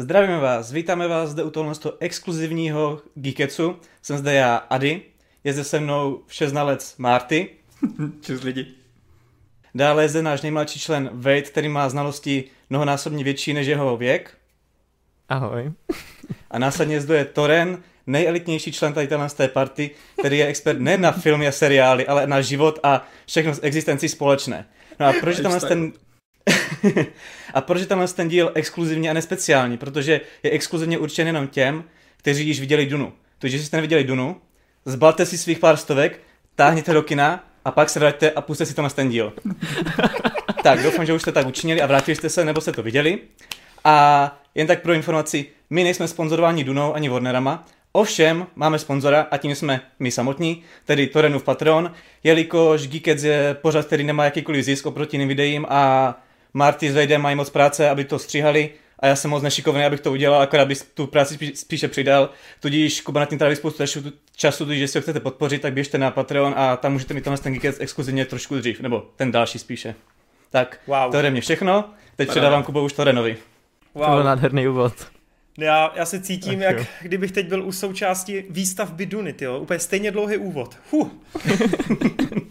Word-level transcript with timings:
Zdravíme 0.00 0.38
vás, 0.38 0.72
vítáme 0.72 1.08
vás 1.08 1.30
zde 1.30 1.42
u 1.42 1.50
tohle 1.50 1.74
exkluzivního 2.00 3.00
Geeketsu. 3.14 3.76
Jsem 4.02 4.18
zde 4.18 4.34
já, 4.34 4.56
Ady, 4.56 5.02
je 5.44 5.52
zde 5.52 5.64
se 5.64 5.80
mnou 5.80 6.22
všeznalec 6.26 6.94
Marty. 6.98 7.48
Čus 8.20 8.42
lidi. 8.42 8.66
Dále 9.74 10.02
je 10.04 10.08
zde 10.08 10.22
náš 10.22 10.42
nejmladší 10.42 10.80
člen 10.80 11.10
Wade, 11.12 11.42
který 11.42 11.68
má 11.68 11.88
znalosti 11.88 12.44
mnohonásobně 12.70 13.24
větší 13.24 13.52
než 13.52 13.66
jeho 13.66 13.96
věk. 13.96 14.34
Ahoj. 15.28 15.72
A 16.50 16.58
následně 16.58 17.00
zde 17.00 17.16
je 17.16 17.24
Toren, 17.24 17.82
nejelitnější 18.06 18.72
člen 18.72 18.92
tady 18.92 19.08
z 19.26 19.34
té 19.34 19.48
party, 19.48 19.90
který 20.20 20.38
je 20.38 20.46
expert 20.46 20.78
ne 20.78 20.98
na 20.98 21.12
filmy 21.12 21.48
a 21.48 21.52
seriály, 21.52 22.06
ale 22.06 22.26
na 22.26 22.40
život 22.40 22.78
a 22.82 23.06
všechno 23.26 23.54
z 23.54 23.60
existenci 23.62 24.08
společné. 24.08 24.66
No 25.00 25.06
a 25.06 25.12
proč 25.20 25.40
tam 25.40 25.60
ten 25.60 25.92
a 27.54 27.60
proč 27.60 27.80
je 27.80 27.86
tenhle 27.86 28.08
ten 28.08 28.28
díl 28.28 28.52
exkluzivní 28.54 29.10
a 29.10 29.12
nespeciální? 29.12 29.78
Protože 29.78 30.20
je 30.42 30.50
exkluzivně 30.50 30.98
určen 30.98 31.26
jenom 31.26 31.48
těm, 31.48 31.84
kteří 32.16 32.46
již 32.46 32.60
viděli 32.60 32.86
Dunu. 32.86 33.12
Takže 33.38 33.56
jestli 33.56 33.66
jste 33.66 33.76
neviděli 33.76 34.04
Dunu, 34.04 34.40
zbalte 34.84 35.26
si 35.26 35.38
svých 35.38 35.58
pár 35.58 35.76
stovek, 35.76 36.20
táhněte 36.54 36.92
do 36.92 37.02
kina 37.02 37.44
a 37.64 37.70
pak 37.70 37.90
se 37.90 38.00
vraťte 38.00 38.30
a 38.30 38.40
puste 38.40 38.66
si 38.66 38.74
to 38.74 38.82
na 38.82 38.88
ten 38.88 39.08
díl. 39.08 39.32
tak, 40.62 40.82
doufám, 40.82 41.06
že 41.06 41.12
už 41.12 41.22
jste 41.22 41.32
tak 41.32 41.46
učinili 41.46 41.82
a 41.82 41.86
vrátili 41.86 42.16
jste 42.16 42.28
se, 42.28 42.44
nebo 42.44 42.60
jste 42.60 42.72
to 42.72 42.82
viděli. 42.82 43.18
A 43.84 44.36
jen 44.54 44.66
tak 44.66 44.82
pro 44.82 44.92
informaci, 44.92 45.46
my 45.70 45.84
nejsme 45.84 46.08
sponzorováni 46.08 46.64
Dunou 46.64 46.94
ani 46.94 47.08
Warnerama, 47.08 47.66
Ovšem, 47.92 48.46
máme 48.54 48.78
sponzora 48.78 49.26
a 49.30 49.36
tím 49.36 49.54
jsme 49.54 49.80
my 49.98 50.10
samotní, 50.10 50.62
tedy 50.84 51.06
Torenův 51.06 51.44
Patron, 51.44 51.92
jelikož 52.24 52.88
Geekets 52.88 53.22
je 53.22 53.56
pořad, 53.62 53.86
který 53.86 54.04
nemá 54.04 54.24
jakýkoliv 54.24 54.64
zisk 54.64 54.86
oproti 54.86 55.16
jiným 55.16 55.28
videím 55.28 55.66
a 55.68 56.14
Marty 56.54 56.92
s 56.92 56.94
Vajdem 56.94 57.20
mají 57.20 57.36
moc 57.36 57.50
práce, 57.50 57.90
aby 57.90 58.04
to 58.04 58.18
stříhali 58.18 58.70
a 58.98 59.06
já 59.06 59.16
jsem 59.16 59.30
moc 59.30 59.42
nešikovný, 59.42 59.84
abych 59.84 60.00
to 60.00 60.12
udělal, 60.12 60.40
akorát 60.40 60.68
bych 60.68 60.82
tu 60.82 61.06
práci 61.06 61.52
spíše 61.54 61.88
přidal. 61.88 62.30
Tudíž 62.60 63.00
Kuba 63.00 63.20
na 63.20 63.26
tím 63.26 63.38
tráví 63.38 63.56
spoustu 63.56 63.82
času, 64.36 64.64
tudíž 64.64 64.80
jestli 64.80 64.98
ho 64.98 65.02
chcete 65.02 65.20
podpořit, 65.20 65.62
tak 65.62 65.72
běžte 65.72 65.98
na 65.98 66.10
Patreon 66.10 66.54
a 66.56 66.76
tam 66.76 66.92
můžete 66.92 67.14
mít 67.14 67.24
tenhle 67.24 67.42
ten 67.42 67.52
Geekets 67.52 67.80
exkluzivně 67.80 68.24
trošku 68.24 68.56
dřív, 68.56 68.80
nebo 68.80 69.06
ten 69.16 69.32
další 69.32 69.58
spíše. 69.58 69.94
Tak, 70.50 70.80
wow. 70.86 71.10
to 71.10 71.16
je 71.16 71.30
mě 71.30 71.40
všechno. 71.40 71.84
Teď 72.16 72.28
předávám 72.28 72.62
Kubo 72.62 72.84
už 72.84 72.92
Torenovi. 72.92 73.36
Wow. 73.94 74.06
To 74.06 74.10
byl 74.10 74.24
nádherný 74.24 74.68
úvod. 74.68 74.92
Já, 75.58 75.92
já 75.96 76.06
se 76.06 76.20
cítím, 76.20 76.60
jak 76.60 76.78
jo. 76.78 76.84
kdybych 77.02 77.32
teď 77.32 77.48
byl 77.48 77.64
u 77.64 77.72
součásti 77.72 78.44
výstavby 78.50 79.06
Duny, 79.06 79.34
jo. 79.40 79.58
Úplně 79.58 79.78
stejně 79.78 80.10
dlouhý 80.10 80.36
úvod. 80.36 80.76
Huh. 80.90 81.08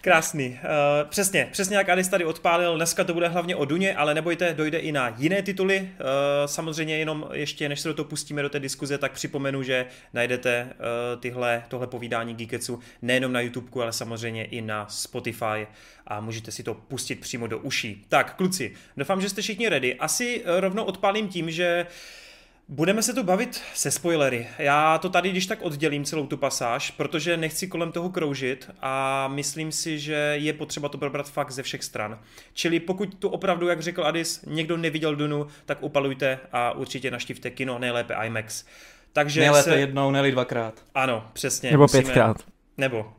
Krásný. 0.00 0.48
Uh, 0.48 1.08
přesně, 1.08 1.48
přesně 1.52 1.76
jak 1.76 1.88
Adis 1.88 2.08
tady 2.08 2.24
odpálil, 2.24 2.76
dneska 2.76 3.04
to 3.04 3.14
bude 3.14 3.28
hlavně 3.28 3.56
o 3.56 3.64
Duně, 3.64 3.96
ale 3.96 4.14
nebojte, 4.14 4.54
dojde 4.54 4.78
i 4.78 4.92
na 4.92 5.14
jiné 5.18 5.42
tituly. 5.42 5.80
Uh, 5.80 6.06
samozřejmě 6.46 6.98
jenom 6.98 7.28
ještě, 7.32 7.68
než 7.68 7.80
se 7.80 7.88
do 7.88 7.94
toho 7.94 8.08
pustíme 8.08 8.42
do 8.42 8.48
té 8.48 8.60
diskuze, 8.60 8.98
tak 8.98 9.12
připomenu, 9.12 9.62
že 9.62 9.86
najdete 10.12 10.68
uh, 10.68 11.20
tyhle, 11.20 11.64
tohle 11.68 11.86
povídání 11.86 12.34
Geeketsu 12.34 12.80
nejenom 13.02 13.32
na 13.32 13.40
YouTube, 13.40 13.82
ale 13.82 13.92
samozřejmě 13.92 14.44
i 14.44 14.60
na 14.60 14.86
Spotify 14.88 15.66
a 16.06 16.20
můžete 16.20 16.52
si 16.52 16.62
to 16.62 16.74
pustit 16.74 17.20
přímo 17.20 17.46
do 17.46 17.58
uší. 17.58 18.04
Tak, 18.08 18.34
kluci, 18.34 18.74
doufám, 18.96 19.20
že 19.20 19.28
jste 19.28 19.42
všichni 19.42 19.68
ready. 19.68 19.94
Asi 19.94 20.42
rovnou 20.46 20.84
odpálím 20.84 21.28
tím, 21.28 21.50
že 21.50 21.86
uh, 21.88 22.23
Budeme 22.68 23.02
se 23.02 23.14
tu 23.14 23.22
bavit 23.22 23.62
se 23.74 23.90
spoilery. 23.90 24.48
Já 24.58 24.98
to 24.98 25.08
tady 25.08 25.30
když 25.30 25.46
tak 25.46 25.62
oddělím 25.62 26.04
celou 26.04 26.26
tu 26.26 26.36
pasáž, 26.36 26.90
protože 26.90 27.36
nechci 27.36 27.66
kolem 27.66 27.92
toho 27.92 28.10
kroužit 28.10 28.70
a 28.80 29.28
myslím 29.28 29.72
si, 29.72 29.98
že 29.98 30.14
je 30.14 30.52
potřeba 30.52 30.88
to 30.88 30.98
probrat 30.98 31.30
fakt 31.30 31.50
ze 31.50 31.62
všech 31.62 31.84
stran. 31.84 32.18
Čili 32.52 32.80
pokud 32.80 33.14
tu 33.14 33.28
opravdu, 33.28 33.68
jak 33.68 33.82
řekl 33.82 34.04
Adis, 34.04 34.44
někdo 34.46 34.76
neviděl 34.76 35.16
Dunu, 35.16 35.46
tak 35.66 35.82
upalujte 35.82 36.38
a 36.52 36.72
určitě 36.72 37.10
naštivte 37.10 37.50
kino, 37.50 37.78
nejlépe 37.78 38.14
IMAX. 38.26 38.64
Takže 39.12 39.40
nejlépe 39.40 39.70
se... 39.70 39.76
jednou, 39.76 40.10
neli 40.10 40.32
dvakrát. 40.32 40.82
Ano, 40.94 41.30
přesně. 41.32 41.70
Nebo 41.70 41.84
musíme... 41.84 42.02
pětkrát. 42.02 42.36
Nebo 42.78 43.12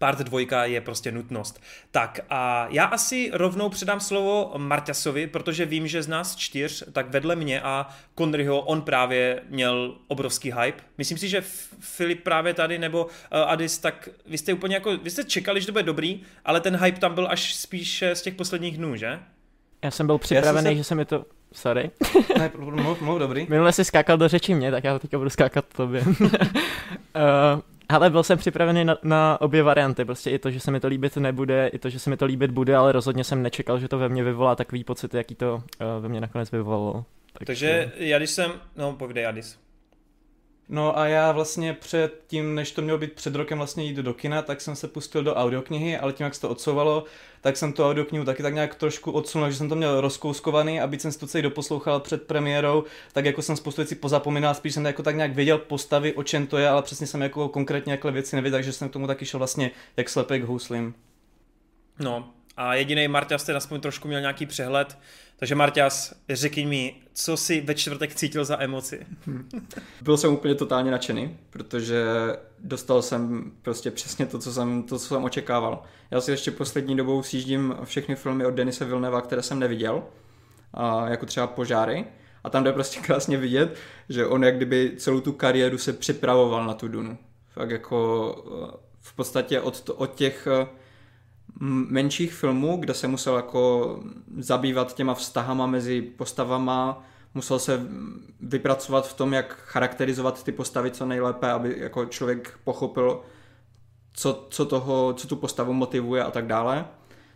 part 0.00 0.18
dvojka 0.18 0.64
je 0.64 0.80
prostě 0.80 1.12
nutnost. 1.12 1.62
Tak 1.90 2.20
a 2.30 2.66
já 2.70 2.84
asi 2.84 3.30
rovnou 3.32 3.68
předám 3.68 4.00
slovo 4.00 4.52
Marťasovi, 4.56 5.26
protože 5.26 5.66
vím, 5.66 5.86
že 5.86 6.02
z 6.02 6.08
nás 6.08 6.36
čtyř, 6.36 6.84
tak 6.92 7.10
vedle 7.10 7.36
mě 7.36 7.60
a 7.60 7.88
Conryho 8.18 8.60
on 8.60 8.82
právě 8.82 9.42
měl 9.48 9.96
obrovský 10.08 10.52
hype. 10.52 10.82
Myslím 10.98 11.18
si, 11.18 11.28
že 11.28 11.44
Filip 11.80 12.22
právě 12.22 12.54
tady 12.54 12.78
nebo 12.78 13.04
uh, 13.04 13.10
Adis, 13.46 13.78
tak 13.78 14.08
vy 14.26 14.38
jste 14.38 14.52
úplně 14.52 14.74
jako, 14.74 14.96
vy 14.96 15.10
jste 15.10 15.24
čekali, 15.24 15.60
že 15.60 15.66
to 15.66 15.72
bude 15.72 15.82
dobrý, 15.82 16.22
ale 16.44 16.60
ten 16.60 16.76
hype 16.76 17.00
tam 17.00 17.14
byl 17.14 17.28
až 17.30 17.54
spíše 17.54 18.14
z 18.14 18.22
těch 18.22 18.34
posledních 18.34 18.76
dnů, 18.76 18.96
že? 18.96 19.18
Já 19.84 19.90
jsem 19.90 20.06
byl 20.06 20.18
připravený, 20.18 20.66
jsem 20.66 20.72
se... 20.72 20.76
že 20.76 20.84
se 20.84 20.94
mi 20.94 21.04
to 21.04 21.24
Sorry. 21.52 21.90
ne, 22.38 22.50
mluv, 22.58 23.00
mluv, 23.00 23.18
dobrý. 23.18 23.46
Minule 23.50 23.72
jsi 23.72 23.84
skákal 23.84 24.18
do 24.18 24.28
řeči 24.28 24.54
mě, 24.54 24.70
tak 24.70 24.84
já 24.84 24.98
teďka 24.98 25.18
budu 25.18 25.30
skákat 25.30 25.64
tobě. 25.76 26.02
uh, 26.02 26.16
Ale 27.90 28.10
byl 28.10 28.22
jsem 28.22 28.38
připravený 28.38 28.84
na, 28.84 28.96
na 29.02 29.40
obě 29.40 29.62
varianty, 29.62 30.04
prostě 30.04 30.30
i 30.30 30.38
to, 30.38 30.50
že 30.50 30.60
se 30.60 30.70
mi 30.70 30.80
to 30.80 30.88
líbit 30.88 31.16
nebude, 31.16 31.68
i 31.68 31.78
to, 31.78 31.88
že 31.88 31.98
se 31.98 32.10
mi 32.10 32.16
to 32.16 32.24
líbit 32.24 32.50
bude, 32.50 32.76
ale 32.76 32.92
rozhodně 32.92 33.24
jsem 33.24 33.42
nečekal, 33.42 33.78
že 33.78 33.88
to 33.88 33.98
ve 33.98 34.08
mně 34.08 34.24
vyvolá 34.24 34.56
takový 34.56 34.84
pocit, 34.84 35.14
jaký 35.14 35.34
to 35.34 35.54
uh, 35.54 36.02
ve 36.02 36.08
mně 36.08 36.20
nakonec 36.20 36.50
vyvolalo. 36.50 37.04
Tak, 37.32 37.46
Takže 37.46 37.92
já 37.96 38.18
když 38.18 38.30
jsem, 38.30 38.52
no 38.76 38.92
povídej 38.92 39.26
Adis. 39.26 39.58
No 40.72 40.98
a 40.98 41.06
já 41.06 41.32
vlastně 41.32 41.74
před 41.74 42.24
tím, 42.26 42.54
než 42.54 42.72
to 42.72 42.82
mělo 42.82 42.98
být 42.98 43.12
před 43.12 43.34
rokem 43.34 43.58
vlastně 43.58 43.84
jít 43.84 43.96
do 43.96 44.14
kina, 44.14 44.42
tak 44.42 44.60
jsem 44.60 44.76
se 44.76 44.88
pustil 44.88 45.22
do 45.22 45.34
audioknihy, 45.34 45.98
ale 45.98 46.12
tím, 46.12 46.24
jak 46.24 46.34
se 46.34 46.40
to 46.40 46.48
odsouvalo, 46.48 47.04
tak 47.40 47.56
jsem 47.56 47.72
tu 47.72 47.84
audioknihu 47.84 48.24
taky 48.24 48.42
tak 48.42 48.54
nějak 48.54 48.74
trošku 48.74 49.12
odsunul, 49.12 49.50
že 49.50 49.56
jsem 49.56 49.68
to 49.68 49.74
měl 49.74 50.00
rozkouskovaný, 50.00 50.80
aby 50.80 50.98
jsem 50.98 51.12
si 51.12 51.18
to 51.18 51.26
celý 51.26 51.42
doposlouchal 51.42 52.00
před 52.00 52.22
premiérou, 52.22 52.84
tak 53.12 53.24
jako 53.24 53.42
jsem 53.42 53.56
spoustu 53.56 53.80
věcí 53.80 53.94
pozapomínal, 53.94 54.54
spíš 54.54 54.74
jsem 54.74 54.84
jako 54.84 55.02
tak 55.02 55.16
nějak 55.16 55.34
věděl 55.34 55.58
postavy, 55.58 56.14
o 56.14 56.22
čem 56.22 56.46
to 56.46 56.58
je, 56.58 56.68
ale 56.68 56.82
přesně 56.82 57.06
jsem 57.06 57.22
jako 57.22 57.48
konkrétně 57.48 57.92
jakové 57.92 58.12
věci 58.12 58.36
nevěděl, 58.36 58.56
takže 58.56 58.72
jsem 58.72 58.88
k 58.88 58.92
tomu 58.92 59.06
taky 59.06 59.26
šel 59.26 59.38
vlastně 59.38 59.70
jak 59.96 60.08
slepek 60.08 60.42
houslim. 60.42 60.94
No, 61.98 62.30
a 62.56 62.74
jediný 62.74 63.08
Marťas 63.08 63.44
ten 63.44 63.56
aspoň 63.56 63.80
trošku 63.80 64.08
měl 64.08 64.20
nějaký 64.20 64.46
přehled. 64.46 64.98
Takže 65.40 65.54
Marťas, 65.54 66.14
řekni 66.28 66.66
mi, 66.66 66.94
co 67.12 67.36
si 67.36 67.60
ve 67.60 67.74
čtvrtek 67.74 68.14
cítil 68.14 68.44
za 68.44 68.62
emoci? 68.62 69.06
Byl 70.02 70.16
jsem 70.16 70.32
úplně 70.32 70.54
totálně 70.54 70.90
nadšený, 70.90 71.36
protože 71.50 72.04
dostal 72.58 73.02
jsem 73.02 73.52
prostě 73.62 73.90
přesně 73.90 74.26
to, 74.26 74.38
co 74.38 74.52
jsem, 74.52 74.82
to, 74.82 74.98
co 74.98 75.06
jsem 75.06 75.24
očekával. 75.24 75.82
Já 76.10 76.20
si 76.20 76.30
ještě 76.30 76.50
poslední 76.50 76.96
dobou 76.96 77.22
sjíždím 77.22 77.76
všechny 77.84 78.16
filmy 78.16 78.46
od 78.46 78.54
Denise 78.54 78.84
Vilneva, 78.84 79.20
které 79.20 79.42
jsem 79.42 79.58
neviděl, 79.58 80.02
a 80.74 81.08
jako 81.08 81.26
třeba 81.26 81.46
Požáry. 81.46 82.04
A 82.44 82.50
tam 82.50 82.64
jde 82.64 82.72
prostě 82.72 83.00
krásně 83.06 83.36
vidět, 83.36 83.76
že 84.08 84.26
on 84.26 84.44
jak 84.44 84.56
kdyby 84.56 84.92
celou 84.96 85.20
tu 85.20 85.32
kariéru 85.32 85.78
se 85.78 85.92
připravoval 85.92 86.66
na 86.66 86.74
tu 86.74 86.88
Dunu. 86.88 87.18
Fakt 87.48 87.70
jako 87.70 88.34
eh, 88.74 88.76
v 89.00 89.16
podstatě 89.16 89.60
od, 89.60 89.90
od 89.96 90.14
těch 90.14 90.48
eh, 90.62 90.66
menších 91.60 92.32
filmů, 92.32 92.76
kde 92.76 92.94
se 92.94 93.08
musel 93.08 93.36
jako 93.36 93.96
zabývat 94.38 94.94
těma 94.94 95.14
vztahama 95.14 95.66
mezi 95.66 96.02
postavama, 96.02 97.04
musel 97.34 97.58
se 97.58 97.86
vypracovat 98.40 99.08
v 99.08 99.14
tom, 99.14 99.32
jak 99.32 99.56
charakterizovat 99.56 100.44
ty 100.44 100.52
postavy 100.52 100.90
co 100.90 101.06
nejlépe, 101.06 101.50
aby 101.50 101.74
jako 101.78 102.06
člověk 102.06 102.58
pochopil, 102.64 103.20
co, 104.12 104.46
co, 104.50 104.64
toho, 104.64 105.12
co 105.12 105.28
tu 105.28 105.36
postavu 105.36 105.72
motivuje 105.72 106.24
a 106.24 106.30
tak 106.30 106.46
dále. 106.46 106.84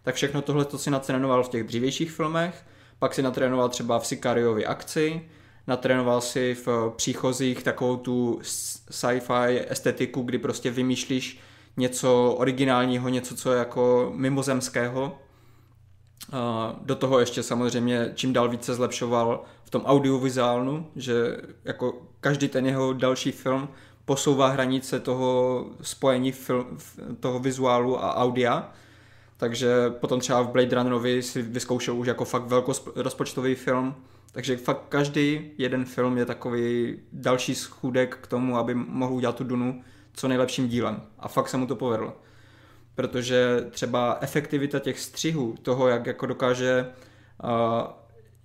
Tak 0.02 0.14
všechno 0.14 0.42
tohle 0.42 0.64
to 0.64 0.78
si 0.78 0.90
natrénoval 0.90 1.42
v 1.42 1.48
těch 1.48 1.64
dřívějších 1.64 2.12
filmech, 2.12 2.64
pak 2.98 3.14
si 3.14 3.22
natrénoval 3.22 3.68
třeba 3.68 3.98
v 3.98 4.06
Sicariovi 4.06 4.66
akci, 4.66 5.28
natrénoval 5.66 6.20
si 6.20 6.54
v 6.54 6.92
příchozích 6.96 7.62
takovou 7.62 7.96
tu 7.96 8.40
sci-fi 8.42 9.64
estetiku, 9.68 10.22
kdy 10.22 10.38
prostě 10.38 10.70
vymýšlíš 10.70 11.40
něco 11.76 12.34
originálního, 12.38 13.08
něco, 13.08 13.36
co 13.36 13.52
je 13.52 13.58
jako 13.58 14.12
mimozemského. 14.16 15.18
Do 16.80 16.94
toho 16.96 17.18
ještě 17.18 17.42
samozřejmě 17.42 18.12
čím 18.14 18.32
dál 18.32 18.48
více 18.48 18.74
zlepšoval 18.74 19.44
v 19.64 19.70
tom 19.70 19.82
audiovizuálnu, 19.82 20.86
že 20.96 21.36
jako 21.64 22.02
každý 22.20 22.48
ten 22.48 22.66
jeho 22.66 22.92
další 22.92 23.32
film 23.32 23.68
posouvá 24.04 24.48
hranice 24.48 25.00
toho 25.00 25.64
spojení 25.82 26.32
film, 26.32 26.78
toho 27.20 27.38
vizuálu 27.38 28.04
a 28.04 28.16
audia. 28.16 28.72
Takže 29.36 29.90
potom 29.90 30.20
třeba 30.20 30.42
v 30.42 30.48
Blade 30.48 30.76
Runnerovi 30.76 31.22
si 31.22 31.42
vyzkoušel 31.42 31.96
už 31.96 32.06
jako 32.06 32.24
fakt 32.24 32.46
velkorozpočtový 32.46 33.54
film. 33.54 33.94
Takže 34.32 34.56
fakt 34.56 34.82
každý 34.88 35.50
jeden 35.58 35.84
film 35.84 36.18
je 36.18 36.26
takový 36.26 36.98
další 37.12 37.54
schůdek 37.54 38.18
k 38.20 38.26
tomu, 38.26 38.58
aby 38.58 38.74
mohl 38.74 39.14
udělat 39.14 39.36
tu 39.36 39.44
Dunu 39.44 39.82
co 40.14 40.28
nejlepším 40.28 40.68
dílem. 40.68 41.02
A 41.18 41.28
fakt 41.28 41.48
se 41.48 41.56
mu 41.56 41.66
to 41.66 41.76
povedlo. 41.76 42.16
Protože 42.94 43.66
třeba 43.70 44.18
efektivita 44.20 44.78
těch 44.78 45.00
střihů, 45.00 45.54
toho, 45.62 45.88
jak 45.88 46.06
jako 46.06 46.26
dokáže 46.26 46.90
uh, 47.44 47.50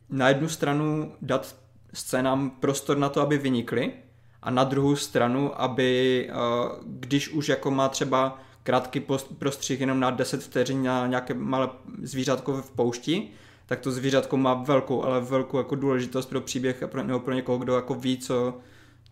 na 0.09 0.29
jednu 0.29 0.49
stranu 0.49 1.15
dát 1.21 1.55
scénám 1.93 2.49
prostor 2.49 2.97
na 2.97 3.09
to, 3.09 3.21
aby 3.21 3.37
vynikly, 3.37 3.93
a 4.41 4.51
na 4.51 4.63
druhou 4.63 4.95
stranu, 4.95 5.61
aby 5.61 6.29
uh, 6.29 6.77
když 6.85 7.29
už 7.29 7.49
jako 7.49 7.71
má 7.71 7.89
třeba 7.89 8.39
krátký 8.63 9.05
prostřih 9.39 9.79
jenom 9.79 9.99
na 9.99 10.09
10 10.09 10.43
vteřin 10.43 10.83
na 10.83 11.07
nějaké 11.07 11.33
malé 11.33 11.69
zvířátko 12.01 12.61
v 12.61 12.71
poušti, 12.71 13.29
tak 13.65 13.79
to 13.79 13.91
zvířatko 13.91 14.37
má 14.37 14.53
velkou, 14.53 15.03
ale 15.03 15.21
velkou 15.21 15.57
jako 15.57 15.75
důležitost 15.75 16.25
pro 16.25 16.41
příběh 16.41 16.83
a 16.83 16.87
pro, 16.87 17.03
nebo 17.03 17.19
pro 17.19 17.33
někoho, 17.33 17.57
kdo 17.57 17.75
jako 17.75 17.93
ví, 17.93 18.17
co, 18.17 18.53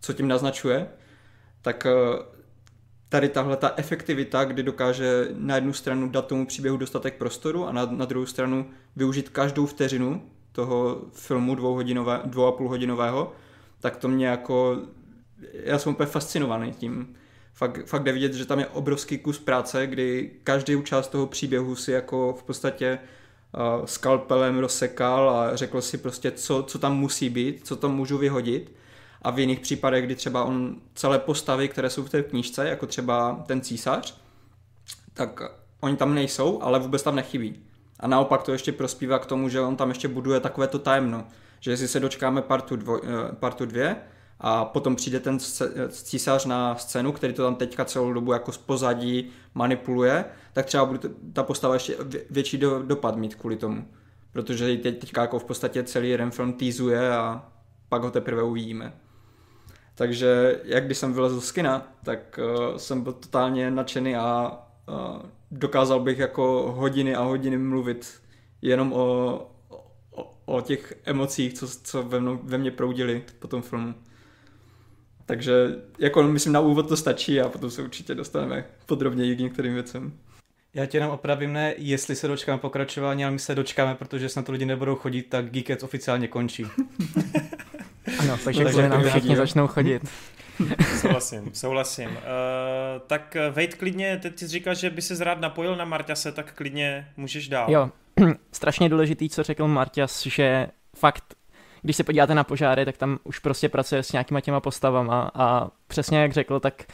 co 0.00 0.12
tím 0.12 0.28
naznačuje. 0.28 0.88
Tak 1.62 1.86
tady 3.08 3.28
tahle 3.28 3.56
ta 3.56 3.72
efektivita, 3.76 4.44
kdy 4.44 4.62
dokáže 4.62 5.28
na 5.34 5.54
jednu 5.54 5.72
stranu 5.72 6.08
dát 6.08 6.26
tomu 6.26 6.46
příběhu 6.46 6.76
dostatek 6.76 7.14
prostoru 7.14 7.66
a 7.66 7.72
na, 7.72 7.86
na 7.86 8.04
druhou 8.04 8.26
stranu 8.26 8.70
využít 8.96 9.28
každou 9.28 9.66
vteřinu 9.66 10.22
toho 10.52 11.02
filmu 11.12 11.54
dvouhodinové, 11.54 12.20
dvou 12.24 12.46
a 12.46 12.52
půl 12.52 12.68
hodinového, 12.68 13.32
tak 13.80 13.96
to 13.96 14.08
mě 14.08 14.26
jako, 14.26 14.78
já 15.52 15.78
jsem 15.78 15.92
úplně 15.92 16.06
fascinovaný 16.06 16.72
tím. 16.72 17.14
Fakt, 17.54 17.86
fakt 17.86 18.02
jde 18.02 18.12
vidět, 18.12 18.34
že 18.34 18.46
tam 18.46 18.58
je 18.58 18.66
obrovský 18.66 19.18
kus 19.18 19.38
práce, 19.38 19.86
kdy 19.86 20.30
každý 20.44 20.82
část 20.84 21.08
toho 21.08 21.26
příběhu 21.26 21.76
si 21.76 21.92
jako 21.92 22.36
v 22.38 22.42
podstatě 22.42 22.98
uh, 22.98 23.86
skalpelem 23.86 24.58
rozsekal 24.58 25.30
a 25.30 25.56
řekl 25.56 25.80
si 25.80 25.98
prostě, 25.98 26.30
co, 26.30 26.62
co 26.62 26.78
tam 26.78 26.96
musí 26.96 27.30
být, 27.30 27.66
co 27.66 27.76
tam 27.76 27.96
můžu 27.96 28.18
vyhodit. 28.18 28.72
A 29.22 29.30
v 29.30 29.38
jiných 29.38 29.60
případech, 29.60 30.04
kdy 30.04 30.14
třeba 30.14 30.44
on 30.44 30.76
celé 30.94 31.18
postavy, 31.18 31.68
které 31.68 31.90
jsou 31.90 32.02
v 32.02 32.10
té 32.10 32.22
knížce, 32.22 32.68
jako 32.68 32.86
třeba 32.86 33.44
ten 33.46 33.60
císař, 33.60 34.20
tak 35.14 35.40
oni 35.80 35.96
tam 35.96 36.14
nejsou, 36.14 36.62
ale 36.62 36.78
vůbec 36.78 37.02
tam 37.02 37.16
nechybí. 37.16 37.62
A 38.00 38.06
naopak 38.06 38.42
to 38.42 38.52
ještě 38.52 38.72
prospívá 38.72 39.18
k 39.18 39.26
tomu, 39.26 39.48
že 39.48 39.60
on 39.60 39.76
tam 39.76 39.88
ještě 39.88 40.08
buduje 40.08 40.40
takové 40.40 40.66
to 40.66 40.78
tajemno. 40.78 41.24
Že 41.60 41.70
jestli 41.70 41.88
se 41.88 42.00
dočkáme 42.00 42.42
partu, 42.42 42.76
dvoj, 42.76 43.00
eh, 43.04 43.32
partu 43.34 43.66
dvě 43.66 43.96
a 44.40 44.64
potom 44.64 44.96
přijde 44.96 45.20
ten 45.20 45.38
císař 45.88 46.44
na 46.44 46.76
scénu, 46.76 47.12
který 47.12 47.32
to 47.32 47.42
tam 47.42 47.54
teďka 47.54 47.84
celou 47.84 48.12
dobu 48.12 48.32
jako 48.32 48.52
z 48.52 48.58
pozadí 48.58 49.30
manipuluje, 49.54 50.24
tak 50.52 50.66
třeba 50.66 50.84
bude 50.84 50.98
ta 51.32 51.42
postava 51.42 51.74
ještě 51.74 51.96
větší 52.30 52.58
do, 52.58 52.82
dopad 52.82 53.16
mít 53.16 53.34
kvůli 53.34 53.56
tomu. 53.56 53.88
Protože 54.32 54.76
teď, 54.76 54.98
teďka 54.98 55.20
jako 55.20 55.38
v 55.38 55.44
podstatě 55.44 55.82
celý 55.82 56.10
jeden 56.10 56.30
film 56.30 56.52
týzuje 56.52 57.10
a 57.16 57.44
pak 57.88 58.02
ho 58.02 58.10
teprve 58.10 58.42
uvidíme. 58.42 58.92
Takže 59.98 60.60
jak 60.64 60.86
když 60.86 60.98
jsem 60.98 61.12
vylezl 61.12 61.40
z 61.40 61.52
kina, 61.52 61.92
tak 62.02 62.40
uh, 62.42 62.76
jsem 62.76 63.02
byl 63.02 63.12
totálně 63.12 63.70
nadšený 63.70 64.16
a 64.16 64.58
uh, 64.88 65.22
dokázal 65.50 66.00
bych 66.00 66.18
jako 66.18 66.74
hodiny 66.76 67.14
a 67.14 67.22
hodiny 67.22 67.58
mluvit 67.58 68.20
jenom 68.62 68.92
o, 68.92 69.50
o, 70.10 70.34
o 70.44 70.60
těch 70.60 70.94
emocích, 71.04 71.54
co, 71.54 71.68
co 71.68 72.02
ve, 72.02 72.20
mnou, 72.20 72.40
ve 72.42 72.58
mně 72.58 72.70
proudili 72.70 73.22
po 73.38 73.48
tom 73.48 73.62
filmu. 73.62 73.94
Takže 75.26 75.76
jako 75.98 76.22
myslím 76.22 76.52
na 76.52 76.60
úvod 76.60 76.88
to 76.88 76.96
stačí 76.96 77.40
a 77.40 77.48
potom 77.48 77.70
se 77.70 77.82
určitě 77.82 78.14
dostaneme 78.14 78.64
podrobněji 78.86 79.36
k 79.36 79.40
některým 79.40 79.74
věcem. 79.74 80.12
Já 80.74 80.86
tě 80.86 80.96
jenom 80.96 81.10
opravím, 81.10 81.52
ne 81.52 81.74
jestli 81.78 82.16
se 82.16 82.28
dočkáme 82.28 82.58
pokračování, 82.58 83.24
ale 83.24 83.32
my 83.32 83.38
se 83.38 83.54
dočkáme, 83.54 83.94
protože 83.94 84.28
snad 84.28 84.46
to 84.46 84.52
lidi 84.52 84.64
nebudou 84.66 84.94
chodit, 84.94 85.22
tak 85.22 85.50
Geekets 85.50 85.82
oficiálně 85.82 86.28
končí. 86.28 86.66
ano, 88.18 88.38
takže, 88.44 88.64
no, 88.64 88.70
takže 88.70 88.88
nám 88.88 89.04
všichni 89.04 89.36
začnou 89.36 89.66
chodit. 89.66 90.02
souhlasím, 91.00 91.50
souhlasím. 91.52 92.08
Uh, 92.08 92.16
tak 93.06 93.36
Vejt 93.50 93.74
klidně, 93.74 94.18
teď 94.22 94.38
jsi 94.38 94.46
říkal, 94.48 94.74
že 94.74 94.90
by 94.90 95.02
se 95.02 95.24
rád 95.24 95.40
napojil 95.40 95.76
na 95.76 95.84
Marťase, 95.84 96.32
tak 96.32 96.54
klidně 96.54 97.08
můžeš 97.16 97.48
dál. 97.48 97.70
Jo, 97.70 97.90
strašně 98.52 98.88
důležitý, 98.88 99.28
co 99.28 99.42
řekl 99.42 99.68
Marťas, 99.68 100.26
že 100.26 100.66
fakt 100.96 101.38
když 101.82 101.96
se 101.96 102.04
podíváte 102.04 102.34
na 102.34 102.44
požáry, 102.44 102.84
tak 102.84 102.96
tam 102.96 103.18
už 103.24 103.38
prostě 103.38 103.68
pracuje 103.68 104.02
s 104.02 104.12
nějakýma 104.12 104.40
těma 104.40 104.60
postavama 104.60 105.30
a 105.34 105.70
přesně 105.86 106.18
jak 106.18 106.32
řekl, 106.32 106.60
tak 106.60 106.84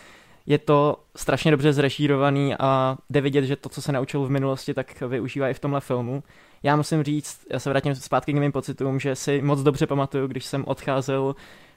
je 0.47 0.59
to 0.59 1.05
strašně 1.17 1.51
dobře 1.51 1.73
zrežírovaný 1.73 2.55
a 2.59 2.97
jde 3.11 3.21
vidět, 3.21 3.45
že 3.45 3.57
to, 3.57 3.69
co 3.69 3.83
se 3.83 3.93
naučil 3.93 4.25
v 4.25 4.31
minulosti, 4.31 4.75
tak 4.75 5.01
využívá 5.01 5.49
i 5.49 5.55
v 5.55 5.59
tomhle 5.59 5.81
filmu. 5.81 6.23
Já 6.65 6.77
musím 6.77 7.03
říct, 7.03 7.47
já 7.51 7.59
se 7.59 7.71
vrátím 7.71 7.95
zpátky 7.95 8.33
k 8.33 8.37
mým 8.37 8.53
pocitům, 8.53 9.01
že 9.01 9.17
si 9.17 9.43
moc 9.43 9.63
dobře 9.63 9.87
pamatuju, 9.87 10.27
když 10.27 10.45
jsem 10.45 10.65
odcházel, 10.67 11.35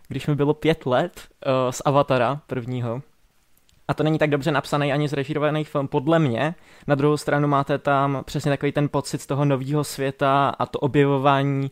když 0.08 0.28
mi 0.28 0.36
bylo 0.36 0.54
pět 0.54 0.86
let 0.86 1.22
uh, 1.46 1.72
z 1.72 1.82
Avatara 1.86 2.42
prvního, 2.48 3.02
a 3.88 3.94
to 3.94 4.04
není 4.04 4.18
tak 4.18 4.30
dobře 4.30 4.52
napsaný 4.52 4.94
ani 4.94 5.08
zrežírovaný 5.08 5.64
film, 5.64 5.88
podle 5.88 6.20
mě. 6.20 6.56
Na 6.88 6.96
druhou 6.96 7.18
stranu 7.18 7.48
máte 7.48 7.78
tam 7.78 8.22
přesně 8.26 8.52
takový 8.52 8.72
ten 8.72 8.90
pocit 8.90 9.22
z 9.22 9.28
toho 9.28 9.46
nového 9.46 9.84
světa 9.84 10.50
a 10.50 10.66
to 10.66 10.80
objevování 10.80 11.70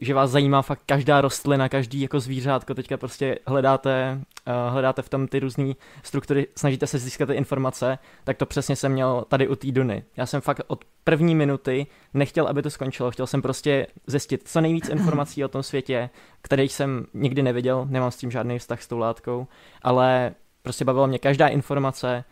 že 0.00 0.14
vás 0.14 0.30
zajímá 0.30 0.62
fakt 0.62 0.82
každá 0.86 1.20
rostlina, 1.20 1.68
každý 1.68 2.00
jako 2.00 2.20
zvířátko, 2.20 2.74
teďka 2.74 2.96
prostě 2.96 3.38
hledáte, 3.46 4.20
uh, 4.46 4.72
hledáte 4.72 5.02
v 5.02 5.08
tom 5.08 5.28
ty 5.28 5.40
různé 5.40 5.72
struktury, 6.02 6.46
snažíte 6.56 6.86
se 6.86 6.98
získat 6.98 7.26
ty 7.26 7.34
informace, 7.34 7.98
tak 8.24 8.36
to 8.36 8.46
přesně 8.46 8.76
jsem 8.76 8.92
měl 8.92 9.24
tady 9.28 9.48
u 9.48 9.54
té 9.54 9.72
Duny. 9.72 10.04
Já 10.16 10.26
jsem 10.26 10.40
fakt 10.40 10.60
od 10.66 10.84
první 11.04 11.34
minuty 11.34 11.86
nechtěl, 12.14 12.46
aby 12.46 12.62
to 12.62 12.70
skončilo, 12.70 13.10
chtěl 13.10 13.26
jsem 13.26 13.42
prostě 13.42 13.86
zjistit 14.06 14.48
co 14.48 14.60
nejvíc 14.60 14.88
informací 14.88 15.44
o 15.44 15.48
tom 15.48 15.62
světě, 15.62 16.10
který 16.42 16.68
jsem 16.68 17.06
nikdy 17.14 17.42
neviděl, 17.42 17.86
nemám 17.90 18.10
s 18.10 18.16
tím 18.16 18.30
žádný 18.30 18.58
vztah 18.58 18.82
s 18.82 18.86
tou 18.86 18.98
látkou, 18.98 19.46
ale 19.82 20.34
prostě 20.62 20.84
bavila 20.84 21.06
mě 21.06 21.18
každá 21.18 21.48
informace, 21.48 22.24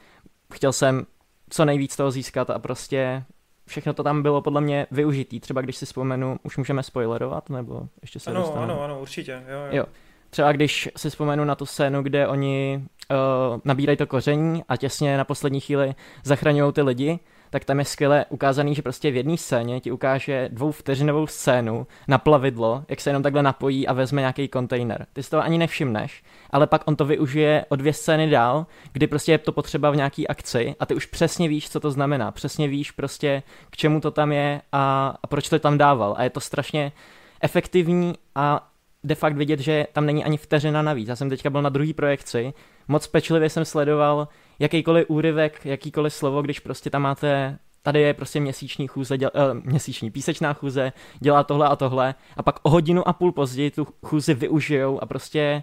chtěl 0.55 0.73
jsem 0.73 1.07
co 1.51 1.65
nejvíc 1.65 1.97
toho 1.97 2.11
získat 2.11 2.51
a 2.51 2.59
prostě 2.59 3.25
všechno 3.67 3.95
to 3.95 4.03
tam 4.03 4.23
bylo 4.23 4.43
podle 4.43 4.61
mě 4.61 4.87
využitý. 4.91 5.41
Třeba 5.41 5.61
když 5.61 5.77
si 5.77 5.87
vzpomenu, 5.87 6.37
už 6.43 6.57
můžeme 6.57 6.83
spoilerovat, 6.83 7.51
nebo 7.51 7.89
ještě 8.03 8.21
se 8.21 8.31
ano, 8.31 8.41
dostaneme? 8.41 8.73
Ano, 8.73 8.83
ano, 8.83 9.01
určitě. 9.01 9.33
Jo, 9.33 9.59
jo. 9.59 9.77
jo. 9.77 9.85
Třeba 10.31 10.53
když 10.53 10.89
si 10.97 11.11
vzpomenu 11.11 11.45
na 11.45 11.55
tu 11.55 11.67
scénu, 11.67 12.03
kde 12.03 12.29
oni 12.29 12.85
uh, 13.11 13.61
nabírají 13.65 13.97
to 13.97 14.07
koření 14.07 14.65
a 14.69 14.77
těsně 14.77 15.17
na 15.17 15.25
poslední 15.25 15.61
chvíli 15.61 15.95
zachraňují 16.25 16.73
ty 16.73 16.83
lidi, 16.83 17.19
tak 17.51 17.65
tam 17.65 17.79
je 17.79 17.85
skvěle 17.85 18.25
ukázaný, 18.29 18.75
že 18.75 18.83
prostě 18.83 19.11
v 19.11 19.17
jedné 19.17 19.37
scéně 19.37 19.81
ti 19.81 19.93
ukáže 19.93 20.49
dvou 20.53 20.73
vteřinovou 20.73 21.27
scénu 21.27 21.87
na 22.09 22.19
plavidlo, 22.19 22.85
jak 22.89 23.01
se 23.01 23.11
jenom 23.11 23.23
takhle 23.23 23.43
napojí 23.43 23.89
a 23.89 23.93
vezme 23.93 24.21
nějaký 24.21 24.49
kontejner. 24.49 25.07
Ty 25.13 25.23
si 25.23 25.31
to 25.31 25.43
ani 25.43 25.59
nevšimneš, 25.59 26.23
ale 26.51 26.67
pak 26.67 26.83
on 26.89 26.97
to 26.97 27.05
využije 27.05 27.65
o 27.69 27.77
dvě 27.77 27.93
scény 27.93 28.31
dál, 28.31 28.67
kdy 28.93 29.07
prostě 29.07 29.33
je 29.33 29.39
to 29.39 29.53
potřeba 29.53 29.91
v 29.91 29.97
nějaký 29.97 30.29
akci 30.29 30.75
a 30.81 30.87
ty 30.87 30.95
už 30.95 31.07
přesně 31.07 31.49
víš, 31.49 31.71
co 31.71 31.81
to 31.81 31.91
znamená. 31.91 32.31
Přesně 32.31 32.69
víš 32.69 32.91
prostě, 32.91 33.43
k 33.71 33.77
čemu 33.77 34.01
to 34.01 34.11
tam 34.11 34.33
je 34.33 34.61
a, 34.73 35.15
a 35.23 35.27
proč 35.27 35.49
to 35.49 35.59
tam 35.59 35.79
dával. 35.79 36.15
A 36.19 36.25
je 36.25 36.31
to 36.31 36.41
strašně 36.41 36.93
efektivní 37.41 38.15
a 38.35 38.71
de 39.05 39.15
fakt 39.15 39.37
vidět, 39.37 39.61
že 39.61 39.87
tam 39.93 40.07
není 40.07 40.25
ani 40.25 40.37
vteřina 40.37 40.83
navíc. 40.83 41.09
Já 41.09 41.17
jsem 41.17 41.31
teďka 41.31 41.51
byl 41.51 41.63
na 41.63 41.69
druhý 41.69 41.93
projekci, 41.93 42.55
moc 42.89 43.07
pečlivě 43.07 43.51
jsem 43.51 43.65
sledoval 43.65 44.29
jakýkoliv 44.59 45.07
úryvek, 45.09 45.67
jakýkoliv 45.67 46.15
slovo, 46.15 46.43
když 46.43 46.61
prostě 46.61 46.91
tam 46.91 47.03
máte 47.03 47.59
tady 47.85 48.01
je 48.01 48.15
prostě 48.15 48.41
měsíční 48.41 48.87
chůze, 48.87 49.19
děl, 49.19 49.31
uh, 49.35 49.61
měsíční 49.65 50.11
písečná 50.11 50.53
chůze, 50.53 50.93
dělá 51.21 51.45
tohle 51.45 51.69
a 51.69 51.77
tohle 51.77 52.15
a 52.37 52.43
pak 52.43 52.61
o 52.63 52.71
hodinu 52.71 53.09
a 53.09 53.13
půl 53.13 53.33
později 53.33 53.71
tu 53.71 53.87
chůzi 54.07 54.35
využijou 54.35 55.03
a 55.03 55.07
prostě 55.07 55.63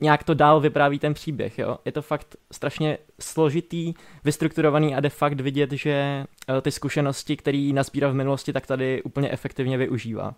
nějak 0.00 0.24
to 0.24 0.34
dál 0.34 0.60
vypráví 0.60 0.98
ten 0.98 1.14
příběh, 1.14 1.58
jo. 1.58 1.78
Je 1.84 1.92
to 1.92 2.02
fakt 2.02 2.36
strašně 2.52 2.98
složitý, 3.20 3.94
vystrukturovaný 4.24 4.94
a 4.94 5.00
de 5.00 5.08
fakt 5.08 5.40
vidět, 5.40 5.72
že 5.72 6.24
uh, 6.48 6.60
ty 6.60 6.70
zkušenosti, 6.70 7.36
které 7.36 7.70
nazbíral 7.74 8.12
v 8.12 8.14
minulosti, 8.14 8.52
tak 8.52 8.66
tady 8.66 9.02
úplně 9.02 9.30
efektivně 9.30 9.78
využívá. 9.78 10.34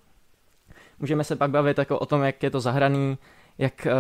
Můžeme 0.99 1.25
se 1.25 1.37
pak 1.37 1.51
bavit 1.51 1.79
jako 1.79 1.99
o 1.99 2.07
tom, 2.07 2.23
jak 2.23 2.43
je 2.43 2.51
to 2.51 2.61
zahraný, 2.61 3.19
jak 3.59 3.87
uh, 3.87 3.93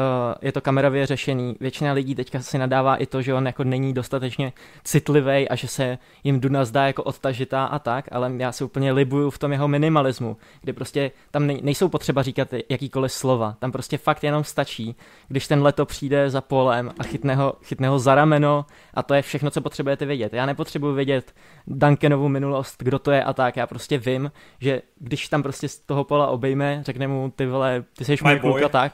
je 0.42 0.52
to 0.52 0.60
kamerově 0.60 1.06
řešený. 1.06 1.56
Většina 1.60 1.92
lidí 1.92 2.14
teďka 2.14 2.40
si 2.40 2.58
nadává 2.58 2.96
i 2.96 3.06
to, 3.06 3.22
že 3.22 3.34
on 3.34 3.46
jako 3.46 3.64
není 3.64 3.92
dostatečně 3.92 4.52
citlivý 4.84 5.48
a 5.48 5.54
že 5.54 5.68
se 5.68 5.98
jim 6.24 6.40
Duna 6.40 6.64
zdá 6.64 6.86
jako 6.86 7.02
odtažitá 7.02 7.64
a 7.64 7.78
tak, 7.78 8.04
ale 8.12 8.32
já 8.36 8.52
se 8.52 8.64
úplně 8.64 8.92
libuju 8.92 9.30
v 9.30 9.38
tom 9.38 9.52
jeho 9.52 9.68
minimalismu, 9.68 10.36
kdy 10.62 10.72
prostě 10.72 11.10
tam 11.30 11.46
nejsou 11.46 11.88
potřeba 11.88 12.22
říkat 12.22 12.48
jakýkoliv 12.68 13.12
slova, 13.12 13.56
tam 13.58 13.72
prostě 13.72 13.98
fakt 13.98 14.24
jenom 14.24 14.44
stačí, 14.44 14.96
když 15.28 15.48
ten 15.48 15.62
leto 15.62 15.86
přijde 15.86 16.30
za 16.30 16.40
polem 16.40 16.92
a 16.98 17.02
chytne 17.02 17.34
ho, 17.34 17.54
chytne 17.62 17.88
ho 17.88 17.98
za 17.98 18.14
rameno 18.14 18.66
a 18.94 19.02
to 19.02 19.14
je 19.14 19.22
všechno, 19.22 19.50
co 19.50 19.60
potřebujete 19.60 20.06
vědět. 20.06 20.32
Já 20.32 20.46
nepotřebuji 20.46 20.94
vědět 20.94 21.34
Duncanovu 21.66 22.28
minulost, 22.28 22.76
kdo 22.82 22.98
to 22.98 23.10
je 23.10 23.24
a 23.24 23.32
tak, 23.32 23.56
já 23.56 23.66
prostě 23.66 23.98
vím, 23.98 24.32
že 24.60 24.82
když 24.98 25.28
tam 25.28 25.42
prostě 25.42 25.68
z 25.68 25.78
toho 25.78 26.04
pola 26.04 26.26
obejme, 26.26 26.82
řekne 26.84 27.08
mu 27.08 27.32
ty 27.36 27.46
vole, 27.46 27.84
ty 27.96 28.04
jsi 28.04 28.16
můj 28.24 28.38
kluk 28.38 28.62
a 28.62 28.68
tak, 28.68 28.92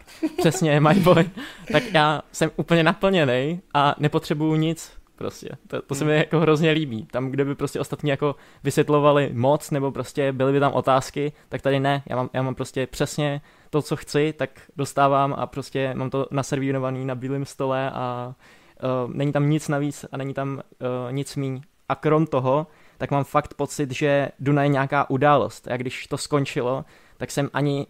přesně, 0.54 0.80
my 0.80 0.94
boy, 0.94 1.30
tak 1.72 1.82
já 1.94 2.22
jsem 2.32 2.50
úplně 2.56 2.82
naplněný 2.82 3.60
a 3.74 3.94
nepotřebuju 3.98 4.54
nic, 4.54 4.92
prostě. 5.16 5.48
To, 5.66 5.82
to 5.82 5.94
se 5.94 6.04
mi 6.04 6.10
hmm. 6.10 6.18
jako 6.18 6.40
hrozně 6.40 6.70
líbí. 6.70 7.06
Tam, 7.06 7.30
kde 7.30 7.44
by 7.44 7.54
prostě 7.54 7.80
ostatní 7.80 8.10
jako 8.10 8.36
vysvětlovali 8.64 9.30
moc, 9.32 9.70
nebo 9.70 9.92
prostě 9.92 10.32
byly 10.32 10.52
by 10.52 10.60
tam 10.60 10.72
otázky, 10.72 11.32
tak 11.48 11.62
tady 11.62 11.80
ne. 11.80 12.02
Já 12.06 12.16
mám, 12.16 12.30
já 12.32 12.42
mám 12.42 12.54
prostě 12.54 12.86
přesně 12.86 13.40
to, 13.70 13.82
co 13.82 13.96
chci, 13.96 14.34
tak 14.36 14.50
dostávám 14.76 15.34
a 15.38 15.46
prostě 15.46 15.94
mám 15.94 16.10
to 16.10 16.26
naservírovaný 16.30 17.04
na 17.04 17.14
bílém 17.14 17.44
stole 17.44 17.90
a 17.90 18.34
uh, 18.82 19.14
není 19.14 19.32
tam 19.32 19.50
nic 19.50 19.68
navíc 19.68 20.06
a 20.12 20.16
není 20.16 20.34
tam 20.34 20.54
uh, 20.56 21.12
nic 21.12 21.36
míň. 21.36 21.60
A 21.88 21.94
krom 21.94 22.26
toho, 22.26 22.66
tak 22.98 23.10
mám 23.10 23.24
fakt 23.24 23.54
pocit, 23.54 23.90
že 23.90 24.28
Duna 24.38 24.62
je 24.62 24.68
nějaká 24.68 25.10
událost. 25.10 25.68
A 25.68 25.76
když 25.76 26.06
to 26.06 26.18
skončilo, 26.18 26.84
tak 27.16 27.30
jsem 27.30 27.50
ani 27.52 27.86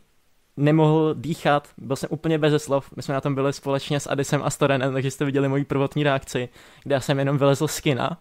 nemohl 0.56 1.14
dýchat, 1.14 1.68
byl 1.78 1.96
jsem 1.96 2.08
úplně 2.12 2.38
bez 2.38 2.62
slov, 2.62 2.90
my 2.96 3.02
jsme 3.02 3.14
na 3.14 3.20
tom 3.20 3.34
byli 3.34 3.52
společně 3.52 4.00
s 4.00 4.10
Adisem 4.10 4.42
a 4.44 4.50
Storenem, 4.50 4.92
takže 4.92 5.10
jste 5.10 5.24
viděli 5.24 5.48
moji 5.48 5.64
prvotní 5.64 6.02
reakci, 6.02 6.48
kde 6.82 6.94
já 6.94 7.00
jsem 7.00 7.18
jenom 7.18 7.38
vylezl 7.38 7.68
z 7.68 7.80
kina, 7.80 8.18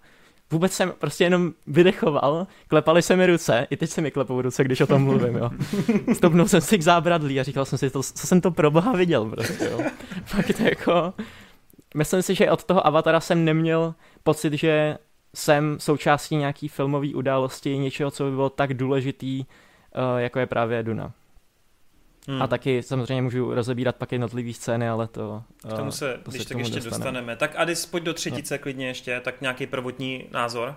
vůbec 0.51 0.73
jsem 0.73 0.93
prostě 0.99 1.23
jenom 1.23 1.53
vydechoval, 1.67 2.47
klepali 2.67 3.01
se 3.01 3.15
mi 3.15 3.27
ruce, 3.27 3.67
i 3.69 3.77
teď 3.77 3.89
se 3.89 4.01
mi 4.01 4.11
klepou 4.11 4.41
ruce, 4.41 4.63
když 4.63 4.81
o 4.81 4.87
tom 4.87 5.03
mluvím, 5.03 5.35
jo. 5.35 5.49
Stopnul 6.13 6.47
jsem 6.47 6.61
si 6.61 6.77
k 6.77 6.81
zábradlí 6.81 7.39
a 7.39 7.43
říkal 7.43 7.65
jsem 7.65 7.77
si, 7.77 7.89
to, 7.89 8.03
co 8.03 8.27
jsem 8.27 8.41
to 8.41 8.51
pro 8.51 8.71
boha 8.71 8.91
viděl 8.91 9.29
prostě, 9.29 9.65
jo. 9.71 9.79
Fakt 10.25 10.59
jako, 10.59 11.13
myslím 11.95 12.21
si, 12.21 12.35
že 12.35 12.51
od 12.51 12.63
toho 12.63 12.87
Avatara 12.87 13.19
jsem 13.19 13.45
neměl 13.45 13.95
pocit, 14.23 14.53
že 14.53 14.97
jsem 15.35 15.77
součástí 15.79 16.35
nějaký 16.35 16.67
filmové 16.67 17.07
události, 17.13 17.77
něčeho, 17.77 18.11
co 18.11 18.23
by 18.23 18.31
bylo 18.31 18.49
tak 18.49 18.73
důležitý, 18.73 19.39
uh, 19.39 20.19
jako 20.19 20.39
je 20.39 20.45
právě 20.45 20.83
Duna. 20.83 21.13
Hmm. 22.27 22.41
A 22.41 22.47
taky 22.47 22.83
samozřejmě 22.83 23.21
můžu 23.21 23.53
rozebírat 23.53 23.95
pak 23.95 24.11
jednotlivé 24.11 24.53
scény, 24.53 24.89
ale 24.89 25.07
to... 25.07 25.43
K 25.73 25.73
tomu 25.73 25.91
se, 25.91 26.19
to 26.23 26.31
když 26.31 26.43
se 26.43 26.49
tak 26.49 26.57
ještě 26.57 26.75
dostaneme. 26.75 26.97
dostaneme. 26.97 27.35
Tak 27.35 27.53
Adis, 27.55 27.85
pojď 27.85 28.03
do 28.03 28.13
třetice 28.13 28.53
no. 28.53 28.59
klidně 28.59 28.87
ještě, 28.87 29.19
tak 29.19 29.41
nějaký 29.41 29.67
prvotní 29.67 30.27
názor. 30.31 30.75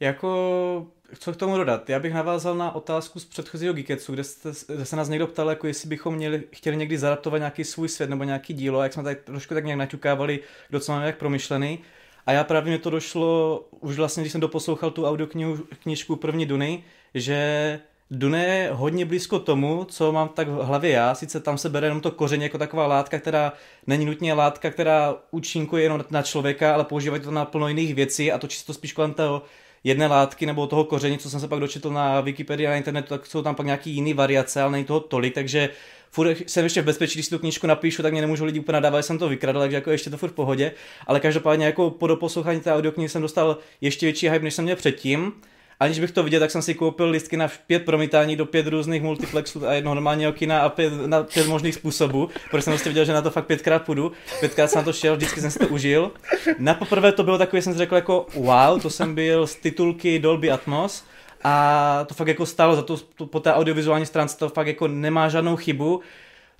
Jako, 0.00 0.86
co 1.18 1.32
k 1.32 1.36
tomu 1.36 1.56
dodat? 1.56 1.90
Já 1.90 2.00
bych 2.00 2.14
navázal 2.14 2.54
na 2.54 2.74
otázku 2.74 3.20
z 3.20 3.24
předchozího 3.24 3.74
Geeketsu, 3.74 4.12
kde, 4.12 4.24
jste, 4.24 4.52
kde 4.74 4.84
se 4.84 4.96
nás 4.96 5.08
někdo 5.08 5.26
ptal, 5.26 5.50
jako 5.50 5.66
jestli 5.66 5.88
bychom 5.88 6.14
měli, 6.14 6.42
chtěli 6.52 6.76
někdy 6.76 6.98
zadaptovat 6.98 7.38
nějaký 7.38 7.64
svůj 7.64 7.88
svět 7.88 8.10
nebo 8.10 8.24
nějaký 8.24 8.54
dílo, 8.54 8.82
jak 8.82 8.92
jsme 8.92 9.02
tady 9.02 9.16
trošku 9.16 9.54
tak 9.54 9.64
nějak 9.64 9.78
naťukávali, 9.78 10.40
kdo 10.68 10.80
co 10.80 10.92
máme 10.92 11.06
jak 11.06 11.18
promyšlený. 11.18 11.78
A 12.26 12.32
já 12.32 12.44
právě 12.44 12.72
mi 12.72 12.78
to 12.78 12.90
došlo, 12.90 13.64
už 13.80 13.96
vlastně, 13.96 14.22
když 14.22 14.32
jsem 14.32 14.40
doposlouchal 14.40 14.90
tu 14.90 15.06
audioknižku 15.06 16.16
první 16.16 16.46
Duny, 16.46 16.84
že 17.14 17.80
Dune 18.10 18.44
je 18.44 18.70
hodně 18.72 19.04
blízko 19.04 19.38
tomu, 19.38 19.84
co 19.84 20.12
mám 20.12 20.28
tak 20.28 20.48
v 20.48 20.64
hlavě 20.64 20.90
já, 20.90 21.14
sice 21.14 21.40
tam 21.40 21.58
se 21.58 21.68
bere 21.68 21.86
jenom 21.86 22.00
to 22.00 22.10
koření 22.10 22.42
jako 22.42 22.58
taková 22.58 22.86
látka, 22.86 23.18
která 23.18 23.52
není 23.86 24.04
nutně 24.04 24.32
látka, 24.34 24.70
která 24.70 25.16
účinkuje 25.30 25.82
jenom 25.82 26.04
na 26.10 26.22
člověka, 26.22 26.74
ale 26.74 26.84
používají 26.84 27.22
to 27.22 27.30
na 27.30 27.44
plno 27.44 27.68
jiných 27.68 27.94
věcí 27.94 28.32
a 28.32 28.38
to 28.38 28.46
čisto 28.46 28.74
spíš 28.74 28.92
kolem 28.92 29.14
toho 29.14 29.42
jedné 29.84 30.06
látky 30.06 30.46
nebo 30.46 30.66
toho 30.66 30.84
koření, 30.84 31.18
co 31.18 31.30
jsem 31.30 31.40
se 31.40 31.48
pak 31.48 31.60
dočetl 31.60 31.90
na 31.90 32.20
Wikipedii 32.20 32.66
a 32.66 32.70
na 32.70 32.76
internetu, 32.76 33.08
tak 33.08 33.26
jsou 33.26 33.42
tam 33.42 33.54
pak 33.54 33.66
nějaký 33.66 33.90
jiný 33.90 34.14
variace, 34.14 34.62
ale 34.62 34.72
není 34.72 34.84
toho 34.84 35.00
tolik, 35.00 35.34
takže 35.34 35.70
furt 36.10 36.36
jsem 36.46 36.64
ještě 36.64 36.82
v 36.82 36.84
bezpečí, 36.84 37.14
když 37.14 37.26
si 37.26 37.30
tu 37.30 37.38
knížku 37.38 37.66
napíšu, 37.66 38.02
tak 38.02 38.12
mě 38.12 38.20
nemůžu 38.20 38.44
lidi 38.44 38.60
úplně 38.60 38.72
nadávat, 38.72 38.98
že 38.98 39.02
jsem 39.02 39.18
to 39.18 39.28
vykradl, 39.28 39.60
takže 39.60 39.76
jako 39.76 39.90
ještě 39.90 40.10
to 40.10 40.16
furt 40.16 40.30
v 40.30 40.34
pohodě, 40.34 40.72
ale 41.06 41.20
každopádně 41.20 41.66
jako 41.66 41.90
po 41.90 42.06
doposlouchání 42.06 42.60
té 42.60 42.74
audioknihy 42.74 43.08
jsem 43.08 43.22
dostal 43.22 43.58
ještě 43.80 44.06
větší 44.06 44.28
hype, 44.28 44.44
než 44.44 44.54
jsem 44.54 44.64
měl 44.64 44.76
předtím 44.76 45.32
aniž 45.80 45.98
bych 45.98 46.10
to 46.10 46.22
viděl, 46.22 46.40
tak 46.40 46.50
jsem 46.50 46.62
si 46.62 46.74
koupil 46.74 47.08
listky 47.08 47.36
na 47.36 47.48
pět 47.66 47.84
promítání 47.84 48.36
do 48.36 48.46
pět 48.46 48.66
různých 48.66 49.02
multiplexů 49.02 49.68
a 49.68 49.72
jednoho 49.72 49.94
normálního 49.94 50.32
kina 50.32 50.60
a 50.60 50.68
pět, 50.68 50.92
na 51.06 51.22
pět 51.22 51.46
možných 51.46 51.74
způsobů, 51.74 52.28
protože 52.50 52.62
jsem 52.62 52.72
prostě 52.72 52.90
viděl, 52.90 53.04
že 53.04 53.12
na 53.12 53.22
to 53.22 53.30
fakt 53.30 53.46
pětkrát 53.46 53.82
půjdu. 53.82 54.12
Pětkrát 54.40 54.70
jsem 54.70 54.78
na 54.78 54.84
to 54.84 54.92
šel, 54.92 55.16
vždycky 55.16 55.40
jsem 55.40 55.50
si 55.50 55.58
to 55.58 55.68
užil. 55.68 56.10
Na 56.58 56.74
poprvé 56.74 57.12
to 57.12 57.22
bylo 57.22 57.38
takové, 57.38 57.62
jsem 57.62 57.72
si 57.72 57.78
řekl 57.78 57.94
jako 57.94 58.26
wow, 58.34 58.82
to 58.82 58.90
jsem 58.90 59.14
byl 59.14 59.46
z 59.46 59.54
titulky 59.54 60.18
Dolby 60.18 60.50
Atmos 60.50 61.04
a 61.44 62.04
to 62.08 62.14
fakt 62.14 62.28
jako 62.28 62.46
stálo 62.46 62.76
za 62.76 62.82
to, 62.82 62.96
to 62.96 63.26
po 63.26 63.40
té 63.40 63.54
audiovizuální 63.54 64.06
stránce 64.06 64.38
to 64.38 64.48
fakt 64.48 64.66
jako 64.66 64.88
nemá 64.88 65.28
žádnou 65.28 65.56
chybu 65.56 66.00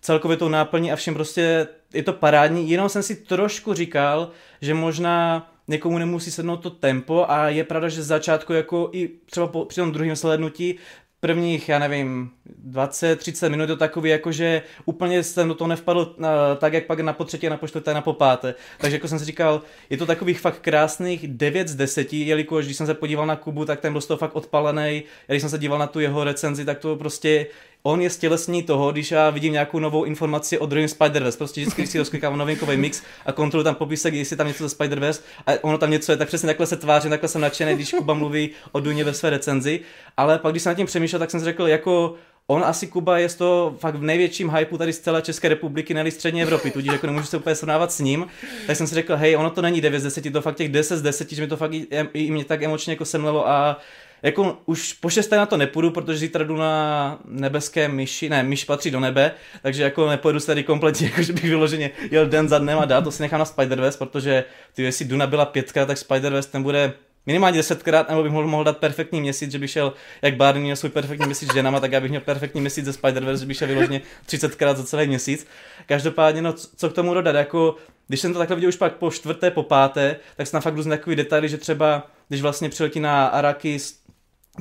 celkově 0.00 0.36
tou 0.36 0.48
náplní 0.48 0.92
a 0.92 0.96
všem 0.96 1.14
prostě 1.14 1.68
je 1.92 2.02
to 2.02 2.12
parádní, 2.12 2.70
jenom 2.70 2.88
jsem 2.88 3.02
si 3.02 3.16
trošku 3.16 3.74
říkal, 3.74 4.30
že 4.60 4.74
možná 4.74 5.50
někomu 5.68 5.98
nemusí 5.98 6.30
sednout 6.30 6.56
to 6.56 6.70
tempo 6.70 7.24
a 7.28 7.48
je 7.48 7.64
pravda, 7.64 7.88
že 7.88 8.02
z 8.02 8.06
začátku 8.06 8.52
jako 8.52 8.90
i 8.92 9.10
třeba 9.30 9.46
po, 9.46 9.64
při 9.64 9.80
tom 9.80 9.92
druhém 9.92 10.16
slednutí 10.16 10.78
prvních, 11.20 11.68
já 11.68 11.78
nevím, 11.78 12.30
20-30 12.68 13.50
minut 13.50 13.62
je 13.62 13.66
to 13.66 13.76
takový, 13.76 14.10
jako 14.10 14.32
že 14.32 14.62
úplně 14.84 15.22
jsem 15.22 15.48
do 15.48 15.54
toho 15.54 15.68
nevpadl 15.68 16.14
uh, 16.18 16.26
tak, 16.58 16.72
jak 16.72 16.86
pak 16.86 17.00
na 17.00 17.12
potřetí, 17.12 17.48
na 17.48 17.56
počtvrté, 17.56 17.94
na 17.94 18.00
popáté. 18.00 18.54
Takže 18.78 18.96
jako 18.96 19.08
jsem 19.08 19.18
si 19.18 19.24
říkal, 19.24 19.62
je 19.90 19.96
to 19.96 20.06
takových 20.06 20.40
fakt 20.40 20.60
krásných 20.60 21.28
9 21.28 21.68
z 21.68 21.74
10, 21.74 22.12
jelikož 22.12 22.64
když 22.64 22.76
jsem 22.76 22.86
se 22.86 22.94
podíval 22.94 23.26
na 23.26 23.36
Kubu, 23.36 23.64
tak 23.64 23.80
ten 23.80 23.92
byl 23.92 24.00
z 24.00 24.06
toho 24.06 24.18
fakt 24.18 24.36
odpalený. 24.36 25.02
Když 25.26 25.40
jsem 25.40 25.50
se 25.50 25.58
díval 25.58 25.78
na 25.78 25.86
tu 25.86 26.00
jeho 26.00 26.24
recenzi, 26.24 26.64
tak 26.64 26.78
to 26.78 26.96
prostě 26.96 27.46
on 27.82 28.00
je 28.00 28.10
stělesní 28.10 28.62
toho, 28.62 28.92
když 28.92 29.10
já 29.10 29.30
vidím 29.30 29.52
nějakou 29.52 29.78
novou 29.78 30.04
informaci 30.04 30.58
o 30.58 30.66
druhém 30.66 30.86
Spider-Verse. 30.86 31.38
Prostě 31.38 31.60
vždycky, 31.60 31.82
když 31.82 31.90
si 31.90 31.98
rozklikám 31.98 32.38
novinkový 32.38 32.76
mix 32.76 33.02
a 33.26 33.32
kontroluji 33.32 33.64
tam 33.64 33.74
popisek, 33.74 34.14
jestli 34.14 34.36
tam 34.36 34.46
něco 34.46 34.68
ze 34.68 34.76
Spider-Verse 34.76 35.20
a 35.46 35.52
ono 35.64 35.78
tam 35.78 35.90
něco 35.90 36.12
je, 36.12 36.16
tak 36.16 36.28
přesně 36.28 36.46
takhle 36.46 36.66
se 36.66 36.76
tvářím, 36.76 37.10
takhle 37.10 37.28
jsem 37.28 37.40
nadšený, 37.40 37.74
když 37.74 37.90
Kuba 37.90 38.14
mluví 38.14 38.50
o 38.72 38.80
Duně 38.80 39.04
ve 39.04 39.14
své 39.14 39.30
recenzi. 39.30 39.80
Ale 40.16 40.38
pak, 40.38 40.52
když 40.52 40.62
jsem 40.62 40.70
nad 40.70 40.74
tím 40.74 40.86
přemýšlel, 40.86 41.18
tak 41.18 41.30
jsem 41.30 41.40
si 41.40 41.44
řekl, 41.44 41.68
jako 41.68 42.14
On 42.50 42.64
asi 42.64 42.86
Kuba 42.86 43.18
je 43.18 43.28
to 43.28 43.76
fakt 43.78 43.94
v 43.94 44.02
největším 44.02 44.50
hypeu 44.50 44.78
tady 44.78 44.92
z 44.92 44.98
celé 45.00 45.22
České 45.22 45.48
republiky, 45.48 45.94
ne 45.94 46.10
střední 46.10 46.42
Evropy, 46.42 46.70
tudíž 46.70 46.92
jako 46.92 47.06
nemůžu 47.06 47.26
se 47.26 47.36
úplně 47.36 47.54
srovnávat 47.54 47.92
s 47.92 48.00
ním. 48.00 48.26
Tak 48.66 48.76
jsem 48.76 48.86
si 48.86 48.94
řekl, 48.94 49.16
hej, 49.16 49.36
ono 49.36 49.50
to 49.50 49.62
není 49.62 49.80
9 49.80 50.00
z 50.00 50.02
10, 50.02 50.32
to 50.32 50.42
fakt 50.42 50.56
těch 50.56 50.68
10 50.68 50.96
z 50.96 51.02
10, 51.02 51.32
že 51.32 51.42
mi 51.42 51.48
to 51.48 51.56
fakt 51.56 51.74
i, 51.74 51.86
i 52.12 52.30
mě 52.30 52.44
tak 52.44 52.62
emočně 52.62 52.92
jako 52.92 53.04
semlelo 53.04 53.48
a 53.48 53.78
jako 54.22 54.58
už 54.66 54.92
po 54.92 55.10
šesté 55.10 55.36
na 55.36 55.46
to 55.46 55.56
nepůjdu, 55.56 55.90
protože 55.90 56.18
zítra 56.18 56.44
jdu 56.44 56.56
na 56.56 57.18
nebeské 57.24 57.88
myši, 57.88 58.28
ne, 58.28 58.42
myš 58.42 58.64
patří 58.64 58.90
do 58.90 59.00
nebe, 59.00 59.32
takže 59.62 59.82
jako 59.82 60.08
nepojedu 60.08 60.40
se 60.40 60.46
tady 60.46 60.64
kompletně, 60.64 61.06
jako 61.10 61.22
že 61.22 61.32
bych 61.32 61.44
vyloženě 61.44 61.90
jel 62.10 62.26
den 62.26 62.48
za 62.48 62.58
dnem 62.58 62.78
a 62.78 62.84
dál, 62.84 63.02
to 63.02 63.10
si 63.10 63.22
nechám 63.22 63.38
na 63.38 63.44
Spider-Verse, 63.44 63.98
protože 63.98 64.44
ty, 64.74 64.82
jestli 64.82 65.04
Duna 65.04 65.26
byla 65.26 65.46
pětka, 65.46 65.86
tak 65.86 65.96
Spider-Verse 65.96 66.50
ten 66.50 66.62
bude 66.62 66.92
minimálně 67.26 67.56
desetkrát, 67.56 68.08
nebo 68.08 68.22
bych 68.22 68.32
mohl, 68.32 68.48
mohl 68.48 68.64
dát 68.64 68.78
perfektní 68.78 69.20
měsíc, 69.20 69.52
že 69.52 69.58
bych 69.58 69.70
šel, 69.70 69.92
jak 70.22 70.36
Barney 70.36 70.62
měl 70.62 70.76
svůj 70.76 70.90
perfektní 70.90 71.26
měsíc 71.26 71.50
s 71.50 71.54
ženama, 71.54 71.80
tak 71.80 71.92
já 71.92 72.00
bych 72.00 72.10
měl 72.10 72.20
perfektní 72.20 72.60
měsíc 72.60 72.84
ze 72.84 72.90
Spider-Verse, 72.90 73.36
že 73.36 73.46
bych 73.46 73.56
šel 73.56 73.68
vyloženě 73.68 74.00
30krát 74.28 74.76
za 74.76 74.84
celý 74.84 75.06
měsíc. 75.06 75.46
Každopádně, 75.86 76.42
no, 76.42 76.52
co 76.52 76.90
k 76.90 76.92
tomu 76.92 77.14
dodat, 77.14 77.36
jako 77.36 77.76
když 78.08 78.20
jsem 78.20 78.32
to 78.32 78.38
takhle 78.38 78.56
viděl 78.56 78.68
už 78.68 78.76
pak 78.76 78.96
po 78.96 79.10
čtvrté, 79.10 79.50
po 79.50 79.62
páté, 79.62 80.16
tak 80.36 80.46
jsem 80.46 80.52
tam 80.52 80.62
fakt 80.62 80.74
různé 80.74 80.96
takový 80.96 81.16
detaily, 81.16 81.48
že 81.48 81.56
třeba, 81.56 82.06
když 82.28 82.42
vlastně 82.42 82.68
přiletí 82.68 83.00
na 83.00 83.26
Arakis 83.26 84.00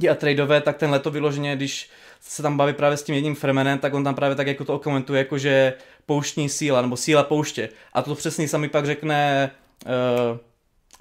a 0.10 0.16
tradeové, 0.16 0.62
tak 0.62 0.78
ten 0.78 0.90
leto 0.90 1.12
vyloženě, 1.12 1.56
když 1.56 1.90
se 2.22 2.42
tam 2.42 2.58
baví 2.58 2.74
právě 2.74 2.98
s 2.98 3.04
tím 3.04 3.16
jedním 3.16 3.36
Fremenem, 3.36 3.80
tak 3.80 3.94
on 3.94 4.04
tam 4.04 4.16
právě 4.16 4.36
tak 4.36 4.48
jako 4.48 4.66
to 4.66 4.76
okomentuje, 4.76 5.18
jako 5.18 5.38
že 5.38 5.74
pouštní 6.06 6.50
síla, 6.50 6.82
nebo 6.82 6.98
síla 6.98 7.24
pouště. 7.24 7.70
A 7.94 8.02
to 8.02 8.16
přesně 8.16 8.48
sami 8.48 8.70
pak 8.70 8.86
řekne 8.86 9.52
uh, 9.86 10.38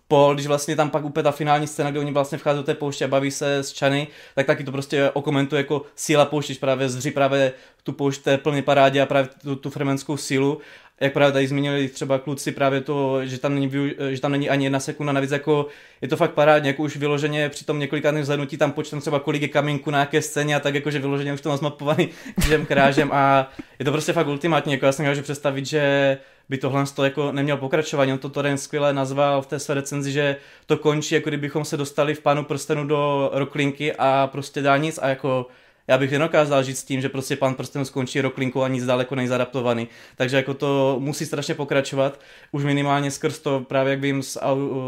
Paul, 0.09 0.35
když 0.35 0.47
vlastně 0.47 0.77
tam 0.77 0.91
pak 0.91 1.05
úplně 1.05 1.25
ta 1.25 1.33
finální 1.33 1.67
scéna, 1.67 1.91
kde 1.91 2.01
oni 2.01 2.13
vlastně 2.13 2.39
vchází 2.39 2.59
do 2.59 2.65
té 2.65 2.75
pouště 2.75 3.05
a 3.05 3.09
baví 3.09 3.31
se 3.31 3.57
s 3.57 3.73
Čany, 3.73 4.09
tak 4.35 4.47
taky 4.47 4.65
to 4.65 4.73
prostě 4.73 5.11
okomentuje 5.11 5.61
jako 5.61 5.83
síla 5.95 6.25
pouště, 6.25 6.55
právě 6.55 6.89
zří 6.89 7.11
právě 7.11 7.53
tu 7.83 7.93
poušť 7.93 8.23
plně 8.37 8.63
parádě 8.63 9.03
a 9.03 9.07
právě 9.07 9.31
tu, 9.43 9.57
tu 9.57 9.71
fremenskou 9.71 10.17
sílu. 10.17 10.59
Jak 11.01 11.13
právě 11.13 11.33
tady 11.33 11.47
zmínili 11.47 11.89
třeba 11.89 12.19
kluci 12.19 12.53
právě 12.53 12.81
to, 12.81 13.27
že 13.27 13.39
tam 13.39 13.55
není, 13.55 13.71
že 14.11 14.21
tam 14.21 14.33
není 14.33 14.51
ani 14.51 14.67
jedna 14.67 14.81
sekunda, 14.81 15.13
navíc 15.13 15.31
jako 15.31 15.67
je 16.03 16.09
to 16.09 16.17
fakt 16.17 16.31
parádně, 16.31 16.71
jako 16.71 16.83
už 16.83 16.97
vyloženě 16.97 17.49
při 17.49 17.65
tom 17.65 17.79
několikátém 17.79 18.21
vzhlednutí 18.21 18.57
tam 18.57 18.73
počtem 18.73 19.01
třeba 19.01 19.21
kolik 19.21 19.43
je 19.43 19.49
kamínku 19.49 19.91
na 19.91 19.99
jaké 19.99 20.23
scéně 20.23 20.57
a 20.57 20.61
tak 20.61 20.75
jakože 20.75 20.99
vyloženě 20.99 21.33
už 21.33 21.41
to 21.41 21.49
mám 21.49 21.59
zmapovaný 21.59 22.09
křížem 22.39 22.67
krážem 22.67 23.11
a 23.13 23.53
je 23.79 23.85
to 23.85 23.93
prostě 23.93 24.13
fakt 24.13 24.27
ultimátní, 24.27 24.73
jako 24.73 24.87
já 24.87 24.93
si 24.93 25.03
nemůžu 25.03 25.23
představit, 25.23 25.67
že 25.67 26.19
by 26.49 26.59
tohle 26.59 26.85
to 26.95 27.05
jako 27.05 27.33
neměl 27.33 27.57
pokračování. 27.57 28.13
On 28.13 28.19
to 28.19 28.29
Toren 28.29 28.59
skvěle 28.59 28.93
nazval 28.93 29.43
v 29.43 29.47
té 29.47 29.59
své 29.59 29.75
recenzi, 29.75 30.13
že 30.13 30.37
to 30.67 30.77
končí, 30.77 31.15
jako 31.15 31.31
kdybychom 31.31 31.65
se 31.65 31.77
dostali 31.77 32.15
v 32.15 32.21
pánu 32.21 32.45
prstenu 32.45 32.87
do 32.87 33.31
roklinky 33.33 33.93
a 33.99 34.29
prostě 34.33 34.63
dálnic 34.63 34.99
a 35.03 35.09
jako 35.09 35.47
já 35.89 35.99
bych 35.99 36.13
nedokázal 36.13 36.63
žít 36.63 36.79
s 36.79 36.85
tím, 36.85 37.01
že 37.01 37.09
prostě 37.09 37.37
pan 37.37 37.55
prsten 37.55 37.85
skončí 37.85 38.21
roklinku 38.21 38.63
a 38.63 38.69
nic 38.69 38.85
daleko 38.85 39.15
nejzadaptovaný. 39.15 39.89
Takže 40.17 40.37
jako 40.37 40.55
to 40.55 40.97
musí 40.99 41.27
strašně 41.27 41.55
pokračovat. 41.55 42.21
Už 42.53 42.65
minimálně 42.65 43.11
skrz 43.11 43.39
to, 43.39 43.61
právě 43.61 43.91
jak 43.91 44.01
vím 44.01 44.23
z 44.23 44.39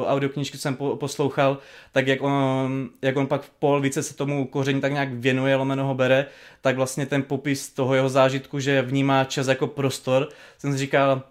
audioknížky 0.07 0.59
jsem 0.59 0.77
poslouchal, 0.77 1.59
tak 1.93 2.07
jak 2.07 2.23
on, 2.23 2.89
jak 3.03 3.17
on 3.17 3.27
pak 3.27 3.43
v 3.43 3.51
pol 3.51 3.81
více 3.81 4.03
se 4.03 4.15
tomu 4.15 4.47
koření 4.47 4.81
tak 4.81 4.93
nějak 4.93 5.13
věnuje, 5.13 5.57
lomeno 5.57 5.87
ho 5.87 5.95
bere, 5.95 6.27
tak 6.61 6.77
vlastně 6.77 7.07
ten 7.07 7.23
popis 7.23 7.69
toho 7.69 7.95
jeho 7.95 8.09
zážitku, 8.09 8.61
že 8.61 8.83
vnímá 8.83 9.25
čas 9.25 9.47
jako 9.47 9.67
prostor, 9.67 10.29
jsem 10.59 10.73
si 10.73 10.79
říkal, 10.79 11.23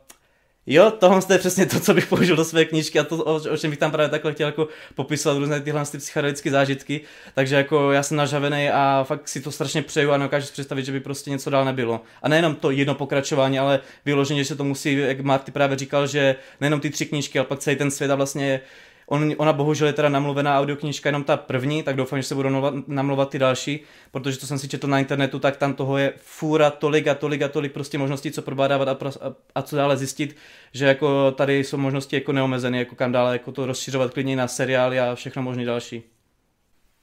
Jo, 0.69 0.91
tohle 0.91 1.21
je 1.29 1.37
přesně 1.37 1.65
to, 1.65 1.79
co 1.79 1.93
bych 1.93 2.07
použil 2.07 2.35
do 2.35 2.45
své 2.45 2.65
knížky 2.65 2.99
a 2.99 3.03
to, 3.03 3.17
o, 3.17 3.35
o 3.35 3.57
čem 3.57 3.69
bych 3.69 3.79
tam 3.79 3.91
právě 3.91 4.09
takhle 4.09 4.33
chtěl 4.33 4.47
jako 4.47 4.67
popisovat 4.95 5.37
různé 5.37 5.61
tyhle 5.61 5.85
ty 5.85 5.97
psychedelické 5.97 6.51
zážitky. 6.51 7.01
Takže 7.33 7.55
jako 7.55 7.91
já 7.91 8.03
jsem 8.03 8.17
nažavený 8.17 8.69
a 8.69 9.03
fakt 9.07 9.27
si 9.27 9.41
to 9.41 9.51
strašně 9.51 9.81
přeju 9.81 10.11
a 10.11 10.17
nedokážu 10.17 10.45
si 10.45 10.53
představit, 10.53 10.85
že 10.85 10.91
by 10.91 10.99
prostě 10.99 11.29
něco 11.29 11.49
dál 11.49 11.65
nebylo. 11.65 12.01
A 12.21 12.29
nejenom 12.29 12.55
to 12.55 12.71
jedno 12.71 12.95
pokračování, 12.95 13.59
ale 13.59 13.79
vyloženě, 14.05 14.43
že 14.43 14.47
se 14.47 14.55
to 14.55 14.63
musí, 14.63 14.97
jak 14.97 15.19
Marty 15.19 15.51
právě 15.51 15.77
říkal, 15.77 16.07
že 16.07 16.35
nejenom 16.61 16.79
ty 16.79 16.89
tři 16.89 17.05
knížky, 17.05 17.39
ale 17.39 17.45
pak 17.45 17.59
celý 17.59 17.75
ten 17.75 17.91
svět 17.91 18.11
a 18.11 18.15
vlastně 18.15 18.61
On, 19.09 19.33
ona 19.37 19.53
bohužel 19.53 19.87
je 19.87 19.93
teda 19.93 20.09
namluvená 20.09 20.59
audioknižka 20.59 21.09
jenom 21.09 21.23
ta 21.23 21.37
první, 21.37 21.83
tak 21.83 21.95
doufám, 21.95 22.19
že 22.19 22.27
se 22.27 22.35
budou 22.35 22.83
namluvat 22.87 23.29
ty 23.29 23.39
další, 23.39 23.79
protože 24.11 24.37
to 24.37 24.47
jsem 24.47 24.59
si 24.59 24.67
četl 24.67 24.87
na 24.87 24.99
internetu, 24.99 25.39
tak 25.39 25.57
tam 25.57 25.73
toho 25.73 25.97
je 25.97 26.13
fůra 26.17 26.69
tolik 26.69 27.07
a 27.07 27.15
tolik 27.15 27.41
a 27.41 27.47
tolik 27.47 27.71
prostě 27.71 27.97
možností, 27.97 28.31
co 28.31 28.41
probádávat 28.41 28.87
a, 28.87 28.91
a, 28.91 29.33
a 29.55 29.61
co 29.61 29.75
dále 29.75 29.97
zjistit, 29.97 30.35
že 30.73 30.85
jako 30.85 31.31
tady 31.31 31.63
jsou 31.63 31.77
možnosti 31.77 32.15
jako 32.15 32.31
neomezené, 32.31 32.79
jako 32.79 32.95
kam 32.95 33.11
dále 33.11 33.33
jako 33.33 33.51
to 33.51 33.65
rozšiřovat 33.65 34.13
klidně 34.13 34.35
na 34.35 34.47
seriály 34.47 34.99
a 34.99 35.15
všechno 35.15 35.41
možné 35.41 35.65
další. 35.65 36.03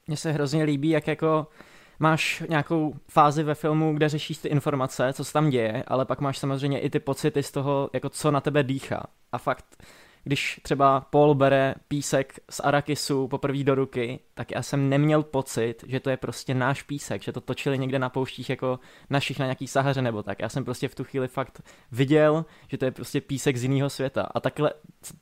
Mně 0.07 0.17
se 0.17 0.33
hrozně 0.33 0.65
líbí, 0.65 0.89
jak 0.89 1.07
jako 1.07 1.47
máš 1.99 2.43
nějakou 2.49 2.95
fázi 3.09 3.43
ve 3.43 3.55
filmu, 3.55 3.95
kde 3.95 4.09
řešíš 4.09 4.39
ty 4.39 4.49
informace, 4.49 5.13
co 5.13 5.25
se 5.25 5.33
tam 5.33 5.51
děje, 5.51 5.85
ale 5.87 6.05
pak 6.05 6.21
máš 6.21 6.39
samozřejmě 6.39 6.81
i 6.81 6.91
ty 6.91 7.01
pocity 7.01 7.43
z 7.43 7.51
toho, 7.51 7.91
jako 7.93 8.09
co 8.09 8.31
na 8.31 8.41
tebe 8.41 8.63
dýchá. 8.63 9.07
A 9.33 9.39
fakt 9.39 9.65
když 10.25 10.61
třeba 10.63 11.01
Paul 11.01 11.35
bere 11.35 11.75
písek 11.89 12.41
z 12.51 12.61
Arakisu 12.61 13.29
poprvé 13.29 13.65
do 13.65 13.75
ruky, 13.75 14.21
tak 14.35 14.51
já 14.51 14.63
jsem 14.63 14.89
neměl 14.89 15.23
pocit, 15.23 15.85
že 15.87 16.01
to 16.01 16.11
je 16.11 16.17
prostě 16.17 16.55
náš 16.55 16.83
písek, 16.83 17.23
že 17.23 17.33
to 17.33 17.41
točili 17.41 17.79
někde 17.79 17.99
na 17.99 18.09
pouštích 18.09 18.51
jako 18.51 18.79
našich 19.11 19.39
na 19.39 19.47
nějaký 19.47 19.67
Sahaře 19.67 20.03
nebo 20.03 20.23
tak. 20.23 20.41
Já 20.41 20.49
jsem 20.49 20.65
prostě 20.65 20.89
v 20.89 20.95
tu 20.95 21.05
chvíli 21.05 21.29
fakt 21.29 21.63
viděl, 21.93 22.45
že 22.69 22.79
to 22.79 22.85
je 22.85 22.91
prostě 22.91 23.21
písek 23.21 23.57
z 23.57 23.63
jiného 23.63 23.91
světa. 23.91 24.29
A 24.35 24.41
takhle 24.41 24.73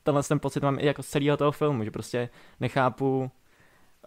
tenhle 0.03 0.23
ten 0.23 0.39
pocit 0.39 0.63
mám 0.63 0.79
i 0.79 0.85
jako 0.85 1.03
z 1.03 1.07
celého 1.07 1.37
toho 1.37 1.51
filmu, 1.51 1.83
že 1.83 1.91
prostě 1.91 2.29
nechápu, 2.59 3.31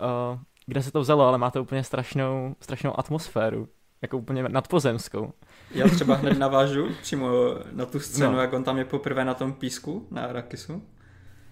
uh, 0.01 0.39
kde 0.67 0.83
se 0.83 0.93
to 0.93 1.01
vzalo, 1.01 1.25
ale 1.25 1.39
má 1.39 1.51
to 1.51 1.63
úplně 1.63 1.85
strašnou, 1.85 2.57
strašnou 2.61 2.99
atmosféru 2.99 3.69
jako 4.03 4.19
úplně 4.19 4.43
nadpozemskou. 4.43 5.33
Já 5.71 5.89
třeba 5.89 6.15
hned 6.15 6.39
navážu 6.39 6.89
přímo 7.03 7.29
na 7.73 7.87
tu 7.87 8.01
scénu, 8.01 8.33
no. 8.33 8.41
jak 8.41 8.53
on 8.53 8.65
tam 8.65 8.79
je 8.79 8.85
poprvé 8.85 9.25
na 9.25 9.35
tom 9.35 9.53
písku, 9.53 10.07
na 10.11 10.23
Arakisu. 10.23 10.83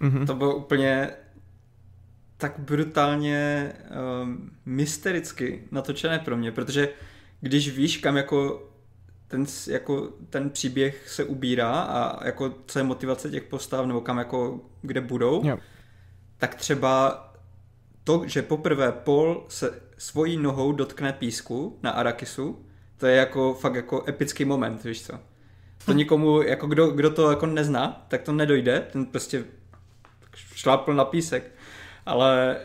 Mm-hmm. 0.01 0.27
To 0.27 0.35
bylo 0.35 0.57
úplně 0.57 1.11
tak 2.37 2.59
brutálně 2.59 3.73
um, 4.23 4.51
mystericky 4.67 5.69
natočené 5.71 6.19
pro 6.19 6.37
mě, 6.37 6.53
protože 6.53 6.89
když 7.41 7.77
víš, 7.77 7.97
kam 7.97 8.17
jako 8.17 8.71
ten, 9.29 9.47
jako 9.69 10.13
ten 10.31 10.51
příběh 10.51 11.09
se 11.09 11.25
ubírá 11.25 11.81
a 11.81 12.27
jako 12.27 12.55
co 12.67 12.79
je 12.79 12.83
motivace 12.83 13.31
těch 13.31 13.43
postav, 13.43 13.87
nebo 13.87 14.01
kam 14.01 14.19
jako, 14.19 14.61
kde 14.83 15.01
budou, 15.01 15.43
jo. 15.45 15.59
tak 16.39 16.55
třeba 16.55 17.21
to, 18.05 18.23
že 18.27 18.43
poprvé 18.43 18.93
Paul 18.93 19.45
se 19.49 19.83
svojí 19.99 20.37
nohou 20.37 20.73
dotkne 20.73 21.13
písku 21.13 21.79
na 21.83 21.91
Arakisu, 21.91 22.67
to 22.97 23.07
je 23.07 23.17
jako 23.17 23.55
fakt 23.55 23.75
jako 23.75 24.05
epický 24.09 24.45
moment, 24.45 24.85
víš 24.85 25.07
co. 25.07 25.19
To 25.87 25.93
nikomu, 25.93 26.43
jako 26.43 26.67
kdo, 26.67 26.87
kdo 26.87 27.11
to 27.11 27.31
jako 27.31 27.47
nezná, 27.47 28.05
tak 28.09 28.23
to 28.23 28.33
nedojde, 28.33 28.87
ten 28.93 29.07
prostě 29.07 29.45
šlápl 30.55 30.95
na 30.95 31.05
písek. 31.05 31.53
Ale 32.07 32.57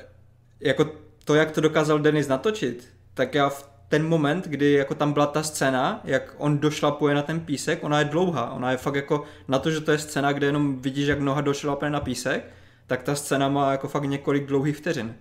jako 0.59 0.91
to, 1.25 1.35
jak 1.35 1.51
to 1.51 1.61
dokázal 1.61 1.99
Denis 1.99 2.27
natočit, 2.27 2.89
tak 3.13 3.35
já 3.35 3.49
v 3.49 3.69
ten 3.89 4.07
moment, 4.07 4.47
kdy 4.47 4.71
jako 4.71 4.95
tam 4.95 5.13
byla 5.13 5.25
ta 5.25 5.43
scéna, 5.43 6.01
jak 6.03 6.35
on 6.37 6.57
došlapuje 6.57 7.15
na 7.15 7.21
ten 7.21 7.39
písek, 7.39 7.83
ona 7.83 7.99
je 7.99 8.05
dlouhá, 8.05 8.51
ona 8.51 8.71
je 8.71 8.77
fakt 8.77 8.95
jako 8.95 9.23
na 9.47 9.59
to, 9.59 9.71
že 9.71 9.81
to 9.81 9.91
je 9.91 9.97
scéna, 9.97 10.31
kde 10.31 10.47
jenom 10.47 10.81
vidíš, 10.81 11.07
jak 11.07 11.19
noha 11.19 11.41
došlapuje 11.41 11.91
na 11.91 11.99
písek, 11.99 12.43
tak 12.87 13.03
ta 13.03 13.15
scéna 13.15 13.49
má 13.49 13.71
jako 13.71 13.87
fakt 13.87 14.03
několik 14.03 14.45
dlouhých 14.45 14.77
vteřin. 14.77 15.15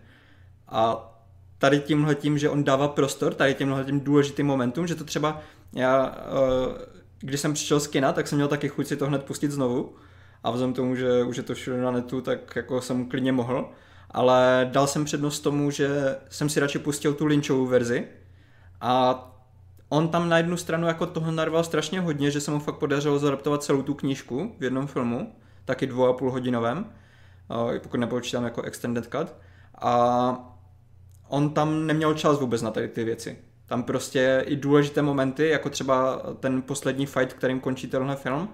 A 0.69 1.11
tady 1.59 1.81
tímhle 1.81 2.15
tím, 2.15 2.39
že 2.39 2.51
on 2.51 2.65
dává 2.65 2.89
prostor, 2.89 3.35
tady 3.35 3.55
tímhle 3.55 3.85
tím 3.85 4.01
důležitým 4.01 4.47
momentům, 4.47 4.87
že 4.87 4.95
to 4.95 5.05
třeba 5.05 5.41
já, 5.73 6.17
eh, 6.19 6.87
když 7.21 7.41
jsem 7.41 7.55
přišel 7.55 7.81
z 7.81 7.87
kina, 7.87 8.13
tak 8.13 8.29
jsem 8.29 8.39
měl 8.39 8.49
taky 8.49 8.69
chuť 8.69 8.87
si 8.87 8.97
to 8.97 9.07
hned 9.07 9.25
pustit 9.25 9.51
znovu. 9.51 9.95
A 10.45 10.51
vzhledem 10.51 10.75
tomu, 10.75 10.97
že 10.97 11.23
už 11.25 11.37
je 11.37 11.43
to 11.43 11.55
všude 11.55 11.83
na 11.83 11.91
netu, 11.91 12.21
tak 12.21 12.57
jako 12.57 12.81
jsem 12.81 13.09
klidně 13.09 13.33
mohl, 13.33 13.71
ale 14.11 14.69
dal 14.73 14.87
jsem 14.87 15.05
přednost 15.05 15.41
tomu, 15.41 15.71
že 15.71 16.17
jsem 16.31 16.49
si 16.49 16.61
radši 16.61 16.79
pustil 16.79 17.15
tu 17.15 17.27
Lynchovou 17.27 17.67
verzi. 17.67 18.09
A 18.81 19.25
on 19.89 20.09
tam 20.09 20.29
na 20.29 20.37
jednu 20.37 20.57
stranu 20.57 20.87
jako 20.87 21.07
toho 21.07 21.31
narval 21.31 21.65
strašně 21.65 22.01
hodně, 22.01 22.31
že 22.31 22.41
se 22.41 22.51
mu 22.51 22.59
fakt 22.59 22.79
podařilo 22.79 23.19
zadaptovat 23.19 23.63
celou 23.63 23.83
tu 23.83 23.95
knížku 23.95 24.57
v 24.59 24.65
jednom 24.65 24.87
filmu, 24.87 25.33
taky 25.65 25.87
dvou 25.87 26.07
a 26.07 26.13
půl 26.13 26.31
hodinovém, 26.31 26.87
eh, 27.75 27.79
pokud 27.79 27.97
nepočítám 28.01 28.45
jako 28.45 28.63
extended 28.63 29.05
cut. 29.05 29.35
A 29.81 30.58
on 31.29 31.51
tam 31.51 31.87
neměl 31.87 32.15
čas 32.15 32.41
vůbec 32.41 32.63
na 32.63 32.71
tady 32.71 32.89
ty 32.89 33.05
věci. 33.05 33.39
Tam 33.67 33.83
prostě 33.83 34.45
i 34.47 34.57
důležité 34.57 35.03
momenty, 35.03 35.49
jako 35.49 35.71
třeba 35.71 36.23
ten 36.41 36.63
poslední 36.63 37.07
fight, 37.07 37.33
kterým 37.33 37.61
končí 37.61 37.87
tenhle 37.87 38.17
film, 38.17 38.49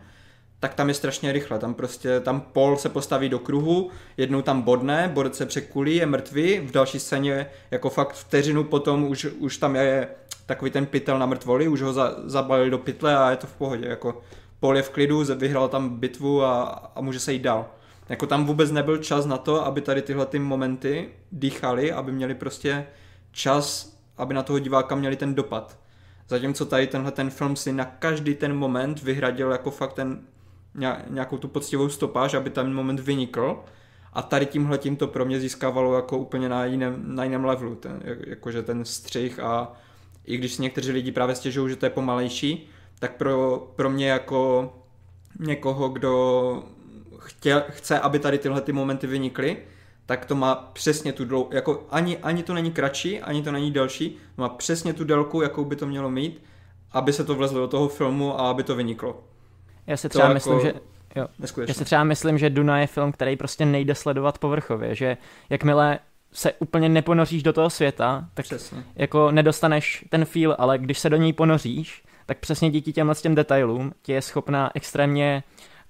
tak 0.60 0.74
tam 0.74 0.88
je 0.88 0.94
strašně 0.94 1.32
rychle. 1.32 1.58
Tam 1.58 1.74
prostě, 1.74 2.20
tam 2.20 2.40
Paul 2.40 2.76
se 2.76 2.88
postaví 2.88 3.28
do 3.28 3.38
kruhu, 3.38 3.90
jednou 4.16 4.42
tam 4.42 4.62
bodne, 4.62 5.10
borec 5.14 5.36
se 5.36 5.46
překulí, 5.46 5.96
je 5.96 6.06
mrtvý, 6.06 6.58
v 6.58 6.70
další 6.70 7.00
scéně 7.00 7.46
jako 7.70 7.90
fakt 7.90 8.12
vteřinu 8.12 8.64
potom 8.64 9.04
už, 9.04 9.24
už 9.24 9.56
tam 9.56 9.76
je 9.76 10.08
takový 10.46 10.70
ten 10.70 10.86
pytel 10.86 11.18
na 11.18 11.26
mrtvoli, 11.26 11.68
už 11.68 11.82
ho 11.82 11.92
za, 11.92 12.14
zabalili 12.24 12.70
do 12.70 12.78
pytle 12.78 13.16
a 13.16 13.30
je 13.30 13.36
to 13.36 13.46
v 13.46 13.56
pohodě. 13.56 13.86
Jako 13.86 14.22
Paul 14.60 14.76
je 14.76 14.82
v 14.82 14.90
klidu, 14.90 15.24
vyhrál 15.34 15.68
tam 15.68 15.88
bitvu 15.88 16.42
a, 16.42 16.62
a 16.94 17.00
může 17.00 17.20
se 17.20 17.32
jít 17.32 17.42
dál. 17.42 17.66
Jako 18.08 18.26
tam 18.26 18.46
vůbec 18.46 18.70
nebyl 18.70 18.98
čas 18.98 19.26
na 19.26 19.38
to, 19.38 19.66
aby 19.66 19.80
tady 19.80 20.02
tyhle 20.02 20.26
ty 20.26 20.38
momenty 20.38 21.08
dýchali, 21.32 21.92
aby 21.92 22.12
měli 22.12 22.34
prostě 22.34 22.86
čas, 23.32 23.96
aby 24.16 24.34
na 24.34 24.42
toho 24.42 24.58
diváka 24.58 24.94
měli 24.94 25.16
ten 25.16 25.34
dopad. 25.34 25.78
Zatímco 26.28 26.66
tady 26.66 26.86
tenhle 26.86 27.10
ten 27.10 27.30
film 27.30 27.56
si 27.56 27.72
na 27.72 27.84
každý 27.84 28.34
ten 28.34 28.56
moment 28.56 29.02
vyhradil 29.02 29.50
jako 29.50 29.70
fakt 29.70 29.92
ten 29.92 30.20
nějakou 31.08 31.38
tu 31.38 31.48
poctivou 31.48 31.88
stopáž, 31.88 32.34
aby 32.34 32.50
ten 32.50 32.74
moment 32.74 33.00
vynikl. 33.00 33.60
A 34.12 34.22
tady 34.22 34.46
tímhle 34.46 34.78
tím 34.78 34.96
to 34.96 35.06
pro 35.06 35.24
mě 35.24 35.40
získávalo 35.40 35.96
jako 35.96 36.18
úplně 36.18 36.48
na 36.48 36.64
jiném, 36.64 37.02
na 37.16 37.24
jiném 37.24 37.44
levelu, 37.44 37.74
ten, 37.74 38.02
jakože 38.26 38.62
ten 38.62 38.84
střih 38.84 39.40
a 39.40 39.72
i 40.24 40.36
když 40.36 40.52
si 40.52 40.62
někteří 40.62 40.92
lidi 40.92 41.12
právě 41.12 41.34
stěžují, 41.34 41.70
že 41.70 41.76
to 41.76 41.86
je 41.86 41.90
pomalejší, 41.90 42.68
tak 42.98 43.16
pro, 43.16 43.58
pro 43.76 43.90
mě 43.90 44.08
jako 44.08 44.72
někoho, 45.40 45.88
kdo 45.88 46.64
chtěl, 47.24 47.62
chce, 47.68 48.00
aby 48.00 48.18
tady 48.18 48.38
tyhle 48.38 48.60
ty 48.60 48.72
momenty 48.72 49.06
vynikly, 49.06 49.56
tak 50.06 50.24
to 50.24 50.34
má 50.34 50.54
přesně 50.54 51.12
tu 51.12 51.24
dlouho, 51.24 51.48
jako 51.52 51.86
ani, 51.90 52.18
ani 52.18 52.42
to 52.42 52.54
není 52.54 52.72
kratší, 52.72 53.20
ani 53.20 53.42
to 53.42 53.52
není 53.52 53.70
delší, 53.70 54.16
má 54.36 54.48
přesně 54.48 54.92
tu 54.92 55.04
délku, 55.04 55.42
jakou 55.42 55.64
by 55.64 55.76
to 55.76 55.86
mělo 55.86 56.10
mít, 56.10 56.42
aby 56.92 57.12
se 57.12 57.24
to 57.24 57.34
vlezlo 57.34 57.60
do 57.60 57.68
toho 57.68 57.88
filmu 57.88 58.40
a 58.40 58.50
aby 58.50 58.62
to 58.62 58.76
vyniklo. 58.76 59.24
Já 59.86 59.96
si 59.96 60.08
třeba 60.08 60.28
to 60.28 60.34
myslím, 60.34 60.54
jako... 60.54 60.66
že 60.66 60.74
Jo. 61.16 61.26
Já 61.68 61.74
si 61.74 61.84
třeba 61.84 62.04
myslím, 62.04 62.38
že 62.38 62.50
Duna 62.50 62.80
je 62.80 62.86
film, 62.86 63.12
který 63.12 63.36
prostě 63.36 63.66
nejde 63.66 63.94
sledovat 63.94 64.38
povrchově, 64.38 64.94
že 64.94 65.16
jakmile 65.50 65.98
se 66.32 66.52
úplně 66.52 66.88
neponoříš 66.88 67.42
do 67.42 67.52
toho 67.52 67.70
světa, 67.70 68.28
tak 68.34 68.46
Přesně. 68.46 68.84
jako 68.96 69.30
nedostaneš 69.30 70.04
ten 70.08 70.24
feel, 70.24 70.56
ale 70.58 70.78
když 70.78 70.98
se 70.98 71.10
do 71.10 71.16
něj 71.16 71.32
ponoříš, 71.32 72.02
tak 72.26 72.38
přesně 72.38 72.70
díky 72.70 72.92
těmhle 72.92 73.14
těm 73.14 73.34
detailům 73.34 73.92
tě 74.02 74.12
je 74.12 74.22
schopná 74.22 74.70
extrémně 74.74 75.42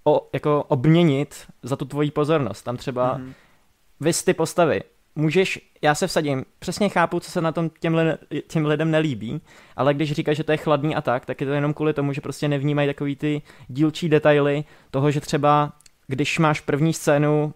o, 0.05 0.29
jako 0.33 0.65
obměnit 0.69 1.47
za 1.63 1.77
tu 1.77 1.85
tvoji 1.85 2.11
pozornost. 2.11 2.63
Tam 2.63 2.77
třeba 2.77 3.19
mm-hmm. 3.19 3.33
vys 4.01 4.25
ty 4.25 4.35
postavy. 4.35 4.81
Můžeš, 5.17 5.71
já 5.83 5.95
se 5.95 6.07
vsadím, 6.07 6.45
přesně 6.59 6.89
chápu, 6.89 7.21
co 7.21 7.31
se 7.31 7.41
na 7.41 7.53
tom 7.53 7.71
těm, 7.81 7.95
li, 7.95 8.15
těm 8.47 8.67
lidem 8.67 8.91
nelíbí, 8.91 9.41
ale 9.77 9.95
když 9.95 10.13
říkáš, 10.13 10.37
že 10.37 10.45
to 10.45 10.53
je 10.53 10.59
chladný 10.59 10.95
a 10.95 11.01
tak, 11.01 11.27
tak 11.27 11.41
je 11.41 11.47
to 11.47 11.53
jenom 11.53 11.75
kvůli 11.75 11.93
tomu, 11.93 12.13
že 12.13 12.21
prostě 12.21 12.49
nevnímají 12.49 12.89
takový 12.89 13.17
ty 13.17 13.43
dílčí 13.69 14.09
detaily 14.09 14.65
toho, 14.91 15.11
že 15.11 15.21
třeba 15.21 15.73
když 16.07 16.39
máš 16.39 16.61
první 16.61 16.93
scénu 16.93 17.45
uh, 17.45 17.53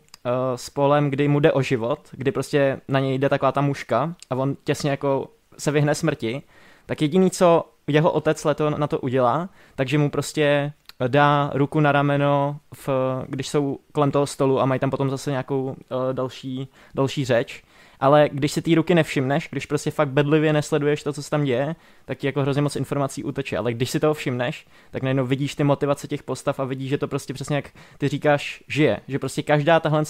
s 0.57 0.71
Polem, 0.71 1.11
kdy 1.11 1.29
mu 1.29 1.41
jde 1.41 1.53
o 1.53 1.63
život, 1.63 2.01
kdy 2.13 2.33
prostě 2.33 2.81
na 2.89 3.01
něj 3.01 3.19
jde 3.19 3.29
taková 3.29 3.53
ta 3.53 3.61
muška 3.61 4.15
a 4.31 4.35
on 4.35 4.57
těsně 4.65 4.91
jako 4.91 5.31
se 5.59 5.71
vyhne 5.71 5.95
smrti, 5.95 6.43
tak 6.87 7.03
jediný, 7.03 7.31
co 7.31 7.65
jeho 7.87 8.11
otec 8.11 8.45
leto 8.45 8.71
na 8.71 8.87
to 8.87 8.99
udělá, 9.01 9.49
takže 9.75 9.99
mu 9.99 10.11
prostě 10.11 10.73
dá 11.07 11.51
ruku 11.55 11.81
na 11.81 11.93
rameno, 11.93 12.61
v, 12.75 12.89
když 13.29 13.49
jsou 13.49 13.79
kolem 13.93 14.11
toho 14.11 14.27
stolu 14.27 14.61
a 14.61 14.67
mají 14.67 14.81
tam 14.81 14.91
potom 14.91 15.11
zase 15.11 15.31
nějakou 15.31 15.63
uh, 15.63 15.75
další, 16.13 16.69
další 16.95 17.25
řeč. 17.25 17.63
Ale 18.01 18.29
když 18.33 18.53
si 18.53 18.63
ty 18.63 18.75
ruky 18.75 18.95
nevšimneš, 18.95 19.49
když 19.51 19.67
prostě 19.67 19.91
fakt 19.91 20.09
bedlivě 20.09 20.53
nesleduješ 20.53 21.03
to, 21.03 21.13
co 21.13 21.23
se 21.23 21.31
tam 21.31 21.45
děje, 21.45 21.77
tak 22.05 22.19
ti 22.19 22.27
jako 22.27 22.43
hrozně 22.43 22.63
moc 22.63 22.77
informací 22.77 23.25
uteče. 23.25 23.59
Ale 23.59 23.73
když 23.73 23.91
si 23.91 24.01
toho 24.01 24.15
všimneš, 24.15 24.67
tak 24.91 25.03
najednou 25.03 25.27
vidíš 25.27 25.55
ty 25.55 25.65
motivace 25.65 26.09
těch 26.09 26.23
postav 26.23 26.61
a 26.61 26.65
vidíš, 26.65 26.89
že 26.89 26.99
to 26.99 27.09
prostě 27.09 27.35
přesně 27.35 27.57
jak 27.57 27.71
ty 27.99 28.09
říkáš, 28.09 28.65
žije. 28.69 29.01
Že 29.09 29.19
prostě 29.19 29.43
každá 29.43 29.81
tahle 29.81 30.05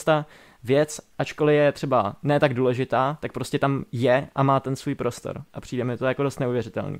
věc, 0.64 1.01
ačkoliv 1.18 1.55
je 1.55 1.72
třeba 1.72 2.16
ne 2.22 2.40
tak 2.40 2.55
důležitá, 2.55 3.18
tak 3.20 3.33
prostě 3.33 3.59
tam 3.59 3.85
je 3.92 4.29
a 4.35 4.42
má 4.42 4.61
ten 4.61 4.77
svůj 4.77 4.94
prostor. 4.94 5.42
A 5.55 5.61
přijde 5.61 5.85
mi 5.85 5.96
to 5.96 6.07
jako 6.07 6.22
dost 6.22 6.40
neuvěřitelný. 6.40 6.98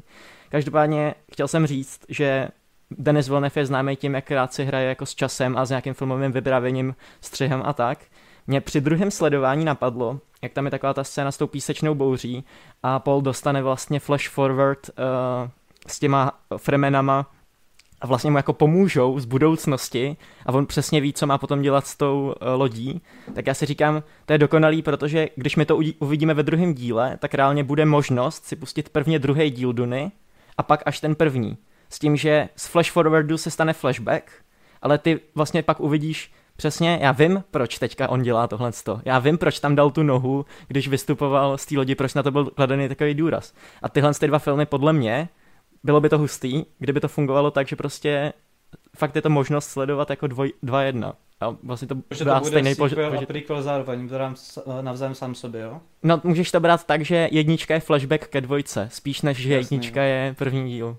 Každopádně 0.48 1.14
chtěl 1.33 1.48
jsem 1.48 1.66
říct, 1.66 2.01
že 2.09 2.48
Denis 2.90 3.29
Villeneuve 3.29 3.61
je 3.61 3.66
známý 3.66 3.96
tím, 3.96 4.14
jak 4.14 4.31
rád 4.31 4.55
si 4.55 4.64
hraje 4.64 4.88
jako 4.88 5.07
s 5.07 5.14
časem 5.14 5.57
a 5.59 5.64
s 5.64 5.68
nějakým 5.70 5.94
filmovým 5.94 6.33
vypravěním, 6.33 6.94
střihem 7.20 7.62
a 7.64 7.72
tak. 7.72 7.98
Mě 8.46 8.61
při 8.61 8.81
druhém 8.81 9.11
sledování 9.11 9.64
napadlo, 9.64 10.20
jak 10.42 10.53
tam 10.53 10.64
je 10.64 10.70
taková 10.70 10.94
ta 10.94 11.05
scéna 11.05 11.33
s 11.33 11.37
tou 11.37 11.46
písečnou 11.46 11.94
bouří 11.94 12.44
a 12.83 12.98
Paul 12.98 13.20
dostane 13.20 13.62
vlastně 13.62 14.01
flash 14.01 14.29
forward 14.29 14.79
uh, 14.88 15.51
s 15.87 15.98
těma 15.98 16.33
fremenama 16.57 17.31
a 18.01 18.07
vlastně 18.07 18.31
mu 18.31 18.37
jako 18.37 18.53
pomůžou 18.53 19.18
z 19.18 19.24
budoucnosti 19.24 20.16
a 20.46 20.53
on 20.53 20.66
přesně 20.66 21.01
ví, 21.01 21.12
co 21.12 21.27
má 21.27 21.38
potom 21.38 21.62
dělat 21.62 21.87
s 21.87 21.96
tou 21.96 22.35
uh, 22.42 22.61
lodí, 22.61 23.03
tak 23.35 23.46
já 23.46 23.55
si 23.55 23.66
říkám, 23.66 24.03
to 24.27 24.33
je 24.33 24.38
dokonalý, 24.38 24.83
protože 24.83 25.29
když 25.37 25.57
my 25.57 25.64
to 25.64 25.79
uvidíme 25.98 26.35
ve 26.35 26.42
druhém 26.42 26.74
díle, 26.74 27.16
tak 27.18 27.35
reálně 27.35 27.64
bude 27.64 27.85
možnost 27.85 28.44
si 28.44 28.57
pustit 28.57 28.88
prvně 28.88 29.18
druhý 29.18 29.51
díl 29.51 29.72
Duny 29.72 30.12
a 30.59 30.62
pak 30.62 30.83
až 30.87 31.01
ten 31.01 31.14
první 31.14 31.59
s 31.90 31.98
tím, 31.98 32.16
že 32.16 32.48
z 32.57 32.66
flash 32.66 32.90
forwardu 32.90 33.38
se 33.38 33.51
stane 33.51 33.72
flashback, 33.72 34.31
ale 34.83 34.98
ty 34.98 35.20
vlastně 35.35 35.62
pak 35.62 35.81
uvidíš 35.81 36.33
přesně, 36.57 36.98
já 37.03 37.12
vím, 37.12 37.44
proč 37.51 37.79
teďka 37.79 38.09
on 38.09 38.22
dělá 38.22 38.46
tohle. 38.46 38.70
Já 39.05 39.18
vím, 39.18 39.38
proč 39.38 39.61
tam 39.61 39.74
dal 39.74 39.90
tu 39.90 40.03
nohu, 40.03 40.44
když 40.68 40.88
vystupoval 40.88 41.59
z 41.59 41.66
té 41.66 41.77
lodi, 41.77 41.94
proč 41.94 42.14
na 42.14 42.22
to 42.22 42.31
byl 42.31 42.44
kladený 42.44 42.88
takový 42.88 43.14
důraz. 43.14 43.55
A 43.83 43.88
tyhle 43.88 44.14
ty 44.14 44.27
dva 44.27 44.38
filmy 44.38 44.66
podle 44.66 44.92
mě, 44.92 45.29
bylo 45.85 46.01
by 46.01 46.09
to 46.09 46.18
hustý, 46.18 46.64
kdyby 46.79 47.01
to 47.01 47.09
fungovalo 47.09 47.51
tak, 47.51 47.68
že 47.68 47.77
prostě 47.77 48.33
fakt 48.96 49.16
je 49.16 49.22
to 49.22 49.31
možnost 49.31 49.68
sledovat 49.68 50.11
jako 50.11 50.27
dvoj, 50.27 50.53
dva 50.62 50.83
jedna. 50.83 51.12
A 51.40 51.57
vlastně 51.62 51.88
to 51.88 51.94
Protože 51.94 52.24
to 52.24 52.31
bude 52.35 52.44
stejný 52.51 52.74
sequel 52.74 52.88
pož- 52.88 53.16
a 53.16 53.20
pož- 53.20 53.27
prequel 53.27 53.62
zároveň, 53.62 54.09
to 54.09 54.18
dám 54.18 54.37
s- 54.37 54.62
navzájem 54.83 55.14
sám 55.14 55.35
sobě, 55.35 55.61
jo? 55.62 55.81
No, 56.03 56.20
můžeš 56.24 56.51
to 56.51 56.61
brát 56.61 56.85
tak, 56.87 57.03
že 57.05 57.29
jednička 57.33 57.74
je 57.74 57.81
flashback 57.81 58.27
ke 58.29 58.40
dvojce, 58.40 58.88
spíš 58.92 59.22
než, 59.22 59.37
že 59.38 59.55
Jasný. 59.55 59.77
jednička 59.77 60.03
je 60.03 60.35
první 60.38 60.70
díl. 60.70 60.96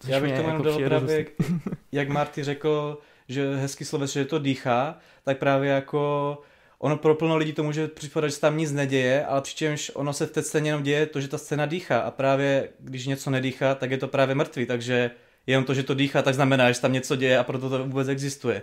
Což 0.00 0.10
Já 0.10 0.20
bych 0.20 0.32
tomu 0.32 0.48
jenom 0.48 0.66
jako 0.66 0.78
právě, 0.84 1.24
dost- 1.24 1.62
jak 1.92 2.08
Marty 2.08 2.44
řekl, 2.44 2.98
že 3.28 3.56
hezký 3.56 3.84
sloves, 3.84 4.12
že 4.12 4.24
to 4.24 4.38
dýchá, 4.38 4.98
tak 5.24 5.38
právě 5.38 5.70
jako 5.70 6.38
ono 6.78 6.96
pro 6.96 7.14
plno 7.14 7.36
lidí 7.36 7.52
to 7.52 7.62
může 7.62 7.88
připadat, 7.88 8.30
že 8.30 8.34
se 8.34 8.40
tam 8.40 8.56
nic 8.56 8.72
neděje, 8.72 9.26
ale 9.26 9.40
přičemž 9.42 9.90
ono 9.94 10.12
se 10.12 10.26
v 10.26 10.30
té 10.30 10.42
scéně 10.42 10.70
jenom 10.70 10.82
děje 10.82 11.06
to, 11.06 11.20
že 11.20 11.28
ta 11.28 11.38
scéna 11.38 11.66
dýchá 11.66 11.98
a 11.98 12.10
právě 12.10 12.68
když 12.80 13.06
něco 13.06 13.30
nedýchá, 13.30 13.74
tak 13.74 13.90
je 13.90 13.98
to 13.98 14.08
právě 14.08 14.34
mrtvý, 14.34 14.66
takže 14.66 15.10
jenom 15.46 15.64
to, 15.64 15.74
že 15.74 15.82
to 15.82 15.94
dýchá, 15.94 16.22
tak 16.22 16.34
znamená, 16.34 16.72
že 16.72 16.80
tam 16.80 16.92
něco 16.92 17.16
děje 17.16 17.38
a 17.38 17.44
proto 17.44 17.70
to 17.70 17.84
vůbec 17.84 18.08
existuje. 18.08 18.62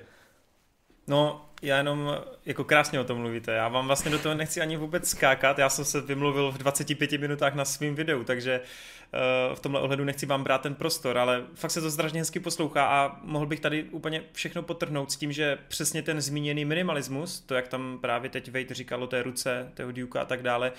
No, 1.07 1.45
já 1.61 1.77
jenom 1.77 2.17
jako 2.45 2.63
krásně 2.63 2.99
o 2.99 3.03
tom 3.03 3.17
mluvíte. 3.17 3.51
Já 3.51 3.67
vám 3.67 3.87
vlastně 3.87 4.11
do 4.11 4.19
toho 4.19 4.35
nechci 4.35 4.61
ani 4.61 4.77
vůbec 4.77 5.09
skákat. 5.09 5.59
Já 5.59 5.69
jsem 5.69 5.85
se 5.85 6.01
vymluvil 6.01 6.51
v 6.51 6.57
25 6.57 7.11
minutách 7.11 7.55
na 7.55 7.65
svým 7.65 7.95
videu, 7.95 8.23
takže 8.23 8.59
uh, 8.59 9.55
v 9.55 9.59
tomhle 9.59 9.81
ohledu 9.81 10.03
nechci 10.03 10.25
vám 10.25 10.43
brát 10.43 10.61
ten 10.61 10.75
prostor, 10.75 11.17
ale 11.17 11.43
fakt 11.55 11.71
se 11.71 11.81
to 11.81 11.91
strašně 11.91 12.19
hezky 12.19 12.39
poslouchá 12.39 12.85
a 12.85 13.19
mohl 13.23 13.45
bych 13.45 13.59
tady 13.59 13.83
úplně 13.83 14.23
všechno 14.31 14.63
potrhnout 14.63 15.11
s 15.11 15.15
tím, 15.15 15.31
že 15.31 15.57
přesně 15.67 16.01
ten 16.01 16.21
zmíněný 16.21 16.65
minimalismus, 16.65 17.39
to 17.39 17.55
jak 17.55 17.67
tam 17.67 17.97
právě 18.01 18.29
teď 18.29 18.51
Vejt 18.51 18.71
říkal 18.71 19.03
o 19.03 19.07
té 19.07 19.23
ruce, 19.23 19.71
toho 19.73 19.91
Duka 19.91 20.21
a 20.21 20.25
tak 20.25 20.41
dále, 20.41 20.71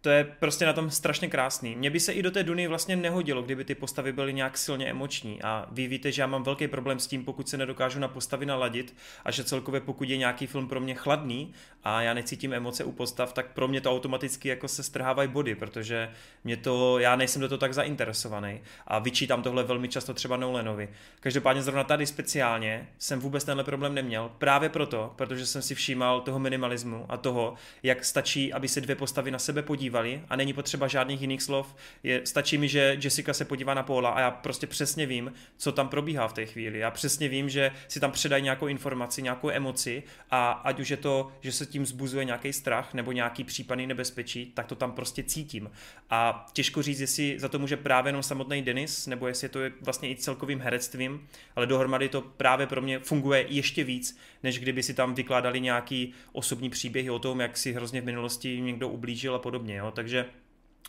to 0.00 0.10
je 0.10 0.24
prostě 0.24 0.66
na 0.66 0.72
tom 0.72 0.90
strašně 0.90 1.28
krásný. 1.28 1.76
Mně 1.76 1.90
by 1.90 2.00
se 2.00 2.12
i 2.12 2.22
do 2.22 2.30
té 2.30 2.42
Duny 2.42 2.68
vlastně 2.68 2.96
nehodilo, 2.96 3.42
kdyby 3.42 3.64
ty 3.64 3.74
postavy 3.74 4.12
byly 4.12 4.32
nějak 4.32 4.58
silně 4.58 4.90
emoční. 4.90 5.42
A 5.42 5.66
vy 5.72 5.86
víte, 5.86 6.12
že 6.12 6.22
já 6.22 6.26
mám 6.26 6.42
velký 6.42 6.68
problém 6.68 6.98
s 6.98 7.06
tím, 7.06 7.24
pokud 7.24 7.48
se 7.48 7.56
nedokážu 7.56 8.00
na 8.00 8.08
postavy 8.08 8.46
naladit 8.46 8.96
a 9.24 9.30
že 9.30 9.44
celkově 9.44 9.80
pokud 9.80 10.08
je 10.08 10.16
nějaký 10.16 10.46
film 10.46 10.68
pro 10.68 10.80
mě 10.80 10.94
chladný 10.94 11.52
a 11.84 12.02
já 12.02 12.14
necítím 12.14 12.52
emoce 12.52 12.84
u 12.84 12.92
postav, 12.92 13.32
tak 13.32 13.52
pro 13.52 13.68
mě 13.68 13.80
to 13.80 13.90
automaticky 13.90 14.48
jako 14.48 14.68
se 14.68 14.82
strhávají 14.82 15.28
body, 15.28 15.54
protože 15.54 16.10
mě 16.44 16.56
to, 16.56 16.98
já 16.98 17.16
nejsem 17.16 17.42
do 17.42 17.48
toho 17.48 17.58
tak 17.58 17.74
zainteresovaný 17.74 18.60
a 18.86 18.98
vyčítám 18.98 19.42
tohle 19.42 19.64
velmi 19.64 19.88
často 19.88 20.14
třeba 20.14 20.36
Nolanovi. 20.36 20.88
Každopádně 21.20 21.62
zrovna 21.62 21.84
tady 21.84 22.06
speciálně 22.06 22.88
jsem 22.98 23.20
vůbec 23.20 23.44
tenhle 23.44 23.64
problém 23.64 23.94
neměl, 23.94 24.30
právě 24.38 24.68
proto, 24.68 25.12
protože 25.16 25.46
jsem 25.46 25.62
si 25.62 25.74
všímal 25.74 26.20
toho 26.20 26.38
minimalismu 26.38 27.06
a 27.08 27.16
toho, 27.16 27.54
jak 27.82 28.04
stačí, 28.04 28.52
aby 28.52 28.68
se 28.68 28.80
dvě 28.80 28.96
postavy 28.96 29.30
na 29.30 29.38
sebe 29.38 29.62
podívali 29.88 30.20
a 30.28 30.36
není 30.36 30.52
potřeba 30.52 30.88
žádných 30.88 31.20
jiných 31.20 31.42
slov. 31.42 31.76
Je, 32.02 32.20
stačí 32.24 32.58
mi, 32.58 32.68
že 32.68 32.98
Jessica 33.02 33.32
se 33.32 33.44
podívá 33.44 33.74
na 33.74 33.82
Paula 33.82 34.10
a 34.10 34.20
já 34.20 34.30
prostě 34.30 34.66
přesně 34.66 35.06
vím, 35.06 35.32
co 35.56 35.72
tam 35.72 35.88
probíhá 35.88 36.28
v 36.28 36.32
té 36.32 36.46
chvíli. 36.46 36.78
Já 36.78 36.90
přesně 36.90 37.28
vím, 37.28 37.48
že 37.48 37.70
si 37.88 38.00
tam 38.00 38.12
předají 38.12 38.42
nějakou 38.42 38.66
informaci, 38.66 39.22
nějakou 39.22 39.50
emoci 39.50 40.02
a 40.30 40.50
ať 40.50 40.80
už 40.80 40.88
je 40.88 40.96
to, 40.96 41.32
že 41.40 41.52
se 41.52 41.66
tím 41.66 41.86
zbuzuje 41.86 42.24
nějaký 42.24 42.52
strach 42.52 42.94
nebo 42.94 43.12
nějaký 43.12 43.44
případný 43.44 43.86
nebezpečí, 43.86 44.52
tak 44.54 44.66
to 44.66 44.74
tam 44.74 44.92
prostě 44.92 45.22
cítím. 45.22 45.70
A 46.10 46.46
těžko 46.52 46.82
říct, 46.82 47.00
jestli 47.00 47.38
za 47.38 47.48
to 47.48 47.58
může 47.58 47.76
právě 47.76 48.08
jenom 48.08 48.22
samotný 48.22 48.62
Denis, 48.62 49.06
nebo 49.06 49.28
jestli 49.28 49.44
je 49.44 49.48
to 49.48 49.60
vlastně 49.80 50.10
i 50.10 50.16
celkovým 50.16 50.60
herectvím, 50.60 51.28
ale 51.56 51.66
dohromady 51.66 52.08
to 52.08 52.20
právě 52.20 52.66
pro 52.66 52.82
mě 52.82 52.98
funguje 52.98 53.46
ještě 53.48 53.84
víc, 53.84 54.18
než 54.42 54.58
kdyby 54.58 54.82
si 54.82 54.94
tam 54.94 55.14
vykládali 55.14 55.60
nějaký 55.60 56.14
osobní 56.32 56.70
příběhy 56.70 57.10
o 57.10 57.18
tom, 57.18 57.40
jak 57.40 57.56
si 57.56 57.72
hrozně 57.72 58.00
v 58.00 58.04
minulosti 58.04 58.60
někdo 58.60 58.88
ublížil 58.88 59.34
a 59.34 59.38
podobně. 59.38 59.76
Jo? 59.76 59.90
Takže 59.90 60.26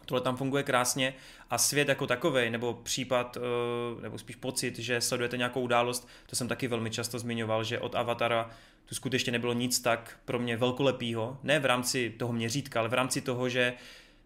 tohle 0.06 0.22
tam 0.22 0.38
funguje 0.38 0.64
krásně 0.64 1.14
a 1.50 1.58
svět 1.58 1.90
jako 1.90 2.08
takový, 2.08 2.50
nebo 2.50 2.74
případ, 2.74 3.38
eh, 3.38 4.02
nebo 4.02 4.18
spíš 4.18 4.36
pocit, 4.36 4.80
že 4.80 5.02
sledujete 5.02 5.38
nějakou 5.38 5.62
událost, 5.62 6.08
to 6.26 6.36
jsem 6.36 6.48
taky 6.48 6.68
velmi 6.68 6.90
často 6.90 7.20
zmiňoval, 7.20 7.64
že 7.64 7.80
od 7.80 7.96
Avatara 7.96 8.50
tu 8.86 8.96
skutečně 8.96 9.32
nebylo 9.32 9.54
nic 9.54 9.80
tak 9.80 10.20
pro 10.26 10.40
mě 10.40 10.58
velkolepýho, 10.58 11.38
ne 11.44 11.60
v 11.60 11.66
rámci 11.66 12.10
toho 12.10 12.34
měřítka, 12.34 12.80
ale 12.80 12.90
v 12.90 12.94
rámci 12.94 13.22
toho, 13.22 13.50
že 13.50 13.74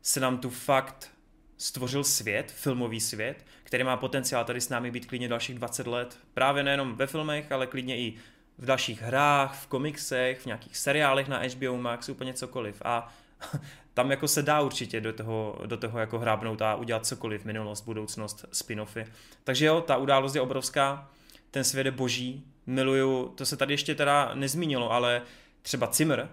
se 0.02 0.20
nám 0.20 0.38
tu 0.38 0.50
fakt 0.50 1.12
stvořil 1.58 2.04
svět, 2.04 2.52
filmový 2.52 3.00
svět, 3.00 3.46
který 3.64 3.84
má 3.84 3.98
potenciál 3.98 4.46
tady 4.46 4.62
s 4.62 4.70
námi 4.70 4.92
být 4.92 5.06
klidně 5.06 5.28
dalších 5.28 5.56
20 5.56 5.88
let. 5.88 6.20
Právě 6.34 6.64
nejenom 6.64 6.96
ve 6.96 7.08
filmech, 7.08 7.52
ale 7.52 7.68
klidně 7.68 7.98
i 7.98 8.14
v 8.58 8.66
dalších 8.66 9.02
hrách, 9.02 9.64
v 9.64 9.68
komiksech, 9.68 10.40
v 10.40 10.46
nějakých 10.46 10.78
seriálech 10.78 11.28
na 11.28 11.42
HBO 11.48 11.78
Max, 11.78 12.10
úplně 12.10 12.34
cokoliv. 12.34 12.82
A 12.86 13.14
tam 13.94 14.12
jako 14.12 14.28
se 14.28 14.42
dá 14.42 14.62
určitě 14.62 15.02
do 15.02 15.14
toho, 15.14 15.60
do 15.66 15.78
toho 15.78 16.00
jako 16.00 16.20
hrábnout 16.20 16.62
a 16.62 16.76
udělat 16.76 17.06
cokoliv, 17.06 17.46
minulost, 17.46 17.82
budoucnost, 17.82 18.46
spin-offy. 18.52 19.06
Takže 19.44 19.66
jo, 19.66 19.82
ta 19.82 19.98
událost 19.98 20.36
je 20.36 20.42
obrovská, 20.42 21.10
ten 21.52 21.64
svět 21.64 21.86
je 21.86 21.92
boží, 21.92 22.44
miluju, 22.66 23.28
to 23.28 23.46
se 23.46 23.58
tady 23.58 23.74
ještě 23.74 23.96
teda 23.96 24.32
nezmínilo, 24.34 24.92
ale 24.92 25.22
třeba 25.62 25.90
Zimmer, 25.92 26.30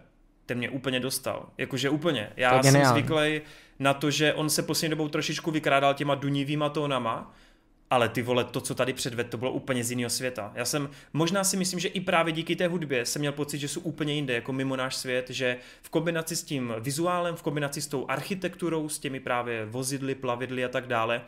ten 0.47 0.59
mě 0.59 0.71
úplně 0.71 1.01
dostal, 1.01 1.49
jakože 1.59 1.91
úplně. 1.91 2.33
Já 2.37 2.63
jsem 2.63 2.85
zvyklý 2.85 3.41
na 3.79 3.95
to, 3.95 4.11
že 4.11 4.35
on 4.35 4.51
se 4.51 4.63
poslední 4.63 4.91
dobou 4.91 5.09
trošičku 5.09 5.51
vykrádal 5.51 5.95
těma 5.95 6.15
dunivýma 6.15 6.69
tónama, 6.69 7.35
ale 7.91 8.09
ty 8.09 8.23
vole, 8.23 8.45
to, 8.45 8.61
co 8.61 8.75
tady 8.75 8.93
předved, 8.93 9.31
to 9.31 9.37
bylo 9.37 9.53
úplně 9.53 9.85
z 9.85 9.91
jiného 9.91 10.11
světa. 10.11 10.53
Já 10.55 10.65
jsem, 10.65 10.91
možná 11.13 11.45
si 11.45 11.57
myslím, 11.57 11.81
že 11.81 11.89
i 11.89 12.01
právě 12.01 12.33
díky 12.33 12.57
té 12.57 12.69
hudbě 12.69 13.07
jsem 13.07 13.21
měl 13.21 13.33
pocit, 13.33 13.59
že 13.59 13.69
jsou 13.69 13.81
úplně 13.81 14.15
jinde, 14.15 14.35
jako 14.35 14.53
mimo 14.53 14.77
náš 14.77 14.97
svět, 14.97 15.31
že 15.31 15.57
v 15.83 15.91
kombinaci 15.91 16.37
s 16.37 16.43
tím 16.43 16.75
vizuálem, 16.81 17.37
v 17.37 17.43
kombinaci 17.43 17.83
s 17.83 17.87
tou 17.87 18.07
architekturou, 18.09 18.89
s 18.89 18.99
těmi 18.99 19.21
právě 19.21 19.67
vozidly, 19.67 20.15
plavidly 20.15 20.65
a 20.65 20.69
tak 20.69 20.87
dále, 20.87 21.23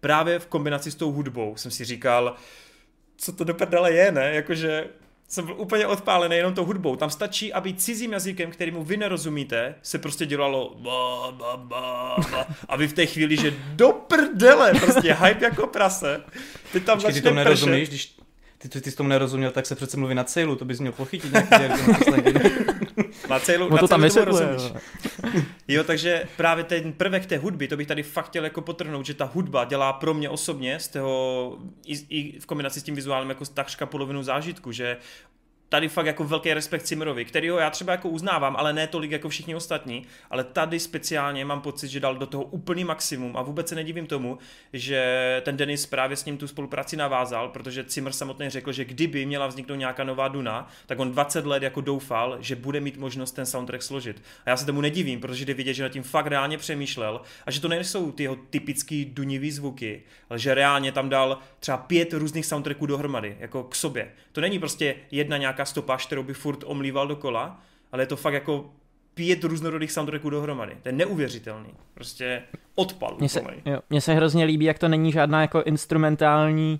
právě 0.00 0.38
v 0.38 0.46
kombinaci 0.46 0.90
s 0.90 0.94
tou 0.94 1.12
hudbou 1.12 1.56
jsem 1.56 1.70
si 1.70 1.84
říkal, 1.84 2.36
co 3.16 3.32
to 3.32 3.44
do 3.44 3.56
je, 3.86 4.12
ne? 4.12 4.34
Jakože 4.34 4.88
jsem 5.28 5.46
byl 5.46 5.54
úplně 5.58 5.86
odpálený 5.86 6.36
jenom 6.36 6.54
tou 6.54 6.64
hudbou. 6.64 6.96
Tam 6.96 7.10
stačí, 7.10 7.52
aby 7.52 7.74
cizím 7.74 8.12
jazykem, 8.12 8.50
kterýmu 8.50 8.84
vy 8.84 8.96
nerozumíte, 8.96 9.74
se 9.82 9.98
prostě 9.98 10.26
dělalo 10.26 10.74
ba, 10.78 11.30
ba, 11.32 11.56
ba, 11.56 12.16
ba, 12.30 12.46
a 12.68 12.76
vy 12.76 12.88
v 12.88 12.92
té 12.92 13.06
chvíli, 13.06 13.36
že 13.36 13.54
do 13.72 13.92
prdele, 13.92 14.72
prostě 14.80 15.14
hype 15.14 15.44
jako 15.44 15.66
prase. 15.66 16.22
Teď 16.72 16.84
tam 16.84 16.98
Počkej, 16.98 17.12
ty 17.12 17.14
začne 17.14 17.30
tomu 17.30 17.36
nerozumíš, 17.36 17.88
pršet. 17.88 17.90
když 17.90 18.13
ty, 18.64 18.68
ty, 18.70 18.80
ty 18.80 18.90
jsi 18.90 18.96
tomu 18.96 19.08
nerozuměl, 19.08 19.50
tak 19.50 19.66
se 19.66 19.74
přece 19.74 19.96
mluví 19.96 20.14
na 20.14 20.24
cejlu, 20.24 20.56
to 20.56 20.64
bys 20.64 20.80
měl 20.80 20.92
pochytit 20.92 21.32
nějaký. 21.32 21.64
Na 23.30 23.40
celou, 23.40 23.68
No 23.68 23.76
na 23.76 23.80
to 23.80 23.88
tam 23.88 24.02
vysvětluje. 24.02 24.46
rozumíš. 24.46 24.72
jo. 25.34 25.40
Jo, 25.68 25.84
takže 25.84 26.24
právě 26.36 26.64
ten 26.64 26.92
prvek 26.92 27.26
té 27.26 27.36
hudby, 27.38 27.68
to 27.68 27.76
bych 27.76 27.86
tady 27.86 28.02
fakt 28.02 28.26
chtěl 28.26 28.44
jako 28.44 28.60
potrhnout, 28.60 29.06
že 29.06 29.14
ta 29.14 29.24
hudba 29.34 29.64
dělá 29.64 29.92
pro 29.92 30.14
mě 30.14 30.28
osobně 30.30 30.78
z 30.80 30.88
toho, 30.88 31.58
i, 31.86 31.94
i 32.08 32.40
v 32.40 32.46
kombinaci 32.46 32.80
s 32.80 32.82
tím 32.82 32.94
vizuálem 32.94 33.28
jako 33.28 33.44
takřka 33.44 33.86
polovinu 33.86 34.22
zážitku, 34.22 34.72
že 34.72 34.96
tady 35.68 35.88
fakt 35.88 36.06
jako 36.06 36.24
velký 36.24 36.54
respekt 36.54 36.82
Cimmerovi, 36.82 37.24
kterýho 37.24 37.58
já 37.58 37.70
třeba 37.70 37.92
jako 37.92 38.08
uznávám, 38.08 38.56
ale 38.56 38.72
ne 38.72 38.86
tolik 38.86 39.10
jako 39.10 39.28
všichni 39.28 39.54
ostatní, 39.54 40.06
ale 40.30 40.44
tady 40.44 40.80
speciálně 40.80 41.44
mám 41.44 41.60
pocit, 41.60 41.88
že 41.88 42.00
dal 42.00 42.16
do 42.16 42.26
toho 42.26 42.44
úplný 42.44 42.84
maximum 42.84 43.36
a 43.36 43.42
vůbec 43.42 43.68
se 43.68 43.74
nedivím 43.74 44.06
tomu, 44.06 44.38
že 44.72 45.40
ten 45.44 45.56
Denis 45.56 45.86
právě 45.86 46.16
s 46.16 46.24
ním 46.24 46.38
tu 46.38 46.48
spolupráci 46.48 46.96
navázal, 46.96 47.48
protože 47.48 47.84
Zimmer 47.88 48.12
samotný 48.12 48.50
řekl, 48.50 48.72
že 48.72 48.84
kdyby 48.84 49.26
měla 49.26 49.46
vzniknout 49.46 49.76
nějaká 49.76 50.04
nová 50.04 50.28
Duna, 50.28 50.68
tak 50.86 50.98
on 50.98 51.12
20 51.12 51.46
let 51.46 51.62
jako 51.62 51.80
doufal, 51.80 52.36
že 52.40 52.56
bude 52.56 52.80
mít 52.80 52.96
možnost 52.96 53.32
ten 53.32 53.46
soundtrack 53.46 53.82
složit. 53.82 54.22
A 54.46 54.50
já 54.50 54.56
se 54.56 54.66
tomu 54.66 54.80
nedivím, 54.80 55.20
protože 55.20 55.44
jde 55.44 55.54
vidět, 55.54 55.74
že 55.74 55.82
nad 55.82 55.88
tím 55.88 56.02
fakt 56.02 56.26
reálně 56.26 56.58
přemýšlel 56.58 57.20
a 57.46 57.50
že 57.50 57.60
to 57.60 57.68
nejsou 57.68 58.12
ty 58.12 58.22
jeho 58.22 58.36
typický 58.50 59.04
dunivý 59.04 59.50
zvuky, 59.50 60.02
ale 60.30 60.38
že 60.38 60.54
reálně 60.54 60.92
tam 60.92 61.08
dal 61.08 61.38
třeba 61.60 61.78
pět 61.78 62.12
různých 62.12 62.46
soundtracků 62.46 62.86
dohromady, 62.86 63.36
jako 63.40 63.62
k 63.62 63.74
sobě. 63.74 64.12
To 64.32 64.40
není 64.40 64.58
prostě 64.58 64.94
jedna 65.10 65.36
nějaká 65.36 65.53
stopáž, 65.64 66.06
kterou 66.06 66.22
by 66.22 66.34
furt 66.34 66.64
omlíval 66.66 67.06
dokola, 67.08 67.60
ale 67.92 68.02
je 68.02 68.06
to 68.06 68.16
fakt 68.16 68.34
jako 68.34 68.70
pět 69.14 69.44
různorodých 69.44 69.92
soundtracků 69.92 70.30
dohromady. 70.30 70.76
To 70.82 70.88
je 70.88 70.92
neuvěřitelný. 70.92 71.68
Prostě 71.94 72.42
odpal 72.74 73.16
Mně 73.18 73.28
se, 73.28 73.40
úplnej. 73.40 73.62
jo, 73.64 73.80
mně 73.90 74.00
se 74.00 74.14
hrozně 74.14 74.44
líbí, 74.44 74.64
jak 74.64 74.78
to 74.78 74.88
není 74.88 75.12
žádná 75.12 75.40
jako 75.40 75.62
instrumentální 75.62 76.78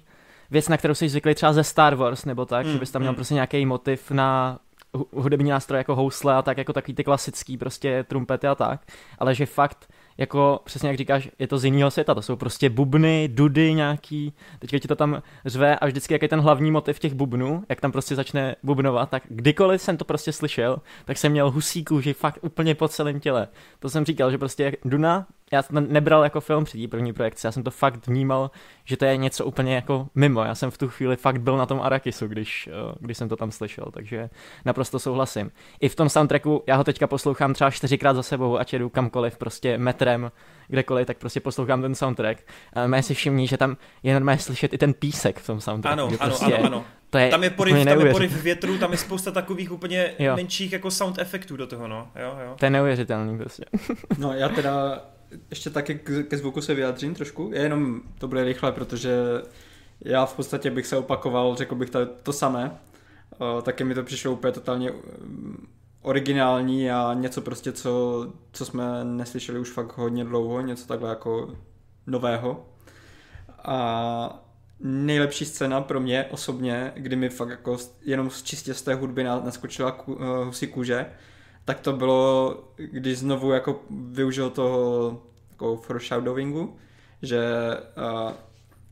věc, 0.50 0.68
na 0.68 0.76
kterou 0.76 0.94
jsi 0.94 1.08
zvyklý 1.08 1.34
třeba 1.34 1.52
ze 1.52 1.64
Star 1.64 1.94
Wars, 1.94 2.24
nebo 2.24 2.46
tak, 2.46 2.66
Mm, 2.66 2.72
že 2.72 2.78
bys 2.78 2.90
tam 2.90 3.02
měl 3.02 3.12
mm. 3.12 3.16
prostě 3.16 3.34
nějaký 3.34 3.66
motiv 3.66 4.10
na 4.10 4.58
hu- 4.94 5.06
hudební 5.22 5.50
nástroje 5.50 5.78
jako 5.80 5.94
housle 5.94 6.34
a 6.34 6.42
tak, 6.42 6.58
jako 6.58 6.72
takový 6.72 6.94
ty 6.94 7.04
klasický 7.04 7.56
prostě 7.58 8.04
trumpety 8.08 8.46
a 8.46 8.54
tak, 8.54 8.80
ale 9.18 9.34
že 9.34 9.46
fakt 9.46 9.88
jako 10.18 10.61
přesně 10.64 10.88
jak 10.88 10.98
říkáš, 10.98 11.29
je 11.38 11.46
to 11.46 11.59
z 11.59 11.64
jiného 11.64 11.90
světa, 11.90 12.14
to 12.14 12.22
jsou 12.22 12.37
prostě 12.37 12.70
bubny, 12.70 13.29
dudy 13.33 13.74
nějaký, 13.74 14.33
teďka 14.59 14.79
ti 14.79 14.88
to 14.88 14.96
tam 14.96 15.22
řve 15.46 15.77
a 15.77 15.87
vždycky 15.87 16.14
jak 16.14 16.22
je 16.22 16.29
ten 16.29 16.40
hlavní 16.40 16.70
motiv 16.70 16.98
těch 16.98 17.14
bubnů, 17.14 17.64
jak 17.68 17.81
tam 17.81 17.92
prostě 17.92 18.14
začne 18.14 18.57
bubnovat, 18.62 19.11
tak 19.11 19.22
kdykoliv 19.29 19.83
jsem 19.83 19.96
to 19.96 20.05
prostě 20.05 20.33
slyšel, 20.33 20.81
tak 21.05 21.18
jsem 21.18 21.33
měl 21.33 21.50
husí 21.50 21.85
kůži 21.85 22.12
fakt 22.12 22.38
úplně 22.42 22.74
po 22.74 22.88
celém 22.88 23.20
těle. 23.20 23.48
To 23.79 23.90
jsem 23.90 24.05
říkal, 24.05 24.31
že 24.31 24.38
prostě 24.38 24.64
jak 24.64 24.74
Duna, 24.85 25.27
já 25.52 25.62
jsem 25.62 25.74
to 25.87 25.92
nebral 25.92 26.24
jako 26.24 26.40
film 26.40 26.64
při 26.64 26.83
té 26.83 26.88
první 26.88 27.12
projekci, 27.12 27.46
já 27.46 27.52
jsem 27.52 27.62
to 27.62 27.70
fakt 27.70 28.07
vnímal, 28.07 28.50
že 28.85 28.96
to 28.96 29.04
je 29.04 29.16
něco 29.16 29.44
úplně 29.44 29.74
jako 29.74 30.09
mimo. 30.14 30.44
Já 30.44 30.54
jsem 30.54 30.70
v 30.70 30.78
tu 30.78 30.88
chvíli 30.88 31.16
fakt 31.16 31.40
byl 31.40 31.57
na 31.57 31.66
tom 31.66 31.80
Arakisu, 31.83 32.26
když, 32.28 32.68
eh, 32.72 32.94
když 33.00 33.18
jsem 33.18 33.28
to 33.28 33.37
tam 33.37 33.50
slyšel, 33.50 33.85
takže 33.92 34.30
naprosto 34.64 34.98
souhlasím. 34.98 35.50
I 35.80 35.88
v 35.88 35.94
tom 35.96 36.09
soundtracku, 36.09 36.64
já 36.66 36.76
ho 36.76 36.85
teďka 36.85 37.07
poslouchám 37.07 37.54
třeba 37.54 37.70
čtyřikrát 37.70 38.14
za 38.14 38.22
sebou, 38.22 38.59
ať 38.59 38.72
jedu 38.72 38.88
kamkoliv, 38.88 39.38
prostě 39.38 39.78
metrem, 39.78 40.33
kdekoliv, 40.68 41.07
tak 41.07 41.18
prostě 41.18 41.40
poslouchám 41.40 41.83
ten 41.83 41.94
soundtrack. 41.94 42.38
A 42.72 42.87
mé 42.87 43.02
si 43.02 43.14
všimní, 43.14 43.46
že 43.46 43.57
tam 43.57 43.76
je 44.02 44.14
normálně 44.14 44.38
slyšet 44.38 44.72
i 44.74 44.78
ten 44.78 44.94
písek 44.94 45.38
v 45.38 45.46
tom 45.46 45.61
soundtracku. 45.61 46.00
Ano, 46.00 46.11
že 46.11 46.18
ano, 46.18 46.30
prostě 46.30 46.57
ano, 46.57 46.66
ano. 46.66 46.85
To 47.11 47.18
je 47.18 47.28
tam 47.28 47.42
je 47.44 47.50
poryv, 47.50 47.85
tam 47.85 48.00
je 48.00 48.12
poryv 48.12 48.42
větru, 48.42 48.78
tam 48.78 48.92
je 48.92 48.98
spousta 48.98 49.30
takových 49.30 49.72
úplně 49.72 50.14
Jo. 50.18 50.37
menších 50.37 50.72
jako 50.72 50.90
sound 50.90 51.18
efektů 51.18 51.57
do 51.57 51.66
toho, 51.66 51.88
no. 51.88 52.09
Jo, 52.16 52.37
jo. 52.44 52.54
To 52.59 52.66
je 52.66 52.70
neuvěřitelný 52.70 53.38
prostě. 53.38 53.64
No 54.18 54.33
já 54.33 54.48
teda 54.48 55.00
ještě 55.50 55.70
taky 55.70 55.94
ke 56.28 56.36
zvuku 56.36 56.60
se 56.60 56.74
vyjádřím 56.74 57.14
trošku, 57.14 57.50
Já 57.54 57.62
jenom 57.62 58.00
to 58.18 58.28
bude 58.28 58.44
rychle, 58.44 58.72
protože 58.72 59.10
já 60.00 60.26
v 60.26 60.36
podstatě 60.36 60.70
bych 60.70 60.86
se 60.86 60.96
opakoval, 60.96 61.56
řekl 61.56 61.74
bych 61.74 61.90
to, 61.90 62.06
to 62.06 62.32
samé. 62.32 62.78
Uh, 63.40 63.62
taky 63.62 63.84
mi 63.84 63.94
to 63.94 64.02
přišlo 64.02 64.32
úplně 64.32 64.52
totálně 64.52 64.90
um, 64.90 65.68
originální 66.02 66.90
a 66.90 67.14
něco 67.14 67.40
prostě, 67.40 67.72
co, 67.72 68.26
co 68.52 68.64
jsme 68.64 69.04
neslyšeli 69.04 69.58
už 69.58 69.70
fakt 69.70 69.96
hodně 69.96 70.24
dlouho, 70.24 70.60
něco 70.60 70.86
takhle 70.86 71.08
jako 71.08 71.56
nového. 72.06 72.66
A 73.64 74.44
nejlepší 74.80 75.44
scéna 75.44 75.80
pro 75.80 76.00
mě 76.00 76.24
osobně, 76.30 76.92
kdy 76.96 77.16
mi 77.16 77.28
fakt 77.28 77.48
jako 77.48 77.76
jenom 78.04 78.30
čistě 78.42 78.74
z 78.74 78.82
té 78.82 78.94
hudby 78.94 79.24
na- 79.24 79.40
naskočila 79.44 80.08
uh, 80.08 80.24
husí 80.44 80.66
kůže, 80.66 81.06
tak 81.64 81.81
to 81.81 81.92
bylo, 81.92 82.59
když 82.77 83.18
znovu 83.18 83.53
jako 83.53 83.81
využil 83.90 84.50
toho 84.50 85.22
jako 85.50 85.77
foreshadowingu, 85.77 86.77
že 87.22 87.40
uh, 88.24 88.33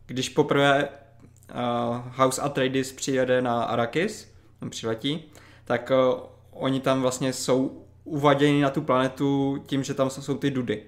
když 0.07 0.29
poprvé 0.29 0.89
uh, 0.89 1.97
House 2.15 2.43
Atreides 2.43 2.93
přijede 2.93 3.43
na 3.43 3.63
Arrakis, 3.63 4.35
tam 4.61 4.71
přiletí, 4.71 5.25
tak 5.65 5.93
uh, 6.15 6.21
oni 6.51 6.81
tam 6.81 7.03
vlastně 7.03 7.33
jsou 7.33 7.85
uvaděni 8.05 8.63
na 8.63 8.71
tu 8.71 8.83
planetu 8.83 9.63
tím, 9.67 9.85
že 9.85 9.95
tam 9.95 10.11
jsou 10.11 10.37
ty 10.37 10.51
dudy. 10.51 10.83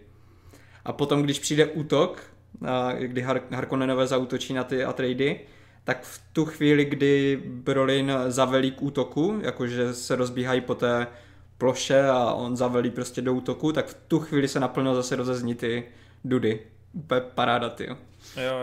A 0.85 0.93
potom, 0.93 1.23
když 1.23 1.39
přijde 1.39 1.67
útok, 1.67 2.23
a 2.67 2.93
kdy 2.93 3.25
Har- 3.25 3.43
Harkonnenové 3.51 4.07
zautočí 4.07 4.55
na 4.55 4.65
ty 4.65 4.85
Atreidy, 4.85 5.41
tak 5.85 6.03
v 6.03 6.23
tu 6.33 6.45
chvíli, 6.45 6.85
kdy 6.85 7.43
Brolin 7.47 8.13
zavelí 8.29 8.71
k 8.71 8.83
útoku, 8.83 9.39
jakože 9.43 9.95
se 9.95 10.17
rozbíhají 10.17 10.61
po 10.61 10.75
té 10.75 11.07
ploše 11.65 12.09
a 12.09 12.35
on 12.35 12.57
zavelí 12.57 12.91
prostě 12.91 13.23
do 13.23 13.35
útoku, 13.35 13.73
tak 13.73 13.87
v 13.87 13.95
tu 14.09 14.21
chvíli 14.21 14.49
se 14.49 14.61
naplno 14.61 14.95
zase 14.95 15.17
rozezní 15.17 15.55
ty 15.55 15.85
dudy. 16.25 16.61
Úplně 16.93 17.21
paráda, 17.21 17.69
ty. 17.69 17.87
Jo, 17.87 17.97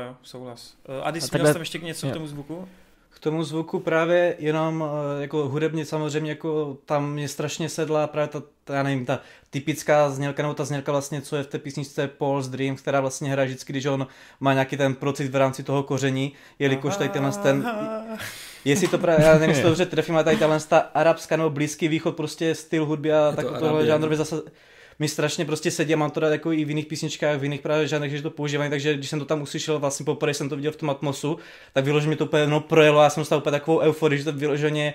jo, 0.05 0.15
souhlas. 0.23 0.73
Uh, 0.89 1.07
Adis, 1.07 1.23
A 1.23 1.25
měl 1.25 1.29
takhle- 1.31 1.49
jsi 1.49 1.53
tam 1.53 1.61
ještě 1.61 1.77
něco 1.77 2.07
jo. 2.07 2.11
k 2.11 2.13
tomu 2.13 2.27
zvuku? 2.27 2.67
K 3.09 3.19
tomu 3.19 3.43
zvuku 3.43 3.79
právě 3.79 4.35
jenom 4.39 4.83
eh, 5.17 5.21
jako 5.21 5.49
hudebně 5.49 5.85
samozřejmě 5.85 6.31
jako 6.31 6.77
tam 6.85 7.13
mě 7.13 7.27
strašně 7.27 7.69
sedla 7.69 8.07
právě 8.07 8.27
ta, 8.27 8.43
ta, 8.63 8.75
já 8.75 8.83
nevím, 8.83 9.05
ta 9.05 9.19
typická 9.49 10.09
znělka, 10.09 10.43
nebo 10.43 10.53
ta 10.53 10.65
znělka 10.65 10.91
vlastně, 10.91 11.21
co 11.21 11.35
je 11.35 11.43
v 11.43 11.47
té 11.47 11.59
písničce 11.59 12.07
Paul's 12.07 12.47
Dream, 12.47 12.75
která 12.75 13.01
vlastně 13.01 13.31
hraje 13.31 13.47
vždycky, 13.47 13.73
když 13.73 13.85
on 13.85 14.07
má 14.39 14.53
nějaký 14.53 14.77
ten 14.77 14.95
procit 14.95 15.31
v 15.31 15.35
rámci 15.35 15.63
toho 15.63 15.83
koření, 15.83 16.33
jelikož 16.59 16.97
tady 16.97 17.09
tenhle 17.09 17.31
ten, 17.31 17.71
jestli 18.65 18.87
to 18.87 18.97
právě, 18.97 19.25
já 19.25 19.33
nevím, 19.33 19.49
jestli 19.49 19.63
to 19.63 19.69
dobře 19.69 19.85
trefím, 19.85 20.15
ale 20.15 20.23
tady 20.23 20.37
ta 20.67 20.77
arabská 20.77 21.37
nebo 21.37 21.49
blízký 21.49 21.87
východ 21.87 22.15
prostě 22.15 22.55
styl 22.55 22.85
hudby 22.85 23.13
a 23.13 23.29
to 23.29 23.35
tak 23.35 23.45
tohle 23.45 23.69
Arabie, 23.69 23.87
žánrově 23.87 24.17
zase 24.17 24.41
mi 24.99 25.07
strašně 25.07 25.45
prostě 25.45 25.71
sedí 25.71 25.93
a 25.93 25.97
mám 25.97 26.11
to 26.11 26.19
rád 26.19 26.29
jako 26.29 26.51
i 26.51 26.65
v 26.65 26.69
jiných 26.69 26.85
písničkách, 26.85 27.39
v 27.39 27.43
jiných 27.43 27.61
právě 27.61 27.87
žánrech, 27.87 28.11
že 28.11 28.21
to 28.21 28.29
používají, 28.29 28.69
takže 28.69 28.93
když 28.93 29.09
jsem 29.09 29.19
to 29.19 29.25
tam 29.25 29.41
uslyšel, 29.41 29.79
vlastně 29.79 30.03
poprvé 30.03 30.33
jsem 30.33 30.49
to 30.49 30.55
viděl 30.55 30.71
v 30.71 30.75
tom 30.75 30.89
atmosu, 30.89 31.37
tak 31.73 31.85
vyloženě 31.85 32.09
mi 32.09 32.15
to 32.15 32.25
úplně 32.25 32.47
no, 32.47 32.59
projelo, 32.59 32.99
a 32.99 33.03
já 33.03 33.09
jsem 33.09 33.21
dostal 33.21 33.39
úplně 33.39 33.51
takovou 33.51 33.79
euforii, 33.79 34.19
že 34.19 34.25
to 34.25 34.33
vyloženě 34.33 34.93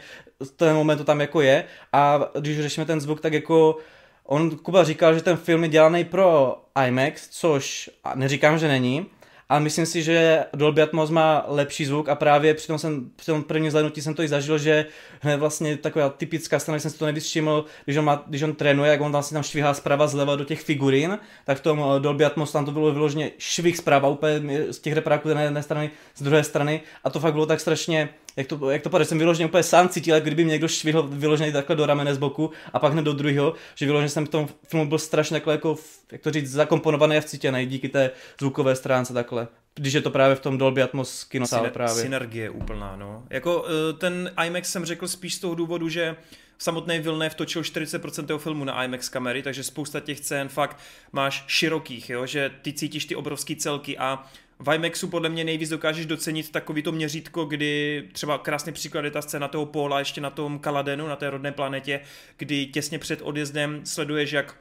ten 0.56 0.76
moment 0.76 0.98
to 0.98 1.04
tam 1.04 1.20
jako 1.20 1.40
je. 1.40 1.64
A 1.92 2.30
když 2.40 2.60
řešíme 2.60 2.86
ten 2.86 3.00
zvuk, 3.00 3.20
tak 3.20 3.32
jako 3.32 3.76
on, 4.24 4.50
Kuba 4.50 4.84
říkal, 4.84 5.14
že 5.14 5.22
ten 5.22 5.36
film 5.36 5.62
je 5.62 5.68
dělaný 5.68 6.04
pro 6.04 6.58
IMAX, 6.86 7.28
což 7.28 7.90
a 8.04 8.14
neříkám, 8.14 8.58
že 8.58 8.68
není, 8.68 9.06
ale 9.48 9.60
myslím 9.60 9.86
si, 9.86 10.02
že 10.02 10.44
Dolby 10.54 10.82
Atmos 10.82 11.10
má 11.10 11.44
lepší 11.48 11.84
zvuk 11.84 12.08
a 12.08 12.14
právě 12.14 12.54
při 12.54 12.66
tom, 12.66 12.78
jsem, 12.78 13.10
při 13.16 13.26
tom 13.26 13.42
prvním 13.42 13.70
zhlédnutí 13.70 14.00
jsem 14.02 14.14
to 14.14 14.22
i 14.22 14.28
zažil, 14.28 14.58
že 14.58 14.86
hned 15.20 15.36
vlastně 15.36 15.76
taková 15.76 16.08
typická 16.08 16.58
když 16.70 16.82
jsem 16.82 16.90
si 16.90 16.98
to 16.98 17.04
nejvíc 17.04 17.24
všiml, 17.24 17.64
když 17.84 17.96
on, 17.96 18.04
má, 18.04 18.24
když 18.26 18.42
on 18.42 18.54
trénuje, 18.54 18.90
jak 18.90 19.00
on 19.00 19.12
vlastně 19.12 19.34
tam 19.34 19.42
švihá 19.42 19.74
zprava 19.74 20.06
zleva 20.06 20.36
do 20.36 20.44
těch 20.44 20.60
figurín, 20.60 21.18
tak 21.44 21.58
v 21.58 21.60
tom 21.60 21.84
eh, 21.96 22.00
Dolby 22.00 22.24
Atmos 22.24 22.52
tam 22.52 22.64
to 22.64 22.72
bylo 22.72 22.92
vyloženě 22.92 23.30
švih 23.38 23.76
zprava, 23.76 24.08
úplně 24.08 24.40
z 24.70 24.78
těch 24.78 24.92
repráků 24.92 25.34
na 25.34 25.42
jedné 25.42 25.62
strany, 25.62 25.90
z 26.16 26.22
druhé 26.22 26.44
strany. 26.44 26.80
A 27.04 27.10
to 27.10 27.20
fakt 27.20 27.32
bylo 27.32 27.46
tak 27.46 27.60
strašně, 27.60 28.08
jak 28.36 28.46
to, 28.46 28.70
jak 28.70 28.82
to 28.82 28.90
padá, 28.90 29.04
jsem 29.04 29.18
vyloženě 29.18 29.46
úplně 29.46 29.62
sám 29.62 29.88
cítil, 29.88 30.14
jak 30.14 30.24
kdyby 30.24 30.44
mě 30.44 30.52
někdo 30.52 30.68
švihl 30.68 31.02
vyloženě 31.02 31.52
takhle 31.52 31.76
do 31.76 31.86
ramene 31.86 32.14
z 32.14 32.18
boku 32.18 32.50
a 32.72 32.78
pak 32.78 32.92
hned 32.92 33.02
do 33.02 33.12
druhého, 33.12 33.54
že 33.74 33.86
vyloženě 33.86 34.08
jsem 34.08 34.26
v 34.26 34.28
tom 34.28 34.48
filmu 34.68 34.88
byl 34.88 34.98
strašně 34.98 35.34
takhle 35.34 35.54
jako, 35.54 35.76
jak 36.12 36.20
to 36.20 36.30
říct, 36.30 36.50
zakomponovaný 36.50 37.16
a 37.16 37.20
vcítěný 37.20 37.66
díky 37.66 37.88
té 37.88 38.10
zvukové 38.40 38.76
stránce 38.76 39.12
takhle. 39.12 39.48
Když 39.74 39.92
je 39.92 40.00
to 40.00 40.10
právě 40.10 40.36
v 40.36 40.40
tom 40.40 40.58
Dolby 40.58 40.82
Atmos 40.82 41.24
kinosále 41.24 41.68
Syner- 41.68 41.72
právě. 41.72 42.02
Synergie 42.02 42.50
úplná, 42.50 42.96
no. 42.96 43.24
Jako 43.30 43.64
eh, 43.68 43.92
ten 43.92 44.30
IMAX 44.46 44.72
jsem 44.72 44.84
řekl 44.84 45.08
spíš 45.08 45.34
z 45.34 45.38
toho 45.38 45.54
důvodu, 45.54 45.88
že 45.88 46.16
samotný 46.58 46.98
Villeneuve 46.98 47.34
točil 47.34 47.62
40% 47.62 48.26
toho 48.26 48.38
filmu 48.38 48.64
na 48.64 48.84
IMAX 48.84 49.08
kamery, 49.08 49.42
takže 49.42 49.62
spousta 49.62 50.00
těch 50.00 50.18
scén 50.18 50.48
fakt 50.48 50.78
máš 51.12 51.44
širokých, 51.46 52.10
jo, 52.10 52.26
že 52.26 52.50
ty 52.62 52.72
cítíš 52.72 53.06
ty 53.06 53.16
obrovské 53.16 53.56
celky 53.56 53.98
a 53.98 54.24
v 54.58 54.74
IMAXu 54.74 55.08
podle 55.08 55.28
mě 55.28 55.44
nejvíc 55.44 55.70
dokážeš 55.70 56.06
docenit 56.06 56.50
takový 56.50 56.82
to 56.82 56.92
měřítko, 56.92 57.44
kdy 57.44 58.04
třeba 58.12 58.38
krásný 58.38 58.72
příklad 58.72 59.04
je 59.04 59.10
ta 59.10 59.22
scéna 59.22 59.48
toho 59.48 59.66
Póla 59.66 59.98
ještě 59.98 60.20
na 60.20 60.30
tom 60.30 60.58
Kaladenu, 60.58 61.06
na 61.06 61.16
té 61.16 61.30
rodné 61.30 61.52
planetě, 61.52 62.00
kdy 62.36 62.66
těsně 62.66 62.98
před 62.98 63.20
odjezdem 63.22 63.80
sleduješ, 63.84 64.32
jak 64.32 64.56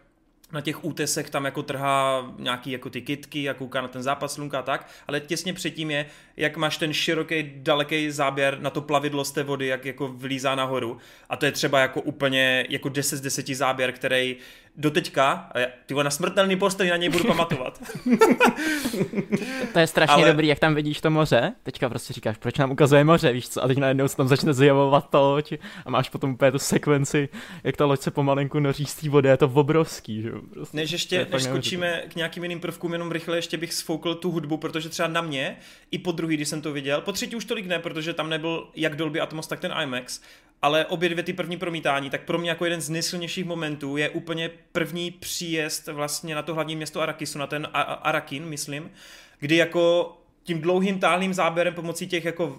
na 0.51 0.61
těch 0.61 0.85
útesech 0.85 1.29
tam 1.29 1.45
jako 1.45 1.63
trhá 1.63 2.25
nějaký 2.39 2.71
jako 2.71 2.89
ty 2.89 3.01
kitky 3.01 3.49
a 3.49 3.53
kouká 3.53 3.81
na 3.81 3.87
ten 3.87 4.03
západ 4.03 4.31
slunka 4.31 4.59
a 4.59 4.61
tak, 4.61 4.89
ale 5.07 5.19
těsně 5.19 5.53
předtím 5.53 5.91
je, 5.91 6.05
jak 6.37 6.57
máš 6.57 6.77
ten 6.77 6.93
široký, 6.93 7.51
daleký 7.55 8.11
záběr 8.11 8.59
na 8.59 8.69
to 8.69 8.81
plavidlo 8.81 9.25
z 9.25 9.31
té 9.31 9.43
vody, 9.43 9.67
jak 9.67 9.85
jako 9.85 10.07
vlízá 10.07 10.55
nahoru. 10.55 10.97
A 11.29 11.35
to 11.35 11.45
je 11.45 11.51
třeba 11.51 11.79
jako 11.79 12.01
úplně 12.01 12.65
jako 12.69 12.89
10 12.89 13.17
z 13.17 13.21
10 13.21 13.47
záběr, 13.47 13.91
který 13.91 14.35
doteďka, 14.77 15.31
a 15.51 15.59
já- 15.59 15.67
ty 15.85 15.93
vole, 15.93 16.03
na 16.03 16.09
smrtelný 16.09 16.55
postel 16.55 16.87
na 16.87 16.97
něj 16.97 17.09
budu 17.09 17.23
pamatovat. 17.23 17.81
To 19.73 19.79
je 19.79 19.87
strašně 19.87 20.13
Ale- 20.13 20.27
dobrý, 20.31 20.47
jak 20.47 20.59
tam 20.59 20.75
vidíš 20.75 21.01
to 21.01 21.09
moře. 21.09 21.53
Teďka 21.63 21.89
prostě 21.89 22.13
říkáš, 22.13 22.37
proč 22.37 22.57
nám 22.57 22.71
ukazuje 22.71 23.03
moře, 23.03 23.31
víš 23.31 23.49
co? 23.49 23.63
A 23.63 23.67
teď 23.67 23.77
najednou 23.77 24.07
se 24.07 24.17
tam 24.17 24.27
začne 24.27 24.53
zjevovat 24.53 25.09
ta 25.09 25.19
loď 25.19 25.53
a 25.85 25.89
máš 25.89 26.09
potom 26.09 26.31
úplně 26.31 26.51
tu 26.51 26.59
sekvenci, 26.59 27.29
jak 27.63 27.77
ta 27.77 27.85
loď 27.85 27.99
se 28.01 28.11
pomalinku 28.11 28.59
noří 28.59 28.85
z 28.85 28.95
té 28.95 29.09
vody, 29.09 29.29
je 29.29 29.37
to 29.37 29.45
obrovský, 29.53 30.21
že 30.21 30.29
jo? 30.29 30.41
Prostě. 30.53 30.77
Než 30.77 30.91
ještě, 30.91 31.15
je 31.15 31.27
než 31.31 31.43
skočíme 31.43 32.01
k 32.09 32.15
nějakým 32.15 32.43
jiným 32.43 32.59
prvkům, 32.59 32.93
jenom 32.93 33.11
rychle 33.11 33.37
ještě 33.37 33.57
bych 33.57 33.73
sfoukl 33.73 34.15
tu 34.15 34.31
hudbu, 34.31 34.57
protože 34.57 34.89
třeba 34.89 35.07
na 35.07 35.21
mě, 35.21 35.57
i 35.91 35.97
po 35.97 36.11
druhý, 36.11 36.35
když 36.37 36.47
jsem 36.49 36.61
to 36.61 36.71
viděl, 36.73 37.01
po 37.01 37.11
třetí 37.11 37.35
už 37.35 37.45
tolik 37.45 37.65
ne, 37.67 37.79
protože 37.79 38.13
tam 38.13 38.29
nebyl 38.29 38.67
jak 38.75 38.95
Dolby 38.95 39.19
Atmos, 39.19 39.47
tak 39.47 39.59
ten 39.59 39.73
IMAX, 39.83 40.21
ale 40.65 40.85
obě 40.85 41.09
dvě 41.09 41.23
ty 41.23 41.33
první 41.33 41.57
promítání, 41.57 42.09
tak 42.09 42.21
pro 42.21 42.37
mě 42.37 42.49
jako 42.49 42.65
jeden 42.65 42.81
z 42.81 42.89
nejsilnějších 42.89 43.45
momentů 43.45 43.97
je 43.97 44.09
úplně 44.09 44.49
první 44.71 45.11
příjezd 45.11 45.87
vlastně 45.87 46.35
na 46.35 46.41
to 46.41 46.53
hlavní 46.53 46.75
město 46.75 47.01
Arakisu, 47.01 47.39
na 47.39 47.47
ten 47.47 47.67
Arakin, 48.01 48.45
myslím, 48.45 48.91
kdy 49.39 49.55
jako 49.55 50.13
tím 50.43 50.61
dlouhým 50.61 50.99
táhlým 50.99 51.33
záběrem 51.33 51.73
pomocí 51.73 52.07
těch 52.07 52.25
jako 52.25 52.57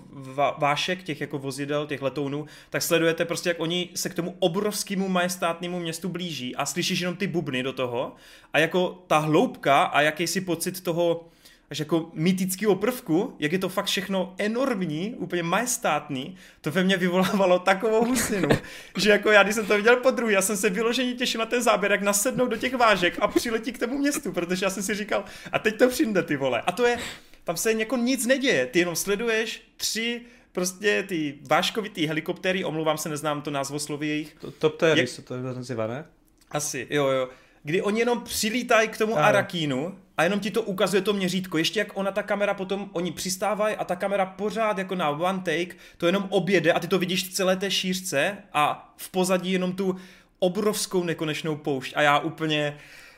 vášek, 0.58 1.02
těch 1.02 1.20
jako 1.20 1.38
vozidel, 1.38 1.86
těch 1.86 2.02
letounů, 2.02 2.46
tak 2.70 2.82
sledujete 2.82 3.24
prostě, 3.24 3.50
jak 3.50 3.60
oni 3.60 3.88
se 3.94 4.08
k 4.08 4.14
tomu 4.14 4.36
obrovskému 4.38 5.08
majestátnému 5.08 5.80
městu 5.80 6.08
blíží 6.08 6.56
a 6.56 6.66
slyšíš 6.66 7.00
jenom 7.00 7.16
ty 7.16 7.26
bubny 7.26 7.62
do 7.62 7.72
toho 7.72 8.14
a 8.52 8.58
jako 8.58 9.02
ta 9.06 9.18
hloubka 9.18 9.82
a 9.82 10.00
jakýsi 10.00 10.40
pocit 10.40 10.80
toho 10.80 11.28
až 11.70 11.78
jako 11.78 12.10
mytického 12.14 12.74
prvku, 12.74 13.36
jak 13.38 13.52
je 13.52 13.58
to 13.58 13.68
fakt 13.68 13.86
všechno 13.86 14.34
enormní, 14.38 15.14
úplně 15.18 15.42
majestátný, 15.42 16.36
to 16.60 16.70
ve 16.70 16.84
mně 16.84 16.96
vyvolávalo 16.96 17.58
takovou 17.58 18.04
husinu, 18.04 18.48
že 18.96 19.10
jako 19.10 19.30
já, 19.30 19.42
když 19.42 19.54
jsem 19.54 19.66
to 19.66 19.76
viděl 19.76 19.96
po 19.96 20.10
druhý, 20.10 20.34
já 20.34 20.42
jsem 20.42 20.56
se 20.56 20.70
vyloženě 20.70 21.14
těšil 21.14 21.38
na 21.38 21.46
ten 21.46 21.62
záběr, 21.62 21.92
jak 21.92 22.02
nasednou 22.02 22.46
do 22.46 22.56
těch 22.56 22.74
vážek 22.74 23.16
a 23.20 23.28
přiletí 23.28 23.72
k 23.72 23.78
tomu 23.78 23.98
městu, 23.98 24.32
protože 24.32 24.66
já 24.66 24.70
jsem 24.70 24.82
si 24.82 24.94
říkal, 24.94 25.24
a 25.52 25.58
teď 25.58 25.78
to 25.78 25.88
přijde 25.88 26.22
ty 26.22 26.36
vole. 26.36 26.62
A 26.66 26.72
to 26.72 26.86
je, 26.86 26.98
tam 27.44 27.56
se 27.56 27.72
jako 27.72 27.96
nic 27.96 28.26
neděje, 28.26 28.66
ty 28.66 28.78
jenom 28.78 28.96
sleduješ 28.96 29.62
tři 29.76 30.20
prostě 30.52 31.04
ty 31.08 31.34
váškovitý 31.50 32.06
helikoptéry, 32.06 32.64
omlouvám 32.64 32.98
se, 32.98 33.08
neznám 33.08 33.42
to 33.42 33.50
názvosloví 33.50 34.08
jejich, 34.08 34.34
To- 34.40 34.50
Top 34.50 34.76
Terry 34.76 35.00
Jak- 35.00 35.08
se 35.08 35.22
to 35.22 35.42
nazývá, 35.42 35.86
ne? 35.86 36.04
asi, 36.50 36.86
jo, 36.90 37.06
jo. 37.08 37.28
Kdy 37.62 37.82
oni 37.82 38.00
jenom 38.00 38.20
přilítají 38.20 38.88
k 38.88 38.98
tomu. 38.98 39.18
Arakínu 39.18 39.98
a 40.16 40.22
jenom 40.24 40.40
ti 40.40 40.50
to 40.50 40.62
ukazuje 40.62 41.02
to 41.02 41.12
měřítko. 41.12 41.58
Ještě 41.58 41.78
jak 41.78 41.88
ona, 41.94 42.12
ta 42.12 42.22
kamera 42.22 42.54
potom, 42.54 42.90
oni 42.92 43.12
přistávají 43.12 43.76
a 43.76 43.84
ta 43.84 43.96
kamera 43.96 44.26
pořád 44.26 44.78
jako 44.78 44.94
na 44.94 45.10
one 45.10 45.38
take, 45.38 45.76
to 45.96 46.06
jenom 46.06 46.26
objede 46.30 46.72
a 46.72 46.80
ty 46.80 46.88
to 46.88 46.98
vidíš 46.98 47.24
v 47.24 47.32
celé 47.32 47.56
té 47.56 47.70
šířce 47.70 48.36
a 48.52 48.94
v 48.96 49.10
pozadí 49.10 49.52
jenom 49.52 49.72
tu 49.72 49.96
obrovskou 50.38 51.04
nekonečnou 51.04 51.56
poušť 51.56 51.92
a 51.96 52.02
já 52.02 52.18
úplně, 52.18 52.76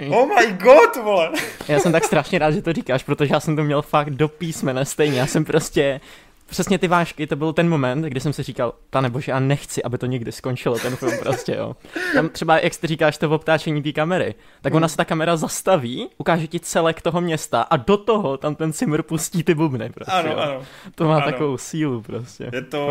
oh 0.09 0.29
my 0.29 0.53
god, 0.53 0.97
vole. 0.97 1.31
Já 1.69 1.79
jsem 1.79 1.93
tak 1.93 2.05
strašně 2.05 2.39
rád, 2.39 2.51
že 2.51 2.63
to 2.63 2.73
říkáš, 2.73 3.03
protože 3.03 3.35
já 3.35 3.41
jsem 3.41 3.57
to 3.57 3.65
měl 3.65 3.83
fakt 3.83 4.11
do 4.11 4.29
písmene 4.29 4.85
stejně. 4.85 5.19
Já 5.19 5.27
jsem 5.27 5.45
prostě 5.45 6.01
přesně 6.49 6.79
ty 6.79 6.89
vášky, 6.89 7.27
to 7.27 7.37
byl 7.37 7.53
ten 7.53 7.69
moment, 7.69 8.03
kdy 8.03 8.21
jsem 8.21 8.33
si 8.33 8.43
říkal, 8.43 8.73
pane 8.91 9.11
bože, 9.11 9.33
já 9.33 9.41
nechci, 9.41 9.83
aby 9.83 9.99
to 9.99 10.07
nikdy 10.07 10.33
skončilo, 10.33 10.79
ten 10.79 10.97
film 10.97 11.13
prostě, 11.19 11.55
jo. 11.55 11.77
Tam 12.15 12.29
třeba, 12.29 12.59
jak 12.59 12.77
ty 12.77 12.87
říkáš, 12.87 13.19
to 13.19 13.31
obtáčení 13.31 13.83
té 13.83 13.93
kamery, 13.93 14.35
tak 14.63 14.75
ona 14.75 14.89
se 14.89 14.97
ta 14.97 15.05
kamera 15.05 15.37
zastaví, 15.37 16.09
ukáže 16.19 16.47
ti 16.47 16.61
celek 16.61 17.03
toho 17.03 17.21
města 17.21 17.63
a 17.63 17.77
do 17.77 17.97
toho 17.97 18.37
tam 18.37 18.55
ten 18.55 18.73
Simr 18.73 19.03
pustí 19.03 19.43
ty 19.43 19.55
bubny, 19.55 19.91
prostě, 19.91 20.13
Ano, 20.13 20.31
jo. 20.31 20.37
ano. 20.39 20.63
To 20.95 21.05
má 21.05 21.17
Ano. 21.17 21.25
takovou 21.25 21.59
sílu 21.59 22.03
prostě. 22.03 22.51
Je 22.53 22.63
to... 22.63 22.89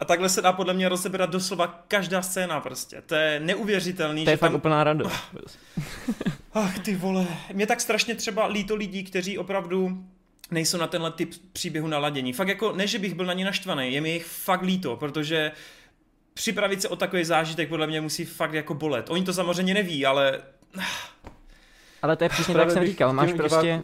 A 0.00 0.04
takhle 0.04 0.28
se 0.28 0.42
dá 0.42 0.52
podle 0.52 0.74
mě 0.74 0.88
rozebrat 0.88 1.30
doslova 1.30 1.84
každá 1.88 2.22
scéna 2.22 2.60
prostě. 2.60 3.02
To 3.06 3.14
je 3.14 3.40
neuvěřitelný, 3.40 4.24
To 4.24 4.30
je 4.30 4.36
že 4.36 4.38
fakt 4.38 4.50
tam... 4.50 4.56
úplná 4.56 4.84
radost. 4.84 5.12
Ach 6.54 6.78
ty 6.78 6.96
vole, 6.96 7.26
mě 7.52 7.66
tak 7.66 7.80
strašně 7.80 8.14
třeba 8.14 8.46
líto 8.46 8.74
lidí, 8.76 9.04
kteří 9.04 9.38
opravdu 9.38 9.98
nejsou 10.50 10.78
na 10.78 10.86
tenhle 10.86 11.10
typ 11.10 11.30
příběhu 11.52 11.88
naladění. 11.88 12.32
Fakt 12.32 12.48
jako, 12.48 12.72
ne, 12.72 12.86
že 12.86 12.98
bych 12.98 13.14
byl 13.14 13.26
na 13.26 13.32
ně 13.32 13.44
naštvaný, 13.44 13.92
je 13.92 14.00
mi 14.00 14.10
jich 14.10 14.26
fakt 14.26 14.62
líto, 14.62 14.96
protože 14.96 15.52
připravit 16.34 16.82
se 16.82 16.88
o 16.88 16.96
takový 16.96 17.24
zážitek 17.24 17.68
podle 17.68 17.86
mě 17.86 18.00
musí 18.00 18.24
fakt 18.24 18.52
jako 18.52 18.74
bolet. 18.74 19.10
Oni 19.10 19.24
to 19.24 19.32
samozřejmě 19.32 19.74
neví, 19.74 20.06
ale 20.06 20.42
Ale 22.02 22.16
to 22.16 22.24
je 22.24 22.28
přesně 22.28 22.54
tak, 22.54 22.60
jak 22.60 22.70
jsem 22.70 22.86
říkal, 22.86 23.12
máš 23.12 23.28
těm 23.28 23.36
prostě, 23.36 23.82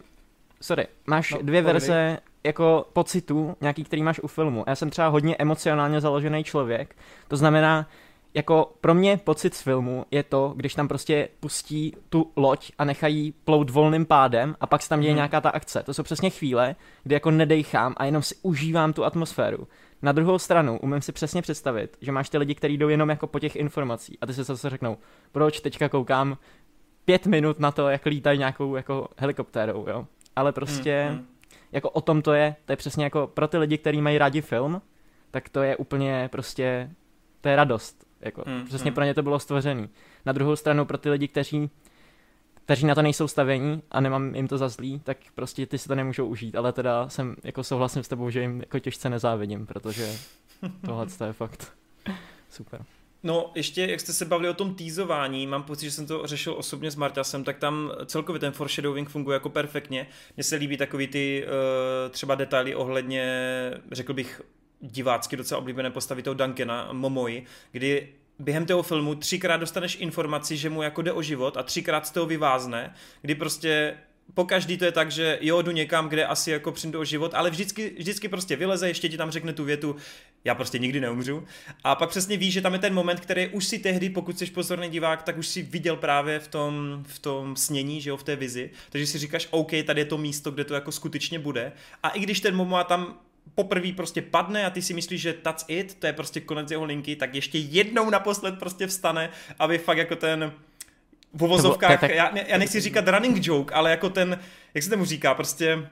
sorry, 0.60 0.86
máš 1.06 1.30
No, 1.30 1.38
dvě 1.42 1.62
verze 1.62 2.18
jako 2.44 2.88
pocitů, 2.92 3.56
nějaký, 3.60 3.84
který 3.84 4.02
máš 4.02 4.20
u 4.20 4.26
filmu. 4.26 4.64
Já 4.66 4.74
jsem 4.74 4.90
třeba 4.90 5.08
hodně 5.08 5.36
emocionálně 5.36 6.00
založený 6.00 6.44
člověk, 6.44 6.96
to 7.28 7.36
znamená, 7.36 7.88
jako 8.34 8.72
pro 8.80 8.94
mě 8.94 9.16
pocit 9.16 9.54
z 9.54 9.62
filmu 9.62 10.04
je 10.10 10.22
to, 10.22 10.52
když 10.56 10.74
tam 10.74 10.88
prostě 10.88 11.28
pustí 11.40 11.96
tu 12.08 12.32
loď 12.36 12.72
a 12.78 12.84
nechají 12.84 13.32
plout 13.44 13.70
volným 13.70 14.06
pádem 14.06 14.56
a 14.60 14.66
pak 14.66 14.82
se 14.82 14.88
tam 14.88 15.00
děje 15.00 15.10
Mhm. 15.12 15.16
nějaká 15.16 15.40
ta 15.40 15.50
akce. 15.50 15.82
To 15.82 15.94
jsou 15.94 16.02
přesně 16.02 16.30
chvíle, 16.30 16.76
kdy 17.02 17.14
jako 17.14 17.30
nedejchám 17.30 17.94
a 17.96 18.04
jenom 18.04 18.22
si 18.22 18.34
užívám 18.42 18.92
tu 18.92 19.04
atmosféru. 19.04 19.68
Na 20.02 20.12
druhou 20.12 20.38
stranu 20.38 20.78
umím 20.78 21.02
si 21.02 21.12
přesně 21.12 21.42
představit, 21.42 21.96
že 22.00 22.12
máš 22.12 22.28
ty 22.30 22.38
lidi, 22.38 22.54
kteří 22.54 22.76
jdou 22.78 22.88
jenom 22.88 23.08
jako 23.10 23.26
po 23.26 23.38
těch 23.38 23.56
informací 23.56 24.18
a 24.20 24.26
ty 24.26 24.34
si 24.34 24.44
zase 24.44 24.70
řeknou, 24.70 24.96
proč 25.32 25.60
teďka 25.60 25.88
koukám 25.88 26.38
pět 27.04 27.26
minut 27.26 27.60
na 27.60 27.70
to, 27.70 27.88
jak 27.88 28.06
lítají 28.06 28.38
nějakou 28.38 28.76
jako 28.76 29.08
helikoptérou, 29.16 29.86
jo. 29.88 30.06
Ale 30.36 30.52
prostě, 30.52 31.06
Mm, 31.10 31.16
mm. 31.16 31.26
jako 31.72 31.90
o 31.90 32.00
tom 32.00 32.22
to 32.22 32.32
je, 32.32 32.56
to 32.64 32.72
je 32.72 32.76
přesně 32.76 33.04
jako 33.04 33.26
pro 33.26 33.48
ty 33.48 33.58
lidi, 33.58 33.78
kteří 33.78 34.00
mají 34.00 34.18
rádi 34.18 34.40
film, 34.40 34.82
tak 35.30 35.48
to 35.48 35.62
je 35.62 35.76
úplně 35.76 36.28
prostě, 36.32 36.90
to 37.40 37.48
je 37.48 37.56
radost, 37.56 38.03
jako 38.24 38.44
Mm, 38.46 38.64
přesně 38.64 38.90
mm. 38.90 38.94
pro 38.94 39.04
ně 39.04 39.14
to 39.14 39.22
bylo 39.22 39.38
stvořený. 39.38 39.88
Na 40.26 40.32
druhou 40.32 40.56
stranu 40.56 40.84
pro 40.84 40.98
ty 40.98 41.10
lidi, 41.10 41.28
kteří 41.28 41.70
kteří 42.64 42.86
na 42.86 42.94
to 42.94 43.02
nejsou 43.02 43.28
stavení 43.28 43.82
a 43.90 44.00
nemám 44.00 44.34
jim 44.34 44.48
to 44.48 44.58
za 44.58 44.68
zlý, 44.68 45.00
tak 45.04 45.16
prostě 45.34 45.66
ty 45.66 45.78
si 45.78 45.88
to 45.88 45.94
nemůžou 45.94 46.26
užít, 46.26 46.56
ale 46.56 46.72
teda 46.72 47.08
jsem 47.08 47.36
jako 47.44 47.64
souhlasím 47.64 48.02
s 48.02 48.08
tebou, 48.08 48.30
že 48.30 48.40
jim 48.40 48.60
jako 48.60 48.78
těžce 48.78 49.10
nezávidím, 49.10 49.66
protože 49.66 50.12
tohle 50.86 51.06
to 51.06 51.24
je 51.24 51.32
fakt 51.32 51.72
super. 52.50 52.84
No, 53.22 53.50
ještě 53.54 53.86
jak 53.86 54.00
jste 54.00 54.12
se 54.12 54.24
bavili 54.24 54.48
o 54.48 54.54
tom 54.54 54.74
týzování, 54.74 55.46
mám 55.46 55.62
pocit, 55.62 55.84
že 55.84 55.90
jsem 55.90 56.06
to 56.06 56.26
řešil 56.26 56.54
osobně 56.58 56.90
s 56.90 56.96
Martasem, 56.96 57.44
tak 57.44 57.58
tam 57.58 57.92
celkově 58.06 58.40
ten 58.40 58.52
foreshadowing 58.52 59.08
funguje 59.08 59.34
jako 59.34 59.48
perfektně. 59.48 60.06
Mně 60.36 60.44
se 60.44 60.56
líbí 60.56 60.76
takový 60.76 61.06
ty 61.06 61.46
uh, 61.46 62.10
třeba 62.10 62.34
detaily 62.34 62.74
ohledně, 62.74 63.24
řekl 63.92 64.14
bych, 64.14 64.42
divácky 64.80 65.36
docela 65.36 65.58
oblíbené 65.58 65.90
postavy 65.90 66.22
toho 66.22 66.34
Duncana, 66.34 66.88
Momoy, 66.92 67.42
kdy 67.72 68.08
během 68.38 68.66
toho 68.66 68.82
filmu 68.82 69.14
třikrát 69.14 69.56
dostaneš 69.56 69.96
informaci, 70.00 70.56
že 70.56 70.70
mu 70.70 70.82
jako 70.82 71.02
jde 71.02 71.12
o 71.12 71.22
život 71.22 71.56
a 71.56 71.62
třikrát 71.62 72.06
z 72.06 72.10
toho 72.10 72.26
vyvázne, 72.26 72.94
kdy 73.22 73.34
prostě 73.34 73.96
po 74.34 74.44
každý 74.44 74.78
to 74.78 74.84
je 74.84 74.92
tak, 74.92 75.10
že 75.10 75.38
jo, 75.40 75.62
jdu 75.62 75.70
někam, 75.70 76.08
kde 76.08 76.26
asi 76.26 76.50
jako 76.50 76.72
přijdu 76.72 77.00
o 77.00 77.04
život, 77.04 77.34
ale 77.34 77.50
vždycky, 77.50 77.94
vždycky 77.98 78.28
prostě 78.28 78.56
vyleze, 78.56 78.88
ještě 78.88 79.08
ti 79.08 79.16
tam 79.16 79.30
řekne 79.30 79.52
tu 79.52 79.64
větu, 79.64 79.96
já 80.44 80.54
prostě 80.54 80.78
nikdy 80.78 81.00
neumřu. 81.00 81.44
A 81.84 81.94
pak 81.94 82.10
přesně 82.10 82.36
víš, 82.36 82.54
že 82.54 82.60
tam 82.60 82.72
je 82.72 82.78
ten 82.78 82.94
moment, 82.94 83.20
který 83.20 83.48
už 83.48 83.64
si 83.64 83.78
tehdy, 83.78 84.10
pokud 84.10 84.38
jsi 84.38 84.46
pozorný 84.46 84.88
divák, 84.88 85.22
tak 85.22 85.38
už 85.38 85.46
si 85.46 85.62
viděl 85.62 85.96
právě 85.96 86.38
v 86.38 86.48
tom, 86.48 87.04
v 87.06 87.18
tom 87.18 87.56
snění, 87.56 88.00
že 88.00 88.10
jo, 88.10 88.16
v 88.16 88.24
té 88.24 88.36
vizi. 88.36 88.70
Takže 88.90 89.06
si 89.06 89.18
říkáš, 89.18 89.48
OK, 89.50 89.70
tady 89.86 90.00
je 90.00 90.04
to 90.04 90.18
místo, 90.18 90.50
kde 90.50 90.64
to 90.64 90.74
jako 90.74 90.92
skutečně 90.92 91.38
bude. 91.38 91.72
A 92.02 92.08
i 92.08 92.20
když 92.20 92.40
ten 92.40 92.56
Momoa 92.56 92.84
tam 92.84 93.18
poprvé 93.54 93.92
prostě 93.92 94.22
padne 94.22 94.66
a 94.66 94.70
ty 94.70 94.82
si 94.82 94.94
myslíš, 94.94 95.20
že 95.20 95.32
that's 95.32 95.64
it, 95.68 95.94
to 95.94 96.06
je 96.06 96.12
prostě 96.12 96.40
konec 96.40 96.70
jeho 96.70 96.84
linky, 96.84 97.16
tak 97.16 97.34
ještě 97.34 97.58
jednou 97.58 98.10
naposled 98.10 98.58
prostě 98.58 98.86
vstane, 98.86 99.30
aby 99.58 99.78
fakt 99.78 99.98
jako 99.98 100.16
ten 100.16 100.52
v 101.32 101.44
uvozovkách, 101.44 102.02
já, 102.02 102.38
já 102.38 102.58
nechci 102.58 102.80
říkat 102.80 103.08
running 103.08 103.46
joke, 103.46 103.74
ale 103.74 103.90
jako 103.90 104.10
ten, 104.10 104.38
jak 104.74 104.84
se 104.84 104.90
tomu 104.90 105.04
říká, 105.04 105.34
prostě, 105.34 105.88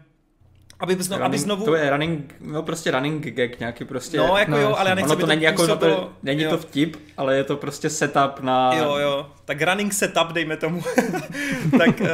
aby, 0.82 0.94
znovu, 1.02 1.22
aby 1.24 1.36
Running- 1.36 1.42
znovu... 1.42 1.64
To 1.64 1.74
je 1.74 1.90
running, 1.90 2.34
no 2.40 2.62
prostě 2.62 2.90
running 2.90 3.24
gag 3.26 3.60
nějaký 3.60 3.84
prostě. 3.84 4.16
No, 4.16 4.36
jako 4.38 4.50
no, 4.50 4.58
jo, 4.58 4.74
ale 4.78 4.88
já 4.88 4.94
nechci, 4.94 5.06
ono 5.06 5.12
aby 5.12 5.20
to 5.20 5.26
není 5.26 5.42
jako, 5.42 5.62
působilo- 5.62 5.96
to, 5.96 6.12
není 6.22 6.42
jo. 6.42 6.50
to 6.50 6.58
vtip, 6.58 6.96
ale 7.16 7.36
je 7.36 7.44
to 7.44 7.56
prostě 7.56 7.90
setup 7.90 8.40
na... 8.40 8.74
Jo, 8.74 8.96
jo, 8.96 9.26
tak 9.44 9.62
running 9.62 9.92
setup, 9.92 10.26
dejme 10.32 10.56
tomu, 10.56 10.82
tak, 11.78 12.00
uh, 12.00 12.06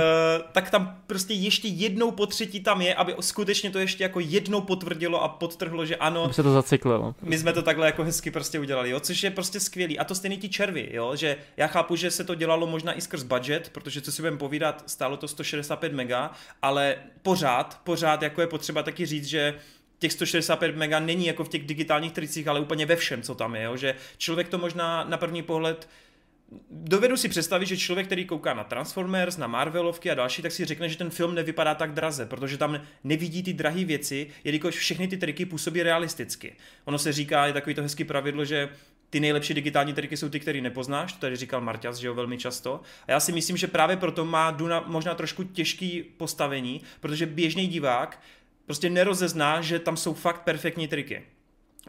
tak 0.53 0.71
tam 0.71 0.97
prostě 1.07 1.35
ještě 1.35 1.69
jednou 1.69 2.11
po 2.11 2.27
třetí 2.27 2.61
tam 2.61 2.81
je, 2.83 2.95
aby 2.95 3.15
skutečně 3.21 3.71
to 3.71 3.79
ještě 3.79 4.03
jako 4.05 4.21
jednou 4.21 4.61
potvrdilo 4.61 5.23
a 5.23 5.29
podtrhlo, 5.29 5.87
že 5.87 5.97
ano, 5.97 6.25
Aby 6.25 6.35
se 6.35 6.43
to 6.43 6.53
zacyklilo. 6.53 7.15
my 7.23 7.39
jsme 7.39 7.53
to 7.53 7.63
takhle 7.63 7.87
jako 7.87 8.05
hezky 8.05 8.31
prostě 8.31 8.59
udělali, 8.61 8.91
jo, 8.91 9.01
což 9.01 9.23
je 9.23 9.31
prostě 9.31 9.61
skvělý. 9.61 9.99
A 9.99 10.05
to 10.05 10.15
stejně 10.15 10.37
ti 10.37 10.49
červy, 10.49 10.89
jo, 10.93 11.17
že 11.17 11.37
já 11.57 11.67
chápu, 11.67 11.97
že 11.97 12.11
se 12.11 12.25
to 12.25 12.35
dělalo 12.35 12.67
možná 12.67 12.93
i 12.99 13.01
skrz 13.01 13.23
budget, 13.23 13.69
protože 13.73 14.01
co 14.01 14.13
si 14.13 14.23
budeme 14.23 14.37
povídat, 14.39 14.83
stálo 14.87 15.17
to 15.17 15.29
165 15.29 15.93
mega, 15.93 16.31
ale 16.63 16.97
pořád, 17.23 17.81
pořád 17.85 18.23
jako 18.23 18.41
je 18.41 18.47
potřeba 18.59 18.83
taky 18.83 19.07
říct, 19.07 19.27
že 19.27 19.55
těch 19.99 20.13
165 20.13 20.77
mega 20.77 21.01
není 21.01 21.27
jako 21.27 21.45
v 21.45 21.49
těch 21.49 21.67
digitálních 21.67 22.13
tricích, 22.13 22.49
ale 22.49 22.61
úplně 22.61 22.87
ve 22.87 22.97
všem, 22.97 23.23
co 23.23 23.35
tam 23.35 23.55
je, 23.55 23.63
jo? 23.63 23.77
že 23.77 23.95
člověk 24.19 24.49
to 24.49 24.59
možná 24.59 25.05
na 25.05 25.17
první 25.17 25.43
pohled 25.43 25.89
Dovedu 26.71 27.17
si 27.17 27.29
představit, 27.29 27.67
že 27.67 27.77
člověk, 27.77 28.07
který 28.07 28.25
kouká 28.25 28.55
na 28.55 28.65
Transformers, 28.65 29.37
na 29.37 29.47
Marvelovky 29.47 30.11
a 30.11 30.15
další, 30.15 30.43
tak 30.43 30.53
si 30.53 30.65
řekne, 30.65 30.89
že 30.89 30.99
ten 30.99 31.11
film 31.11 31.35
nevypadá 31.35 31.75
tak 31.75 31.93
draze, 31.93 32.27
protože 32.27 32.59
tam 32.59 32.81
nevidí 33.05 33.43
ty 33.43 33.53
drahé 33.53 33.85
věci, 33.85 34.31
jelikož 34.45 34.75
všechny 34.75 35.09
ty 35.09 35.17
triky 35.17 35.47
působí 35.47 35.83
realisticky. 35.83 36.57
Ono 36.85 36.99
se 36.99 37.13
říká, 37.13 37.47
je 37.47 37.53
takový 37.53 37.75
to 37.75 37.83
hezký 37.83 38.05
pravidlo, 38.05 38.45
že 38.45 38.69
ty 39.11 39.21
nejlepší 39.21 39.55
digitální 39.55 39.93
triky 39.93 40.17
jsou 40.17 40.29
ty, 40.29 40.41
které 40.41 40.61
nepoznáš, 40.61 41.13
to 41.13 41.19
tady 41.19 41.37
říkal 41.37 41.61
Marťas, 41.61 41.97
že 41.97 42.07
jo, 42.07 42.15
velmi 42.15 42.39
často. 42.39 42.81
A 43.07 43.13
já 43.13 43.21
si 43.21 43.33
myslím, 43.33 43.57
že 43.57 43.67
právě 43.67 43.97
proto 43.97 44.25
má 44.25 44.51
Duna 44.51 44.85
možná 44.87 45.15
trošku 45.15 45.45
těžký 45.45 46.03
postavení, 46.17 46.83
protože 47.01 47.27
běžný 47.27 47.67
divák 47.67 48.21
prostě 48.69 48.91
nerozezná, 48.91 49.61
že 49.61 49.79
tam 49.79 49.97
jsou 49.97 50.15
fakt 50.15 50.43
perfektní 50.43 50.89
triky. 50.89 51.23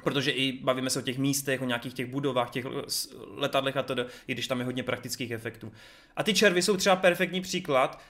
Protože 0.03 0.31
i 0.31 0.51
bavíme 0.51 0.89
se 0.89 0.99
o 0.99 1.01
těch 1.01 1.17
místech, 1.17 1.61
o 1.61 1.65
nějakých 1.65 1.93
těch 1.93 2.05
budovách, 2.05 2.49
těch 2.49 2.65
letadlech 3.35 3.77
a 3.77 3.83
tedy, 3.83 4.05
i 4.27 4.33
když 4.33 4.47
tam 4.47 4.59
je 4.59 4.65
hodně 4.65 4.83
praktických 4.83 5.31
efektů. 5.31 5.71
A 6.15 6.23
ty 6.23 6.33
červy 6.33 6.61
jsou 6.61 6.77
třeba 6.77 6.95
perfektní 6.95 7.41
příklad, 7.41 8.01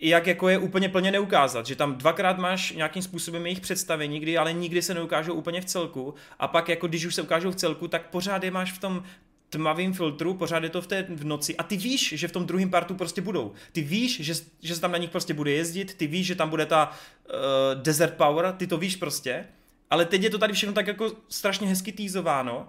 jak 0.00 0.26
jako 0.26 0.48
je 0.48 0.58
úplně 0.58 0.88
plně 0.88 1.10
neukázat, 1.10 1.66
že 1.66 1.76
tam 1.76 1.94
dvakrát 1.94 2.38
máš 2.38 2.72
nějakým 2.72 3.02
způsobem 3.02 3.46
jejich 3.46 3.60
představení, 3.60 4.20
kdy 4.20 4.38
ale 4.38 4.52
nikdy 4.52 4.82
se 4.82 4.94
neukážou 4.94 5.34
úplně 5.34 5.60
v 5.60 5.64
celku 5.64 6.14
a 6.38 6.48
pak 6.48 6.68
jako 6.68 6.86
když 6.88 7.04
už 7.04 7.14
se 7.14 7.22
ukážou 7.22 7.50
v 7.50 7.56
celku, 7.56 7.88
tak 7.88 8.10
pořád 8.10 8.44
je 8.44 8.50
máš 8.50 8.72
v 8.72 8.78
tom 8.78 9.02
tmavým 9.50 9.92
filtru, 9.92 10.34
pořád 10.34 10.62
je 10.62 10.70
to 10.70 10.82
v 10.82 10.86
té 10.86 11.02
v 11.08 11.24
noci 11.24 11.56
a 11.56 11.62
ty 11.62 11.76
víš, 11.76 12.12
že 12.16 12.28
v 12.28 12.32
tom 12.32 12.46
druhém 12.46 12.70
partu 12.70 12.94
prostě 12.94 13.20
budou. 13.20 13.52
Ty 13.72 13.80
víš, 13.80 14.20
že, 14.20 14.34
že 14.62 14.74
se 14.74 14.80
tam 14.80 14.92
na 14.92 14.98
nich 14.98 15.10
prostě 15.10 15.34
bude 15.34 15.50
jezdit, 15.50 15.94
ty 15.94 16.06
víš, 16.06 16.26
že 16.26 16.34
tam 16.34 16.50
bude 16.50 16.66
ta 16.66 16.90
uh, 16.90 17.82
desert 17.82 18.14
power, 18.14 18.52
ty 18.56 18.66
to 18.66 18.78
víš 18.78 18.96
prostě, 18.96 19.44
ale 19.90 20.04
teď 20.04 20.22
je 20.22 20.30
to 20.30 20.38
tady 20.38 20.52
všechno 20.52 20.72
tak 20.74 20.86
jako 20.86 21.12
strašně 21.28 21.68
hezky 21.68 21.92
týzováno 21.92 22.68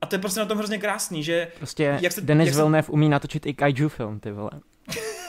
a 0.00 0.06
to 0.06 0.14
je 0.14 0.18
prostě 0.18 0.40
na 0.40 0.46
tom 0.46 0.58
hrozně 0.58 0.78
krásný, 0.78 1.24
že 1.24 1.48
Prostě 1.56 1.98
Jak 2.02 2.12
se- 2.12 2.20
Denis 2.20 2.46
jak 2.46 2.54
se- 2.54 2.60
Villeneuve 2.60 2.88
umí 2.88 3.08
natočit 3.08 3.46
i 3.46 3.54
kaiju 3.54 3.88
film, 3.88 4.20
ty 4.20 4.32
vole. 4.32 4.50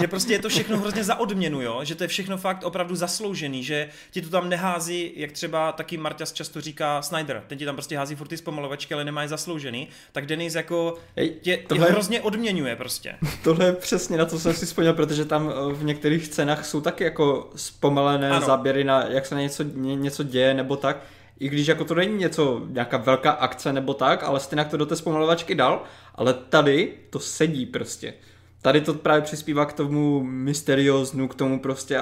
že 0.00 0.08
prostě 0.08 0.32
je 0.32 0.38
to 0.38 0.48
všechno 0.48 0.78
hrozně 0.78 1.04
za 1.04 1.14
odměnu, 1.18 1.62
jo? 1.62 1.80
že 1.84 1.94
to 1.94 2.04
je 2.04 2.08
všechno 2.08 2.36
fakt 2.36 2.64
opravdu 2.64 2.96
zasloužený, 2.96 3.64
že 3.64 3.88
ti 4.10 4.22
to 4.22 4.28
tam 4.28 4.48
nehází, 4.48 5.12
jak 5.16 5.32
třeba 5.32 5.72
taky 5.72 5.96
Marťas 5.96 6.32
často 6.32 6.60
říká 6.60 7.02
Snyder, 7.02 7.42
ten 7.46 7.58
ti 7.58 7.64
tam 7.64 7.74
prostě 7.76 7.98
hází 7.98 8.14
furt 8.14 8.28
ty 8.28 8.36
zpomalovačky, 8.36 8.94
ale 8.94 9.04
nemá 9.04 9.22
je 9.22 9.28
zasloužený, 9.28 9.88
tak 10.12 10.26
Denis 10.26 10.54
jako 10.54 10.94
Ej, 11.16 11.30
tě, 11.30 11.56
tohle- 11.66 11.90
hrozně 11.90 12.20
odměňuje 12.20 12.76
prostě. 12.76 13.14
Tohle 13.44 13.66
je 13.66 13.72
přesně 13.72 14.18
na 14.18 14.24
to 14.24 14.38
jsem 14.38 14.54
si 14.54 14.66
vzpomněl, 14.66 14.92
protože 14.94 15.24
tam 15.24 15.50
eh, 15.50 15.74
v 15.74 15.84
některých 15.84 16.26
scénách 16.26 16.66
jsou 16.66 16.80
taky 16.80 17.04
jako 17.04 17.50
zpomalené 17.56 18.30
ano. 18.30 18.46
záběry 18.46 18.84
na 18.84 19.04
jak 19.06 19.26
se 19.26 19.34
na 19.34 19.40
něco, 19.40 19.62
ně, 19.62 19.96
něco 19.96 20.22
děje 20.22 20.54
nebo 20.54 20.76
tak. 20.76 20.96
I 21.40 21.48
když 21.48 21.66
jako 21.66 21.84
to 21.84 21.94
není 21.94 22.18
něco, 22.18 22.62
nějaká 22.68 22.96
velká 22.96 23.30
akce 23.30 23.72
nebo 23.72 23.94
tak, 23.94 24.22
ale 24.22 24.40
stejně 24.40 24.64
to 24.64 24.76
do 24.76 24.86
té 24.86 24.96
zpomalovačky 24.96 25.54
dal, 25.54 25.82
ale 26.14 26.34
tady 26.34 26.92
to 27.10 27.20
sedí 27.20 27.66
prostě. 27.66 28.14
Tady 28.62 28.80
to 28.80 28.94
právě 28.94 29.22
přispívá 29.22 29.66
k 29.66 29.72
tomu 29.72 30.22
mysterióznu, 30.22 31.28
k 31.28 31.34
tomu 31.34 31.60
prostě, 31.60 32.00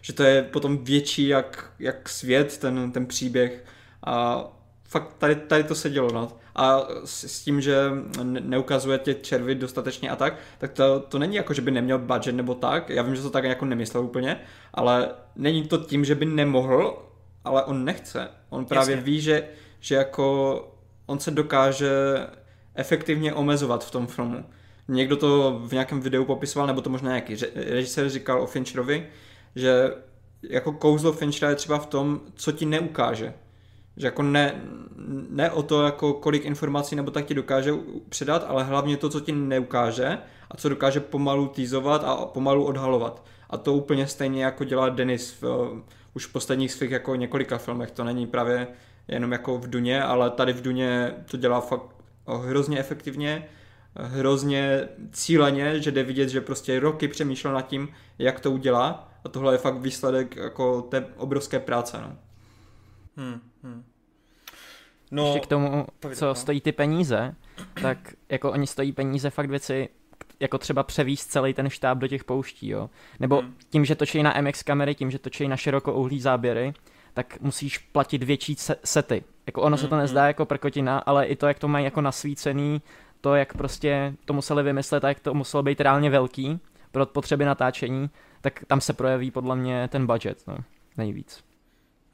že 0.00 0.12
to 0.12 0.22
je 0.22 0.42
potom 0.42 0.78
větší 0.78 1.28
jak, 1.28 1.72
jak 1.78 2.08
svět, 2.08 2.58
ten, 2.58 2.92
ten 2.92 3.06
příběh. 3.06 3.64
A 4.06 4.44
fakt 4.88 5.14
tady, 5.18 5.34
tady 5.34 5.64
to 5.64 5.74
sedělo, 5.74 6.08
no. 6.12 6.28
A 6.54 6.80
s, 7.04 7.24
s 7.24 7.42
tím, 7.44 7.60
že 7.60 7.76
ne- 8.22 8.40
neukazuje 8.40 8.98
ty 8.98 9.14
červy 9.14 9.54
dostatečně 9.54 10.10
a 10.10 10.16
tak, 10.16 10.34
tak 10.58 10.72
to, 10.72 11.00
to 11.00 11.18
není 11.18 11.36
jako, 11.36 11.54
že 11.54 11.62
by 11.62 11.70
neměl 11.70 11.98
budget 11.98 12.34
nebo 12.34 12.54
tak. 12.54 12.90
Já 12.90 13.02
vím, 13.02 13.16
že 13.16 13.22
to 13.22 13.30
tak 13.30 13.44
jako 13.44 13.64
nemyslel 13.64 14.04
úplně, 14.04 14.40
ale 14.74 15.08
není 15.36 15.66
to 15.66 15.78
tím, 15.78 16.04
že 16.04 16.14
by 16.14 16.26
nemohl 16.26 17.08
ale 17.48 17.64
on 17.64 17.84
nechce. 17.84 18.28
On 18.50 18.64
právě 18.64 18.96
Jasně. 18.96 19.04
ví, 19.04 19.20
že, 19.20 19.48
že 19.80 19.94
jako 19.94 20.68
on 21.06 21.18
se 21.18 21.30
dokáže 21.30 21.90
efektivně 22.74 23.32
omezovat 23.32 23.84
v 23.84 23.90
tom 23.90 24.06
filmu. 24.06 24.44
Někdo 24.88 25.16
to 25.16 25.60
v 25.64 25.72
nějakém 25.72 26.00
videu 26.00 26.24
popisoval, 26.24 26.66
nebo 26.66 26.80
to 26.80 26.90
možná 26.90 27.08
nějaký 27.08 27.36
režisér 27.54 28.08
říkal 28.08 28.42
o 28.42 28.46
Fincherovi, 28.46 29.06
že 29.56 29.90
jako 30.42 30.72
kouzlo 30.72 31.12
Finchera 31.12 31.50
je 31.50 31.56
třeba 31.56 31.78
v 31.78 31.86
tom, 31.86 32.20
co 32.34 32.52
ti 32.52 32.66
neukáže. 32.66 33.34
Že 33.96 34.06
jako 34.06 34.22
ne, 34.22 34.62
ne 35.30 35.50
o 35.50 35.62
to, 35.62 35.82
jako 35.82 36.12
kolik 36.12 36.44
informací 36.44 36.96
nebo 36.96 37.10
tak 37.10 37.24
ti 37.24 37.34
dokáže 37.34 37.72
předat, 38.08 38.44
ale 38.48 38.64
hlavně 38.64 38.96
to, 38.96 39.08
co 39.08 39.20
ti 39.20 39.32
neukáže 39.32 40.18
a 40.50 40.56
co 40.56 40.68
dokáže 40.68 41.00
pomalu 41.00 41.48
týzovat 41.48 42.04
a 42.04 42.16
pomalu 42.26 42.64
odhalovat. 42.64 43.24
A 43.50 43.56
to 43.56 43.74
úplně 43.74 44.06
stejně 44.06 44.44
jako 44.44 44.64
dělá 44.64 44.88
Denis 44.88 45.42
v, 45.42 45.72
už 46.14 46.26
v 46.26 46.32
posledních 46.32 46.72
svých 46.72 46.90
jako 46.90 47.14
několika 47.14 47.58
filmech. 47.58 47.90
To 47.90 48.04
není 48.04 48.26
právě 48.26 48.66
jenom 49.08 49.32
jako 49.32 49.58
v 49.58 49.70
Duně, 49.70 50.02
ale 50.02 50.30
tady 50.30 50.52
v 50.52 50.62
Duně 50.62 51.14
to 51.30 51.36
dělá 51.36 51.60
fakt 51.60 51.96
hrozně 52.26 52.78
efektivně, 52.78 53.48
hrozně 53.98 54.88
cíleně, 55.12 55.80
že 55.80 55.90
jde 55.90 56.02
vidět, 56.02 56.28
že 56.28 56.40
prostě 56.40 56.80
roky 56.80 57.08
přemýšlel 57.08 57.52
nad 57.52 57.62
tím, 57.62 57.88
jak 58.18 58.40
to 58.40 58.50
udělá 58.50 59.08
a 59.24 59.28
tohle 59.28 59.54
je 59.54 59.58
fakt 59.58 59.78
výsledek 59.78 60.36
jako 60.36 60.82
té 60.82 61.06
obrovské 61.16 61.60
práce. 61.60 61.98
No. 62.00 62.16
Hmm, 63.16 63.40
hmm. 63.62 63.84
No, 65.10 65.26
Ještě 65.26 65.40
k 65.40 65.46
tomu, 65.46 65.86
co 66.14 66.26
no. 66.26 66.34
stojí 66.34 66.60
ty 66.60 66.72
peníze, 66.72 67.34
tak 67.82 68.14
jako 68.28 68.52
oni 68.52 68.66
stojí 68.66 68.92
peníze 68.92 69.30
fakt 69.30 69.50
věci, 69.50 69.88
jako 70.40 70.58
třeba 70.58 70.82
převíst 70.82 71.30
celý 71.30 71.54
ten 71.54 71.70
štáb 71.70 71.98
do 71.98 72.08
těch 72.08 72.24
pouští, 72.24 72.68
jo. 72.68 72.90
Nebo 73.20 73.40
hmm. 73.40 73.54
tím, 73.70 73.84
že 73.84 73.94
točí 73.94 74.22
na 74.22 74.34
MX 74.40 74.62
kamery, 74.62 74.94
tím, 74.94 75.10
že 75.10 75.18
točí 75.18 75.48
na 75.48 75.56
širokouhlý 75.56 76.20
záběry, 76.20 76.74
tak 77.14 77.40
musíš 77.40 77.78
platit 77.78 78.22
větší 78.22 78.56
sety. 78.84 79.24
Jako 79.46 79.62
ono 79.62 79.76
hmm. 79.76 79.84
se 79.84 79.88
to 79.88 79.94
hmm, 79.94 80.02
nezdá 80.02 80.20
hmm. 80.20 80.28
jako 80.28 80.46
prkotina, 80.46 80.98
ale 80.98 81.26
i 81.26 81.36
to, 81.36 81.46
jak 81.46 81.58
to 81.58 81.68
mají 81.68 81.84
jako 81.84 82.00
nasvícený, 82.00 82.82
to, 83.20 83.34
jak 83.34 83.52
prostě 83.52 84.14
to 84.24 84.32
museli 84.32 84.62
vymyslet 84.62 85.04
a 85.04 85.08
jak 85.08 85.20
to 85.20 85.34
muselo 85.34 85.62
být 85.62 85.80
reálně 85.80 86.10
velký 86.10 86.60
pro 86.92 87.06
potřeby 87.06 87.44
natáčení, 87.44 88.10
tak 88.40 88.64
tam 88.66 88.80
se 88.80 88.92
projeví 88.92 89.30
podle 89.30 89.56
mě 89.56 89.88
ten 89.88 90.06
budget, 90.06 90.42
no, 90.46 90.58
nejvíc. 90.96 91.44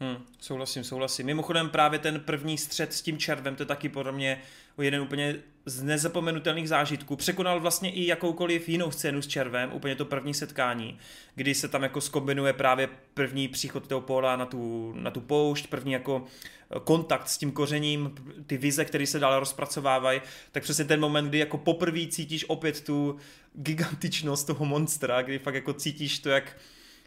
Hmm, 0.00 0.16
souhlasím, 0.40 0.84
souhlasím. 0.84 1.26
Mimochodem 1.26 1.68
právě 1.68 1.98
ten 1.98 2.20
první 2.20 2.58
střed 2.58 2.92
s 2.92 3.02
tím 3.02 3.18
červem, 3.18 3.56
to 3.56 3.62
je 3.62 3.66
taky 3.66 3.88
podle 3.88 4.12
mě 4.12 4.42
jeden 4.78 5.00
úplně 5.00 5.36
z 5.66 5.82
nezapomenutelných 5.82 6.68
zážitků. 6.68 7.16
Překonal 7.16 7.60
vlastně 7.60 7.90
i 7.90 8.06
jakoukoliv 8.06 8.68
jinou 8.68 8.90
scénu 8.90 9.22
s 9.22 9.26
červem, 9.26 9.72
úplně 9.72 9.96
to 9.96 10.04
první 10.04 10.34
setkání, 10.34 10.98
kdy 11.34 11.54
se 11.54 11.68
tam 11.68 11.82
jako 11.82 12.00
skombinuje 12.00 12.52
právě 12.52 12.88
první 13.14 13.48
příchod 13.48 13.86
toho 13.86 14.00
pola 14.00 14.36
na 14.36 14.46
tu, 14.46 14.92
na 14.96 15.10
tu 15.10 15.20
poušť, 15.20 15.66
první 15.66 15.92
jako 15.92 16.24
eh, 16.24 16.80
kontakt 16.84 17.28
s 17.28 17.38
tím 17.38 17.52
kořením, 17.52 18.14
ty 18.46 18.56
vize, 18.56 18.84
které 18.84 19.06
se 19.06 19.18
dále 19.18 19.40
rozpracovávají, 19.40 20.20
tak 20.52 20.62
přesně 20.62 20.84
ten 20.84 21.00
moment, 21.00 21.28
kdy 21.28 21.38
jako 21.38 21.58
poprvé 21.58 22.06
cítíš 22.06 22.44
opět 22.48 22.80
tu 22.80 23.16
gigantičnost 23.54 24.46
toho 24.46 24.64
monstra, 24.64 25.22
kdy 25.22 25.38
fakt 25.38 25.54
jako 25.54 25.72
cítíš 25.72 26.18
to, 26.18 26.28
jak 26.28 26.56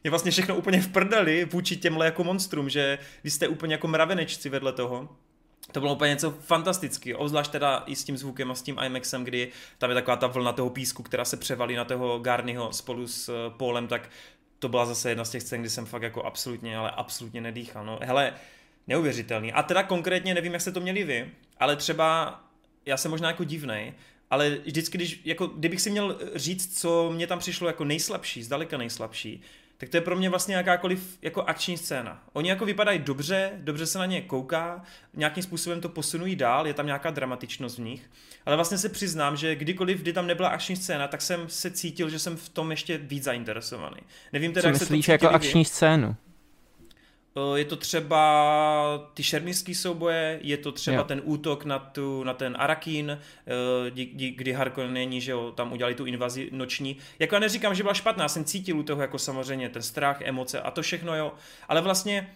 je 0.03 0.09
vlastně 0.09 0.31
všechno 0.31 0.55
úplně 0.55 0.81
v 0.81 0.87
prdeli 0.87 1.45
vůči 1.45 1.77
těmhle 1.77 2.05
jako 2.05 2.23
monstrum, 2.23 2.69
že 2.69 2.99
vy 3.23 3.31
jste 3.31 3.47
úplně 3.47 3.73
jako 3.73 3.87
mravenečci 3.87 4.49
vedle 4.49 4.73
toho. 4.73 5.09
To 5.71 5.79
bylo 5.79 5.95
úplně 5.95 6.09
něco 6.09 6.31
fantastického, 6.31 7.19
obzvlášť 7.19 7.51
teda 7.51 7.83
i 7.85 7.95
s 7.95 8.03
tím 8.03 8.17
zvukem 8.17 8.51
a 8.51 8.55
s 8.55 8.61
tím 8.61 8.79
IMAXem, 8.85 9.23
kdy 9.23 9.51
tam 9.77 9.89
je 9.89 9.93
taková 9.93 10.17
ta 10.17 10.27
vlna 10.27 10.53
toho 10.53 10.69
písku, 10.69 11.03
která 11.03 11.25
se 11.25 11.37
převalí 11.37 11.75
na 11.75 11.85
toho 11.85 12.19
Garnyho 12.19 12.73
spolu 12.73 13.07
s 13.07 13.29
eh, 13.29 13.53
Polem, 13.57 13.87
tak 13.87 14.09
to 14.59 14.69
byla 14.69 14.85
zase 14.85 15.09
jedna 15.09 15.25
z 15.25 15.29
těch 15.29 15.43
scén, 15.43 15.61
kdy 15.61 15.69
jsem 15.69 15.85
fakt 15.85 16.01
jako 16.01 16.23
absolutně, 16.23 16.77
ale 16.77 16.91
absolutně 16.91 17.41
nedýchal. 17.41 17.85
No, 17.85 17.99
hele, 18.01 18.33
neuvěřitelný. 18.87 19.53
A 19.53 19.63
teda 19.63 19.83
konkrétně 19.83 20.33
nevím, 20.33 20.53
jak 20.53 20.61
jste 20.61 20.71
to 20.71 20.79
měli 20.79 21.03
vy, 21.03 21.31
ale 21.59 21.75
třeba 21.75 22.39
já 22.85 22.97
jsem 22.97 23.11
možná 23.11 23.27
jako 23.27 23.43
divnej, 23.43 23.93
ale 24.29 24.49
vždycky, 24.49 24.97
když, 24.97 25.21
jako, 25.25 25.47
kdybych 25.47 25.81
si 25.81 25.89
měl 25.89 26.19
říct, 26.35 26.79
co 26.79 27.11
mě 27.15 27.27
tam 27.27 27.39
přišlo 27.39 27.67
jako 27.67 27.83
nejslabší, 27.83 28.43
zdaleka 28.43 28.77
nejslabší, 28.77 29.41
tak 29.77 29.89
to 29.89 29.97
je 29.97 30.01
pro 30.01 30.15
mě 30.15 30.29
vlastně 30.29 30.55
jakákoliv 30.55 31.17
jako 31.21 31.43
akční 31.43 31.77
scéna. 31.77 32.23
Oni 32.33 32.49
jako 32.49 32.65
vypadají 32.65 32.99
dobře, 32.99 33.51
dobře 33.57 33.85
se 33.85 33.99
na 33.99 34.05
ně 34.05 34.21
kouká, 34.21 34.83
nějakým 35.13 35.43
způsobem 35.43 35.81
to 35.81 35.89
posunují 35.89 36.35
dál, 36.35 36.67
je 36.67 36.73
tam 36.73 36.85
nějaká 36.85 37.11
dramatičnost 37.11 37.77
v 37.77 37.81
nich, 37.81 38.09
ale 38.45 38.55
vlastně 38.55 38.77
se 38.77 38.89
přiznám, 38.89 39.37
že 39.37 39.55
kdykoliv, 39.55 40.01
kdy 40.01 40.13
tam 40.13 40.27
nebyla 40.27 40.49
akční 40.49 40.75
scéna, 40.75 41.07
tak 41.07 41.21
jsem 41.21 41.49
se 41.49 41.71
cítil, 41.71 42.09
že 42.09 42.19
jsem 42.19 42.37
v 42.37 42.49
tom 42.49 42.71
ještě 42.71 42.97
víc 42.97 43.23
zainteresovaný. 43.23 44.01
Nevím 44.33 44.53
teda, 44.53 44.61
Co 44.61 44.67
jak 44.67 44.79
myslíš 44.79 45.05
se 45.05 45.17
to 45.17 45.25
jako 45.25 45.35
akční 45.35 45.65
scénu? 45.65 46.15
Je 47.55 47.65
to 47.65 47.75
třeba 47.75 49.07
ty 49.13 49.23
šermířský 49.23 49.75
souboje, 49.75 50.39
je 50.41 50.57
to 50.57 50.71
třeba 50.71 50.97
jo. 50.97 51.03
ten 51.03 51.21
útok 51.23 51.65
na, 51.65 51.79
tu, 51.79 52.23
na 52.23 52.33
ten 52.33 52.55
Arakín, 52.59 53.19
kdy 54.35 54.53
Harkonneni, 54.53 55.21
že 55.21 55.31
jo, 55.31 55.51
tam 55.51 55.73
udělali 55.73 55.95
tu 55.95 56.05
invazi 56.05 56.49
noční. 56.51 56.97
Jako 57.19 57.35
já 57.35 57.39
neříkám, 57.39 57.75
že 57.75 57.83
byla 57.83 57.93
špatná, 57.93 58.23
já 58.23 58.29
jsem 58.29 58.43
cítil 58.43 58.79
u 58.79 58.83
toho 58.83 59.01
jako 59.01 59.19
samozřejmě 59.19 59.69
ten 59.69 59.81
strach, 59.81 60.21
emoce 60.21 60.61
a 60.61 60.71
to 60.71 60.81
všechno, 60.81 61.15
jo. 61.15 61.33
Ale 61.69 61.81
vlastně 61.81 62.33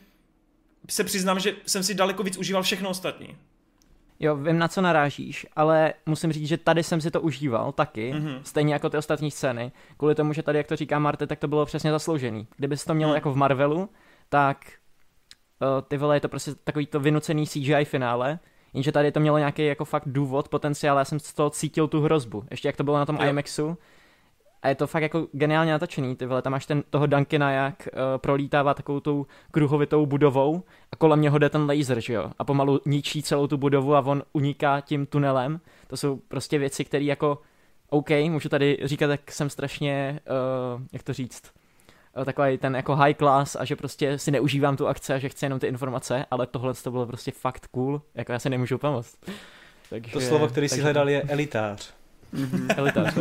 se 0.89 1.03
přiznám, 1.03 1.39
že 1.39 1.55
jsem 1.65 1.83
si 1.83 1.93
daleko 1.93 2.23
víc 2.23 2.37
užíval 2.37 2.63
všechno 2.63 2.89
ostatní. 2.89 3.37
Jo, 4.19 4.35
vím, 4.35 4.57
na 4.57 4.67
co 4.67 4.81
narážíš, 4.81 5.45
ale 5.55 5.93
musím 6.05 6.31
říct, 6.31 6.47
že 6.47 6.57
tady 6.57 6.83
jsem 6.83 7.01
si 7.01 7.11
to 7.11 7.21
užíval 7.21 7.71
taky, 7.71 8.13
mm-hmm. 8.13 8.39
stejně 8.43 8.73
jako 8.73 8.89
ty 8.89 8.97
ostatní 8.97 9.31
scény, 9.31 9.71
kvůli 9.97 10.15
tomu, 10.15 10.33
že 10.33 10.43
tady, 10.43 10.57
jak 10.57 10.67
to 10.67 10.75
říká 10.75 10.99
Marte, 10.99 11.27
tak 11.27 11.39
to 11.39 11.47
bylo 11.47 11.65
přesně 11.65 11.91
zasloužený. 11.91 12.47
Kdyby 12.57 12.77
to 12.77 12.93
mělo 12.93 13.11
mm. 13.11 13.15
jako 13.15 13.31
v 13.31 13.35
Marvelu, 13.35 13.89
tak 14.29 14.57
ty 15.87 15.97
vole, 15.97 16.15
je 16.15 16.19
to 16.19 16.29
prostě 16.29 16.51
takový 16.63 16.85
to 16.85 16.99
vynucený 16.99 17.47
CGI 17.47 17.85
finále, 17.85 18.39
jenže 18.73 18.91
tady 18.91 19.11
to 19.11 19.19
mělo 19.19 19.37
nějaký 19.37 19.65
jako 19.65 19.85
fakt 19.85 20.03
důvod, 20.05 20.49
potenciál, 20.49 20.97
já 20.97 21.05
jsem 21.05 21.19
z 21.19 21.33
toho 21.33 21.49
cítil 21.49 21.87
tu 21.87 22.01
hrozbu, 22.01 22.43
ještě 22.51 22.67
jak 22.67 22.77
to 22.77 22.83
bylo 22.83 22.97
na 22.97 23.05
tom 23.05 23.15
jo. 23.15 23.29
IMAXu, 23.29 23.77
a 24.61 24.69
je 24.69 24.75
to 24.75 24.87
fakt 24.87 25.03
jako 25.03 25.27
geniálně 25.31 25.71
natočený, 25.71 26.15
ty 26.15 26.25
vole, 26.25 26.41
tam 26.41 26.51
máš 26.51 26.65
ten, 26.65 26.83
toho 26.89 27.07
Dunkina, 27.07 27.51
jak 27.51 27.87
uh, 27.93 27.99
prolítává 28.17 28.73
takovou 28.73 28.99
tou 28.99 29.25
kruhovitou 29.51 30.05
budovou 30.05 30.63
a 30.91 30.95
kolem 30.95 31.21
něho 31.21 31.37
jde 31.37 31.49
ten 31.49 31.67
laser, 31.67 31.99
že 31.99 32.13
jo, 32.13 32.31
a 32.39 32.43
pomalu 32.43 32.81
ničí 32.85 33.23
celou 33.23 33.47
tu 33.47 33.57
budovu 33.57 33.95
a 33.95 33.99
on 33.99 34.23
uniká 34.33 34.81
tím 34.81 35.05
tunelem, 35.05 35.59
to 35.87 35.97
jsou 35.97 36.15
prostě 36.27 36.57
věci, 36.57 36.85
které 36.85 37.03
jako, 37.03 37.41
OK, 37.89 38.09
můžu 38.29 38.49
tady 38.49 38.77
říkat, 38.83 39.09
jak 39.09 39.31
jsem 39.31 39.49
strašně, 39.49 40.19
uh, 40.75 40.81
jak 40.93 41.03
to 41.03 41.13
říct, 41.13 41.43
Eh, 41.43 41.60
takový 42.25 42.57
ten 42.57 42.75
jako 42.75 42.95
high 42.95 43.13
class 43.13 43.55
a 43.55 43.65
že 43.65 43.75
prostě 43.75 44.17
si 44.17 44.31
neužívám 44.31 44.77
tu 44.77 44.87
akce 44.87 45.13
a 45.13 45.19
že 45.19 45.29
chci 45.29 45.45
jenom 45.45 45.59
ty 45.59 45.67
informace, 45.67 46.25
ale 46.31 46.47
tohle 46.47 46.73
to 46.73 46.91
bylo 46.91 47.05
prostě 47.05 47.31
fakt 47.31 47.67
cool, 47.67 48.01
jako 48.15 48.31
já 48.31 48.39
se 48.39 48.49
nemůžu 48.49 48.77
pomoct. 48.77 49.17
Takže, 49.89 50.13
to 50.13 50.21
slovo, 50.21 50.47
který 50.47 50.69
si 50.69 50.81
hledal, 50.81 51.09
je 51.09 51.21
elitář. 51.21 51.93
Mm-hmm. 52.33 52.73
Elitář. 52.77 53.13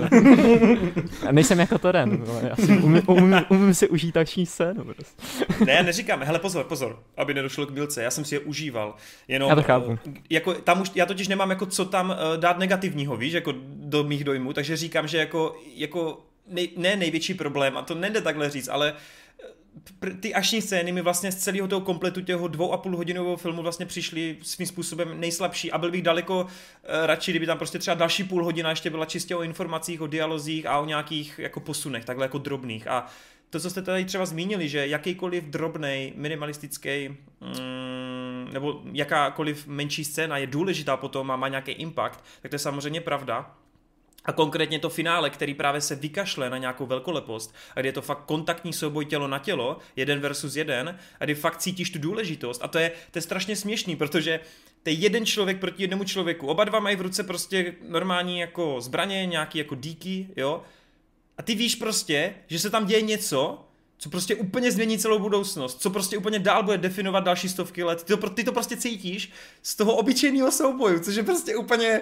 Já 1.24 1.32
nejsem 1.32 1.60
jako 1.60 1.78
Toren, 1.78 2.24
já 2.48 2.56
si 2.56 2.78
umím, 2.78 3.02
umím, 3.06 3.40
umím 3.48 3.74
si 3.74 3.88
užít 3.88 4.16
akční 4.16 4.46
scénu. 4.46 4.84
Prostě. 4.84 5.44
Ne, 5.64 5.82
neříkám, 5.82 6.22
hele 6.22 6.38
pozor, 6.38 6.64
pozor, 6.64 6.98
aby 7.16 7.34
nedošlo 7.34 7.66
k 7.66 7.70
milce, 7.70 8.02
já 8.02 8.10
jsem 8.10 8.24
si 8.24 8.34
je 8.34 8.38
užíval. 8.38 8.94
Jenom, 9.28 9.48
já 9.48 9.54
to 9.54 9.62
chápu. 9.62 9.98
Eh, 10.08 10.12
jako, 10.30 10.54
tam 10.54 10.80
už, 10.80 10.90
já 10.94 11.06
totiž 11.06 11.28
nemám 11.28 11.50
jako 11.50 11.66
co 11.66 11.84
tam 11.84 12.14
eh, 12.16 12.38
dát 12.38 12.58
negativního, 12.58 13.16
víš, 13.16 13.32
jako 13.32 13.54
do 13.66 14.04
mých 14.04 14.24
dojmů, 14.24 14.52
takže 14.52 14.76
říkám, 14.76 15.08
že 15.08 15.18
jako, 15.18 15.56
jako 15.74 16.18
nej, 16.50 16.70
ne 16.76 16.96
největší 16.96 17.34
problém, 17.34 17.76
a 17.76 17.82
to 17.82 17.94
nejde 17.94 18.20
takhle 18.20 18.50
říct, 18.50 18.68
ale 18.68 18.94
eh, 20.06 20.10
ty 20.20 20.34
ašní 20.34 20.62
scény 20.62 20.92
mi 20.92 21.02
vlastně 21.02 21.32
z 21.32 21.36
celého 21.36 21.68
toho 21.68 21.80
kompletu 21.80 22.20
těho 22.20 22.48
dvou 22.48 22.72
a 22.72 22.76
půl 22.76 22.96
hodinového 22.96 23.36
filmu 23.36 23.62
vlastně 23.62 23.86
přišly 23.86 24.36
svým 24.42 24.66
způsobem 24.66 25.20
nejslabší 25.20 25.72
a 25.72 25.78
byl 25.78 25.90
bych 25.90 26.02
daleko 26.02 26.40
uh, 26.40 26.48
radši, 27.06 27.32
kdyby 27.32 27.46
tam 27.46 27.58
prostě 27.58 27.78
třeba 27.78 27.94
další 27.94 28.24
půl 28.24 28.44
hodina 28.44 28.70
ještě 28.70 28.90
byla 28.90 29.04
čistě 29.04 29.36
o 29.36 29.42
informacích, 29.42 30.00
o 30.00 30.06
dialozích 30.06 30.66
a 30.66 30.78
o 30.78 30.84
nějakých 30.84 31.38
jako 31.38 31.60
posunech, 31.60 32.04
takhle 32.04 32.24
jako 32.24 32.38
drobných 32.38 32.88
a 32.88 33.06
to, 33.50 33.60
co 33.60 33.70
jste 33.70 33.82
tady 33.82 34.04
třeba 34.04 34.26
zmínili, 34.26 34.68
že 34.68 34.86
jakýkoliv 34.86 35.44
drobný, 35.44 36.12
minimalistický 36.16 37.08
mm, 37.08 38.48
nebo 38.52 38.82
jakákoliv 38.92 39.66
menší 39.66 40.04
scéna 40.04 40.36
je 40.36 40.46
důležitá 40.46 40.96
potom 40.96 41.30
a 41.30 41.36
má 41.36 41.48
nějaký 41.48 41.72
impact, 41.72 42.24
tak 42.42 42.50
to 42.50 42.54
je 42.54 42.58
samozřejmě 42.58 43.00
pravda. 43.00 43.56
A 44.24 44.32
konkrétně 44.32 44.78
to 44.78 44.90
finále, 44.90 45.30
který 45.30 45.54
právě 45.54 45.80
se 45.80 45.94
vykašle 45.94 46.50
na 46.50 46.58
nějakou 46.58 46.86
velkolepost, 46.86 47.54
a 47.76 47.80
kdy 47.80 47.88
je 47.88 47.92
to 47.92 48.02
fakt 48.02 48.24
kontaktní 48.24 48.72
souboj 48.72 49.04
tělo 49.04 49.28
na 49.28 49.38
tělo, 49.38 49.78
jeden 49.96 50.20
versus 50.20 50.56
jeden, 50.56 50.98
a 51.20 51.24
kdy 51.24 51.34
fakt 51.34 51.56
cítíš 51.56 51.90
tu 51.90 51.98
důležitost. 51.98 52.60
A 52.64 52.68
to 52.68 52.78
je, 52.78 52.92
to 53.10 53.18
je 53.18 53.22
strašně 53.22 53.56
směšný, 53.56 53.96
protože 53.96 54.40
to 54.82 54.90
je 54.90 54.94
jeden 54.94 55.26
člověk 55.26 55.60
proti 55.60 55.82
jednomu 55.82 56.04
člověku. 56.04 56.46
Oba 56.46 56.64
dva 56.64 56.80
mají 56.80 56.96
v 56.96 57.00
ruce 57.00 57.22
prostě 57.22 57.74
normální 57.88 58.38
jako 58.38 58.80
zbraně, 58.80 59.26
nějaký 59.26 59.58
jako 59.58 59.74
díky, 59.74 60.28
jo. 60.36 60.62
A 61.38 61.42
ty 61.42 61.54
víš 61.54 61.74
prostě, 61.74 62.34
že 62.46 62.58
se 62.58 62.70
tam 62.70 62.86
děje 62.86 63.02
něco, 63.02 63.64
co 63.98 64.10
prostě 64.10 64.34
úplně 64.34 64.72
změní 64.72 64.98
celou 64.98 65.18
budoucnost, 65.18 65.82
co 65.82 65.90
prostě 65.90 66.18
úplně 66.18 66.38
dál 66.38 66.62
bude 66.62 66.78
definovat 66.78 67.24
další 67.24 67.48
stovky 67.48 67.82
let. 67.82 68.02
Ty 68.02 68.16
to, 68.16 68.30
ty 68.30 68.44
to 68.44 68.52
prostě 68.52 68.76
cítíš 68.76 69.32
z 69.62 69.76
toho 69.76 69.96
obyčejného 69.96 70.52
souboju, 70.52 71.00
což 71.00 71.14
je 71.14 71.22
prostě 71.22 71.56
úplně 71.56 72.00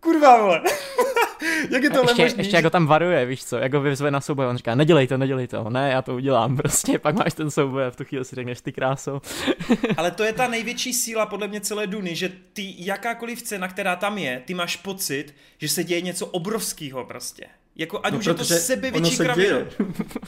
Kurva, 0.00 0.40
vole. 0.42 0.62
Jak 1.70 1.82
je 1.82 1.90
tohle 1.90 2.10
ještě, 2.10 2.22
možný? 2.22 2.38
ještě 2.38 2.56
jako 2.56 2.70
tam 2.70 2.86
varuje, 2.86 3.26
víš 3.26 3.44
co, 3.44 3.56
jako 3.56 3.80
vyzve 3.80 4.10
na 4.10 4.20
souboj, 4.20 4.46
on 4.46 4.56
říká, 4.56 4.74
nedělej 4.74 5.06
to, 5.06 5.18
nedělej 5.18 5.46
to, 5.46 5.70
ne, 5.70 5.90
já 5.90 6.02
to 6.02 6.14
udělám, 6.14 6.56
prostě, 6.62 6.98
pak 6.98 7.14
máš 7.14 7.34
ten 7.34 7.50
souboj 7.50 7.84
a 7.84 7.90
v 7.90 7.96
tu 7.96 8.04
chvíli 8.04 8.24
si 8.24 8.36
řekneš 8.36 8.60
ty 8.60 8.72
kráso. 8.72 9.20
Ale 9.96 10.10
to 10.10 10.24
je 10.24 10.32
ta 10.32 10.48
největší 10.48 10.92
síla 10.92 11.26
podle 11.26 11.48
mě 11.48 11.60
celé 11.60 11.86
Duny, 11.86 12.14
že 12.16 12.32
ty 12.52 12.74
jakákoliv 12.78 13.42
cena, 13.42 13.68
která 13.68 13.96
tam 13.96 14.18
je, 14.18 14.42
ty 14.44 14.54
máš 14.54 14.76
pocit, 14.76 15.34
že 15.58 15.68
se 15.68 15.84
děje 15.84 16.00
něco 16.00 16.26
obrovského 16.26 17.04
prostě. 17.04 17.46
Jako 17.76 18.00
ať 18.02 18.12
No, 18.12 18.18
už 18.18 18.26
je 18.26 18.34
to 18.34 18.38
protože 18.38 18.54
sebevětší 18.54 19.16
se 19.16 19.24
kravina. 19.24 19.58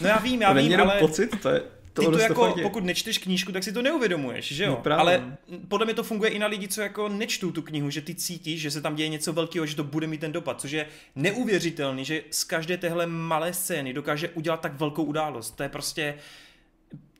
No 0.01 0.09
já 0.09 0.19
vím, 0.19 0.43
já 0.43 0.55
to 0.55 0.61
vím, 0.61 0.81
ale 0.81 0.99
pocit, 0.99 1.41
to 1.43 1.49
je, 1.49 1.61
to 1.61 1.80
ty 1.93 2.05
to 2.07 2.19
jako, 2.19 2.45
fakt 2.47 2.55
děje. 2.55 2.63
pokud 2.67 2.85
nečteš 2.85 3.19
knížku, 3.19 3.53
tak 3.53 3.65
si 3.65 3.73
to 3.73 3.83
neuvědomuješ, 3.83 4.53
že 4.53 4.65
jo? 4.65 4.71
No 4.71 4.77
právě. 4.77 5.01
ale 5.01 5.37
podle 5.69 5.85
mě 5.87 5.95
to 5.95 6.03
funguje 6.03 6.31
i 6.31 6.39
na 6.39 6.47
lidi, 6.47 6.69
co 6.69 6.81
jako 6.81 7.09
nečtou 7.09 7.51
tu 7.53 7.63
knihu, 7.63 7.91
že 7.91 8.01
ty 8.01 8.15
cítíš, 8.15 8.61
že 8.61 8.71
se 8.71 8.81
tam 8.81 8.95
děje 8.95 9.09
něco 9.09 9.33
velkého, 9.33 9.67
že 9.67 9.77
to 9.77 9.85
bude 9.85 10.07
mít 10.07 10.21
ten 10.21 10.33
dopad, 10.33 10.61
což 10.61 10.71
je 10.71 10.87
neuvěřitelný, 11.17 12.05
že 12.05 12.23
z 12.31 12.45
každé 12.45 12.77
téhle 12.77 13.07
malé 13.07 13.53
scény 13.53 13.93
dokáže 13.93 14.29
udělat 14.29 14.61
tak 14.61 14.81
velkou 14.81 15.03
událost. 15.03 15.51
To 15.51 15.63
je 15.63 15.69
prostě, 15.69 16.15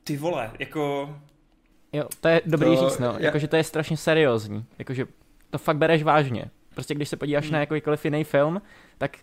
ty 0.03 0.17
vole, 0.17 0.51
jako 0.59 1.15
Jo, 1.93 2.03
to 2.21 2.27
je 2.27 2.41
dobrý 2.45 2.75
To- 2.75 2.89
říct, 2.89 2.99
no, 2.99 3.07
já- 3.07 3.19
jakože 3.19 3.47
to 3.47 3.55
je 3.55 3.63
strašně 3.63 3.97
seriózní, 3.97 4.65
jakože 4.79 5.05
to 5.49 5.57
fakt 5.57 5.77
bereš 5.77 6.03
vážně. 6.03 6.45
Prostě 6.73 6.95
když 6.95 7.09
se 7.09 7.17
podíváš 7.17 7.43
Hmm. 7.43 7.53
na 7.53 7.59
jakýkoliv 7.59 8.05
jiný 8.05 8.23
film, 8.23 8.61
tak 8.97 9.17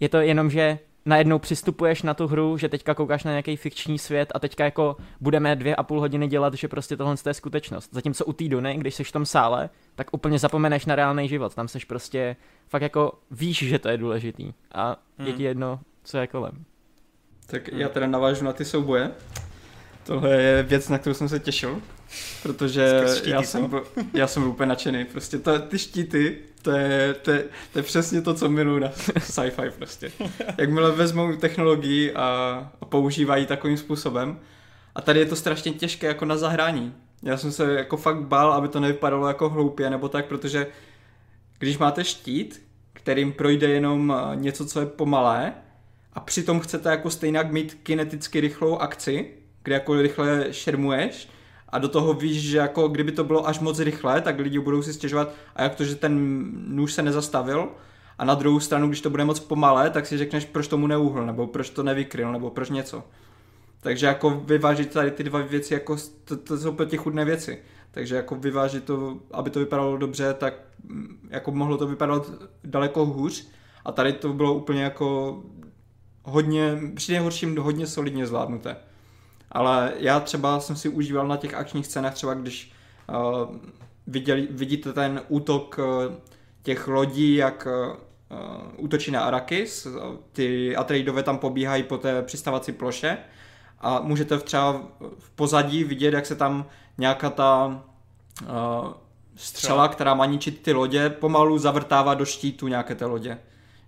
je 0.00 0.08
to 0.08 0.16
jenom, 0.16 0.50
že 0.50 0.78
najednou 1.06 1.38
přistupuješ 1.38 2.02
na 2.02 2.14
tu 2.14 2.26
hru, 2.26 2.58
že 2.58 2.68
teďka 2.68 2.94
koukáš 2.94 3.24
na 3.24 3.30
nějaký 3.30 3.56
fikční 3.56 3.98
svět 3.98 4.32
a 4.34 4.38
teďka 4.38 4.64
jako 4.64 4.96
budeme 5.20 5.56
dvě 5.56 5.76
a 5.76 5.82
půl 5.82 6.00
hodiny 6.00 6.28
dělat, 6.28 6.54
že 6.54 6.68
prostě 6.68 6.96
tohle 6.96 7.16
je 7.26 7.34
skutečnost. 7.34 7.88
Zatímco 7.92 8.24
u 8.24 8.32
té 8.32 8.48
Duny, 8.48 8.76
když 8.76 8.94
jsi 8.94 9.04
v 9.04 9.12
tom 9.12 9.26
sále, 9.26 9.70
tak 9.94 10.06
úplně 10.12 10.38
zapomeneš 10.38 10.86
na 10.86 10.94
reálný 10.94 11.28
život. 11.28 11.54
Tam 11.54 11.68
seš 11.68 11.84
prostě 11.84 12.36
fakt 12.68 12.82
jako 12.82 13.12
víš, 13.30 13.58
že 13.58 13.78
to 13.78 13.88
je 13.88 13.96
důležitý 13.96 14.52
a 14.72 14.96
je 15.18 15.24
Hmm. 15.24 15.34
ti 15.36 15.42
jedno, 15.42 15.80
co 16.04 16.18
je 16.18 16.26
kolem. 16.26 16.64
Tak 17.46 17.68
já 17.68 17.88
teda 17.88 18.06
navážu 18.06 18.44
na 18.44 18.52
ty 18.52 18.64
souboje. 18.64 19.10
Tohle 20.04 20.42
je 20.42 20.62
věc, 20.62 20.88
na 20.88 20.98
kterou 20.98 21.14
jsem 21.14 21.28
se 21.28 21.38
těšil, 21.38 21.82
protože 22.42 23.04
já 23.24 23.42
jsem, 23.42 23.66
byl, 23.70 23.86
já 24.14 24.26
jsem 24.26 24.42
byl 24.42 24.50
úplně 24.50 24.68
nadšený. 24.68 25.04
Prostě 25.04 25.38
to, 25.38 25.58
ty 25.58 25.78
štíty, 25.78 26.38
to 26.62 26.70
je, 26.70 27.14
to, 27.14 27.30
je, 27.30 27.44
to 27.72 27.78
je 27.78 27.82
přesně 27.82 28.22
to, 28.22 28.34
co 28.34 28.48
miluji 28.48 28.80
na 28.80 28.88
sci-fi 29.18 29.70
prostě. 29.76 30.12
Jakmile 30.58 30.92
vezmou 30.92 31.36
technologii 31.36 32.12
a, 32.12 32.24
a 32.80 32.84
používají 32.84 33.46
takovým 33.46 33.76
způsobem. 33.76 34.38
A 34.94 35.00
tady 35.00 35.20
je 35.20 35.26
to 35.26 35.36
strašně 35.36 35.72
těžké 35.72 36.06
jako 36.06 36.24
na 36.24 36.36
zahrání. 36.36 36.94
Já 37.22 37.36
jsem 37.36 37.52
se 37.52 37.72
jako 37.72 37.96
fakt 37.96 38.22
bál, 38.22 38.52
aby 38.52 38.68
to 38.68 38.80
nevypadalo 38.80 39.28
jako 39.28 39.48
hloupě 39.48 39.90
nebo 39.90 40.08
tak, 40.08 40.26
protože 40.26 40.66
když 41.58 41.78
máte 41.78 42.04
štít, 42.04 42.62
kterým 42.92 43.32
projde 43.32 43.68
jenom 43.68 44.14
eh, 44.16 44.36
něco, 44.36 44.66
co 44.66 44.80
je 44.80 44.86
pomalé, 44.86 45.54
a 46.12 46.20
přitom 46.20 46.60
chcete 46.60 46.90
jako 46.90 47.10
stejně 47.10 47.42
mít 47.42 47.74
kineticky 47.82 48.40
rychlou 48.40 48.78
akci, 48.78 49.30
kde 49.62 49.74
jako 49.74 50.02
rychle 50.02 50.52
šermuješ 50.52 51.28
a 51.68 51.78
do 51.78 51.88
toho 51.88 52.14
víš, 52.14 52.42
že 52.42 52.58
jako 52.58 52.88
kdyby 52.88 53.12
to 53.12 53.24
bylo 53.24 53.48
až 53.48 53.58
moc 53.58 53.78
rychle, 53.78 54.20
tak 54.20 54.38
lidi 54.38 54.58
budou 54.58 54.82
si 54.82 54.94
stěžovat 54.94 55.34
a 55.56 55.62
jak 55.62 55.74
to, 55.74 55.84
že 55.84 55.94
ten 55.94 56.44
nůž 56.66 56.92
se 56.92 57.02
nezastavil 57.02 57.68
a 58.18 58.24
na 58.24 58.34
druhou 58.34 58.60
stranu, 58.60 58.88
když 58.88 59.00
to 59.00 59.10
bude 59.10 59.24
moc 59.24 59.40
pomalé, 59.40 59.90
tak 59.90 60.06
si 60.06 60.18
řekneš, 60.18 60.44
proč 60.44 60.68
tomu 60.68 60.86
neuhl, 60.86 61.26
nebo 61.26 61.46
proč 61.46 61.70
to 61.70 61.82
nevykryl, 61.82 62.32
nebo 62.32 62.50
proč 62.50 62.70
něco. 62.70 63.04
Takže 63.80 64.06
jako 64.06 64.30
vyvážit 64.30 64.92
tady 64.92 65.10
ty 65.10 65.24
dva 65.24 65.40
věci, 65.40 65.74
jako 65.74 65.96
to, 66.24 66.36
to 66.36 66.58
jsou 66.58 66.72
protichudné 66.72 67.24
věci. 67.24 67.58
Takže 67.90 68.16
jako 68.16 68.34
vyvážit 68.34 68.84
to, 68.84 69.18
aby 69.30 69.50
to 69.50 69.58
vypadalo 69.58 69.96
dobře, 69.96 70.34
tak 70.34 70.54
mm, 70.84 71.28
jako 71.30 71.52
mohlo 71.52 71.76
to 71.76 71.86
vypadat 71.86 72.30
daleko 72.64 73.06
hůř. 73.06 73.48
A 73.84 73.92
tady 73.92 74.12
to 74.12 74.32
bylo 74.32 74.54
úplně 74.54 74.82
jako 74.82 75.38
hodně, 76.22 76.78
při 76.94 77.12
nejhorším 77.12 77.56
hodně 77.56 77.86
solidně 77.86 78.26
zvládnuté. 78.26 78.76
Ale 79.52 79.92
já 79.96 80.20
třeba 80.20 80.60
jsem 80.60 80.76
si 80.76 80.88
užíval 80.88 81.28
na 81.28 81.36
těch 81.36 81.54
akčních 81.54 81.86
scénách, 81.86 82.14
třeba 82.14 82.34
když 82.34 82.72
uh, 83.08 83.56
viděli, 84.06 84.48
vidíte 84.50 84.92
ten 84.92 85.22
útok 85.28 85.78
uh, 85.78 86.14
těch 86.62 86.88
lodí, 86.88 87.34
jak 87.34 87.68
uh, 88.30 88.36
útočí 88.76 89.10
na 89.10 89.20
Arrakis, 89.20 89.86
uh, 89.86 89.92
ty 90.32 90.76
Atreidové 90.76 91.22
tam 91.22 91.38
pobíhají 91.38 91.82
po 91.82 91.98
té 91.98 92.22
přistávací 92.22 92.72
ploše 92.72 93.18
a 93.80 94.00
můžete 94.00 94.38
v 94.38 94.42
třeba 94.42 94.82
v 95.18 95.30
pozadí 95.30 95.84
vidět, 95.84 96.14
jak 96.14 96.26
se 96.26 96.34
tam 96.34 96.66
nějaká 96.98 97.30
ta 97.30 97.82
uh, 98.42 98.92
střela, 99.36 99.88
která 99.88 100.14
má 100.14 100.26
ničit 100.26 100.62
ty 100.62 100.72
lodě, 100.72 101.10
pomalu 101.10 101.58
zavrtává 101.58 102.14
do 102.14 102.24
štítu 102.24 102.68
nějaké 102.68 102.94
té 102.94 103.04
lodě. 103.04 103.38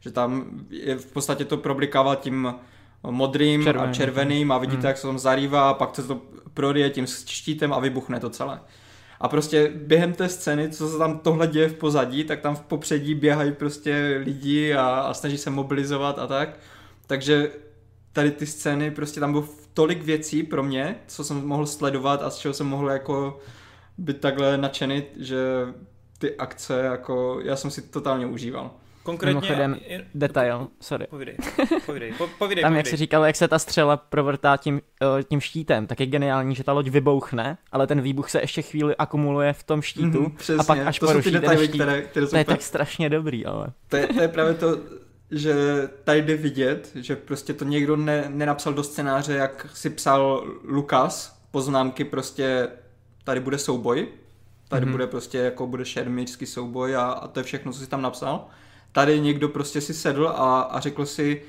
Že 0.01 0.11
tam 0.11 0.45
je 0.71 0.97
v 0.97 1.13
podstatě 1.13 1.45
to 1.45 1.57
problikává 1.57 2.15
tím 2.15 2.55
modrým 3.03 3.64
Červeným. 3.64 3.90
a 3.90 3.94
červeným 3.94 4.53
a 4.53 4.59
vidíte, 4.59 4.76
Hmm. 4.78 4.86
jak 4.86 4.96
se 4.98 5.07
tam 5.07 5.18
zarývá 5.18 5.70
a 5.70 5.74
pak 5.74 5.94
se 5.96 6.03
to 6.03 6.20
prorije 6.55 6.90
tím 6.90 7.07
štítem 7.07 7.72
a 7.72 7.78
vybuchne 7.80 8.20
to 8.20 8.30
celé. 8.30 8.61
A 9.20 9.28
prostě 9.28 9.72
během 9.74 10.12
té 10.12 10.28
scény, 10.28 10.70
co 10.70 10.88
se 10.88 10.98
tam 10.98 11.18
tohle 11.18 11.46
děje 11.46 11.68
v 11.68 11.74
pozadí, 11.74 12.24
tak 12.24 12.40
tam 12.40 12.57
v 12.57 12.61
popředí 12.61 13.14
běhají 13.14 13.53
prostě 13.53 14.20
lidi 14.24 14.74
a, 14.74 14.86
a 14.86 15.14
snaží 15.14 15.38
se 15.38 15.51
mobilizovat 15.51 16.18
a 16.18 16.26
tak. 16.26 16.59
Takže 17.07 17.51
tady 18.12 18.30
ty 18.30 18.46
scény, 18.46 18.90
prostě 18.90 19.20
tam 19.20 19.32
bylo 19.32 19.44
tolik 19.74 20.03
věcí 20.03 20.42
pro 20.42 20.62
mě, 20.62 20.96
co 21.07 21.24
jsem 21.24 21.46
mohl 21.46 21.66
sledovat 21.66 22.22
a 22.22 22.30
z 22.30 22.38
čeho 22.38 22.55
jsem 22.55 22.66
mohl 22.66 22.90
jako 22.90 23.38
být 23.98 24.20
takhle 24.20 24.59
nadšený, 24.59 25.03
že 25.18 25.38
ty 26.18 26.36
akce, 26.36 26.80
jako 26.80 27.40
já 27.44 27.57
jsem 27.57 27.70
si 27.70 27.82
totálně 27.82 28.26
užíval. 28.26 28.70
Konkrétně... 29.11 29.41
Mimochodem, 29.41 29.77
je- 29.87 30.07
Detail, 30.15 30.69
sorry. 30.81 31.07
Povídej, 31.11 31.37
povídej, 31.87 32.13
po, 32.13 32.27
povídej, 32.39 32.63
Tam, 32.63 32.71
povídej. 32.73 32.77
jak 32.79 32.87
jsi 32.87 32.97
říkal, 32.97 33.25
jak 33.25 33.37
se 33.37 33.49
ta 33.49 33.59
střela 33.59 33.97
provrtá 33.97 34.57
tím, 34.57 34.81
eh, 35.19 35.23
tím 35.23 35.41
štítem, 35.41 35.87
tak 35.87 36.01
je 36.01 36.07
geniální, 36.07 36.55
že 36.55 36.65
ta 36.65 36.73
loď 36.73 36.89
vybouchne, 36.89 37.59
ale 37.73 37.87
ten 37.87 38.01
výbuch 38.01 38.31
se 38.31 38.41
ještě 38.41 38.63
chvíli 38.63 38.97
akumuluje 38.97 39.53
v 39.53 39.63
tom 39.63 39.83
štítu 39.83 40.21
Mhm, 40.21 40.31
přesně, 40.37 40.61
a 40.61 40.65
pak 40.65 40.79
až 40.79 40.99
to 40.99 41.07
jsou 41.07 41.13
ty 41.13 41.13
poruší 41.15 41.31
ten 41.33 41.41
detaily, 41.41 41.67
štít. 41.69 41.83
které, 41.83 42.03
které 42.03 42.27
jsou 42.27 42.31
To 42.31 42.37
je 42.37 42.45
tak 42.45 42.63
strašně 42.63 43.09
dobrý, 43.11 43.47
ale... 43.47 43.67
To 43.89 43.97
je, 43.97 44.07
to 44.07 44.21
je 44.23 44.29
právě 44.29 44.55
to, 44.55 44.79
že 45.31 45.55
tady 46.05 46.23
jde 46.23 46.37
vidět, 46.37 46.91
že 46.95 47.17
prostě 47.17 47.53
to 47.53 47.65
někdo 47.65 47.97
ne, 47.97 48.25
nenapsal 48.29 48.73
do 48.73 48.83
scénáře, 48.83 49.33
jak 49.35 49.67
si 49.75 49.91
psal 49.91 50.45
Lukas, 50.65 51.41
poznámky 51.51 52.05
prostě, 52.05 52.69
tady 53.25 53.41
bude 53.41 53.59
souboj, 53.59 54.09
tady 54.69 54.81
Mhm. 54.81 54.89
mm-hmm. 54.89 54.93
bude 54.93 55.07
prostě 55.07 55.39
jako 55.39 55.67
bude 55.67 55.85
šermičský 55.85 56.47
souboj 56.47 56.97
a, 56.97 57.03
a 57.03 57.29
to 57.29 57.41
je 57.41 57.45
všechno, 57.45 57.73
co 57.73 57.79
si 57.79 57.87
tam 57.87 58.03
napsal. 58.03 58.47
Tady 58.93 59.20
někdo 59.20 59.49
prostě 59.49 59.80
si 59.80 59.95
sedl 59.95 60.28
a, 60.28 60.61
a 60.61 60.80
řekl 60.80 61.07
si, 61.07 61.43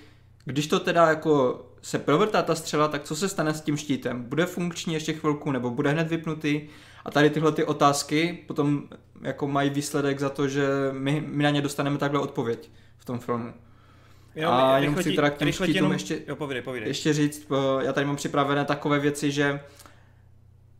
když 0.45 0.67
to 0.67 0.79
teda 0.79 1.07
jako 1.09 1.65
se 1.81 1.99
provrtá 1.99 2.41
ta 2.41 2.55
střela, 2.55 2.87
tak 2.87 3.03
co 3.03 3.15
se 3.15 3.29
stane 3.29 3.53
s 3.53 3.61
tím 3.61 3.77
štítem? 3.77 4.23
Bude 4.23 4.45
funkční 4.45 4.93
ještě 4.93 5.13
chvilku 5.13 5.51
nebo 5.51 5.69
bude 5.69 5.89
hned 5.89 6.07
vypnutý? 6.09 6.61
A 7.05 7.11
tady 7.11 7.29
tyhle 7.29 7.51
ty 7.51 7.63
otázky 7.63 8.43
potom 8.47 8.83
jako 9.21 9.47
mají 9.47 9.69
výsledek 9.69 10.19
za 10.19 10.29
to, 10.29 10.47
že 10.47 10.67
my, 10.91 11.23
my 11.27 11.43
na 11.43 11.49
ně 11.49 11.61
dostaneme 11.61 11.97
takhle 11.97 12.19
odpověď 12.19 12.69
v 12.97 13.05
tom 13.05 13.19
filmu. 13.19 13.53
Jenom, 14.35 14.53
a 14.53 14.77
jenom 14.77 14.95
chci 14.95 15.11
teda 15.11 15.29
k 15.29 15.37
těm 15.37 15.51
štítům 15.51 15.75
jenom- 15.75 15.91
ještě- 15.91 16.21
Jo, 16.27 16.35
povídej, 16.35 16.61
povídej. 16.61 16.87
Ještě 16.89 17.13
říct, 17.13 17.47
eh, 17.51 17.85
já 17.85 17.93
tady 17.93 18.05
mám 18.05 18.15
připravené 18.15 18.65
takové 18.65 18.99
věci, 18.99 19.31
že 19.31 19.59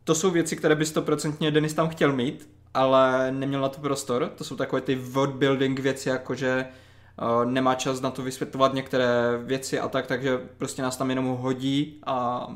to 0.04 0.14
jsou 0.14 0.30
věci, 0.30 0.56
které 0.56 0.74
by 0.74 0.86
stoprocentně 0.86 1.50
Denis 1.50 1.74
tam 1.74 1.88
chtěl 1.88 2.12
mít, 2.12 2.48
ale 2.74 3.32
neměl 3.32 3.60
na 3.60 3.68
to 3.68 3.80
prostor. 3.80 4.32
To 4.36 4.44
jsou 4.44 4.56
takové 4.56 4.82
ty 4.82 4.94
world 4.94 5.34
building 5.34 5.80
věci, 5.80 6.08
jako 6.08 6.34
že 6.34 6.66
eh, 6.66 7.46
nemá 7.46 7.74
čas 7.74 8.00
na 8.00 8.10
to 8.10 8.22
vysvětlovat 8.22 8.74
některé 8.74 9.38
věci 9.44 9.80
a 9.80 9.88
tak, 9.88 10.06
takže 10.06 10.38
prostě 10.58 10.82
nás 10.82 10.96
tam 10.96 11.10
jenom 11.10 11.26
hodí 11.26 12.00
a 12.06 12.46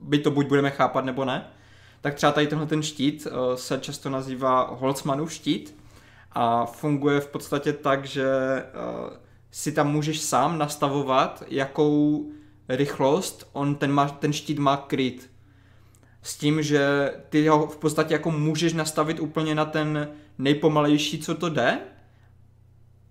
by 0.00 0.18
to 0.18 0.30
buď 0.30 0.46
budeme 0.46 0.70
chápat 0.70 1.04
nebo 1.04 1.24
ne. 1.24 1.46
Tak 2.00 2.14
třeba 2.14 2.32
tady 2.32 2.46
tenhle 2.46 2.66
ten 2.66 2.82
štít 2.82 3.26
eh, 3.26 3.56
se 3.56 3.78
často 3.78 4.10
nazývá 4.10 4.70
Holzmannův 4.70 5.32
štít 5.32 5.76
a 6.32 6.66
funguje 6.66 7.20
v 7.20 7.28
podstatě 7.28 7.72
tak, 7.72 8.04
že 8.04 8.26
eh, 8.26 9.16
si 9.50 9.72
tam 9.72 9.92
můžeš 9.92 10.20
sám 10.20 10.58
nastavovat, 10.58 11.42
jakou 11.48 12.26
rychlost 12.68 13.48
on 13.52 13.74
ten, 13.74 13.92
má, 13.92 14.08
ten 14.08 14.32
štít 14.32 14.58
má 14.58 14.76
kryt. 14.76 15.29
S 16.22 16.36
tím, 16.36 16.62
že 16.62 17.12
ty 17.28 17.48
ho 17.48 17.66
v 17.66 17.76
podstatě 17.76 18.14
jako 18.14 18.30
můžeš 18.30 18.72
nastavit 18.72 19.20
úplně 19.20 19.54
na 19.54 19.64
ten 19.64 20.08
nejpomalejší, 20.38 21.18
co 21.18 21.34
to 21.34 21.48
jde, 21.48 21.78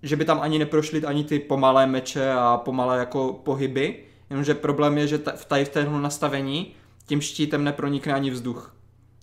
že 0.03 0.15
by 0.15 0.25
tam 0.25 0.39
ani 0.41 0.59
neprošly 0.59 1.03
ani 1.03 1.23
ty 1.23 1.39
pomalé 1.39 1.87
meče 1.87 2.31
a 2.31 2.57
pomalé 2.57 2.99
jako 2.99 3.33
pohyby, 3.33 4.03
jenomže 4.29 4.53
problém 4.53 4.97
je, 4.97 5.07
že 5.07 5.17
v 5.35 5.45
tady 5.45 5.65
v 5.65 5.69
téhle 5.69 6.01
nastavení 6.01 6.75
tím 7.05 7.21
štítem 7.21 7.63
nepronikne 7.63 8.13
ani 8.13 8.31
vzduch. 8.31 8.75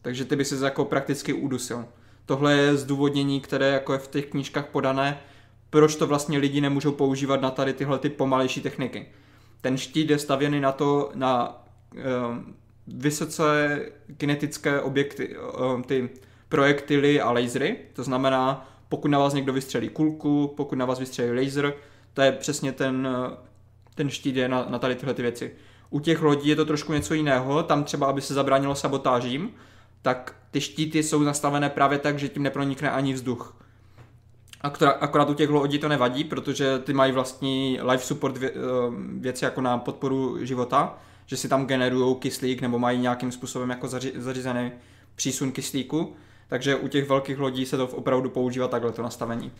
Takže 0.02 0.24
ty 0.24 0.36
by 0.36 0.44
si 0.44 0.64
jako 0.64 0.84
prakticky 0.84 1.32
udusil. 1.32 1.84
Tohle 2.26 2.54
je 2.54 2.76
zdůvodnění, 2.76 3.40
které 3.40 3.68
jako 3.68 3.92
je 3.92 3.98
v 3.98 4.08
těch 4.08 4.26
knížkách 4.26 4.66
podané, 4.66 5.18
proč 5.70 5.96
to 5.96 6.06
vlastně 6.06 6.38
lidi 6.38 6.60
nemůžou 6.60 6.92
používat 6.92 7.40
na 7.40 7.50
tady 7.50 7.72
tyhle 7.72 7.98
ty 7.98 8.08
pomalejší 8.08 8.60
techniky. 8.60 9.06
Ten 9.60 9.76
štít 9.76 10.10
je 10.10 10.18
stavěný 10.18 10.60
na 10.60 10.72
to, 10.72 11.10
na 11.14 11.62
um, 12.30 12.54
vysoce 12.86 13.80
kinetické 14.16 14.80
objekty, 14.80 15.36
um, 15.74 15.82
ty 15.82 16.08
projektily 16.48 17.20
a 17.20 17.30
lasery, 17.30 17.76
to 17.92 18.02
znamená, 18.02 18.68
pokud 18.88 19.08
na 19.08 19.18
vás 19.18 19.34
někdo 19.34 19.52
vystřelí 19.52 19.88
kulku, 19.88 20.54
pokud 20.56 20.76
na 20.76 20.84
vás 20.84 20.98
vystřelí 20.98 21.44
laser, 21.44 21.74
to 22.14 22.22
je 22.22 22.32
přesně 22.32 22.72
ten, 22.72 23.08
ten 23.94 24.10
štít 24.10 24.36
je 24.36 24.48
na, 24.48 24.66
na 24.68 24.78
tady 24.78 24.94
tyhle 24.94 25.14
ty 25.14 25.22
věci. 25.22 25.54
U 25.90 26.00
těch 26.00 26.22
lodí 26.22 26.48
je 26.48 26.56
to 26.56 26.64
trošku 26.64 26.92
něco 26.92 27.14
jiného, 27.14 27.62
tam 27.62 27.84
třeba, 27.84 28.06
aby 28.06 28.20
se 28.20 28.34
zabránilo 28.34 28.74
sabotážím, 28.74 29.50
tak 30.02 30.34
ty 30.50 30.60
štíty 30.60 31.02
jsou 31.02 31.22
nastavené 31.22 31.70
právě 31.70 31.98
tak, 31.98 32.18
že 32.18 32.28
tím 32.28 32.42
nepronikne 32.42 32.90
ani 32.90 33.12
vzduch. 33.12 33.56
Akorát, 34.60 34.90
akorát 34.90 35.30
u 35.30 35.34
těch 35.34 35.50
lodí 35.50 35.78
to 35.78 35.88
nevadí, 35.88 36.24
protože 36.24 36.78
ty 36.78 36.92
mají 36.92 37.12
vlastní 37.12 37.78
life 37.90 38.04
support 38.04 38.36
eh, 38.42 38.50
věci 39.18 39.44
jako 39.44 39.60
na 39.60 39.78
podporu 39.78 40.44
života, 40.44 40.98
že 41.26 41.36
si 41.36 41.48
tam 41.48 41.66
generují 41.66 42.16
kyslík 42.16 42.60
nebo 42.60 42.78
mají 42.78 42.98
nějakým 42.98 43.32
způsobem 43.32 43.70
jako 43.70 43.88
zaři, 43.88 44.12
zařízený 44.16 44.72
přísun 45.14 45.52
kyslíku, 45.52 46.16
takže 46.48 46.76
u 46.76 46.88
těch 46.88 47.08
velkých 47.08 47.38
lodí 47.38 47.66
se 47.66 47.76
to 47.76 47.86
opravdu 47.86 48.30
používá 48.30 48.68
takhle 48.68 48.92
to 48.92 49.02
nastavení. 49.02 49.52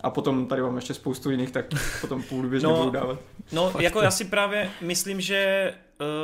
A 0.00 0.10
potom 0.10 0.46
tady 0.46 0.62
mám 0.62 0.76
ještě 0.76 0.94
spoustu 0.94 1.30
jiných, 1.30 1.50
tak 1.50 1.66
potom 2.00 2.22
půl 2.22 2.48
běžně 2.48 2.68
no, 2.68 2.76
budu 2.76 2.90
dávat. 2.90 3.18
No, 3.52 3.70
Fakt 3.70 3.82
jako 3.82 3.98
to. 3.98 4.04
já 4.04 4.10
si 4.10 4.24
právě 4.24 4.70
myslím, 4.80 5.20
že 5.20 5.72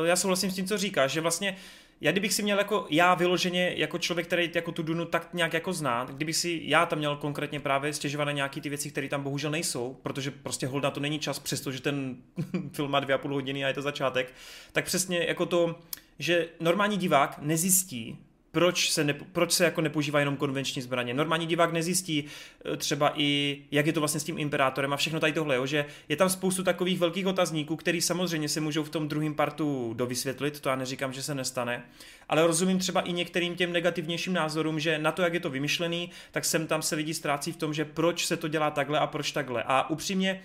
uh, 0.00 0.06
já 0.06 0.16
souhlasím 0.16 0.50
s 0.50 0.54
tím, 0.54 0.66
co 0.66 0.78
říkáš, 0.78 1.12
že 1.12 1.20
vlastně 1.20 1.56
já 2.00 2.12
kdybych 2.12 2.34
si 2.34 2.42
měl 2.42 2.58
jako 2.58 2.86
já 2.90 3.14
vyloženě 3.14 3.72
jako 3.76 3.98
člověk, 3.98 4.26
který 4.26 4.50
jako 4.54 4.72
tu 4.72 4.82
Dunu 4.82 5.04
tak 5.04 5.28
nějak 5.34 5.52
jako 5.52 5.72
zná, 5.72 6.04
kdybych 6.04 6.36
si 6.36 6.60
já 6.64 6.86
tam 6.86 6.98
měl 6.98 7.16
konkrétně 7.16 7.60
právě 7.60 7.92
stěžovat 7.92 8.24
na 8.24 8.32
nějaký 8.32 8.60
ty 8.60 8.68
věci, 8.68 8.90
které 8.90 9.08
tam 9.08 9.22
bohužel 9.22 9.50
nejsou, 9.50 9.96
protože 10.02 10.30
prostě 10.30 10.66
hold 10.66 10.82
na 10.82 10.90
to 10.90 11.00
není 11.00 11.18
čas, 11.18 11.38
přestože 11.38 11.82
ten 11.82 12.16
film 12.72 12.90
má 12.90 13.00
dvě 13.00 13.14
a 13.14 13.18
půl 13.18 13.34
hodiny 13.34 13.64
a 13.64 13.68
je 13.68 13.74
to 13.74 13.82
začátek, 13.82 14.34
tak 14.72 14.84
přesně 14.84 15.18
jako 15.18 15.46
to, 15.46 15.78
že 16.18 16.48
normální 16.60 16.96
divák 16.96 17.38
nezjistí, 17.38 18.18
proč 18.52 18.90
se, 18.90 19.04
ne, 19.04 19.14
proč 19.14 19.52
se 19.52 19.64
jako 19.64 19.80
nepoužívá 19.80 20.18
jenom 20.18 20.36
konvenční 20.36 20.82
zbraně. 20.82 21.14
Normální 21.14 21.46
divák 21.46 21.72
nezjistí 21.72 22.24
eh, 22.24 22.76
třeba 22.76 23.12
i, 23.16 23.58
jak 23.70 23.86
je 23.86 23.92
to 23.92 24.00
vlastně 24.00 24.20
s 24.20 24.24
tím 24.24 24.38
imperátorem 24.38 24.92
a 24.92 24.96
všechno 24.96 25.20
tady 25.20 25.32
tohle, 25.32 25.56
jo, 25.56 25.66
že 25.66 25.86
je 26.08 26.16
tam 26.16 26.28
spoustu 26.28 26.62
takových 26.62 26.98
velkých 26.98 27.26
otazníků, 27.26 27.76
který 27.76 28.00
samozřejmě 28.00 28.48
se 28.48 28.60
můžou 28.60 28.84
v 28.84 28.90
tom 28.90 29.08
druhém 29.08 29.34
partu 29.34 29.94
dovysvětlit, 29.96 30.60
to 30.60 30.68
já 30.68 30.76
neříkám, 30.76 31.12
že 31.12 31.22
se 31.22 31.34
nestane, 31.34 31.82
ale 32.28 32.46
rozumím 32.46 32.78
třeba 32.78 33.00
i 33.00 33.12
některým 33.12 33.56
těm 33.56 33.72
negativnějším 33.72 34.32
názorům, 34.32 34.80
že 34.80 34.98
na 34.98 35.12
to, 35.12 35.22
jak 35.22 35.34
je 35.34 35.40
to 35.40 35.50
vymyšlený, 35.50 36.10
tak 36.30 36.44
sem 36.44 36.66
tam 36.66 36.82
se 36.82 36.94
lidi 36.94 37.14
ztrácí 37.14 37.52
v 37.52 37.56
tom, 37.56 37.74
že 37.74 37.84
proč 37.84 38.26
se 38.26 38.36
to 38.36 38.48
dělá 38.48 38.70
takhle 38.70 38.98
a 38.98 39.06
proč 39.06 39.32
takhle. 39.32 39.62
A 39.66 39.90
upřímně, 39.90 40.42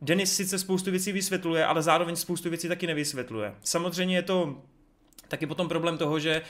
Denis 0.00 0.36
sice 0.36 0.58
spoustu 0.58 0.90
věcí 0.90 1.12
vysvětluje, 1.12 1.66
ale 1.66 1.82
zároveň 1.82 2.16
spoustu 2.16 2.48
věcí 2.50 2.68
taky 2.68 2.86
nevysvětluje. 2.86 3.54
Samozřejmě 3.62 4.16
je 4.16 4.22
to 4.22 4.62
taky 5.28 5.46
potom 5.46 5.68
problém 5.68 5.98
toho, 5.98 6.18
že 6.18 6.42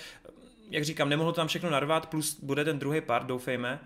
jak 0.71 0.85
říkám, 0.85 1.09
nemohlo 1.09 1.33
to 1.33 1.37
tam 1.37 1.49
všechno 1.49 1.71
narvat, 1.71 2.07
plus 2.07 2.41
bude 2.43 2.65
ten 2.65 2.79
druhý 2.79 3.01
part, 3.01 3.27
doufejme, 3.27 3.81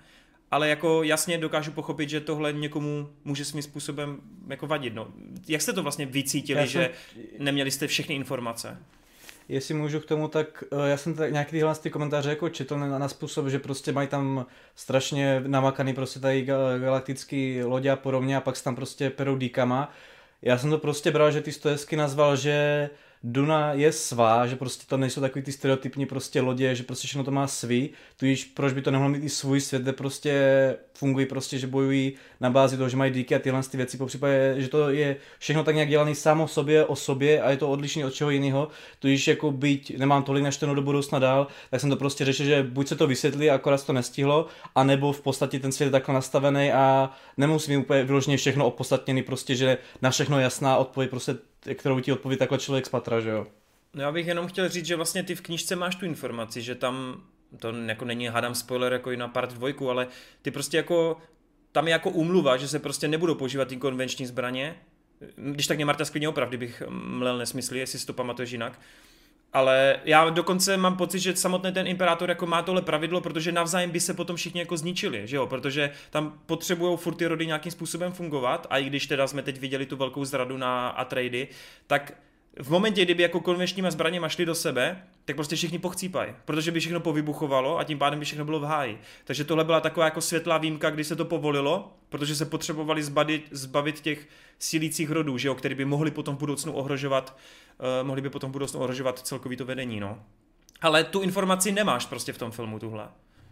ale 0.51 0.69
jako 0.69 1.03
jasně 1.03 1.39
dokážu 1.39 1.73
pochopit, 1.73 2.09
že 2.09 2.21
tohle 2.21 2.53
někomu 2.53 3.09
může 3.25 3.45
svým 3.45 3.63
způsobem 3.63 4.21
jako 4.49 4.67
vadit. 4.67 4.95
No. 4.95 5.09
Jak 5.49 5.63
jste 5.63 5.73
to 5.73 5.83
vlastně 5.83 6.07
vycítili, 6.07 6.61
jsem... 6.61 6.69
že 6.69 6.91
neměli 7.39 7.71
jste 7.71 7.87
všechny 7.87 8.15
informace? 8.15 8.79
Jestli 9.49 9.75
můžu 9.75 10.01
k 10.01 10.05
tomu, 10.05 10.29
tak 10.29 10.65
eh, 10.73 10.91
já 10.91 10.97
jsem 10.97 11.15
tak 11.15 11.33
nějaký 11.33 11.51
tyhle 11.51 11.75
ty 11.75 11.91
komentáře 11.91 12.31
jako 12.31 12.49
četl 12.49 12.79
na, 12.79 12.99
na 12.99 13.09
způsob, 13.09 13.47
že 13.49 13.59
prostě 13.59 13.93
mají 13.93 14.09
tam 14.09 14.47
strašně 14.75 15.43
namakaný 15.47 15.95
prostě 15.95 16.21
tady 16.21 16.43
galaktický 16.79 17.63
lodě 17.63 17.91
a 17.91 17.97
podobně 17.97 18.37
a 18.37 18.41
pak 18.41 18.57
se 18.57 18.65
tam 18.65 18.77
prostě 18.77 19.11
perou 19.11 19.37
díkama. 19.37 19.93
Já 20.43 20.59
jsem 20.59 20.71
to 20.71 20.79
prostě 20.79 21.11
bral, 21.11 21.31
že 21.31 21.41
ty 21.41 21.53
stojezky 21.53 21.97
nazval, 21.97 22.37
že 22.37 22.91
Duna 23.23 23.73
je 23.73 23.93
svá, 23.93 24.47
že 24.47 24.57
prostě 24.57 24.85
to 24.89 24.97
nejsou 24.97 25.21
takový 25.21 25.45
ty 25.45 25.53
stereotypní 25.53 26.07
prostě 26.07 26.41
lodě, 26.41 26.75
že 26.75 26.83
prostě 26.83 27.07
všechno 27.07 27.25
to 27.25 27.31
má 27.31 27.47
svý, 27.47 27.91
tudíž 28.17 28.45
proč 28.45 28.73
by 28.73 28.83
to 28.83 28.91
nemohlo 28.91 29.11
mít 29.11 29.25
i 29.25 29.29
svůj 29.29 29.61
svět, 29.61 29.83
kde 29.83 29.93
prostě 29.93 30.77
fungují 30.95 31.27
prostě, 31.27 31.59
že 31.59 31.67
bojují 31.67 32.13
na 32.41 32.51
bázi 32.51 32.77
toho, 32.77 32.89
že 32.89 32.97
mají 32.97 33.13
díky 33.13 33.35
a 33.35 33.39
tyhle 33.39 33.63
ty 33.63 33.77
věci, 33.77 33.97
po 33.97 34.07
případě, 34.07 34.55
že 34.57 34.69
to 34.69 34.91
je 34.91 35.17
všechno 35.39 35.65
tak 35.65 35.75
nějak 35.75 35.89
dělané 35.89 36.15
samo 36.15 36.49
sobě, 36.49 36.85
o 36.85 36.97
sobě 36.97 37.43
a 37.43 37.51
je 37.51 37.57
to 37.57 37.71
odlišný 37.71 38.05
od 38.05 38.15
čeho 38.15 38.31
jiného, 38.31 38.69
tudíž 38.99 39.29
jako 39.29 39.51
byť 39.51 39.99
nemám 39.99 40.23
tolik 40.23 40.45
naštěno 40.45 40.75
do 40.75 40.83
budoucna 40.83 41.19
dál, 41.19 41.47
tak 41.71 41.81
jsem 41.81 41.91
to 41.91 41.97
prostě 41.97 42.25
řešil, 42.25 42.47
že 42.47 42.63
buď 42.63 42.89
se 42.89 42.97
to 42.97 43.07
vysvětlí, 43.07 43.51
akorát 43.51 43.87
to 43.87 43.93
nestihlo, 43.93 44.47
anebo 44.75 45.13
v 45.13 45.21
podstatě 45.21 45.59
ten 45.59 45.73
svět 45.73 45.87
je 45.87 45.91
takhle 45.91 46.15
nastavený 46.15 46.73
a 46.73 47.11
nemusím 47.37 47.81
úplně 47.81 48.05
vyloženě 48.05 48.37
všechno 48.37 48.67
opodstatněný, 48.67 49.23
prostě, 49.23 49.55
že 49.55 49.79
na 50.03 50.11
všechno 50.11 50.41
jasná 50.41 50.77
odpověď 50.77 51.11
prostě 51.11 51.35
kterou 51.75 52.01
ti 52.01 52.13
odpoví 52.13 52.37
takhle 52.37 52.59
člověk 52.59 52.87
z 52.87 52.89
patra, 52.89 53.21
že 53.21 53.31
jo? 53.31 53.47
No 53.95 54.03
já 54.03 54.13
bych 54.13 54.27
jenom 54.27 54.47
chtěl 54.47 54.69
říct, 54.69 54.87
že 54.87 54.97
vlastně 54.97 55.23
ty 55.23 55.35
v 55.35 55.41
knížce 55.41 55.77
máš 55.77 55.97
tu 55.97 56.07
informaci, 56.07 56.63
že 56.63 56.75
tam 56.75 57.23
to 57.59 57.73
jako 57.87 58.05
není, 58.05 58.29
hádám 58.29 58.55
spoiler 58.55 58.93
jako 58.93 59.11
i 59.11 59.17
na 59.17 59.29
part 59.29 59.53
dvojku, 59.53 59.91
ale 59.91 60.07
ty 60.43 60.51
prostě 60.51 60.77
jako, 60.77 61.19
tam 61.73 61.87
je 61.87 61.93
jako 61.93 62.11
umluva, 62.11 62.57
že 62.57 62.69
se 62.69 62.79
prostě 62.79 63.09
nebudou 63.09 63.35
používat 63.35 63.69
ty 63.69 63.77
konvenční 63.77 64.27
zbraně, 64.27 64.77
když 65.37 65.67
tak 65.67 65.77
mě 65.77 65.85
Marta 65.85 66.05
sklidně 66.05 66.29
opravdu 66.29 66.59
bych 66.59 66.83
mlel 66.89 67.39
nesmysly, 67.39 67.79
jestli 67.79 67.99
si 67.99 68.07
to 68.07 68.13
pamatuješ 68.13 68.51
jinak, 68.51 68.81
ale 69.53 70.01
já 70.05 70.31
dokonce 70.31 70.77
mám 70.77 70.97
pocit, 70.97 71.19
že 71.19 71.37
samotný 71.37 71.73
ten 71.73 71.87
imperátor 71.87 72.29
jako 72.29 72.47
má 72.47 72.63
tohle 72.63 72.83
pravidlo, 72.83 73.21
protože 73.21 73.53
navzájem 73.53 73.91
by 73.91 74.01
se 74.01 74.15
potom 74.15 74.37
všichni 74.37 74.61
jako 74.61 74.77
zničili, 74.77 75.27
že 75.27 75.37
jo? 75.37 75.47
Protože 75.47 75.91
tam 76.11 76.39
potřebují 76.47 76.97
furt 76.97 77.15
ty 77.15 77.27
rody 77.27 77.47
nějakým 77.47 77.73
způsobem 77.73 78.13
fungovat 78.13 78.67
a 78.71 78.79
i 78.79 78.85
když 78.85 79.07
teda 79.07 79.27
jsme 79.27 79.43
teď 79.43 79.61
viděli 79.61 79.87
tu 79.87 79.97
velkou 79.97 80.25
zradu 80.25 80.57
na 80.57 80.89
Atreidy, 80.89 81.49
tak 81.87 82.13
v 82.59 82.71
momentě, 82.71 83.05
kdyby 83.05 83.23
jako 83.23 83.41
konvenčníma 83.41 83.91
zbraněma 83.91 84.29
šli 84.29 84.47
do 84.47 84.55
sebe, 84.55 85.03
tak 85.25 85.37
prostě 85.37 85.57
všichni 85.57 85.79
pochcípají, 85.79 86.35
protože 86.45 86.71
by 86.71 86.81
všechno 86.81 87.01
povybuchovalo 87.01 87.79
a 87.79 87.85
tím 87.85 87.99
pádem 87.99 88.19
by 88.19 88.25
všechno 88.25 88.45
bylo 88.45 88.61
v 88.61 88.65
háji. 88.65 88.99
Takže 89.25 89.45
tohle 89.45 89.65
byla 89.65 89.81
taková 89.81 90.05
jako 90.05 90.21
světlá 90.21 90.59
výjimka, 90.59 90.91
kdy 90.91 91.05
se 91.05 91.17
to 91.17 91.25
povolilo, 91.25 91.93
protože 92.09 92.37
se 92.37 92.45
potřebovali 92.45 93.03
zbavit, 93.03 93.49
zbavit 93.51 94.01
těch 94.01 94.29
sílících 94.59 95.11
rodů, 95.11 95.39
že 95.39 95.49
jo, 95.49 95.55
který 95.55 95.75
by 95.75 95.85
mohli 95.85 96.11
potom 96.11 96.37
v 96.37 96.39
budoucnu 96.39 96.73
ohrožovat, 96.73 97.37
uh, 98.01 98.07
mohli 98.07 98.23
by 98.23 98.31
potom 98.31 98.51
v 98.51 98.53
budoucnu 98.53 98.81
ohrožovat 98.81 99.19
celkový 99.19 99.57
to 99.57 99.65
vedení, 99.65 100.01
no. 100.01 100.19
Ale 100.81 101.05
tu 101.05 101.21
informaci 101.21 101.73
nemáš 101.73 102.07
prostě 102.07 102.33
v 102.33 102.39
tom 102.39 102.51
filmu, 102.51 102.79
tuhle. 102.79 103.09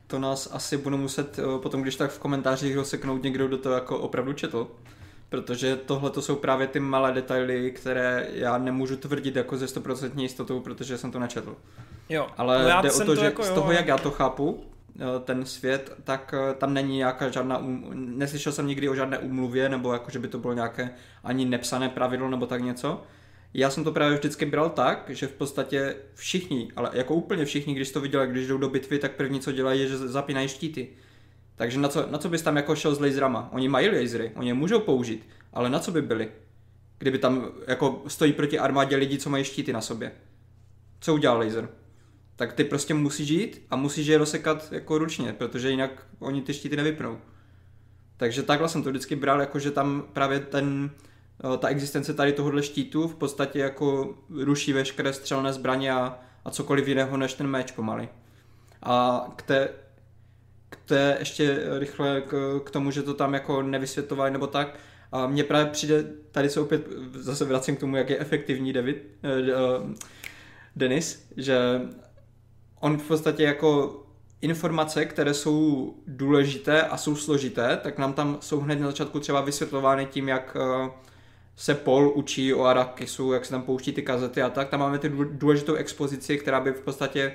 To 0.07 0.19
nás 0.19 0.49
asi 0.53 0.77
bude 0.77 0.97
muset 0.97 1.39
uh, 1.39 1.61
potom, 1.61 1.83
když 1.83 1.97
tak 1.97 2.11
v 2.11 2.19
komentářích 2.19 2.77
rozseknout 2.77 3.23
někdo, 3.23 3.47
kdo 3.47 3.59
to 3.59 3.71
jako 3.71 3.99
opravdu 3.99 4.33
četl 4.33 4.69
protože 5.29 5.77
tohle 5.77 6.11
to 6.11 6.23
jsou 6.23 6.37
právě 6.37 6.67
ty 6.67 6.81
malé 6.81 7.13
detaily, 7.13 7.71
které 7.71 8.29
já 8.33 8.59
nemůžu 8.59 8.97
tvrdit 8.97 9.37
jako 9.37 9.57
ze 9.57 9.67
100% 9.67 10.21
jistotou, 10.21 10.61
protože 10.61 10.99
jsem 10.99 11.11
to 11.11 11.19
nečetl. 11.19 11.57
Jo. 12.09 12.27
Ale 12.37 12.63
no 12.63 12.83
jde 12.83 12.93
o 12.93 12.99
to, 12.99 13.05
to 13.05 13.15
že 13.15 13.25
jako 13.25 13.43
z 13.43 13.51
toho, 13.51 13.73
jo. 13.73 13.77
jak 13.77 13.87
já 13.87 13.99
to 13.99 14.11
chápu, 14.11 14.65
eh, 15.01 15.05
ten 15.25 15.45
svět, 15.45 15.93
tak 16.05 16.35
eh, 16.37 16.55
tam 16.55 16.75
není 16.75 16.97
nějaká 16.97 17.29
žádná, 17.29 17.59
um, 17.59 17.93
neslyšel 17.95 18.53
jsem 18.53 18.67
nikdy 18.67 18.89
o 18.89 18.95
žádné 18.95 19.19
umluvě, 19.19 19.69
nebo 19.69 19.93
jako, 19.93 20.11
že 20.11 20.19
by 20.19 20.29
to 20.29 20.39
bylo 20.39 20.53
nějaké 20.53 20.91
ani 21.25 21.45
nepsané 21.45 21.89
pravidlo, 21.89 22.29
nebo 22.29 22.47
tak 22.47 22.63
něco. 22.63 23.03
Já 23.55 23.71
jsem 23.71 23.85
to 23.85 23.93
právě 23.93 24.17
vždycky 24.17 24.47
bral 24.47 24.71
tak, 24.71 25.05
že 25.09 25.27
v 25.27 25.33
podstatě 25.33 25.97
všichni, 26.15 26.73
ale 26.77 26.91
jako 26.93 27.15
úplně 27.15 27.45
všichni, 27.45 27.75
když 27.75 27.91
to 27.91 28.01
viděli, 28.01 28.27
když 28.27 28.47
jdou 28.47 28.59
do 28.59 28.69
bitvy, 28.69 28.99
tak 28.99 29.13
první, 29.13 29.41
co 29.41 29.53
dělají, 29.53 29.81
je, 29.81 29.89
že 29.89 29.97
zapínají 29.97 30.49
štíty. 30.49 30.89
Takže 31.57 31.79
na 31.79 31.89
co, 31.89 32.07
na 32.11 32.19
co 32.19 32.29
bys 32.29 32.43
tam 32.43 32.57
jako 32.57 32.77
šel 32.77 32.95
s 32.95 33.01
laserama? 33.01 33.49
Oni 33.53 33.69
mají 33.69 33.89
lasery, 33.89 34.33
oni 34.35 34.49
je 34.49 34.55
můžou 34.55 34.81
použít, 34.81 35.29
ale 35.53 35.71
na 35.71 35.79
co 35.79 35.91
by 35.91 36.03
byli? 36.03 36.29
Kdyby 36.99 37.19
tam 37.19 37.49
jako 37.67 38.03
stojí 38.09 38.33
proti 38.33 38.59
armádě 38.59 38.97
lidi, 38.97 39.19
co 39.19 39.31
mají 39.31 39.45
štíty 39.45 39.73
na 39.73 39.81
sobě. 39.81 40.13
Co 41.01 41.15
udělal 41.15 41.39
laser? 41.39 41.69
Tak 42.37 42.53
ty 42.53 42.65
prostě 42.65 42.95
musíš 42.95 43.29
jít 43.29 43.63
a 43.71 43.77
musíš 43.77 44.07
je 44.07 44.19
rozsekat 44.19 44.73
jako 44.73 44.99
ručně, 44.99 45.33
protože 45.33 45.71
jinak 45.71 46.07
oni 46.19 46.43
ty 46.43 46.55
štíty 46.55 46.77
nevypnou. 46.77 47.19
Takže 48.17 48.43
takhle 48.43 48.69
jsem 48.69 48.83
to 48.83 48.91
vždycky 48.91 49.17
bral, 49.17 49.41
jako 49.41 49.59
že 49.59 49.71
tam 49.71 50.05
právě 50.13 50.41
ten, 50.41 50.91
eh, 51.55 51.59
ta 51.59 51.69
existence 51.69 52.15
tady 52.15 52.33
tohohle 52.33 52.63
štítu 52.63 53.09
v 53.09 53.15
podstatě 53.15 53.59
jako 53.59 54.15
ruší 54.31 54.73
veškeré 54.73 55.13
střelné 55.13 55.53
zbraně 55.53 55.93
a, 55.93 56.19
a 56.45 56.51
cokoliv 56.51 56.89
jiného 56.89 57.17
než 57.17 57.35
ten 57.35 57.47
meč 57.47 57.73
pomaly. 57.73 58.09
A 58.83 59.27
k 59.37 59.43
té, 59.43 59.69
to 60.87 60.95
je 60.95 61.17
ještě 61.19 61.61
rychle 61.79 62.21
k, 62.21 62.61
k 62.65 62.71
tomu, 62.71 62.91
že 62.91 63.03
to 63.03 63.15
tam 63.15 63.35
jako 63.35 63.63
nevysvětlovali 63.63 64.31
nebo 64.31 64.47
tak. 64.47 64.79
A 65.13 65.27
mně 65.27 65.45
právě 65.45 65.67
přijde, 65.67 66.05
tady 66.31 66.51
se 66.51 66.61
opět 66.61 66.87
zase 67.15 67.45
vracím 67.45 67.77
k 67.77 67.81
tomu, 67.81 67.97
jak 67.97 68.11
je 68.11 68.19
efektivní 68.19 68.73
David, 68.73 69.03
uh, 69.23 69.93
Denis, 70.77 71.29
že 71.37 71.81
on 72.81 72.99
v 72.99 73.09
podstatě 73.09 73.43
jako 73.43 74.03
informace, 74.41 75.05
které 75.05 75.35
jsou 75.35 75.95
důležité 76.07 76.83
a 76.83 76.97
jsou 76.97 77.17
složité, 77.17 77.79
tak 77.83 77.99
nám 77.99 78.13
tam 78.13 78.39
jsou 78.41 78.61
hned 78.61 78.81
na 78.81 78.87
začátku 78.87 79.21
třeba 79.21 79.41
vysvětlovány 79.41 80.07
tím, 80.07 80.29
jak 80.29 80.57
uh, 80.57 80.91
se 81.57 81.75
Paul 81.75 82.13
učí 82.15 82.55
o 82.55 82.65
Arakisu, 82.65 83.33
jak 83.33 83.45
se 83.45 83.51
tam 83.51 83.63
pouští 83.63 83.93
ty 83.93 84.03
kazety 84.03 84.43
a 84.43 84.51
tak. 84.51 84.69
Tam 84.69 84.81
máme 84.81 84.99
ty 84.99 85.13
důležitou 85.31 85.75
expozici, 85.75 86.39
která 86.39 86.61
by 86.61 86.73
v 86.73 86.81
podstatě 86.81 87.35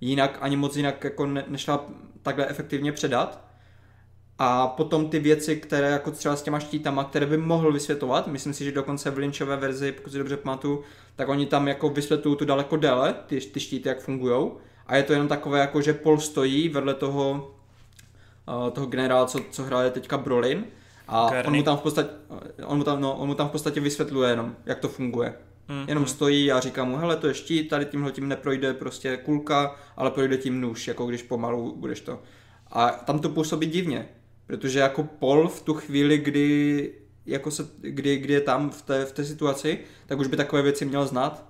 jinak, 0.00 0.38
ani 0.40 0.56
moc 0.56 0.76
jinak 0.76 1.04
jako 1.04 1.26
ne, 1.26 1.44
nešla 1.48 1.86
takhle 2.22 2.46
efektivně 2.46 2.92
předat. 2.92 3.44
A 4.38 4.66
potom 4.66 5.08
ty 5.08 5.18
věci, 5.18 5.56
které 5.56 5.90
jako 5.90 6.10
třeba 6.10 6.36
s 6.36 6.42
těma 6.42 6.60
štítama, 6.60 7.04
které 7.04 7.26
by 7.26 7.36
mohl 7.36 7.72
vysvětlovat, 7.72 8.26
myslím 8.26 8.54
si, 8.54 8.64
že 8.64 8.72
dokonce 8.72 9.10
v 9.10 9.18
Lynchové 9.18 9.56
verzi, 9.56 9.92
pokud 9.92 10.10
si 10.10 10.18
dobře 10.18 10.36
pamatuju, 10.36 10.84
tak 11.16 11.28
oni 11.28 11.46
tam 11.46 11.68
jako 11.68 11.88
vysvětlují 11.88 12.36
tu 12.36 12.44
daleko 12.44 12.76
déle, 12.76 13.14
ty, 13.26 13.40
ty 13.40 13.60
štíty, 13.60 13.88
jak 13.88 14.00
fungují. 14.00 14.50
A 14.86 14.96
je 14.96 15.02
to 15.02 15.12
jenom 15.12 15.28
takové, 15.28 15.60
jako 15.60 15.80
že 15.82 15.92
Pol 15.92 16.20
stojí 16.20 16.68
vedle 16.68 16.94
toho 16.94 17.54
uh, 18.48 18.70
toho 18.70 18.86
generála, 18.86 19.26
co, 19.26 19.40
co 19.50 19.62
hraje 19.62 19.90
teďka 19.90 20.18
Brolin. 20.18 20.64
A 21.08 21.30
on 21.46 21.56
mu 21.56 21.62
tam 21.62 21.76
v 21.76 21.80
podstatě, 21.80 22.08
on 22.66 22.78
mu 22.78 22.84
tam, 22.84 23.00
no, 23.00 23.16
on 23.16 23.28
mu 23.28 23.34
tam 23.34 23.48
v 23.48 23.52
podstatě 23.52 23.80
vysvětluje 23.80 24.30
jenom, 24.30 24.56
jak 24.66 24.78
to 24.78 24.88
funguje. 24.88 25.34
Hmm. 25.70 25.84
Jenom 25.88 26.06
stojí 26.06 26.52
a 26.52 26.60
říká 26.60 26.84
mu, 26.84 26.96
hele, 26.96 27.16
to 27.16 27.26
je 27.26 27.34
štít, 27.34 27.68
tady 27.68 27.84
tímhle 27.84 28.12
tím 28.12 28.28
neprojde 28.28 28.74
prostě 28.74 29.16
kulka, 29.16 29.76
ale 29.96 30.10
projde 30.10 30.36
tím 30.36 30.60
nůž, 30.60 30.88
jako 30.88 31.06
když 31.06 31.22
pomalu 31.22 31.76
budeš 31.76 32.00
to. 32.00 32.22
A 32.70 32.90
tam 32.90 33.18
to 33.18 33.28
působí 33.28 33.66
divně, 33.66 34.08
protože 34.46 34.78
jako 34.78 35.02
Paul 35.02 35.48
v 35.48 35.62
tu 35.62 35.74
chvíli, 35.74 36.18
kdy, 36.18 36.92
jako 37.26 37.50
se, 37.50 37.68
kdy, 37.80 38.16
kdy 38.16 38.32
je 38.32 38.40
tam 38.40 38.70
v 38.70 38.82
té, 38.82 39.04
v 39.04 39.12
té 39.12 39.24
situaci, 39.24 39.78
tak 40.06 40.18
už 40.18 40.26
by 40.26 40.36
takové 40.36 40.62
věci 40.62 40.84
měl 40.84 41.06
znát. 41.06 41.46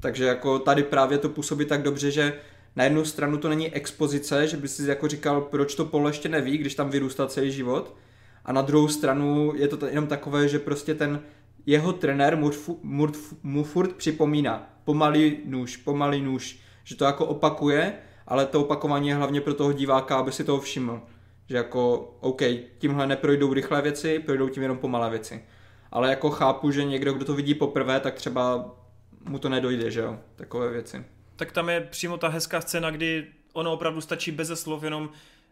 Takže 0.00 0.24
jako 0.24 0.58
tady 0.58 0.82
právě 0.82 1.18
to 1.18 1.28
působí 1.28 1.64
tak 1.64 1.82
dobře, 1.82 2.10
že 2.10 2.32
na 2.76 2.84
jednu 2.84 3.04
stranu 3.04 3.38
to 3.38 3.48
není 3.48 3.74
expozice, 3.74 4.46
že 4.46 4.56
by 4.56 4.68
si 4.68 4.88
jako 4.88 5.08
říkal, 5.08 5.40
proč 5.40 5.74
to 5.74 5.84
Paul 5.84 6.06
ještě 6.06 6.28
neví, 6.28 6.58
když 6.58 6.74
tam 6.74 6.90
vyrůstal 6.90 7.28
celý 7.28 7.52
život. 7.52 7.96
A 8.44 8.52
na 8.52 8.62
druhou 8.62 8.88
stranu 8.88 9.52
je 9.56 9.68
to 9.68 9.86
jenom 9.86 10.06
takové, 10.06 10.48
že 10.48 10.58
prostě 10.58 10.94
ten 10.94 11.20
jeho 11.70 11.92
trenér 11.92 12.36
mu, 12.36 12.50
mu, 13.42 13.64
furt 13.64 13.92
připomíná 13.92 14.70
pomalý 14.84 15.38
nůž, 15.44 15.76
pomalý 15.76 16.22
nůž, 16.22 16.58
že 16.84 16.96
to 16.96 17.04
jako 17.04 17.26
opakuje, 17.26 17.92
ale 18.26 18.46
to 18.46 18.60
opakování 18.60 19.08
je 19.08 19.14
hlavně 19.14 19.40
pro 19.40 19.54
toho 19.54 19.72
diváka, 19.72 20.16
aby 20.16 20.32
si 20.32 20.44
toho 20.44 20.60
všiml. 20.60 21.02
Že 21.48 21.56
jako, 21.56 21.98
OK, 22.20 22.42
tímhle 22.78 23.06
neprojdou 23.06 23.54
rychlé 23.54 23.82
věci, 23.82 24.18
projdou 24.18 24.48
tím 24.48 24.62
jenom 24.62 24.78
pomalé 24.78 25.10
věci. 25.10 25.44
Ale 25.92 26.10
jako 26.10 26.30
chápu, 26.30 26.70
že 26.70 26.84
někdo, 26.84 27.12
kdo 27.12 27.24
to 27.24 27.34
vidí 27.34 27.54
poprvé, 27.54 28.00
tak 28.00 28.14
třeba 28.14 28.74
mu 29.28 29.38
to 29.38 29.48
nedojde, 29.48 29.90
že 29.90 30.00
jo, 30.00 30.18
takové 30.36 30.70
věci. 30.70 31.04
Tak 31.36 31.52
tam 31.52 31.68
je 31.68 31.80
přímo 31.80 32.16
ta 32.16 32.28
hezká 32.28 32.60
scéna, 32.60 32.90
kdy 32.90 33.26
ono 33.52 33.72
opravdu 33.72 34.00
stačí 34.00 34.30
bez 34.30 34.60
slov 34.60 34.82
jenom 34.82 35.10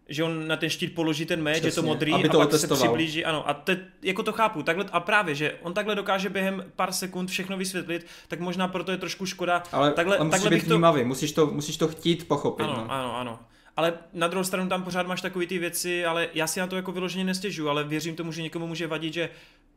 že 0.08 0.24
on 0.24 0.48
na 0.48 0.56
ten 0.56 0.70
štít 0.70 0.94
položí 0.94 1.26
ten 1.26 1.42
meč, 1.42 1.64
je 1.64 1.72
to 1.72 1.82
modrý 1.82 2.14
aby 2.14 2.28
to 2.28 2.40
a 2.40 2.40
pak 2.40 2.48
otestoval. 2.48 2.76
se 2.76 2.84
přiblíží, 2.84 3.24
ano, 3.24 3.48
a 3.48 3.54
te, 3.54 3.78
jako 4.02 4.22
to 4.22 4.32
chápu, 4.32 4.62
takhle, 4.62 4.84
a 4.92 5.00
právě, 5.00 5.34
že 5.34 5.54
on 5.62 5.74
takhle 5.74 5.94
dokáže 5.94 6.28
během 6.28 6.64
pár 6.76 6.92
sekund 6.92 7.30
všechno 7.30 7.56
vysvětlit, 7.56 8.06
tak 8.28 8.40
možná 8.40 8.68
proto 8.68 8.92
je 8.92 8.98
trošku 8.98 9.26
škoda. 9.26 9.62
Ale 9.72 9.92
takhle, 9.92 10.18
on 10.18 10.30
takhle 10.30 10.50
být 10.50 10.62
vnímavý, 10.62 11.00
to... 11.00 11.06
musíš, 11.06 11.32
to, 11.32 11.46
musíš 11.46 11.76
to 11.76 11.88
chtít 11.88 12.28
pochopit. 12.28 12.62
Ano, 12.62 12.74
no. 12.76 12.92
ano, 12.92 13.16
ano. 13.16 13.38
Ale 13.76 13.92
na 14.12 14.28
druhou 14.28 14.44
stranu 14.44 14.68
tam 14.68 14.82
pořád 14.82 15.06
máš 15.06 15.22
takové 15.22 15.46
ty 15.46 15.58
věci, 15.58 16.04
ale 16.04 16.28
já 16.34 16.46
si 16.46 16.60
na 16.60 16.66
to 16.66 16.76
jako 16.76 16.92
vyloženě 16.92 17.24
nestěžu, 17.24 17.68
ale 17.68 17.84
věřím 17.84 18.16
tomu, 18.16 18.32
že 18.32 18.42
někomu 18.42 18.66
může 18.66 18.86
vadit, 18.86 19.14
že 19.14 19.30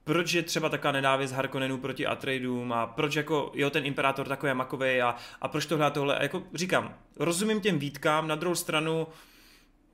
proč 0.03 0.33
je 0.33 0.43
třeba 0.43 0.69
taková 0.69 0.91
nenávist 0.91 1.31
Harkonnenů 1.31 1.77
proti 1.77 2.07
Atreidům 2.07 2.73
a 2.73 2.87
proč 2.87 3.15
jako, 3.15 3.51
jo, 3.55 3.69
ten 3.69 3.85
imperátor 3.85 4.27
takový 4.27 4.53
makový 4.53 5.01
a, 5.01 5.15
a 5.41 5.47
proč 5.47 5.65
tohle 5.65 5.85
a 5.85 5.89
tohle. 5.89 6.17
A 6.17 6.23
jako 6.23 6.43
říkám, 6.53 6.93
rozumím 7.19 7.61
těm 7.61 7.79
výtkám, 7.79 8.27
na 8.27 8.35
druhou 8.35 8.55
stranu 8.55 9.07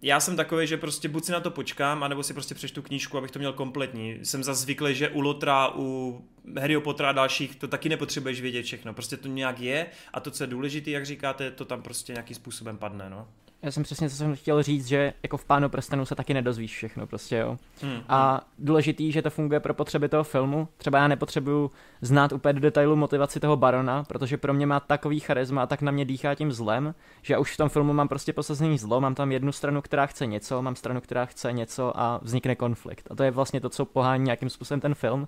já 0.02 0.20
jsem 0.20 0.36
takový, 0.36 0.68
že 0.68 0.78
prostě 0.78 1.10
buď 1.10 1.24
si 1.24 1.32
na 1.32 1.40
to 1.40 1.52
počkám, 1.52 2.04
anebo 2.04 2.24
si 2.24 2.34
prostě 2.34 2.56
přečtu 2.56 2.82
knížku, 2.82 3.18
abych 3.18 3.32
to 3.32 3.40
měl 3.40 3.54
kompletní. 3.54 4.20
Jsem 4.24 4.44
za 4.44 4.54
zvyklý, 4.54 4.96
že 4.96 5.10
u 5.10 5.22
Lotra, 5.22 5.72
u 5.76 6.22
Harryho 6.60 6.82
Pottera 6.82 7.10
a 7.10 7.12
dalších 7.12 7.56
to 7.56 7.68
taky 7.68 7.90
nepotřebuješ 7.90 8.42
vědět 8.42 8.64
všechno. 8.64 8.94
Prostě 8.94 9.18
to 9.18 9.28
nějak 9.28 9.60
je 9.60 9.88
a 10.14 10.20
to, 10.20 10.32
co 10.32 10.44
je 10.44 10.48
důležité, 10.48 10.92
jak 10.92 11.06
říkáte, 11.06 11.52
to 11.52 11.66
tam 11.66 11.82
prostě 11.82 12.14
nějakým 12.14 12.36
způsobem 12.36 12.78
padne, 12.78 13.10
no. 13.10 13.28
Já 13.62 13.72
jsem 13.72 13.84
přesně, 13.84 14.10
co 14.10 14.16
jsem 14.16 14.36
chtěl 14.36 14.64
říct, 14.64 14.88
že 14.88 15.14
jako 15.24 15.38
v 15.38 15.46
Pánu 15.46 15.70
prstenů 15.70 16.06
se 16.06 16.16
taky 16.16 16.34
nedozvíš 16.34 16.76
všechno, 16.76 17.08
prostě 17.08 17.38
jo. 17.38 17.58
Hmm. 17.82 18.02
A 18.10 18.42
důležitý, 18.60 19.12
že 19.12 19.22
to 19.22 19.30
funguje 19.30 19.60
pro 19.60 19.74
potřeby 19.74 20.10
toho 20.10 20.24
filmu. 20.24 20.68
Třeba 20.78 21.00
já 21.00 21.08
nepotřebuju 21.08 21.72
znát 22.02 22.32
úplně 22.32 22.54
do 22.54 22.60
detailu 22.60 22.96
motivaci 22.96 23.40
toho 23.40 23.58
barona, 23.58 24.04
protože 24.04 24.38
pro 24.38 24.54
mě 24.54 24.66
má 24.66 24.80
takový 24.80 25.20
charisma 25.20 25.64
a 25.64 25.66
tak 25.66 25.82
na 25.82 25.92
mě 25.92 26.06
dýchá 26.06 26.36
tím 26.36 26.52
zlem, 26.52 26.96
že 27.22 27.34
já 27.34 27.40
už 27.40 27.54
v 27.54 27.58
tom 27.58 27.70
filmu 27.70 27.94
mám 27.94 28.08
prostě 28.08 28.34
posazený 28.34 28.78
zlo, 28.78 29.02
mám 29.02 29.16
tam 29.16 29.32
jednu 29.32 29.52
stranu, 29.52 29.82
která 29.82 30.06
chce 30.06 30.26
něco, 30.26 30.62
mám 30.62 30.76
stranu, 30.76 31.02
která 31.02 31.26
chce 31.26 31.52
něco 31.52 32.00
a 32.00 32.20
vznikne 32.24 32.56
konflikt. 32.56 33.08
A 33.12 33.16
to 33.16 33.24
je 33.24 33.32
vlastně 33.32 33.62
to, 33.62 33.70
co 33.70 33.86
pohání 33.86 34.24
nějakým 34.24 34.50
způsobem 34.50 34.82
ten 34.82 34.96
film. 34.96 35.28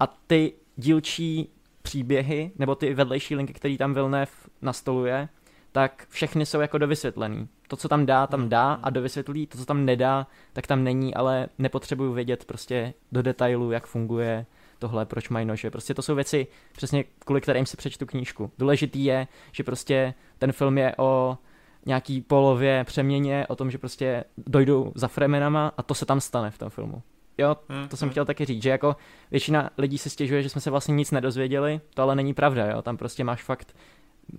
A 0.00 0.06
ty 0.26 0.52
dílčí 0.76 1.48
příběhy, 1.82 2.50
nebo 2.58 2.74
ty 2.74 2.94
vedlejší 2.94 3.36
linky, 3.36 3.52
který 3.52 3.78
tam 3.78 3.94
Villeneuve 3.94 4.32
nastoluje, 4.62 5.28
tak 5.74 6.06
všechny 6.08 6.46
jsou 6.46 6.60
jako 6.60 6.78
dovysvětlený. 6.78 7.48
To, 7.68 7.76
co 7.76 7.88
tam 7.88 8.06
dá, 8.06 8.26
tam 8.26 8.48
dá 8.48 8.72
a 8.72 8.90
dovysvětlí, 8.90 9.46
to, 9.46 9.58
co 9.58 9.64
tam 9.64 9.84
nedá, 9.84 10.26
tak 10.52 10.66
tam 10.66 10.84
není, 10.84 11.14
ale 11.14 11.48
nepotřebuju 11.58 12.12
vědět 12.12 12.44
prostě 12.44 12.94
do 13.12 13.22
detailu, 13.22 13.70
jak 13.70 13.86
funguje 13.86 14.46
tohle, 14.78 15.06
proč 15.06 15.28
mají 15.28 15.46
nože. 15.46 15.70
Prostě 15.70 15.94
to 15.94 16.02
jsou 16.02 16.14
věci, 16.14 16.46
přesně 16.72 17.04
kvůli 17.18 17.40
kterým 17.40 17.66
si 17.66 17.76
přečtu 17.76 18.06
knížku. 18.06 18.50
Důležitý 18.58 19.04
je, 19.04 19.26
že 19.52 19.64
prostě 19.64 20.14
ten 20.38 20.52
film 20.52 20.78
je 20.78 20.94
o 20.98 21.38
nějaký 21.86 22.20
polově 22.20 22.84
přeměně, 22.84 23.46
o 23.48 23.56
tom, 23.56 23.70
že 23.70 23.78
prostě 23.78 24.24
dojdou 24.36 24.92
za 24.94 25.08
Fremenama 25.08 25.72
a 25.76 25.82
to 25.82 25.94
se 25.94 26.06
tam 26.06 26.20
stane 26.20 26.50
v 26.50 26.58
tom 26.58 26.70
filmu. 26.70 27.02
Jo, 27.38 27.56
hmm, 27.68 27.88
to 27.88 27.96
jsem 27.96 28.10
chtěl 28.10 28.24
taky 28.24 28.44
říct, 28.44 28.62
že 28.62 28.70
jako 28.70 28.96
většina 29.30 29.70
lidí 29.78 29.98
si 29.98 30.10
stěžuje, 30.10 30.42
že 30.42 30.48
jsme 30.48 30.60
se 30.60 30.70
vlastně 30.70 30.94
nic 30.94 31.10
nedozvěděli, 31.10 31.80
to 31.94 32.02
ale 32.02 32.16
není 32.16 32.34
pravda, 32.34 32.66
jo, 32.66 32.82
tam 32.82 32.96
prostě 32.96 33.24
máš 33.24 33.42
fakt 33.42 33.76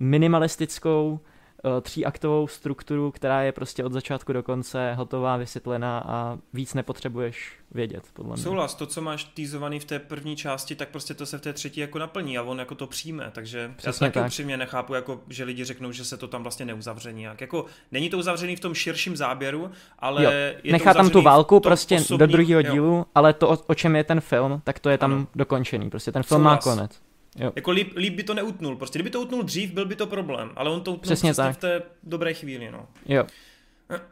minimalistickou 0.00 1.20
uh, 1.64 1.80
tříaktovou 1.80 2.46
strukturu, 2.46 3.10
která 3.10 3.42
je 3.42 3.52
prostě 3.52 3.84
od 3.84 3.92
začátku 3.92 4.32
do 4.32 4.42
konce 4.42 4.94
hotová, 4.94 5.36
vysvětlená 5.36 5.98
a 6.06 6.38
víc 6.52 6.74
nepotřebuješ 6.74 7.52
vědět, 7.70 8.02
podle 8.12 8.34
mě. 8.34 8.42
Souhlas, 8.42 8.74
to, 8.74 8.86
co 8.86 9.02
máš 9.02 9.24
týzovaný 9.24 9.80
v 9.80 9.84
té 9.84 9.98
první 9.98 10.36
části, 10.36 10.74
tak 10.74 10.88
prostě 10.88 11.14
to 11.14 11.26
se 11.26 11.38
v 11.38 11.40
té 11.40 11.52
třetí 11.52 11.80
jako 11.80 11.98
naplní 11.98 12.38
a 12.38 12.42
on 12.42 12.58
jako 12.58 12.74
to 12.74 12.86
přijme, 12.86 13.30
takže 13.34 13.70
Přesně 13.76 14.04
já 14.04 14.08
taky 14.08 14.18
tak. 14.18 14.26
upřímně 14.26 14.56
nechápu, 14.56 14.94
jako, 14.94 15.20
že 15.28 15.44
lidi 15.44 15.64
řeknou, 15.64 15.92
že 15.92 16.04
se 16.04 16.16
to 16.16 16.28
tam 16.28 16.42
vlastně 16.42 16.64
neuzavře 16.64 17.12
nějak. 17.12 17.40
Jako, 17.40 17.64
není 17.92 18.10
to 18.10 18.18
uzavřený 18.18 18.56
v 18.56 18.60
tom 18.60 18.74
širším 18.74 19.16
záběru, 19.16 19.70
ale 19.98 20.24
jo. 20.24 20.30
je 20.30 20.72
Nechá 20.72 20.94
tam 20.94 21.10
tu 21.10 21.22
válku 21.22 21.60
prostě 21.60 21.96
osobní, 21.96 22.18
do 22.18 22.26
druhého 22.26 22.62
dílu, 22.62 23.06
ale 23.14 23.32
to, 23.32 23.48
o, 23.48 23.58
o 23.66 23.74
čem 23.74 23.96
je 23.96 24.04
ten 24.04 24.20
film, 24.20 24.60
tak 24.64 24.78
to 24.78 24.90
je 24.90 24.98
tam 24.98 25.12
ano. 25.12 25.26
dokončený, 25.34 25.90
prostě 25.90 26.12
ten 26.12 26.22
film 26.22 26.40
Souhlas. 26.40 26.64
má 26.64 26.74
konec. 26.74 27.00
Jo. 27.36 27.52
Jako 27.56 27.70
líp, 27.70 27.92
líp 27.96 28.14
by 28.14 28.22
to 28.22 28.34
neutnul, 28.34 28.76
prostě 28.76 28.98
kdyby 28.98 29.10
to 29.10 29.20
utnul 29.20 29.42
dřív, 29.42 29.72
byl 29.72 29.86
by 29.86 29.96
to 29.96 30.06
problém, 30.06 30.50
ale 30.56 30.70
on 30.70 30.80
to 30.80 30.90
utnul 30.90 31.02
přesně, 31.02 31.32
přesně 31.32 31.52
v 31.52 31.56
té 31.56 31.82
dobré 32.02 32.34
chvíli, 32.34 32.70
no. 32.70 32.86
Jo. 33.06 33.24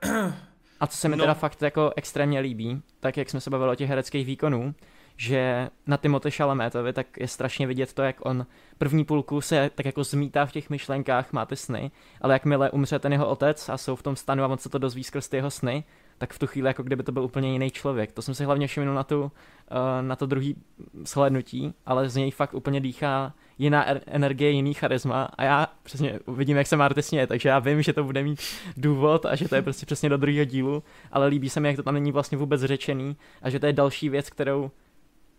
A 0.80 0.86
co 0.86 0.96
se 0.96 1.08
mi 1.08 1.16
no. 1.16 1.22
teda 1.22 1.34
fakt 1.34 1.62
jako 1.62 1.92
extrémně 1.96 2.40
líbí, 2.40 2.82
tak 3.00 3.16
jak 3.16 3.30
jsme 3.30 3.40
se 3.40 3.50
bavili 3.50 3.72
o 3.72 3.74
těch 3.74 3.88
hereckých 3.88 4.26
výkonů, 4.26 4.74
že 5.16 5.68
na 5.86 5.96
Timote 5.96 6.30
Chalametovi 6.30 6.92
tak 6.92 7.06
je 7.18 7.28
strašně 7.28 7.66
vidět 7.66 7.92
to, 7.92 8.02
jak 8.02 8.16
on 8.26 8.46
první 8.78 9.04
půlku 9.04 9.40
se 9.40 9.70
tak 9.74 9.86
jako 9.86 10.04
zmítá 10.04 10.46
v 10.46 10.52
těch 10.52 10.70
myšlenkách, 10.70 11.32
má 11.32 11.46
ty 11.46 11.56
sny, 11.56 11.90
ale 12.20 12.34
jakmile 12.34 12.70
umře 12.70 12.98
ten 12.98 13.12
jeho 13.12 13.28
otec 13.28 13.68
a 13.68 13.76
jsou 13.78 13.96
v 13.96 14.02
tom 14.02 14.16
stanu 14.16 14.44
a 14.44 14.46
on 14.46 14.58
se 14.58 14.68
to 14.68 14.78
dozví 14.78 15.04
skrz 15.04 15.28
ty 15.28 15.36
jeho 15.36 15.50
sny, 15.50 15.84
tak 16.18 16.32
v 16.32 16.38
tu 16.38 16.46
chvíli 16.46 16.68
jako 16.68 16.82
kdyby 16.82 17.02
to 17.02 17.12
byl 17.12 17.22
úplně 17.22 17.52
jiný 17.52 17.70
člověk. 17.70 18.12
To 18.12 18.22
jsem 18.22 18.34
si 18.34 18.44
hlavně 18.44 18.66
všiml 18.66 18.94
na, 18.94 19.04
tu, 19.04 19.32
eh, 19.70 20.02
na 20.02 20.16
to 20.16 20.26
druhý 20.26 20.56
shlednutí, 21.04 21.74
ale 21.86 22.08
z 22.08 22.16
něj 22.16 22.30
fakt 22.30 22.54
úplně 22.54 22.80
dýchá 22.80 23.34
jiná 23.58 23.88
er- 23.88 24.00
energie, 24.06 24.50
jiný 24.50 24.74
charisma 24.74 25.24
a 25.24 25.44
já 25.44 25.66
přesně 25.82 26.20
vidím, 26.28 26.56
jak 26.56 26.66
se 26.66 26.76
Marty 26.76 27.02
směje, 27.02 27.26
takže 27.26 27.48
já 27.48 27.58
vím, 27.58 27.82
že 27.82 27.92
to 27.92 28.04
bude 28.04 28.22
mít 28.22 28.40
důvod 28.76 29.26
a 29.26 29.34
že 29.36 29.48
to 29.48 29.54
je 29.54 29.62
prostě 29.62 29.86
přesně 29.86 30.08
do 30.08 30.16
druhého 30.16 30.44
dílu, 30.44 30.82
ale 31.12 31.26
líbí 31.26 31.50
se 31.50 31.60
mi, 31.60 31.68
jak 31.68 31.76
to 31.76 31.82
tam 31.82 31.94
není 31.94 32.12
vlastně 32.12 32.38
vůbec 32.38 32.60
řečený 32.60 33.16
a 33.42 33.50
že 33.50 33.60
to 33.60 33.66
je 33.66 33.72
další 33.72 34.08
věc, 34.08 34.30
kterou 34.30 34.70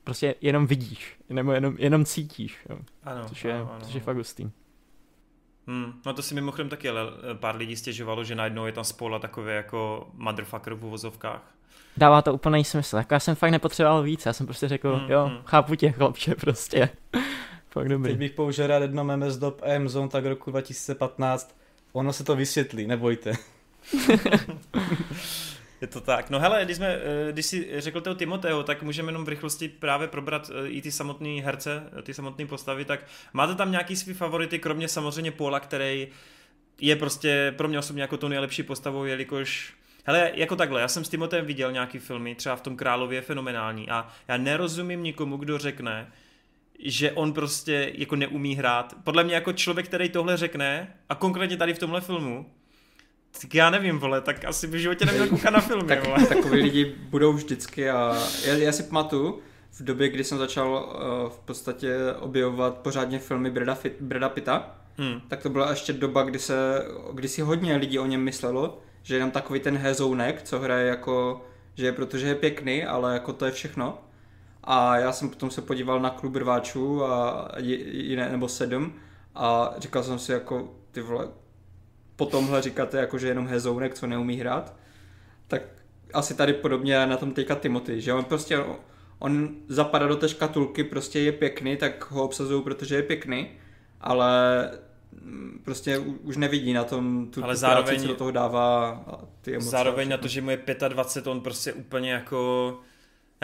prostě 0.03 0.35
jenom 0.41 0.67
vidíš, 0.67 1.17
nebo 1.29 1.51
jenom, 1.51 1.75
jenom 1.79 2.05
cítíš, 2.05 2.65
jo. 2.69 2.79
Ano, 3.03 3.29
což, 3.29 3.45
je, 3.45 3.53
ano, 3.53 3.71
ano. 3.71 3.85
což 3.85 3.93
je 3.93 4.01
fakt 4.01 4.17
hustý. 4.17 4.49
Hmm, 5.67 5.93
no 6.05 6.13
to 6.13 6.21
si 6.21 6.35
mimochodem 6.35 6.69
taky 6.69 6.89
ale 6.89 7.01
pár 7.33 7.55
lidí 7.55 7.75
stěžovalo, 7.75 8.23
že 8.23 8.35
najednou 8.35 8.65
je 8.65 8.71
tam 8.71 8.83
spola 8.83 9.19
takové 9.19 9.53
jako 9.53 10.07
motherfucker 10.13 10.73
v 10.73 10.85
uvozovkách. 10.85 11.55
Dává 11.97 12.21
to 12.21 12.33
úplný 12.33 12.63
smysl. 12.63 12.97
Jako 12.97 13.13
já 13.13 13.19
jsem 13.19 13.35
fakt 13.35 13.51
nepotřeboval 13.51 14.03
víc, 14.03 14.25
já 14.25 14.33
jsem 14.33 14.45
prostě 14.45 14.67
řekl, 14.67 14.95
hmm, 14.95 15.11
jo, 15.11 15.25
hmm. 15.25 15.37
chápu 15.45 15.75
tě 15.75 15.91
chlapče 15.91 16.35
prostě. 16.35 16.89
fakt 17.69 17.89
dobrý. 17.89 18.11
Teď 18.11 18.19
bych 18.19 18.31
použil 18.31 18.67
rád 18.67 18.81
jedno 18.81 19.03
meme 19.03 19.31
z 19.31 19.37
dob 19.37 19.61
Amazon 19.75 20.09
tak 20.09 20.25
roku 20.25 20.51
2015. 20.51 21.57
Ono 21.93 22.13
se 22.13 22.23
to 22.23 22.35
vysvětlí, 22.35 22.87
nebojte. 22.87 23.33
Je 25.85 25.89
to 25.89 26.01
tak. 26.01 26.29
No 26.29 26.39
hele, 26.39 26.65
když, 26.65 26.77
jsme, 26.77 26.87
eh, 26.87 27.31
když 27.31 27.45
jsi 27.45 27.81
řekl 27.81 28.01
toho 28.01 28.15
Timoteo, 28.15 28.63
tak 28.63 28.83
můžeme 28.83 29.09
jenom 29.09 29.25
v 29.25 29.29
rychlosti 29.29 29.69
právě 29.69 30.07
probrat 30.07 30.51
eh, 30.53 30.67
i 30.67 30.81
ty 30.81 30.91
samotné 30.91 31.29
herce, 31.29 31.83
eh, 31.99 32.01
ty 32.01 32.13
samotné 32.13 32.45
postavy, 32.45 32.85
tak 32.85 32.99
máte 33.33 33.55
tam 33.55 33.71
nějaký 33.71 33.95
svý 33.95 34.13
favority, 34.13 34.59
kromě 34.59 34.87
samozřejmě 34.87 35.31
Paula, 35.31 35.59
který 35.59 36.07
je 36.81 36.95
prostě 36.95 37.53
pro 37.57 37.67
mě 37.67 37.79
osobně 37.79 38.01
jako 38.01 38.17
to 38.17 38.29
nejlepší 38.29 38.63
postavou, 38.63 39.03
jelikož 39.03 39.73
Hele, 40.05 40.31
jako 40.33 40.55
takhle, 40.55 40.81
já 40.81 40.87
jsem 40.87 41.05
s 41.05 41.09
Timotem 41.09 41.45
viděl 41.45 41.71
nějaký 41.71 41.99
filmy, 41.99 42.35
třeba 42.35 42.55
v 42.55 42.61
tom 42.61 42.77
Králově 42.77 43.17
je 43.17 43.21
fenomenální 43.21 43.89
a 43.89 44.07
já 44.27 44.37
nerozumím 44.37 45.03
nikomu, 45.03 45.37
kdo 45.37 45.57
řekne, 45.57 46.11
že 46.79 47.11
on 47.11 47.33
prostě 47.33 47.91
jako 47.95 48.15
neumí 48.15 48.55
hrát. 48.55 48.95
Podle 49.03 49.23
mě 49.23 49.35
jako 49.35 49.53
člověk, 49.53 49.85
který 49.85 50.09
tohle 50.09 50.37
řekne, 50.37 50.95
a 51.09 51.15
konkrétně 51.15 51.57
tady 51.57 51.73
v 51.73 51.79
tomhle 51.79 52.01
filmu, 52.01 52.45
tak 53.41 53.55
já 53.55 53.69
nevím, 53.69 53.99
vole, 53.99 54.21
tak 54.21 54.45
asi 54.45 54.67
v 54.67 54.73
životě 54.73 55.05
neměl 55.05 55.27
koukat 55.27 55.53
na 55.53 55.61
filmy, 55.61 55.87
tak, 55.87 56.05
vole. 56.05 56.27
Takový 56.27 56.61
lidi 56.61 56.95
budou 57.09 57.33
vždycky 57.33 57.89
a 57.89 58.17
já, 58.45 58.53
já 58.53 58.71
si 58.71 58.83
pamatuju, 58.83 59.39
v 59.79 59.83
době, 59.83 60.09
kdy 60.09 60.23
jsem 60.23 60.37
začal 60.37 60.71
uh, 60.73 61.29
v 61.29 61.39
podstatě 61.39 61.97
objevovat 62.19 62.77
pořádně 62.77 63.19
filmy 63.19 63.51
Breda, 63.51 63.75
Fit, 63.75 63.95
Breda 63.99 64.29
Pitta, 64.29 64.75
hmm. 64.97 65.21
tak 65.27 65.41
to 65.41 65.49
byla 65.49 65.69
ještě 65.69 65.93
doba, 65.93 66.23
kdy, 66.23 66.39
se, 66.39 66.85
kdy 67.13 67.27
si 67.27 67.41
hodně 67.41 67.75
lidí 67.75 67.99
o 67.99 68.05
něm 68.05 68.21
myslelo, 68.21 68.79
že 69.03 69.15
je 69.15 69.19
tam 69.19 69.31
takový 69.31 69.59
ten 69.59 69.77
hezounek, 69.77 70.43
co 70.43 70.59
hraje 70.59 70.87
jako, 70.87 71.45
že 71.75 71.85
je 71.85 71.91
protože 71.91 72.27
je 72.27 72.35
pěkný, 72.35 72.85
ale 72.85 73.13
jako 73.13 73.33
to 73.33 73.45
je 73.45 73.51
všechno. 73.51 73.97
A 74.63 74.97
já 74.97 75.11
jsem 75.11 75.29
potom 75.29 75.49
se 75.49 75.61
podíval 75.61 75.99
na 75.99 76.09
klub 76.09 76.35
rváčů 76.35 77.05
a 77.05 77.47
jiné, 77.57 78.29
nebo 78.29 78.47
sedm 78.47 78.93
a 79.35 79.73
říkal 79.77 80.03
jsem 80.03 80.19
si 80.19 80.31
jako, 80.31 80.73
ty 80.91 81.01
vole, 81.01 81.27
po 82.15 82.25
tomhle 82.25 82.61
říkáte 82.61 82.97
jako, 82.97 83.17
že 83.17 83.27
jenom 83.27 83.47
hezounek, 83.47 83.93
co 83.93 84.07
neumí 84.07 84.37
hrát, 84.37 84.75
tak 85.47 85.61
asi 86.13 86.33
tady 86.33 86.53
podobně 86.53 87.05
na 87.05 87.17
tom 87.17 87.31
teďka 87.31 87.55
Timothy, 87.55 88.01
že 88.01 88.13
on 88.13 88.23
prostě, 88.23 88.59
on 89.19 89.49
zapadá 89.67 90.07
do 90.07 90.15
té 90.15 90.29
škatulky, 90.29 90.83
prostě 90.83 91.19
je 91.19 91.31
pěkný, 91.31 91.77
tak 91.77 92.11
ho 92.11 92.23
obsazují, 92.23 92.63
protože 92.63 92.95
je 92.95 93.03
pěkný, 93.03 93.49
ale 94.01 94.71
prostě 95.63 95.97
už 95.99 96.37
nevidí 96.37 96.73
na 96.73 96.83
tom 96.83 97.27
tu, 97.31 97.43
ale 97.43 97.53
tu 97.53 97.59
zároveň, 97.59 97.85
práci, 97.85 98.01
co 98.01 98.07
do 98.07 98.15
toho 98.15 98.31
dává 98.31 99.03
ty 99.41 99.51
emoce. 99.51 99.69
Zároveň 99.69 100.09
na 100.09 100.17
to, 100.17 100.27
že 100.27 100.41
mu 100.41 100.49
je 100.49 100.59
25, 100.87 101.31
on 101.31 101.41
prostě 101.41 101.73
úplně 101.73 102.11
jako 102.11 102.79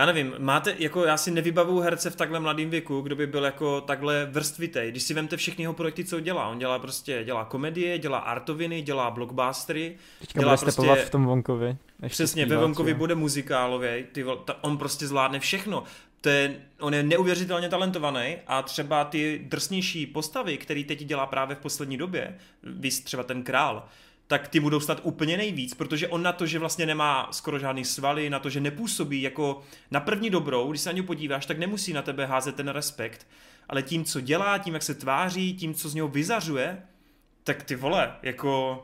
já 0.02 0.06
nevím, 0.06 0.34
máte, 0.38 0.76
jako 0.80 1.06
já 1.06 1.18
si 1.18 1.32
nevybavuju 1.32 1.80
herce 1.80 2.10
v 2.10 2.16
takhle 2.16 2.40
mladém 2.40 2.70
věku, 2.70 3.02
kdo 3.02 3.16
by 3.16 3.28
byl 3.28 3.44
jako 3.44 3.82
takhle 3.82 4.26
vrstvitej. 4.26 4.92
Když 4.92 5.04
si 5.04 5.14
vemte 5.14 5.38
všechny 5.38 5.64
jeho 5.64 5.74
projekty, 5.74 6.06
co 6.06 6.20
dělá. 6.20 6.48
On 6.48 6.60
dělá 6.60 6.80
prostě, 6.80 7.24
dělá 7.24 7.46
komedie, 7.46 8.00
dělá 8.00 8.18
artoviny, 8.18 8.82
dělá 8.82 9.12
blockbustery. 9.12 9.96
Teďka 10.20 10.40
dělá 10.40 10.58
prostě, 10.58 10.96
v 10.96 11.10
tom 11.10 11.26
Vonkovi. 11.26 11.78
Přesně, 12.08 12.46
ve 12.46 12.58
Vonkovi 12.58 12.94
bude 12.94 13.16
muzikálově. 13.16 14.04
Ty, 14.12 14.26
ta, 14.46 14.64
on 14.64 14.78
prostě 14.78 15.08
zvládne 15.08 15.40
všechno. 15.40 15.84
To 16.22 16.30
je, 16.30 16.56
on 16.80 16.94
je 16.94 17.04
neuvěřitelně 17.04 17.70
talentovaný 17.70 18.38
a 18.48 18.62
třeba 18.62 19.04
ty 19.04 19.42
drsnější 19.44 20.06
postavy, 20.06 20.58
který 20.58 20.84
teď 20.84 21.04
dělá 21.04 21.26
právě 21.26 21.56
v 21.56 21.60
poslední 21.60 21.98
době, 21.98 22.38
víš 22.64 23.00
třeba 23.00 23.24
ten 23.24 23.44
král, 23.44 23.86
tak 24.32 24.48
ty 24.48 24.60
budou 24.60 24.80
stát 24.80 25.00
úplně 25.04 25.38
nejvíc, 25.38 25.74
protože 25.74 26.08
on 26.08 26.24
na 26.24 26.32
to, 26.34 26.46
že 26.46 26.60
vlastně 26.60 26.86
nemá 26.86 27.28
skoro 27.32 27.60
žádný 27.60 27.86
svaly, 27.86 28.30
na 28.30 28.40
to, 28.40 28.50
že 28.50 28.60
nepůsobí 28.60 29.22
jako 29.22 29.62
na 29.92 30.00
první 30.00 30.30
dobrou, 30.30 30.70
když 30.70 30.82
se 30.82 30.90
na 30.90 30.94
něj 30.94 31.04
podíváš, 31.04 31.46
tak 31.46 31.58
nemusí 31.58 31.94
na 31.94 32.02
tebe 32.02 32.26
házet 32.26 32.56
ten 32.56 32.68
respekt, 32.68 33.28
ale 33.70 33.84
tím, 33.84 34.06
co 34.06 34.22
dělá, 34.22 34.58
tím, 34.58 34.74
jak 34.74 34.84
se 34.84 34.96
tváří, 34.96 35.54
tím, 35.54 35.74
co 35.74 35.90
z 35.90 35.94
něho 35.94 36.08
vyzařuje, 36.08 36.84
tak 37.44 37.64
ty 37.64 37.76
vole, 37.76 38.16
jako 38.22 38.84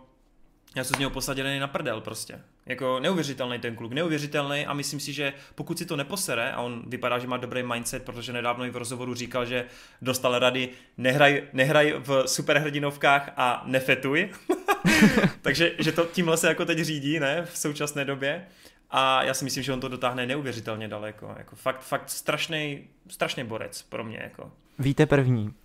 já 0.75 0.83
jsem 0.83 0.95
z 0.95 0.99
něho 0.99 1.11
posaděný 1.11 1.59
na 1.59 1.67
prdel 1.67 2.01
prostě. 2.01 2.41
Jako 2.67 2.99
neuvěřitelný 2.99 3.59
ten 3.59 3.75
kluk, 3.75 3.93
neuvěřitelný 3.93 4.65
a 4.65 4.73
myslím 4.73 4.99
si, 4.99 5.13
že 5.13 5.33
pokud 5.55 5.77
si 5.77 5.85
to 5.85 5.95
neposere, 5.95 6.51
a 6.51 6.61
on 6.61 6.83
vypadá, 6.87 7.19
že 7.19 7.27
má 7.27 7.37
dobrý 7.37 7.63
mindset, 7.63 8.03
protože 8.03 8.33
nedávno 8.33 8.65
i 8.65 8.69
v 8.69 8.77
rozhovoru 8.77 9.13
říkal, 9.13 9.45
že 9.45 9.65
dostal 10.01 10.39
rady 10.39 10.69
nehraj, 10.97 11.43
nehraj 11.53 11.93
v 11.97 12.23
superhrdinovkách 12.25 13.31
a 13.37 13.63
nefetuj. 13.65 14.29
Takže 15.41 15.71
že 15.79 15.91
to 15.91 16.05
tímhle 16.05 16.37
se 16.37 16.47
jako 16.47 16.65
teď 16.65 16.79
řídí, 16.79 17.19
ne, 17.19 17.45
v 17.45 17.57
současné 17.57 18.05
době. 18.05 18.47
A 18.89 19.23
já 19.23 19.33
si 19.33 19.43
myslím, 19.43 19.63
že 19.63 19.73
on 19.73 19.79
to 19.79 19.87
dotáhne 19.87 20.25
neuvěřitelně 20.25 20.87
daleko. 20.87 21.35
Jako 21.37 21.55
fakt, 21.55 21.81
fakt 21.81 22.09
strašný, 22.09 22.87
strašný 23.09 23.43
borec 23.43 23.81
pro 23.81 24.03
mě. 24.03 24.19
Jako. 24.23 24.51
Víte 24.79 25.05
první. 25.05 25.53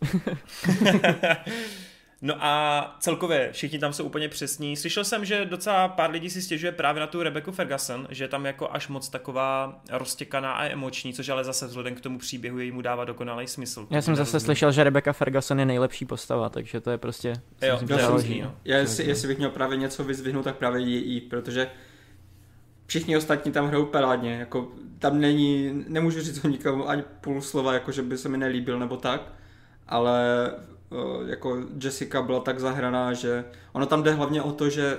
No 2.25 2.35
a 2.39 2.97
celkově 3.01 3.49
všichni 3.53 3.79
tam 3.79 3.93
jsou 3.93 4.05
úplně 4.05 4.29
přesní. 4.29 4.77
Slyšel 4.77 5.05
jsem, 5.05 5.25
že 5.25 5.45
docela 5.45 5.89
pár 5.89 6.11
lidí 6.11 6.31
si 6.31 6.43
stěžuje 6.43 6.73
právě 6.73 7.01
na 7.01 7.07
tu 7.07 7.23
Rebecca 7.23 7.53
Ferguson, 7.53 8.07
že 8.11 8.25
je 8.25 8.29
tam 8.29 8.47
jako 8.47 8.69
až 8.73 8.89
moc 8.89 9.09
taková 9.09 9.81
roztěkaná 9.91 10.53
a 10.53 10.65
emoční, 10.65 11.15
což 11.15 11.29
ale 11.29 11.45
zase 11.45 11.67
vzhledem 11.67 11.95
k 11.95 12.01
tomu 12.01 12.19
příběhu 12.19 12.59
jej 12.59 12.73
mu 12.73 12.83
dává 12.83 13.05
dokonalý 13.05 13.47
smysl. 13.47 13.87
Já 13.91 14.03
jsem 14.03 14.17
zase 14.17 14.41
slyšel, 14.41 14.73
že 14.73 14.85
Rebecca 14.85 15.13
Ferguson 15.13 15.59
je 15.59 15.67
nejlepší 15.67 16.05
postava, 16.05 16.49
takže 16.49 16.81
to 16.81 16.91
je 16.91 16.99
prostě... 16.99 17.33
Jo, 17.63 17.81
to 17.87 17.99
je 17.99 18.07
loží, 18.07 18.41
no. 18.41 18.55
Já, 18.65 18.77
jestli, 18.77 19.05
jestli, 19.05 19.29
bych 19.29 19.39
měl 19.39 19.51
právě 19.51 19.77
něco 19.77 20.05
vyzvihnout, 20.05 20.45
tak 20.45 20.57
právě 20.57 20.81
její, 20.81 21.21
protože 21.21 21.71
všichni 22.87 23.17
ostatní 23.17 23.53
tam 23.53 23.67
hrajou 23.67 23.87
parádně, 23.87 24.35
jako 24.35 24.69
tam 24.99 25.21
není, 25.21 25.85
nemůžu 25.89 26.21
říct 26.21 26.45
o 26.45 26.49
nikomu 26.49 26.89
ani 26.89 27.03
půl 27.21 27.43
slova, 27.43 27.75
jako 27.75 27.93
že 27.93 28.03
by 28.03 28.19
se 28.19 28.29
mi 28.29 28.39
nelíbil 28.39 28.79
nebo 28.79 28.97
tak, 28.97 29.33
ale 29.89 30.51
jako 31.27 31.59
Jessica 31.85 32.23
byla 32.23 32.41
tak 32.41 32.61
zahraná, 32.61 33.13
že 33.13 33.45
ono 33.73 33.87
tam 33.87 34.03
jde 34.03 34.13
hlavně 34.13 34.43
o 34.43 34.53
to, 34.53 34.71
že 34.71 34.99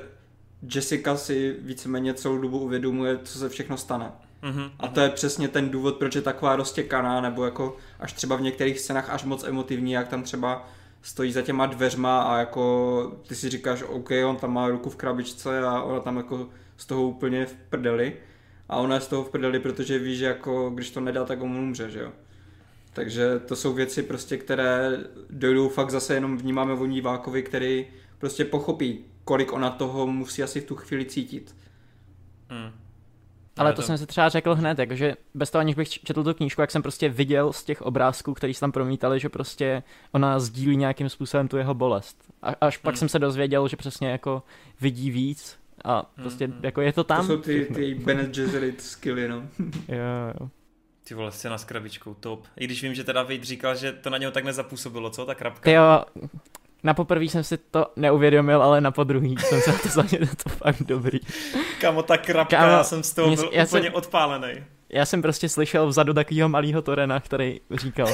Jessica 0.76 1.18
si 1.18 1.56
víceméně 1.62 2.14
celou 2.14 2.38
dobu 2.38 2.60
uvědomuje, 2.60 3.20
co 3.24 3.40
se 3.40 3.50
všechno 3.50 3.78
stane. 3.78 4.12
Mm-hmm. 4.44 4.72
A 4.80 4.88
to 4.88 5.00
je 5.00 5.10
přesně 5.10 5.48
ten 5.48 5.70
důvod, 5.70 5.96
proč 5.96 6.16
je 6.16 6.22
taková 6.22 6.56
roztěkaná, 6.56 7.22
nebo 7.22 7.46
jako 7.46 7.78
až 8.00 8.14
třeba 8.14 8.36
v 8.36 8.42
některých 8.42 8.80
scénách 8.80 9.10
až 9.10 9.24
moc 9.24 9.44
emotivní, 9.44 9.92
jak 9.92 10.08
tam 10.08 10.24
třeba 10.24 10.68
stojí 11.02 11.32
za 11.32 11.42
těma 11.42 11.66
dveřma 11.66 12.22
a 12.22 12.38
jako 12.38 13.12
ty 13.28 13.36
si 13.36 13.50
říkáš, 13.50 13.84
OK, 13.88 14.10
on 14.26 14.36
tam 14.36 14.54
má 14.54 14.68
ruku 14.68 14.90
v 14.90 14.96
krabičce 14.96 15.60
a 15.60 15.82
ona 15.82 16.00
tam 16.00 16.18
jako 16.18 16.50
z 16.78 16.86
toho 16.86 17.04
úplně 17.04 17.46
v 17.46 17.56
prdeli. 17.70 18.14
A 18.70 18.78
ona 18.78 18.96
je 18.96 19.02
z 19.02 19.08
toho 19.08 19.24
v 19.24 19.30
prdeli, 19.30 19.60
protože 19.60 20.00
ví, 20.00 20.16
že 20.16 20.26
jako 20.26 20.70
když 20.70 20.92
to 20.92 21.00
nedá, 21.00 21.26
tak 21.26 21.42
on 21.42 21.58
umře, 21.58 21.90
že 21.90 22.00
jo. 22.00 22.12
Takže 22.94 23.40
to 23.40 23.56
jsou 23.56 23.74
věci 23.74 24.04
prostě, 24.04 24.38
které 24.38 24.98
dojdou 25.30 25.70
fakt 25.70 25.92
zase 25.92 26.14
jenom 26.14 26.38
vnímáme 26.38 26.74
o 26.74 26.88
divákovi, 26.88 27.44
který 27.44 27.88
prostě 28.18 28.46
pochopí, 28.46 29.06
kolik 29.24 29.54
ona 29.54 29.70
toho 29.70 30.08
musí 30.08 30.44
asi 30.44 30.62
v 30.62 30.66
tu 30.66 30.76
chvíli 30.76 31.06
cítit. 31.06 31.56
Hmm. 32.50 32.72
Ale 33.58 33.74
to, 33.74 33.76
to 33.76 33.88
jsem 33.88 33.98
si 33.98 34.06
třeba 34.06 34.30
řekl 34.30 34.56
hned, 34.56 34.80
jakože 34.80 35.16
bez 35.34 35.52
toho, 35.52 35.60
aniž 35.60 35.76
bych 35.76 35.90
četl 35.90 36.24
tu 36.24 36.34
knížku, 36.34 36.62
jak 36.62 36.72
jsem 36.72 36.82
prostě 36.82 37.10
viděl 37.10 37.54
z 37.54 37.64
těch 37.64 37.82
obrázků, 37.82 38.34
který 38.34 38.54
se 38.54 38.60
tam 38.60 38.72
promítali, 38.72 39.20
že 39.20 39.30
prostě 39.30 39.84
ona 40.12 40.40
sdílí 40.40 40.78
nějakým 40.78 41.10
způsobem 41.10 41.48
tu 41.48 41.58
jeho 41.58 41.74
bolest. 41.74 42.18
A 42.42 42.56
až 42.62 42.78
pak 42.78 42.94
hmm. 42.94 42.98
jsem 43.00 43.10
se 43.10 43.20
dozvěděl, 43.20 43.68
že 43.68 43.78
přesně 43.78 44.10
jako 44.10 44.44
vidí 44.82 45.12
víc 45.12 45.58
a 45.86 46.04
prostě 46.16 46.48
hmm. 46.48 46.60
jako 46.64 46.82
je 46.82 46.94
to 46.94 47.04
tam. 47.04 47.28
To 47.28 47.34
jsou 47.34 47.42
ty, 47.42 47.68
ty 47.74 47.96
Bene 47.96 48.26
Gesserit 48.26 48.82
skilly, 48.82 49.28
no. 49.28 49.36
jo, 49.88 50.34
jo. 50.40 50.50
Ty 51.08 51.14
vole, 51.14 51.32
scéna 51.32 51.58
s 51.58 51.66
krabičkou, 51.66 52.14
top. 52.14 52.46
I 52.58 52.66
když 52.66 52.84
vím, 52.84 52.96
že 52.96 53.04
teda 53.04 53.24
Vejt 53.24 53.44
říkal, 53.44 53.76
že 53.76 53.92
to 53.92 54.10
na 54.10 54.18
něho 54.18 54.32
tak 54.32 54.44
nezapůsobilo, 54.44 55.10
co, 55.10 55.26
ta 55.26 55.36
krabka? 55.36 55.72
Jo, 55.72 56.04
na 56.84 56.94
poprvé 56.94 57.26
jsem 57.26 57.44
si 57.44 57.58
to 57.58 57.86
neuvědomil, 57.96 58.64
ale 58.64 58.82
na 58.82 58.92
podruhý 58.92 59.36
jsem 59.38 59.62
se 59.62 59.72
to 59.72 59.90
za 59.90 60.04
to 60.44 60.50
fakt 60.50 60.84
dobrý. 60.84 61.20
Kamo, 61.82 62.04
ta 62.04 62.18
krabka, 62.18 62.58
Kamo, 62.58 62.72
já 62.72 62.84
jsem 62.84 63.04
z 63.04 63.14
toho 63.14 63.36
byl 63.36 63.50
já 63.54 63.66
úplně 63.66 63.84
jsem, 63.84 63.94
odpálený. 63.94 64.54
Já 64.90 65.06
jsem 65.06 65.22
prostě 65.22 65.50
slyšel 65.50 65.88
vzadu 65.88 66.14
takového 66.14 66.50
malého 66.50 66.82
Torena, 66.82 67.20
který 67.20 67.60
říkal, 67.72 68.08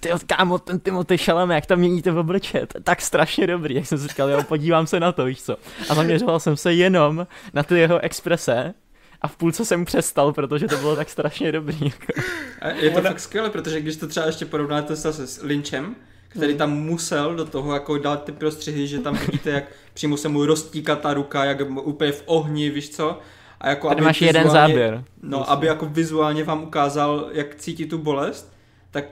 ty 0.00 0.10
kámo, 0.26 0.58
ten 0.58 0.80
Timothy 0.80 1.18
Šalem, 1.18 1.50
jak 1.50 1.66
tam 1.66 1.78
měníte 1.78 2.10
v 2.10 2.18
obliče, 2.18 2.66
to 2.66 2.78
je 2.78 2.82
tak 2.82 3.00
strašně 3.00 3.46
dobrý, 3.46 3.74
jak 3.74 3.86
jsem 3.86 3.98
si 3.98 4.08
říkal, 4.08 4.30
jo, 4.30 4.42
podívám 4.42 4.86
se 4.86 5.00
na 5.00 5.12
to, 5.12 5.24
víš 5.24 5.42
co. 5.42 5.56
A 5.90 5.94
zaměřoval 5.94 6.40
jsem 6.40 6.56
se 6.56 6.74
jenom 6.74 7.26
na 7.54 7.62
ty 7.62 7.78
jeho 7.78 7.98
exprese 7.98 8.74
a 9.20 9.28
v 9.28 9.36
půlce 9.36 9.64
jsem 9.64 9.84
přestal, 9.84 10.32
protože 10.32 10.66
to 10.66 10.76
bylo 10.76 10.96
tak 10.96 11.10
strašně 11.10 11.52
dobrý. 11.52 11.78
Jako. 11.84 12.22
A 12.60 12.68
je 12.68 12.90
to 12.90 13.00
fakt 13.02 13.20
skvělé, 13.20 13.50
protože 13.50 13.80
když 13.80 13.96
to 13.96 14.06
třeba 14.06 14.26
ještě 14.26 14.46
porovnáte 14.46 14.96
se 14.96 15.12
s 15.12 15.42
Lynchem, 15.42 15.96
který 16.28 16.54
tam 16.54 16.72
musel 16.72 17.34
do 17.34 17.44
toho 17.44 17.74
jako 17.74 17.98
dát 17.98 18.24
ty 18.24 18.32
prostřihy, 18.32 18.86
že 18.86 18.98
tam 18.98 19.16
vidíte, 19.16 19.50
jak 19.50 19.64
přímo 19.94 20.16
se 20.16 20.28
mu 20.28 20.46
roztíká 20.46 20.96
ta 20.96 21.14
ruka, 21.14 21.44
jak 21.44 21.60
úplně 21.70 22.12
v 22.12 22.22
ohni, 22.26 22.70
víš 22.70 22.90
co? 22.90 23.18
A 23.60 23.68
jako, 23.68 23.88
Tady 23.88 23.98
aby 23.98 24.04
máš 24.04 24.20
jeden 24.20 24.50
záběr. 24.50 25.04
No, 25.22 25.38
Musím. 25.38 25.52
aby 25.52 25.66
jako 25.66 25.86
vizuálně 25.86 26.44
vám 26.44 26.62
ukázal, 26.62 27.28
jak 27.32 27.54
cítí 27.54 27.86
tu 27.86 27.98
bolest, 27.98 28.52
tak 28.90 29.04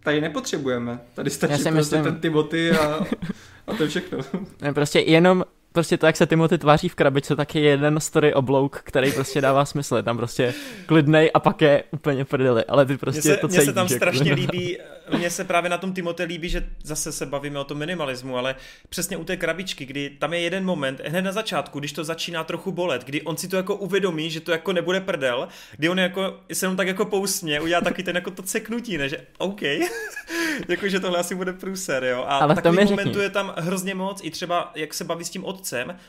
tady 0.00 0.20
nepotřebujeme. 0.20 0.98
Tady 1.14 1.30
stačí 1.30 1.52
prostě 1.52 1.70
myslím... 1.70 2.02
ten 2.02 2.20
Timothy 2.20 2.70
a, 2.70 3.06
a 3.66 3.74
to 3.74 3.82
je 3.82 3.88
všechno. 3.88 4.18
Ne, 4.62 4.74
prostě 4.74 5.00
jenom 5.00 5.44
prostě 5.74 5.96
to, 5.96 6.06
jak 6.06 6.16
se 6.16 6.26
Timothy 6.26 6.58
tváří 6.58 6.88
v 6.88 6.94
krabičce, 6.94 7.36
tak 7.36 7.54
je 7.54 7.62
jeden 7.62 8.00
story 8.00 8.34
oblouk, 8.34 8.80
který 8.84 9.12
prostě 9.12 9.40
dává 9.40 9.64
smysl. 9.64 9.96
Je 9.96 10.02
tam 10.02 10.16
prostě 10.16 10.54
klidnej 10.86 11.30
a 11.34 11.40
pak 11.40 11.62
je 11.62 11.84
úplně 11.90 12.24
prdeli, 12.24 12.64
ale 12.64 12.86
ty 12.86 12.96
prostě 12.96 13.28
mně 13.28 13.34
se, 13.34 13.40
to 13.40 13.48
Mně 13.48 13.60
se 13.60 13.72
tam 13.72 13.88
strašně 13.88 14.34
líbí, 14.34 14.78
mně 15.16 15.30
se 15.30 15.44
právě 15.44 15.70
na 15.70 15.78
tom 15.78 15.92
Timothy 15.92 16.24
líbí, 16.24 16.48
že 16.48 16.66
zase 16.82 17.12
se 17.12 17.26
bavíme 17.26 17.58
o 17.58 17.64
tom 17.64 17.78
minimalismu, 17.78 18.36
ale 18.36 18.54
přesně 18.88 19.16
u 19.16 19.24
té 19.24 19.36
krabičky, 19.36 19.84
kdy 19.84 20.10
tam 20.10 20.32
je 20.32 20.40
jeden 20.40 20.64
moment, 20.64 21.00
hned 21.04 21.22
na 21.22 21.32
začátku, 21.32 21.78
když 21.78 21.92
to 21.92 22.04
začíná 22.04 22.44
trochu 22.44 22.72
bolet, 22.72 23.04
kdy 23.04 23.22
on 23.22 23.36
si 23.36 23.48
to 23.48 23.56
jako 23.56 23.76
uvědomí, 23.76 24.30
že 24.30 24.40
to 24.40 24.52
jako 24.52 24.72
nebude 24.72 25.00
prdel, 25.00 25.48
kdy 25.76 25.88
on 25.88 25.98
jako 25.98 26.40
se 26.52 26.66
jenom 26.66 26.76
tak 26.76 26.86
jako 26.86 27.04
pousmě, 27.04 27.60
udělá 27.60 27.80
taky 27.80 28.02
ten 28.02 28.16
jako 28.16 28.30
to 28.30 28.42
ceknutí, 28.42 28.98
ne, 28.98 29.08
že 29.08 29.26
OK, 29.38 29.62
jako 30.68 30.88
že 30.88 31.00
tohle 31.00 31.18
asi 31.18 31.34
bude 31.34 31.52
průser, 31.52 32.04
jo. 32.04 32.24
A 32.28 32.38
ale 32.38 32.54
takový 32.54 32.84
momentů 32.84 33.20
je 33.20 33.30
tam 33.30 33.54
hrozně 33.56 33.94
moc, 33.94 34.20
i 34.24 34.30
třeba 34.30 34.72
jak 34.74 34.94
se 34.94 35.04
baví 35.04 35.24
s 35.24 35.30
tím 35.30 35.44
otcem 35.44 35.63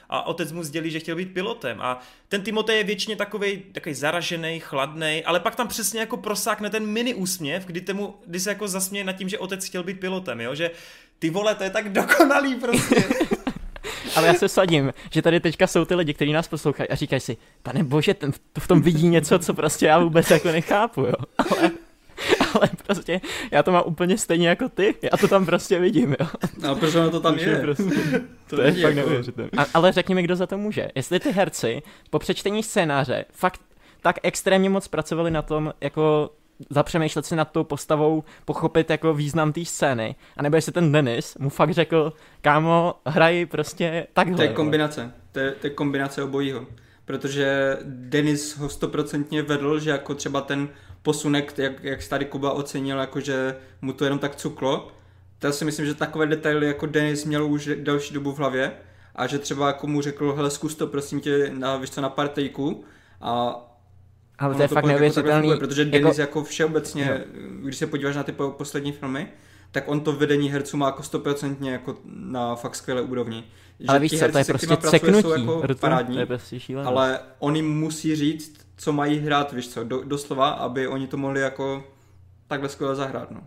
a 0.09 0.27
otec 0.27 0.51
mu 0.51 0.63
sdělí, 0.63 0.91
že 0.91 0.99
chtěl 0.99 1.15
být 1.15 1.33
pilotem 1.33 1.81
a 1.81 1.99
ten 2.27 2.41
Timotej 2.41 2.77
je 2.77 2.83
většině 2.83 3.15
takový 3.15 3.63
takový 3.71 3.95
zaražený, 3.95 4.59
chladný, 4.59 5.23
ale 5.25 5.39
pak 5.39 5.55
tam 5.55 5.67
přesně 5.67 5.99
jako 5.99 6.17
prosákne 6.17 6.69
ten 6.69 6.85
mini 6.85 7.13
úsměv, 7.13 7.65
kdy, 7.65 7.81
temu, 7.81 8.15
kdy 8.25 8.39
se 8.39 8.49
jako 8.49 8.67
zasměje 8.67 9.03
nad 9.03 9.13
tím, 9.13 9.29
že 9.29 9.39
otec 9.39 9.65
chtěl 9.65 9.83
být 9.83 9.99
pilotem, 9.99 10.41
jo, 10.41 10.55
že 10.55 10.71
ty 11.19 11.29
vole, 11.29 11.55
to 11.55 11.63
je 11.63 11.69
tak 11.69 11.91
dokonalý 11.91 12.55
prostě. 12.55 13.03
Ale 14.15 14.27
já 14.27 14.33
se 14.33 14.49
sadím, 14.49 14.93
že 15.11 15.21
tady 15.21 15.39
teďka 15.39 15.67
jsou 15.67 15.85
ty 15.85 15.95
lidi, 15.95 16.13
kteří 16.13 16.33
nás 16.33 16.47
poslouchají 16.47 16.89
a 16.89 16.95
říkají 16.95 17.19
si, 17.19 17.37
pane 17.63 17.83
bože, 17.83 18.13
ten 18.13 18.31
v 18.59 18.67
tom 18.67 18.81
vidí 18.81 19.07
něco, 19.07 19.39
co 19.39 19.53
prostě 19.53 19.85
já 19.85 19.99
vůbec 19.99 20.31
jako 20.31 20.51
nechápu, 20.51 21.01
jo. 21.01 21.13
Ale, 21.37 21.71
ale 22.55 22.69
prostě 22.87 23.21
já 23.51 23.63
to 23.63 23.71
mám 23.71 23.83
úplně 23.85 24.17
stejně 24.17 24.49
jako 24.49 24.69
ty, 24.69 24.95
já 25.11 25.17
to 25.17 25.27
tam 25.27 25.45
prostě 25.45 25.79
vidím, 25.79 26.15
jo. 26.19 26.27
No, 26.61 26.75
proč 26.75 26.95
ono 26.95 27.09
to 27.09 27.19
tam 27.19 27.37
je? 27.39 27.55
Prostě, 27.59 27.83
To 28.49 28.55
to 28.55 28.61
je 28.61 28.71
fakt 28.71 28.77
jako- 28.81 28.95
neuvěřitelné. 28.95 29.49
A- 29.57 29.65
Ale 29.73 29.91
řekni 29.91 30.15
mi, 30.15 30.23
kdo 30.23 30.35
za 30.35 30.47
to 30.47 30.57
může. 30.57 30.87
Jestli 30.95 31.19
ty 31.19 31.31
herci 31.31 31.81
po 32.09 32.19
přečtení 32.19 32.63
scénáře 32.63 33.25
fakt 33.31 33.61
tak 34.01 34.15
extrémně 34.23 34.69
moc 34.69 34.87
pracovali 34.87 35.31
na 35.31 35.41
tom, 35.41 35.73
jako 35.81 36.29
zapřemýšlet 36.69 37.25
si 37.25 37.35
nad 37.35 37.51
tou 37.51 37.63
postavou, 37.63 38.23
pochopit 38.45 38.89
jako 38.89 39.13
význam 39.13 39.53
té 39.53 39.65
scény, 39.65 40.15
anebo 40.37 40.55
jestli 40.55 40.71
ten 40.71 40.91
Denis 40.91 41.37
mu 41.39 41.49
fakt 41.49 41.71
řekl, 41.73 42.13
kámo, 42.41 42.95
hrají 43.05 43.45
prostě 43.45 44.07
takhle. 44.13 44.35
To 44.35 44.41
je 44.41 44.47
vole." 44.47 44.55
kombinace. 44.55 45.11
To 45.31 45.39
je, 45.39 45.51
to 45.51 45.67
je 45.67 45.71
kombinace 45.71 46.23
obojího. 46.23 46.65
Protože 47.05 47.77
Denis 47.85 48.57
ho 48.57 48.69
stoprocentně 48.69 49.41
vedl, 49.41 49.79
že 49.79 49.89
jako 49.89 50.15
třeba 50.15 50.41
ten 50.41 50.69
posunek, 51.05 51.53
jak, 51.57 51.83
jak 51.83 52.07
tady 52.07 52.25
Kuba 52.25 52.51
ocenil, 52.51 52.97
jako 52.99 53.19
že 53.19 53.55
mu 53.81 53.93
to 53.93 54.03
jenom 54.03 54.19
tak 54.19 54.35
cuklo, 54.35 54.87
to 55.39 55.47
já 55.47 55.53
si 55.53 55.65
myslím, 55.65 55.85
že 55.85 55.93
takové 55.93 56.25
detaily 56.27 56.67
jako 56.67 56.85
Denis 56.85 57.25
měl 57.25 57.45
už 57.45 57.69
delší 57.75 58.13
dobu 58.13 58.31
v 58.31 58.37
hlavě 58.37 58.71
a 59.15 59.27
že 59.27 59.39
třeba 59.39 59.67
jako 59.67 59.87
mu 59.87 60.01
řekl, 60.01 60.33
hele 60.35 60.51
zkus 60.51 60.75
to 60.75 60.87
prosím 60.87 61.21
tě 61.21 61.51
na, 61.57 61.77
víš 61.77 61.89
co, 61.89 62.01
na 62.01 62.09
partejku 62.09 62.83
a 63.21 63.55
Ale 64.39 64.55
to 64.55 64.61
je 64.61 64.67
pak 64.67 64.73
fakt 64.73 64.83
jako 64.83 64.87
neuvěřitelný. 64.87 65.31
funguje, 65.49 65.57
protože 65.57 65.81
jako- 65.81 65.91
Denis 65.91 66.17
jako, 66.17 66.43
všeobecně, 66.43 67.23
když 67.61 67.77
se 67.77 67.87
podíváš 67.87 68.15
na 68.15 68.23
ty 68.23 68.31
po- 68.31 68.51
poslední 68.51 68.91
filmy, 68.91 69.27
tak 69.71 69.83
on 69.87 69.99
to 70.01 70.11
vedení 70.13 70.49
herců 70.49 70.77
má 70.77 70.85
jako 70.85 71.03
stoprocentně 71.03 71.71
jako 71.71 71.97
na 72.05 72.55
fakt 72.55 72.75
skvělé 72.75 73.01
úrovni. 73.01 73.43
Že 73.79 73.85
ale 73.87 73.99
víš 73.99 74.11
ti 74.11 74.17
co, 74.17 74.19
to 74.19 74.25
herci, 74.25 74.37
je 74.39 74.43
se 74.45 74.53
prostě 74.53 74.87
ceknutí. 74.89 75.21
Jsou 75.21 75.31
jako 75.31 75.61
parádní, 75.79 76.15
to 76.15 76.19
je 76.19 76.25
prostě 76.25 76.59
šílené. 76.59 76.87
ale 76.89 77.19
oni 77.39 77.61
musí 77.61 78.15
říct, 78.15 78.64
co 78.77 78.93
mají 78.93 79.19
hrát, 79.19 79.51
víš 79.51 79.69
co, 79.69 79.83
do, 79.83 80.03
doslova, 80.03 80.49
aby 80.49 80.87
oni 80.87 81.07
to 81.07 81.17
mohli 81.17 81.41
jako 81.41 81.83
takhle 82.47 82.69
skvěle 82.69 82.95
zahrát, 82.95 83.31
no. 83.31 83.41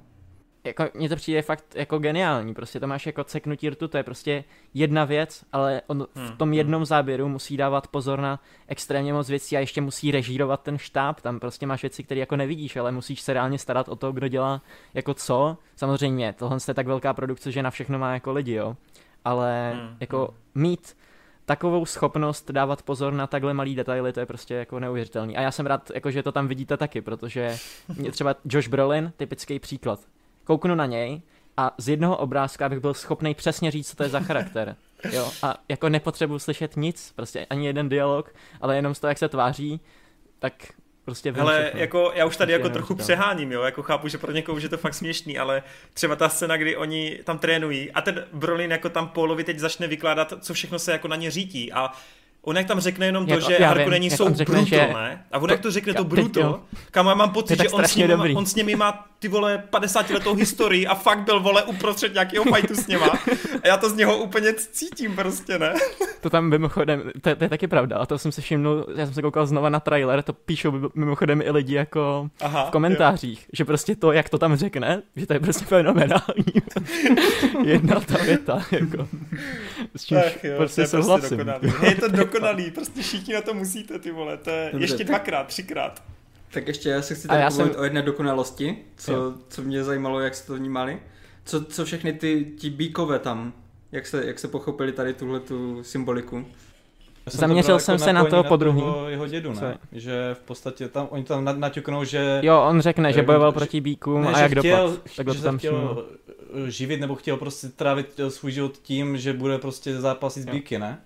jako 0.64 0.84
mně 0.94 1.08
to 1.08 1.16
přijde 1.16 1.42
fakt 1.42 1.64
jako 1.74 1.98
geniální, 1.98 2.54
prostě 2.54 2.80
to 2.80 2.86
máš 2.86 3.06
jako 3.06 3.24
ceknutí 3.24 3.70
rtu, 3.70 3.88
to 3.88 3.96
je 3.96 4.02
prostě 4.02 4.44
jedna 4.74 5.04
věc, 5.04 5.44
ale 5.52 5.82
on 5.86 6.06
v 6.14 6.36
tom 6.36 6.52
jednom 6.52 6.84
záběru 6.84 7.28
musí 7.28 7.56
dávat 7.56 7.88
pozor 7.88 8.20
na 8.20 8.40
extrémně 8.66 9.12
moc 9.12 9.28
věcí 9.28 9.56
a 9.56 9.60
ještě 9.60 9.80
musí 9.80 10.10
režírovat 10.10 10.62
ten 10.62 10.78
štáb, 10.78 11.20
tam 11.20 11.40
prostě 11.40 11.66
máš 11.66 11.82
věci, 11.82 12.02
které 12.02 12.20
jako 12.20 12.36
nevidíš, 12.36 12.76
ale 12.76 12.92
musíš 12.92 13.20
se 13.20 13.32
reálně 13.32 13.58
starat 13.58 13.88
o 13.88 13.96
to, 13.96 14.12
kdo 14.12 14.28
dělá 14.28 14.62
jako 14.94 15.14
co, 15.14 15.56
samozřejmě, 15.76 16.34
tohle 16.38 16.58
je 16.68 16.74
tak 16.74 16.86
velká 16.86 17.14
produkce, 17.14 17.52
že 17.52 17.62
na 17.62 17.70
všechno 17.70 17.98
má 17.98 18.14
jako 18.14 18.32
lidi, 18.32 18.52
jo, 18.52 18.76
ale 19.24 19.72
Hmm, 19.74 19.96
jako 20.00 20.34
mít 20.54 20.96
takovou 21.48 21.86
schopnost 21.86 22.50
dávat 22.50 22.82
pozor 22.82 23.12
na 23.12 23.26
takhle 23.26 23.54
malý 23.54 23.74
detaily, 23.74 24.12
to 24.12 24.20
je 24.20 24.26
prostě 24.26 24.54
jako 24.54 24.80
neuvěřitelný. 24.80 25.36
A 25.36 25.40
já 25.40 25.50
jsem 25.50 25.66
rád, 25.66 25.90
jako, 25.94 26.10
že 26.10 26.22
to 26.22 26.32
tam 26.32 26.48
vidíte 26.48 26.76
taky, 26.76 27.00
protože 27.00 27.56
mě 27.96 28.12
třeba 28.12 28.34
Josh 28.44 28.68
Brolin, 28.68 29.12
typický 29.16 29.58
příklad. 29.58 30.00
Kouknu 30.44 30.74
na 30.74 30.86
něj 30.86 31.22
a 31.56 31.74
z 31.78 31.88
jednoho 31.88 32.16
obrázka 32.16 32.68
bych 32.68 32.80
byl 32.80 32.94
schopný 32.94 33.34
přesně 33.34 33.70
říct, 33.70 33.88
co 33.90 33.96
to 33.96 34.02
je 34.02 34.08
za 34.08 34.20
charakter. 34.20 34.76
Jo, 35.12 35.30
a 35.42 35.54
jako 35.68 35.88
nepotřebuji 35.88 36.38
slyšet 36.38 36.76
nic, 36.76 37.12
prostě 37.16 37.46
ani 37.50 37.66
jeden 37.66 37.88
dialog, 37.88 38.34
ale 38.60 38.76
jenom 38.76 38.94
z 38.94 39.00
toho, 39.00 39.08
jak 39.08 39.18
se 39.18 39.28
tváří, 39.28 39.80
tak 40.38 40.52
prostě 41.08 41.32
Ale 41.38 41.62
všechno. 41.62 41.80
jako 41.80 42.12
já 42.14 42.24
už 42.24 42.36
tady 42.36 42.52
Prostě 42.52 42.62
jako 42.62 42.72
trochu 42.72 42.94
přeháním, 42.94 43.52
jo, 43.52 43.62
jako 43.62 43.82
chápu, 43.82 44.08
že 44.08 44.18
pro 44.18 44.32
někoho 44.32 44.56
už 44.56 44.62
je 44.62 44.68
to 44.68 44.78
fakt 44.78 44.94
směšný, 44.94 45.38
ale 45.38 45.62
třeba 45.94 46.16
ta 46.16 46.28
scéna, 46.28 46.56
kdy 46.56 46.76
oni 46.76 47.20
tam 47.24 47.38
trénují 47.38 47.92
a 47.92 48.00
ten 48.00 48.24
Brolin 48.32 48.70
jako 48.70 48.88
tam 48.88 49.08
Paulovi 49.08 49.44
teď 49.44 49.58
začne 49.58 49.86
vykládat, 49.86 50.34
co 50.40 50.54
všechno 50.54 50.78
se 50.78 50.92
jako 50.92 51.08
na 51.08 51.16
ně 51.16 51.30
řítí 51.30 51.72
a 51.72 51.92
on 52.42 52.56
jak 52.56 52.66
tam 52.66 52.80
řekne 52.80 53.06
jenom 53.06 53.26
to, 53.26 53.34
Jako- 53.34 53.46
že 53.46 53.52
já 53.52 53.58
vím, 53.58 53.66
Harkonneni 53.68 54.06
jak 54.06 54.16
jsou 54.16 54.34
řekne, 54.34 54.54
brutal, 54.58 54.64
že- 54.88 54.94
ne? 54.94 55.24
A 55.32 55.38
on 55.38 55.50
jak 55.50 55.60
to 55.60 55.70
řekne 55.70 55.94
to 55.94 56.04
brutal, 56.04 56.42
jo. 56.42 56.60
kam 56.90 57.06
já 57.06 57.14
mám 57.14 57.30
pocit, 57.30 57.62
že 57.62 57.68
on 57.68 57.84
s, 57.84 57.96
nimi, 57.96 58.08
dobrý. 58.08 58.34
on 58.34 58.46
s 58.46 58.54
nimi 58.54 58.76
má 58.76 59.04
ty 59.18 59.28
vole 59.28 59.62
50 59.70 60.10
letou 60.10 60.34
historii 60.34 60.86
a 60.86 60.94
fakt 60.94 61.18
byl 61.18 61.40
vole 61.40 61.62
uprostřed 61.62 62.14
nějakého 62.14 62.44
fightu 62.44 62.74
s 62.74 62.86
něma 62.86 63.06
a 63.62 63.66
já 63.66 63.76
to 63.76 63.90
z 63.90 63.94
něho 63.94 64.18
úplně 64.18 64.54
cítím 64.54 65.16
prostě, 65.16 65.58
ne? 65.58 65.74
To 66.20 66.30
tam 66.30 66.44
mimochodem, 66.48 67.02
to, 67.20 67.36
to 67.36 67.44
je 67.44 67.48
taky 67.50 67.66
pravda, 67.66 67.96
a 67.96 68.06
to 68.06 68.18
jsem 68.18 68.32
si 68.32 68.40
všimnul, 68.42 68.86
já 68.96 69.04
jsem 69.06 69.14
se 69.14 69.22
koukal 69.22 69.46
znova 69.46 69.68
na 69.68 69.80
trailer, 69.80 70.22
to 70.22 70.32
píšou 70.32 70.72
mimochodem 70.94 71.42
i 71.42 71.50
lidi 71.50 71.74
jako 71.74 72.28
Aha, 72.40 72.64
v 72.66 72.70
komentářích, 72.70 73.46
že 73.52 73.64
prostě 73.64 73.96
to, 73.96 74.12
jak 74.12 74.28
to 74.28 74.38
tam 74.38 74.56
řekne, 74.56 75.02
že 75.16 75.26
to 75.26 75.32
je 75.32 75.40
prostě 75.40 75.64
fenomenální. 75.64 76.44
Jedna 77.64 78.00
ta 78.00 78.24
věta, 78.24 78.62
jako. 78.72 79.08
S 79.96 80.04
čímž 80.04 80.22
Ach 80.26 80.44
jo, 80.44 80.54
prostě 80.56 80.82
prostě 80.82 80.86
souhlasím. 80.86 81.52
Je 81.82 81.94
to 81.94 82.08
dokonalý, 82.32 82.70
prostě 82.70 83.02
všichni 83.02 83.34
na 83.34 83.40
to 83.42 83.54
musíte, 83.54 83.98
ty 83.98 84.10
vole, 84.10 84.36
to 84.36 84.50
je 84.50 84.68
Dobře, 84.72 84.84
ještě 84.84 84.96
tak- 84.96 85.06
dvakrát, 85.06 85.46
třikrát. 85.46 86.02
Tak 86.50 86.68
ještě 86.68 86.88
já 86.88 87.02
se 87.02 87.14
chci 87.14 87.28
tady 87.28 87.50
jsem- 87.52 87.70
o 87.78 87.84
jedné 87.84 88.02
dokonalosti, 88.02 88.76
co, 88.96 89.12
Jo. 89.12 89.32
co 89.48 89.62
mě 89.62 89.84
zajímalo, 89.84 90.20
jak 90.20 90.34
jste 90.34 90.46
to 90.46 90.54
vnímali. 90.54 90.98
Co, 91.44 91.64
co 91.64 91.84
všechny 91.84 92.12
ty 92.12 92.46
ti 92.58 92.70
bíkové 92.70 93.18
tam, 93.18 93.52
jak 93.92 94.06
se, 94.06 94.26
jak 94.26 94.38
se 94.38 94.48
pochopili 94.48 94.92
tady 94.92 95.14
tuhle 95.14 95.40
tu 95.40 95.82
symboliku. 95.82 96.46
Jsem 97.28 97.40
Zaměřil 97.40 97.78
jsem 97.78 97.92
jako 97.92 98.04
se 98.04 98.12
na 98.12 98.24
to 98.24 98.44
podruhý. 98.44 98.80
Jeho, 98.80 99.08
jeho 99.08 99.26
dědu, 99.26 99.52
ne? 99.52 99.78
Že 99.92 100.30
v 100.34 100.38
podstatě 100.40 100.88
tam, 100.88 101.06
oni 101.10 101.24
tam 101.24 101.60
naťuknou, 101.60 102.04
že... 102.04 102.40
Jo, 102.42 102.64
on 102.68 102.80
řekne, 102.80 103.12
že 103.12 103.18
Jako, 103.18 103.26
bojoval 103.26 103.52
proti 103.52 103.80
bíkům 103.80 104.22
ne, 104.22 104.28
a 104.32 104.40
jak 104.40 104.58
chtěl, 104.58 104.90
dopad. 104.90 105.10
Takhle 105.16 105.34
že 105.34 105.42
tam 105.42 105.58
chtěl 105.58 106.06
eh, 106.66 106.70
živit, 106.70 107.00
nebo 107.00 107.14
chtěl 107.14 107.36
prostě 107.36 107.68
trávit 107.68 108.20
eh, 108.20 108.30
svůj 108.30 108.52
život 108.52 108.78
tím, 108.82 109.16
že 109.18 109.32
bude 109.32 109.58
prostě 109.58 110.00
zápasit 110.00 110.42
s 110.42 110.46
bíky, 110.46 110.78
ne? 110.78 110.98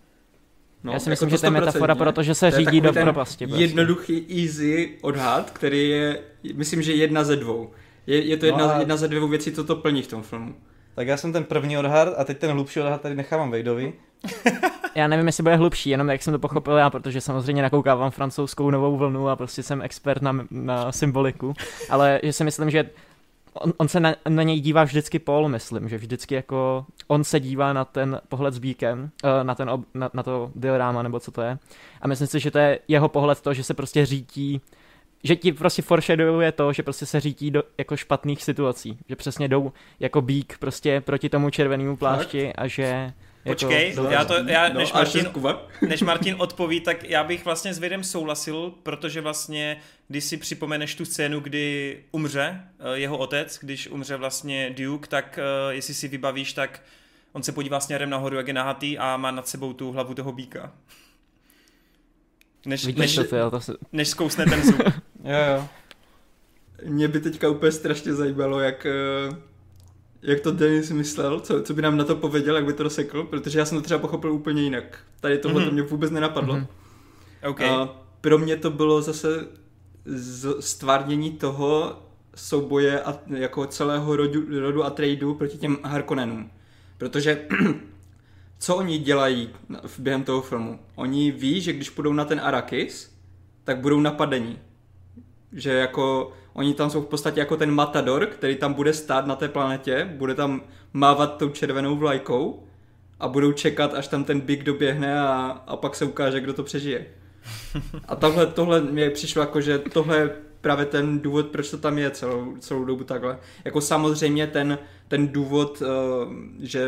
No, 0.84 0.92
Já 0.92 0.98
si 0.98 1.02
jako 1.08 1.10
myslím, 1.10 1.30
že 1.30 1.38
to 1.38 1.46
je 1.46 1.50
metafora, 1.50 1.94
100%. 1.94 1.98
protože 1.98 2.34
se 2.34 2.50
To 2.50 2.56
řídí 2.56 2.80
do 2.80 2.92
propasti. 2.92 3.46
Prostě. 3.46 3.62
Jednoduchý, 3.64 4.26
easy 4.44 4.90
odhad, 5.02 5.50
který 5.50 5.88
je, 5.88 6.18
myslím, 6.54 6.82
že 6.82 6.92
jedna 6.92 7.24
ze 7.24 7.36
dvou. 7.36 7.70
Je, 8.06 8.22
je 8.26 8.36
to 8.36 8.46
jedna, 8.46 8.66
No 8.66 8.74
a- 8.74 8.78
jedna 8.78 8.96
ze 8.96 9.08
dvou 9.08 9.28
věcí, 9.28 9.52
co 9.52 9.64
to 9.64 9.76
plní 9.76 10.02
v 10.02 10.06
tom 10.06 10.22
filmu. 10.22 10.54
Tak 10.94 11.06
já 11.06 11.16
jsem 11.16 11.32
ten 11.32 11.44
první 11.44 11.78
odhad 11.78 12.08
a 12.16 12.24
teď 12.24 12.38
ten 12.38 12.50
hlubší 12.50 12.80
odhad 12.80 13.00
tady 13.00 13.14
nechávám 13.14 13.50
Vejdovi. 13.50 13.92
Já 14.94 15.08
nevím, 15.08 15.26
jestli 15.26 15.42
bude 15.42 15.56
hlubší, 15.56 15.90
jenom 15.90 16.08
jak 16.10 16.22
jsem 16.22 16.32
to 16.32 16.38
pochopil 16.38 16.72
já, 16.76 16.90
protože 16.90 17.20
samozřejmě 17.20 17.62
nakoukávám 17.62 18.10
francouzskou 18.10 18.70
novou 18.70 18.96
vlnu 18.96 19.28
a 19.28 19.36
prostě 19.36 19.62
jsem 19.62 19.82
expert 19.82 20.22
na, 20.22 20.46
na 20.50 20.92
symboliku, 20.92 21.54
ale 21.90 22.20
že 22.22 22.32
si 22.32 22.44
myslím, 22.44 22.70
že 22.70 22.90
on, 23.52 23.72
on 23.76 23.88
se 23.88 24.00
na, 24.00 24.14
na 24.28 24.42
něj 24.42 24.60
dívá 24.60 24.84
vždycky 24.84 25.18
Paul, 25.18 25.48
myslím, 25.48 25.88
že 25.88 25.98
vždycky 25.98 26.34
jako 26.34 26.86
on 27.08 27.24
se 27.24 27.40
dívá 27.40 27.72
na 27.72 27.84
ten 27.84 28.20
pohled 28.28 28.54
s 28.54 28.58
bíkem, 28.58 29.10
eh, 29.24 29.44
na, 29.44 29.54
ten 29.54 29.70
ob, 29.70 29.80
na, 29.94 30.10
na 30.14 30.22
to 30.22 30.50
dioráma 30.54 31.02
nebo 31.02 31.20
co 31.20 31.30
to 31.30 31.42
je. 31.42 31.58
A 32.00 32.08
myslím 32.08 32.26
si, 32.26 32.40
že 32.40 32.50
to 32.50 32.58
je 32.58 32.78
jeho 32.88 33.08
pohled 33.08 33.40
to, 33.40 33.54
že 33.54 33.64
se 33.64 33.74
prostě 33.74 34.06
řítí 34.06 34.60
že 35.24 35.36
ti 35.36 35.52
prostě 35.52 35.82
foreshadowuje 35.82 36.52
to, 36.52 36.72
že 36.72 36.82
prostě 36.82 37.06
se 37.06 37.20
řítí 37.20 37.50
do 37.50 37.62
jako 37.78 37.96
špatných 37.96 38.42
situací, 38.42 38.98
že 39.08 39.16
přesně 39.16 39.48
jdou 39.48 39.72
jako 40.00 40.20
bík 40.20 40.58
prostě 40.58 41.00
proti 41.00 41.28
tomu 41.28 41.50
červenému 41.50 41.96
plášti 41.96 42.52
a 42.52 42.66
že 42.66 43.12
Počkej, 43.44 43.88
jako, 43.88 44.04
já 44.04 44.24
to, 44.24 44.34
já, 44.34 44.68
no, 44.68 44.80
než, 44.80 44.92
Martin, 44.92 45.30
než 45.88 46.02
Martin 46.02 46.36
odpoví, 46.38 46.80
tak 46.80 47.04
já 47.04 47.24
bych 47.24 47.44
vlastně 47.44 47.74
s 47.74 47.78
Vědem 47.78 48.04
souhlasil, 48.04 48.72
protože 48.82 49.20
vlastně, 49.20 49.76
když 50.08 50.24
si 50.24 50.36
připomeneš 50.36 50.94
tu 50.94 51.04
scénu, 51.04 51.40
kdy 51.40 51.98
umře 52.12 52.60
eh, 52.78 52.98
jeho 52.98 53.18
otec, 53.18 53.58
když 53.62 53.88
umře 53.88 54.16
vlastně 54.16 54.70
Duke, 54.70 55.08
tak 55.08 55.38
eh, 55.38 55.74
jestli 55.74 55.94
si 55.94 56.08
vybavíš, 56.08 56.52
tak 56.52 56.82
on 57.32 57.42
se 57.42 57.52
podívá 57.52 57.80
směrem 57.80 58.10
nahoru, 58.10 58.36
jak 58.36 58.48
je 58.48 58.54
nahatý 58.54 58.98
a 58.98 59.16
má 59.16 59.30
nad 59.30 59.48
sebou 59.48 59.72
tu 59.72 59.92
hlavu 59.92 60.14
toho 60.14 60.32
býka. 60.32 60.72
Než, 62.66 62.84
než, 62.84 63.14
to, 63.14 63.36
jo, 63.36 63.50
to 63.50 63.60
se, 63.60 63.72
než 63.92 64.08
zkousne 64.08 64.44
ten 64.44 64.64
zub. 64.64 64.80
Jo, 65.24 65.38
jo. 65.56 65.68
Mě 66.84 67.08
by 67.08 67.20
teďka 67.20 67.48
úplně 67.48 67.72
strašně 67.72 68.14
zajímalo, 68.14 68.60
jak, 68.60 68.86
eh, 68.86 69.36
jak 70.22 70.40
to 70.40 70.50
Denis 70.52 70.90
myslel, 70.90 71.40
co, 71.40 71.62
co 71.62 71.74
by 71.74 71.82
nám 71.82 71.96
na 71.96 72.04
to 72.04 72.16
pověděl, 72.16 72.56
jak 72.56 72.64
by 72.64 72.72
to 72.72 72.82
rozsekl, 72.82 73.22
protože 73.24 73.58
já 73.58 73.64
jsem 73.64 73.78
to 73.78 73.84
třeba 73.84 73.98
pochopil 74.00 74.32
úplně 74.32 74.62
jinak. 74.62 74.98
Tady 75.20 75.38
tohle 75.38 75.60
Mhm. 75.60 75.68
to 75.68 75.72
mě 75.74 75.82
vůbec 75.82 76.10
nenapadlo. 76.10 76.54
Mhm. 76.54 76.66
OK. 77.48 77.60
A 77.60 78.02
pro 78.20 78.38
mě 78.38 78.56
to 78.56 78.70
bylo 78.70 79.02
zase 79.02 79.46
z, 80.04 80.56
stvárnění 80.60 81.30
toho 81.30 81.98
souboje 82.34 83.02
a 83.02 83.18
jako 83.26 83.66
celého 83.66 84.16
rodu, 84.16 84.60
rodu 84.60 84.84
a 84.84 84.90
tradu 84.90 85.34
proti 85.34 85.58
těm 85.58 85.78
Harkonnenům. 85.84 86.50
Protože 86.98 87.46
co 88.58 88.76
oni 88.76 88.98
dělají 88.98 89.50
v 89.86 89.98
během 89.98 90.24
toho 90.24 90.42
filmu? 90.42 90.78
Oni 90.94 91.30
ví, 91.30 91.60
že 91.60 91.72
když 91.72 91.90
půjdou 91.90 92.12
na 92.12 92.24
ten 92.24 92.40
Arrakis, 92.44 93.12
tak 93.64 93.78
budou 93.78 94.00
napadení. 94.00 94.58
Že 95.52 95.72
jako 95.72 96.32
oni 96.52 96.74
tam 96.74 96.90
jsou 96.90 97.02
v 97.02 97.06
podstatě 97.06 97.40
jako 97.40 97.56
ten 97.56 97.70
matador, 97.70 98.26
který 98.26 98.56
tam 98.56 98.74
bude 98.74 98.92
stát 98.92 99.26
na 99.26 99.36
té 99.36 99.48
planetě, 99.48 100.12
bude 100.16 100.34
tam 100.34 100.62
mávat 100.92 101.36
tou 101.36 101.48
červenou 101.48 101.96
vlajkou 101.96 102.62
a 103.20 103.28
budou 103.28 103.52
čekat, 103.52 103.94
až 103.94 104.08
tam 104.08 104.24
ten 104.24 104.40
Big 104.40 104.62
doběhne 104.62 105.20
a, 105.20 105.62
a 105.66 105.76
pak 105.76 105.96
se 105.96 106.04
ukáže, 106.04 106.40
kdo 106.40 106.52
to 106.52 106.62
přežije. 106.62 107.06
A 108.08 108.16
tohle, 108.16 108.46
tohle 108.46 108.80
mě 108.80 109.10
přišlo 109.10 109.40
jako, 109.40 109.60
že 109.60 109.78
tohle 109.78 110.16
je 110.16 110.30
právě 110.60 110.86
ten 110.86 111.20
důvod, 111.20 111.46
proč 111.46 111.70
to 111.70 111.78
tam 111.78 111.98
je 111.98 112.10
celou, 112.10 112.56
celou 112.58 112.84
dobu 112.84 113.04
takhle. 113.04 113.38
Jako 113.64 113.80
samozřejmě 113.80 114.46
ten, 114.46 114.78
ten 115.08 115.28
důvod, 115.28 115.82
eh, 115.82 115.86
že 116.60 116.84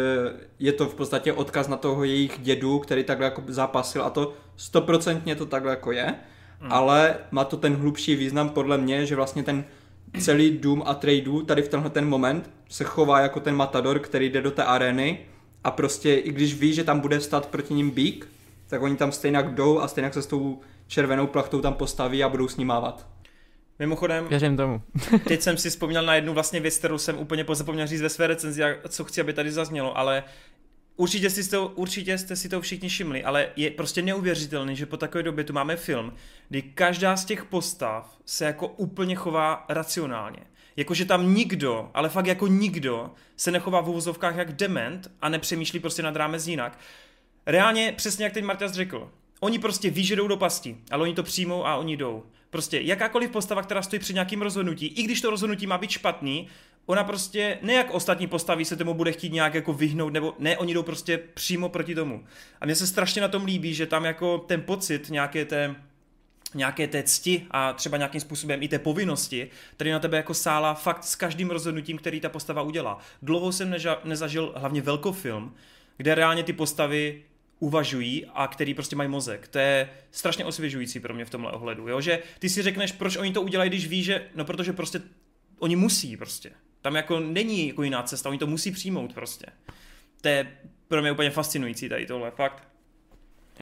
je 0.59 0.73
to 0.73 0.87
v 0.87 0.95
podstatě 0.95 1.33
odkaz 1.33 1.69
na 1.69 1.77
toho 1.77 2.05
jejich 2.05 2.39
dědu, 2.39 2.79
který 2.79 3.05
takhle 3.05 3.25
jako 3.27 3.43
zápasil 3.47 4.03
a 4.03 4.11
to 4.11 4.35
stoprocentně 4.57 5.37
to 5.37 5.47
takhle 5.47 5.71
jako 5.71 5.93
je, 5.93 6.15
Hmm. 6.65 6.73
ale 6.73 7.17
má 7.31 7.45
to 7.45 7.57
ten 7.57 7.75
hlubší 7.75 8.17
význam 8.17 8.49
podle 8.49 8.79
mě, 8.79 9.07
že 9.07 9.17
vlastně 9.17 9.43
ten 9.43 9.65
celý 10.21 10.51
dům 10.51 10.83
a 10.87 10.95
tradeů 10.95 11.43
tady 11.43 11.63
v 11.63 11.69
tenhle 11.69 11.91
ten 11.91 12.09
moment 12.09 12.51
se 12.69 12.85
chová 12.85 13.21
jako 13.21 13.41
ten 13.41 13.57
matador, 13.57 13.99
který 13.99 14.31
jde 14.31 14.43
do 14.43 14.51
té 14.51 14.65
arény 14.65 15.19
a 15.65 15.71
prostě 15.71 16.15
i 16.15 16.33
když 16.33 16.55
ví, 16.55 16.75
že 16.75 16.85
tam 16.85 17.01
bude 17.01 17.21
stát 17.21 17.47
proti 17.47 17.75
ním 17.75 17.91
bík, 17.91 18.29
tak 18.69 18.83
oni 18.83 18.97
tam 18.97 19.13
stejně 19.13 19.43
jdou 19.43 19.81
a 19.81 19.89
stejně 19.89 20.13
se 20.13 20.23
s 20.23 20.27
tou 20.27 20.61
červenou 20.87 21.27
plachtou 21.27 21.61
tam 21.61 21.75
postaví 21.75 22.25
a 22.25 22.29
budou 22.29 22.49
s 22.49 22.57
ní 22.57 22.65
mávat. 22.65 23.07
Mimochodem, 23.79 24.29
Věřím 24.29 24.57
tomu. 24.57 24.83
teď 25.29 25.41
jsem 25.41 25.57
si 25.57 25.71
vzpomněl 25.71 26.03
na 26.03 26.15
jednu 26.15 26.35
vlastně 26.35 26.61
věc, 26.61 26.79
kterou 26.79 26.99
jsem 26.99 27.19
úplně 27.19 27.45
pozapomněl 27.45 27.87
říct 27.87 28.03
ve 28.03 28.09
své 28.09 28.27
recenzi, 28.27 28.65
a 28.65 28.89
co 28.89 29.05
chci, 29.05 29.21
aby 29.21 29.33
tady 29.33 29.53
zaznělo, 29.53 29.99
ale 29.99 30.25
určitě, 30.97 31.31
si 31.31 31.51
to, 31.51 31.69
určitě 31.69 32.19
jste 32.19 32.37
si 32.37 32.49
to 32.49 32.61
všichni 32.61 32.89
všimli, 32.89 33.25
ale 33.25 33.49
je 33.57 33.71
prostě 33.71 34.03
neuvěřitelný, 34.03 34.77
že 34.77 34.87
po 34.87 34.97
takové 34.97 35.23
době 35.23 35.45
tu 35.45 35.53
máme 35.53 35.77
film, 35.77 36.13
kdy 36.49 36.63
každá 36.63 37.17
z 37.17 37.25
těch 37.25 37.45
postav 37.45 38.19
se 38.27 38.45
jako 38.45 38.69
úplně 38.69 39.15
chová 39.15 39.65
racionálně. 39.69 40.41
Jakože 40.77 41.05
tam 41.05 41.35
nikdo, 41.35 41.91
ale 41.95 42.09
fakt 42.09 42.27
jako 42.27 42.47
nikdo, 42.47 43.11
se 43.37 43.51
nechová 43.51 43.81
v 43.81 43.89
uvozovkách 43.89 44.37
jak 44.37 44.53
dement 44.53 45.11
a 45.21 45.29
nepřemýšlí 45.29 45.81
prostě 45.81 46.03
nad 46.03 46.17
rámec 46.17 46.47
jinak. 46.47 46.79
Reálně, 47.47 47.93
přesně 47.97 48.25
jak 48.25 48.33
teď 48.33 48.45
Marťas 48.45 48.73
řekl, 48.73 49.11
oni 49.41 49.59
prostě 49.59 49.91
ví, 49.91 50.05
že 50.05 50.17
jdou 50.17 50.29
do 50.29 50.37
pasti, 50.37 50.77
ale 50.91 51.03
oni 51.03 51.15
to 51.15 51.23
přijmou 51.23 51.67
a 51.67 51.77
oni 51.77 51.97
jdou. 51.97 52.23
Prostě 52.51 52.81
jakákoliv 52.81 53.31
postava, 53.31 53.63
která 53.63 53.83
stojí 53.83 54.01
před 54.01 54.13
nějakým 54.13 54.43
rozhodnutí, 54.43 54.87
i 54.87 55.03
když 55.03 55.21
to 55.21 55.31
rozhodnutí 55.31 55.67
má 55.67 55.79
být 55.79 55.91
špatný, 55.91 56.49
ona 56.87 57.05
prostě, 57.05 57.59
ne 57.63 57.73
jak 57.73 57.95
ostatní 57.95 58.27
postaví 58.27 58.65
se 58.65 58.77
tomu 58.77 58.95
bude 58.95 59.13
chtít 59.13 59.33
nějak 59.33 59.55
jako 59.55 59.73
vyhnout, 59.73 60.13
nebo 60.13 60.35
ne, 60.39 60.59
oni 60.59 60.75
jdou 60.75 60.83
prostě 60.83 61.19
přímo 61.19 61.69
proti 61.69 61.95
tomu. 61.95 62.25
A 62.61 62.67
mně 62.67 62.75
se 62.75 62.87
strašně 62.87 63.23
na 63.23 63.29
tom 63.29 63.45
líbí, 63.45 63.75
že 63.75 63.87
tam 63.87 64.05
jako 64.05 64.39
ten 64.39 64.63
pocit 64.63 65.11
nějaké 65.11 65.45
té, 65.45 65.75
nějaké 66.55 66.89
té 66.89 67.03
cti 67.03 67.47
a 67.51 67.73
třeba 67.73 67.97
nějakým 67.97 68.21
způsobem 68.21 68.63
i 68.63 68.69
té 68.69 68.79
povinnosti, 68.79 69.51
který 69.77 69.91
na 69.91 69.99
tebe 69.99 70.17
jako 70.17 70.35
sála 70.35 70.75
fakt 70.75 71.05
s 71.05 71.17
každým 71.17 71.51
rozhodnutím, 71.51 71.99
který 71.99 72.21
ta 72.21 72.29
postava 72.29 72.63
udělá. 72.63 72.99
Dlouho 73.23 73.53
jsem 73.53 73.71
neža, 73.71 74.01
nezažil 74.05 74.53
hlavně 74.57 74.83
velkofilm, 74.83 75.55
kde 75.97 76.15
reálně 76.15 76.43
ty 76.43 76.53
postavy 76.53 77.23
uvažují 77.59 78.27
a 78.35 78.47
který 78.47 78.75
prostě 78.75 78.97
mají 78.97 79.09
mozek. 79.09 79.49
To 79.49 79.59
je 79.59 79.91
strašně 80.11 80.45
osvěžující 80.45 81.01
pro 81.01 81.15
mě 81.15 81.25
v 81.25 81.31
tomhle 81.31 81.53
ohledu, 81.53 81.89
jo? 81.89 82.01
že 82.01 82.23
ty 82.39 82.49
si 82.49 82.63
řekneš, 82.63 82.93
proč 82.93 83.17
oni 83.17 83.33
to 83.33 83.43
udělají, 83.43 83.71
když 83.71 83.87
ví, 83.87 84.03
že, 84.03 84.27
no 84.35 84.45
protože 84.45 84.73
prostě 84.73 85.03
oni 85.59 85.77
musí 85.77 86.17
prostě. 86.17 86.51
Tam 86.85 86.95
jako 86.97 87.21
není 87.21 87.69
jako 87.69 87.83
jiná 87.83 88.03
cesta, 88.03 88.29
oni 88.29 88.39
to 88.39 88.47
musí 88.47 88.71
přijmout 88.71 89.15
prostě. 89.15 89.47
To 90.21 90.29
je 90.29 90.59
pro 90.89 91.03
mě 91.03 91.13
úplně 91.13 91.31
fascinující 91.31 91.89
tady 91.89 92.07
tohle, 92.07 92.31
fakt. 92.31 92.69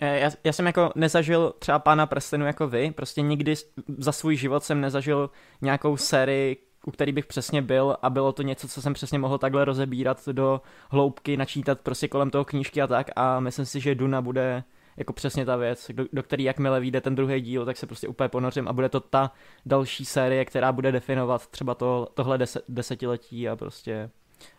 Já, 0.00 0.30
já 0.44 0.52
jsem 0.52 0.66
jako 0.66 0.92
nezažil 0.94 1.54
třeba 1.58 1.78
Pána 1.78 2.06
prstenu 2.06 2.46
jako 2.46 2.68
vy, 2.68 2.90
prostě 2.90 3.22
nikdy 3.22 3.54
za 3.98 4.12
svůj 4.12 4.36
život 4.36 4.64
jsem 4.64 4.80
nezažil 4.80 5.30
nějakou 5.60 5.96
sérii, 5.96 6.56
u 6.86 6.90
který 6.90 7.12
bych 7.12 7.26
přesně 7.26 7.62
byl 7.62 7.96
a 8.02 8.10
bylo 8.10 8.32
to 8.32 8.42
něco, 8.42 8.68
co 8.68 8.82
jsem 8.82 8.94
přesně 8.94 9.18
mohl 9.18 9.38
takhle 9.38 9.64
rozebírat 9.64 10.28
do 10.28 10.60
hloubky, 10.90 11.36
načítat 11.36 11.80
prostě 11.80 12.08
kolem 12.08 12.30
toho 12.30 12.44
knížky 12.44 12.82
a 12.82 12.86
tak 12.86 13.10
a 13.16 13.40
myslím 13.40 13.66
si, 13.66 13.80
že 13.80 13.94
Duna 13.94 14.22
bude 14.22 14.64
jako 14.96 15.12
přesně 15.12 15.44
ta 15.46 15.56
věc, 15.56 15.90
do, 15.92 16.04
do 16.12 16.22
který 16.22 16.44
jakmile 16.44 16.80
vyjde 16.80 17.00
ten 17.00 17.14
druhý 17.14 17.40
díl, 17.40 17.64
tak 17.64 17.76
se 17.76 17.86
prostě 17.86 18.08
úplně 18.08 18.28
ponořím 18.28 18.68
a 18.68 18.72
bude 18.72 18.88
to 18.88 19.00
ta 19.00 19.32
další 19.66 20.04
série, 20.04 20.44
která 20.44 20.72
bude 20.72 20.92
definovat 20.92 21.46
třeba 21.46 21.74
to, 21.74 22.08
tohle 22.14 22.38
deset, 22.38 22.64
desetiletí 22.68 23.48
a 23.48 23.56
prostě 23.56 24.10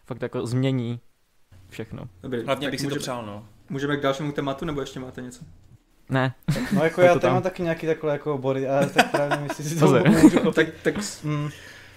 fakt 0.06 0.22
jako 0.22 0.46
změní 0.46 1.00
všechno. 1.70 2.10
Dobrý, 2.24 2.46
Hlavně 2.46 2.72
bych 2.72 2.80
si 2.80 2.86
můžeme, 2.86 3.00
to 3.00 3.04
přál, 3.04 3.26
no. 3.26 3.46
Můžeme 3.70 3.98
k 3.98 4.02
dalšímu 4.02 4.32
tématu, 4.32 4.66
nebo 4.66 4.82
ještě 4.82 5.00
máte 5.00 5.22
něco? 5.22 5.46
Ne. 6.10 6.34
No 6.74 6.84
jako 6.84 7.02
já 7.02 7.20
tady 7.20 7.34
mám 7.34 7.44
taky 7.44 7.64
nějaký 7.64 7.88
takové 7.88 8.14
jako 8.14 8.38
body, 8.38 8.68
ale 8.68 8.90
tak 8.90 9.12
právě 9.12 9.38
myslím 9.38 9.66
si 9.66 9.80
to 9.80 10.04
můžu 10.10 10.52
tak, 10.52 10.68
tak, 10.84 10.96
mm, 11.24 11.50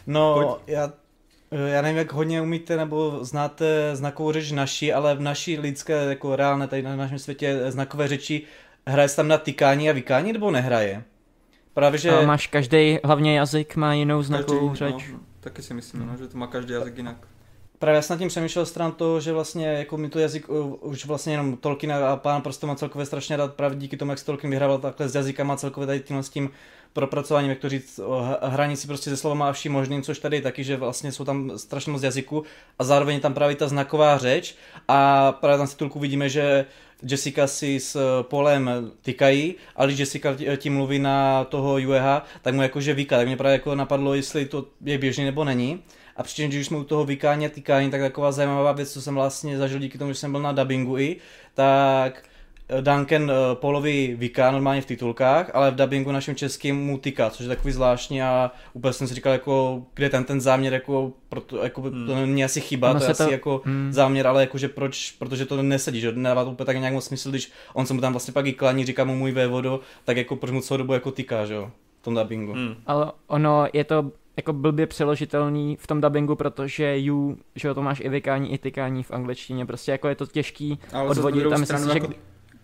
No, 0.06 0.34
Pojď. 0.34 0.76
já 0.76 0.92
já 1.50 1.82
nevím, 1.82 1.98
jak 1.98 2.12
hodně 2.12 2.42
umíte 2.42 2.76
nebo 2.76 3.18
znáte 3.24 3.96
znakovou 3.96 4.32
řeč 4.32 4.52
naší, 4.52 4.92
ale 4.92 5.14
v 5.14 5.20
naší 5.20 5.58
lidské, 5.58 6.04
jako 6.04 6.36
reálné, 6.36 6.68
tady 6.68 6.82
na 6.82 6.96
našem 6.96 7.18
světě 7.18 7.60
znakové 7.68 8.08
řeči, 8.08 8.42
hraje 8.86 9.08
se 9.08 9.16
tam 9.16 9.28
na 9.28 9.38
tykání 9.38 9.90
a 9.90 9.92
vykání, 9.92 10.32
nebo 10.32 10.50
nehraje? 10.50 11.04
Právě, 11.74 11.98
že... 11.98 12.10
A 12.10 12.22
máš 12.22 12.46
každý, 12.46 12.98
hlavně 13.04 13.38
jazyk 13.38 13.76
má 13.76 13.94
jinou 13.94 14.22
znakovou 14.22 14.68
každý, 14.68 14.84
řeč. 14.84 15.10
No, 15.12 15.20
taky 15.40 15.62
si 15.62 15.74
myslím, 15.74 16.06
no, 16.06 16.16
že 16.16 16.28
to 16.28 16.38
má 16.38 16.46
každý 16.46 16.72
jazyk 16.72 16.96
jinak. 16.96 17.16
Právě 17.78 17.96
já 17.96 18.02
jsem 18.02 18.14
nad 18.14 18.18
tím 18.18 18.28
přemýšlel 18.28 18.66
stran 18.66 18.92
toho, 18.92 19.20
že 19.20 19.32
vlastně 19.32 19.66
jako 19.66 19.96
mi 19.96 20.08
to 20.08 20.18
jazyk 20.18 20.48
už 20.80 21.06
vlastně 21.06 21.32
jenom 21.32 21.56
Tolkien 21.56 21.92
a 21.92 22.16
pán 22.16 22.42
prostě 22.42 22.66
má 22.66 22.74
celkově 22.74 23.06
strašně 23.06 23.36
rád 23.36 23.54
právě 23.54 23.78
díky 23.78 23.96
tomu, 23.96 24.12
jak 24.12 24.18
se 24.18 24.24
Tolkien 24.24 24.50
vyhrával 24.50 24.78
takhle 24.78 25.08
s 25.08 25.14
jazykama 25.14 25.56
celkově 25.56 25.86
tady 25.86 26.00
tím 26.00 26.22
s 26.22 26.28
tím 26.28 26.50
propracování, 26.92 27.48
jak 27.48 27.58
to 27.58 27.68
říct, 27.68 28.00
hranici 28.42 28.86
prostě 28.86 29.10
se 29.10 29.16
slovama 29.16 29.48
a 29.48 29.52
vším 29.52 29.72
možným, 29.72 30.02
což 30.02 30.18
tady 30.18 30.36
je 30.36 30.42
taky, 30.42 30.64
že 30.64 30.76
vlastně 30.76 31.12
jsou 31.12 31.24
tam 31.24 31.58
strašně 31.58 31.92
moc 31.92 32.02
jazyků 32.02 32.44
a 32.78 32.84
zároveň 32.84 33.20
tam 33.20 33.34
právě 33.34 33.56
ta 33.56 33.68
znaková 33.68 34.18
řeč 34.18 34.54
a 34.88 35.32
právě 35.32 35.58
tam 35.58 35.66
si 35.66 35.74
titulku 35.74 35.98
vidíme, 35.98 36.28
že 36.28 36.66
Jessica 37.02 37.46
si 37.46 37.80
s 37.80 38.22
Polem 38.22 38.70
tykají, 39.02 39.54
ale 39.76 39.88
když 39.88 39.98
Jessica 39.98 40.36
tím 40.56 40.74
mluví 40.74 40.98
na 40.98 41.44
toho 41.44 41.74
UEH, 41.74 42.22
tak 42.42 42.54
mu 42.54 42.62
jakože 42.62 42.94
vyká, 42.94 43.16
tak 43.16 43.26
mě 43.26 43.36
právě 43.36 43.52
jako 43.52 43.74
napadlo, 43.74 44.14
jestli 44.14 44.46
to 44.46 44.66
je 44.84 44.98
běžný 44.98 45.24
nebo 45.24 45.44
není. 45.44 45.82
A 46.16 46.22
přičemž, 46.22 46.54
když 46.54 46.66
jsme 46.66 46.76
u 46.76 46.84
toho 46.84 47.04
vykání 47.04 47.46
a 47.46 47.48
tykání, 47.48 47.90
tak 47.90 48.00
taková 48.00 48.32
zajímavá 48.32 48.72
věc, 48.72 48.92
co 48.92 49.02
jsem 49.02 49.14
vlastně 49.14 49.58
zažil 49.58 49.78
díky 49.78 49.98
tomu, 49.98 50.12
že 50.12 50.18
jsem 50.18 50.32
byl 50.32 50.40
na 50.40 50.52
dubbingu 50.52 50.98
i, 50.98 51.16
tak 51.54 52.22
Duncan 52.80 53.30
eh, 53.30 53.34
Polovi 53.54 54.14
vyká 54.18 54.50
normálně 54.50 54.80
v 54.80 54.86
titulkách, 54.86 55.50
ale 55.54 55.70
v 55.70 55.74
dubbingu 55.74 56.12
našem 56.12 56.34
českým 56.34 56.76
mu 56.76 56.98
tyká, 56.98 57.30
což 57.30 57.40
je 57.40 57.48
takový 57.48 57.72
zvláštní 57.72 58.22
a 58.22 58.50
úplně 58.72 58.92
jsem 58.92 59.08
si 59.08 59.14
říkal, 59.14 59.32
jako, 59.32 59.82
kde 59.94 60.10
ten 60.10 60.24
ten 60.24 60.40
záměr, 60.40 60.72
jako, 60.72 61.12
proto, 61.28 61.64
jako 61.64 61.82
hmm. 61.82 62.06
to 62.06 62.14
není 62.14 62.44
asi 62.44 62.60
chyba, 62.60 62.90
ono 62.90 63.00
to 63.00 63.06
je 63.06 63.14
to... 63.14 63.22
asi 63.22 63.32
jako 63.32 63.62
hmm. 63.64 63.92
záměr, 63.92 64.26
ale 64.26 64.40
jakože 64.40 64.68
proč, 64.68 65.10
protože 65.18 65.46
to 65.46 65.62
nesedí, 65.62 66.00
že 66.00 66.12
nedává 66.12 66.44
to 66.44 66.50
úplně 66.50 66.66
tak 66.66 66.76
nějak 66.76 66.94
moc 66.94 67.04
smysl, 67.04 67.30
když 67.30 67.52
on 67.72 67.86
se 67.86 67.94
mu 67.94 68.00
tam 68.00 68.12
vlastně 68.12 68.32
pak 68.32 68.46
i 68.46 68.52
klaní, 68.52 68.84
říká 68.84 69.04
mu 69.04 69.16
můj 69.16 69.32
vévodo, 69.32 69.80
tak 70.04 70.16
jako 70.16 70.36
proč 70.36 70.50
mu 70.52 70.60
celou 70.60 70.78
dobu 70.78 70.92
jako 70.92 71.10
tyká, 71.10 71.46
že 71.46 71.54
jo, 71.54 71.70
v 72.00 72.04
tom 72.04 72.14
dubbingu. 72.14 72.52
Hmm. 72.52 72.74
Ale 72.86 73.12
ono 73.26 73.66
je 73.72 73.84
to 73.84 74.10
jako 74.36 74.52
blbě 74.52 74.86
přeložitelný 74.86 75.76
v 75.80 75.86
tom 75.86 76.00
dubbingu, 76.00 76.36
protože 76.36 76.98
you, 76.98 77.38
že 77.54 77.68
jo, 77.68 77.74
to 77.74 77.82
máš 77.82 78.00
i 78.00 78.08
vykání, 78.08 78.52
i 78.52 78.58
tykání 78.58 79.02
v 79.02 79.10
angličtině, 79.10 79.66
prostě 79.66 79.92
jako 79.92 80.08
je 80.08 80.14
to 80.14 80.26
těžký 80.26 80.78
Ale 80.92 81.08
odvodit. 81.08 81.48
Tam 81.50 81.60
myslím, 81.60 81.88
jako... 81.88 82.06
že 82.06 82.14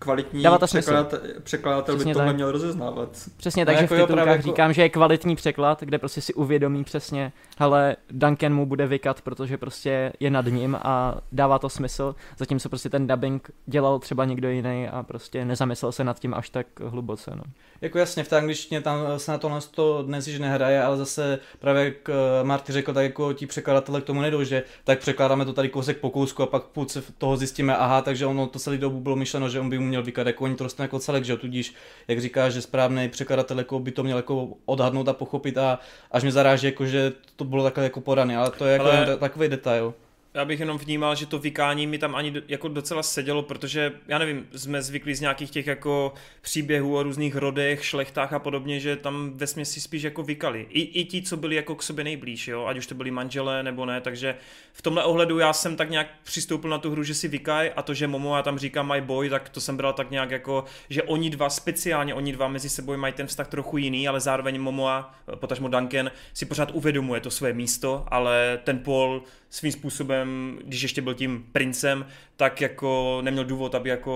kvalitní 0.03 0.43
to 0.43 0.67
překladatel, 0.67 1.21
překladatel 1.43 1.97
by 1.97 2.05
tohle 2.05 2.27
tak. 2.27 2.35
měl 2.35 2.53
rozeznávat. 2.53 3.09
Přesně, 3.37 3.67
takže 3.67 3.83
jako 3.83 3.95
v 3.95 4.01
titulkách 4.01 4.27
jako... 4.27 4.43
říkám, 4.43 4.73
že 4.73 4.83
je 4.83 4.89
kvalitní 4.89 5.37
překlad, 5.37 5.81
kde 5.83 5.99
prostě 5.99 6.21
si 6.21 6.35
uvědomí 6.35 6.85
přesně, 6.85 7.33
hele, 7.59 7.97
Duncan 8.11 8.55
mu 8.55 8.67
bude 8.67 8.87
vykat, 8.87 9.21
protože 9.21 9.59
prostě 9.59 10.13
je 10.21 10.31
nad 10.31 10.47
ním 10.47 10.79
a 10.83 11.15
dává 11.33 11.59
to 11.59 11.69
smysl, 11.69 12.15
zatímco 12.39 12.69
prostě 12.69 12.89
ten 12.89 13.07
dubbing 13.07 13.51
dělal 13.67 13.99
třeba 13.99 14.25
někdo 14.25 14.49
jiný 14.49 14.89
a 14.89 15.03
prostě 15.03 15.45
nezamyslel 15.45 15.93
se 15.93 16.05
nad 16.05 16.19
tím 16.19 16.35
až 16.35 16.51
tak 16.51 16.67
hluboce. 16.81 17.31
No. 17.35 17.43
Jako 17.81 17.99
jasně, 17.99 18.25
v 18.25 18.29
té 18.29 18.37
angličtině 18.37 18.81
tam 18.81 18.99
se 19.17 19.33
na 19.33 19.39
tohle 19.39 19.61
to 19.71 20.03
dnes 20.03 20.27
již 20.27 20.39
nehraje, 20.39 20.83
ale 20.83 20.97
zase 20.97 21.39
právě 21.59 21.85
jak 21.85 22.09
eh, 22.09 22.45
Marty 22.45 22.73
řekl, 22.73 22.93
tak 22.93 23.05
jako 23.05 23.33
ti 23.33 23.47
překladatelé 23.47 24.01
k 24.01 24.05
tomu 24.05 24.21
nejdou, 24.21 24.45
že 24.45 24.63
tak 24.85 24.99
překládáme 24.99 25.45
to 25.45 25.53
tady 25.53 25.69
kousek 25.69 25.99
po 25.99 26.11
kousku 26.11 26.43
a 26.43 26.47
pak 26.47 26.63
půlce 26.63 27.03
toho 27.19 27.37
zjistíme, 27.37 27.77
aha, 27.77 28.03
takže 28.03 28.27
ono 28.27 28.47
to 28.47 28.59
celý 28.59 28.79
dobu 28.79 29.01
bylo 29.01 29.17
myšleno, 29.17 29.49
že 29.49 29.61
on 29.61 29.71
by 29.71 29.79
měl 29.93 30.03
vykat, 30.03 30.27
jako 30.27 30.45
oni 30.45 30.55
to 30.57 30.65
dostanou 30.65 30.85
jako 30.85 30.99
celek, 30.99 31.25
že 31.25 31.37
tudíž, 31.37 31.75
jak 32.09 32.21
říká, 32.21 32.51
že 32.51 32.63
správný 32.63 33.09
překladatel 33.09 33.59
jako 33.59 33.79
by 33.79 33.91
to 33.91 34.03
měl 34.03 34.17
jako 34.17 34.49
odhadnout 34.65 35.09
a 35.09 35.13
pochopit 35.13 35.59
a 35.59 35.79
až 36.11 36.23
mě 36.23 36.33
zaráží, 36.33 36.67
jako, 36.67 36.87
že 36.87 37.13
to 37.37 37.45
bylo 37.45 37.65
takhle 37.65 37.85
jako 37.85 38.01
podané, 38.01 38.37
ale 38.37 38.51
to 38.51 38.67
je 38.67 38.73
jako 38.73 38.85
ale... 38.85 39.17
takový 39.17 39.49
detail 39.49 39.95
já 40.35 40.45
bych 40.45 40.61
jenom 40.61 40.79
vnímal, 40.79 41.15
že 41.15 41.27
to 41.27 41.39
vykání 41.39 41.87
mi 41.87 41.99
tam 41.99 42.15
ani 42.15 42.31
do, 42.31 42.41
jako 42.49 42.69
docela 42.69 43.03
sedělo, 43.03 43.43
protože, 43.43 43.93
já 44.09 44.19
nevím, 44.19 44.47
jsme 44.57 44.83
zvyklí 44.83 45.15
z 45.15 45.21
nějakých 45.21 45.51
těch 45.51 45.67
jako 45.67 46.15
příběhů 46.41 46.97
o 46.97 47.03
různých 47.03 47.37
rodech, 47.37 47.85
šlechtách 47.85 48.33
a 48.33 48.39
podobně, 48.39 48.81
že 48.81 48.97
tam 48.97 49.33
ve 49.35 49.47
si 49.47 49.81
spíš 49.81 50.03
jako 50.03 50.23
vykali. 50.23 50.67
I, 50.71 50.81
I 50.81 51.05
ti, 51.05 51.23
co 51.23 51.37
byli 51.37 51.57
jako 51.57 51.75
k 51.75 51.83
sobě 51.83 52.05
nejblíž, 52.05 52.49
jo, 52.49 52.65
ať 52.67 52.79
už 52.79 52.87
to 52.87 52.95
byli 52.95 53.11
manželé 53.11 53.63
nebo 53.63 53.87
ne, 53.87 54.01
takže 54.01 54.35
v 54.73 54.83
tomhle 54.83 55.05
ohledu 55.05 55.39
já 55.39 55.53
jsem 55.53 55.77
tak 55.77 55.91
nějak 55.91 56.07
přistoupil 56.23 56.71
na 56.71 56.79
tu 56.79 56.91
hru, 56.91 57.03
že 57.03 57.15
si 57.15 57.29
vykaj 57.29 57.73
a 57.77 57.83
to, 57.83 57.95
že 57.95 58.07
Momo 58.07 58.35
a 58.35 58.43
tam 58.43 58.59
říká 58.59 58.83
my 58.83 59.01
boy, 59.01 59.31
tak 59.31 59.49
to 59.49 59.61
jsem 59.61 59.77
bral 59.77 59.93
tak 59.93 60.11
nějak 60.11 60.31
jako, 60.31 60.65
že 60.89 61.03
oni 61.03 61.31
dva, 61.31 61.51
speciálně 61.51 62.15
oni 62.15 62.33
dva 62.33 62.49
mezi 62.49 62.69
sebou 62.69 62.97
mají 62.97 63.13
ten 63.13 63.27
vztah 63.27 63.49
trochu 63.49 63.77
jiný, 63.79 64.09
ale 64.09 64.21
zároveň 64.21 64.61
Momo 64.61 64.89
a 64.89 65.15
potažmo 65.35 65.69
Duncan 65.69 66.11
si 66.35 66.47
pořád 66.47 66.71
uvědomuje 66.71 67.21
to 67.21 67.31
své 67.31 67.53
místo, 67.53 68.05
ale 68.09 68.59
ten 68.65 68.79
Paul 68.79 69.23
svým 69.53 69.73
způsobem, 69.73 70.59
když 70.65 70.83
ještě 70.83 71.03
byl 71.03 71.15
tím 71.15 71.47
princem, 71.53 72.07
tak 72.37 72.61
jako 72.61 73.21
neměl 73.23 73.45
důvod, 73.45 73.75
aby 73.75 73.91
jako 73.91 74.11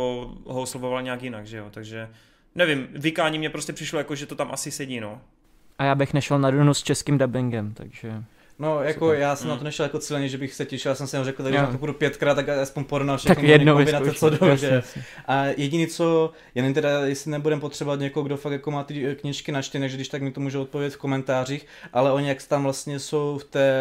ho 0.44 0.62
oslovoval 0.62 1.02
nějak 1.02 1.22
jinak, 1.22 1.46
že 1.46 1.56
jo, 1.56 1.66
takže 1.70 2.08
nevím, 2.54 2.88
vykání 2.92 3.38
mě 3.38 3.50
prostě 3.50 3.72
přišlo 3.72 3.98
jako, 3.98 4.14
že 4.14 4.26
to 4.26 4.34
tam 4.36 4.50
asi 4.52 4.70
sedí, 4.70 5.00
no. 5.00 5.20
A 5.78 5.84
já 5.84 5.94
bych 5.94 6.14
nešel 6.14 6.38
na 6.38 6.50
Dunu 6.50 6.74
s 6.74 6.82
českým 6.82 7.18
dubbingem, 7.18 7.74
takže... 7.74 8.24
No, 8.58 8.82
jako 8.82 9.06
Super. 9.06 9.18
já 9.20 9.36
jsem 9.36 9.46
Mm. 9.46 9.50
na 9.50 9.56
to 9.56 9.64
nešel 9.64 9.84
jako 9.84 9.98
cíleně, 9.98 10.28
že 10.28 10.38
bych 10.38 10.54
se 10.54 10.64
těšil, 10.64 10.88
já 10.90 10.94
jsem 10.94 11.06
si 11.06 11.16
řekl, 11.22 11.50
že 11.50 11.56
na 11.58 11.66
to 11.66 11.78
půjdu 11.78 11.92
pětkrát, 11.92 12.36
tak 12.36 12.48
aspoň 12.48 12.84
porovnal 12.84 13.18
všechny 13.18 13.34
Tak 13.34 13.44
jednou 13.44 13.84
co 14.14 14.30
jdou, 14.30 14.46
Jasně, 14.46 14.68
že 14.68 14.74
jasně. 14.74 15.04
A 15.26 15.44
jediný 15.44 15.86
co, 15.86 16.30
jen 16.54 16.74
teda, 16.74 17.06
jestli 17.06 17.30
nebudeme 17.30 17.60
potřebovat 17.60 18.00
někoho, 18.00 18.24
kdo 18.24 18.36
fakt 18.36 18.52
jako 18.52 18.70
má 18.70 18.84
ty 18.84 19.16
knížky 19.20 19.52
načtené, 19.52 19.82
takže 19.84 19.96
když 19.96 20.08
tak 20.08 20.22
mi 20.22 20.30
to 20.30 20.40
může 20.40 20.58
odpovědět 20.58 20.94
v 20.94 20.98
komentářích, 20.98 21.66
ale 21.92 22.12
oni 22.12 22.28
jak 22.28 22.42
tam 22.42 22.62
vlastně 22.62 22.98
jsou 22.98 23.38
v 23.38 23.44
té, 23.44 23.72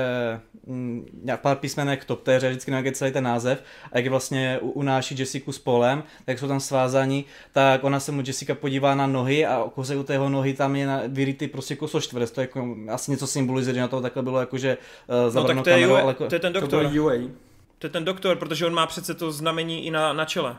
mm, 0.68 1.06
nějak 1.24 1.42
pár 1.42 1.58
písmenek 1.58 2.06
top 2.06 2.24
té 2.24 2.36
hře, 2.36 2.50
vždycky 2.50 2.72
nějaký 2.72 2.92
celý 2.92 3.12
ten 3.12 3.24
název, 3.24 3.64
a 3.92 3.98
jak 3.98 4.08
vlastně 4.08 4.60
u- 4.62 4.70
unáší 4.72 5.16
Jessica 5.20 5.52
s 5.52 5.58
Polem, 5.60 6.04
tak 6.26 6.40
jsou 6.40 6.48
tam 6.48 6.60
svázaní, 6.60 7.26
tak 7.52 7.84
ona 7.84 8.00
se 8.00 8.12
mu 8.12 8.22
Jessica 8.28 8.56
podívá 8.56 8.96
na 8.96 9.08
nohy 9.08 9.46
a 9.46 9.64
kousek 9.76 9.98
u 9.98 10.04
tého 10.04 10.30
nohy 10.30 10.54
tam 10.54 10.76
je 10.76 10.88
na, 10.88 11.02
vyrytý 11.08 11.48
prostě 11.48 11.76
kosoštvrc, 11.76 12.32
to 12.32 12.42
je 12.42 12.44
jako, 12.44 12.76
asi 12.90 13.12
něco 13.12 13.28
symbolizuje, 13.28 13.74
že 13.76 13.82
na 13.82 13.88
to 13.88 14.02
takhle 14.02 14.24
bylo 14.24 14.40
jakože 14.66 14.78
uh, 15.08 15.16
No 15.16 15.32
zabrano 15.32 15.64
tak 15.64 15.64
to 15.64 15.70
je, 15.70 15.76
kamerou, 15.76 15.94
UA, 15.94 16.02
ale... 16.02 16.14
to 16.14 16.36
je 16.36 16.40
ten 16.40 16.54
To 16.54 16.60
doktor. 16.60 16.88
bylo 16.88 17.06
UA. 17.06 17.14
To 17.80 17.88
je 17.88 17.92
ten 17.92 18.06
doktor, 18.06 18.38
protože 18.38 18.66
on 18.66 18.74
má 18.74 18.88
přece 18.88 19.14
to 19.14 19.32
znamení 19.32 19.86
i 19.86 19.92
na, 19.92 20.14
na 20.14 20.26
čele. 20.26 20.58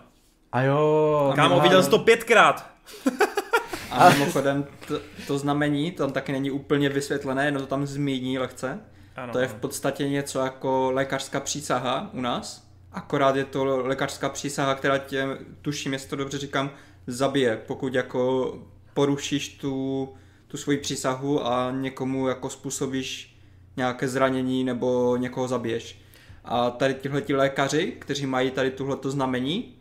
A 0.53 0.63
jo, 0.63 1.33
Kámo, 1.37 1.61
viděl 1.61 1.79
no. 1.79 1.85
jsi 1.85 1.91
to 1.91 1.99
pětkrát. 1.99 2.71
A 3.91 4.11
mimochodem, 4.11 4.67
to, 4.89 5.01
to 5.27 5.39
znamení 5.39 5.93
tam 5.93 6.13
taky 6.13 6.33
není 6.33 6.51
úplně 6.51 6.89
vysvětlené, 6.89 7.45
jenom 7.45 7.63
to 7.63 7.67
tam 7.67 7.87
zmíní 7.87 8.39
lehce. 8.39 8.81
Ano. 9.17 9.33
To 9.33 9.39
je 9.39 9.49
v 9.49 9.55
podstatě 9.55 10.09
něco 10.09 10.39
jako 10.39 10.91
lékařská 10.91 11.41
přísaha 11.41 12.11
u 12.13 12.21
nás, 12.21 12.69
akorát 12.93 13.37
je 13.37 13.45
to 13.45 13.65
lékařská 13.65 14.29
přísaha, 14.29 14.75
která 14.75 14.99
tě, 14.99 15.27
tuším, 15.63 15.93
jestli 15.93 16.09
to 16.09 16.17
dobře 16.17 16.39
říkám, 16.39 16.71
zabije, 17.07 17.63
pokud 17.67 17.95
jako 17.95 18.55
porušíš 18.95 19.49
tu, 19.49 20.09
tu 20.49 20.57
svoji 20.57 20.79
přísahu 20.79 21.47
a 21.47 21.71
někomu 21.71 22.29
jako 22.29 22.51
způsobíš 22.51 23.36
nějaké 23.77 24.09
zranění 24.09 24.65
nebo 24.65 25.17
někoho 25.17 25.49
zabiješ. 25.49 26.01
A 26.45 26.71
tady 26.71 26.95
tihleti 26.95 27.35
lékaři, 27.35 27.93
kteří 27.99 28.27
mají 28.27 28.51
tady 28.51 28.71
tuhleto 28.71 29.11
znamení, 29.11 29.75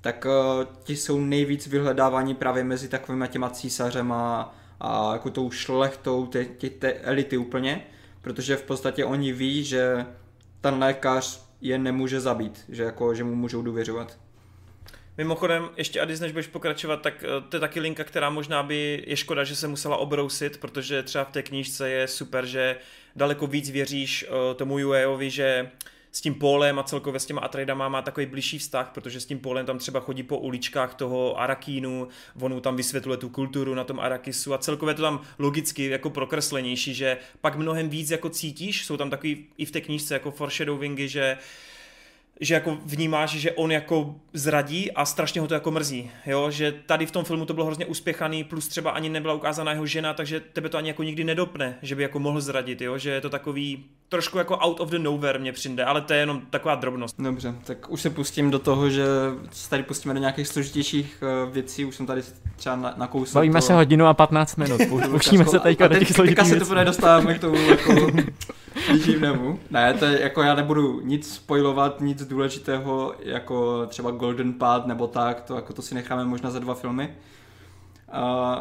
tak 0.00 0.26
uh, 0.26 0.64
ti 0.82 0.96
jsou 0.96 1.20
nejvíc 1.20 1.66
vyhledávaní 1.66 2.34
právě 2.34 2.64
mezi 2.64 2.88
takovými 2.88 3.28
těma 3.28 3.50
císařem 3.50 4.12
a, 4.12 4.54
jako 5.12 5.30
tou 5.30 5.50
šlechtou, 5.50 6.26
ty, 6.26 6.44
ty, 6.58 6.70
ty 6.70 6.92
elity 6.92 7.36
úplně, 7.36 7.86
protože 8.20 8.56
v 8.56 8.62
podstatě 8.62 9.04
oni 9.04 9.32
ví, 9.32 9.64
že 9.64 10.06
ten 10.60 10.78
lékař 10.78 11.44
je 11.60 11.78
nemůže 11.78 12.20
zabít, 12.20 12.64
že, 12.68 12.82
jako, 12.82 13.14
že 13.14 13.24
mu 13.24 13.34
můžou 13.34 13.62
důvěřovat. 13.62 14.18
Mimochodem, 15.18 15.70
ještě 15.76 16.00
Adis, 16.00 16.20
než 16.20 16.32
budeš 16.32 16.46
pokračovat, 16.46 17.02
tak 17.02 17.24
eh, 17.24 17.40
to 17.48 17.56
je 17.56 17.60
taky 17.60 17.80
linka, 17.80 18.04
která 18.04 18.30
možná 18.30 18.62
by, 18.62 19.04
je 19.06 19.16
škoda, 19.16 19.44
že 19.44 19.56
se 19.56 19.68
musela 19.68 19.96
obrousit, 19.96 20.56
protože 20.56 21.02
třeba 21.02 21.24
v 21.24 21.32
té 21.32 21.42
knížce 21.42 21.90
je 21.90 22.08
super, 22.08 22.46
že 22.46 22.76
daleko 23.16 23.46
víc 23.46 23.70
věříš 23.70 24.24
eh, 24.28 24.54
tomu 24.54 24.74
UAovi, 24.74 25.30
že 25.30 25.70
s 26.12 26.20
tím 26.20 26.34
Polem 26.34 26.78
a 26.78 26.82
celkově 26.82 27.20
s 27.20 27.26
těma 27.26 27.40
Atreidama 27.40 27.88
má 27.88 28.02
takový 28.02 28.26
blížší 28.26 28.58
vztah, 28.58 28.90
protože 28.94 29.20
s 29.20 29.26
tím 29.26 29.38
Polem 29.38 29.66
tam 29.66 29.78
třeba 29.78 30.00
chodí 30.00 30.22
po 30.22 30.38
uličkách 30.38 30.94
toho 30.94 31.40
Arakínu, 31.40 32.08
on 32.40 32.60
tam 32.60 32.76
vysvětluje 32.76 33.18
tu 33.18 33.28
kulturu 33.28 33.74
na 33.74 33.84
tom 33.84 34.00
Arakisu 34.00 34.54
a 34.54 34.58
celkově 34.58 34.94
to 34.94 35.02
tam 35.02 35.20
logicky 35.38 35.86
jako 35.86 36.10
prokreslenější, 36.10 36.94
že 36.94 37.18
pak 37.40 37.56
mnohem 37.56 37.88
víc 37.88 38.10
jako 38.10 38.28
cítíš, 38.28 38.86
jsou 38.86 38.96
tam 38.96 39.10
takový 39.10 39.46
i 39.58 39.64
v 39.64 39.70
té 39.70 39.80
knížce 39.80 40.14
jako 40.14 40.30
foreshadowingy, 40.30 41.08
že 41.08 41.38
že 42.42 42.54
jako 42.54 42.78
vnímáš, 42.84 43.30
že 43.30 43.52
on 43.52 43.72
jako 43.72 44.14
zradí 44.32 44.92
a 44.92 45.04
strašně 45.04 45.40
ho 45.40 45.48
to 45.48 45.54
jako 45.54 45.70
mrzí, 45.70 46.10
jo, 46.26 46.50
že 46.50 46.72
tady 46.86 47.06
v 47.06 47.10
tom 47.10 47.24
filmu 47.24 47.46
to 47.46 47.54
bylo 47.54 47.66
hrozně 47.66 47.86
uspěchaný, 47.86 48.44
plus 48.44 48.68
třeba 48.68 48.90
ani 48.90 49.08
nebyla 49.08 49.34
ukázána 49.34 49.72
jeho 49.72 49.86
žena, 49.86 50.14
takže 50.14 50.40
tebe 50.40 50.68
to 50.68 50.78
ani 50.78 50.88
jako 50.88 51.02
nikdy 51.02 51.24
nedopne, 51.24 51.78
že 51.82 51.94
by 51.94 52.02
jako 52.02 52.18
mohl 52.18 52.40
zradit, 52.40 52.80
jo, 52.80 52.98
že 52.98 53.10
je 53.10 53.20
to 53.20 53.30
takový 53.30 53.84
trošku 54.12 54.38
jako 54.38 54.56
out 54.56 54.80
of 54.80 54.90
the 54.90 54.98
nowhere 54.98 55.38
mě 55.38 55.52
přijde, 55.52 55.84
ale 55.84 56.00
to 56.00 56.12
je 56.12 56.18
jenom 56.18 56.40
taková 56.50 56.74
drobnost. 56.74 57.20
Dobře, 57.20 57.54
tak 57.64 57.90
už 57.90 58.00
se 58.00 58.10
pustím 58.10 58.50
do 58.50 58.58
toho, 58.58 58.90
že 58.90 59.04
se 59.50 59.70
tady 59.70 59.82
pustíme 59.82 60.14
do 60.14 60.20
nějakých 60.20 60.48
složitějších 60.48 61.22
eh, 61.22 61.50
věcí, 61.50 61.84
už 61.84 61.96
jsem 61.96 62.06
tady 62.06 62.22
třeba 62.56 62.76
na, 62.76 62.94
nakousl. 62.96 63.34
Bavíme 63.34 63.60
to, 63.60 63.66
se 63.66 63.74
hodinu 63.74 64.06
a 64.06 64.14
15 64.14 64.56
minut. 64.56 64.80
Pustíme 65.10 65.44
se 65.44 65.58
teďka 65.58 65.84
A 65.84 65.88
do 65.88 65.94
těch 65.94 66.08
Teďka 66.08 66.14
složitých 66.14 66.46
se 66.46 66.54
věcí. 66.54 66.66
teprve 66.66 66.84
dostáváme 66.84 67.34
k 67.34 67.40
tomu 67.40 67.56
jako 67.56 67.92
divnému. 69.06 69.60
Ne, 69.70 69.94
to 69.94 70.04
je, 70.04 70.22
jako 70.22 70.42
já 70.42 70.54
nebudu 70.54 71.00
nic 71.00 71.34
spoilovat, 71.34 72.00
nic 72.00 72.24
důležitého, 72.24 73.14
jako 73.20 73.86
třeba 73.86 74.10
Golden 74.10 74.52
Path 74.52 74.86
nebo 74.86 75.06
tak, 75.06 75.40
to, 75.40 75.54
jako 75.56 75.72
to 75.72 75.82
si 75.82 75.94
necháme 75.94 76.24
možná 76.24 76.50
za 76.50 76.58
dva 76.58 76.74
filmy. 76.74 77.14
Uh, 78.14 78.58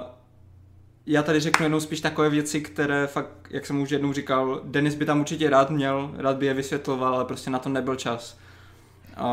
já 1.06 1.23
tady 1.23 1.40
řeknu 1.40 1.65
jenom 1.65 1.82
spíš 1.82 2.02
takové 2.02 2.30
věci, 2.30 2.61
které 2.61 3.07
fakt, 3.07 3.48
jak 3.49 3.65
jsem 3.65 3.82
už 3.82 3.90
jednou 3.90 4.14
říkal, 4.14 4.61
Denis 4.64 4.95
by 4.95 5.06
tam 5.06 5.19
určitě 5.19 5.49
rád 5.49 5.69
měl, 5.69 6.11
rád 6.18 6.38
by 6.38 6.45
je 6.45 6.53
vysvětloval, 6.53 7.15
ale 7.15 7.26
prostě 7.26 7.49
na 7.49 7.60
to 7.60 7.69
nebyl 7.69 7.95
čas. 7.95 8.38
Uh, 9.19 9.26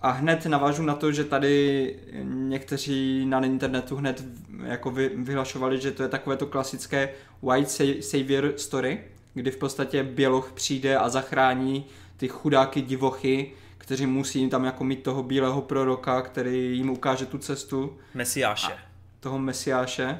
a 0.00 0.10
hned 0.10 0.46
navážu 0.46 0.82
na 0.82 0.94
to, 0.94 1.12
že 1.12 1.24
tady 1.24 1.96
někteří 2.22 3.26
na 3.26 3.44
internetu 3.44 3.96
hned 3.96 4.24
jako 4.64 4.90
vy, 4.90 5.10
vyhlašovali, 5.14 5.80
že 5.80 5.90
to 5.90 6.02
je 6.02 6.08
takové 6.08 6.36
to 6.36 6.46
klasické 6.46 7.08
white 7.42 7.68
sa- 7.68 8.00
savior 8.00 8.52
story, 8.56 9.04
kdy 9.34 9.50
v 9.50 9.56
podstatě 9.56 10.02
běloch 10.02 10.52
přijde 10.52 10.96
a 10.96 11.08
zachrání 11.08 11.84
ty 12.16 12.28
chudáky 12.28 12.80
divochy, 12.80 13.52
kteří 13.78 14.06
musí 14.06 14.48
tam 14.48 14.64
jako 14.64 14.84
mít 14.84 15.02
toho 15.02 15.22
bílého 15.22 15.62
proroka, 15.62 16.22
který 16.22 16.76
jim 16.76 16.90
ukáže 16.90 17.26
tu 17.26 17.38
cestu 17.38 17.96
Mesiáše. 18.14 18.72
toho 19.20 19.38
mesiáše 19.38 20.18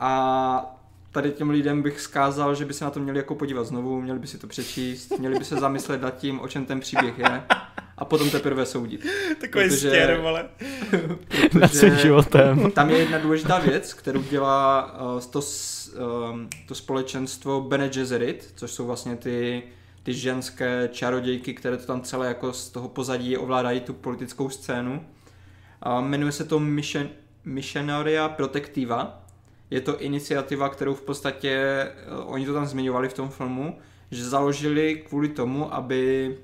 a 0.00 0.76
tady 1.12 1.30
těm 1.30 1.50
lidem 1.50 1.82
bych 1.82 2.00
skázal, 2.00 2.54
že 2.54 2.64
by 2.64 2.74
se 2.74 2.84
na 2.84 2.90
to 2.90 3.00
měli 3.00 3.18
jako 3.18 3.34
podívat 3.34 3.64
znovu, 3.64 4.00
měli 4.00 4.18
by 4.18 4.26
si 4.26 4.38
to 4.38 4.46
přečíst, 4.46 5.18
měli 5.18 5.38
by 5.38 5.44
se 5.44 5.56
zamyslet 5.56 6.02
nad 6.02 6.16
tím, 6.16 6.40
o 6.40 6.48
čem 6.48 6.64
ten 6.64 6.80
příběh 6.80 7.18
je 7.18 7.42
a 7.98 8.04
potom 8.04 8.30
teprve 8.30 8.66
soudit. 8.66 9.06
Takový 9.40 9.64
protože- 9.68 9.88
stěr, 9.88 10.20
ale. 10.26 10.48
Nad 11.60 11.74
svým 11.74 11.90
Protože 11.90 12.02
životem. 12.02 12.70
Tam 12.70 12.90
je 12.90 12.98
jedna 12.98 13.18
důležitá 13.18 13.58
věc, 13.58 13.94
kterou 13.94 14.22
dělá 14.22 14.92
uh, 15.14 15.20
to, 15.20 15.40
um, 16.30 16.48
to 16.68 16.74
společenstvo 16.74 17.60
Bene 17.60 17.88
Gesserit, 17.88 18.52
což 18.56 18.70
jsou 18.70 18.86
vlastně 18.86 19.16
ty, 19.16 19.62
ty 20.02 20.14
ženské 20.14 20.88
čarodějky, 20.92 21.54
které 21.54 21.76
to 21.76 21.86
tam 21.86 22.00
celé 22.00 22.26
jako 22.26 22.52
z 22.52 22.70
toho 22.70 22.88
pozadí 22.88 23.36
ovládají 23.36 23.80
tu 23.80 23.92
politickou 23.92 24.50
scénu. 24.50 25.04
A 25.82 26.00
jmenuje 26.00 26.32
se 26.32 26.44
to 26.44 26.58
Mission, 26.60 27.08
Missionaria 27.44 28.28
Protectiva. 28.28 29.22
Je 29.70 29.80
to 29.80 30.00
iniciativa, 30.00 30.68
kterou 30.68 30.94
v 30.94 31.02
podstatě, 31.02 31.86
uh, 32.18 32.32
oni 32.32 32.46
to 32.46 32.54
tam 32.54 32.66
zmiňovali 32.66 33.08
v 33.08 33.14
tom 33.14 33.28
filmu, 33.28 33.78
že 34.10 34.24
založili 34.24 35.04
kvůli 35.08 35.28
tomu, 35.28 35.74
aby 35.74 36.36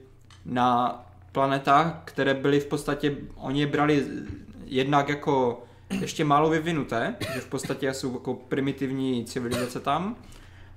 na 0.45 1.03
planetách, 1.33 2.03
které 2.05 2.35
byly 2.35 2.61
v 2.61 2.67
podstatě, 2.67 3.17
oni 3.35 3.61
je 3.61 3.67
brali 3.67 4.07
jednak 4.65 5.09
jako 5.09 5.63
ještě 6.01 6.25
málo 6.25 6.51
vyvinuté, 6.51 7.17
že 7.35 7.41
v 7.41 7.49
podstatě 7.49 7.95
jsou 7.95 8.13
jako 8.13 8.35
primitivní 8.35 9.25
civilizace 9.25 9.81
tam. 9.81 10.17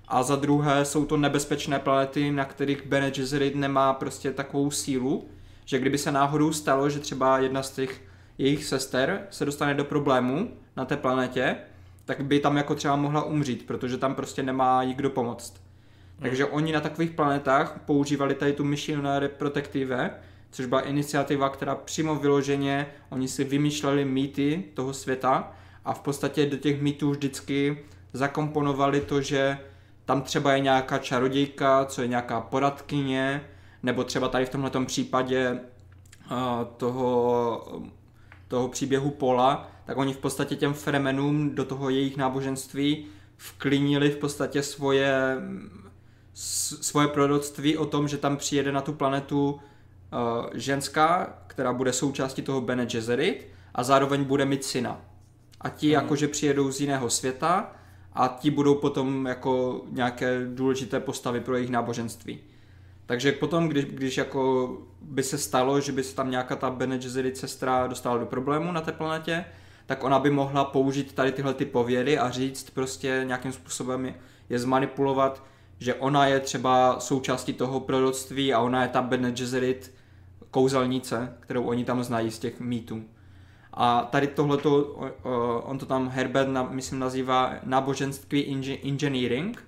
A 0.07 0.23
za 0.23 0.35
druhé 0.35 0.85
jsou 0.85 1.05
to 1.05 1.17
nebezpečné 1.17 1.79
planety, 1.79 2.31
na 2.31 2.45
kterých 2.45 2.85
Bene 2.85 3.11
Gesserit 3.11 3.55
nemá 3.55 3.93
prostě 3.93 4.31
takovou 4.31 4.71
sílu, 4.71 5.29
že 5.65 5.79
kdyby 5.79 5.97
se 5.97 6.11
náhodou 6.11 6.53
stalo, 6.53 6.89
že 6.89 6.99
třeba 6.99 7.39
jedna 7.39 7.63
z 7.63 7.71
těch 7.71 8.01
jejich 8.37 8.65
sester 8.65 9.27
se 9.29 9.45
dostane 9.45 9.73
do 9.73 9.85
problému 9.85 10.51
na 10.77 10.85
té 10.85 10.97
planetě, 10.97 11.55
tak 12.09 12.21
by 12.21 12.39
tam 12.39 12.57
jako 12.57 12.75
třeba 12.75 12.95
mohla 12.95 13.23
umřít, 13.23 13.65
protože 13.67 13.97
tam 13.97 14.15
prostě 14.15 14.43
nemá 14.43 14.83
jí 14.83 14.93
kdo 14.93 15.09
pomoct. 15.09 15.61
Takže 16.19 16.45
oni 16.45 16.71
na 16.71 16.81
takových 16.81 17.11
planetách 17.11 17.79
používali 17.85 18.35
tady 18.35 18.53
tu 18.53 18.63
Missionary 18.63 19.29
Protective, 19.29 20.11
což 20.51 20.65
byla 20.65 20.81
iniciativa, 20.81 21.49
která 21.49 21.75
přímo 21.75 22.15
vyloženě, 22.15 22.87
oni 23.09 23.27
si 23.27 23.43
vymýšleli 23.43 24.05
mýty 24.05 24.63
toho 24.73 24.93
světa 24.93 25.51
a 25.85 25.93
v 25.93 25.99
podstatě 25.99 26.45
do 26.45 26.57
těch 26.57 26.81
mýtů 26.81 27.11
vždycky 27.11 27.85
zakomponovali 28.13 29.01
to, 29.01 29.21
že 29.21 29.57
tam 30.05 30.21
třeba 30.21 30.53
je 30.53 30.59
nějaká 30.59 30.97
čarodějka, 30.97 31.85
co 31.85 32.01
je 32.01 32.07
nějaká 32.07 32.41
poradkyně, 32.41 33.41
nebo 33.83 34.03
třeba 34.03 34.27
tady 34.27 34.45
v 34.45 34.49
tomhle 34.49 34.71
případě 34.85 35.51
uh, 35.51 36.37
toho, 36.77 37.81
toho 38.47 38.67
příběhu 38.67 39.09
Pola, 39.11 39.71
tak 39.89 39.97
oni 39.97 40.13
v 40.13 40.17
podstatě 40.17 40.55
těm 40.55 40.73
Fremenům 40.73 41.55
do 41.55 41.65
toho 41.65 41.89
jejich 41.89 42.17
náboženství 42.17 43.05
vklinili 43.37 44.09
v 44.09 44.17
podstatě 44.17 44.63
svoje, 44.63 45.37
svoje 46.33 47.07
proroctví 47.07 47.77
o 47.77 47.85
tom, 47.85 48.07
že 48.07 48.17
tam 48.17 48.37
přijede 48.37 48.71
na 48.71 48.81
tu 48.81 48.93
planetu 48.93 49.51
uh, 49.51 49.59
ženská, 50.53 51.37
která 51.47 51.73
bude 51.73 51.93
součástí 51.93 52.41
toho 52.41 52.61
Bene 52.61 52.85
Gesserit 52.85 53.47
a 53.75 53.83
zároveň 53.83 54.23
bude 54.23 54.45
mít 54.45 54.63
syna. 54.63 55.01
A 55.61 55.69
ti 55.69 55.87
Mhm. 55.87 55.93
jakože 55.93 56.27
přijedou 56.27 56.71
z 56.71 56.81
jiného 56.81 57.09
světa 57.09 57.71
a 58.13 58.37
ti 58.39 58.51
budou 58.51 58.75
potom 58.75 59.25
jako 59.25 59.81
nějaké 59.91 60.45
důležité 60.53 60.99
postavy 60.99 61.39
pro 61.39 61.55
jejich 61.55 61.69
náboženství. 61.69 62.39
Takže 63.05 63.31
potom, 63.31 63.67
když, 63.67 63.85
když 63.85 64.17
jako 64.17 64.71
by 65.01 65.23
se 65.23 65.37
stalo, 65.37 65.81
že 65.81 65.91
by 65.91 66.03
se 66.03 66.15
tam 66.15 66.31
nějaká 66.31 66.55
ta 66.55 66.69
Bene 66.69 66.97
Gesserit 66.97 67.37
sestra 67.37 67.87
dostala 67.87 68.17
do 68.17 68.25
problému 68.25 68.71
na 68.71 68.81
té 68.81 68.91
planetě, 68.91 69.45
tak 69.89 70.03
ona 70.03 70.19
by 70.19 70.31
mohla 70.31 70.65
použít 70.65 71.13
tady 71.13 71.31
tyhle 71.31 71.53
ty 71.53 71.65
pověry 71.65 72.17
a 72.17 72.29
říct 72.29 72.69
prostě 72.69 73.21
nějakým 73.27 73.51
způsobem 73.51 74.13
je, 74.49 74.59
zmanipulovat, 74.59 75.43
že 75.79 75.93
ona 75.93 76.25
je 76.25 76.39
třeba 76.39 76.99
součástí 76.99 77.53
toho 77.53 77.79
proroctví 77.79 78.53
a 78.53 78.59
ona 78.59 78.81
je 78.81 78.87
ta 78.87 79.01
Bene 79.01 79.31
Gesserit 79.31 79.93
kouzelnice, 80.51 81.37
kterou 81.39 81.63
oni 81.63 81.85
tam 81.85 82.03
znají 82.03 82.31
z 82.31 82.39
těch 82.39 82.59
mýtů. 82.59 83.03
A 83.73 84.07
tady 84.11 84.27
tohleto, 84.27 84.83
on 85.63 85.77
to 85.77 85.85
tam 85.85 86.09
Herbert, 86.09 86.49
myslím, 86.69 86.99
nazývá 86.99 87.53
náboženství 87.63 88.63
engineering. 88.83 89.67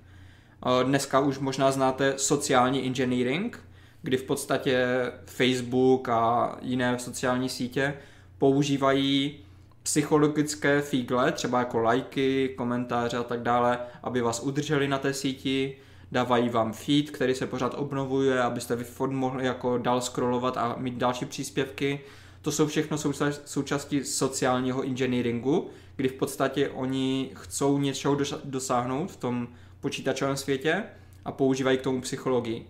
Dneska 0.83 1.19
už 1.19 1.39
možná 1.39 1.71
znáte 1.71 2.13
sociální 2.17 2.85
engineering, 2.85 3.59
kdy 4.01 4.17
v 4.17 4.23
podstatě 4.23 4.87
Facebook 5.25 6.09
a 6.09 6.55
jiné 6.61 6.99
sociální 6.99 7.49
sítě 7.49 7.93
používají 8.37 9.45
psychologické 9.83 10.81
fígle, 10.81 11.31
třeba 11.31 11.59
jako 11.59 11.79
lajky, 11.79 12.53
komentáře 12.57 13.17
a 13.17 13.23
tak 13.23 13.41
dále, 13.41 13.79
aby 14.03 14.21
vás 14.21 14.39
udrželi 14.39 14.87
na 14.87 14.97
té 14.97 15.13
síti, 15.13 15.75
dávají 16.11 16.49
vám 16.49 16.73
feed, 16.73 17.11
který 17.11 17.35
se 17.35 17.47
pořád 17.47 17.73
obnovuje, 17.77 18.41
abyste 18.41 18.75
vy 18.75 18.85
mohli 19.07 19.45
jako 19.45 19.77
dál 19.77 20.01
scrollovat 20.01 20.57
a 20.57 20.75
mít 20.77 20.95
další 20.95 21.25
příspěvky. 21.25 21.99
To 22.41 22.51
jsou 22.51 22.67
všechno 22.67 22.97
součástí 23.45 24.03
sociálního 24.03 24.83
engineeringu, 24.83 25.69
kdy 25.95 26.09
v 26.09 26.13
podstatě 26.13 26.69
oni 26.69 27.31
chcou 27.33 27.77
něčeho 27.77 28.17
dosáhnout 28.43 29.11
v 29.11 29.17
tom 29.17 29.47
počítačovém 29.81 30.37
světě 30.37 30.83
a 31.25 31.31
používají 31.31 31.77
k 31.77 31.81
tomu 31.81 32.01
psychologii. 32.01 32.67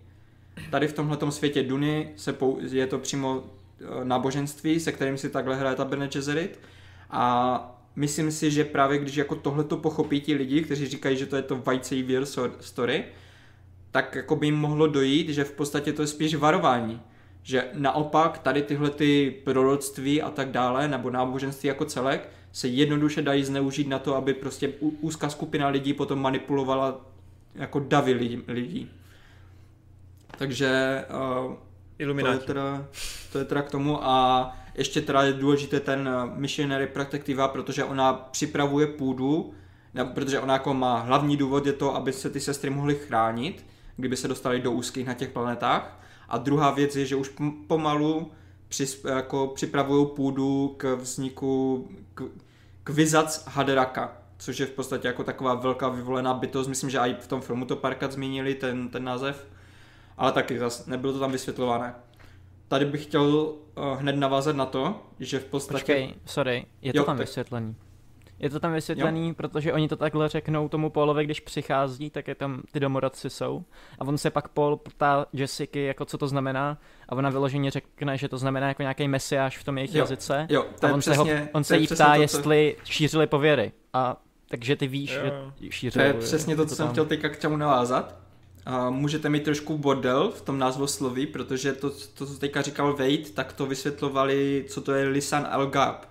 Tady 0.71 0.87
v 0.87 0.93
tomhle 0.93 1.31
světě 1.31 1.63
Duny 1.63 2.11
se 2.15 2.33
pou, 2.33 2.59
je 2.71 2.87
to 2.87 2.99
přímo 2.99 3.43
e, 4.01 4.05
náboženství, 4.05 4.79
se 4.79 4.91
kterým 4.91 5.17
si 5.17 5.29
takhle 5.29 5.55
hraje 5.55 5.75
ta 5.75 5.85
Bene 5.85 6.07
Gesserit 6.07 6.59
a 7.11 7.81
myslím 7.95 8.31
si, 8.31 8.51
že 8.51 8.63
právě 8.63 8.99
když 8.99 9.15
jako 9.15 9.35
tohle 9.35 9.63
to 9.63 9.77
pochopí 9.77 10.21
ti 10.21 10.33
lidi, 10.33 10.61
kteří 10.61 10.87
říkají, 10.87 11.17
že 11.17 11.25
to 11.25 11.35
je 11.35 11.41
to 11.41 11.55
White 11.55 11.85
Savior 11.85 12.25
story, 12.59 13.05
tak 13.91 14.15
jako 14.15 14.35
by 14.35 14.47
jim 14.47 14.55
mohlo 14.55 14.87
dojít, 14.87 15.29
že 15.29 15.43
v 15.43 15.51
podstatě 15.51 15.93
to 15.93 16.01
je 16.01 16.07
spíš 16.07 16.35
varování. 16.35 17.01
Že 17.43 17.69
naopak 17.73 18.39
tady 18.39 18.61
tyhle 18.61 18.89
ty 18.89 19.41
proroctví 19.43 20.21
a 20.21 20.29
tak 20.29 20.51
dále, 20.51 20.87
nebo 20.87 21.09
náboženství 21.09 21.67
jako 21.67 21.85
celek, 21.85 22.29
se 22.51 22.67
jednoduše 22.67 23.21
dají 23.21 23.43
zneužít 23.43 23.87
na 23.87 23.99
to, 23.99 24.15
aby 24.15 24.33
prostě 24.33 24.73
úzká 24.79 25.29
skupina 25.29 25.67
lidí 25.67 25.93
potom 25.93 26.21
manipulovala 26.21 27.01
jako 27.55 27.79
davy 27.79 28.13
lidí. 28.47 28.89
Takže 30.37 31.03
uh, 31.47 31.55
to, 32.21 32.27
je 32.27 32.37
teda, 32.39 32.87
to 33.31 33.39
je 33.39 33.45
teda 33.45 33.61
k 33.61 33.71
tomu 33.71 34.05
a 34.05 34.57
ještě 34.75 35.01
teda 35.01 35.23
je 35.23 35.33
důležité 35.33 35.79
ten 35.79 36.09
missionary 36.35 36.87
protectiva, 36.87 37.47
protože 37.47 37.83
ona 37.83 38.13
připravuje 38.13 38.87
půdu, 38.87 39.53
protože 40.13 40.39
ona 40.39 40.53
jako 40.53 40.73
má 40.73 40.99
hlavní 40.99 41.37
důvod 41.37 41.65
je 41.65 41.73
to, 41.73 41.95
aby 41.95 42.13
se 42.13 42.29
ty 42.29 42.39
sestry 42.39 42.69
mohly 42.69 42.95
chránit, 42.95 43.65
kdyby 43.97 44.17
se 44.17 44.27
dostali 44.27 44.59
do 44.59 44.71
úzkých 44.71 45.07
na 45.07 45.13
těch 45.13 45.29
planetách. 45.29 45.99
A 46.29 46.37
druhá 46.37 46.71
věc 46.71 46.95
je, 46.95 47.05
že 47.05 47.15
už 47.15 47.31
pomalu 47.67 48.31
přis, 48.67 49.03
jako 49.15 49.47
připravují 49.47 50.07
půdu 50.15 50.75
k 50.77 50.95
vzniku 50.95 51.87
k, 52.13 52.23
k 52.83 52.89
Vizac 52.89 53.45
Haderaka, 53.47 54.17
což 54.37 54.59
je 54.59 54.65
v 54.65 54.71
podstatě 54.71 55.07
jako 55.07 55.23
taková 55.23 55.53
velká 55.53 55.89
vyvolená 55.89 56.33
bytost. 56.33 56.69
Myslím, 56.69 56.89
že 56.89 56.97
i 56.97 57.13
v 57.13 57.27
tom 57.27 57.41
filmu 57.41 57.65
to 57.65 57.75
párkrát 57.75 58.11
zmínili, 58.11 58.55
ten, 58.55 58.89
ten 58.89 59.03
název. 59.03 59.47
Ale 60.17 60.31
taky 60.31 60.59
zase 60.59 60.89
nebylo 60.89 61.13
to 61.13 61.19
tam 61.19 61.31
vysvětlované. 61.31 61.95
Tady 62.71 62.85
bych 62.85 63.03
chtěl 63.03 63.23
uh, 63.23 63.99
hned 63.99 64.15
navázat 64.15 64.55
na 64.55 64.65
to, 64.65 65.01
že 65.19 65.39
v 65.39 65.45
podstatě... 65.45 65.79
Počkej, 65.79 66.13
sorry, 66.25 66.65
je 66.81 66.93
to 66.93 66.99
jo, 66.99 67.03
tam 67.03 67.17
tak... 67.17 67.27
vysvětlený. 67.27 67.75
Je 68.39 68.49
to 68.49 68.59
tam 68.59 68.73
vysvětlený, 68.73 69.27
jo. 69.27 69.33
protože 69.33 69.73
oni 69.73 69.87
to 69.87 69.95
takhle 69.95 70.29
řeknou 70.29 70.69
tomu 70.69 70.89
Paulovi, 70.89 71.23
když 71.23 71.39
přichází, 71.39 72.09
tak 72.09 72.27
je 72.27 72.35
tam 72.35 72.61
ty 72.71 72.79
domorodci 72.79 73.29
jsou. 73.29 73.63
A 73.99 74.07
on 74.07 74.17
se 74.17 74.29
pak 74.29 74.47
Paul 74.47 74.77
ptá 74.77 75.25
Jessica, 75.33 75.79
jako 75.79 76.05
co 76.05 76.17
to 76.17 76.27
znamená. 76.27 76.77
A 77.09 77.15
ona 77.15 77.29
vyloženě 77.29 77.71
řekne, 77.71 78.17
že 78.17 78.29
to 78.29 78.37
znamená 78.37 78.67
jako 78.67 78.81
nějaký 78.81 79.07
mesiáš 79.07 79.57
v 79.57 79.63
tom 79.63 79.77
jejich 79.77 79.95
jo. 79.95 79.99
jazyce. 79.99 80.47
Jo, 80.49 80.65
a 80.81 80.93
on 80.93 80.99
přesně, 80.99 81.25
se, 81.25 81.39
ho, 81.39 81.47
on 81.53 81.63
se 81.63 81.77
jí 81.77 81.87
ptá, 81.87 82.05
to, 82.05 82.15
co... 82.15 82.21
jestli 82.21 82.75
šířili 82.83 83.27
pověry. 83.27 83.71
A 83.93 84.21
takže 84.47 84.75
ty 84.75 84.87
víš, 84.87 85.15
jo. 85.15 85.21
že 85.61 85.71
šířili 85.71 86.03
To 86.05 86.07
je 86.07 86.21
přesně 86.21 86.55
to, 86.55 86.65
co 86.65 86.69
to 86.69 86.75
jsem 86.75 86.85
tam... 86.85 86.93
chtěl 86.93 87.05
teďka 87.05 87.29
k 87.29 87.39
čemu 87.39 87.57
navázat. 87.57 88.20
A 88.65 88.89
můžete 88.89 89.29
mít 89.29 89.43
trošku 89.43 89.77
bordel 89.77 90.31
v 90.35 90.41
tom 90.41 90.59
názvu 90.59 90.87
sloví, 90.87 91.27
protože 91.27 91.73
to, 91.73 91.89
to 91.89 92.25
co 92.25 92.37
teďka 92.37 92.61
říkal 92.61 92.93
Wade, 92.93 93.29
tak 93.33 93.53
to 93.53 93.65
vysvětlovali, 93.65 94.65
co 94.67 94.81
to 94.81 94.93
je 94.93 95.07
Lisan 95.07 95.47
al 95.51 95.67
Gab. 95.67 96.05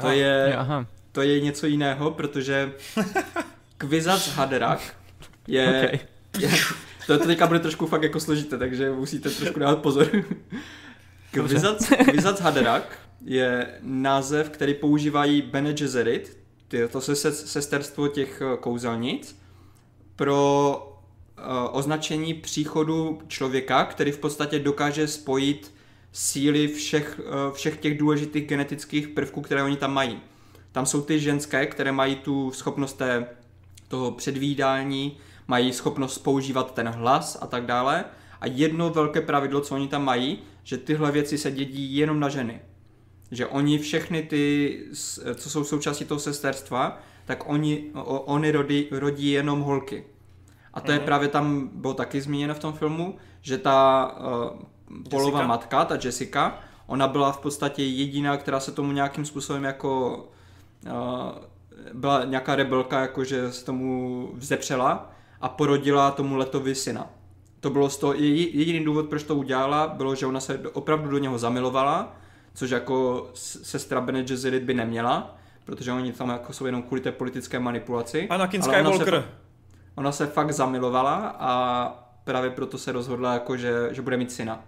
To 0.00 0.10
je, 0.10 0.56
aha 0.56 0.86
to 1.12 1.22
je 1.22 1.40
něco 1.40 1.66
jiného, 1.66 2.10
protože 2.10 2.72
Kvizac 3.78 4.28
Haderak 4.28 4.96
je, 5.46 5.84
okay. 5.84 6.00
je 6.38 6.50
to, 7.06 7.18
to 7.18 7.26
teďka 7.26 7.46
bude 7.46 7.60
trošku 7.60 7.86
fakt 7.86 8.02
jako 8.02 8.20
složité, 8.20 8.58
takže 8.58 8.90
musíte 8.90 9.30
trošku 9.30 9.58
dávat 9.58 9.78
pozor. 9.78 10.10
Kvizac, 11.30 11.88
Kvizac 12.10 12.40
Haderak 12.40 12.98
je 13.24 13.74
název, 13.82 14.50
který 14.50 14.74
používají 14.74 15.42
Bene 15.42 15.72
Gesserit, 15.72 16.38
to 16.90 17.00
se 17.00 17.32
sesterstvo 17.32 18.08
těch 18.08 18.42
eh, 18.42 18.56
kouzelnic, 18.56 19.40
pro 20.16 20.89
označení 21.70 22.34
příchodu 22.34 23.22
člověka, 23.28 23.84
který 23.84 24.12
v 24.12 24.18
podstatě 24.18 24.58
dokáže 24.58 25.08
spojit 25.08 25.74
síly 26.12 26.68
všech, 26.68 27.20
uh, 27.20 27.54
všech 27.54 27.76
těch 27.76 27.98
důležitých 27.98 28.46
genetických 28.46 29.08
prvků, 29.08 29.40
které 29.40 29.62
oni 29.62 29.76
tam 29.76 29.94
mají. 29.94 30.20
Tam 30.72 30.86
jsou 30.86 31.02
ty 31.02 31.20
ženské, 31.20 31.66
které 31.66 31.92
mají 31.92 32.16
tu 32.16 32.50
schopnost 32.50 32.92
té, 32.92 33.26
toho 33.88 34.10
předvídání, 34.10 35.16
mají 35.48 35.72
schopnost 35.72 36.18
používat 36.18 36.74
ten 36.74 36.88
hlas 36.88 37.38
a 37.40 37.46
tak 37.46 37.66
dále. 37.66 38.04
A 38.40 38.46
jedno 38.46 38.90
velké 38.90 39.20
pravidlo, 39.20 39.60
co 39.60 39.74
oni 39.74 39.88
tam 39.88 40.04
mají, 40.04 40.38
že 40.64 40.78
tyhle 40.78 41.12
věci 41.12 41.38
se 41.38 41.50
dědí 41.50 41.96
jenom 41.96 42.20
na 42.20 42.28
ženy. 42.28 42.60
Že 43.30 43.46
oni 43.46 43.78
všechny 43.78 44.22
ty, 44.22 44.78
co 45.34 45.50
jsou 45.50 45.64
součástí 45.64 46.04
toho 46.04 46.20
sesterstva, 46.20 47.02
tak 47.24 47.48
oni, 47.48 47.84
oni 48.04 48.50
rodí, 48.50 48.88
rodí 48.90 49.30
jenom 49.30 49.60
holky. 49.60 50.04
A 50.74 50.80
to 50.80 50.92
je 50.92 50.98
mhm. 50.98 51.06
právě 51.06 51.28
tam, 51.28 51.70
bylo 51.72 51.94
taky 51.94 52.20
zmíněno 52.20 52.54
v 52.54 52.58
tom 52.58 52.72
filmu, 52.72 53.16
že 53.40 53.58
ta 53.58 54.10
uh, 54.20 55.08
polová 55.10 55.46
matka, 55.46 55.84
ta 55.84 55.98
Jessica, 56.04 56.58
ona 56.86 57.08
byla 57.08 57.32
v 57.32 57.38
podstatě 57.38 57.84
jediná, 57.84 58.36
která 58.36 58.60
se 58.60 58.72
tomu 58.72 58.92
nějakým 58.92 59.24
způsobem 59.24 59.64
jako 59.64 60.24
byla 61.94 62.24
nějaká 62.24 62.56
rebelka, 62.56 63.00
jakože 63.00 63.52
se 63.52 63.64
tomu 63.64 64.30
vzepřela 64.34 65.10
a 65.40 65.48
porodila 65.48 66.10
tomu 66.10 66.36
letovi 66.36 66.74
syna. 66.74 67.10
To 67.60 67.70
bylo 67.70 67.90
z 67.90 67.96
toho, 67.96 68.14
jediný 68.14 68.84
důvod, 68.84 69.08
proč 69.08 69.22
to 69.22 69.36
udělala, 69.36 69.88
bylo, 69.88 70.14
že 70.14 70.26
ona 70.26 70.40
se 70.40 70.58
opravdu 70.72 71.10
do 71.10 71.18
něho 71.18 71.38
zamilovala, 71.38 72.16
což 72.54 72.70
jako 72.70 73.30
sestra 73.34 74.00
Bene 74.00 74.22
Gesserit 74.22 74.62
by 74.62 74.74
neměla, 74.74 75.36
protože 75.64 75.92
oni 75.92 76.12
tam 76.12 76.28
jako 76.28 76.52
jsou 76.52 76.66
jenom 76.66 76.82
kvůli 76.82 77.00
té 77.00 77.12
politické 77.12 77.58
manipulaci. 77.60 78.28
Anakin 78.28 78.62
Skywalker. 78.62 79.14
Se, 79.14 79.24
ona 79.94 80.12
se 80.12 80.26
fakt 80.26 80.52
zamilovala 80.52 81.36
a 81.38 81.88
právě 82.24 82.50
proto 82.50 82.78
se 82.78 82.92
rozhodla, 82.92 83.34
jako 83.34 83.56
že, 83.56 83.88
že 83.90 84.02
bude 84.02 84.16
mít 84.16 84.32
syna. 84.32 84.64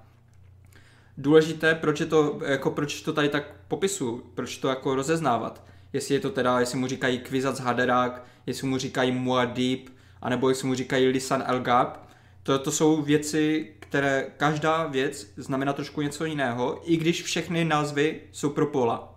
Důležité, 1.19 1.74
proč, 1.74 2.01
je 2.01 2.07
to, 2.07 2.39
jako 2.47 2.70
proč 2.70 3.03
to 3.03 3.12
tady 3.12 3.28
tak 3.28 3.44
popisu, 3.69 4.23
proč 4.35 4.57
to 4.57 4.69
jako 4.69 4.94
rozeznávat 4.94 5.62
jestli 5.93 6.15
je 6.15 6.20
to 6.20 6.31
teda, 6.31 6.61
jestli 6.61 6.78
mu 6.78 6.86
říkají 6.86 7.19
Kvizac 7.19 7.61
Haderák, 7.61 8.24
jestli 8.47 8.66
mu 8.66 8.78
říkají 8.78 9.12
Muad'Dib, 9.12 9.90
anebo 10.23 10.49
jestli 10.49 10.69
mu 10.69 10.74
říkají 10.74 11.09
Lisan 11.09 11.44
El 11.47 11.61
Gab. 11.61 12.09
To, 12.43 12.59
to 12.59 12.70
jsou 12.73 13.03
věci, 13.03 13.74
které 13.81 14.27
každá 14.36 14.86
věc 14.86 15.32
znamená 15.36 15.73
trošku 15.73 16.03
něco 16.03 16.24
jiného, 16.24 16.81
i 16.85 16.97
když 16.97 17.23
všechny 17.23 17.65
názvy 17.65 18.20
jsou 18.32 18.51
pro 18.51 18.66
Pola. 18.66 19.12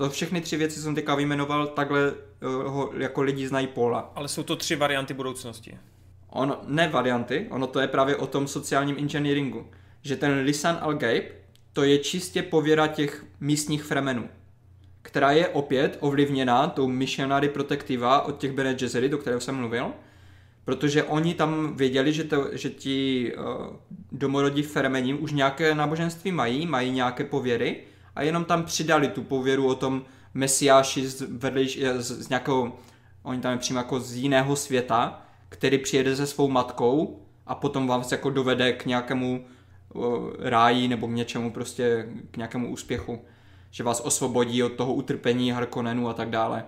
To 0.00 0.10
všechny 0.10 0.40
tři 0.40 0.56
věci 0.56 0.80
jsem 0.80 0.94
teďka 0.94 1.14
vyjmenoval, 1.14 1.66
takhle 1.66 2.12
uh, 2.12 2.72
ho, 2.72 2.90
jako 2.96 3.22
lidi 3.22 3.48
znají 3.48 3.66
Pola. 3.66 4.12
Ale 4.14 4.28
jsou 4.28 4.42
to 4.42 4.56
tři 4.56 4.76
varianty 4.76 5.14
budoucnosti. 5.14 5.78
Ono, 6.28 6.60
ne 6.66 6.88
varianty, 6.88 7.46
ono 7.50 7.66
to 7.66 7.80
je 7.80 7.88
právě 7.88 8.16
o 8.16 8.26
tom 8.26 8.48
sociálním 8.48 8.96
engineeringu. 8.98 9.66
Že 10.02 10.16
ten 10.16 10.38
Lisan 10.38 10.78
Al 10.80 10.94
Gaib, 10.94 11.24
to 11.72 11.82
je 11.82 11.98
čistě 11.98 12.42
pověra 12.42 12.86
těch 12.86 13.24
místních 13.40 13.84
fremenů 13.84 14.28
která 15.02 15.30
je 15.30 15.48
opět 15.48 15.96
ovlivněná 16.00 16.66
tou 16.66 16.88
missionary 16.88 17.48
protectiva 17.48 18.22
od 18.22 18.38
těch 18.38 18.52
Bene 18.52 18.74
Gesserit, 18.74 19.14
o 19.14 19.18
kterého 19.18 19.40
jsem 19.40 19.56
mluvil, 19.56 19.92
protože 20.64 21.02
oni 21.02 21.34
tam 21.34 21.76
věděli, 21.76 22.12
že, 22.12 22.24
to, 22.24 22.46
že 22.52 22.70
ti 22.70 23.32
uh, 23.36 23.76
domorodí 24.12 24.62
fermeni 24.62 25.14
už 25.14 25.32
nějaké 25.32 25.74
náboženství 25.74 26.32
mají, 26.32 26.66
mají 26.66 26.90
nějaké 26.90 27.24
pověry 27.24 27.80
a 28.14 28.22
jenom 28.22 28.44
tam 28.44 28.64
přidali 28.64 29.08
tu 29.08 29.22
pověru 29.22 29.66
o 29.66 29.74
tom 29.74 30.02
mesiáši 30.34 31.08
z, 31.08 31.20
vedlejš, 31.20 31.78
z, 31.96 32.24
z 32.24 32.28
nějakého, 32.28 32.76
oni 33.22 33.40
tam 33.40 33.52
je 33.52 33.58
přímo 33.58 33.78
jako 33.78 34.00
z 34.00 34.14
jiného 34.14 34.56
světa, 34.56 35.22
který 35.48 35.78
přijede 35.78 36.16
se 36.16 36.26
svou 36.26 36.48
matkou 36.48 37.22
a 37.46 37.54
potom 37.54 37.86
vás 37.86 38.12
jako 38.12 38.30
dovede 38.30 38.72
k 38.72 38.86
nějakému 38.86 39.44
uh, 39.94 40.04
ráji 40.38 40.88
nebo 40.88 41.06
k 41.06 41.10
něčemu 41.10 41.50
prostě, 41.50 42.08
k 42.30 42.36
nějakému 42.36 42.70
úspěchu 42.70 43.20
že 43.70 43.84
vás 43.84 44.00
osvobodí 44.00 44.62
od 44.62 44.72
toho 44.72 44.94
utrpení 44.94 45.52
Harkonnenu 45.52 46.08
a 46.08 46.14
tak 46.14 46.30
dále. 46.30 46.64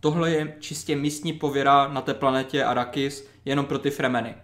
Tohle 0.00 0.30
je 0.30 0.56
čistě 0.60 0.96
místní 0.96 1.32
pověra 1.32 1.88
na 1.88 2.00
té 2.00 2.14
planetě 2.14 2.64
Arrakis 2.64 3.28
jenom 3.44 3.66
pro 3.66 3.78
ty 3.78 3.90
Fremeny. 3.90 4.34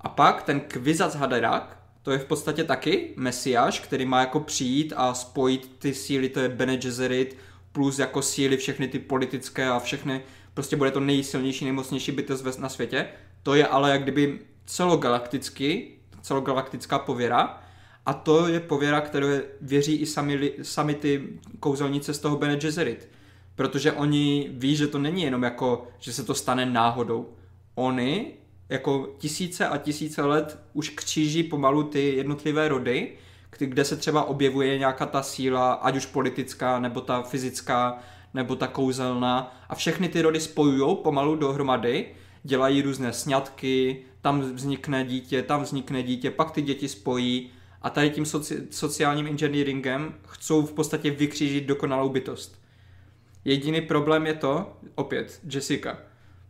A 0.00 0.08
pak 0.08 0.42
ten 0.42 0.60
Kvizac 0.60 1.14
Haderach, 1.14 1.75
to 2.06 2.12
je 2.12 2.18
v 2.18 2.24
podstatě 2.24 2.64
taky 2.64 3.12
mesiáš, 3.16 3.80
který 3.80 4.06
má 4.06 4.20
jako 4.20 4.40
přijít 4.40 4.92
a 4.96 5.14
spojit 5.14 5.70
ty 5.78 5.94
síly, 5.94 6.28
to 6.28 6.40
je 6.40 6.48
Bene 6.48 6.76
Gesserit, 6.76 7.36
plus 7.72 7.98
jako 7.98 8.22
síly 8.22 8.56
všechny 8.56 8.88
ty 8.88 8.98
politické 8.98 9.68
a 9.68 9.78
všechny, 9.78 10.22
prostě 10.54 10.76
bude 10.76 10.90
to 10.90 11.00
nejsilnější, 11.00 11.64
nejmocnější 11.64 12.12
bytost 12.12 12.58
na 12.58 12.68
světě. 12.68 13.06
To 13.42 13.54
je 13.54 13.66
ale 13.66 13.90
jak 13.90 14.02
kdyby 14.02 14.38
celogalakticky, 14.66 15.96
celogalaktická 16.22 16.98
pověra 16.98 17.62
a 18.06 18.12
to 18.12 18.48
je 18.48 18.60
pověra, 18.60 19.00
kterou 19.00 19.26
věří 19.60 19.96
i 19.96 20.06
sami, 20.06 20.52
sami 20.62 20.94
ty 20.94 21.22
kouzelnice 21.60 22.14
z 22.14 22.18
toho 22.18 22.36
Bene 22.36 22.56
Gesserit. 22.56 23.08
Protože 23.54 23.92
oni 23.92 24.50
ví, 24.52 24.76
že 24.76 24.86
to 24.86 24.98
není 24.98 25.22
jenom 25.22 25.42
jako, 25.42 25.88
že 25.98 26.12
se 26.12 26.24
to 26.24 26.34
stane 26.34 26.66
náhodou. 26.66 27.32
Oni 27.74 28.34
jako 28.68 29.14
tisíce 29.18 29.68
a 29.68 29.78
tisíce 29.78 30.22
let 30.22 30.58
už 30.72 30.88
kříží 30.88 31.42
pomalu 31.42 31.82
ty 31.82 32.16
jednotlivé 32.16 32.68
rody, 32.68 33.12
kde 33.58 33.84
se 33.84 33.96
třeba 33.96 34.24
objevuje 34.24 34.78
nějaká 34.78 35.06
ta 35.06 35.22
síla, 35.22 35.72
ať 35.72 35.96
už 35.96 36.06
politická, 36.06 36.80
nebo 36.80 37.00
ta 37.00 37.22
fyzická, 37.22 37.98
nebo 38.34 38.56
ta 38.56 38.66
kouzelná 38.66 39.60
a 39.68 39.74
všechny 39.74 40.08
ty 40.08 40.22
rody 40.22 40.40
spojují 40.40 40.96
pomalu 41.02 41.36
dohromady, 41.36 42.06
dělají 42.42 42.82
různé 42.82 43.12
sňatky, 43.12 44.02
tam 44.20 44.40
vznikne 44.40 45.04
dítě, 45.04 45.42
tam 45.42 45.62
vznikne 45.62 46.02
dítě, 46.02 46.30
pak 46.30 46.50
ty 46.50 46.62
děti 46.62 46.88
spojí 46.88 47.50
a 47.82 47.90
tady 47.90 48.10
tím 48.10 48.24
soci- 48.24 48.66
sociálním 48.70 49.26
engineeringem 49.26 50.14
chcou 50.26 50.66
v 50.66 50.72
podstatě 50.72 51.10
vykřížit 51.10 51.64
dokonalou 51.64 52.08
bytost. 52.08 52.60
Jediný 53.44 53.80
problém 53.80 54.26
je 54.26 54.34
to, 54.34 54.76
opět, 54.94 55.40
Jessica, 55.50 55.98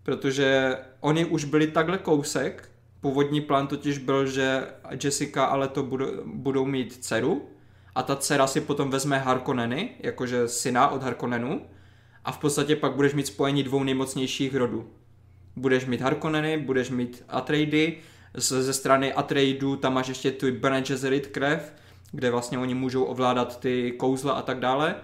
protože 0.06 0.78
oni 1.00 1.24
už 1.24 1.44
byli 1.44 1.66
takhle 1.66 1.98
kousek, 1.98 2.70
původní 3.00 3.40
plán 3.40 3.66
totiž 3.66 3.98
byl, 3.98 4.26
že 4.26 4.66
Jessica 5.04 5.44
ale 5.44 5.68
to 5.68 5.82
budou, 5.82 6.06
budou 6.24 6.64
mít 6.64 7.04
dceru 7.04 7.48
a 7.94 8.02
ta 8.02 8.16
dcera 8.16 8.46
si 8.46 8.60
potom 8.60 8.90
vezme 8.90 9.18
Harkonneny, 9.18 9.90
jakože 10.00 10.48
syna 10.48 10.88
od 10.88 11.02
Harkonnenů 11.02 11.66
a 12.24 12.32
v 12.32 12.38
podstatě 12.38 12.76
pak 12.76 12.92
budeš 12.92 13.14
mít 13.14 13.26
spojení 13.26 13.62
dvou 13.62 13.82
nejmocnějších 13.82 14.54
rodů. 14.54 14.90
Budeš 15.56 15.86
mít 15.86 16.00
Harkonneny, 16.00 16.58
budeš 16.58 16.90
mít 16.90 17.24
Atreidy, 17.28 17.98
ze 18.34 18.72
strany 18.72 19.12
Atreidu 19.12 19.76
tam 19.76 19.94
máš 19.94 20.08
ještě 20.08 20.30
tu 20.30 20.52
Bene 20.52 20.82
Gesserit 20.82 21.26
krev, 21.26 21.74
kde 22.12 22.30
vlastně 22.30 22.58
oni 22.58 22.74
můžou 22.74 23.04
ovládat 23.04 23.60
ty 23.60 23.92
kouzla 23.92 24.32
a 24.32 24.42
tak 24.42 24.60
dále. 24.60 24.94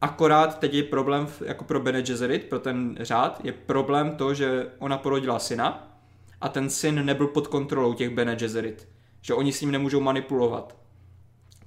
Akorát 0.00 0.58
teď 0.58 0.74
je 0.74 0.82
problém 0.82 1.28
jako 1.44 1.64
pro 1.64 1.80
Bene 1.80 2.02
Gesserit, 2.02 2.44
pro 2.44 2.58
ten 2.58 2.96
řád, 3.00 3.40
je 3.44 3.52
problém 3.52 4.16
to, 4.16 4.34
že 4.34 4.66
ona 4.78 4.98
porodila 4.98 5.38
syna 5.38 5.98
a 6.40 6.48
ten 6.48 6.70
syn 6.70 7.04
nebyl 7.04 7.26
pod 7.26 7.46
kontrolou 7.46 7.94
těch 7.94 8.10
Bene 8.10 8.36
Gesserit. 8.36 8.88
Že 9.22 9.34
oni 9.34 9.52
s 9.52 9.60
ním 9.60 9.70
nemůžou 9.70 10.00
manipulovat. 10.00 10.76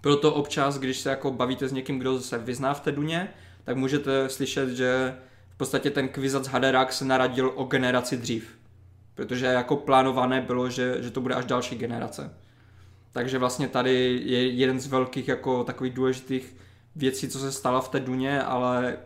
Proto 0.02 0.34
občas, 0.34 0.80
když 0.80 1.00
se 1.00 1.10
jako 1.10 1.32
bavíte 1.32 1.68
s 1.68 1.72
někým, 1.72 2.00
kdo 2.00 2.20
se 2.20 2.38
vyzná 2.38 2.74
v 2.74 2.80
té 2.80 2.92
duně, 2.92 3.30
tak 3.64 3.78
můžete 3.78 4.30
slyšet, 4.30 4.70
že 4.70 5.16
v 5.50 5.58
podstatě 5.58 5.90
ten 5.90 6.10
kvizac 6.10 6.48
Haderach 6.48 6.94
se 6.94 7.06
naradil 7.06 7.52
o 7.56 7.64
generaci 7.64 8.18
dřív. 8.18 8.58
Protože 9.16 9.46
jako 9.46 9.76
plánované 9.76 10.42
bylo, 10.42 10.70
že, 10.70 10.98
že 11.00 11.12
to 11.12 11.22
bude 11.22 11.36
až 11.36 11.46
další 11.46 11.76
generace. 11.76 12.34
Takže 13.12 13.38
vlastně 13.38 13.68
tady 13.68 14.22
je 14.26 14.48
jeden 14.48 14.80
z 14.80 14.88
velkých 14.88 15.28
jako 15.28 15.64
takových 15.64 15.94
důležitých 15.94 16.56
věcí, 16.96 17.28
co 17.28 17.40
se 17.40 17.52
stala 17.52 17.82
v 17.82 17.90
té 17.90 18.00
duně, 18.00 18.44
ale 18.44 18.98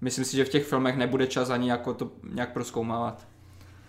myslím 0.00 0.24
si, 0.24 0.36
že 0.36 0.44
v 0.44 0.48
těch 0.48 0.64
filmech 0.64 0.96
nebude 0.96 1.26
čas 1.26 1.50
ani 1.50 1.70
jako 1.70 1.94
to 1.94 2.10
nějak 2.32 2.52
proskoumávat. 2.52 3.26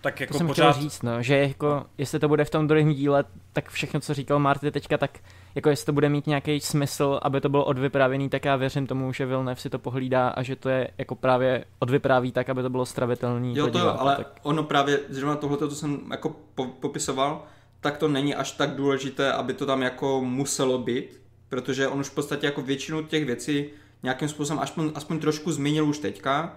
Tak 0.00 0.20
jako 0.20 0.32
to 0.32 0.38
jsem 0.38 0.46
pořád... 0.46 0.70
chtěl 0.70 0.82
říct, 0.82 1.02
no, 1.02 1.22
že 1.22 1.36
jako, 1.36 1.86
jestli 1.98 2.18
to 2.18 2.28
bude 2.28 2.44
v 2.44 2.50
tom 2.50 2.68
druhém 2.68 2.92
díle, 2.92 3.24
tak 3.52 3.70
všechno, 3.70 4.00
co 4.00 4.14
říkal 4.14 4.38
Marty 4.38 4.70
teďka, 4.70 4.98
tak 4.98 5.18
jako 5.54 5.68
jestli 5.68 5.86
to 5.86 5.92
bude 5.92 6.08
mít 6.08 6.26
nějaký 6.26 6.60
smysl, 6.60 7.20
aby 7.22 7.40
to 7.40 7.48
bylo 7.48 7.64
odvyprávěný, 7.64 8.28
tak 8.28 8.44
já 8.44 8.56
věřím 8.56 8.86
tomu, 8.86 9.12
že 9.12 9.26
Vilnev 9.26 9.60
si 9.60 9.70
to 9.70 9.78
pohlídá 9.78 10.28
a 10.28 10.42
že 10.42 10.56
to 10.56 10.68
je 10.68 10.90
jako 10.98 11.14
právě 11.14 11.64
odvypráví 11.78 12.32
tak, 12.32 12.48
aby 12.48 12.62
to 12.62 12.70
bylo 12.70 12.86
stravitelný. 12.86 13.56
Jo, 13.56 13.66
to 13.66 13.78
jo, 13.78 13.96
ale 13.98 14.16
tak... 14.16 14.40
ono 14.42 14.62
právě, 14.62 15.00
zrovna 15.08 15.36
tohle, 15.36 15.58
co 15.58 15.70
jsem 15.70 16.00
jako 16.10 16.36
po, 16.54 16.64
popisoval, 16.64 17.42
tak 17.80 17.96
to 17.96 18.08
není 18.08 18.34
až 18.34 18.52
tak 18.52 18.70
důležité, 18.70 19.32
aby 19.32 19.54
to 19.54 19.66
tam 19.66 19.82
jako 19.82 20.20
muselo 20.24 20.78
být, 20.78 21.22
protože 21.48 21.88
on 21.88 22.00
už 22.00 22.08
v 22.08 22.14
podstatě 22.14 22.46
jako 22.46 22.62
většinu 22.62 23.02
těch 23.02 23.24
věcí 23.24 23.66
nějakým 24.02 24.28
způsobem 24.28 24.62
aspoň, 24.62 24.92
aspoň 24.94 25.18
trošku 25.18 25.52
zmínil 25.52 25.86
už 25.86 25.98
teďka 25.98 26.56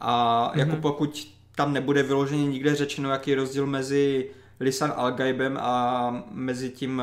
a 0.00 0.52
mm-hmm. 0.54 0.58
jako 0.58 0.76
pokud 0.76 1.28
tam 1.54 1.72
nebude 1.72 2.02
vyloženě 2.02 2.46
nikde 2.46 2.74
řečeno, 2.74 3.10
jaký 3.10 3.30
je 3.30 3.36
rozdíl 3.36 3.66
mezi 3.66 4.30
Lisan 4.60 4.92
Algaibem 4.96 5.58
a 5.60 6.24
mezi 6.30 6.70
tím 6.70 7.02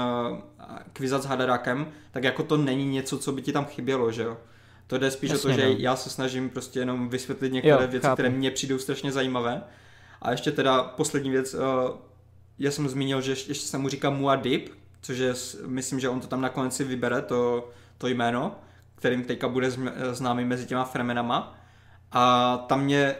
Kvizac 0.94 1.26
Hadarakem, 1.26 1.88
tak 2.12 2.24
jako 2.24 2.44
to 2.44 2.58
není 2.58 2.86
něco, 2.86 3.18
co 3.18 3.32
by 3.32 3.42
ti 3.42 3.52
tam 3.52 3.66
chybělo, 3.66 4.12
že 4.12 4.24
jo. 4.24 4.38
To 4.88 4.98
jde 4.98 5.12
spíš 5.12 5.30
Jasně, 5.32 5.50
o 5.50 5.56
to, 5.56 5.62
že 5.62 5.70
no. 5.70 5.76
já 5.78 5.96
se 5.96 6.10
snažím 6.10 6.50
prostě 6.50 6.80
jenom 6.80 7.10
vysvětlit 7.10 7.54
některé 7.54 7.84
jo, 7.84 7.88
věci, 7.88 8.06
chápu. 8.06 8.16
které 8.16 8.30
mně 8.30 8.52
přijdou 8.52 8.78
strašně 8.78 9.12
zajímavé. 9.12 9.64
A 10.22 10.32
ještě 10.32 10.52
teda 10.52 10.84
poslední 10.84 11.30
věc, 11.30 11.56
já 12.60 12.72
jsem 12.72 12.90
zmínil, 12.90 13.22
že 13.22 13.32
ještě 13.32 13.54
se 13.54 13.78
mu 13.78 13.90
říká 13.90 14.10
Muad'Dib, 14.10 14.70
což 15.02 15.18
je, 15.18 15.34
myslím, 15.66 16.00
že 16.00 16.10
on 16.10 16.20
to 16.20 16.28
tam 16.28 16.42
nakonec 16.42 16.76
si 16.76 16.84
vybere, 16.84 17.22
to, 17.22 17.70
to 17.98 18.08
jméno, 18.08 18.56
kterým 18.96 19.24
teďka 19.24 19.48
bude 19.48 19.72
známý 20.12 20.46
mezi 20.46 20.66
těma 20.66 20.84
fremenama. 20.84 21.58
A 22.12 22.58
tam 22.58 22.84
mě 22.84 23.16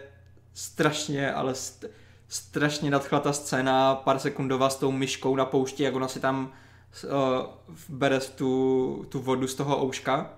strašně, 0.54 1.34
ale 1.34 1.54
st- 1.54 1.90
strašně 2.28 2.92
nadchla 2.92 3.20
ta 3.20 3.34
scéna 3.34 3.96
pár 3.96 4.20
sekundová 4.20 4.70
s 4.70 4.76
tou 4.76 4.92
myškou 4.92 5.36
na 5.36 5.46
poušti, 5.46 5.84
jak 5.84 5.96
ona 5.96 6.08
si 6.08 6.20
tam 6.20 6.52
uh, 7.04 7.10
bere 7.90 8.20
tu, 8.20 9.06
tu 9.10 9.20
vodu 9.20 9.48
z 9.48 9.56
toho 9.56 9.86
ouška. 9.86 10.34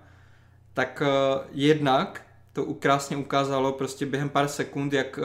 Tak 0.74 1.02
uh, 1.02 1.44
jednak 1.52 2.26
to 2.52 2.64
krásně 2.64 3.16
ukázalo 3.16 3.72
prostě 3.72 4.06
během 4.06 4.28
pár 4.28 4.48
sekund, 4.48 4.92
jak 4.92 5.18
uh, 5.18 5.24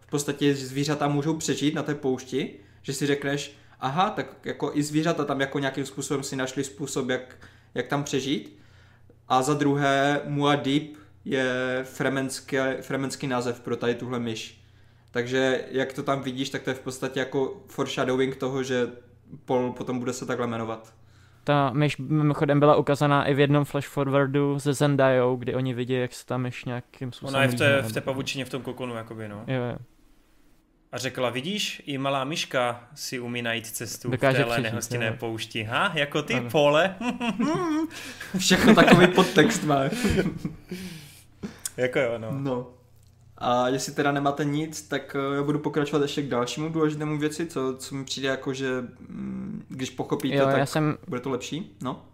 v 0.00 0.06
podstatě 0.10 0.54
zvířata 0.54 1.08
můžou 1.08 1.36
přežít 1.36 1.74
na 1.74 1.82
té 1.82 1.94
poušti, 1.94 2.54
že 2.82 2.92
si 2.92 3.06
řekneš, 3.06 3.56
aha, 3.80 4.10
tak 4.10 4.26
jako 4.44 4.70
i 4.74 4.82
zvířata 4.82 5.24
tam 5.24 5.40
jako 5.40 5.58
nějakým 5.58 5.86
způsobem 5.86 6.22
si 6.22 6.36
našli 6.36 6.64
způsob, 6.64 7.08
jak, 7.08 7.36
jak 7.74 7.86
tam 7.86 8.04
přežít. 8.04 8.58
A 9.28 9.42
za 9.42 9.54
druhé, 9.54 10.20
Muad'Dib 10.24 10.96
je 11.24 11.80
fremenský, 11.84 12.56
fremenský 12.80 13.26
název 13.26 13.60
pro 13.60 13.76
tady 13.76 13.94
tuhle 13.94 14.18
myš. 14.18 14.62
Takže 15.10 15.64
jak 15.70 15.92
to 15.92 16.02
tam 16.02 16.22
vidíš, 16.22 16.50
tak 16.50 16.62
to 16.62 16.70
je 16.70 16.74
v 16.74 16.80
podstatě 16.80 17.20
jako 17.20 17.62
foreshadowing 17.66 18.36
toho, 18.36 18.62
že 18.62 18.88
Paul 19.44 19.72
potom 19.72 19.98
bude 19.98 20.12
se 20.12 20.26
takhle 20.26 20.46
jmenovat. 20.46 20.94
Ta 21.44 21.70
myš 21.72 21.96
mimochodem 21.98 22.60
byla 22.60 22.76
ukázaná 22.76 23.24
i 23.24 23.34
v 23.34 23.40
jednom 23.40 23.64
flash 23.64 23.88
forwardu 23.88 24.58
ze 24.58 24.74
Zendajou, 24.74 25.36
kdy 25.36 25.54
oni 25.54 25.74
vidí, 25.74 25.94
jak 25.94 26.12
se 26.12 26.26
ta 26.26 26.38
myš 26.38 26.64
nějakým 26.64 27.12
způsobem... 27.12 27.34
Ona 27.34 27.42
je 27.42 27.48
v 27.48 27.54
té, 27.54 27.82
v 27.82 27.92
té 27.92 28.00
pavučině 28.00 28.44
v 28.44 28.48
tom 28.48 28.62
kokonu, 28.62 28.94
jakoby, 28.94 29.28
no. 29.28 29.44
Jo, 29.46 29.62
jo. 29.62 29.76
A 30.96 30.98
řekla, 30.98 31.30
vidíš, 31.30 31.82
i 31.86 31.98
malá 31.98 32.24
myška 32.24 32.88
si 32.94 33.20
umí 33.20 33.42
najít 33.42 33.66
cestu 33.66 34.10
Dokáže 34.10 34.38
v 34.38 34.40
téhle 34.40 34.60
nehostinné 34.60 35.12
poušti. 35.12 35.62
Ha, 35.62 35.92
jako 35.94 36.22
ty, 36.22 36.34
ano. 36.34 36.50
pole. 36.50 36.96
Všechno 38.38 38.74
takový 38.74 39.06
podtext 39.06 39.64
má. 39.64 39.82
jako 41.76 41.98
jo, 41.98 42.18
no. 42.18 42.28
no. 42.32 42.70
A 43.38 43.68
jestli 43.68 43.92
teda 43.92 44.12
nemáte 44.12 44.44
nic, 44.44 44.82
tak 44.82 45.16
eh, 45.16 45.36
já 45.36 45.42
budu 45.42 45.58
pokračovat 45.58 46.02
ještě 46.02 46.22
k 46.22 46.28
dalšímu 46.28 46.68
důležitému 46.68 47.18
věci, 47.18 47.46
co, 47.46 47.76
co 47.78 47.94
mi 47.94 48.04
přijde 48.04 48.28
jako, 48.28 48.52
že 48.52 48.80
mm, 48.80 49.64
když 49.68 49.90
pochopíte, 49.90 50.36
jo, 50.36 50.44
tak 50.46 50.58
já 50.58 50.66
jsem, 50.66 50.98
bude 51.08 51.20
to 51.20 51.30
lepší. 51.30 51.76
No? 51.82 52.04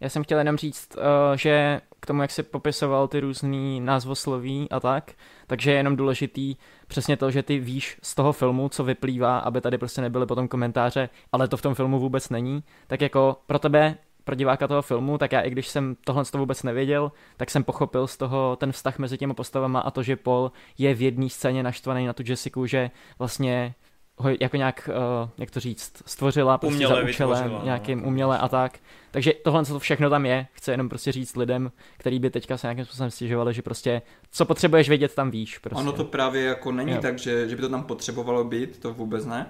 Já 0.00 0.08
jsem 0.08 0.24
chtěl 0.24 0.38
jenom 0.38 0.56
říct, 0.56 0.96
uh, 0.96 1.02
že 1.36 1.80
k 2.06 2.14
tomu, 2.14 2.22
jak 2.22 2.30
si 2.30 2.42
popisoval 2.42 3.08
ty 3.08 3.20
různý 3.20 3.80
názvosloví 3.80 4.70
a 4.70 4.80
tak, 4.80 5.12
takže 5.46 5.70
je 5.70 5.76
jenom 5.76 5.96
důležitý 5.96 6.56
přesně 6.86 7.16
to, 7.16 7.30
že 7.30 7.42
ty 7.42 7.58
víš 7.58 7.98
z 8.02 8.14
toho 8.14 8.32
filmu, 8.32 8.68
co 8.68 8.84
vyplývá, 8.84 9.38
aby 9.38 9.60
tady 9.60 9.78
prostě 9.78 10.00
nebyly 10.00 10.26
potom 10.26 10.48
komentáře, 10.48 11.08
ale 11.32 11.48
to 11.48 11.56
v 11.56 11.62
tom 11.62 11.74
filmu 11.74 11.98
vůbec 11.98 12.30
není, 12.30 12.62
tak 12.86 13.00
jako 13.00 13.36
pro 13.46 13.58
tebe 13.58 13.96
pro 14.24 14.34
diváka 14.34 14.68
toho 14.68 14.82
filmu, 14.82 15.18
tak 15.18 15.32
já 15.32 15.40
i 15.40 15.50
když 15.50 15.68
jsem 15.68 15.96
tohle 16.04 16.24
to 16.24 16.38
vůbec 16.38 16.62
nevěděl, 16.62 17.12
tak 17.36 17.50
jsem 17.50 17.64
pochopil 17.64 18.06
z 18.06 18.16
toho 18.16 18.56
ten 18.56 18.72
vztah 18.72 18.98
mezi 18.98 19.18
těmi 19.18 19.34
postavama 19.34 19.80
a 19.80 19.90
to, 19.90 20.02
že 20.02 20.16
Paul 20.16 20.52
je 20.78 20.94
v 20.94 21.02
jedné 21.02 21.28
scéně 21.28 21.62
naštvaný 21.62 22.06
na 22.06 22.12
tu 22.12 22.22
Jessica, 22.26 22.60
že 22.64 22.90
vlastně 23.18 23.74
ho 24.18 24.30
jako 24.40 24.56
nějak, 24.56 24.90
uh, 25.22 25.30
jak 25.38 25.50
to 25.50 25.60
říct, 25.60 26.02
stvořila 26.06 26.58
prostě 26.58 26.74
uměle 26.74 27.02
za 27.02 27.08
účelem 27.08 27.52
no. 27.52 27.60
nějakým 27.64 28.00
no. 28.00 28.06
uměle 28.06 28.38
a 28.38 28.48
tak. 28.48 28.78
Takže 29.10 29.32
tohle 29.44 29.64
co 29.64 29.72
to 29.72 29.78
všechno 29.78 30.10
tam 30.10 30.26
je. 30.26 30.46
Chci 30.52 30.70
jenom 30.70 30.88
prostě 30.88 31.12
říct 31.12 31.36
lidem, 31.36 31.72
který 31.98 32.18
by 32.18 32.30
teďka 32.30 32.56
se 32.56 32.66
nějakým 32.66 32.84
způsobem 32.84 33.10
stěžovali, 33.10 33.54
že 33.54 33.62
prostě 33.62 34.02
co 34.30 34.44
potřebuješ 34.44 34.88
vědět, 34.88 35.14
tam 35.14 35.30
víš. 35.30 35.58
Prostě. 35.58 35.80
Ono 35.80 35.92
to 35.92 36.04
právě 36.04 36.42
jako 36.42 36.72
není 36.72 36.92
jo. 36.92 36.98
tak, 37.00 37.18
že, 37.18 37.48
že 37.48 37.56
by 37.56 37.62
to 37.62 37.68
tam 37.68 37.82
potřebovalo 37.82 38.44
být, 38.44 38.78
to 38.78 38.94
vůbec 38.94 39.26
ne. 39.26 39.46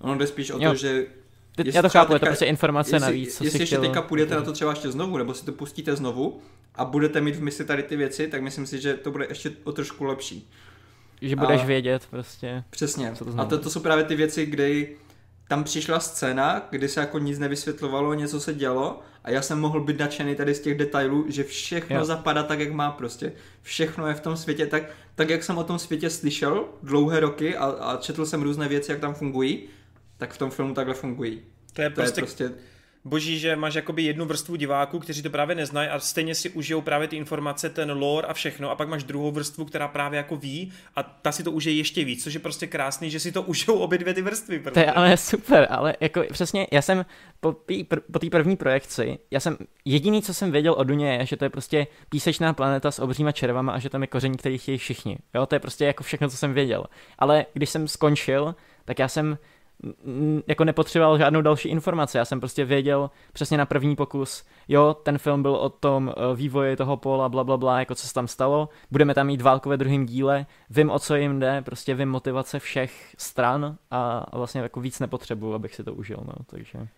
Ono 0.00 0.18
jde 0.18 0.26
spíš 0.26 0.50
o 0.50 0.58
jo. 0.60 0.70
to, 0.70 0.76
že 0.76 1.06
ty, 1.56 1.70
já 1.74 1.82
to 1.82 1.88
chápu, 1.88 2.12
je 2.12 2.18
to 2.18 2.26
prostě 2.26 2.44
informace 2.44 2.96
jestli, 2.96 3.06
navíc. 3.06 3.36
Co 3.36 3.44
jestli 3.44 3.60
ještě 3.60 3.76
chtěl... 3.76 3.80
teďka 3.80 4.02
půjdete 4.02 4.34
na 4.34 4.42
to 4.42 4.52
třeba 4.52 4.70
ještě 4.70 4.90
znovu, 4.90 5.18
nebo 5.18 5.34
si 5.34 5.44
to 5.44 5.52
pustíte 5.52 5.96
znovu 5.96 6.40
a 6.74 6.84
budete 6.84 7.20
mít 7.20 7.36
v 7.36 7.42
mysli 7.42 7.64
tady 7.64 7.82
ty 7.82 7.96
věci, 7.96 8.28
tak 8.28 8.42
myslím 8.42 8.66
si, 8.66 8.80
že 8.80 8.94
to 8.94 9.10
bude 9.10 9.26
ještě 9.28 9.50
o 9.64 9.72
trošku 9.72 10.04
lepší. 10.04 10.50
Že 11.22 11.36
budeš 11.36 11.60
A- 11.62 11.64
vědět 11.64 12.06
prostě. 12.10 12.64
Přesně. 12.70 13.12
Co 13.14 13.24
to 13.24 13.30
a 13.30 13.32
znamená? 13.32 13.50
to, 13.50 13.58
to 13.58 13.70
jsou 13.70 13.80
právě 13.80 14.04
ty 14.04 14.14
věci, 14.16 14.46
kdy 14.46 14.96
tam 15.48 15.64
přišla 15.64 16.00
scéna, 16.00 16.66
kdy 16.70 16.88
se 16.88 17.00
jako 17.00 17.18
nic 17.18 17.38
nevysvětlovalo, 17.38 18.14
něco 18.14 18.40
se 18.40 18.54
dělo 18.54 19.00
a 19.24 19.30
já 19.30 19.42
jsem 19.42 19.60
mohl 19.60 19.80
být 19.80 19.98
nadšený 19.98 20.34
tady 20.34 20.54
z 20.54 20.60
těch 20.60 20.78
detailů, 20.78 21.24
že 21.28 21.44
všechno 21.44 21.96
Jo. 21.96 22.04
zapadá 22.04 22.42
tak, 22.42 22.60
jak 22.60 22.72
má 22.72 22.90
prostě. 22.90 23.32
Všechno 23.62 24.06
je 24.06 24.14
v 24.14 24.20
tom 24.20 24.36
světě 24.36 24.66
tak, 24.66 24.82
tak 25.14 25.30
jak 25.30 25.44
jsem 25.44 25.58
o 25.58 25.64
tom 25.64 25.78
světě 25.78 26.10
slyšel 26.10 26.64
dlouhé 26.82 27.20
roky 27.20 27.56
a, 27.56 27.64
a 27.64 27.96
četl 27.96 28.26
jsem 28.26 28.42
různé 28.42 28.68
věci, 28.68 28.90
jak 28.92 29.00
tam 29.00 29.14
fungují, 29.14 29.62
tak 30.16 30.32
v 30.32 30.38
tom 30.38 30.50
filmu 30.50 30.74
takhle 30.74 30.94
fungují. 30.94 31.40
To 31.72 31.82
je 31.82 31.90
To 31.90 31.94
prostě, 31.94 32.20
je 32.20 32.22
prostě 32.22 32.50
boží, 33.06 33.38
že 33.38 33.56
máš 33.56 33.74
jakoby 33.74 34.02
jednu 34.02 34.24
vrstvu 34.24 34.56
diváků, 34.56 34.98
kteří 34.98 35.22
to 35.22 35.30
právě 35.30 35.56
neznají 35.56 35.88
a 35.88 36.00
stejně 36.00 36.34
si 36.34 36.50
užijou 36.50 36.80
právě 36.80 37.08
ty 37.08 37.16
informace, 37.16 37.70
ten 37.70 37.90
lore 37.90 38.26
a 38.26 38.32
všechno 38.34 38.70
a 38.70 38.74
pak 38.74 38.88
máš 38.88 39.04
druhou 39.04 39.30
vrstvu, 39.30 39.64
která 39.64 39.88
právě 39.88 40.16
jako 40.16 40.36
ví 40.36 40.72
a 40.96 41.02
ta 41.02 41.32
si 41.32 41.42
to 41.42 41.52
užije 41.52 41.76
ještě 41.76 42.04
víc, 42.04 42.24
což 42.24 42.34
je 42.34 42.40
prostě 42.40 42.66
krásný, 42.66 43.10
že 43.10 43.20
si 43.20 43.32
to 43.32 43.42
užijou 43.52 43.78
obě 43.78 43.98
dvě 43.98 44.14
ty 44.14 44.22
vrstvy. 44.22 44.58
To 44.58 44.62
Prostě. 44.62 44.80
je 44.80 44.92
ale 44.92 45.16
super, 45.16 45.66
ale 45.70 45.94
jako 46.00 46.22
přesně, 46.32 46.66
já 46.72 46.82
jsem 46.82 47.06
po 47.40 47.52
té 47.52 47.74
pr- 47.74 48.00
po 48.12 48.30
první 48.30 48.56
projekci, 48.56 49.18
já 49.30 49.40
jsem, 49.40 49.56
jediný, 49.84 50.22
co 50.22 50.34
jsem 50.34 50.52
věděl 50.52 50.74
o 50.78 50.84
Duně 50.84 51.12
je, 51.12 51.26
že 51.26 51.36
to 51.36 51.44
je 51.44 51.50
prostě 51.50 51.86
písečná 52.08 52.52
planeta 52.52 52.90
s 52.90 52.98
obříma 52.98 53.32
červama 53.32 53.72
a 53.72 53.78
že 53.78 53.90
tam 53.90 54.02
je 54.02 54.06
koření, 54.06 54.36
který 54.36 54.58
chtějí 54.58 54.78
všichni. 54.78 55.18
Jo, 55.34 55.46
to 55.46 55.54
je 55.54 55.58
prostě 55.58 55.84
jako 55.84 56.04
všechno, 56.04 56.28
co 56.28 56.36
jsem 56.36 56.54
věděl. 56.54 56.84
Ale 57.18 57.46
když 57.52 57.70
jsem 57.70 57.88
skončil, 57.88 58.54
tak 58.84 58.98
já 58.98 59.08
jsem 59.08 59.38
jako 60.46 60.64
nepotřeboval 60.64 61.18
žádnou 61.18 61.42
další 61.42 61.68
informaci. 61.68 62.18
Já 62.18 62.24
jsem 62.24 62.40
prostě 62.40 62.64
věděl 62.64 63.10
přesně 63.32 63.58
na 63.58 63.66
první 63.66 63.96
pokus, 63.96 64.44
jo, 64.68 64.94
ten 65.02 65.18
film 65.18 65.42
byl 65.42 65.54
o 65.54 65.68
tom 65.68 66.14
eh, 66.16 66.36
vývoji 66.36 66.76
toho 66.76 66.96
pola, 66.96 67.28
bla, 67.28 67.44
bla, 67.44 67.56
bla, 67.56 67.78
jako 67.78 67.94
co 67.94 68.06
se 68.06 68.14
tam 68.14 68.28
stalo. 68.28 68.68
Budeme 68.90 69.14
tam 69.14 69.26
mít 69.26 69.40
válku 69.40 69.68
ve 69.68 69.76
druhém 69.76 70.06
díle, 70.06 70.46
vím, 70.70 70.90
o 70.90 70.98
co 70.98 71.16
jim 71.16 71.40
jde, 71.40 71.62
prostě 71.62 71.94
vím 71.94 72.08
motivace 72.08 72.58
všech 72.58 73.14
stran 73.18 73.76
a, 73.90 74.26
vlastně 74.36 74.60
jako 74.60 74.80
víc 74.80 75.00
nepotřebuju, 75.00 75.54
abych 75.54 75.74
si 75.74 75.84
to 75.84 75.94
užil, 75.94 76.18
no, 76.26 76.32
takže... 76.46 76.88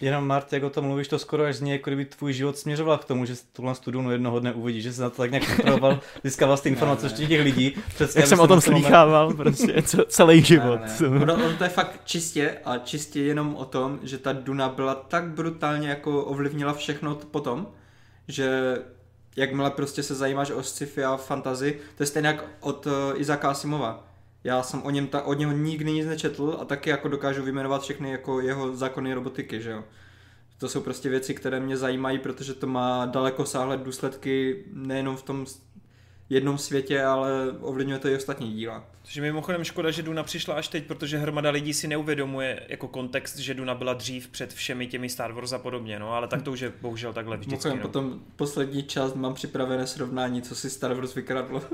Jenom 0.00 0.26
Mart, 0.26 0.52
jak 0.52 0.62
o 0.62 0.70
tom 0.70 0.84
mluvíš, 0.84 1.08
to 1.08 1.18
skoro 1.18 1.44
až 1.44 1.56
zní, 1.56 1.70
jako 1.70 1.90
kdyby 1.90 2.04
tvůj 2.04 2.32
život 2.32 2.58
směřoval 2.58 2.98
k 2.98 3.04
tomu, 3.04 3.24
že 3.24 3.34
tuhle 3.52 3.74
studiu 3.74 4.10
jednoho 4.10 4.40
dne 4.40 4.52
uvidíš, 4.52 4.82
že 4.82 4.92
se 4.92 5.02
na 5.02 5.10
to 5.10 5.16
tak 5.16 5.30
nějak 5.30 5.44
připravoval, 5.44 6.00
získával 6.24 6.58
ty 6.58 6.68
informace 6.68 7.06
ještě 7.06 7.26
těch 7.26 7.40
lidí. 7.44 7.76
Přesně, 7.94 8.20
Jak 8.20 8.28
jsem 8.28 8.38
se 8.38 8.42
o 8.42 8.46
tom 8.46 8.56
na 8.56 8.60
ten 8.60 8.72
moment- 8.72 8.82
slýchával, 8.82 9.34
prostě 9.34 9.82
co, 9.82 10.04
celý 10.04 10.42
život. 10.44 10.80
Ne, 11.00 11.08
ne. 11.08 11.20
Ono, 11.22 11.34
ono 11.34 11.56
to 11.56 11.64
je 11.64 11.70
fakt 11.70 12.00
čistě 12.04 12.58
a 12.64 12.78
čistě 12.78 13.20
jenom 13.22 13.54
o 13.56 13.64
tom, 13.64 13.98
že 14.02 14.18
ta 14.18 14.32
Duna 14.32 14.68
byla 14.68 14.94
tak 14.94 15.24
brutálně 15.24 15.88
jako 15.88 16.24
ovlivnila 16.24 16.72
všechno 16.74 17.14
potom, 17.14 17.66
že 18.28 18.76
jakmile 19.36 19.70
prostě 19.70 20.02
se 20.02 20.14
zajímáš 20.14 20.50
o 20.50 20.62
sci-fi 20.62 21.04
a 21.04 21.16
fantasy, 21.16 21.78
to 21.96 22.02
je 22.02 22.06
stejně 22.06 22.28
jak 22.28 22.44
od 22.60 22.86
uh, 22.86 22.92
Izaka 23.16 23.50
Asimova. 23.50 24.04
Já 24.44 24.62
jsem 24.62 24.82
o 24.82 24.90
něm 24.90 25.06
ta, 25.06 25.22
od 25.22 25.38
něho 25.38 25.52
nikdy 25.52 25.92
nic 25.92 26.06
nečetl 26.06 26.56
a 26.60 26.64
taky 26.64 26.90
jako 26.90 27.08
dokážu 27.08 27.42
vyjmenovat 27.42 27.82
všechny 27.82 28.10
jako 28.10 28.40
jeho 28.40 28.76
zákony 28.76 29.14
robotiky, 29.14 29.62
že 29.62 29.70
jo. 29.70 29.84
To 30.58 30.68
jsou 30.68 30.80
prostě 30.80 31.08
věci, 31.08 31.34
které 31.34 31.60
mě 31.60 31.76
zajímají, 31.76 32.18
protože 32.18 32.54
to 32.54 32.66
má 32.66 33.06
daleko 33.06 33.44
sáhlé 33.46 33.76
důsledky 33.76 34.64
nejenom 34.72 35.16
v 35.16 35.22
tom 35.22 35.46
jednom 36.30 36.58
světě, 36.58 37.02
ale 37.02 37.30
ovlivňuje 37.60 37.98
to 37.98 38.08
i 38.08 38.16
ostatní 38.16 38.52
díla. 38.52 38.84
Což 39.04 39.16
je 39.16 39.22
mimochodem 39.22 39.64
škoda, 39.64 39.90
že 39.90 40.02
Duna 40.02 40.22
přišla 40.22 40.54
až 40.54 40.68
teď, 40.68 40.84
protože 40.86 41.18
hromada 41.18 41.50
lidí 41.50 41.74
si 41.74 41.88
neuvědomuje 41.88 42.60
jako 42.68 42.88
kontext, 42.88 43.38
že 43.38 43.54
Duna 43.54 43.74
byla 43.74 43.92
dřív 43.94 44.28
před 44.28 44.52
všemi 44.52 44.86
těmi 44.86 45.08
Star 45.08 45.32
Wars 45.32 45.52
a 45.52 45.58
podobně, 45.58 45.98
no 45.98 46.12
ale 46.14 46.28
tak 46.28 46.42
to 46.42 46.52
už 46.52 46.60
je 46.60 46.72
bohužel 46.80 47.12
takhle 47.12 47.36
vždycky. 47.36 47.68
Mimochodem, 47.68 47.78
No. 47.78 47.82
potom 47.82 48.20
poslední 48.36 48.82
část 48.82 49.14
mám 49.14 49.34
připravené 49.34 49.86
srovnání, 49.86 50.42
co 50.42 50.54
si 50.54 50.70
Star 50.70 50.94
Wars 50.94 51.14
vykradlo. 51.14 51.62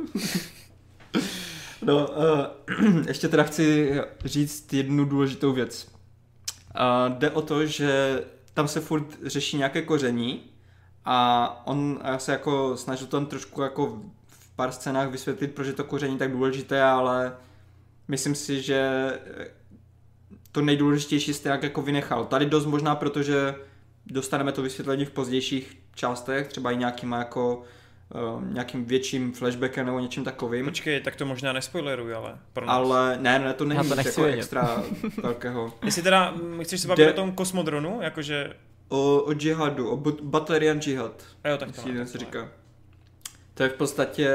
no, 1.83 2.09
uh, 2.09 3.05
ještě 3.07 3.29
teda 3.29 3.43
chci 3.43 3.93
říct 4.25 4.73
jednu 4.73 5.05
důležitou 5.05 5.53
věc. 5.53 5.89
Uh, 5.89 7.19
jde 7.19 7.31
o 7.31 7.43
to, 7.43 7.67
že 7.67 8.23
tam 8.55 8.69
se 8.69 8.81
furt 8.81 9.07
řeší 9.23 9.57
nějaké 9.57 9.83
koření 9.83 10.43
a 11.05 11.63
on 11.67 11.99
a 12.03 12.11
já 12.11 12.19
se 12.19 12.33
jako 12.33 12.77
snažil 12.77 13.07
tam 13.07 13.27
trošku 13.27 13.63
jako 13.63 14.03
v 14.29 14.57
pár 14.57 14.73
scénách 14.73 15.09
vysvětlit, 15.09 15.55
proč 15.55 15.67
je 15.67 15.73
to 15.73 15.85
koření 15.85 16.19
tak 16.19 16.33
důležité, 16.33 16.83
ale 16.83 17.37
myslím 18.09 18.35
si, 18.35 18.63
že 18.63 19.13
to 20.53 20.61
nejdůležitější 20.61 21.35
jste 21.35 21.49
jak 21.49 21.63
jako 21.63 21.83
vynechal. 21.83 22.25
Tady 22.25 22.47
dost 22.47 22.67
možná, 22.67 22.97
protože 22.97 23.55
dostaneme 24.07 24.53
to 24.53 24.63
vysvětlení 24.63 25.05
v 25.05 25.11
pozdějších 25.11 25.79
částech, 25.95 26.49
třeba 26.49 26.71
i 26.71 26.77
nějakým 26.77 27.13
jako 27.13 27.63
nějakým 28.53 28.85
větším 28.85 29.33
flashbackem 29.33 29.87
nebo 29.87 29.99
něčím 30.01 30.25
takovým. 30.25 30.65
Počkej, 30.65 31.01
tak 31.01 31.17
to 31.17 31.27
možná 31.27 31.53
nespoileruj, 31.53 32.15
ale 32.15 32.39
pro 32.53 32.67
nás. 32.67 32.77
Ale 32.77 33.19
ne, 33.21 33.39
ne, 33.39 33.53
to 33.55 33.65
není 33.65 33.81
nic 33.81 33.95
nechci 33.97 34.09
jako 34.09 34.23
vědět. 34.23 34.39
extra 34.39 34.83
velkého. 35.23 35.73
Jestli 35.85 36.03
teda 36.03 36.31
mm, 36.31 36.65
chceš 36.65 36.81
se 36.81 36.89
bavit 36.89 37.03
Jde- 37.05 37.11
o 37.11 37.17
tom 37.17 37.33
kosmodronu, 37.33 37.99
jakože... 38.03 38.53
O, 38.89 39.21
o 39.21 39.35
džihadu, 39.35 39.91
o 39.91 39.97
but- 39.97 40.23
Butlerian 40.23 40.81
džihad, 40.81 41.23
A 41.45 41.49
jo, 41.49 41.57
tak 41.57 41.69
to 41.73 41.93
má, 41.93 42.07
se 42.07 42.19
říká. 42.19 42.49
To 43.55 43.63
je 43.63 43.69
v 43.69 43.73
podstatě 43.75 44.31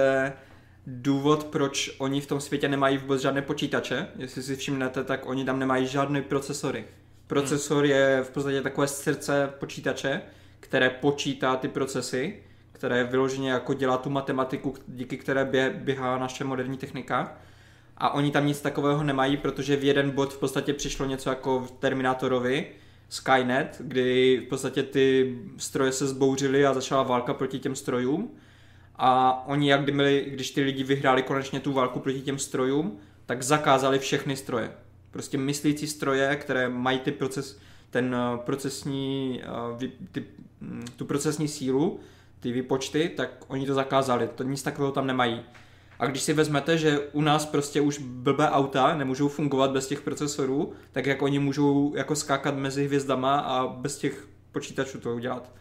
důvod, 0.88 1.44
proč 1.44 1.96
oni 1.98 2.22
v 2.22 2.28
tom 2.28 2.42
světě 2.42 2.68
nemají 2.68 2.98
vůbec 2.98 3.22
žádné 3.22 3.42
počítače. 3.42 4.08
Jestli 4.18 4.44
si 4.44 4.56
všimnete, 4.56 5.04
tak 5.04 5.26
oni 5.26 5.46
tam 5.46 5.60
nemají 5.60 5.88
žádné 5.88 6.22
procesory. 6.22 6.86
Procesor 7.28 7.86
je 7.86 8.24
v 8.24 8.30
podstatě 8.30 8.62
takové 8.62 8.88
srdce 8.88 9.54
počítače, 9.60 10.22
které 10.60 10.90
počítá 10.90 11.56
ty 11.56 11.68
procesy, 11.68 12.44
které 12.84 13.04
vyloženě 13.04 13.52
jako 13.52 13.74
dělá 13.74 13.98
tu 13.98 14.10
matematiku, 14.10 14.74
díky 14.88 15.18
které 15.18 15.46
bě- 15.46 15.74
běhá 15.74 16.18
naše 16.18 16.44
moderní 16.44 16.78
technika. 16.78 17.38
A 17.98 18.14
oni 18.14 18.32
tam 18.32 18.48
nic 18.48 18.62
takového 18.62 19.04
nemají, 19.04 19.38
protože 19.38 19.76
v 19.76 19.84
jeden 19.84 20.12
bod 20.12 20.34
v 20.34 20.40
podstatě 20.40 20.74
přišlo 20.74 21.06
něco 21.06 21.30
jako 21.30 21.60
v 21.60 21.72
Terminátorovi, 21.72 22.66
Skynet, 23.10 23.78
kdy 23.80 24.42
v 24.46 24.50
podstatě 24.50 24.84
ty 24.84 25.38
stroje 25.58 25.92
se 25.92 26.08
zbouřily 26.08 26.66
a 26.66 26.74
začala 26.74 27.04
válka 27.04 27.34
proti 27.34 27.60
těm 27.60 27.76
strojům. 27.76 28.32
A 28.96 29.44
oni, 29.48 29.70
jak 29.70 29.84
kdyby, 29.84 30.26
když 30.30 30.52
ty 30.52 30.62
lidi 30.62 30.84
vyhráli 30.84 31.24
konečně 31.24 31.60
tu 31.60 31.74
válku 31.74 32.00
proti 32.00 32.22
těm 32.22 32.40
strojům, 32.40 32.98
tak 33.26 33.44
zakázali 33.44 34.00
všechny 34.00 34.36
stroje. 34.36 34.72
Prostě 35.12 35.38
myslící 35.38 35.88
stroje, 35.88 36.36
které 36.36 36.70
mají 36.70 37.00
ty 37.00 37.12
proces, 37.12 37.60
ten 37.90 38.16
eh, 38.16 38.38
procesní, 38.38 39.42
eh, 39.44 39.90
ty, 40.12 40.26
mm, 40.62 40.86
tu 40.96 41.06
procesní 41.06 41.48
sílu, 41.48 42.00
ty 42.44 42.52
výpočty, 42.52 43.12
tak 43.18 43.30
oni 43.48 43.66
to 43.66 43.74
zakázali. 43.74 44.30
To 44.36 44.44
nic 44.44 44.64
takového 44.64 44.92
tam 44.92 45.08
nemají. 45.08 45.42
A 46.00 46.06
když 46.06 46.22
si 46.22 46.34
vezmete, 46.34 46.78
že 46.78 47.00
u 47.00 47.22
nás 47.22 47.46
prostě 47.46 47.82
už 47.82 47.98
blbé 47.98 48.50
auta 48.50 48.98
nemůžou 48.98 49.28
fungovat 49.28 49.72
bez 49.72 49.88
těch 49.88 50.02
procesorů, 50.02 50.74
tak 50.92 51.06
jak 51.06 51.22
oni 51.22 51.40
můžou 51.40 51.94
jako 51.96 52.16
skákat 52.16 52.56
mezi 52.56 52.86
hvězdama 52.86 53.40
a 53.40 53.68
bez 53.68 53.98
těch 53.98 54.28
počítačů 54.52 55.00
to 55.00 55.16
udělat. 55.16 55.52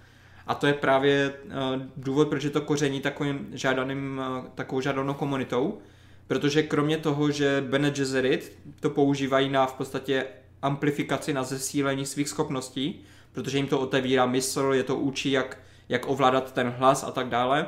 A 0.47 0.55
to 0.55 0.67
je 0.67 0.75
právě 0.75 1.35
uh, 1.45 1.83
důvod, 1.97 2.29
proč 2.29 2.45
je 2.45 2.51
to 2.51 2.61
koření 2.61 3.01
takovým 3.01 3.49
žádaným, 3.53 4.21
uh, 4.39 4.45
takovou 4.55 4.81
žádanou 4.81 5.15
komunitou, 5.15 5.79
protože 6.27 6.63
kromě 6.63 6.97
toho, 6.97 7.31
že 7.31 7.65
Bene 7.69 7.91
Gesserit 7.91 8.59
to 8.81 8.91
používají 8.91 9.49
na 9.49 9.67
v 9.67 9.75
podstatě 9.75 10.27
amplifikaci, 10.63 11.33
na 11.33 11.43
zesílení 11.43 12.07
svých 12.07 12.29
schopností, 12.29 13.05
protože 13.33 13.57
jim 13.57 13.67
to 13.67 13.81
otevírá 13.81 14.27
mysl, 14.27 14.73
je 14.75 14.83
to 14.83 14.97
učí, 14.97 15.31
jak, 15.31 15.59
jak 15.93 16.07
ovládat 16.09 16.53
ten 16.53 16.69
hlas 16.79 17.05
a 17.05 17.11
tak 17.11 17.29
dále, 17.29 17.67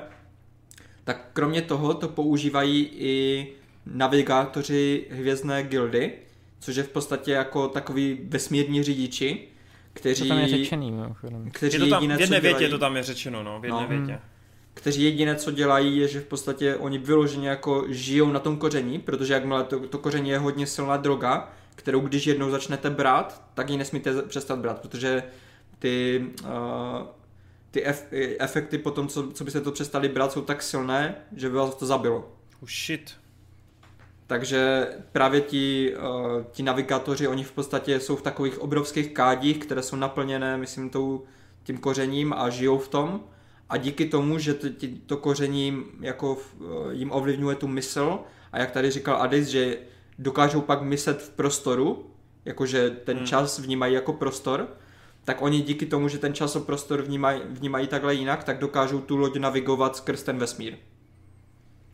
tak 1.05 1.31
kromě 1.33 1.63
toho 1.63 1.95
to 1.95 2.09
používají 2.09 2.91
i 2.93 3.47
navigátoři 3.87 5.07
hvězdné 5.11 5.63
gildy, 5.63 6.13
což 6.61 6.77
je 6.77 6.83
v 6.83 6.89
podstatě 6.89 7.33
jako 7.33 7.69
takový 7.69 8.19
vesmírní 8.25 8.83
řidiči, 8.83 9.49
kteří, 9.93 10.23
To 10.23 10.29
tam 10.29 10.39
je 10.39 10.49
řečený, 10.49 10.91
mimochodem. 10.91 11.51
kteří 11.51 11.77
Je 11.77 11.81
to 11.81 11.91
tam, 11.91 12.03
jediné, 12.03 12.17
v 12.17 12.21
jedné 12.21 12.37
co 12.37 12.43
větě 12.43 12.59
dělají, 12.59 12.71
to 12.71 12.79
tam 12.79 12.97
je 12.97 13.03
řečeno, 13.03 13.43
no, 13.43 13.61
v 13.61 13.65
jedné 13.65 13.81
No. 13.83 13.89
větě. 13.89 14.21
kteří 14.75 15.03
jediné, 15.05 15.37
co 15.37 15.51
dělají, 15.51 15.97
je, 15.97 16.09
že 16.09 16.21
v 16.21 16.25
podstatě 16.27 16.77
oni 16.77 16.99
vyloženě 16.99 17.49
jako 17.49 17.85
žijou 17.89 18.33
na 18.33 18.41
tom 18.41 18.57
koření, 18.57 18.99
protože 18.99 19.35
jakmile 19.35 19.65
to, 19.65 19.81
to 19.81 19.99
koření 19.99 20.31
je 20.31 20.39
hodně 20.39 20.67
silná 20.67 20.97
droga, 20.97 21.53
kterou 21.75 22.01
když 22.01 22.27
jednou 22.27 22.51
začnete 22.51 22.91
brát, 22.91 23.43
tak 23.55 23.71
ji 23.71 23.77
nesmíte 23.77 24.23
přestat 24.23 24.59
brát, 24.59 24.81
protože 24.81 25.23
ty, 25.79 26.25
uh, 26.43 26.49
ty 27.75 27.85
ef, 27.85 28.07
efekty 28.39 28.79
potom, 28.79 29.09
co, 29.09 29.33
co 29.33 29.45
byste 29.45 29.61
to 29.61 29.73
přestali 29.73 30.09
brát, 30.09 30.33
jsou 30.33 30.43
tak 30.43 30.63
silné, 30.63 31.15
že 31.37 31.49
by 31.49 31.57
vás 31.57 31.75
to 31.75 31.87
zabilo. 31.87 32.33
Oh 32.63 32.69
shit. 32.69 33.15
Takže 34.27 34.89
právě 35.13 35.41
ti, 35.41 35.95
uh, 35.97 36.43
ti 36.51 36.63
navigátoři, 36.63 37.29
oni 37.29 37.45
v 37.45 37.53
podstatě 37.53 38.01
jsou 38.01 38.17
v 38.17 38.23
takových 38.23 38.59
obrovských 38.59 39.11
kádích, 39.11 39.59
které 39.59 39.83
jsou 39.83 39.97
naplněné, 39.97 40.57
myslím, 40.57 40.91
tou, 40.91 41.25
tím 41.63 41.79
kořením 41.79 42.33
a 42.33 42.51
žijou 42.51 42.79
v 42.79 42.89
tom. 42.89 43.21
A 43.69 43.77
díky 43.77 44.07
tomu, 44.07 44.39
že 44.39 44.55
to, 44.55 44.69
ti, 44.69 44.89
to 45.07 45.17
koření 45.17 45.65
jim, 45.65 45.85
jako, 46.01 46.33
uh, 46.33 46.91
jim 46.91 47.13
ovlivňuje 47.13 47.57
tu 47.57 47.69
mysl, 47.69 48.19
a 48.53 48.59
jak 48.59 48.71
tady 48.71 48.91
říkal 48.91 49.23
Adis, 49.23 49.49
že 49.49 49.79
dokážou 50.19 50.61
pak 50.61 50.83
myslet 50.83 51.23
v 51.23 51.31
prostoru, 51.31 52.11
jakože 52.45 52.91
ten 52.91 53.17
Hmm. 53.17 53.27
čas 53.27 53.59
vnímají 53.59 53.95
jako 53.95 54.13
prostor, 54.13 54.69
tak 55.25 55.43
oni 55.43 55.61
díky 55.61 55.87
tomu, 55.87 56.09
že 56.09 56.19
ten 56.19 56.35
čas 56.35 56.57
a 56.57 56.61
prostor 56.61 57.03
vnímají, 57.03 57.41
vnímají 57.49 57.87
takhle 57.87 58.15
jinak, 58.15 58.45
tak 58.45 58.59
dokážou 58.59 59.01
tu 59.01 59.17
loď 59.17 59.37
navigovat 59.37 59.97
skrz 59.97 60.23
ten 60.23 60.39
vesmír. 60.39 60.75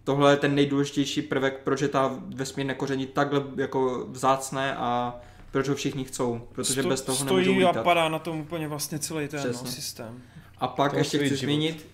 tohle 0.04 0.32
je 0.32 0.36
ten 0.36 0.54
nejdůležitější 0.54 1.22
prvek, 1.22 1.60
proč 1.64 1.80
je 1.80 1.88
ta 1.88 2.20
vesmírné 2.34 2.74
koření 2.74 3.06
takhle 3.06 3.44
jako 3.56 4.06
vzácné 4.10 4.76
a 4.76 5.16
proč 5.50 5.68
ho 5.68 5.74
všichni 5.74 6.04
chcou, 6.04 6.40
protože 6.52 6.80
Sto, 6.80 6.88
bez 6.88 7.02
toho 7.02 7.16
stojí 7.18 7.46
nemůžou 7.46 7.66
a 7.66 7.70
lítat. 7.70 7.84
padá 7.84 8.08
na 8.08 8.18
tom 8.18 8.40
úplně 8.40 8.68
vlastně 8.68 8.98
celý 8.98 9.28
ten 9.28 9.40
no, 9.46 9.70
systém. 9.70 10.22
A 10.58 10.68
pak 10.68 10.92
To 10.92 10.98
ještě 10.98 11.18
chci 11.18 11.26
život. 11.28 11.40
zmínit, 11.40 11.86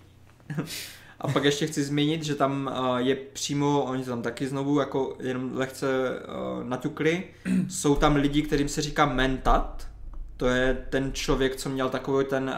a 1.19 1.27
pak 1.27 1.43
ještě 1.43 1.67
chci 1.67 1.83
zmínit, 1.83 2.23
že 2.23 2.35
tam 2.35 2.71
uh, 2.79 2.97
je 2.97 3.15
přímo, 3.15 3.83
oni 3.83 4.03
tam 4.03 4.21
taky 4.21 4.47
znovu 4.47 4.79
jako 4.79 5.17
jenom 5.19 5.51
lehce 5.53 5.87
uh, 6.09 6.63
naťukli, 6.63 7.23
jsou 7.69 7.95
tam 7.95 8.15
lidi, 8.15 8.41
kterým 8.41 8.69
se 8.69 8.81
říká 8.81 9.05
mentat, 9.05 9.87
to 10.37 10.47
je 10.47 10.85
ten 10.89 11.13
člověk, 11.13 11.55
co 11.55 11.69
měl 11.69 11.89
takový 11.89 12.25
ten 12.25 12.55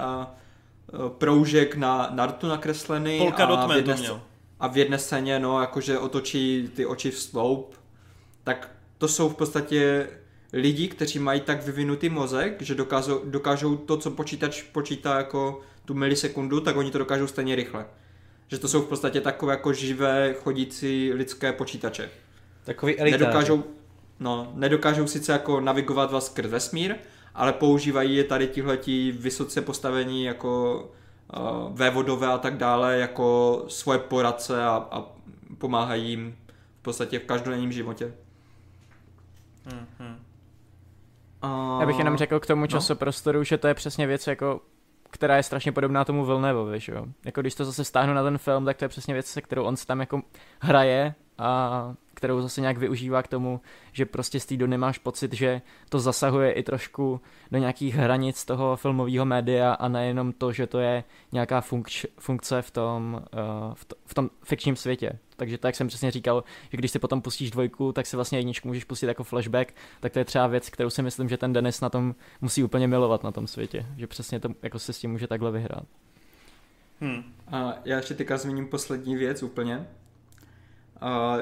uh, 0.94 1.10
proužek 1.10 1.76
na 1.76 2.10
Naruto 2.14 2.48
nakreslený 2.48 3.18
Polka 3.18 3.46
a 3.46 3.68
v, 3.68 3.76
jedné, 3.76 3.96
měl. 3.96 4.22
a 4.60 4.68
v 4.68 4.78
jedné 4.78 5.00
scéně, 5.00 5.40
no, 5.40 5.62
jakože 5.62 6.00
otočí 6.00 6.70
ty 6.76 6.86
oči 6.86 7.12
v 7.12 7.20
sloup, 7.20 7.76
tak 8.44 8.72
to 8.98 9.08
jsou 9.08 9.30
v 9.30 9.36
podstatě 9.36 10.08
lidi, 10.54 10.88
kteří 10.88 11.20
mají 11.20 11.42
tak 11.42 11.64
vyvinutý 11.64 12.10
mozek, 12.10 12.62
že 12.62 12.76
dokážou, 12.76 13.22
dokážou 13.26 13.78
to, 13.78 13.98
co 13.98 14.12
počítač 14.12 14.62
počítá 14.62 15.18
jako 15.18 15.62
tu 15.86 15.94
milisekundu, 15.94 16.60
tak 16.60 16.76
oni 16.76 16.92
to 16.92 16.98
dokážou 16.98 17.28
stejně 17.28 17.56
rychle. 17.56 17.86
Že 18.48 18.58
to 18.58 18.68
jsou 18.68 18.82
v 18.82 18.88
podstatě 18.88 19.22
takové 19.22 19.54
jako 19.54 19.74
živé 19.74 20.34
chodící 20.34 21.14
lidské 21.14 21.54
počítače. 21.54 22.10
Takový 22.64 23.00
elitáři. 23.00 23.24
Nedokážou, 23.24 23.64
no, 24.20 24.52
nedokážou 24.56 25.08
sice 25.08 25.32
jako 25.32 25.62
navigovat 25.62 26.12
vás 26.12 26.26
skrz 26.26 26.50
vesmír, 26.50 26.96
ale 27.36 27.54
používají 27.54 28.16
je 28.16 28.24
tady 28.24 28.48
tihleti 28.48 29.12
vysoce 29.12 29.62
postavení 29.62 30.24
jako 30.24 30.84
uh, 31.38 31.78
vévodové 31.78 32.28
a 32.28 32.38
tak 32.38 32.58
dále 32.58 32.98
jako 32.98 33.64
svoje 33.68 34.00
poradce 34.00 34.64
a, 34.64 34.88
a 34.92 35.04
pomáhají 35.58 36.10
jim 36.10 36.38
v 36.80 36.82
podstatě 36.82 37.20
v 37.20 37.26
každodenním 37.26 37.72
životě. 37.72 38.14
Mhm. 39.66 40.20
A... 41.42 41.78
Já 41.80 41.86
bych 41.86 42.00
jenom 42.00 42.18
řekl 42.18 42.40
k 42.40 42.48
tomu 42.48 42.62
no. 42.62 42.68
časoprostoru, 42.68 43.44
že 43.44 43.58
to 43.58 43.68
je 43.68 43.74
přesně 43.74 44.08
věc, 44.08 44.28
jako, 44.28 44.62
která 45.10 45.38
je 45.38 45.44
strašně 45.44 45.72
podobná 45.72 46.06
tomu 46.06 46.26
Vilnevovi, 46.26 46.80
že 46.80 46.92
jo. 46.92 47.06
Jako 47.26 47.42
když 47.42 47.56
to 47.56 47.66
zase 47.66 47.84
stáhnu 47.84 48.14
na 48.14 48.24
ten 48.24 48.38
film, 48.38 48.66
tak 48.66 48.78
to 48.78 48.86
je 48.86 48.90
přesně 48.90 49.14
věc, 49.14 49.26
se 49.26 49.42
kterou 49.42 49.64
on 49.64 49.78
si 49.78 49.88
tam 49.88 50.00
jako 50.00 50.22
hraje 50.60 51.16
a 51.40 51.96
kterou 52.20 52.42
zase 52.42 52.62
nějak 52.62 52.78
využívá 52.78 53.24
k 53.24 53.28
tomu, 53.28 53.62
že 53.92 54.06
prostě 54.06 54.40
z 54.40 54.46
té 54.46 54.58
Dony 54.58 54.78
máš 54.78 54.98
pocit, 54.98 55.34
že 55.34 55.62
to 55.90 56.00
zasahuje 56.00 56.52
i 56.52 56.64
trošku 56.64 57.22
do 57.52 57.58
nějakých 57.58 57.96
hranic 57.96 58.46
toho 58.46 58.76
filmového 58.76 59.26
média 59.26 59.74
a 59.74 59.88
nejenom 59.88 60.34
to, 60.34 60.52
že 60.52 60.68
to 60.68 60.80
je 60.80 61.04
nějaká 61.32 61.62
funkč, 61.62 62.06
funkce 62.20 62.62
v 62.62 62.72
tom, 62.72 63.22
uh, 63.34 63.74
v, 63.74 63.86
to, 63.86 63.96
v 64.06 64.14
tom 64.14 64.30
fikčním 64.44 64.76
světě. 64.76 65.20
Takže 65.36 65.58
tak 65.58 65.76
jsem 65.76 65.88
přesně 65.88 66.12
říkal, 66.12 66.44
že 66.72 66.78
když 66.78 66.92
si 66.92 67.00
potom 67.00 67.22
pustíš 67.22 67.52
dvojku, 67.52 67.92
tak 67.92 68.06
si 68.06 68.16
vlastně 68.16 68.40
jedničku 68.40 68.68
můžeš 68.68 68.84
pustit 68.84 69.06
jako 69.06 69.24
flashback, 69.24 69.74
tak 70.00 70.14
to 70.14 70.20
je 70.20 70.26
třeba 70.26 70.48
věc, 70.48 70.70
kterou 70.70 70.90
si 70.90 71.02
myslím, 71.02 71.30
že 71.30 71.38
ten 71.38 71.54
Dennis 71.54 71.82
na 71.82 71.90
tom 71.90 72.16
musí 72.42 72.64
úplně 72.64 72.88
milovat 72.88 73.24
na 73.24 73.32
tom 73.32 73.48
světě, 73.48 73.86
že 73.98 74.08
přesně 74.08 74.40
to 74.40 74.50
jako 74.64 74.80
se 74.80 74.94
s 74.94 75.00
tím 75.00 75.12
může 75.12 75.28
takhle 75.28 75.52
vyhrát. 75.52 75.84
Hm. 77.02 77.24
A 77.48 77.74
já 77.86 77.98
ještě 77.98 78.14
teďka 78.14 78.38
zmíním 78.38 78.68
poslední 78.68 79.16
věc 79.16 79.44
úplně. 79.44 79.88
A 81.02 81.38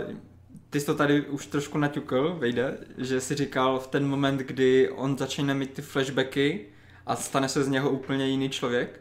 ty 0.70 0.80
jsi 0.80 0.86
to 0.86 0.96
tady 0.96 1.22
už 1.22 1.48
trošku 1.48 1.78
naťukl, 1.78 2.36
vejde, 2.40 2.78
že 2.98 3.22
si 3.22 3.36
říkal 3.36 3.80
v 3.80 3.88
ten 3.88 4.08
moment, 4.08 4.38
kdy 4.38 4.90
on 4.90 5.18
začne 5.18 5.54
mít 5.54 5.74
ty 5.74 5.82
flashbacky 5.82 6.66
a 7.06 7.16
stane 7.16 7.50
se 7.50 7.64
z 7.64 7.68
něho 7.68 7.90
úplně 7.90 8.28
jiný 8.28 8.50
člověk, 8.50 9.00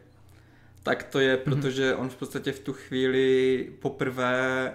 tak 0.83 1.03
to 1.03 1.21
je, 1.21 1.37
protože 1.37 1.95
on 1.95 2.09
v 2.09 2.17
podstatě 2.17 2.53
v 2.53 2.61
tu 2.61 2.73
chvíli 2.73 3.73
poprvé 3.81 4.75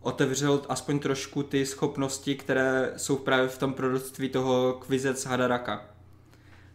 otevřel 0.00 0.62
aspoň 0.68 0.98
trošku 0.98 1.42
ty 1.42 1.66
schopnosti, 1.66 2.34
které 2.34 2.92
jsou 2.96 3.16
právě 3.16 3.48
v 3.48 3.58
tom 3.58 3.72
productví 3.72 4.28
toho 4.28 4.72
Kvizec 4.72 5.26
Hadaraka. 5.26 5.86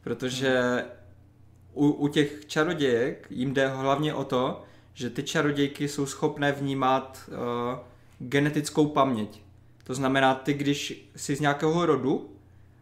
Protože 0.02 0.84
u, 1.74 1.90
u 1.90 2.08
těch 2.08 2.46
čarodějek 2.46 3.28
jim 3.30 3.54
jde 3.54 3.68
hlavně 3.68 4.14
o 4.14 4.24
to, 4.24 4.64
že 4.94 5.10
ty 5.10 5.24
čarodějky 5.24 5.88
jsou 5.88 6.06
schopné 6.06 6.52
vnímat 6.52 7.30
uh, 7.30 7.80
genetickou 8.20 8.86
paměť. 8.86 9.42
To 9.84 9.96
znamená, 9.96 10.36
ty 10.36 10.54
když 10.54 11.10
jsi 11.16 11.36
z 11.36 11.40
nějakého 11.40 11.86
rodu 11.86 12.30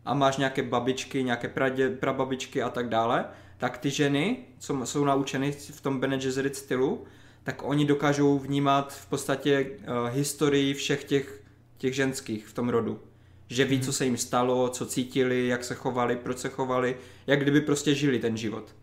a 0.06 0.14
máš 0.14 0.38
nějaké 0.38 0.64
babičky, 0.64 1.24
nějaké 1.24 1.48
pradě, 1.48 1.90
prababičky 1.90 2.62
a 2.62 2.70
tak 2.70 2.90
dále, 2.90 3.26
tak 3.58 3.78
ty 3.78 3.90
ženy, 3.90 4.38
co 4.60 4.86
jsou 4.86 5.06
naučeny 5.06 5.52
v 5.52 5.82
tom 5.82 6.00
Bene 6.00 6.18
Gesserit 6.18 6.56
stylu, 6.56 7.04
tak 7.44 7.62
oni 7.64 7.86
dokážou 7.86 8.40
vnímat 8.40 8.94
v 8.94 9.06
podstatě 9.06 9.66
uh, 9.66 10.16
historii 10.16 10.74
všech 10.74 11.04
těch, 11.04 11.44
těch 11.78 11.94
ženských 11.94 12.48
v 12.48 12.54
tom 12.54 12.70
rodu. 12.70 13.00
Že 13.48 13.66
ví, 13.66 13.80
co 13.80 13.94
se 13.94 14.06
jim 14.06 14.18
stalo, 14.18 14.70
co 14.70 14.86
cítili, 14.86 15.48
jak 15.48 15.64
se 15.64 15.76
chovali, 15.76 16.16
proč 16.16 16.38
se 16.38 16.50
chovali, 16.50 16.98
jak 17.28 17.42
kdyby 17.42 17.62
prostě 17.62 17.96
žili 17.96 18.20
ten 18.20 18.38
život. 18.38 18.76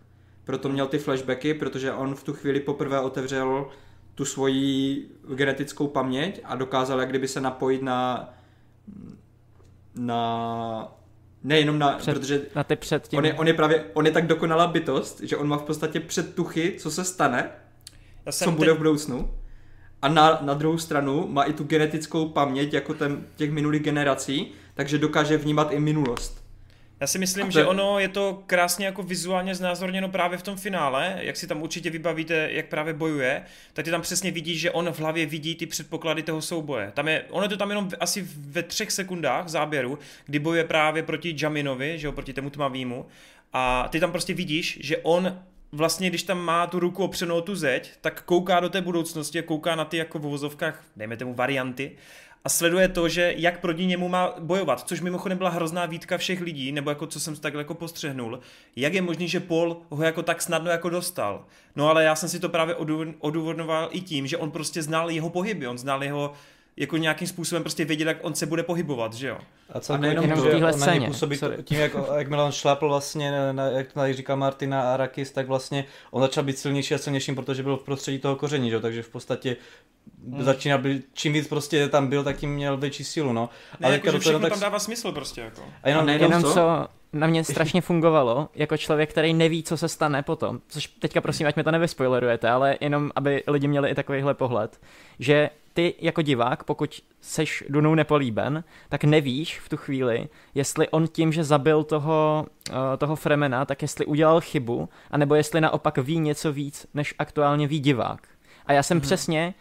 Proto 0.44 0.68
měl 0.68 0.86
ty 0.86 0.98
flashbacky, 0.98 1.54
protože 1.54 1.92
on 1.92 2.14
v 2.14 2.24
tu 2.24 2.32
chvíli 2.32 2.60
poprvé 2.60 3.00
otevřel 3.00 3.70
tu 4.14 4.24
svoji 4.24 5.06
genetickou 5.34 5.86
paměť 5.86 6.40
a 6.44 6.56
dokázal 6.56 7.00
jak 7.00 7.08
kdyby 7.08 7.28
se 7.28 7.40
napojit 7.40 7.82
na 7.82 8.28
na 9.94 10.88
nejenom 11.42 11.78
na, 11.78 11.98
Před- 11.98 12.14
protože 12.14 12.40
Na 12.54 12.64
ty 12.64 12.76
předtím. 12.76 13.18
on 13.18 13.24
je, 13.26 13.34
on 13.34 13.46
je 13.46 13.54
právě, 13.54 13.84
on 13.94 14.06
je 14.06 14.12
tak 14.12 14.26
dokonalá 14.26 14.66
bytost, 14.66 15.20
že 15.20 15.36
on 15.36 15.48
má 15.48 15.56
v 15.56 15.62
podstatě 15.62 16.00
předtuchy, 16.00 16.76
co 16.78 16.90
se 16.90 17.04
stane, 17.04 17.50
Já 18.26 18.32
co 18.32 18.50
bude 18.50 18.72
v 18.72 18.78
budoucnu. 18.78 19.34
A 20.02 20.08
na, 20.08 20.38
na 20.42 20.54
druhou 20.54 20.78
stranu 20.78 21.28
má 21.28 21.42
i 21.42 21.52
tu 21.52 21.64
genetickou 21.64 22.28
paměť 22.28 22.72
jako 22.72 22.94
ten, 22.94 23.26
těch 23.36 23.50
minulých 23.50 23.82
generací, 23.82 24.52
takže 24.74 24.98
dokáže 24.98 25.36
vnímat 25.36 25.72
i 25.72 25.80
minulost. 25.80 26.43
Já 27.04 27.08
si 27.08 27.18
myslím, 27.18 27.46
to 27.46 27.50
že 27.50 27.66
ono 27.66 27.98
je 27.98 28.08
to 28.08 28.42
krásně 28.46 28.86
jako 28.86 29.02
vizuálně 29.02 29.54
znázorněno 29.54 30.08
právě 30.08 30.38
v 30.38 30.42
tom 30.42 30.56
finále, 30.56 31.18
jak 31.20 31.36
si 31.36 31.46
tam 31.46 31.62
určitě 31.62 31.90
vybavíte, 31.90 32.48
jak 32.52 32.66
právě 32.66 32.94
bojuje, 32.94 33.42
tak 33.72 33.84
ty 33.84 33.90
tam 33.90 34.02
přesně 34.02 34.30
vidíš, 34.30 34.60
že 34.60 34.70
on 34.70 34.92
v 34.92 34.98
hlavě 34.98 35.26
vidí 35.26 35.54
ty 35.54 35.66
předpoklady 35.66 36.22
toho 36.22 36.42
souboje. 36.42 36.92
Tam 36.94 37.08
je, 37.08 37.24
ono 37.30 37.44
je 37.44 37.48
to 37.48 37.56
tam 37.56 37.68
jenom 37.68 37.90
asi 38.00 38.28
ve 38.36 38.62
třech 38.62 38.90
sekundách 38.90 39.48
záběru, 39.48 39.98
kdy 40.26 40.38
bojuje 40.38 40.64
právě 40.64 41.02
proti 41.02 41.36
Jaminovi, 41.42 41.98
že 41.98 42.06
jo, 42.06 42.12
proti 42.12 42.32
tomu 42.32 42.50
tmavýmu, 42.50 43.06
a 43.52 43.88
ty 43.88 44.00
tam 44.00 44.10
prostě 44.10 44.34
vidíš, 44.34 44.78
že 44.82 44.96
on 44.96 45.40
vlastně, 45.72 46.08
když 46.08 46.22
tam 46.22 46.38
má 46.38 46.66
tu 46.66 46.80
ruku 46.80 47.04
opřenou 47.04 47.40
tu 47.40 47.56
zeď, 47.56 47.92
tak 48.00 48.22
kouká 48.22 48.60
do 48.60 48.68
té 48.68 48.80
budoucnosti 48.80 49.38
a 49.38 49.42
kouká 49.42 49.74
na 49.74 49.84
ty 49.84 49.96
jako 49.96 50.18
v 50.18 50.26
uvozovkách, 50.26 50.84
dejme 50.96 51.16
tomu 51.16 51.34
varianty, 51.34 51.96
a 52.44 52.48
sleduje 52.48 52.88
to, 52.88 53.08
že 53.08 53.34
jak 53.36 53.60
proti 53.60 53.86
němu 53.86 54.08
má 54.08 54.34
bojovat, 54.38 54.88
což 54.88 55.00
mimochodem 55.00 55.38
byla 55.38 55.50
hrozná 55.50 55.86
výtka 55.86 56.18
všech 56.18 56.40
lidí, 56.40 56.72
nebo 56.72 56.90
jako 56.90 57.06
co 57.06 57.20
jsem 57.20 57.36
takhle 57.36 57.60
jako 57.60 57.74
postřehnul, 57.74 58.40
jak 58.76 58.94
je 58.94 59.02
možný, 59.02 59.28
že 59.28 59.40
Paul 59.40 59.76
ho 59.90 60.02
jako 60.02 60.22
tak 60.22 60.42
snadno 60.42 60.70
jako 60.70 60.88
dostal. 60.90 61.44
No 61.76 61.88
ale 61.88 62.04
já 62.04 62.14
jsem 62.16 62.28
si 62.28 62.40
to 62.40 62.48
právě 62.48 62.74
odův- 62.74 63.14
odůvodňoval 63.18 63.88
i 63.92 64.00
tím, 64.00 64.26
že 64.26 64.36
on 64.36 64.50
prostě 64.50 64.82
znal 64.82 65.10
jeho 65.10 65.30
pohyby, 65.30 65.66
on 65.66 65.78
znal 65.78 66.04
jeho 66.04 66.32
jako 66.76 66.96
nějakým 66.96 67.28
způsobem 67.28 67.62
prostě 67.62 67.84
věděl, 67.84 68.08
jak 68.08 68.16
on 68.22 68.34
se 68.34 68.46
bude 68.46 68.62
pohybovat, 68.62 69.12
že 69.14 69.28
jo. 69.28 69.38
A 69.72 69.80
celkově 69.80 70.08
nejenom 70.08 70.24
tím, 70.24 70.34
to. 70.34 70.42
že 70.42 70.48
V 70.48 70.52
téhle 70.52 70.72
on 70.72 70.80
na 70.80 70.86
něj 70.86 70.94
scéně, 70.94 71.06
působí 71.06 71.36
sorry. 71.36 71.62
tím, 71.62 71.78
jak, 71.78 71.92
jakmile 72.16 72.44
on 72.44 72.52
šlápl 72.52 72.88
vlastně, 72.88 73.30
na, 73.32 73.52
na, 73.52 73.64
jak 73.66 73.92
tady 73.92 74.14
říká 74.14 74.34
Martina 74.36 74.94
Arakis, 74.94 75.30
tak 75.30 75.46
vlastně 75.48 75.84
on 76.10 76.22
začal 76.22 76.44
být 76.44 76.58
silnější 76.58 76.94
a 76.94 76.98
silnějším, 76.98 77.34
protože 77.34 77.62
byl 77.62 77.76
v 77.76 77.84
prostředí 77.84 78.18
toho 78.18 78.36
koření, 78.36 78.68
že? 78.68 78.74
jo, 78.74 78.80
takže 78.80 79.02
v 79.02 79.08
podstatě 79.08 79.56
Hmm. 80.30 80.42
začínal 80.42 80.78
být, 80.78 81.04
čím 81.12 81.32
víc 81.32 81.48
prostě 81.48 81.88
tam 81.88 82.06
byl, 82.08 82.24
tak 82.24 82.36
tím 82.36 82.54
měl 82.54 82.76
větší 82.76 83.04
sílu, 83.04 83.32
no. 83.32 83.48
Ne, 83.80 83.86
Ale 83.86 83.94
jako, 83.94 84.02
teďka 84.04 84.16
že 84.16 84.20
všechno 84.20 84.38
tak- 84.40 84.50
tam 84.52 84.60
dává 84.60 84.78
smysl 84.78 85.12
prostě 85.12 85.40
jako. 85.40 85.62
a 85.82 85.88
jenom, 85.88 86.02
A 86.02 86.06
nejenom 86.06 86.30
Jenom 86.30 86.42
co? 86.42 86.52
co 86.54 86.86
na 87.12 87.26
mě 87.26 87.44
strašně 87.44 87.80
fungovalo, 87.80 88.48
jako 88.54 88.76
člověk, 88.76 89.10
který 89.10 89.34
neví, 89.34 89.62
co 89.62 89.76
se 89.76 89.88
stane 89.88 90.22
potom, 90.22 90.60
což 90.68 90.86
teďka 90.86 91.20
prosím, 91.20 91.46
ať 91.46 91.56
mi 91.56 91.64
to 91.64 91.70
nevyspoilerujete, 91.70 92.50
ale 92.50 92.76
jenom, 92.80 93.10
aby 93.16 93.42
lidi 93.46 93.68
měli 93.68 93.90
i 93.90 93.94
takovýhle 93.94 94.34
pohled, 94.34 94.80
že 95.18 95.50
ty 95.74 95.94
jako 95.98 96.22
divák, 96.22 96.64
pokud 96.64 97.00
seš 97.20 97.64
Dunou 97.68 97.94
nepolíben, 97.94 98.64
tak 98.88 99.04
nevíš 99.04 99.60
v 99.60 99.68
tu 99.68 99.76
chvíli, 99.76 100.28
jestli 100.54 100.88
on 100.88 101.06
tím, 101.08 101.32
že 101.32 101.44
zabil 101.44 101.84
toho, 101.84 102.46
uh, 102.70 102.76
toho 102.98 103.16
Fremena, 103.16 103.64
tak 103.64 103.82
jestli 103.82 104.06
udělal 104.06 104.40
chybu, 104.40 104.88
anebo 105.10 105.34
jestli 105.34 105.60
naopak 105.60 105.98
ví 105.98 106.18
něco 106.18 106.52
víc, 106.52 106.86
než 106.94 107.14
aktuálně 107.18 107.66
ví 107.66 107.80
divák. 107.80 108.28
A 108.66 108.72
já 108.72 108.82
jsem 108.82 108.96
hmm. 108.96 109.02
přesně 109.02 109.54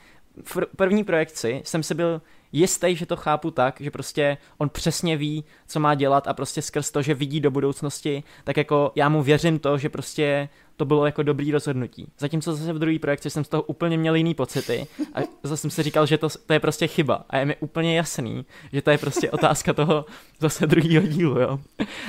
v 0.44 0.58
pr- 0.58 0.68
první 0.76 1.04
projekci 1.04 1.62
jsem 1.66 1.84
si 1.84 1.94
byl 1.94 2.22
jistý, 2.54 2.96
že 2.96 3.06
to 3.06 3.16
chápu 3.16 3.52
tak, 3.52 3.82
že 3.82 3.92
prostě 3.92 4.38
on 4.58 4.70
přesně 4.70 5.18
ví, 5.18 5.44
co 5.68 5.80
má 5.80 5.96
dělat 5.96 6.28
a 6.28 6.34
prostě 6.34 6.62
skrz 6.62 6.92
to, 6.92 7.02
že 7.02 7.14
vidí 7.14 7.40
do 7.40 7.52
budoucnosti, 7.52 8.24
tak 8.44 8.58
jako 8.58 8.92
já 8.96 9.10
mu 9.10 9.24
věřím 9.24 9.60
to, 9.60 9.78
že 9.78 9.90
prostě 9.90 10.50
to 10.76 10.86
bylo 10.86 11.06
jako 11.06 11.24
dobrý 11.24 11.52
rozhodnutí. 11.52 12.08
Zatímco 12.20 12.56
zase 12.56 12.74
v 12.74 12.80
druhé 12.80 13.00
projekci 13.00 13.30
jsem 13.30 13.44
z 13.44 13.50
toho 13.50 13.64
úplně 13.64 13.98
měl 13.98 14.16
jiný 14.16 14.34
pocity 14.34 14.88
a 15.14 15.20
zase 15.44 15.62
jsem 15.62 15.70
si 15.70 15.84
říkal, 15.84 16.06
že 16.06 16.18
to, 16.18 16.30
to 16.30 16.54
je 16.54 16.60
prostě 16.60 16.88
chyba 16.88 17.26
a 17.30 17.38
je 17.38 17.46
mi 17.46 17.56
úplně 17.60 17.98
jasný, 17.98 18.46
že 18.74 18.82
to 18.82 18.92
je 18.92 18.98
prostě 18.98 19.32
otázka 19.32 19.74
toho 19.74 20.06
zase 20.40 20.68
druhého 20.68 21.08
dílu, 21.08 21.40
jo. 21.40 21.60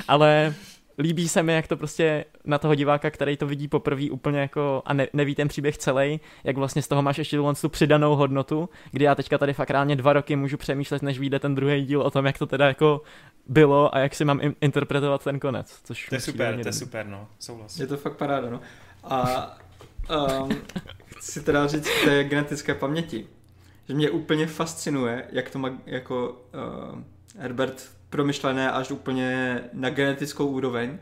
Ale 0.07 0.55
líbí 0.97 1.27
se 1.27 1.43
mi, 1.43 1.53
jak 1.53 1.67
to 1.67 1.77
prostě 1.77 2.25
na 2.45 2.57
toho 2.57 2.75
diváka, 2.75 3.09
který 3.09 3.37
to 3.37 3.47
vidí 3.47 3.67
poprvé 3.67 4.11
úplně 4.11 4.39
jako 4.39 4.83
a 4.85 4.93
ne, 4.93 5.07
neví 5.13 5.35
ten 5.35 5.47
příběh 5.47 5.77
celý, 5.77 6.19
jak 6.43 6.57
vlastně 6.57 6.81
z 6.81 6.87
toho 6.87 7.01
máš 7.01 7.17
ještě 7.17 7.37
tu 7.61 7.69
přidanou 7.69 8.15
hodnotu, 8.15 8.69
kdy 8.91 9.05
já 9.05 9.15
teďka 9.15 9.37
tady 9.37 9.53
fakt 9.53 9.69
reálně 9.69 9.95
dva 9.95 10.13
roky 10.13 10.35
můžu 10.35 10.57
přemýšlet, 10.57 11.01
než 11.01 11.19
vyjde 11.19 11.39
ten 11.39 11.55
druhý 11.55 11.85
díl 11.85 12.01
o 12.01 12.11
tom, 12.11 12.25
jak 12.25 12.37
to 12.37 12.45
teda 12.45 12.67
jako 12.67 13.01
bylo 13.47 13.95
a 13.95 13.99
jak 13.99 14.15
si 14.15 14.25
mám 14.25 14.39
in- 14.41 14.55
interpretovat 14.61 15.23
ten 15.23 15.39
konec. 15.39 15.79
Což 15.83 16.09
to 16.09 16.15
je 16.15 16.21
super, 16.21 16.59
to 16.61 16.67
je 16.67 16.73
super, 16.73 17.05
no, 17.05 17.27
souhlas. 17.39 17.79
Je 17.79 17.87
to 17.87 17.97
fakt 17.97 18.17
paráda, 18.17 18.49
no. 18.49 18.59
A 19.03 19.51
um, 20.41 20.49
chci 21.17 21.43
teda 21.43 21.67
říct 21.67 21.89
k 21.89 22.05
té 22.05 22.23
genetické 22.23 22.75
paměti, 22.75 23.27
že 23.87 23.93
mě 23.93 24.09
úplně 24.09 24.47
fascinuje, 24.47 25.27
jak 25.31 25.49
to 25.49 25.59
má 25.59 25.69
jako 25.85 26.41
uh, 26.91 26.99
Herbert 27.37 27.89
promyšlené 28.15 28.71
až 28.71 28.91
úplně 28.91 29.59
na 29.73 29.89
genetickou 29.89 30.47
úroveň, 30.47 30.97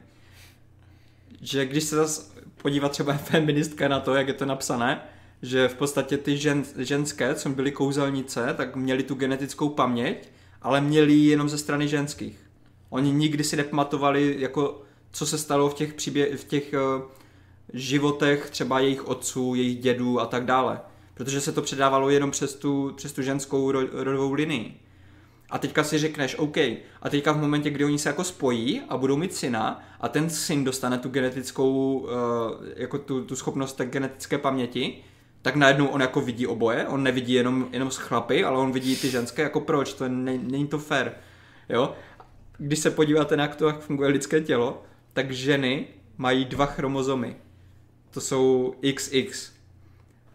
že 1.42 1.66
když 1.66 1.84
se 1.84 1.96
zase 1.96 2.22
podívá 2.62 2.90
třeba 2.90 3.14
feministka 3.32 3.88
na 3.88 4.00
to, 4.00 4.16
jak 4.16 4.28
je 4.28 4.34
to 4.34 4.46
napsané, 4.46 5.02
že 5.42 5.68
v 5.68 5.76
podstatě 5.76 6.18
ty 6.18 6.38
žen, 6.38 6.64
ženské, 6.78 7.36
co 7.36 7.50
byly 7.50 7.72
kouzelnice, 7.72 8.54
tak 8.58 8.76
měly 8.76 9.04
tu 9.04 9.16
genetickou 9.16 9.70
paměť, 9.70 10.30
ale 10.62 10.82
měli 10.82 11.14
ji 11.14 11.30
jenom 11.30 11.50
ze 11.50 11.58
strany 11.58 11.88
ženských. 11.88 12.40
Oni 12.90 13.12
nikdy 13.12 13.44
si 13.44 13.56
nepamatovali, 13.56 14.36
jako, 14.40 14.82
co 15.12 15.26
se 15.26 15.38
stalo 15.38 15.70
v 15.70 15.74
těch, 15.74 15.94
příbě- 15.94 16.38
v 16.38 16.44
těch 16.44 16.74
uh, 16.74 17.02
životech 17.74 18.50
třeba 18.50 18.80
jejich 18.80 19.08
otců, 19.08 19.56
jejich 19.56 19.80
dědů 19.80 20.20
a 20.20 20.26
tak 20.26 20.46
dále. 20.46 20.82
Protože 21.14 21.42
se 21.42 21.52
to 21.52 21.62
předávalo 21.62 22.10
jenom 22.10 22.32
přes 22.32 22.56
tu, 22.56 22.94
přes 22.96 23.14
tu 23.14 23.22
ženskou 23.22 23.72
rodovou 23.72 24.34
linii. 24.34 24.80
A 25.54 25.58
teďka 25.58 25.84
si 25.84 25.98
řekneš, 25.98 26.36
OK, 26.36 26.58
a 27.02 27.10
teďka 27.10 27.32
v 27.32 27.42
momentě, 27.42 27.70
kdy 27.70 27.86
oni 27.86 28.00
se 28.00 28.10
jako 28.10 28.24
spojí 28.24 28.82
a 28.90 28.98
budou 28.98 29.18
mít 29.18 29.34
syna 29.34 29.84
a 30.00 30.10
ten 30.10 30.30
syn 30.30 30.64
dostane 30.64 30.98
tu 30.98 31.10
genetickou, 31.10 31.98
uh, 31.98 32.10
jako 32.76 32.98
tu, 32.98 33.26
tu 33.26 33.36
schopnost 33.36 33.74
té 33.74 33.86
genetické 33.86 34.38
paměti, 34.38 35.04
tak 35.42 35.56
najednou 35.56 35.88
on 35.88 36.02
jako 36.02 36.22
vidí 36.22 36.48
oboje, 36.48 36.88
on 36.88 37.04
nevidí 37.04 37.34
jenom, 37.34 37.70
jenom 37.72 37.92
z 37.92 37.98
chlapy, 37.98 38.44
ale 38.44 38.58
on 38.58 38.72
vidí 38.72 38.96
ty 38.96 39.10
ženské, 39.10 39.42
jako 39.42 39.60
proč, 39.60 39.94
to 39.94 40.10
ne, 40.10 40.38
není 40.38 40.68
to 40.68 40.80
fair, 40.80 41.12
jo. 41.70 41.94
Když 42.58 42.80
se 42.80 42.92
podíváte 42.92 43.38
na 43.38 43.48
to, 43.48 43.68
jak 43.68 43.80
funguje 43.80 44.10
lidské 44.10 44.42
tělo, 44.42 44.84
tak 45.14 45.32
ženy 45.32 45.88
mají 46.18 46.46
dva 46.46 46.66
chromozomy. 46.66 47.36
To 48.12 48.22
jsou 48.22 48.76
XX. 48.94 49.52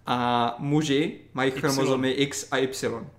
A 0.07 0.57
muži 0.59 1.21
mají 1.35 1.51
chromozomy 1.51 2.11
X 2.11 2.49
a 2.51 2.57
Y. 2.57 3.18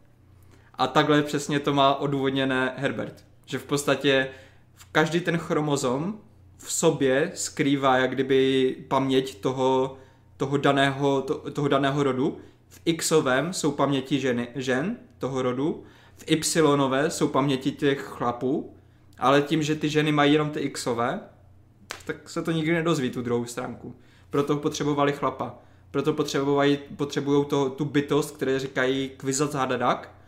A 0.79 0.87
takhle 0.87 1.23
přesně 1.23 1.59
to 1.59 1.73
má 1.73 1.95
odůvodněné 1.95 2.73
Herbert. 2.77 3.25
Že 3.45 3.57
v 3.57 3.63
podstatě 3.63 4.29
v 4.75 4.85
každý 4.91 5.19
ten 5.19 5.37
chromozom 5.37 6.19
v 6.57 6.71
sobě 6.71 7.31
skrývá 7.35 7.97
jak 7.97 8.11
kdyby 8.11 8.75
paměť 8.87 9.41
toho, 9.41 9.97
toho, 10.37 10.57
daného, 10.57 11.21
to, 11.21 11.51
toho 11.51 11.67
daného 11.67 12.03
rodu. 12.03 12.37
V 12.67 12.93
Xovém 12.97 13.53
jsou 13.53 13.71
paměti 13.71 14.19
ženy, 14.19 14.47
žen 14.55 14.97
toho 15.17 15.41
rodu, 15.41 15.83
v 16.17 16.23
Y 16.31 17.09
jsou 17.09 17.27
paměti 17.27 17.71
těch 17.71 17.99
chlapů, 17.99 18.75
ale 19.17 19.41
tím, 19.41 19.63
že 19.63 19.75
ty 19.75 19.89
ženy 19.89 20.11
mají 20.11 20.33
jenom 20.33 20.49
ty 20.49 20.69
Xové, 20.69 21.19
tak 22.05 22.29
se 22.29 22.41
to 22.41 22.51
nikdy 22.51 22.73
nedozví 22.73 23.09
tu 23.09 23.21
druhou 23.21 23.45
stránku. 23.45 23.95
Proto 24.29 24.57
potřebovali 24.57 25.11
chlapa. 25.11 25.55
Proto 25.91 26.13
potřebují, 26.13 26.77
potřebují 26.95 27.45
to, 27.45 27.69
tu 27.69 27.85
bytost, 27.85 28.35
které 28.35 28.59
říkají 28.59 29.09
kvizat 29.17 29.53
hadadak, 29.53 30.18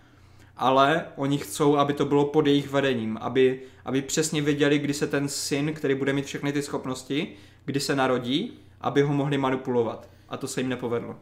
ale 0.61 1.05
oni 1.15 1.37
chcou, 1.37 1.77
aby 1.77 1.93
to 1.93 2.05
bylo 2.05 2.25
pod 2.25 2.47
jejich 2.47 2.69
vedením, 2.69 3.17
aby, 3.21 3.61
aby 3.85 4.01
přesně 4.01 4.41
věděli, 4.41 4.79
kdy 4.79 4.93
se 4.93 5.07
ten 5.07 5.29
syn, 5.29 5.73
který 5.73 5.95
bude 5.95 6.13
mít 6.13 6.25
všechny 6.25 6.53
ty 6.53 6.61
schopnosti, 6.61 7.27
kdy 7.65 7.79
se 7.79 7.95
narodí, 7.95 8.53
aby 8.81 9.01
ho 9.01 9.13
mohli 9.13 9.37
manipulovat. 9.37 10.09
A 10.29 10.37
to 10.37 10.47
se 10.47 10.61
jim 10.61 10.69
nepovedlo. 10.69 11.15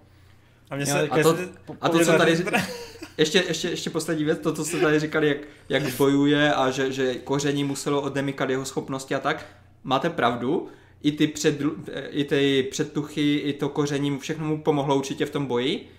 A, 0.69 0.75
mě 0.75 0.85
se, 0.85 1.07
a, 1.07 1.23
to, 1.23 1.37
a 1.81 1.89
to, 1.89 1.99
co 1.99 2.13
tady... 2.17 2.37
Ještě, 3.17 3.43
ještě, 3.47 3.69
ještě 3.69 3.89
poslední 3.89 4.23
věc, 4.23 4.39
to, 4.39 4.53
co 4.53 4.65
jste 4.65 4.79
tady 4.79 4.99
říkali, 4.99 5.27
jak, 5.27 5.37
jak 5.69 5.95
bojuje 5.95 6.53
a 6.53 6.69
že, 6.69 6.91
že 6.91 7.15
koření 7.15 7.63
muselo 7.63 8.01
odemykat 8.01 8.49
jeho 8.49 8.65
schopnosti 8.65 9.15
a 9.15 9.19
tak, 9.19 9.45
máte 9.83 10.09
pravdu, 10.09 10.67
i 11.03 11.11
ty, 11.11 11.27
před, 11.27 11.61
i 12.09 12.23
ty 12.23 12.67
předtuchy, 12.71 13.35
i 13.35 13.53
to 13.53 13.69
koření, 13.69 14.19
všechno 14.19 14.45
mu 14.47 14.63
pomohlo 14.63 14.95
určitě 14.95 15.25
v 15.25 15.29
tom 15.29 15.45
boji, 15.45 15.89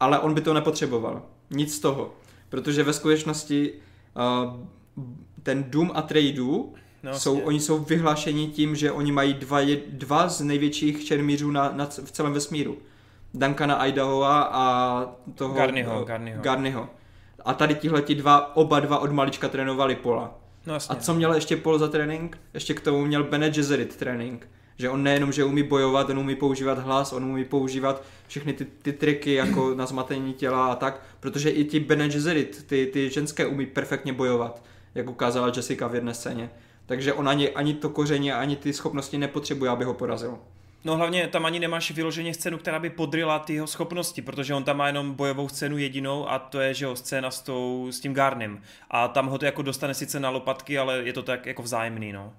ale 0.00 0.18
on 0.18 0.34
by 0.34 0.40
to 0.40 0.54
nepotřeboval. 0.54 1.22
Nic 1.50 1.74
z 1.74 1.78
toho 1.78 2.14
protože 2.54 2.82
ve 2.82 2.92
skutečnosti 2.92 3.72
uh, 3.72 4.66
ten 5.42 5.64
Doom 5.64 5.90
a 5.94 6.02
Tradu 6.02 6.74
no, 7.02 7.18
jsou, 7.18 7.40
oni 7.40 7.60
jsou 7.60 7.78
vyhlášeni 7.78 8.46
tím, 8.46 8.76
že 8.76 8.92
oni 8.92 9.12
mají 9.12 9.34
dva, 9.34 9.60
dva 9.88 10.28
z 10.28 10.40
největších 10.40 11.04
čermířů 11.04 11.50
na, 11.50 11.72
na, 11.72 11.86
v 11.86 12.12
celém 12.12 12.32
vesmíru. 12.32 12.78
Duncana 13.34 13.86
Idahoa 13.86 14.42
a 14.42 15.06
toho 15.34 15.54
Garnyho, 15.54 16.00
uh, 16.00 16.06
Garnyho. 16.06 16.42
Garnyho. 16.42 16.88
A 17.44 17.54
tady 17.54 17.74
tihle 17.74 18.02
dva, 18.02 18.56
oba 18.56 18.80
dva 18.80 18.98
od 18.98 19.12
malička 19.12 19.48
trénovali 19.48 19.94
Pola. 19.94 20.34
No, 20.66 20.74
a 20.74 20.94
co 20.94 21.14
měl 21.14 21.34
ještě 21.34 21.56
Pol 21.56 21.78
za 21.78 21.88
trénink? 21.88 22.38
Ještě 22.54 22.74
k 22.74 22.80
tomu 22.80 23.04
měl 23.04 23.24
Bene 23.24 23.50
Gesserit 23.50 23.96
trénink. 23.96 24.48
Že 24.78 24.90
on 24.90 25.02
nejenom, 25.02 25.32
že 25.32 25.44
umí 25.44 25.62
bojovat, 25.62 26.10
on 26.10 26.18
umí 26.18 26.36
používat 26.36 26.78
hlas, 26.78 27.12
on 27.12 27.24
umí 27.24 27.44
používat 27.44 28.04
všechny 28.26 28.52
ty, 28.52 28.64
ty 28.64 28.92
triky 28.92 29.34
jako 29.34 29.74
na 29.76 29.86
zmatení 29.86 30.34
těla 30.34 30.72
a 30.72 30.74
tak, 30.74 31.02
protože 31.20 31.50
i 31.50 31.64
ti 31.64 31.80
Bene 31.80 32.08
Gesserit, 32.08 32.66
ty, 32.66 32.86
ty 32.86 33.10
ženské 33.10 33.46
umí 33.46 33.66
perfektně 33.66 34.12
bojovat, 34.12 34.62
jak 34.94 35.10
ukázala 35.10 35.52
Jessica 35.56 35.86
v 35.86 35.94
jedné 35.94 36.14
scéně. 36.14 36.50
Takže 36.86 37.12
on 37.12 37.28
ani, 37.28 37.50
ani 37.50 37.74
to 37.74 37.88
koření, 37.88 38.32
ani 38.32 38.56
ty 38.56 38.72
schopnosti 38.72 39.18
nepotřebuje, 39.18 39.70
aby 39.70 39.84
ho 39.84 39.94
porazil. 39.94 40.38
No 40.84 40.96
hlavně 40.96 41.28
tam 41.28 41.46
ani 41.46 41.60
nemáš 41.60 41.90
vyloženě 41.90 42.34
scénu, 42.34 42.58
která 42.58 42.78
by 42.78 42.90
podryla 42.90 43.38
ty 43.38 43.54
jeho 43.54 43.66
schopnosti, 43.66 44.22
protože 44.22 44.54
on 44.54 44.64
tam 44.64 44.76
má 44.76 44.86
jenom 44.86 45.12
bojovou 45.12 45.48
scénu 45.48 45.78
jedinou 45.78 46.28
a 46.28 46.38
to 46.38 46.60
je, 46.60 46.74
že 46.74 46.84
jo, 46.84 46.96
scéna 46.96 47.30
s, 47.30 47.40
tou, 47.40 47.88
s 47.90 48.00
tím 48.00 48.14
Garnem. 48.14 48.62
A 48.90 49.08
tam 49.08 49.26
ho 49.26 49.38
to 49.38 49.44
jako 49.44 49.62
dostane 49.62 49.94
sice 49.94 50.20
na 50.20 50.30
lopatky, 50.30 50.78
ale 50.78 51.02
je 51.04 51.12
to 51.12 51.22
tak 51.22 51.46
jako 51.46 51.62
vzájemný, 51.62 52.12
no. 52.12 52.32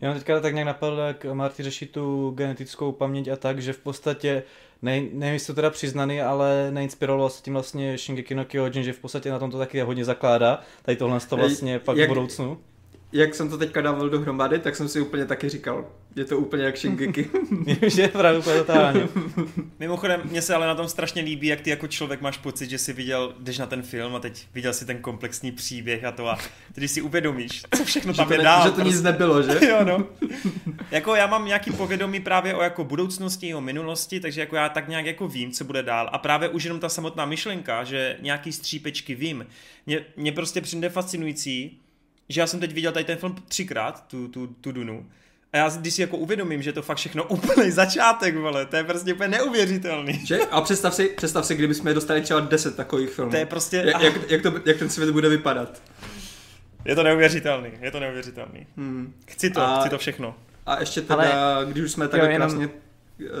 Já 0.00 0.14
teďka 0.14 0.40
tak 0.40 0.54
nějak 0.54 0.66
napadlo, 0.66 1.00
jak 1.00 1.24
Marty 1.24 1.62
řeší 1.62 1.86
tu 1.86 2.30
genetickou 2.30 2.92
paměť 2.92 3.28
a 3.28 3.36
tak, 3.36 3.62
že 3.62 3.72
v 3.72 3.78
podstatě, 3.78 4.42
ne, 4.82 5.00
nevím, 5.00 5.34
jestli 5.34 5.46
to 5.46 5.54
teda 5.54 5.70
přiznaný, 5.70 6.20
ale 6.20 6.68
neinspirovalo 6.70 7.30
se 7.30 7.42
tím 7.42 7.52
vlastně 7.52 7.98
Shingeki 7.98 8.34
no 8.34 8.44
Kyojin, 8.44 8.82
že 8.82 8.92
v 8.92 8.98
podstatě 8.98 9.30
na 9.30 9.38
tom 9.38 9.50
to 9.50 9.58
taky 9.58 9.80
hodně 9.80 10.04
zakládá, 10.04 10.60
tady 10.82 10.96
tohle 10.96 11.20
to 11.20 11.36
vlastně 11.36 11.78
pak 11.78 11.96
jak, 11.96 12.08
v 12.08 12.14
budoucnu 12.14 12.58
jak 13.16 13.34
jsem 13.34 13.48
to 13.48 13.58
teďka 13.58 13.80
dával 13.80 14.08
dohromady, 14.08 14.58
tak 14.58 14.76
jsem 14.76 14.88
si 14.88 15.00
úplně 15.00 15.26
taky 15.26 15.48
říkal, 15.48 15.84
je 16.16 16.24
to 16.24 16.38
úplně 16.38 16.64
jak 16.64 16.76
Shingeki. 16.76 17.30
že 17.86 18.02
je 18.02 18.08
pravda 18.08 18.38
úplně 18.38 18.58
totálně. 18.58 19.08
Mimochodem, 19.78 20.20
mně 20.24 20.42
se 20.42 20.54
ale 20.54 20.66
na 20.66 20.74
tom 20.74 20.88
strašně 20.88 21.22
líbí, 21.22 21.46
jak 21.46 21.60
ty 21.60 21.70
jako 21.70 21.86
člověk 21.86 22.20
máš 22.20 22.38
pocit, 22.38 22.70
že 22.70 22.78
si 22.78 22.92
viděl, 22.92 23.34
jdeš 23.38 23.58
na 23.58 23.66
ten 23.66 23.82
film 23.82 24.14
a 24.14 24.20
teď 24.20 24.46
viděl 24.54 24.72
si 24.72 24.84
ten 24.84 24.98
komplexní 24.98 25.52
příběh 25.52 26.04
a 26.04 26.12
to 26.12 26.28
a 26.28 26.38
když 26.74 26.90
si 26.90 27.02
uvědomíš, 27.02 27.62
co 27.76 27.84
všechno 27.84 28.14
tam 28.14 28.32
je 28.32 28.38
dál. 28.38 28.62
Že 28.62 28.68
to 28.68 28.74
prostě. 28.74 28.92
nic 28.92 29.02
nebylo, 29.02 29.42
že? 29.42 29.60
jo, 29.68 29.84
no. 29.84 30.06
jako 30.90 31.14
já 31.14 31.26
mám 31.26 31.46
nějaký 31.46 31.70
povědomí 31.70 32.20
právě 32.20 32.54
o 32.54 32.62
jako 32.62 32.84
budoucnosti, 32.84 33.54
o 33.54 33.60
minulosti, 33.60 34.20
takže 34.20 34.40
jako 34.40 34.56
já 34.56 34.68
tak 34.68 34.88
nějak 34.88 35.06
jako 35.06 35.28
vím, 35.28 35.52
co 35.52 35.64
bude 35.64 35.82
dál. 35.82 36.10
A 36.12 36.18
právě 36.18 36.48
už 36.48 36.64
jenom 36.64 36.80
ta 36.80 36.88
samotná 36.88 37.24
myšlenka, 37.24 37.84
že 37.84 38.16
nějaký 38.20 38.52
střípečky 38.52 39.14
vím, 39.14 39.46
mě, 39.86 40.04
mě 40.16 40.32
prostě 40.32 40.60
přijde 40.60 40.88
fascinující, 40.88 41.80
že 42.28 42.40
já 42.40 42.46
jsem 42.46 42.60
teď 42.60 42.72
viděl 42.72 42.92
tady 42.92 43.04
ten 43.04 43.18
film 43.18 43.36
třikrát, 43.48 44.06
tu, 44.06 44.28
tu, 44.28 44.46
tu 44.46 44.72
Dunu, 44.72 45.06
a 45.52 45.56
já 45.56 45.68
když 45.68 45.94
si 45.94 46.00
jako 46.00 46.16
uvědomím, 46.16 46.62
že 46.62 46.72
to 46.72 46.82
fakt 46.82 46.96
všechno 46.96 47.24
úplný 47.28 47.70
začátek, 47.70 48.36
vole, 48.36 48.66
to 48.66 48.76
je 48.76 48.84
prostě 48.84 49.14
úplně 49.14 49.28
neuvěřitelný. 49.28 50.26
Že? 50.26 50.38
A 50.50 50.60
představ 50.60 50.94
si, 50.94 51.08
představ 51.08 51.46
si, 51.46 51.54
kdyby 51.54 51.74
jsme 51.74 51.94
dostali 51.94 52.20
třeba 52.20 52.40
10 52.40 52.76
takových 52.76 53.10
filmů. 53.10 53.30
To 53.30 53.36
je 53.36 53.46
prostě... 53.46 53.76
Jak, 53.76 54.02
jak, 54.02 54.30
jak, 54.30 54.42
to, 54.42 54.52
jak 54.64 54.76
ten 54.76 54.90
svět 54.90 55.10
bude 55.10 55.28
vypadat. 55.28 55.82
Je 56.84 56.94
to 56.94 57.02
neuvěřitelný, 57.02 57.70
je 57.80 57.90
to 57.90 58.00
neuvěřitelný. 58.00 58.66
Hmm. 58.76 59.14
Chci 59.26 59.50
to, 59.50 59.60
a, 59.60 59.80
chci 59.80 59.90
to 59.90 59.98
všechno. 59.98 60.34
A 60.66 60.80
ještě 60.80 61.00
teda, 61.00 61.54
Ale, 61.54 61.66
když 61.66 61.84
už 61.84 61.92
jsme 61.92 62.08
tady 62.08 62.32
jo, 62.32 62.36
krásně... 62.36 62.68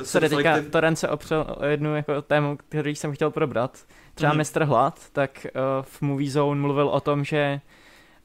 Eh, 0.00 0.04
Sorry, 0.04 0.28
teďka 0.28 0.56
ty... 0.56 0.62
Toren 0.62 0.96
se 0.96 1.08
opřel 1.08 1.56
o 1.58 1.64
jednu 1.64 1.96
jako 1.96 2.22
tému, 2.22 2.58
který 2.68 2.96
jsem 2.96 3.12
chtěl 3.12 3.30
probrat. 3.30 3.78
Třeba 4.14 4.32
hmm. 4.32 4.40
Mr. 4.40 4.64
Hlad, 4.64 5.00
tak 5.12 5.46
uh, 5.46 5.84
v 5.84 6.02
Movie 6.02 6.30
Zone 6.30 6.60
mluvil 6.60 6.88
o 6.88 7.00
tom, 7.00 7.24
že 7.24 7.60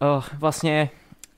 uh, 0.01 0.23
vlastně 0.39 0.89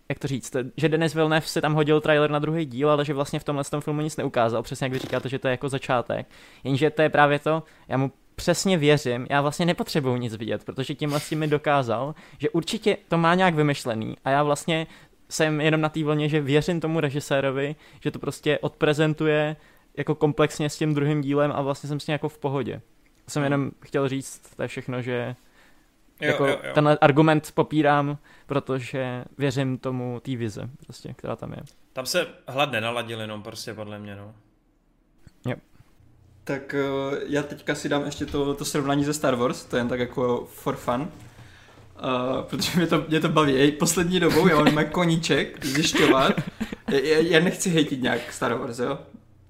jak 0.09 0.19
to 0.19 0.27
říct, 0.27 0.55
že 0.77 0.89
Denis 0.89 1.13
Villeneuve 1.13 1.47
si 1.47 1.61
tam 1.61 1.73
hodil 1.73 2.01
trailer 2.01 2.31
na 2.31 2.39
druhý 2.39 2.65
díl, 2.65 2.89
ale 2.89 3.05
že 3.05 3.13
vlastně 3.13 3.39
v 3.39 3.43
tomhle 3.43 3.63
tom 3.63 3.81
filmu 3.81 4.01
nic 4.01 4.17
neukázal, 4.17 4.63
přesně 4.63 4.85
jak 4.85 4.93
vy 4.93 4.99
říkáte, 4.99 5.29
že 5.29 5.39
to 5.39 5.47
je 5.47 5.51
jako 5.51 5.69
začátek. 5.69 6.27
Jenže 6.63 6.89
to 6.89 7.01
je 7.01 7.09
právě 7.09 7.39
to, 7.39 7.63
já 7.87 7.97
mu 7.97 8.11
přesně 8.35 8.77
věřím, 8.77 9.27
já 9.29 9.41
vlastně 9.41 9.65
nepotřebuju 9.65 10.15
nic 10.15 10.35
vidět, 10.35 10.63
protože 10.63 10.95
tím 10.95 11.09
vlastně 11.09 11.37
mi 11.37 11.47
dokázal, 11.47 12.15
že 12.37 12.49
určitě 12.49 12.97
to 13.07 13.17
má 13.17 13.35
nějak 13.35 13.55
vymyšlený 13.55 14.15
a 14.25 14.29
já 14.29 14.43
vlastně 14.43 14.87
jsem 15.29 15.61
jenom 15.61 15.81
na 15.81 15.89
té 15.89 16.03
vlně, 16.03 16.29
že 16.29 16.41
věřím 16.41 16.79
tomu 16.79 16.99
režisérovi, 16.99 17.75
že 17.99 18.11
to 18.11 18.19
prostě 18.19 18.59
odprezentuje 18.59 19.55
jako 19.97 20.15
komplexně 20.15 20.69
s 20.69 20.77
tím 20.77 20.93
druhým 20.93 21.21
dílem 21.21 21.51
a 21.55 21.61
vlastně 21.61 21.87
jsem 21.87 21.99
s 21.99 22.07
ním 22.07 22.13
jako 22.13 22.29
v 22.29 22.37
pohodě. 22.37 22.81
Jsem 23.27 23.43
jenom 23.43 23.71
chtěl 23.85 24.09
říct, 24.09 24.55
to 24.55 24.61
je 24.61 24.67
všechno, 24.67 25.01
že 25.01 25.35
Jo, 26.21 26.27
jako 26.27 26.45
jo, 26.45 26.59
jo. 26.63 26.71
tenhle 26.73 26.97
argument 27.01 27.51
popírám, 27.53 28.17
protože 28.45 29.25
věřím 29.37 29.77
tomu 29.77 30.19
té 30.19 30.35
vize, 30.35 30.69
prostě, 30.83 31.13
která 31.13 31.35
tam 31.35 31.51
je. 31.51 31.59
Tam 31.93 32.05
se 32.05 32.27
hlad 32.47 32.71
nenaladil 32.71 33.21
jenom 33.21 33.43
prostě 33.43 33.73
podle 33.73 33.99
mě, 33.99 34.15
no. 34.15 34.33
Tak 36.43 36.75
uh, 37.09 37.17
já 37.27 37.43
teďka 37.43 37.75
si 37.75 37.89
dám 37.89 38.05
ještě 38.05 38.25
to, 38.25 38.53
to 38.53 38.65
srovnání 38.65 39.03
ze 39.03 39.13
Star 39.13 39.35
Wars, 39.35 39.65
to 39.65 39.75
je 39.75 39.79
jen 39.79 39.87
tak 39.87 39.99
jako 39.99 40.47
for 40.51 40.75
fun. 40.75 41.01
Uh, 41.01 42.41
protože 42.41 42.71
mě 42.77 42.87
to, 42.87 43.05
mě 43.07 43.19
to 43.19 43.29
baví. 43.29 43.55
Ej, 43.55 43.71
poslední 43.71 44.19
dobou 44.19 44.47
já 44.47 44.63
mám 44.63 44.85
koníček 44.91 45.65
zjišťovat. 45.65 46.33
Já, 46.87 47.17
já 47.17 47.39
nechci 47.39 47.69
hejtit 47.69 48.01
nějak 48.01 48.33
Star 48.33 48.53
Wars, 48.53 48.79
jo. 48.79 48.99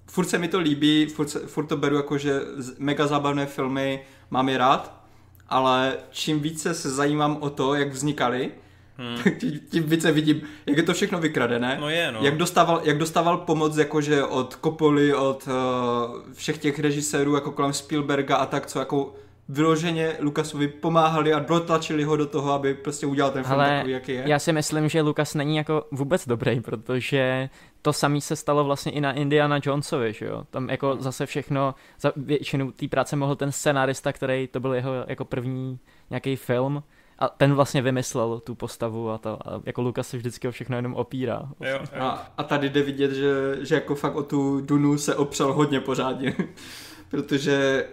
Furt 0.07 0.25
se 0.25 0.37
mi 0.37 0.47
to 0.47 0.59
líbí, 0.59 1.05
furt, 1.05 1.29
se, 1.29 1.39
furt 1.39 1.65
to 1.65 1.77
beru 1.77 1.95
jako, 1.95 2.17
že 2.17 2.41
mega 2.79 3.07
zábavné 3.07 3.45
filmy 3.45 4.05
mám 4.29 4.49
je 4.49 4.57
rád, 4.57 5.02
ale 5.49 5.97
čím 6.11 6.39
více 6.39 6.73
se 6.73 6.89
zajímám 6.89 7.37
o 7.39 7.49
to, 7.49 7.75
jak 7.75 7.89
vznikaly, 7.89 8.51
Hmm. 8.97 9.17
tak 9.23 9.33
tím, 9.69 9.83
více 9.83 10.11
vidím, 10.11 10.41
jak 10.65 10.77
je 10.77 10.83
to 10.83 10.93
všechno 10.93 11.19
vykradené. 11.19 11.77
No 11.79 11.89
je, 11.89 12.11
no. 12.11 12.19
Jak 12.21 12.37
dostával, 12.37 12.81
jak 12.83 12.97
dostával 12.97 13.37
pomoc 13.37 13.77
jakože 13.77 14.23
od 14.23 14.57
Coppoli, 14.63 15.13
od 15.13 15.47
uh, 15.47 16.33
všech 16.33 16.57
těch 16.57 16.79
režisérů 16.79 17.35
jako 17.35 17.51
kolem 17.51 17.73
Spielberga 17.73 18.35
a 18.35 18.45
tak, 18.45 18.65
co 18.65 18.79
jako 18.79 19.15
vyloženě 19.49 20.15
Lukasovi 20.19 20.67
pomáhali 20.67 21.33
a 21.33 21.39
dotlačili 21.39 22.03
ho 22.03 22.15
do 22.15 22.25
toho, 22.25 22.51
aby 22.51 22.73
prostě 22.73 23.05
udělal 23.05 23.31
ten 23.31 23.43
film 23.43 23.59
Ale 23.59 23.69
takový, 23.69 23.93
jaký 23.93 24.11
je. 24.11 24.23
Já 24.25 24.39
si 24.39 24.53
myslím, 24.53 24.89
že 24.89 25.01
Lukas 25.01 25.33
není 25.33 25.55
jako 25.55 25.87
vůbec 25.91 26.27
dobrý, 26.27 26.61
protože 26.61 27.49
to 27.81 27.93
samé 27.93 28.21
se 28.21 28.35
stalo 28.35 28.63
vlastně 28.63 28.91
i 28.91 29.01
na 29.01 29.11
Indiana 29.11 29.59
Jonesovi, 29.63 30.13
že 30.13 30.25
jo? 30.25 30.43
Tam 30.49 30.69
jako 30.69 30.97
zase 30.99 31.25
všechno, 31.25 31.75
za 31.99 32.13
většinu 32.15 32.71
té 32.71 32.87
práce 32.87 33.15
mohl 33.15 33.35
ten 33.35 33.51
scenárista, 33.51 34.13
který 34.13 34.47
to 34.47 34.59
byl 34.59 34.73
jeho 34.73 34.91
jako 35.07 35.25
první 35.25 35.79
nějaký 36.09 36.35
film, 36.35 36.83
a 37.19 37.29
ten 37.29 37.53
vlastně 37.53 37.81
vymyslel 37.81 38.39
tu 38.39 38.55
postavu 38.55 39.09
a 39.09 39.17
to, 39.17 39.47
a 39.47 39.61
jako 39.65 39.81
Lukas 39.81 40.07
se 40.07 40.17
vždycky 40.17 40.47
o 40.47 40.51
všechno 40.51 40.75
jenom 40.75 40.93
opírá. 40.93 41.49
Jo, 41.59 41.79
jo. 41.95 42.01
A, 42.01 42.33
a 42.37 42.43
tady 42.43 42.69
jde 42.69 42.81
vidět, 42.81 43.11
že, 43.11 43.57
že 43.61 43.75
jako 43.75 43.95
fakt 43.95 44.15
o 44.15 44.23
tu 44.23 44.61
Dunu 44.61 44.97
se 44.97 45.15
opřel 45.15 45.53
hodně 45.53 45.79
pořádně. 45.79 46.35
Protože 47.09 47.85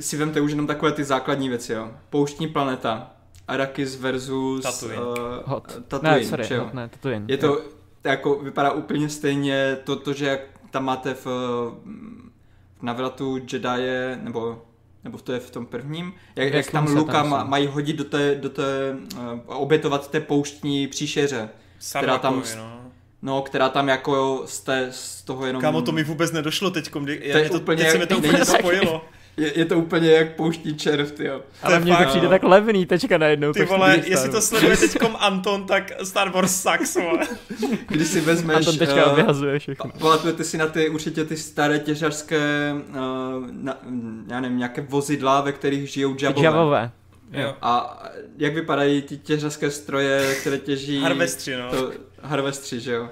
si 0.00 0.16
vemte 0.16 0.40
už 0.40 0.50
jenom 0.50 0.66
takové 0.66 0.92
ty 0.92 1.04
základní 1.04 1.48
věci, 1.48 1.72
jo. 1.72 1.90
Pouštní 2.10 2.48
planeta, 2.48 3.10
Arrakis 3.48 4.00
versus 4.00 4.62
Tatooine. 4.62 5.02
Uh, 5.02 5.14
Hot. 5.44 5.78
Tatooine, 5.88 6.18
ne, 6.18 6.24
sorry, 6.24 6.44
že 6.44 6.54
jo? 6.54 6.64
hot, 6.64 6.74
ne, 6.74 6.88
Tatooine. 6.88 7.24
Je 7.28 7.36
to, 7.36 7.60
jako 8.04 8.34
vypadá 8.34 8.72
úplně 8.72 9.08
stejně 9.08 9.78
to, 9.84 9.96
to 9.96 10.12
že 10.12 10.26
jak 10.26 10.40
tam 10.70 10.84
máte 10.84 11.14
v, 11.14 11.26
v 12.78 12.82
navratu 12.82 13.36
Jedi, 13.52 14.16
nebo 14.22 14.62
nebo 15.04 15.18
to 15.18 15.32
je 15.32 15.40
v 15.40 15.50
tom 15.50 15.66
prvním, 15.66 16.14
jak, 16.36 16.52
jak 16.52 16.70
tam 16.70 16.86
Luka 16.86 17.12
tam 17.12 17.30
ma, 17.30 17.44
mají 17.44 17.66
hodit 17.66 17.96
do 17.96 18.04
té, 18.04 18.34
do 18.34 18.50
té 18.50 18.96
uh, 19.16 19.40
obětovat 19.46 20.10
té 20.10 20.20
pouštní 20.20 20.86
příšeře, 20.86 21.48
která 21.98 22.18
tam, 22.18 22.42
no. 22.56 22.90
no, 23.22 23.42
která 23.42 23.68
tam 23.68 23.88
jako 23.88 24.42
z, 24.46 24.60
té, 24.60 24.88
z 24.90 25.22
toho 25.22 25.46
jenom... 25.46 25.62
Kámo, 25.62 25.82
to 25.82 25.92
mi 25.92 26.04
vůbec 26.04 26.32
nedošlo 26.32 26.70
teď, 26.70 26.90
kdy, 26.92 27.32
To 27.32 27.38
je 27.38 27.50
to, 27.50 27.60
úplně 27.60 27.82
teď 27.82 27.92
se 27.92 27.98
mi 27.98 28.06
to 28.06 28.18
úplně 28.18 28.44
spojilo. 28.58 29.04
Je, 29.36 29.58
je 29.58 29.64
to 29.64 29.78
úplně 29.78 30.10
jak 30.10 30.36
pouštní 30.36 30.74
červ, 30.74 31.12
tyjo. 31.12 31.40
Ale 31.62 31.80
mně 31.80 31.96
to 31.96 32.04
přijde 32.04 32.28
tak 32.28 32.42
levný 32.42 32.86
teďka 32.86 33.18
najednou. 33.18 33.52
Ty 33.52 33.64
vole, 33.64 34.02
jestli 34.04 34.30
to 34.30 34.40
sleduje 34.40 34.76
teďkom 34.76 35.16
Anton, 35.18 35.66
tak 35.66 35.92
Star 36.02 36.30
Wars 36.30 36.62
sucks, 36.62 36.94
vole. 36.96 37.26
Když 37.88 38.08
si 38.08 38.20
vezmeš... 38.20 38.66
A 38.66 38.72
to 38.72 38.78
teďka 38.78 39.12
eh, 39.12 39.14
vyhazuje 39.14 39.58
všechno. 39.58 39.90
Pamatujete 39.98 40.44
si 40.44 40.58
na 40.58 40.66
ty 40.66 40.88
určitě 40.88 41.24
ty 41.24 41.36
staré 41.36 41.78
těžařské, 41.78 42.74
uh, 42.88 42.94
na, 43.50 43.78
já 44.28 44.40
nevím, 44.40 44.58
nějaké 44.58 44.80
vozidla, 44.80 45.40
ve 45.40 45.52
kterých 45.52 45.90
žijou 45.90 46.14
džabové. 46.14 46.90
Jo. 47.32 47.54
A 47.62 48.02
jak 48.38 48.54
vypadají 48.54 49.02
ty 49.02 49.16
těžařské 49.16 49.70
stroje, 49.70 50.34
které 50.34 50.58
těží... 50.58 51.00
Harvestři, 51.00 51.56
no. 51.56 51.70
To, 51.70 51.92
harvestři, 52.22 52.80
že 52.80 52.92
jo. 52.92 53.08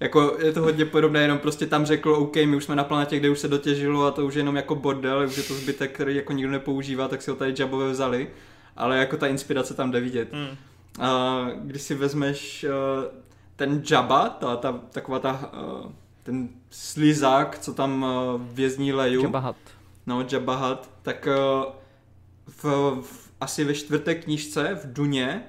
Jako 0.00 0.36
je 0.38 0.52
to 0.52 0.62
hodně 0.62 0.84
podobné, 0.84 1.22
jenom 1.22 1.38
prostě 1.38 1.66
tam 1.66 1.86
řekl, 1.86 2.10
OK, 2.10 2.36
my 2.36 2.56
už 2.56 2.64
jsme 2.64 2.76
na 2.76 2.84
planetě, 2.84 3.18
kde 3.18 3.30
už 3.30 3.38
se 3.38 3.48
dotěžilo 3.48 4.06
a 4.06 4.10
to 4.10 4.26
už 4.26 4.34
je 4.34 4.40
jenom 4.40 4.56
jako 4.56 4.74
bordel, 4.74 5.26
už 5.26 5.36
je 5.36 5.42
to 5.42 5.54
zbytek, 5.54 5.92
který 5.92 6.16
jako 6.16 6.32
nikdo 6.32 6.52
nepoužívá, 6.52 7.08
tak 7.08 7.22
si 7.22 7.30
ho 7.30 7.36
tady 7.36 7.52
džabové 7.52 7.90
vzali. 7.90 8.28
Ale 8.76 8.98
jako 8.98 9.16
ta 9.16 9.26
inspirace 9.26 9.74
tam 9.74 9.90
jde 9.90 10.00
vidět. 10.00 10.28
Hmm. 10.32 10.56
A 11.00 11.50
když 11.62 11.82
si 11.82 11.94
vezmeš 11.94 12.64
uh, 12.64 13.04
ten 13.56 13.82
Jabba, 13.90 14.28
ta, 14.28 14.56
ta, 14.56 14.72
taková 14.72 15.18
ta, 15.18 15.52
uh, 15.84 15.92
ten 16.22 16.48
slizák, 16.70 17.58
co 17.58 17.74
tam 17.74 18.02
uh, 18.02 18.42
vězní 18.42 18.92
leju, 18.92 19.22
Jabba 19.22 19.38
Hutt. 19.38 19.56
no 20.06 20.26
Jabba 20.32 20.56
Hutt, 20.56 20.90
tak 21.02 21.28
uh, 21.28 21.72
v, 22.46 22.64
v, 23.02 23.30
asi 23.40 23.64
ve 23.64 23.74
čtvrté 23.74 24.14
knížce 24.14 24.80
v 24.82 24.92
Duně 24.92 25.42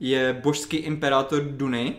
je 0.00 0.40
božský 0.42 0.76
imperátor 0.76 1.42
Duny, 1.42 1.96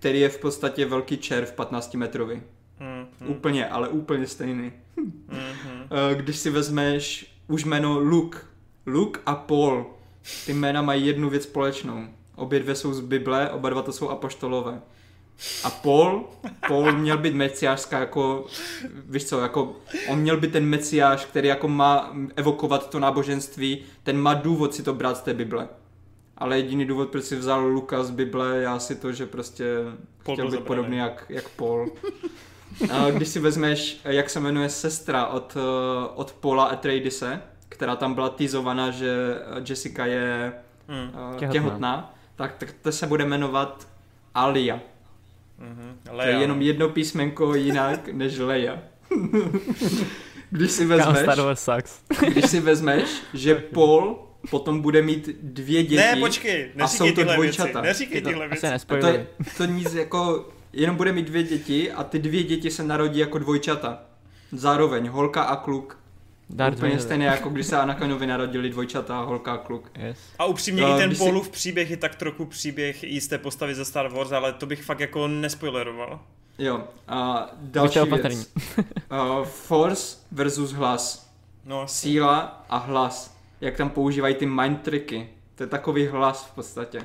který 0.00 0.20
je 0.20 0.28
v 0.28 0.38
podstatě 0.38 0.86
velký 0.86 1.16
červ 1.16 1.52
15 1.52 1.94
metrový. 1.94 2.42
Hmm. 2.78 3.06
Úplně, 3.26 3.68
ale 3.68 3.88
úplně 3.88 4.26
stejný. 4.26 4.72
Hmm. 4.96 5.12
Eh, 5.90 6.14
Když 6.14 6.36
si 6.36 6.50
vezmeš 6.50 7.34
už 7.48 7.64
jméno 7.64 7.98
Luke, 7.98 8.38
Luke 8.86 9.20
a 9.26 9.34
Paul, 9.34 9.86
ty 10.46 10.52
jména 10.54 10.82
mají 10.82 11.06
jednu 11.06 11.30
věc 11.30 11.42
společnou. 11.42 12.04
Obě 12.36 12.60
dvě 12.60 12.74
jsou 12.74 12.92
z 12.94 13.00
Bible, 13.00 13.50
oba 13.50 13.70
dva 13.70 13.82
to 13.82 13.92
jsou 13.92 14.08
apoštolové. 14.08 14.80
A 15.64 15.70
Paul, 15.70 16.24
Paul 16.68 16.92
měl 16.92 17.18
být 17.18 17.34
meciářská 17.34 17.98
jako, 17.98 18.46
víš 19.08 19.24
co, 19.24 19.40
jako 19.40 19.76
on 20.08 20.18
měl 20.18 20.36
být 20.36 20.52
ten 20.52 20.64
meciáš, 20.66 21.24
který 21.24 21.48
jako 21.48 21.68
má 21.68 22.16
evokovat 22.36 22.90
to 22.90 22.98
náboženství, 22.98 23.78
ten 24.02 24.18
má 24.18 24.34
důvod 24.34 24.74
si 24.74 24.82
to 24.82 24.94
brát 24.94 25.16
z 25.16 25.20
té 25.20 25.34
Bible. 25.34 25.68
Ale 26.40 26.56
jediný 26.56 26.84
důvod, 26.84 27.08
proč 27.08 27.24
si 27.24 27.36
vzal 27.36 27.66
Luka 27.66 28.02
z 28.02 28.10
Bible, 28.10 28.56
je 28.56 28.66
asi 28.66 28.94
to, 28.96 29.12
že 29.12 29.26
prostě 29.26 29.64
Paul 30.22 30.34
chtěl 30.36 30.46
být 30.46 30.50
zabraný. 30.50 30.66
podobný 30.66 30.96
jak, 30.96 31.24
jak 31.28 31.48
Paul. 31.48 31.92
A 32.92 33.10
když 33.10 33.28
si 33.28 33.40
vezmeš, 33.40 34.00
jak 34.04 34.30
se 34.30 34.40
jmenuje 34.40 34.68
sestra 34.68 35.26
od, 35.26 35.56
eh, 35.56 36.08
od 36.14 36.32
Paula 36.32 36.64
Atreidise, 36.64 37.42
která 37.68 37.96
tam 37.96 38.14
byla 38.14 38.28
týzovaná, 38.28 38.90
že 38.90 39.34
Jessica 39.68 40.06
je 40.06 40.52
Hmm. 40.88 41.10
eh, 41.14 41.38
Těhotná. 41.38 41.52
těhotná, 41.52 42.14
tak, 42.36 42.54
tak 42.58 42.72
to 42.82 42.92
se 42.92 43.06
bude 43.06 43.24
jmenovat 43.24 43.88
Alia. 44.34 44.80
Mhm. 45.58 45.96
To 46.04 46.10
je 46.10 46.16
Leia. 46.16 46.40
jenom 46.40 46.62
jedno 46.62 46.88
písmenko 46.88 47.54
jinak 47.54 48.08
než 48.08 48.38
Leia. 48.38 48.78
když 50.50 50.70
si 50.70 50.86
vezmeš, 50.86 51.26
když 52.28 52.46
si 52.50 52.60
vezmeš, 52.60 53.22
že 53.34 53.54
Paul 53.74 54.18
potom 54.50 54.80
bude 54.80 55.02
mít 55.02 55.28
dvě 55.42 55.82
děti. 55.82 55.96
Ne, 55.96 56.16
počkej, 56.20 56.70
a 56.82 56.88
jsou 56.88 57.04
neříkej 57.04 57.12
to 57.12 57.20
tyhle 57.20 57.34
dvojčata. 57.34 57.80
věci, 57.80 57.86
neříkej 57.86 58.22
tyhle 58.22 58.48
věci. 58.48 58.60
To, 58.66 58.70
nespojili. 58.72 59.08
je, 59.12 59.26
to 59.56 59.64
nic 59.64 59.94
jako, 59.94 60.48
jenom 60.72 60.96
bude 60.96 61.12
mít 61.12 61.26
dvě 61.26 61.42
děti 61.42 61.92
a 61.92 62.04
ty 62.04 62.18
dvě 62.18 62.42
děti 62.42 62.70
se 62.70 62.82
narodí 62.82 63.18
jako 63.18 63.38
dvojčata. 63.38 63.98
Zároveň 64.52 65.08
holka 65.08 65.42
a 65.42 65.56
kluk. 65.56 65.98
Darth 66.50 66.76
Úplně 66.76 66.90
Vader. 66.90 67.02
stejné 67.04 67.24
jako 67.24 67.48
když 67.48 67.66
se 67.66 67.76
Anakinovi 67.76 68.26
narodili 68.26 68.70
dvojčata, 68.70 69.20
holka 69.20 69.52
a 69.52 69.58
kluk. 69.58 69.90
Yes. 69.98 70.18
A 70.38 70.44
upřímně 70.44 70.82
No, 70.82 70.96
i 70.96 70.98
ten 71.00 71.08
když 71.10 71.18
si- 71.18 71.50
příběh 71.50 71.90
je 71.90 71.96
tak 71.96 72.14
trochu 72.14 72.44
příběh 72.44 73.04
jisté 73.04 73.38
postavy 73.38 73.74
ze 73.74 73.84
Star 73.84 74.08
Wars, 74.08 74.32
ale 74.32 74.52
to 74.52 74.66
bych 74.66 74.82
fakt 74.82 75.00
jako 75.00 75.28
nespoileroval. 75.28 76.20
Jo, 76.58 76.84
a 77.08 77.50
další 77.60 77.98
věc. 77.98 78.52
Uh, 79.10 79.44
force 79.44 80.16
versus 80.32 80.72
hlas. 80.72 81.30
No, 81.64 81.88
Síla 81.88 82.64
a 82.68 82.76
hlas. 82.78 83.39
Jak 83.60 83.76
tam 83.76 83.90
používají 83.90 84.34
ty 84.34 84.46
mind 84.46 84.82
tricky. 84.82 85.28
To 85.54 85.62
je 85.62 85.66
takový 85.66 86.06
hlas 86.06 86.46
v 86.46 86.54
podstatě. 86.54 87.00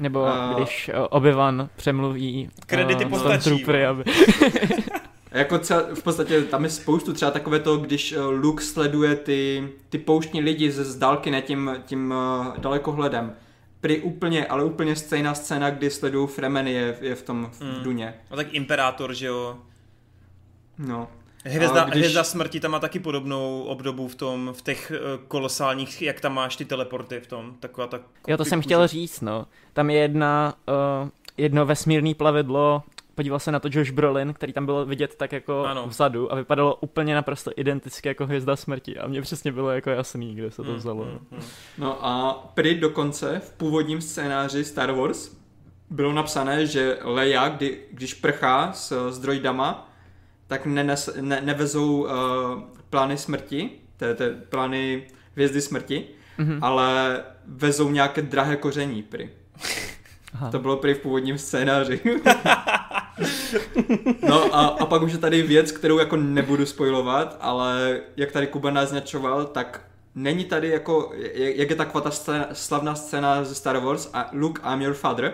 Nebo 0.00 0.26
A- 0.26 0.54
když 0.56 0.90
uh, 0.94 1.06
Obi-Wan 1.10 1.68
přemluví 1.76 2.50
Kredity 2.66 3.04
uh, 3.04 3.10
postačí, 3.10 3.40
Stormtroopery, 3.40 3.82
no. 3.82 3.88
aby... 3.90 4.04
Jako 5.32 5.58
třeba, 5.58 5.82
v 5.94 6.02
podstatě 6.02 6.42
tam 6.42 6.64
je 6.64 6.70
spoustu, 6.70 7.12
třeba 7.12 7.30
takové 7.30 7.58
to, 7.58 7.76
když 7.76 8.12
uh, 8.16 8.24
Luke 8.30 8.64
sleduje 8.64 9.16
ty, 9.16 9.68
ty 9.88 9.98
pouštní 9.98 10.40
lidi 10.40 10.70
ze 10.70 10.84
z 10.84 10.96
dálky, 10.96 11.30
ne 11.30 11.42
tím, 11.42 11.70
tím 11.86 12.10
uh, 12.16 12.56
dalekohledem. 12.58 13.32
Prý 13.80 14.00
úplně, 14.00 14.46
ale 14.46 14.64
úplně 14.64 14.96
stejná 14.96 15.34
scéna, 15.34 15.70
kdy 15.70 15.90
sledují 15.90 16.28
Fremeny 16.28 16.72
je, 16.72 16.96
je 17.00 17.14
v 17.14 17.22
tom 17.22 17.50
v, 17.52 17.60
Mm. 17.62 17.82
Duně. 17.84 18.14
no 18.30 18.36
tak 18.36 18.54
Imperátor, 18.54 19.14
že 19.14 19.26
jo. 19.26 19.56
No. 20.78 21.08
Hvězda, 21.44 21.82
A 21.82 21.84
když- 21.84 21.98
Hvězda 21.98 22.24
smrti 22.24 22.60
tam 22.60 22.70
má 22.70 22.78
taky 22.78 22.98
podobnou 22.98 23.62
obdobu 23.62 24.08
v 24.08 24.14
tom, 24.14 24.50
v 24.56 24.62
těch 24.62 24.90
eh, 24.96 25.18
kolosálních, 25.28 26.02
jak 26.02 26.20
tam 26.20 26.34
máš 26.34 26.56
ty 26.56 26.64
teleporty 26.64 27.20
v 27.20 27.26
tom, 27.26 27.54
taková 27.60 27.86
ta... 27.86 28.00
Jo, 28.28 28.36
to 28.36 28.44
jsem 28.44 28.62
chtěl 28.62 28.86
říct, 28.86 29.20
no. 29.20 29.46
Tam 29.72 29.90
je 29.90 29.98
jedna, 29.98 30.54
uh, 31.02 31.08
jedno 31.36 31.66
vesmírný 31.66 32.14
plavidlo, 32.14 32.82
podíval 33.14 33.38
se 33.38 33.52
na 33.52 33.60
to 33.60 33.68
Josh 33.72 33.90
Brolin, 33.90 34.32
který 34.34 34.52
tam 34.52 34.66
bylo 34.66 34.84
vidět 34.86 35.14
tak 35.16 35.32
jako 35.32 35.64
Ano. 35.64 35.86
vzadu 35.86 36.32
a 36.32 36.36
vypadalo 36.36 36.74
úplně 36.80 37.14
naprosto 37.14 37.50
identicky 37.56 38.08
jako 38.08 38.26
Hvězda 38.26 38.56
smrti 38.56 38.98
a 38.98 39.06
mně 39.08 39.22
přesně 39.22 39.52
bylo 39.52 39.70
jako 39.70 39.90
jasný, 39.90 40.34
kde 40.34 40.50
se 40.50 40.56
to 40.56 40.62
Hmm, 40.68 40.76
vzalo. 40.76 41.04
hmm, 41.04 41.18
hmm. 41.32 41.40
No 41.78 42.06
a 42.06 42.32
prý 42.54 42.74
dokonce 42.74 43.38
v 43.44 43.52
původním 43.52 44.00
scénáři 44.00 44.64
Star 44.64 44.92
Wars 44.92 45.36
bylo 45.90 46.12
napsané, 46.12 46.66
že 46.66 46.98
Leia, 47.02 47.48
kdy, 47.48 47.78
když 47.92 48.14
prchá 48.14 48.72
s, 48.72 49.10
s 49.10 49.18
droidama, 49.18 49.89
tak 50.50 50.66
nenes, 50.66 51.10
ne, 51.20 51.40
nevezou 51.44 52.02
uh, 52.02 52.08
plány 52.90 53.16
smrti, 53.16 53.70
té 53.96 54.30
plány 54.48 55.06
hvězdy 55.34 55.60
smrti, 55.60 56.04
Mhm. 56.38 56.58
ale 56.62 57.20
vezou 57.46 57.90
nějaké 57.90 58.22
drahé 58.22 58.56
koření, 58.56 59.02
prý. 59.02 59.30
Aha. 60.34 60.50
To 60.50 60.58
bylo 60.58 60.76
prý 60.76 60.94
v 60.94 60.98
původním 60.98 61.38
scénáři. 61.38 62.00
no 64.28 64.54
a, 64.54 64.66
a 64.66 64.86
pak 64.86 65.02
už 65.02 65.12
je 65.12 65.18
tady 65.18 65.42
věc, 65.42 65.72
kterou 65.72 65.98
jako 65.98 66.16
nebudu 66.16 66.66
spojovat, 66.66 67.36
ale 67.40 68.00
jak 68.16 68.32
tady 68.32 68.46
Kuba 68.46 68.70
naznačoval, 68.70 69.44
tak 69.44 69.80
není 70.14 70.44
tady 70.44 70.68
jako, 70.68 71.12
jak 71.34 71.70
je 71.70 71.76
taková 71.76 72.00
ta 72.00 72.10
scéna, 72.10 72.46
slavná 72.52 72.94
scéna 72.94 73.44
ze 73.44 73.54
Star 73.54 73.78
Wars 73.78 74.10
a 74.12 74.30
Luke, 74.32 74.62
I'm 74.72 74.82
your 74.82 74.94
father. 74.94 75.32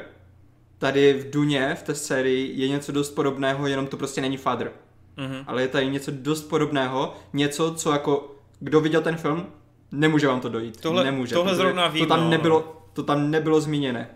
Tady 0.78 1.12
v 1.12 1.30
Duně, 1.30 1.76
v 1.78 1.82
té 1.82 1.94
sérii, 1.94 2.60
je 2.60 2.68
něco 2.68 2.92
dost 2.92 3.10
podobného, 3.10 3.66
jenom 3.66 3.86
to 3.86 3.96
prostě 3.96 4.20
není 4.20 4.36
father. 4.36 4.70
Mm-hmm. 5.18 5.44
Ale 5.46 5.62
je 5.62 5.68
tady 5.68 5.86
něco 5.86 6.10
dost 6.14 6.42
podobného, 6.42 7.14
něco, 7.32 7.74
co 7.74 7.92
jako, 7.92 8.36
kdo 8.60 8.80
viděl 8.80 9.00
ten 9.02 9.16
film, 9.16 9.46
nemůže 9.92 10.26
vám 10.26 10.40
to 10.40 10.48
dojít. 10.48 10.80
Tohle, 10.80 11.04
nemůže. 11.04 11.34
Tohle 11.34 11.54
zrovna 11.54 11.88
vím, 11.88 12.04
to 12.04 12.08
tam, 12.08 12.20
no. 12.20 12.30
nebylo, 12.30 12.82
to 12.92 13.02
tam 13.02 13.30
nebylo 13.30 13.60
zmíněné. 13.60 14.10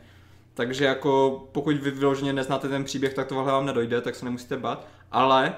Takže 0.55 0.85
jako 0.85 1.43
pokud 1.53 1.77
vy 1.77 1.91
vyloženě 1.91 2.33
neznáte 2.33 2.69
ten 2.69 2.85
příběh, 2.85 3.15
tak 3.15 3.27
tohle 3.27 3.53
vám 3.53 3.67
nedojde, 3.67 4.01
tak 4.01 4.15
se 4.15 4.25
nemusíte 4.25 4.57
bát. 4.57 4.87
Ale 5.13 5.55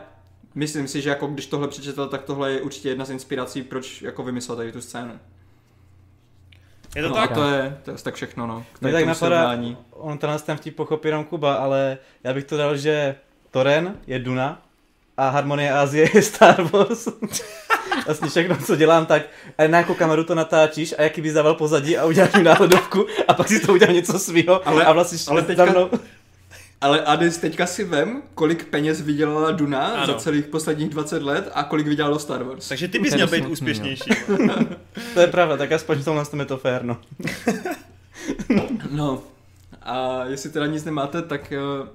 myslím 0.54 0.88
si, 0.88 1.00
že 1.00 1.10
jako 1.10 1.26
když 1.26 1.46
tohle 1.46 1.68
přečetl, 1.68 2.08
tak 2.08 2.22
tohle 2.22 2.52
je 2.52 2.60
určitě 2.60 2.88
jedna 2.88 3.04
z 3.04 3.10
inspirací, 3.10 3.62
proč 3.62 4.02
jako 4.02 4.22
vymyslel 4.22 4.56
tady 4.56 4.72
tu 4.72 4.80
scénu. 4.80 5.18
Je 6.96 7.02
to 7.02 7.08
no 7.08 7.14
tak? 7.14 7.32
A 7.32 7.34
to 7.34 7.44
je, 7.44 7.78
to 7.84 7.90
je 7.90 7.96
tak 7.96 8.14
všechno, 8.14 8.46
no. 8.46 8.64
Mě 8.80 8.92
tak 8.92 9.06
napadá, 9.06 9.58
on 9.90 10.18
tenhle 10.18 10.38
ten 10.38 10.56
vtip 10.56 10.76
pochopí 10.76 11.08
jenom 11.08 11.24
Kuba, 11.24 11.54
ale 11.54 11.98
já 12.24 12.34
bych 12.34 12.44
to 12.44 12.56
dal, 12.56 12.76
že 12.76 13.16
Toren 13.50 13.96
je 14.06 14.18
Duna 14.18 14.62
a 15.16 15.28
Harmonie 15.28 15.72
Asie 15.72 16.10
je 16.14 16.22
Star 16.22 16.62
Wars. 16.62 17.08
vlastně 18.06 18.28
všechno, 18.28 18.56
co 18.56 18.76
dělám, 18.76 19.06
tak 19.06 19.22
a 19.58 19.66
na 19.68 19.78
jakou 19.78 19.94
kameru 19.94 20.24
to 20.24 20.34
natáčíš 20.34 20.94
a 20.98 21.02
jaký 21.02 21.20
bys 21.20 21.32
dával 21.32 21.54
pozadí 21.54 21.98
a 21.98 22.04
uděláš 22.04 22.34
jim 22.34 22.44
náhledovku 22.44 23.06
a 23.28 23.34
pak 23.34 23.48
si 23.48 23.60
to 23.60 23.72
udělal 23.72 23.94
něco 23.94 24.18
svýho 24.18 24.68
ale, 24.68 24.84
a 24.84 24.92
vlastně 24.92 25.18
ale 25.28 25.42
teďka, 25.42 25.64
mnou... 25.64 25.90
Ale 26.80 27.04
Adis, 27.04 27.38
teďka 27.38 27.66
si 27.66 27.84
vem, 27.84 28.22
kolik 28.34 28.64
peněz 28.64 29.00
vydělala 29.00 29.50
Duna 29.50 29.86
ano. 29.86 30.06
za 30.06 30.14
celých 30.14 30.44
posledních 30.44 30.88
20 30.88 31.22
let 31.22 31.50
a 31.54 31.62
kolik 31.62 31.86
vydělalo 31.86 32.18
Star 32.18 32.42
Wars. 32.42 32.68
Takže 32.68 32.88
ty 32.88 32.98
bys 32.98 33.14
měl 33.14 33.26
být 33.26 33.46
úspěšnější. 33.46 34.10
to 35.14 35.20
je 35.20 35.26
pravda, 35.26 35.56
tak 35.56 35.72
aspoň 35.72 35.98
v 35.98 36.04
tomhle 36.04 36.24
je 36.38 36.44
to 36.44 36.56
fér, 36.56 36.84
no. 36.84 36.96
no, 38.90 39.22
a 39.84 40.24
jestli 40.24 40.50
teda 40.50 40.66
nic 40.66 40.84
nemáte, 40.84 41.22
tak 41.22 41.52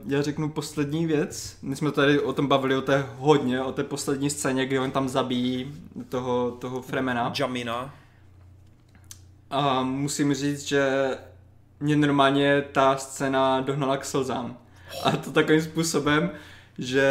já 0.08 0.22
řeknu 0.22 0.50
poslední 0.50 1.06
věc. 1.06 1.58
My 1.62 1.76
jsme 1.76 1.92
tady 1.92 2.20
o 2.20 2.34
tom 2.34 2.48
bavili 2.48 2.76
o 2.76 2.82
té 2.82 3.06
hodně, 3.18 3.62
o 3.62 3.72
té 3.72 3.84
poslední 3.84 4.30
scéně, 4.30 4.66
kdy 4.66 4.80
on 4.80 4.92
tam 4.92 5.10
zabíjí 5.10 5.74
toho, 6.10 6.52
toho 6.52 6.82
Fremena. 6.82 7.34
Jamina. 7.40 7.94
A 9.50 9.84
musím 9.84 10.34
říct, 10.34 10.68
že 10.68 11.10
mě 11.80 11.96
normálně 11.96 12.64
ta 12.72 12.98
scéna 12.98 13.62
dohnala 13.62 13.98
k 13.98 14.06
slzám. 14.06 14.58
A 15.04 15.12
to 15.12 15.32
takovým 15.32 15.62
způsobem, 15.62 16.30
že 16.78 17.08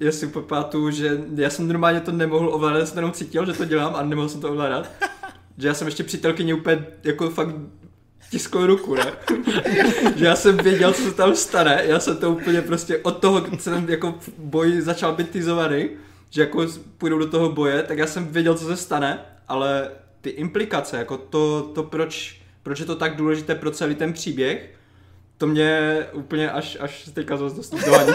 já 0.00 0.12
si 0.12 0.26
popamatuju, 0.26 0.90
že 0.90 1.20
já 1.34 1.50
jsem 1.50 1.68
normálně 1.68 2.00
to 2.00 2.12
nemohl 2.12 2.54
ovládat, 2.54 2.88
jsem 2.88 2.98
jenom 2.98 3.12
cítil, 3.12 3.46
že 3.46 3.52
to 3.52 3.64
dělám 3.64 3.96
a 3.96 4.02
nemohl 4.02 4.28
jsem 4.28 4.40
to 4.40 4.50
ovládat. 4.50 4.90
Že 5.58 5.68
já 5.68 5.74
jsem 5.74 5.86
ještě 5.86 6.04
přítelkyně 6.04 6.54
úplně 6.54 6.86
jako 7.04 7.30
fakt 7.30 7.54
tiskl 8.30 8.66
ruku, 8.66 8.94
ne? 8.94 9.12
že 10.16 10.24
já 10.24 10.36
jsem 10.36 10.56
věděl, 10.56 10.92
co 10.92 11.02
se 11.02 11.12
tam 11.12 11.36
stane, 11.36 11.82
já 11.84 12.00
jsem 12.00 12.16
to 12.16 12.30
úplně 12.30 12.62
prostě 12.62 12.98
od 12.98 13.18
toho, 13.18 13.40
co 13.40 13.58
jsem 13.58 13.90
jako 13.90 14.14
boj 14.38 14.80
začal 14.80 15.14
být 15.14 15.30
tyzovaný, 15.30 15.88
že 16.30 16.40
jako 16.40 16.66
půjdu 16.98 17.18
do 17.18 17.30
toho 17.30 17.52
boje, 17.52 17.82
tak 17.82 17.98
já 17.98 18.06
jsem 18.06 18.26
věděl, 18.26 18.54
co 18.54 18.64
se 18.64 18.76
stane, 18.76 19.18
ale 19.48 19.90
ty 20.20 20.30
implikace, 20.30 20.96
jako 20.96 21.16
to, 21.16 21.62
to 21.74 21.82
proč, 21.82 22.40
proč 22.62 22.80
je 22.80 22.86
to 22.86 22.96
tak 22.96 23.16
důležité 23.16 23.54
pro 23.54 23.70
celý 23.70 23.94
ten 23.94 24.12
příběh, 24.12 24.74
to 25.38 25.46
mě 25.46 25.98
úplně 26.12 26.50
až, 26.50 26.76
až 26.80 27.10
teďka 27.14 27.36
zase 27.36 27.56
dostalo 27.56 28.06
do 28.06 28.12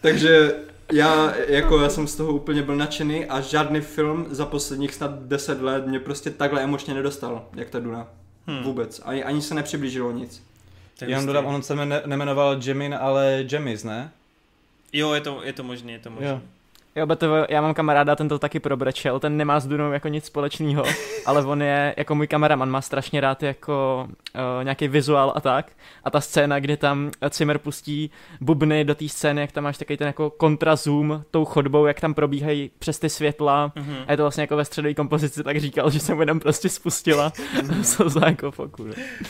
Takže 0.00 0.54
já, 0.92 1.34
jako 1.48 1.78
já 1.78 1.88
jsem 1.88 2.06
z 2.06 2.16
toho 2.16 2.32
úplně 2.32 2.62
byl 2.62 2.76
nadšený 2.76 3.26
a 3.26 3.40
žádný 3.40 3.80
film 3.80 4.26
za 4.30 4.46
posledních 4.46 4.94
snad 4.94 5.22
10 5.22 5.62
let 5.62 5.86
mě 5.86 6.00
prostě 6.00 6.30
takhle 6.30 6.62
emočně 6.62 6.94
nedostal, 6.94 7.48
jak 7.56 7.70
ta 7.70 7.80
Duna. 7.80 8.08
Hmm. 8.46 8.62
Vůbec. 8.62 9.00
Ani, 9.04 9.24
ani 9.24 9.42
se 9.42 9.54
nepřiblížilo 9.54 10.12
nic. 10.12 10.42
Já 11.00 11.24
dodám, 11.24 11.46
on 11.46 11.62
se 11.62 11.74
ne, 11.74 12.02
nemenoval 12.06 12.60
Jemin, 12.64 12.94
ale 13.00 13.44
Jemis, 13.52 13.84
ne? 13.84 14.12
Jo, 14.92 15.12
je 15.12 15.20
to, 15.20 15.40
je 15.42 15.52
to 15.52 15.62
možné, 15.62 15.92
je 15.92 15.98
to 15.98 16.10
možné. 16.10 16.40
Jo. 16.96 17.06
BTV, 17.06 17.28
já 17.48 17.60
mám 17.60 17.74
kamaráda, 17.74 18.16
ten 18.16 18.28
to 18.28 18.38
taky 18.38 18.60
probrečel, 18.60 19.20
ten 19.20 19.36
nemá 19.36 19.60
s 19.60 19.66
Dunou 19.66 19.92
jako 19.92 20.08
nic 20.08 20.24
společného, 20.24 20.84
ale 21.26 21.44
on 21.44 21.62
je 21.62 21.94
jako 21.96 22.14
můj 22.14 22.26
kameraman, 22.26 22.70
má 22.70 22.80
strašně 22.80 23.20
rád 23.20 23.42
jako 23.42 24.08
uh, 24.08 24.64
nějaký 24.64 24.88
vizuál 24.88 25.32
a 25.36 25.40
tak. 25.40 25.72
A 26.04 26.10
ta 26.10 26.20
scéna, 26.20 26.60
kdy 26.60 26.76
tam 26.76 27.10
Zimmer 27.32 27.58
pustí 27.58 28.10
bubny 28.40 28.84
do 28.84 28.94
té 28.94 29.08
scény, 29.08 29.40
jak 29.40 29.52
tam 29.52 29.64
máš 29.64 29.78
takový 29.78 29.96
ten 29.96 30.06
jako 30.06 30.30
kontrazoom 30.30 31.24
tou 31.30 31.44
chodbou, 31.44 31.86
jak 31.86 32.00
tam 32.00 32.14
probíhají 32.14 32.70
přes 32.78 32.98
ty 32.98 33.08
světla. 33.08 33.72
Mm-hmm. 33.76 34.04
A 34.06 34.10
je 34.10 34.16
to 34.16 34.22
vlastně 34.22 34.40
jako 34.40 34.56
ve 34.56 34.64
středové 34.64 34.94
kompozici, 34.94 35.42
tak 35.42 35.60
říkal, 35.60 35.90
že 35.90 36.00
jsem 36.00 36.20
jenom 36.20 36.40
prostě 36.40 36.68
spustila. 36.68 37.32
za 38.06 38.26
jako 38.26 38.50
foku. 38.50 38.86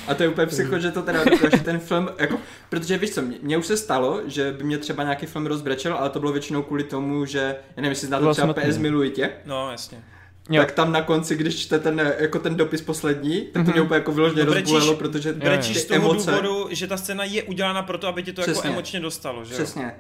A 0.09 0.15
to 0.15 0.23
je 0.23 0.29
úplně 0.29 0.47
psycho, 0.47 0.79
že 0.79 0.91
to 0.91 1.03
teda 1.03 1.25
dokáže 1.25 1.63
ten 1.65 1.79
film, 1.79 2.09
jako, 2.19 2.37
protože 2.69 2.99
víš 2.99 3.11
co, 3.11 3.23
mně 3.43 3.59
už 3.59 3.67
se 3.67 3.77
stalo, 3.77 4.21
že 4.27 4.53
by 4.53 4.65
mě 4.65 4.79
třeba 4.79 5.03
nějaký 5.03 5.27
film 5.27 5.47
rozbrečel, 5.47 5.95
ale 5.95 6.11
to 6.11 6.21
bylo 6.21 6.33
většinou 6.33 6.63
kvůli 6.63 6.85
tomu, 6.85 7.25
že 7.25 7.54
já 7.77 7.77
nevím, 7.77 7.91
jestli 7.91 8.07
znáte 8.07 8.31
třeba 8.33 8.55
PS 8.55 8.79
Miluji 8.79 9.11
tě. 9.11 9.31
No, 9.47 9.71
jasně. 9.71 10.03
Jo. 10.51 10.63
Tak 10.63 10.73
tam 10.73 10.93
na 10.93 11.03
konci, 11.03 11.37
když 11.37 11.57
čte 11.57 11.79
ten, 11.79 12.15
jako 12.19 12.39
ten 12.39 12.57
dopis 12.57 12.83
poslední, 12.83 13.41
tak 13.41 13.53
to 13.53 13.59
mm-hmm. 13.59 13.73
mě 13.73 13.83
úplně 13.83 13.99
jako 13.99 14.13
vyloženě 14.13 14.45
no, 14.45 14.55
rozbolelo, 14.55 14.97
protože 14.97 15.33
brečíš 15.33 15.81
z 15.81 15.85
toho 15.85 16.11
emoce... 16.11 16.31
důvodu, 16.31 16.67
že 16.71 16.87
ta 16.87 16.97
scéna 16.97 17.25
je 17.25 17.43
udělána 17.43 17.83
proto, 17.83 18.09
aby 18.09 18.23
tě 18.23 18.33
to 18.33 18.41
jako 18.41 18.53
Přesně. 18.53 18.69
jako 18.69 18.75
emočně 18.75 19.01
dostalo, 19.01 19.45
že 19.45 19.55
Přesně. 19.55 19.95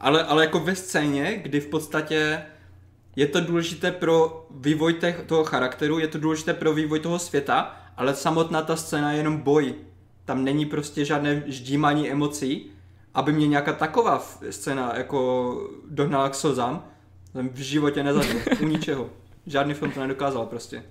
Ale, 0.00 0.24
ale 0.24 0.44
jako 0.44 0.60
ve 0.60 0.74
scéně, 0.74 1.36
kdy 1.42 1.60
v 1.60 1.66
podstatě 1.66 2.42
je 3.16 3.26
to 3.26 3.40
důležité 3.40 3.92
pro 3.92 4.46
vývoj 4.50 4.96
toho 5.26 5.44
charakteru, 5.44 5.98
je 5.98 6.08
to 6.08 6.18
důležité 6.18 6.54
pro 6.54 6.74
vývoj 6.74 7.00
toho 7.00 7.18
světa, 7.18 7.76
ale 7.96 8.14
samotná 8.14 8.62
ta 8.62 8.76
scéna 8.76 9.12
je 9.12 9.18
jenom 9.18 9.36
boj. 9.36 9.74
Tam 10.24 10.44
není 10.44 10.66
prostě 10.66 11.04
žádné 11.04 11.42
ždímání 11.46 12.10
emocí, 12.10 12.70
aby 13.14 13.32
mě 13.32 13.46
nějaká 13.46 13.72
taková 13.72 14.26
scéna 14.50 14.92
jako 14.96 15.52
dohnala 15.90 16.28
k 16.28 16.34
slzám, 16.34 16.84
jsem 17.38 17.48
v 17.48 17.58
životě 17.58 18.02
nezažil. 18.02 18.40
U 18.60 18.66
ničeho. 18.66 19.10
Žádný 19.46 19.74
film 19.74 19.92
to 19.92 20.00
nedokázal 20.00 20.46
prostě. 20.46 20.82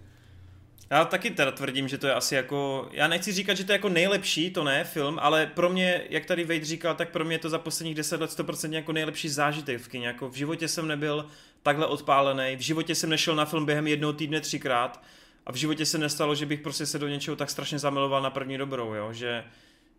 Já 0.90 1.06
taky 1.06 1.32
teda 1.32 1.52
tvrdím, 1.52 1.88
že 1.88 1.98
to 1.98 2.08
je 2.08 2.14
asi 2.14 2.36
jako, 2.36 2.90
já 2.92 3.08
nechci 3.08 3.32
říkat, 3.32 3.54
že 3.58 3.64
to 3.64 3.72
je 3.72 3.76
jako 3.76 3.90
nejlepší, 3.90 4.52
to 4.52 4.64
ne, 4.64 4.84
film, 4.84 5.20
ale 5.22 5.46
pro 5.46 5.70
mě, 5.70 6.02
jak 6.10 6.26
tady 6.26 6.44
Wade 6.44 6.66
říkal, 6.66 6.96
tak 6.96 7.10
pro 7.10 7.26
mě 7.26 7.36
je 7.36 7.40
to 7.40 7.50
za 7.50 7.60
posledních 7.60 7.96
deset 7.96 8.22
let 8.22 8.30
100% 8.30 8.74
jako 8.74 8.94
nejlepší 8.94 9.30
zážitek 9.30 9.82
v 9.82 9.88
kině. 9.88 10.08
Jako 10.08 10.30
v 10.30 10.34
životě 10.34 10.68
jsem 10.68 10.88
nebyl 10.88 11.26
takhle 11.64 11.86
odpálený, 11.86 12.56
v 12.56 12.62
životě 12.62 12.96
jsem 12.96 13.10
nešel 13.10 13.36
na 13.36 13.46
film 13.46 13.66
během 13.66 13.88
jednoho 13.88 14.14
týdne 14.14 14.42
třikrát 14.42 15.04
a 15.46 15.52
v 15.52 15.56
životě 15.56 15.86
se 15.86 15.98
nestalo, 15.98 16.36
že 16.36 16.46
bych 16.46 16.62
prostě 16.62 16.86
se 16.86 17.00
do 17.00 17.08
něčeho 17.08 17.36
tak 17.36 17.50
strašně 17.50 17.80
zamiloval 17.80 18.22
na 18.22 18.30
první 18.30 18.58
dobrou, 18.58 18.94
jo, 18.94 19.14
že 19.14 19.44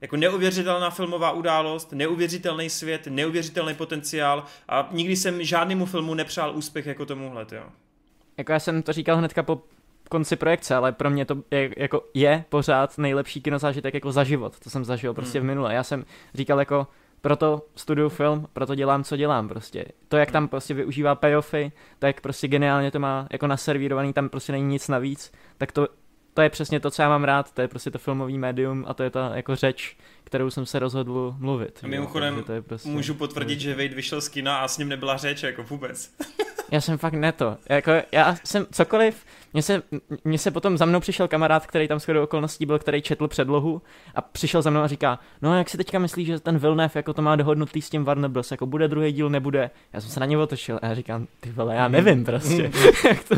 jako 0.01 0.17
neuvěřitelná 0.17 0.91
filmová 0.91 1.31
událost, 1.31 1.93
neuvěřitelný 1.93 2.71
svět, 2.71 3.07
neuvěřitelný 3.07 3.75
potenciál 3.75 4.45
a 4.69 4.89
nikdy 4.93 5.17
jsem 5.17 5.45
žádnému 5.45 5.87
filmu 5.87 6.15
nepřál 6.15 6.57
úspěch 6.57 6.87
jako 6.87 7.07
tomuhle, 7.07 7.47
jo. 7.53 7.63
Jako 8.37 8.53
já 8.53 8.59
jsem 8.61 8.83
to 8.83 8.93
říkal 8.93 9.17
hnedka 9.17 9.43
po 9.43 9.63
konci 10.11 10.37
projekce, 10.37 10.75
ale 10.75 10.93
pro 10.93 11.11
mě 11.11 11.25
to 11.25 11.43
je, 11.51 11.71
jako 11.77 12.05
je 12.15 12.45
pořád 12.49 12.99
nejlepší 12.99 13.43
kinozážitek 13.43 13.95
jako 13.95 14.13
za 14.13 14.25
život, 14.25 14.59
to 14.59 14.71
jsem 14.71 14.85
zažil 14.85 15.15
prostě 15.15 15.39
hmm. 15.39 15.47
v 15.47 15.51
minule. 15.51 15.75
Já 15.75 15.83
jsem 15.83 16.05
říkal 16.35 16.59
jako, 16.59 16.87
proto 17.21 17.67
studuju 17.77 18.09
film, 18.09 18.49
proto 18.53 18.75
dělám, 18.75 19.05
co 19.05 19.17
dělám 19.17 19.49
prostě. 19.49 19.85
To, 20.09 20.17
jak 20.17 20.31
tam 20.31 20.49
prostě 20.49 20.75
využívá 20.75 21.15
payoffy, 21.15 21.73
tak 21.99 22.21
prostě 22.21 22.49
geniálně 22.49 22.91
to 22.91 22.99
má 22.99 23.27
jako 23.31 23.47
naservírovaný, 23.47 24.13
tam 24.13 24.29
prostě 24.29 24.53
není 24.53 24.67
nic 24.67 24.89
navíc, 24.89 25.33
tak 25.59 25.73
to 25.73 25.89
to 26.39 26.43
je 26.43 26.51
přesně 26.51 26.81
to, 26.81 26.91
co 26.91 27.03
já 27.03 27.09
mám 27.09 27.25
rád, 27.25 27.53
to 27.53 27.61
je 27.61 27.69
prostě 27.69 27.91
to 27.91 27.99
filmový 27.99 28.39
médium 28.39 28.85
a 28.89 28.95
to 28.95 29.03
je 29.03 29.11
ta 29.11 29.37
jako 29.37 29.57
řeč, 29.57 29.97
kterou 30.29 30.51
jsem 30.51 30.67
se 30.67 30.79
rozhodl 30.79 31.35
mluvit. 31.39 31.81
A 31.83 31.87
mimochodem 31.87 32.43
to 32.47 32.53
je 32.53 32.63
prostě, 32.63 32.89
můžu 32.89 33.15
potvrdit, 33.15 33.61
že 33.61 33.75
Wade 33.75 33.89
vyšel 33.89 34.21
z 34.21 34.29
kina 34.29 34.59
a 34.59 34.69
s 34.69 34.79
ním 34.79 34.89
nebyla 34.89 35.17
řeč 35.17 35.43
jako 35.43 35.63
vůbec. 35.63 36.11
já 36.71 36.81
jsem 36.81 36.99
fakt 36.99 37.13
neto. 37.13 37.57
Jako, 37.69 37.91
já 38.13 38.37
jsem 38.45 38.67
cokoliv, 38.73 39.25
mně 39.53 39.63
se, 39.63 39.83
mně 40.25 40.39
se 40.39 40.51
potom 40.51 40.79
za 40.79 40.85
mnou 40.85 41.01
přišel 41.01 41.29
kamarád, 41.29 41.67
který 41.67 41.89
tam 41.89 41.99
shodou 41.99 42.23
okolností 42.23 42.67
byl, 42.67 42.79
který 42.79 43.03
četl 43.03 43.29
předlohu 43.29 43.83
a 44.15 44.21
přišel 44.21 44.63
za 44.63 44.71
mnou 44.71 44.81
a 44.81 44.87
říká, 44.87 45.19
no 45.43 45.59
jak 45.59 45.71
si 45.71 45.77
teďka 45.77 45.99
myslíš, 45.99 46.27
že 46.27 46.41
ten 46.41 46.59
Vilnev 46.59 46.97
jako 46.97 47.13
to 47.13 47.23
má 47.23 47.37
dohodnutý 47.37 47.83
s 47.83 47.91
tím 47.91 48.05
Warner 48.05 48.31
Bros, 48.31 48.51
jako 48.51 48.67
bude 48.67 48.89
druhý 48.89 49.13
díl, 49.13 49.31
nebude. 49.31 49.71
Já 49.93 50.01
jsem 50.01 50.11
se 50.11 50.21
na 50.21 50.27
něj 50.27 50.39
otočil 50.39 50.79
a 50.83 50.87
já 50.87 50.95
říkám, 50.95 51.27
ty 51.41 51.51
vole, 51.51 51.75
já 51.75 51.89
nevím 51.89 52.25
prostě. 52.25 52.71
jak 53.09 53.25
to... 53.25 53.35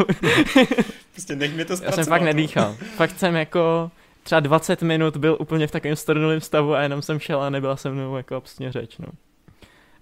prostě 1.12 1.36
nech 1.36 1.54
mě 1.54 1.64
to 1.64 1.76
zpracovat. 1.76 1.98
Já 1.98 2.04
jsem 2.04 2.10
fakt 2.10 2.22
nedýchal. 2.22 2.76
fakt 2.96 3.18
jsem 3.18 3.34
jako 3.34 3.90
třeba 4.22 4.40
20 4.40 4.82
minut 4.82 5.16
byl 5.16 5.36
úplně 5.40 5.66
v 5.66 5.70
takovém 5.70 5.96
strnulém 5.96 6.40
stavu 6.40 6.74
a 6.74 6.82
jenom 6.82 7.02
jsem 7.02 7.18
šel 7.18 7.42
a 7.42 7.50
nebyla 7.50 7.76
se 7.76 7.90
mnou 7.90 8.16
jako 8.16 8.36
absolutně 8.36 8.72
řeč, 8.72 8.98
no. 8.98 9.06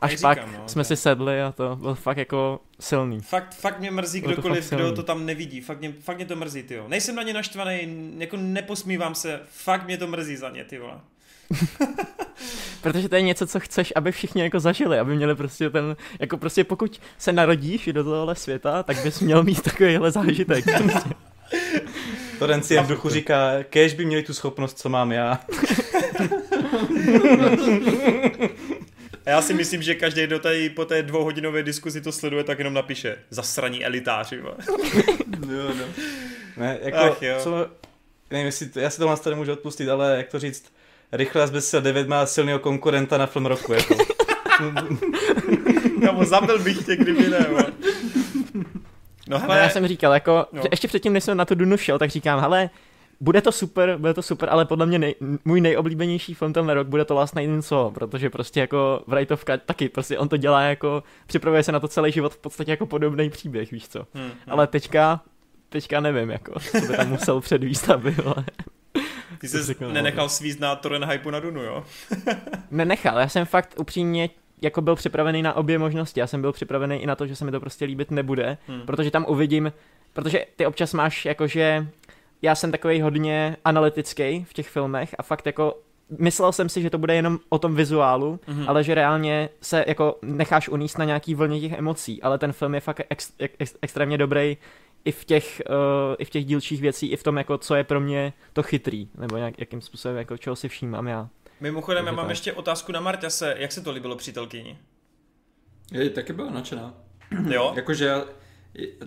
Až 0.00 0.10
Neříkám, 0.10 0.34
pak 0.36 0.46
no, 0.58 0.68
jsme 0.68 0.82
to- 0.82 0.86
si 0.86 0.96
sedli 0.96 1.42
a 1.42 1.52
to 1.52 1.76
bylo 1.76 1.94
fakt 1.94 2.16
jako 2.16 2.60
silný. 2.80 3.20
Fakt, 3.20 3.54
fakt 3.54 3.80
mě 3.80 3.90
mrzí 3.90 4.22
to 4.22 4.28
kdokoliv, 4.28 4.68
fakt 4.68 4.78
kdo 4.78 4.92
to 4.92 5.02
tam 5.02 5.26
nevidí. 5.26 5.60
Fakt 5.60 5.80
mě, 5.80 5.92
fakt 6.00 6.16
mě 6.16 6.26
to 6.26 6.36
mrzí, 6.36 6.62
ty 6.62 6.74
jo. 6.74 6.84
Nejsem 6.88 7.14
na 7.14 7.22
ně 7.22 7.34
naštvaný, 7.34 7.88
jako 8.18 8.36
neposmívám 8.36 9.14
se. 9.14 9.40
Fakt 9.50 9.86
mě 9.86 9.98
to 9.98 10.06
mrzí 10.06 10.36
za 10.36 10.50
ně, 10.50 10.64
ty 10.64 10.78
vole. 10.78 11.00
Protože 12.82 13.08
to 13.08 13.14
je 13.14 13.22
něco, 13.22 13.46
co 13.46 13.60
chceš, 13.60 13.92
aby 13.96 14.12
všichni 14.12 14.42
jako 14.42 14.60
zažili, 14.60 14.98
aby 14.98 15.16
měli 15.16 15.34
prostě 15.34 15.70
ten, 15.70 15.96
jako 16.20 16.36
prostě 16.36 16.64
pokud 16.64 17.00
se 17.18 17.32
narodíš 17.32 17.88
do 17.92 18.04
tohohle 18.04 18.34
světa, 18.34 18.82
tak 18.82 19.02
bys 19.02 19.20
měl 19.20 19.42
mít 19.42 19.62
takovýhle 19.62 20.10
zážitek. 20.10 20.64
Torenci 22.38 22.78
v 22.78 22.86
duchu 22.86 23.08
říká, 23.08 23.50
kež 23.70 23.94
by 23.94 24.04
měli 24.04 24.22
tu 24.22 24.34
schopnost, 24.34 24.78
co 24.78 24.88
mám 24.88 25.12
já. 25.12 25.40
A 29.26 29.30
já 29.30 29.42
si 29.42 29.54
myslím, 29.54 29.82
že 29.82 29.94
každý, 29.94 30.26
kdo 30.26 30.38
tady 30.38 30.70
po 30.70 30.84
té 30.84 31.02
dvouhodinové 31.02 31.62
diskuzi 31.62 32.00
to 32.00 32.12
sleduje, 32.12 32.44
tak 32.44 32.58
jenom 32.58 32.74
napíše 32.74 33.16
zasraní 33.30 33.84
elitáři. 33.84 34.40
Jo, 35.52 35.68
no. 35.78 35.84
Ne, 36.56 36.78
jako, 36.82 36.98
Ach 36.98 37.22
jo. 37.22 37.34
co, 37.38 37.66
nevím, 38.30 38.46
jestli 38.46 38.68
to, 38.68 38.80
já 38.80 38.90
si 38.90 38.98
tohle 38.98 39.16
to 39.16 39.30
nemůžu 39.30 39.52
odpustit, 39.52 39.88
ale 39.88 40.16
jak 40.16 40.28
to 40.28 40.38
říct, 40.38 40.72
rychle 41.12 41.46
z 41.46 41.50
Bezsil 41.50 41.80
9 41.80 42.08
má 42.08 42.26
silného 42.26 42.58
konkurenta 42.58 43.18
na 43.18 43.26
film 43.26 43.46
roku, 43.46 43.72
jako. 43.72 43.96
Kamo, 46.04 46.24
zabil 46.24 46.58
bych 46.58 46.86
tě, 46.86 46.96
kdyby 46.96 47.28
ne. 47.28 47.46
vole. 47.48 47.67
No 49.28 49.36
Ale 49.36 49.46
hele, 49.46 49.58
já 49.58 49.68
jsem 49.68 49.86
říkal, 49.86 50.12
jako, 50.12 50.46
No. 50.52 50.62
že 50.62 50.68
ještě 50.70 50.88
předtím, 50.88 51.12
než 51.12 51.24
jsem 51.24 51.36
na 51.36 51.44
tu 51.44 51.54
Dunu 51.54 51.76
šel, 51.76 51.98
tak 51.98 52.10
říkám, 52.10 52.40
hele, 52.40 52.70
bude 53.20 53.40
to 53.42 53.52
super, 53.52 53.96
bude 53.98 54.14
to 54.14 54.22
super, 54.22 54.48
ale 54.50 54.64
podle 54.64 54.86
mě 54.86 54.98
nej, 54.98 55.14
můj 55.44 55.60
nejoblíbenější 55.60 56.34
film 56.34 56.52
tenhle 56.52 56.74
rok 56.74 56.86
bude 56.86 57.04
to 57.04 57.14
Last 57.14 57.34
Night 57.36 57.48
in 57.50 57.62
Soho, 57.62 57.90
protože 57.90 58.30
prostě 58.30 58.60
jako 58.60 59.02
Wrightovka 59.06 59.56
taky, 59.56 59.88
prostě 59.88 60.18
on 60.18 60.28
to 60.28 60.36
dělá 60.36 60.62
jako, 60.62 61.02
připravuje 61.26 61.62
se 61.62 61.72
na 61.72 61.80
to 61.80 61.88
celý 61.88 62.12
život 62.12 62.34
v 62.34 62.38
podstatě 62.38 62.70
jako 62.70 62.86
podobný 62.86 63.30
příběh, 63.30 63.70
víš 63.70 63.88
co. 63.88 64.06
Hmm, 64.14 64.24
hmm. 64.24 64.32
Ale 64.48 64.66
teďka, 64.66 65.20
teďka 65.68 66.00
nevím, 66.00 66.30
jako, 66.30 66.60
co 66.60 66.80
by 66.80 66.96
tam 66.96 67.08
musel 67.08 67.40
předvíst, 67.40 67.90
aby, 67.90 68.16
ale... 68.24 68.44
Ty 69.40 69.48
to 69.48 69.58
jsi 69.58 69.76
no. 69.80 69.92
nenechal 69.92 70.28
svízt 70.28 70.60
na 70.60 70.76
Toren 70.76 71.04
Hypu 71.04 71.30
na 71.30 71.40
Dunu, 71.40 71.62
jo? 71.62 71.84
Nenechal, 72.70 73.18
já 73.18 73.28
jsem 73.28 73.46
fakt 73.46 73.74
upřímně 73.76 74.30
jako 74.62 74.80
byl 74.82 74.96
připravený 74.96 75.42
na 75.42 75.54
obě 75.56 75.78
možnosti. 75.78 76.20
Já 76.20 76.26
jsem 76.26 76.40
byl 76.40 76.52
připravený 76.52 76.96
i 76.96 77.06
na 77.06 77.14
to, 77.16 77.26
že 77.26 77.36
se 77.36 77.44
mi 77.44 77.50
to 77.50 77.60
prostě 77.60 77.84
líbit 77.84 78.10
nebude, 78.10 78.58
Hmm. 78.68 78.80
protože 78.86 79.10
tam 79.10 79.24
uvidím, 79.28 79.72
protože 80.12 80.44
ty 80.56 80.66
občas 80.66 80.94
máš 80.94 81.24
jakože, 81.24 81.86
já 82.42 82.54
jsem 82.54 82.72
takový 82.72 83.00
hodně 83.00 83.56
analytický 83.64 84.44
v 84.48 84.52
těch 84.52 84.68
filmech 84.68 85.14
a 85.18 85.22
fakt 85.22 85.46
jako 85.46 85.74
myslel 86.18 86.52
jsem 86.52 86.68
si, 86.68 86.82
že 86.82 86.90
to 86.90 86.98
bude 86.98 87.14
jenom 87.14 87.38
o 87.48 87.58
tom 87.58 87.74
vizuálu, 87.74 88.40
Mhm. 88.46 88.64
ale 88.68 88.84
že 88.84 88.94
reálně 88.94 89.48
se 89.60 89.84
jako 89.88 90.18
necháš 90.22 90.68
uníst 90.68 90.98
na 90.98 91.04
nějaký 91.04 91.34
vlně 91.34 91.60
těch 91.60 91.72
emocí, 91.72 92.22
ale 92.22 92.38
ten 92.38 92.52
film 92.52 92.74
je 92.74 92.80
fakt 92.80 93.00
ex, 93.10 93.32
ex, 93.58 93.74
extrémně 93.82 94.18
dobrý 94.18 94.56
i 95.04 95.12
v 95.12 95.24
těch, 95.24 95.62
uh, 95.70 96.14
i 96.18 96.24
v 96.24 96.30
těch 96.30 96.44
dílčích 96.44 96.80
věcí, 96.80 97.06
i 97.10 97.16
v 97.16 97.22
tom, 97.22 97.36
jako, 97.36 97.58
co 97.58 97.74
je 97.74 97.84
pro 97.84 98.00
mě 98.00 98.32
to 98.52 98.62
chytrý, 98.62 99.08
nebo 99.18 99.36
nějak, 99.36 99.58
jakým 99.58 99.80
způsobem, 99.80 100.16
jako, 100.16 100.36
čeho 100.36 100.56
si 100.56 100.68
všímám 100.68 101.06
já. 101.06 101.28
Mimochodem, 101.60 102.04
já 102.06 102.10
Takže 102.10 102.16
mám 102.16 102.24
tak. 102.26 102.30
ještě 102.30 102.52
otázku 102.52 102.92
na 102.92 103.00
Marťase. 103.00 103.54
Jak 103.58 103.72
se 103.72 103.80
to 103.80 103.92
líbilo 103.92 104.16
přítelkyni? 104.16 104.78
Je, 105.92 106.10
taky 106.10 106.32
byla 106.32 106.50
nadšená. 106.50 106.94
Jo? 107.48 107.72
Jakože, 107.76 108.14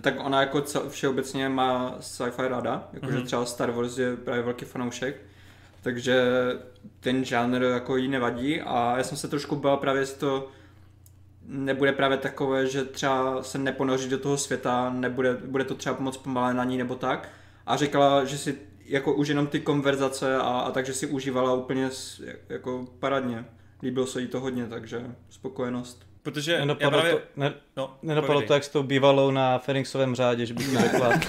tak 0.00 0.14
ona 0.18 0.40
jako 0.40 0.64
všeobecně 0.88 1.48
má 1.48 1.96
sci-fi 2.00 2.48
ráda, 2.48 2.88
jakože 2.92 3.16
Mhm. 3.16 3.26
třeba 3.26 3.44
Star 3.44 3.70
Wars 3.70 3.98
je 3.98 4.16
právě 4.16 4.42
velký 4.42 4.64
fanoušek, 4.64 5.16
takže 5.82 6.22
ten 7.00 7.24
žánr 7.24 7.62
jako 7.62 7.96
jí 7.96 8.08
nevadí 8.08 8.60
a 8.60 8.94
já 8.96 9.04
jsem 9.04 9.18
se 9.18 9.28
trošku 9.28 9.56
bál 9.56 9.76
právě, 9.76 10.02
jestli 10.02 10.18
to 10.20 10.48
nebude 11.46 11.92
právě 11.92 12.16
takové, 12.18 12.66
že 12.66 12.84
třeba 12.84 13.42
se 13.42 13.58
neponoří 13.58 14.08
do 14.08 14.18
toho 14.18 14.36
světa, 14.38 14.90
nebude, 14.90 15.34
bude 15.34 15.64
to 15.64 15.74
třeba 15.74 15.96
moc 15.98 16.16
pomalé 16.16 16.54
na 16.54 16.64
ní 16.64 16.78
nebo 16.78 16.94
tak. 16.94 17.28
A 17.66 17.76
říkala, 17.76 18.24
že 18.24 18.38
si 18.38 18.58
jako 18.86 19.14
už 19.14 19.28
jenom 19.28 19.46
ty 19.46 19.60
konverzace 19.60 20.36
a, 20.36 20.40
a 20.40 20.70
takže 20.70 20.92
si 20.94 21.06
užívala 21.06 21.54
úplně 21.54 21.90
s, 21.90 22.20
jako 22.48 22.86
paradně. 22.98 23.44
Líbilo 23.82 24.06
se 24.06 24.20
jí 24.20 24.26
to 24.26 24.40
hodně, 24.40 24.66
takže 24.66 25.00
spokojenost. 25.30 26.06
Protože 26.22 26.52
já 26.52 26.58
Nenapadlo, 26.60 26.90
právě... 26.90 27.12
to, 27.12 27.20
ne, 27.36 27.54
No, 27.76 27.98
povídej. 28.02 28.46
to, 28.46 28.54
jak 28.54 28.64
s 28.64 28.68
tou 28.68 28.82
bývalou 28.82 29.30
na 29.30 29.58
Ferinxovém 29.58 30.14
řádě, 30.14 30.46
že 30.46 30.54
bych 30.54 30.72
to 30.72 30.78
řekla. 30.80 31.08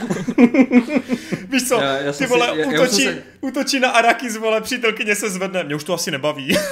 Víš 1.49 1.67
co, 1.67 1.75
Já- 1.81 1.97
já 1.97 2.13
ty 2.13 2.25
vole, 2.25 2.51
si- 2.53 2.59
já- 2.59 2.71
já 2.71 2.81
útočí, 2.81 3.03
jsem 3.03 3.13
se- 3.13 3.23
útočí 3.41 3.79
na 3.79 3.89
Arakis, 3.89 4.37
vole, 4.37 4.61
přítelkyně 4.61 5.15
se 5.15 5.29
zvedne. 5.29 5.63
Mě 5.63 5.75
už 5.75 5.83
to 5.83 5.93
asi 5.93 6.11
nebaví. 6.11 6.57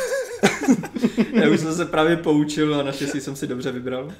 Já 1.33 1.49
už 1.49 1.59
jsem 1.59 1.73
se 1.75 1.85
právě 1.85 2.17
poučil 2.17 2.79
a 2.79 2.83
naštěstí 2.83 3.21
jsem 3.21 3.35
si 3.35 3.47
dobře 3.47 3.71
vybral. 3.71 4.13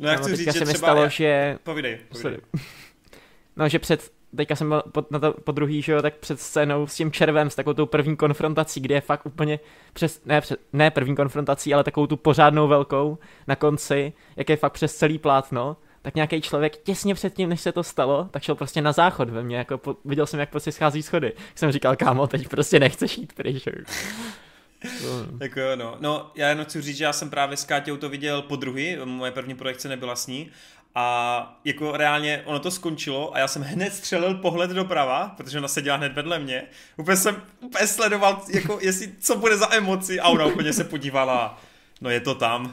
No 0.00 0.08
já 0.08 0.14
Kámo, 0.14 0.26
chci 0.26 0.36
říct, 0.36 0.46
teďka 0.46 0.52
že 0.52 0.58
se 0.58 0.64
mi 0.64 0.72
třeba... 0.74 0.86
stalo, 0.88 1.02
já- 1.02 1.08
že 1.08 1.58
Povídej, 1.62 1.98
povídej. 2.12 2.38
No, 3.56 3.68
že 3.68 3.78
před, 3.78 4.12
teďka 4.36 4.56
jsem 4.56 4.68
byl 4.68 4.82
po, 4.92 5.06
na 5.10 5.18
to, 5.18 5.32
po 5.32 5.52
druhý, 5.52 5.82
že 5.82 5.92
jo, 5.92 6.02
tak 6.02 6.14
před 6.14 6.40
scénou 6.40 6.86
s 6.86 6.94
tím 6.94 7.12
červem, 7.12 7.50
s 7.50 7.54
takovou 7.54 7.74
tou 7.74 7.86
první 7.86 8.16
konfrontací, 8.16 8.80
kde 8.80 8.94
je 8.94 9.00
fakt 9.00 9.26
úplně 9.26 9.60
přes, 9.92 10.24
ne, 10.24 10.40
před, 10.40 10.60
ne 10.72 10.90
první 10.90 11.16
konfrontací, 11.16 11.74
ale 11.74 11.84
takovou 11.84 12.06
tu 12.06 12.16
pořádnou 12.16 12.68
velkou 12.68 13.18
na 13.46 13.56
konci, 13.56 14.12
jak 14.36 14.48
je 14.48 14.56
fakt 14.56 14.72
přes 14.72 14.96
celý 14.96 15.18
plátno, 15.18 15.76
tak 16.02 16.14
nějaký 16.14 16.40
člověk 16.40 16.76
těsně 16.76 17.14
předtím, 17.14 17.48
než 17.48 17.60
se 17.60 17.72
to 17.72 17.82
stalo, 17.82 18.28
tak 18.30 18.42
šel 18.42 18.54
prostě 18.54 18.82
na 18.82 18.92
záchod 18.92 19.30
ve 19.30 19.42
mně, 19.42 19.56
jako 19.56 19.78
po, 19.78 19.96
viděl 20.04 20.26
jsem, 20.26 20.40
jak 20.40 20.50
prostě 20.50 20.72
schází 20.72 21.02
schody. 21.02 21.32
Tak 21.32 21.58
jsem 21.58 21.72
říkal, 21.72 21.96
kámo, 21.96 22.26
teď 22.26 22.48
prostě 22.48 22.80
nechceš 22.80 23.18
jít 23.18 23.32
pryč. 23.32 23.64
No. 23.66 25.38
Jako 25.40 25.60
jo, 25.60 25.76
no. 25.76 25.96
No, 26.00 26.30
já 26.34 26.48
jenom 26.48 26.64
chci 26.64 26.82
říct, 26.82 26.96
že 26.96 27.04
já 27.04 27.12
jsem 27.12 27.30
právě 27.30 27.56
s 27.56 27.64
Káťou 27.64 27.96
to 27.96 28.08
viděl 28.08 28.42
po 28.42 28.56
druhý, 28.56 28.96
moje 29.04 29.32
první 29.32 29.54
projekce 29.54 29.88
nebyla 29.88 30.16
s 30.16 30.26
ní. 30.26 30.50
A 30.94 31.60
jako 31.64 31.96
reálně 31.96 32.42
ono 32.44 32.58
to 32.58 32.70
skončilo 32.70 33.34
a 33.34 33.38
já 33.38 33.48
jsem 33.48 33.62
hned 33.62 33.94
střelil 33.94 34.34
pohled 34.34 34.70
doprava, 34.70 35.34
protože 35.36 35.58
ona 35.58 35.68
seděla 35.68 35.96
hned 35.96 36.12
vedle 36.12 36.38
mě. 36.38 36.62
Úplně 36.96 37.16
jsem 37.16 37.42
úplně 37.60 37.86
sledoval, 37.86 38.42
jako 38.48 38.78
jestli, 38.80 39.12
co 39.20 39.36
bude 39.36 39.56
za 39.56 39.74
emoci 39.74 40.20
a 40.20 40.28
ona 40.28 40.46
úplně 40.46 40.72
se 40.72 40.84
podívala. 40.84 41.60
No 42.00 42.10
je 42.10 42.20
to 42.20 42.34
tam. 42.34 42.72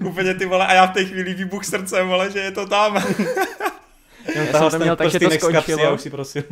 úplně 0.06 0.34
ty 0.34 0.46
vole 0.46 0.66
a 0.66 0.74
já 0.74 0.86
v 0.86 0.92
té 0.92 1.04
chvíli 1.04 1.34
výbuch 1.34 1.64
srdce, 1.64 2.02
vole, 2.02 2.30
že 2.30 2.38
je 2.38 2.50
to 2.50 2.66
tam. 2.66 3.02
Jsem 4.32 4.46
tahal 4.46 4.70
to 4.70 4.78
ten 4.78 4.82
měl 4.82 4.96
tak, 4.96 5.10
že 5.10 5.18
to 5.18 5.24
kapsy 5.24 5.38
skončilo. 5.38 5.86
a 5.86 5.90
už 5.90 6.00
si 6.00 6.10
prosím. 6.10 6.42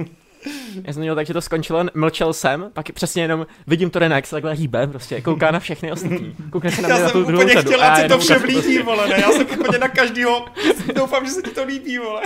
Já 0.84 0.92
jsem 0.92 1.00
měl 1.02 1.14
tak, 1.14 1.26
že 1.26 1.32
to 1.32 1.40
skončilo, 1.40 1.84
mlčel 1.94 2.32
jsem, 2.32 2.70
pak 2.72 2.92
přesně 2.92 3.22
jenom 3.22 3.46
vidím 3.66 3.90
to 3.90 3.98
jak 3.98 4.26
se 4.26 4.36
takhle 4.36 4.54
hýbe, 4.54 4.86
prostě 4.86 5.20
kouká 5.20 5.50
na 5.50 5.60
všechny 5.60 5.92
ostatní. 5.92 6.36
Koukne 6.50 6.70
se 6.70 6.82
na 6.82 6.88
mě 6.88 6.96
Já 6.96 7.02
na 7.02 7.08
jsem 7.08 7.20
tu 7.22 7.26
druhou 7.26 7.48
řadu. 7.48 7.70
chtěl, 7.70 7.84
a 7.84 7.96
se 7.96 8.08
to 8.08 8.18
všem 8.18 8.42
líbí, 8.42 8.78
vole, 8.78 9.08
ne? 9.08 9.20
Já 9.20 9.30
jsem 9.30 9.46
úplně 9.60 9.78
na 9.78 9.88
každýho, 9.88 10.46
doufám, 10.94 11.26
že 11.26 11.30
se 11.30 11.42
ti 11.42 11.50
to 11.50 11.64
líbí, 11.64 11.98
vole. 11.98 12.22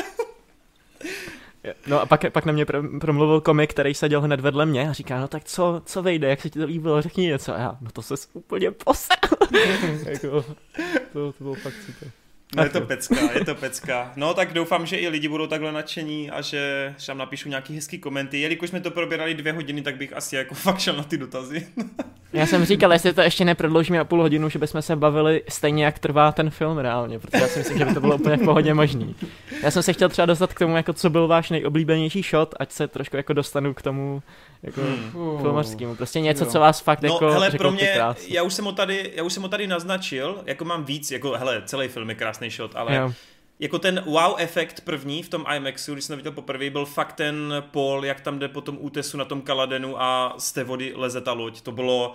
No 1.87 2.01
a 2.01 2.07
pak, 2.07 2.33
pak 2.33 2.45
na 2.45 2.53
mě 2.53 2.65
pro- 2.67 2.99
promluvil 3.01 3.41
komik, 3.41 3.71
který 3.71 3.95
seděl 3.95 4.21
hned 4.21 4.41
vedle 4.41 4.67
mě 4.67 4.89
a 4.89 4.93
říká, 4.93 5.21
no 5.21 5.29
tak 5.29 5.45
co, 5.45 5.83
co 5.85 6.03
vejde, 6.03 6.29
jak 6.29 6.41
se 6.41 6.51
ti 6.51 6.59
to 6.59 6.65
líbilo, 6.65 7.03
řekni 7.03 7.27
něco. 7.27 7.55
A 7.55 7.59
já, 7.59 7.77
no 7.81 7.91
to 7.91 8.03
se 8.03 8.15
úplně 8.33 8.71
posel. 8.71 9.17
jako, 10.05 10.43
to, 11.13 11.33
to 11.33 11.35
bylo 11.45 11.55
fakt 11.55 11.75
super. 11.87 12.11
No 12.55 12.63
je 12.63 12.69
to 12.69 12.81
pecka, 12.81 13.33
je 13.35 13.45
to 13.45 13.55
pecka. 13.55 14.13
No 14.17 14.35
tak 14.35 14.53
doufám, 14.53 14.87
že 14.87 14.97
i 14.97 15.09
lidi 15.09 15.29
budou 15.29 15.47
takhle 15.47 15.73
nadšení 15.73 16.31
a 16.31 16.41
že, 16.41 16.95
tam 17.07 17.19
napíšu 17.19 17.49
nějaký 17.49 17.75
hezký 17.75 17.99
komenty. 17.99 18.41
Jelikož 18.41 18.69
jsme 18.69 18.81
to 18.81 18.91
probírali 18.91 19.35
dvě 19.35 19.53
hodiny, 19.53 19.83
tak 19.83 19.97
bych 19.97 20.13
asi 20.13 20.37
jako 20.37 20.55
fakt 20.65 20.79
šel 20.79 20.97
na 20.97 21.03
ty 21.03 21.19
dotazy. 21.19 21.67
Já 22.33 22.47
jsem 22.47 22.65
říkal, 22.65 22.93
jestli 22.93 23.13
to 23.13 23.21
ještě 23.21 23.45
neprodloužíme 23.45 23.99
na 23.99 24.05
půl 24.05 24.23
hodinu, 24.23 24.49
že 24.49 24.59
bychom 24.59 24.83
se 24.83 24.97
bavili 24.97 25.43
stejně, 25.49 25.85
jak 25.85 25.99
trvá 25.99 26.33
ten 26.33 26.51
film 26.51 26.79
reálně, 26.79 27.19
protože 27.19 27.43
já 27.43 27.49
si 27.49 27.59
myslím, 27.59 27.79
že 27.79 27.85
by 27.85 27.95
to 27.95 28.01
bylo 28.01 28.15
úplně 28.15 28.37
v 28.37 28.45
pohodě 28.45 28.75
možný. 28.75 29.15
Já 29.63 29.71
jsem 29.71 29.83
se 29.83 29.93
chtěl 29.93 30.09
třeba 30.09 30.27
dostat 30.27 30.55
k 30.55 30.59
tomu, 30.59 30.77
jako 30.77 30.93
co 30.93 31.11
byl 31.11 31.29
váš 31.29 31.51
nejoblíbenější 31.51 32.23
shot, 32.23 32.55
ať 32.61 32.73
se 32.73 32.89
trošku 32.89 33.17
jako 33.17 33.33
dostanu 33.33 33.75
k 33.75 33.83
tomu 33.83 34.23
jako 34.63 34.81
Hmm. 34.81 35.39
filmařskému. 35.41 35.97
Prostě 35.97 36.21
něco, 36.21 36.45
Jo. 36.45 36.51
co 36.51 36.61
vás 36.61 36.81
fakt 36.81 37.03
No 37.03 37.13
jako 37.15 37.31
hele, 37.31 37.51
pro 37.51 37.71
mě, 37.71 37.99
já 38.29 38.43
už, 38.43 38.55
jsem 38.55 38.65
ho 38.65 38.73
tady, 38.73 39.13
já 39.15 39.23
už 39.23 39.33
jsem 39.33 39.43
ho 39.43 39.49
tady 39.49 39.67
naznačil, 39.67 40.43
jako 40.47 40.65
mám 40.65 40.85
víc, 40.85 41.11
jako 41.11 41.31
hele, 41.33 41.63
celý 41.67 41.89
film 41.89 42.09
je 42.09 42.15
krásný 42.15 42.51
shot, 42.51 42.71
ale 42.77 42.97
Jo. 42.97 43.13
jako 43.61 43.79
ten 43.79 44.03
wow 44.07 44.35
efekt 44.39 44.81
první 44.81 45.23
v 45.23 45.29
tom 45.29 45.45
IMAXu, 45.57 45.93
když 45.93 46.05
jsem 46.05 46.15
to 46.15 46.17
viděl 46.17 46.33
poprvé, 46.33 46.71
byl 46.71 46.85
fakt 46.87 47.13
ten 47.13 47.55
Paul, 47.71 48.05
jak 48.05 48.21
tam 48.21 48.39
jde 48.39 48.49
po 48.49 48.61
tom 48.61 48.77
útesu 48.81 49.17
na 49.19 49.25
tom 49.25 49.41
Kaladenu 49.43 50.03
a 50.03 50.35
z 50.39 50.53
té 50.53 50.65
vody 50.65 50.93
leze 50.97 51.21
ta 51.21 51.33
loď. 51.33 51.61
To 51.61 51.73
bylo, 51.73 52.15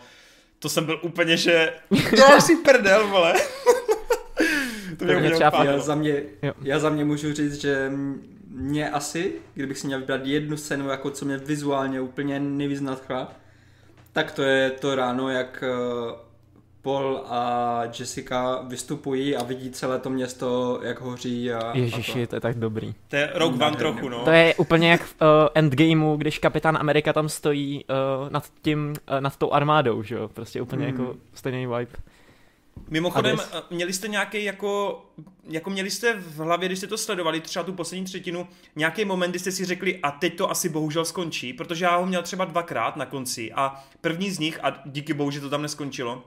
to 0.59 0.69
jsem 0.69 0.85
byl 0.85 0.99
úplně, 1.01 1.37
že 1.37 1.73
děláš 2.15 2.43
si 2.43 2.55
prdel, 2.55 3.07
vole. 3.07 3.33
to 4.97 5.05
mě 5.05 5.13
mě 5.13 5.15
úplně 5.15 5.31
třeba 5.35 5.63
Já 5.63 5.79
za, 5.79 5.95
mě, 5.95 6.23
Jo. 6.41 6.53
já 6.61 6.79
za 6.79 6.89
mě 6.89 7.05
můžu 7.05 7.33
říct, 7.33 7.61
že 7.61 7.91
mě 8.55 8.89
asi, 8.89 9.33
kdybych 9.53 9.77
si 9.77 9.87
měl 9.87 9.99
vybrat 9.99 10.25
jednu 10.25 10.57
scénu, 10.57 10.89
jako 10.89 11.09
co 11.11 11.25
mě 11.25 11.37
vizuálně 11.37 12.01
úplně 12.01 12.39
nejvíc 12.39 12.81
nadchla, 12.81 13.31
tak 14.13 14.31
to 14.31 14.43
je 14.43 14.69
to 14.69 14.95
ráno, 14.95 15.29
jak 15.29 15.63
eh, 15.67 16.31
Paul 16.81 17.23
a 17.27 17.81
Jessica 17.99 18.61
vystupují 18.67 19.35
a 19.35 19.43
vidí 19.43 19.71
celé 19.71 19.99
to 19.99 20.09
město, 20.09 20.79
jak 20.83 21.01
hoří. 21.01 21.53
A, 21.53 21.77
Ježiši, 21.77 22.23
a 22.23 22.25
to. 22.25 22.29
to 22.29 22.35
je 22.35 22.39
tak 22.39 22.59
dobrý. 22.59 22.93
To 23.07 23.15
je 23.15 23.29
Rogue 23.35 23.65
One 23.67 23.75
trochu, 23.77 24.09
no. 24.09 24.23
To 24.25 24.31
je 24.31 24.55
úplně 24.55 24.91
jak 24.91 25.01
v 25.01 25.15
uh, 25.21 25.27
Endgameu, 25.55 26.15
když 26.17 26.39
kapitán 26.39 26.77
Amerika 26.77 27.13
tam 27.13 27.29
stojí 27.29 27.85
uh, 27.85 28.29
nad 28.29 28.43
tím, 28.61 28.93
uh, 29.11 29.21
nad 29.21 29.37
tou 29.37 29.51
armádou, 29.51 30.03
že 30.03 30.15
jo? 30.15 30.27
Prostě 30.27 30.61
úplně 30.61 30.87
Hmm. 30.87 30.99
jako 30.99 31.15
stejný 31.33 31.67
vibe. 31.67 31.91
Mimochodem, 32.89 33.37
Hades. 33.37 33.53
eh, 33.53 33.75
měli 33.75 33.93
jste 33.93 34.07
nějaký 34.07 34.43
jako, 34.43 35.05
jako 35.49 35.69
měli 35.69 35.91
jste 35.91 36.13
v 36.13 36.37
hlavě, 36.37 36.69
když 36.69 36.79
jste 36.79 36.87
to 36.87 36.97
sledovali, 36.97 37.41
třeba 37.41 37.63
tu 37.63 37.73
poslední 37.73 38.05
třetinu, 38.05 38.47
nějaký 38.75 39.05
moment, 39.05 39.31
kdy 39.31 39.39
jste 39.39 39.51
si 39.51 39.65
řekli, 39.65 39.99
a 40.03 40.11
teď 40.11 40.37
to 40.37 40.51
asi 40.51 40.69
bohužel 40.69 41.05
skončí, 41.05 41.53
protože 41.53 41.85
já 41.85 41.95
ho 41.95 42.05
měl 42.05 42.21
třeba 42.23 42.45
dvakrát 42.45 42.95
na 42.95 43.05
konci 43.05 43.51
a 43.51 43.83
první 44.01 44.31
z 44.31 44.39
nich, 44.39 44.59
a 44.63 44.81
díky 44.85 45.13
bohu, 45.13 45.31
že 45.31 45.41
to 45.41 45.49
tam 45.49 45.61
neskončilo, 45.61 46.23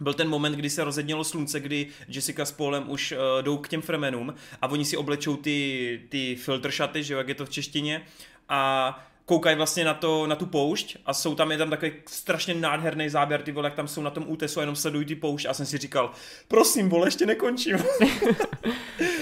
byl 0.00 0.14
ten 0.14 0.28
moment, 0.28 0.54
kdy 0.54 0.70
se 0.70 0.84
rozednělo 0.84 1.24
slunce, 1.24 1.60
kdy 1.60 1.86
Jessica 2.08 2.44
s 2.44 2.52
Paulem 2.52 2.90
už 2.90 3.12
uh, 3.12 3.42
jdou 3.42 3.56
k 3.56 3.68
těm 3.68 3.82
fremenům 3.82 4.34
a 4.62 4.70
oni 4.70 4.84
si 4.84 4.96
oblečou 4.96 5.36
ty, 5.36 6.00
ty 6.08 6.36
filter 6.36 6.70
šaty, 6.70 7.02
že 7.02 7.14
jo, 7.14 7.18
jak 7.18 7.28
je 7.28 7.34
to 7.34 7.46
v 7.46 7.50
češtině, 7.50 8.02
a 8.48 9.06
koukají 9.26 9.56
vlastně 9.56 9.84
na, 9.84 9.94
to, 9.94 10.26
na 10.26 10.36
tu 10.36 10.46
poušť 10.46 10.96
a 11.06 11.14
jsou 11.14 11.34
tam, 11.34 11.52
je 11.52 11.58
tam 11.58 11.70
takový 11.70 11.92
strašně 12.06 12.54
nádherný 12.54 13.08
záběr, 13.08 13.42
ty 13.42 13.52
vole, 13.52 13.66
jak 13.66 13.74
tam 13.74 13.88
jsou 13.88 14.02
na 14.02 14.10
tom 14.10 14.24
útesu 14.26 14.60
a 14.60 14.62
jenom 14.62 14.76
sledují 14.76 15.06
ty 15.06 15.14
poušť 15.14 15.46
a 15.46 15.54
jsem 15.54 15.66
si 15.66 15.78
říkal, 15.78 16.10
prosím, 16.48 16.88
vole, 16.88 17.06
ještě 17.06 17.26
nekončím. 17.26 17.76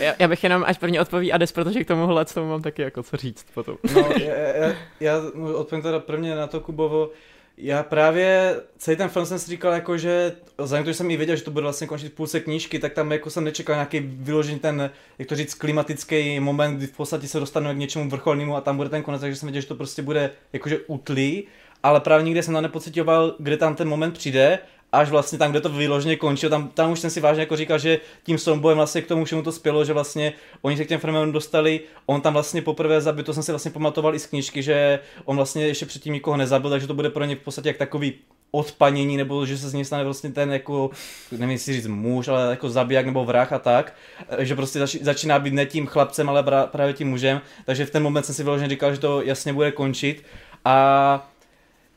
Já, 0.01 0.15
já 0.19 0.29
bych 0.29 0.45
jenom, 0.45 0.65
až 0.67 0.79
první 0.79 1.01
odpoví 1.01 1.33
Ades, 1.33 1.53
protože 1.53 1.85
k 1.85 1.89
tomuhle 1.89 2.25
tomu 2.25 2.49
mám 2.49 2.63
taky 2.63 2.83
jako 2.83 3.03
co 3.03 3.17
říct 3.17 3.47
potom. 3.55 3.77
No, 3.95 4.01
já, 4.21 4.35
já, 4.35 4.77
já 5.01 5.17
odpovím 5.55 5.83
teda 5.83 6.01
prvně 6.01 6.35
na 6.35 6.47
to 6.47 6.61
Kubovo. 6.61 7.11
Já 7.57 7.83
právě 7.83 8.61
celý 8.79 8.97
ten 8.97 9.09
film 9.09 9.27
jsem 9.27 9.39
si 9.39 9.51
říkal, 9.51 9.73
jako, 9.73 9.99
že 9.99 10.33
vzhledem 10.59 10.85
tomu, 10.85 10.93
že 10.93 10.97
jsem 10.97 11.11
i 11.11 11.17
věděl, 11.17 11.37
že 11.37 11.43
to 11.43 11.51
bude 11.51 11.63
vlastně 11.63 11.87
končit 11.87 12.13
v 12.13 12.15
půlce 12.15 12.41
knížky, 12.41 12.79
tak 12.79 12.93
tam 12.93 13.13
jako 13.13 13.31
jsem 13.31 13.45
nečekal 13.45 13.77
nějaký 13.77 14.01
vyložený 14.01 14.59
ten, 14.59 14.91
jak 15.19 15.29
to 15.29 15.37
říct, 15.37 15.55
klimatický 15.55 16.41
moment, 16.41 16.77
kdy 16.77 16.87
v 16.87 16.97
podstatě 16.97 17.29
se 17.29 17.41
dostaneme 17.41 17.75
k 17.75 17.79
něčemu 17.79 18.11
vrcholnému 18.11 18.57
a 18.57 18.61
tam 18.61 18.77
bude 18.77 18.89
ten 18.89 19.03
konec, 19.03 19.21
takže 19.21 19.37
jsem 19.37 19.47
věděl, 19.47 19.63
že 19.63 19.69
to 19.69 19.75
prostě 19.75 20.03
bude 20.03 20.31
jakože 20.53 20.79
utlý, 20.87 21.45
ale 21.83 22.01
právě 22.01 22.25
nikde 22.25 22.43
jsem 22.43 22.55
to 22.55 22.61
nepocitoval, 22.61 23.35
kde 23.39 23.57
tam 23.57 23.75
ten 23.75 23.89
moment 23.89 24.13
přijde 24.13 24.59
až 24.95 25.11
vlastně 25.11 25.39
tam, 25.39 25.51
kde 25.51 25.61
to 25.61 25.69
vyloženě 25.69 26.17
končilo, 26.17 26.51
tam, 26.51 26.69
tam 26.69 26.93
už 26.93 27.01
jsem 27.01 27.11
si 27.11 27.21
vážně 27.21 27.41
jako 27.41 27.57
říkal, 27.57 27.79
že 27.79 28.01
tím 28.23 28.39
soubojem 28.39 28.77
vlastně 28.77 29.03
k 29.03 29.07
tomu 29.07 29.25
všemu 29.25 29.43
to 29.43 29.53
spělo, 29.53 29.85
že 29.85 29.93
vlastně 29.93 30.33
oni 30.63 30.77
se 30.77 30.85
k 30.85 30.89
těm 30.89 31.01
Fremenům 31.01 31.33
dostali, 31.33 31.81
on 32.07 32.21
tam 32.21 32.33
vlastně 32.33 32.63
poprvé 32.63 33.01
zabil, 33.01 33.25
to 33.25 33.35
jsem 33.35 33.43
si 33.43 33.53
vlastně 33.53 33.71
pamatoval 33.71 34.15
i 34.15 34.19
z 34.19 34.27
knížky, 34.27 34.63
že 34.63 34.99
on 35.25 35.37
vlastně 35.37 35.67
ještě 35.67 35.87
předtím 35.87 36.13
nikoho 36.13 36.37
nezabil, 36.37 36.71
takže 36.71 36.87
to 36.87 36.95
bude 36.95 37.11
pro 37.11 37.25
ně 37.25 37.37
v 37.37 37.39
podstatě 37.39 37.69
jak 37.69 37.77
takový 37.77 38.15
odpanění, 38.51 39.17
nebo 39.17 39.47
že 39.47 39.59
se 39.59 39.69
z 39.69 39.75
něj 39.75 39.85
stane 39.85 40.05
vlastně 40.05 40.31
ten 40.31 40.53
jako, 40.53 40.91
nevím 41.33 41.51
jestli 41.51 41.73
říct 41.73 41.87
muž, 41.87 42.29
ale 42.29 42.51
jako 42.51 42.71
zabiják 42.71 43.07
nebo 43.07 43.25
vrah 43.25 43.53
a 43.53 43.59
tak, 43.59 43.95
že 44.39 44.57
prostě 44.57 44.79
zač, 44.79 44.97
začíná 45.01 45.39
být 45.39 45.55
ne 45.55 45.67
tím 45.67 45.87
chlapcem, 45.87 46.29
ale 46.29 46.45
právě 46.67 46.95
tím 46.95 47.11
mužem, 47.11 47.41
takže 47.67 47.87
v 47.87 47.91
ten 47.91 48.03
moment 48.03 48.23
jsem 48.23 48.35
si 48.35 48.43
vyloženě 48.43 48.69
říkal, 48.69 48.95
že 48.95 49.01
to 49.01 49.23
jasně 49.23 49.53
bude 49.53 49.73
končit. 49.73 50.25
A 50.65 51.31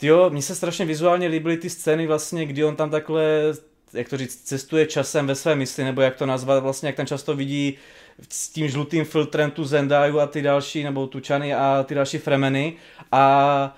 Jo, 0.02 0.30
mně 0.30 0.42
se 0.42 0.56
strašně 0.56 0.86
vizuálně 0.86 1.28
líbily 1.28 1.58
ty 1.58 1.70
scény 1.70 2.08
vlastně, 2.08 2.46
kdy 2.46 2.64
on 2.64 2.76
tam 2.76 2.90
takhle, 2.90 3.24
jak 3.94 4.10
to 4.10 4.18
říct, 4.18 4.42
cestuje 4.44 4.86
časem 4.86 5.28
ve 5.28 5.36
své 5.36 5.56
mysli, 5.56 5.84
nebo 5.84 6.02
jak 6.02 6.16
to 6.16 6.26
nazvat, 6.26 6.64
vlastně 6.64 6.88
jak 6.88 6.96
tam 6.96 7.06
často 7.06 7.36
vidí 7.36 7.78
s 8.30 8.50
tím 8.50 8.70
žlutým 8.70 9.06
filtrem 9.06 9.52
tu 9.52 9.66
Zendaju 9.66 10.20
a 10.20 10.28
ty 10.28 10.42
další, 10.42 10.84
nebo 10.84 11.08
tu 11.08 11.22
Chany 11.28 11.54
a 11.54 11.86
ty 11.88 11.96
další 11.96 12.18
Fremeny. 12.18 12.74
A 13.12 13.78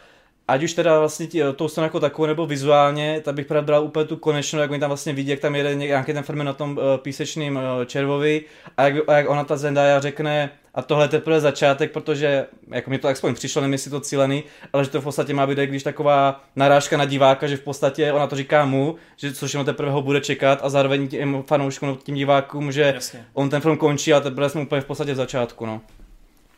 ať 0.49 0.63
už 0.63 0.73
teda 0.73 0.99
vlastně 0.99 1.27
tí, 1.27 1.41
tou 1.55 1.67
stranou 1.67 1.85
jako 1.85 1.99
takovou 1.99 2.25
nebo 2.25 2.45
vizuálně, 2.45 3.21
tak 3.23 3.35
bych 3.35 3.45
právě 3.45 3.65
bral 3.65 3.83
úplně 3.83 4.05
tu 4.05 4.17
konečnou, 4.17 4.59
jak 4.59 4.71
oni 4.71 4.79
tam 4.79 4.89
vlastně 4.89 5.13
vidí, 5.13 5.29
jak 5.29 5.39
tam 5.39 5.55
jede 5.55 5.75
nějaký 5.75 6.13
ten 6.13 6.23
Fremen 6.23 6.47
na 6.47 6.53
tom 6.53 6.71
uh, 6.71 6.83
písečným 6.97 7.55
uh, 7.55 7.85
červovi 7.85 8.41
a 8.77 8.83
jak, 8.83 9.09
a 9.09 9.13
jak 9.13 9.29
ona 9.29 9.43
ta 9.43 9.57
Zendaya 9.57 9.99
řekne, 9.99 10.49
a 10.73 10.81
tohle 10.81 11.05
je 11.05 11.09
teprve 11.09 11.39
začátek, 11.39 11.91
protože 11.91 12.45
jako 12.67 12.89
mi 12.89 12.97
to 12.97 13.07
aspoň 13.07 13.33
přišlo, 13.33 13.61
nevím, 13.61 13.73
jestli 13.73 13.91
to 13.91 13.99
cílený, 13.99 14.43
ale 14.73 14.83
že 14.83 14.89
to 14.89 15.01
v 15.01 15.03
podstatě 15.03 15.33
má 15.33 15.47
být, 15.47 15.57
když 15.57 15.83
taková 15.83 16.43
narážka 16.55 16.97
na 16.97 17.05
diváka, 17.05 17.47
že 17.47 17.57
v 17.57 17.61
podstatě 17.61 18.11
ona 18.11 18.27
to 18.27 18.35
říká 18.35 18.65
mu, 18.65 18.95
že 19.17 19.33
což 19.33 19.53
jenom 19.53 19.65
teprve 19.65 19.91
ho 19.91 20.01
bude 20.01 20.21
čekat 20.21 20.59
a 20.63 20.69
zároveň 20.69 21.07
těm 21.07 21.43
fanouškům, 21.47 21.97
tím 22.03 22.15
divákům, 22.15 22.71
že 22.71 22.91
Jasně. 22.95 23.25
on 23.33 23.49
ten 23.49 23.61
film 23.61 23.77
končí 23.77 24.13
a 24.13 24.19
teprve 24.19 24.49
jsme 24.49 24.61
úplně 24.61 24.81
v 24.81 24.85
podstatě 24.85 25.13
v 25.13 25.15
začátku, 25.15 25.65
no. 25.65 25.81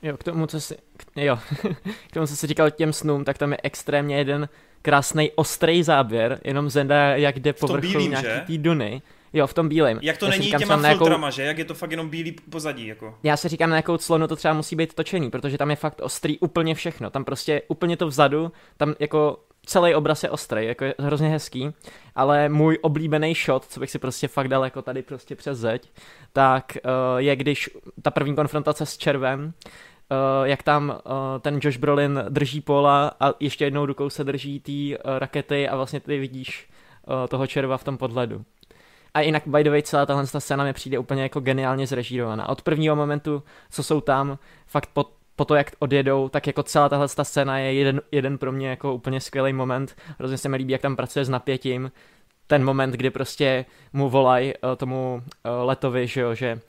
Jo, 0.04 0.18
k 0.18 0.24
tomu, 0.24 0.48
co 0.48 0.62
si, 0.62 0.76
k, 0.98 1.06
jo, 1.16 1.40
k 2.10 2.14
tomu, 2.14 2.28
co 2.28 2.36
jsi 2.36 2.48
říkal 2.48 2.72
těm 2.72 2.94
snům, 2.94 3.24
tak 3.24 3.38
tam 3.38 3.52
je 3.52 3.58
extrémně 3.64 4.18
jeden 4.18 4.50
krásný 4.82 5.32
ostrý 5.36 5.84
záběr, 5.84 6.40
jenom 6.44 6.70
Zenda, 6.70 7.16
jak 7.16 7.40
jde 7.40 7.54
po 7.54 7.68
bílým, 7.78 8.12
nějaký 8.12 8.28
že? 8.28 8.44
tý 8.46 8.58
duny. 8.58 9.02
Jo, 9.34 9.48
v 9.48 9.54
tom 9.54 9.70
bílém. 9.70 10.00
Jak 10.02 10.18
to 10.18 10.26
Já 10.26 10.32
není 10.32 10.44
říkám, 10.44 10.60
těma 10.60 10.78
filtrama, 10.78 11.30
že? 11.30 11.44
Jak 11.44 11.58
je 11.58 11.66
to 11.66 11.74
fakt 11.74 11.92
jenom 11.92 12.10
bílý 12.10 12.32
pozadí, 12.32 12.88
jako. 12.88 13.16
Já 13.24 13.38
si 13.38 13.48
říkám, 13.48 13.70
na 13.70 13.76
jakou 13.76 13.98
clonu 13.98 14.28
to 14.28 14.36
třeba 14.36 14.54
musí 14.54 14.76
být 14.76 14.94
točený, 14.94 15.30
protože 15.30 15.58
tam 15.58 15.70
je 15.70 15.76
fakt 15.76 16.02
ostrý 16.02 16.40
úplně 16.40 16.76
všechno. 16.76 17.10
Tam 17.10 17.26
prostě 17.26 17.62
úplně 17.68 17.98
to 17.98 18.08
vzadu, 18.08 18.52
tam 18.78 18.96
jako 19.00 19.38
celý 19.66 19.96
obraz 19.96 20.24
je 20.24 20.30
ostrý, 20.30 20.66
jako 20.66 20.86
je 20.86 20.96
hrozně 21.00 21.30
hezký, 21.30 21.74
ale 22.16 22.50
můj 22.50 22.80
oblíbený 22.82 23.34
shot, 23.34 23.66
co 23.66 23.80
bych 23.80 23.92
si 23.92 24.00
prostě 24.00 24.28
fakt 24.28 24.48
dal 24.48 24.64
jako 24.64 24.82
tady 24.82 25.02
prostě 25.02 25.36
přes 25.36 25.58
zeď, 25.58 25.90
tak 26.34 26.78
uh, 26.86 27.18
je 27.18 27.36
když 27.36 27.70
ta 28.02 28.12
první 28.12 28.36
konfrontace 28.36 28.86
s 28.86 28.98
červem, 28.98 29.44
uh, 29.44 30.48
jak 30.48 30.64
tam 30.64 30.90
uh, 30.90 30.96
ten 31.40 31.60
Josh 31.64 31.78
Brolin 31.78 32.24
drží 32.30 32.62
pola 32.62 33.12
a 33.20 33.34
ještě 33.40 33.66
jednou 33.66 33.86
rukou 33.86 34.10
se 34.10 34.24
drží 34.24 34.60
ty 34.60 34.98
uh, 34.98 35.18
rakety 35.18 35.70
a 35.70 35.76
vlastně 35.76 36.00
ty 36.00 36.20
vidíš 36.20 36.68
toho 37.30 37.48
červa 37.48 37.78
v 37.78 37.84
tom 37.84 37.98
podhledu. 37.98 38.46
A 39.14 39.22
jinak, 39.22 39.44
by 39.46 39.64
the 39.64 39.70
way, 39.70 39.82
celá 39.82 40.06
tahle 40.06 40.28
ta 40.28 40.40
scéna 40.40 40.64
mi 40.64 40.74
přijde 40.74 41.00
úplně 41.00 41.24
jako 41.24 41.40
geniálně 41.40 41.88
zrežírovaná. 41.88 42.50
Od 42.50 42.62
prvního 42.62 42.96
momentu, 42.96 43.44
co 43.72 43.84
jsou 43.84 44.02
tam, 44.02 44.38
fakt 44.68 44.90
po, 44.94 45.06
po 45.36 45.46
to, 45.46 45.56
jak 45.56 45.72
odjedou, 45.80 46.30
tak 46.30 46.48
jako 46.48 46.64
celá 46.64 46.90
tahle 46.90 47.08
ta 47.08 47.24
scéna 47.24 47.58
je 47.60 47.74
jeden, 47.74 48.02
jeden 48.12 48.38
pro 48.38 48.52
mě 48.52 48.70
jako 48.70 48.94
úplně 48.94 49.22
skvělý 49.22 49.54
moment. 49.54 49.96
Hrozně 50.20 50.38
se 50.38 50.50
mi 50.50 50.58
líbí, 50.58 50.72
jak 50.72 50.82
tam 50.82 50.96
pracuje 50.96 51.26
s 51.26 51.30
napětím. 51.30 51.92
Ten 52.48 52.64
moment, 52.64 52.92
kdy 52.92 53.10
prostě 53.10 53.66
mu 53.94 54.10
volají 54.10 54.54
uh, 54.64 54.76
tomu 54.76 55.16
uh, 55.16 55.68
letovi, 55.68 56.08
že 56.08 56.22
jo, 56.22 56.36
že 56.36 56.60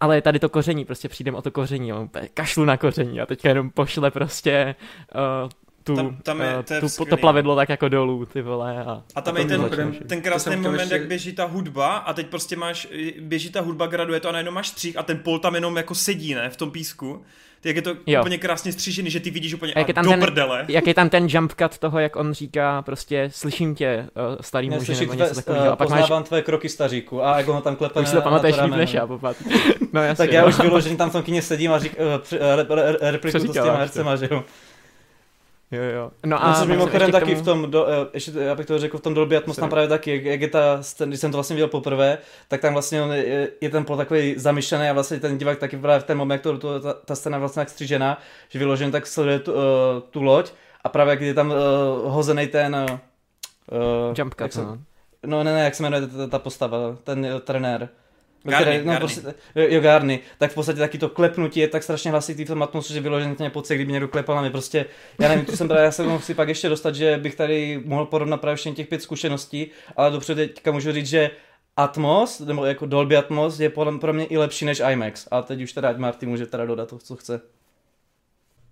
ale 0.00 0.16
je 0.16 0.22
tady 0.22 0.38
to 0.38 0.48
koření, 0.48 0.84
prostě 0.84 1.08
přijdem 1.08 1.34
o 1.34 1.42
to 1.42 1.50
koření, 1.50 1.88
jo, 1.88 2.08
kašlu 2.34 2.64
na 2.64 2.76
koření 2.76 3.20
a 3.20 3.26
teďka 3.26 3.48
jenom 3.48 3.70
pošle 3.70 4.10
prostě 4.10 4.74
uh, 5.44 5.48
tu, 5.84 5.96
Tam- 5.96 6.16
tam 6.22 6.40
je- 6.40 6.62
to 6.62 6.74
je 6.74 6.80
tu, 6.80 6.88
skvělý. 6.88 7.10
to 7.10 7.16
plavidlo 7.16 7.56
tak 7.56 7.68
jako 7.68 7.88
dolů, 7.88 8.26
ty 8.26 8.42
vole. 8.42 8.84
A, 8.84 9.02
A 9.14 9.20
tam 9.20 9.36
A 9.36 9.38
je 9.38 9.44
ten, 9.44 9.70
ten 10.08 10.20
to 10.22 10.28
krásný 10.28 10.56
moment, 10.56 10.80
ještě- 10.80 10.94
jak 10.94 11.06
běží 11.06 11.32
ta 11.32 11.44
hudba 11.44 11.96
a 11.96 12.12
teď 12.12 12.26
prostě 12.26 12.56
máš, 12.56 12.88
běží 13.20 13.50
ta 13.50 13.60
hudba, 13.60 13.86
graduje 13.86 14.20
to 14.20 14.28
a 14.28 14.32
najednou 14.32 14.52
máš 14.52 14.68
střih 14.68 14.96
a 14.98 15.02
ten 15.02 15.18
pol 15.18 15.38
tam 15.38 15.54
jenom 15.54 15.76
jako 15.76 15.94
sedí, 15.94 16.34
ne, 16.34 16.50
v 16.50 16.56
tom 16.56 16.70
písku. 16.70 17.22
Ty, 17.64 17.68
jak 17.68 17.76
je 17.76 17.82
to 17.82 17.94
Jo. 18.06 18.20
úplně 18.20 18.38
krásně 18.38 18.72
střížený, 18.72 19.10
že 19.10 19.20
ty 19.20 19.30
vidíš 19.30 19.54
úplně 19.54 19.74
A 19.74 19.78
jak 19.78 19.88
a 19.88 19.90
je 19.90 19.94
tam 19.94 20.04
do 20.04 20.10
ten- 20.10 20.20
prdele. 20.20 20.64
jak 20.68 20.86
je 20.86 20.94
tam 20.94 21.08
ten 21.08 21.26
jump 21.30 21.52
cut 21.58 21.78
toho, 21.78 21.98
jak 21.98 22.16
on 22.16 22.32
říká 22.32 22.82
prostě 22.82 23.28
slyším 23.32 23.74
tě, 23.74 24.06
uh, 24.30 24.36
starý 24.40 24.70
muži, 24.70 24.78
Neslyším 24.80 25.00
nebo 25.00 25.14
tvé, 25.14 25.24
něco 25.24 25.34
takového. 25.40 25.66
uh, 25.66 25.72
A 25.72 25.76
pak 25.76 25.88
máš, 25.88 26.00
poznávám 26.00 26.24
tvé 26.24 26.42
kroky 26.42 26.68
staříku 26.68 27.24
a 27.24 27.36
jak 27.38 27.46
ho 27.46 27.60
tam 27.60 27.76
klepe 27.76 28.00
už 28.00 28.08
si 28.08 28.14
na, 28.14 28.20
to 28.20 28.24
pamatuješ 28.24 28.56
líp 28.56 28.62
než 28.62 28.70
rameno. 28.70 28.92
já, 28.92 29.06
popat. 29.06 29.36
No 29.92 30.02
jasně, 30.02 30.24
Tak 30.26 30.32
já 30.32 30.42
no. 30.42 30.48
už 30.48 30.58
vyloženě 30.58 30.96
tam 30.96 31.10
v 31.10 31.12
tom 31.12 31.22
kyně 31.22 31.42
sedím 31.42 31.72
a 31.72 31.78
řík, 31.78 31.96
uh, 31.98 32.06
uh, 32.06 32.38
re, 32.56 32.66
re, 32.82 32.92
re, 33.00 33.10
replikuju 33.10 33.44
to 33.46 33.52
s 33.52 33.54
těma 33.54 33.76
hercema, 33.76 34.16
že 34.16 34.28
jo. 34.30 34.44
Jo, 35.74 35.82
jo. 35.82 36.10
No 36.26 36.36
A 36.44 36.52
a 36.52 36.58
což 36.58 36.68
mimochodem 36.68 37.12
taky 37.12 37.26
tomu- 37.26 37.42
v 37.42 37.44
tom, 37.44 37.70
do, 37.70 37.86
eh, 37.88 38.06
ještě, 38.14 38.32
to- 38.32 38.38
já 38.40 38.54
bych 38.54 38.66
to 38.66 38.78
řekl, 38.78 38.98
v 38.98 39.00
tom 39.00 39.14
Dolby 39.14 39.36
Atmos 39.36 39.56
tam 39.56 39.70
právě 39.70 39.88
taky, 39.88 40.10
jak, 40.10 40.24
jak 40.24 40.40
je 40.40 40.48
ta, 40.48 40.80
když 41.04 41.20
jsem 41.20 41.30
to 41.30 41.36
vlastně 41.36 41.54
viděl 41.56 41.68
poprvé, 41.68 42.18
tak 42.48 42.60
tam 42.60 42.72
vlastně 42.72 43.02
on 43.02 43.12
je, 43.12 43.48
je 43.60 43.70
ten 43.70 43.84
plot 43.84 43.96
takový 43.98 44.34
zamyšlený 44.38 44.88
a 44.88 44.92
vlastně 44.92 45.20
ten 45.20 45.38
divák 45.38 45.58
taky 45.58 45.76
právě 45.76 46.00
v 46.00 46.04
ten 46.04 46.18
moment, 46.18 46.32
jak 46.34 46.42
to, 46.42 46.58
to, 46.58 46.80
ta, 46.80 46.92
ta 46.92 47.14
scéna 47.14 47.38
vlastně 47.38 47.60
tak 47.60 47.68
střížená, 47.68 48.18
že 48.48 48.58
vyložen 48.58 48.90
tak 48.90 49.06
sleduje 49.06 49.38
tu, 49.38 49.52
uh, 49.52 49.58
tu 50.10 50.22
loď 50.22 50.50
a 50.84 50.88
právě 50.88 51.10
jak 51.10 51.20
je 51.20 51.34
tam 51.34 51.50
uh, 51.50 51.56
hozený 52.12 52.46
ten 52.46 52.76
uh, 53.72 54.14
Jump 54.18 54.34
jak 54.40 54.52
cut, 54.52 54.60
se, 54.60 54.66
no. 54.66 54.78
no 55.26 55.44
ne, 55.44 55.52
ne, 55.54 55.64
jak 55.64 55.74
se 55.74 55.82
jmenuje 55.82 56.06
ta, 56.06 56.26
ta 56.26 56.38
postava, 56.38 56.78
ten 57.04 57.26
uh, 57.34 57.40
trenér. 57.40 57.88
Který- 58.52 58.84
no. 58.84 58.96
Prostě, 58.98 59.34
jo, 59.54 59.80
Garny, 59.80 60.20
tak 60.38 60.50
v 60.50 60.54
podstatě 60.54 60.78
taky 60.78 60.98
to 60.98 61.08
klepnutí 61.08 61.60
je 61.60 61.68
tak 61.68 61.82
strašně 61.82 62.10
hlasitý 62.10 62.44
v 62.44 62.48
tom 62.48 62.62
atmosféře, 62.62 62.94
že 62.94 63.00
vyloženě 63.00 63.34
ten 63.34 63.50
pocit, 63.50 63.74
kdyby 63.74 63.92
někdo 63.92 64.08
klepal 64.08 64.36
na 64.36 64.42
mě, 64.42 64.50
prostě, 64.50 64.86
já 65.20 65.28
nevím, 65.28 65.44
tu 65.44 65.56
jsem 65.56 65.68
právě, 65.68 65.84
já 65.84 65.90
se 65.90 66.18
chci 66.18 66.34
pak 66.34 66.48
ještě 66.48 66.68
dostat, 66.68 66.94
že 66.94 67.18
bych 67.18 67.34
tady 67.34 67.82
mohl 67.84 68.06
porovnat 68.06 68.36
právě 68.40 68.56
všechny 68.56 68.76
těch 68.76 68.88
pět 68.88 69.02
zkušeností, 69.02 69.70
ale 69.96 70.10
dopředu 70.10 70.40
teďka 70.40 70.72
můžu 70.72 70.92
říct, 70.92 71.06
že 71.06 71.30
Atmos, 71.76 72.40
nebo 72.40 72.64
jako 72.64 72.86
Dolby 72.86 73.16
Atmos 73.16 73.60
je 73.60 73.70
pro 73.70 74.12
mě 74.12 74.24
i 74.24 74.38
lepší 74.38 74.64
než 74.64 74.82
IMAX. 74.90 75.28
A 75.30 75.42
teď 75.42 75.62
už 75.62 75.72
teda 75.72 75.88
ať 75.88 75.96
Marty 75.96 76.26
může 76.26 76.46
teda 76.46 76.66
dodat 76.66 76.88
to, 76.88 76.98
co 76.98 77.16
chce. 77.16 77.40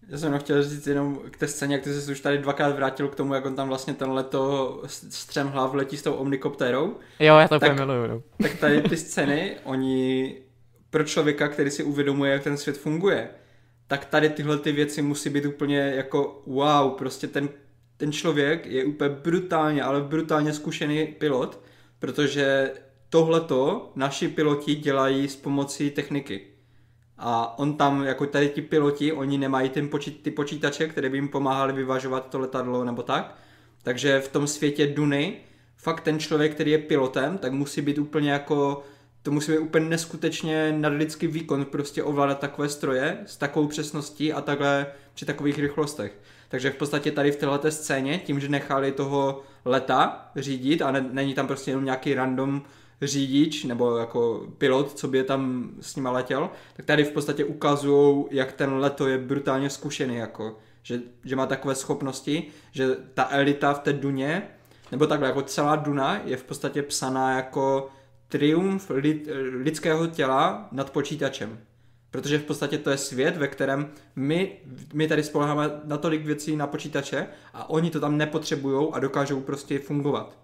Já 0.08 0.18
jsem 0.18 0.38
chtěl 0.38 0.62
říct 0.62 0.86
jenom 0.86 1.20
k 1.30 1.36
té 1.36 1.48
scéně, 1.48 1.74
jak 1.74 1.84
ty 1.84 1.94
jsi 1.94 2.12
už 2.12 2.20
tady 2.20 2.38
dvakrát 2.38 2.76
vrátil 2.76 3.08
k 3.08 3.14
tomu, 3.14 3.34
jak 3.34 3.46
on 3.46 3.56
tam 3.56 3.68
vlastně 3.68 3.94
ten 3.94 4.10
leto 4.10 4.82
střem 4.86 5.48
hlav 5.48 5.74
letí 5.74 5.96
s 5.96 6.02
tou 6.02 6.12
omnikoptérou. 6.12 6.96
Jo, 7.20 7.36
já 7.38 7.48
to 7.48 7.58
Tak- 7.60 7.76
miluju. 7.78 8.06
no. 8.06 8.22
Tak 8.42 8.54
tady 8.58 8.82
ty 8.82 8.96
scény, 8.96 9.56
oni 9.64 10.36
pro 10.90 11.04
člověka, 11.04 11.48
který 11.48 11.70
si 11.70 11.82
uvědomuje, 11.84 12.32
jak 12.32 12.42
ten 12.42 12.56
svět 12.56 12.78
funguje, 12.78 13.28
tak 13.86 14.04
tady 14.04 14.28
tyhle 14.30 14.58
ty 14.58 14.72
věci 14.72 15.02
musí 15.02 15.30
být 15.30 15.44
úplně 15.44 15.78
jako 15.78 16.42
wow, 16.46 16.90
prostě 16.98 17.26
ten, 17.26 17.48
ten 17.96 18.12
člověk 18.12 18.66
je 18.66 18.84
úplně 18.84 19.10
brutálně, 19.10 19.82
ale 19.82 20.00
brutálně 20.00 20.52
zkušený 20.52 21.06
pilot, 21.06 21.60
protože 21.98 22.70
tohleto 23.10 23.92
naši 23.96 24.28
piloti 24.28 24.74
dělají 24.74 25.28
s 25.28 25.36
pomocí 25.36 25.90
techniky. 25.90 26.40
A 27.24 27.58
on 27.58 27.74
tam, 27.74 28.02
jako 28.02 28.26
tady 28.26 28.48
ti 28.48 28.62
piloti, 28.62 29.12
oni 29.12 29.38
nemají 29.38 29.68
ten 29.68 29.88
počít, 29.88 30.22
ty 30.22 30.30
počítače, 30.30 30.88
které 30.88 31.08
by 31.08 31.16
jim 31.16 31.28
pomáhali 31.28 31.72
vyvažovat 31.72 32.30
to 32.30 32.38
letadlo 32.38 32.84
nebo 32.84 33.02
tak. 33.02 33.36
Takže 33.82 34.20
v 34.20 34.28
tom 34.28 34.46
světě 34.46 34.86
Duny, 34.86 35.36
fakt 35.76 36.00
ten 36.00 36.18
člověk, 36.18 36.54
který 36.54 36.70
je 36.70 36.78
pilotem, 36.78 37.38
tak 37.38 37.52
musí 37.52 37.80
být 37.80 37.98
úplně 37.98 38.30
jako, 38.30 38.82
to 39.22 39.30
musí 39.30 39.52
být 39.52 39.58
úplně 39.58 39.88
neskutečně 39.88 40.72
nadlidský 40.72 41.26
výkon, 41.26 41.64
prostě 41.64 42.02
ovládat 42.02 42.38
takové 42.38 42.68
stroje 42.68 43.18
s 43.26 43.36
takovou 43.36 43.66
přesností 43.66 44.32
a 44.32 44.40
takhle 44.40 44.86
při 45.14 45.24
takových 45.24 45.58
rychlostech. 45.58 46.18
Takže 46.48 46.70
v 46.70 46.76
podstatě 46.76 47.10
tady 47.10 47.32
v 47.32 47.36
této 47.36 47.70
scéně, 47.70 48.18
tím, 48.18 48.40
že 48.40 48.48
nechali 48.48 48.92
toho 48.92 49.42
leta 49.64 50.30
řídit 50.36 50.82
a 50.82 50.90
ne, 50.90 51.06
není 51.10 51.34
tam 51.34 51.46
prostě 51.46 51.70
jenom 51.70 51.84
nějaký 51.84 52.14
random 52.14 52.62
řidič 53.02 53.64
nebo 53.64 53.96
jako 53.96 54.46
pilot, 54.58 54.98
co 54.98 55.08
by 55.08 55.24
tam 55.24 55.70
s 55.80 55.96
nima 55.96 56.10
letěl, 56.10 56.50
tak 56.76 56.86
tady 56.86 57.04
v 57.04 57.10
podstatě 57.10 57.44
ukazují, 57.44 58.24
jak 58.30 58.52
ten 58.52 58.72
leto 58.72 59.06
je 59.06 59.18
brutálně 59.18 59.70
zkušený, 59.70 60.16
jako, 60.16 60.58
že, 60.82 61.00
že 61.24 61.36
má 61.36 61.46
takové 61.46 61.74
schopnosti, 61.74 62.46
že 62.72 62.96
ta 63.14 63.28
elita 63.30 63.74
v 63.74 63.78
té 63.78 63.92
Duně, 63.92 64.48
nebo 64.92 65.06
takhle, 65.06 65.28
jako 65.28 65.42
celá 65.42 65.76
Duna 65.76 66.20
je 66.24 66.36
v 66.36 66.44
podstatě 66.44 66.82
psaná 66.82 67.36
jako 67.36 67.90
triumf 68.28 68.90
lid, 68.90 69.28
lidského 69.62 70.06
těla 70.06 70.68
nad 70.72 70.90
počítačem. 70.90 71.58
Protože 72.10 72.38
v 72.38 72.44
podstatě 72.44 72.78
to 72.78 72.90
je 72.90 72.96
svět, 72.96 73.36
ve 73.36 73.48
kterém 73.48 73.90
my, 74.16 74.58
my 74.94 75.08
tady 75.08 75.22
spoleháme 75.22 75.70
na 75.84 75.96
tolik 75.96 76.26
věcí 76.26 76.56
na 76.56 76.66
počítače 76.66 77.26
a 77.54 77.70
oni 77.70 77.90
to 77.90 78.00
tam 78.00 78.18
nepotřebují 78.18 78.88
a 78.92 78.98
dokážou 78.98 79.40
prostě 79.40 79.78
fungovat. 79.78 80.41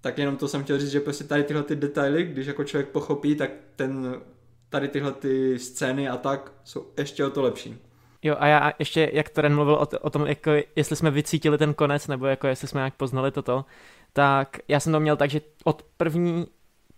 Tak 0.00 0.18
jenom 0.18 0.36
to 0.36 0.48
jsem 0.48 0.64
chtěl 0.64 0.78
říct, 0.78 0.90
že 0.90 1.00
prostě 1.00 1.24
tady 1.24 1.42
tyhle 1.44 1.62
ty 1.62 1.76
detaily, 1.76 2.24
když 2.24 2.46
jako 2.46 2.64
člověk 2.64 2.88
pochopí, 2.88 3.34
tak 3.34 3.50
ten, 3.76 4.20
tady 4.68 4.88
tyhle 4.88 5.12
ty 5.12 5.58
scény 5.58 6.08
a 6.08 6.16
tak 6.16 6.52
jsou 6.64 6.86
ještě 6.98 7.24
o 7.24 7.30
to 7.30 7.42
lepší. 7.42 7.78
Jo 8.22 8.36
a 8.38 8.46
já 8.46 8.72
ještě, 8.78 9.10
jak 9.12 9.28
Toren 9.28 9.54
mluvil 9.54 9.74
o, 9.74 9.86
t- 9.86 9.98
o 9.98 10.10
tom, 10.10 10.26
jako 10.26 10.50
jestli 10.76 10.96
jsme 10.96 11.10
vycítili 11.10 11.58
ten 11.58 11.74
konec, 11.74 12.06
nebo 12.06 12.26
jako 12.26 12.46
jestli 12.46 12.68
jsme 12.68 12.80
nějak 12.80 12.94
poznali 12.94 13.30
toto, 13.30 13.64
tak 14.12 14.58
já 14.68 14.80
jsem 14.80 14.92
to 14.92 15.00
měl 15.00 15.16
tak, 15.16 15.30
že 15.30 15.40
od 15.64 15.82
první 15.96 16.46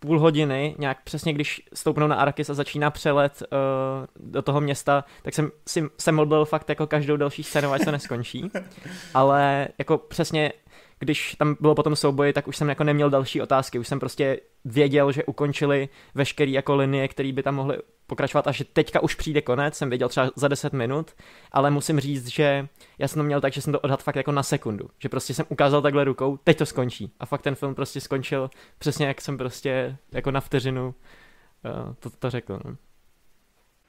půl 0.01 0.21
hodiny, 0.21 0.75
nějak 0.79 1.03
přesně 1.03 1.33
když 1.33 1.63
stoupnou 1.75 2.07
na 2.07 2.17
Arrakis 2.17 2.51
a 2.51 2.55
začíná 2.55 2.91
přelet 2.91 3.43
uh, 3.43 4.31
do 4.33 4.43
toho 4.43 4.61
města, 4.61 5.05
tak 5.23 5.35
jsem 5.35 5.51
si 5.69 5.85
jsem 5.99 6.29
byl 6.29 6.45
fakt 6.45 6.69
jako 6.69 6.87
každou 6.87 7.17
další 7.17 7.43
scénu, 7.43 7.73
ať 7.73 7.85
se 7.85 7.93
neskončí. 7.93 8.51
Ale 9.15 9.69
jako 9.79 9.99
přesně 9.99 10.53
když 11.01 11.35
tam 11.35 11.57
bylo 11.61 11.75
potom 11.75 11.97
souboji, 11.97 12.33
tak 12.33 12.49
už 12.49 12.57
jsem 12.57 12.69
jako 12.69 12.85
neměl 12.85 13.11
další 13.11 13.43
otázky, 13.43 13.79
už 13.79 13.89
jsem 13.89 14.01
prostě 14.01 14.41
věděl, 14.65 15.13
že 15.13 15.25
ukončili 15.25 15.89
veškeré 16.15 16.51
jako 16.51 16.77
linie, 16.77 17.09
které 17.09 17.33
by 17.33 17.43
tam 17.43 17.55
mohly 17.55 17.79
pokračovat 18.07 18.47
a 18.47 18.53
že 18.53 18.65
teďka 18.65 19.01
už 19.01 19.15
přijde 19.15 19.43
konec, 19.43 19.77
jsem 19.77 19.89
věděl 19.89 20.09
třeba 20.09 20.31
za 20.37 20.49
10 20.49 20.73
minut, 20.73 21.11
ale 21.53 21.71
musím 21.71 22.01
říct, 22.01 22.27
že 22.27 22.69
já 22.99 23.09
jsem 23.09 23.21
to 23.21 23.25
měl 23.25 23.41
tak, 23.41 23.53
že 23.53 23.63
jsem 23.63 23.73
to 23.73 23.81
odhad 23.81 24.03
fakt 24.03 24.17
jako 24.17 24.33
na 24.33 24.43
sekundu, 24.43 24.91
že 24.99 25.09
prostě 25.09 25.35
jsem 25.35 25.47
ukázal 25.49 25.83
takhle 25.83 26.05
rukou, 26.05 26.37
teď 26.37 26.59
to 26.59 26.67
skončí 26.67 27.13
a 27.21 27.27
fakt 27.27 27.43
ten 27.43 27.55
film 27.55 27.75
prostě 27.75 28.01
skončil 28.01 28.51
přesně 28.79 29.07
jak 29.07 29.21
jsem 29.21 29.39
prostě 29.39 29.97
jako 30.13 30.31
na 30.31 30.41
vteřinu 30.41 30.87
uh, 30.87 31.95
to, 31.95 32.11
to 32.11 32.31
řekl. 32.31 32.61
No. 32.65 32.77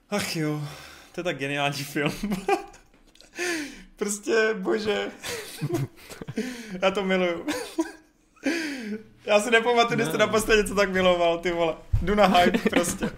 Ach 0.09 0.35
jo, 0.35 0.61
to 1.15 1.19
je 1.19 1.23
tak 1.23 1.37
geniální 1.37 1.83
film. 1.83 2.11
prostě, 4.05 4.55
bože. 4.59 5.07
Já 6.81 6.91
to 6.91 7.03
miluju. 7.03 7.45
Já 9.25 9.39
si 9.39 9.51
nepamatuju, 9.51 9.95
když 9.95 10.07
jste 10.07 10.17
naposledy 10.17 10.61
něco 10.61 10.75
tak 10.75 10.91
miloval, 10.91 11.37
ty 11.37 11.51
vole. 11.51 11.73
Jdu 12.01 12.15
na 12.15 12.25
hype 12.25 12.69
prostě. 12.69 13.09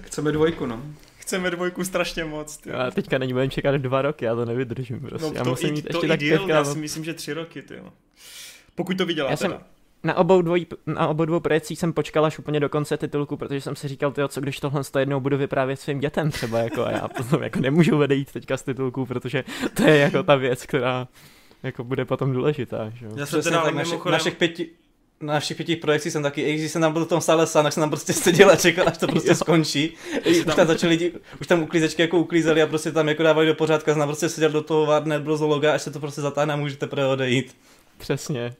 Chceme 0.00 0.32
dvojku, 0.32 0.66
no. 0.66 0.82
Chceme 1.18 1.50
dvojku 1.50 1.84
strašně 1.84 2.24
moc. 2.24 2.56
Ty. 2.56 2.70
Já 2.70 2.90
teďka 2.90 3.18
není 3.18 3.32
budeme 3.32 3.50
čekat 3.50 3.74
dva 3.74 4.02
roky, 4.02 4.24
já 4.24 4.34
to 4.34 4.44
nevydržím 4.44 5.00
prostě. 5.00 5.26
No 5.28 5.32
já 5.34 5.44
to, 5.44 5.50
musím 5.50 5.68
i, 5.68 5.72
mít 5.72 5.82
to 5.82 5.88
ještě 5.88 6.06
i 6.06 6.08
tak 6.08 6.20
díl, 6.20 6.38
teďka, 6.38 6.52
já 6.54 6.62
no. 6.62 6.72
si 6.72 6.78
myslím, 6.78 7.04
že 7.04 7.14
tři 7.14 7.32
roky, 7.32 7.62
ty 7.62 7.74
jo. 7.74 7.92
Pokud 8.74 8.98
to 8.98 9.06
viděla 9.06 9.30
Já 9.30 9.36
teda. 9.36 9.50
jsem- 9.50 9.66
Na 10.06 10.14
obou, 10.16 10.42
dvojí, 10.42 10.66
na 10.86 11.08
obou 11.08 11.24
dvou 11.24 11.40
projekcích 11.40 11.78
jsem 11.78 11.92
počkal 11.92 12.24
až 12.24 12.38
úplně 12.38 12.60
do 12.60 12.68
konce 12.68 12.96
titulku, 12.96 13.36
protože 13.36 13.60
jsem 13.60 13.76
si 13.76 13.88
říkal, 13.88 14.12
tyjo, 14.12 14.28
co 14.28 14.40
když 14.40 14.60
tohle 14.60 14.84
to 14.84 14.98
jednou 14.98 15.20
budu 15.20 15.36
vyprávět 15.36 15.80
svým 15.80 16.00
dětem 16.00 16.30
třeba, 16.30 16.58
jako, 16.58 16.84
a 16.84 16.90
já 16.90 17.08
potom 17.16 17.42
jako 17.42 17.60
nemůžu 17.60 17.98
odejít 17.98 18.32
teďka 18.32 18.56
z 18.56 18.62
titulku, 18.62 19.06
protože 19.06 19.44
to 19.74 19.82
je 19.82 19.96
jako 19.96 20.22
ta 20.22 20.36
věc, 20.36 20.66
která 20.66 21.08
jako 21.62 21.84
bude 21.84 22.04
potom 22.04 22.32
důležitá, 22.32 22.90
že 22.94 23.06
jo. 23.06 23.12
Já 23.16 23.26
jsem 23.26 23.42
teda 23.42 23.56
tak, 23.56 23.66
ale 23.66 23.74
naši, 23.74 23.90
mimochodem... 23.90 24.12
našich 24.12 24.34
pěti, 24.34 24.68
na 25.20 25.32
našich 25.32 25.56
pěti 25.56 25.76
projekcích 25.76 26.12
jsem 26.12 26.22
taky, 26.22 26.42
i 26.42 26.54
když 26.54 26.70
jsem 26.70 26.82
tam 26.82 26.92
byl 26.92 27.04
v 27.04 27.08
tom 27.08 27.20
sále 27.20 27.46
sám, 27.46 27.64
tak 27.64 27.72
jsem 27.72 27.80
tam 27.80 27.90
prostě 27.90 28.12
seděl 28.12 28.50
a 28.50 28.56
čekal, 28.56 28.88
až 28.88 28.98
to 28.98 29.06
prostě 29.06 29.34
skončí. 29.34 29.94
Už 30.30 30.54
tam 30.56 30.66
začali 30.66 30.90
lidi, 30.90 31.12
už 31.40 31.46
tam 31.46 31.62
uklízečky 31.62 32.02
jako 32.02 32.18
uklízeli 32.18 32.62
a 32.62 32.66
prostě 32.66 32.92
tam 32.92 33.08
jako 33.08 33.22
dávali 33.22 33.46
do 33.46 33.54
pořádka, 33.54 33.92
jsem 33.92 33.98
tam 33.98 34.08
prostě 34.08 34.28
seděl 34.28 34.50
do 34.50 34.62
toho 34.62 34.86
várne 34.86 35.18
brozologa, 35.18 35.74
až 35.74 35.82
se 35.82 35.90
to 35.90 36.00
prostě 36.00 36.20
zatáhne 36.20 36.54
a 36.54 36.56
můžete 36.56 36.80
teprve 36.80 37.06
odejít. 37.06 37.56
Přesně. 37.98 38.54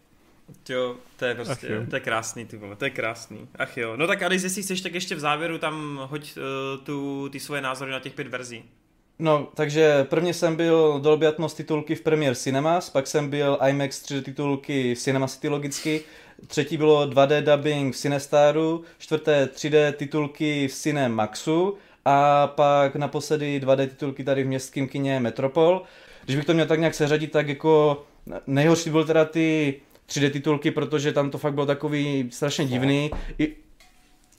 Jo, 0.68 0.97
to 1.16 1.24
je 1.24 1.35
prostě, 1.35 1.86
to 1.90 1.97
je 1.97 2.01
krásný, 2.01 2.47
ty 2.47 2.56
vole, 2.56 2.77
to 2.77 2.85
je 2.85 2.90
krásný. 2.90 3.48
Ach 3.59 3.77
jo, 3.77 3.97
no 3.97 4.06
tak 4.06 4.23
Adis, 4.23 4.44
jestli 4.44 4.62
chceš, 4.62 4.81
tak 4.81 4.94
ještě 4.94 5.14
v 5.14 5.20
závěru 5.20 5.59
tam 5.59 6.01
hoď 6.10 6.36
uh, 6.36 6.85
tu, 6.85 7.28
ty 7.28 7.40
svoje 7.40 7.60
názory 7.60 7.90
na 7.90 8.01
těch 8.01 8.12
pět 8.12 8.28
verzí. 8.28 8.64
No, 9.18 9.48
takže 9.55 10.05
prvně 10.05 10.35
jsem 10.35 10.56
byl 10.56 11.01
Dolby 11.01 11.27
Atmos 11.27 11.55
titulky 11.55 11.94
v 11.94 12.01
Premiere 12.01 12.36
Cinemas, 12.36 12.90
pak 12.90 13.06
jsem 13.06 13.31
byl 13.31 13.59
IMAX 13.68 14.02
3D 14.02 14.23
titulky 14.23 14.94
v 14.94 14.98
Cinema 14.98 15.28
City 15.28 15.48
logicky, 15.48 16.01
třetí 16.47 16.77
bylo 16.77 17.06
2D 17.06 17.43
dubbing 17.43 17.94
v 17.94 17.98
Cinestaru, 17.98 18.85
čtvrté 18.98 19.47
3D 19.47 19.93
titulky 19.93 20.68
v 20.68 20.74
Cinemaxu 20.74 21.77
a 22.05 22.47
pak 22.47 22.97
naposledy 22.97 23.60
2D 23.64 23.89
titulky 23.89 24.24
tady 24.24 24.44
v 24.44 24.47
městském 24.47 24.89
kině 24.89 25.20
Metropol. 25.20 25.82
Když 26.24 26.36
bych 26.36 26.44
to 26.44 26.55
měl 26.55 26.66
tak 26.66 26.78
nějak 26.78 26.94
seřadit, 26.94 27.32
tak 27.32 27.48
jako 27.48 28.05
nejhorší 28.47 28.90
byl 28.90 29.05
teda 29.05 29.24
ty 29.24 29.74
3D 30.09 30.31
titulky, 30.31 30.70
protože 30.70 31.12
tam 31.12 31.31
to 31.31 31.39
fakt 31.39 31.55
bylo 31.55 31.66
takový 31.66 32.28
strašně 32.33 32.65
divný. 32.65 33.11
I, 33.39 33.57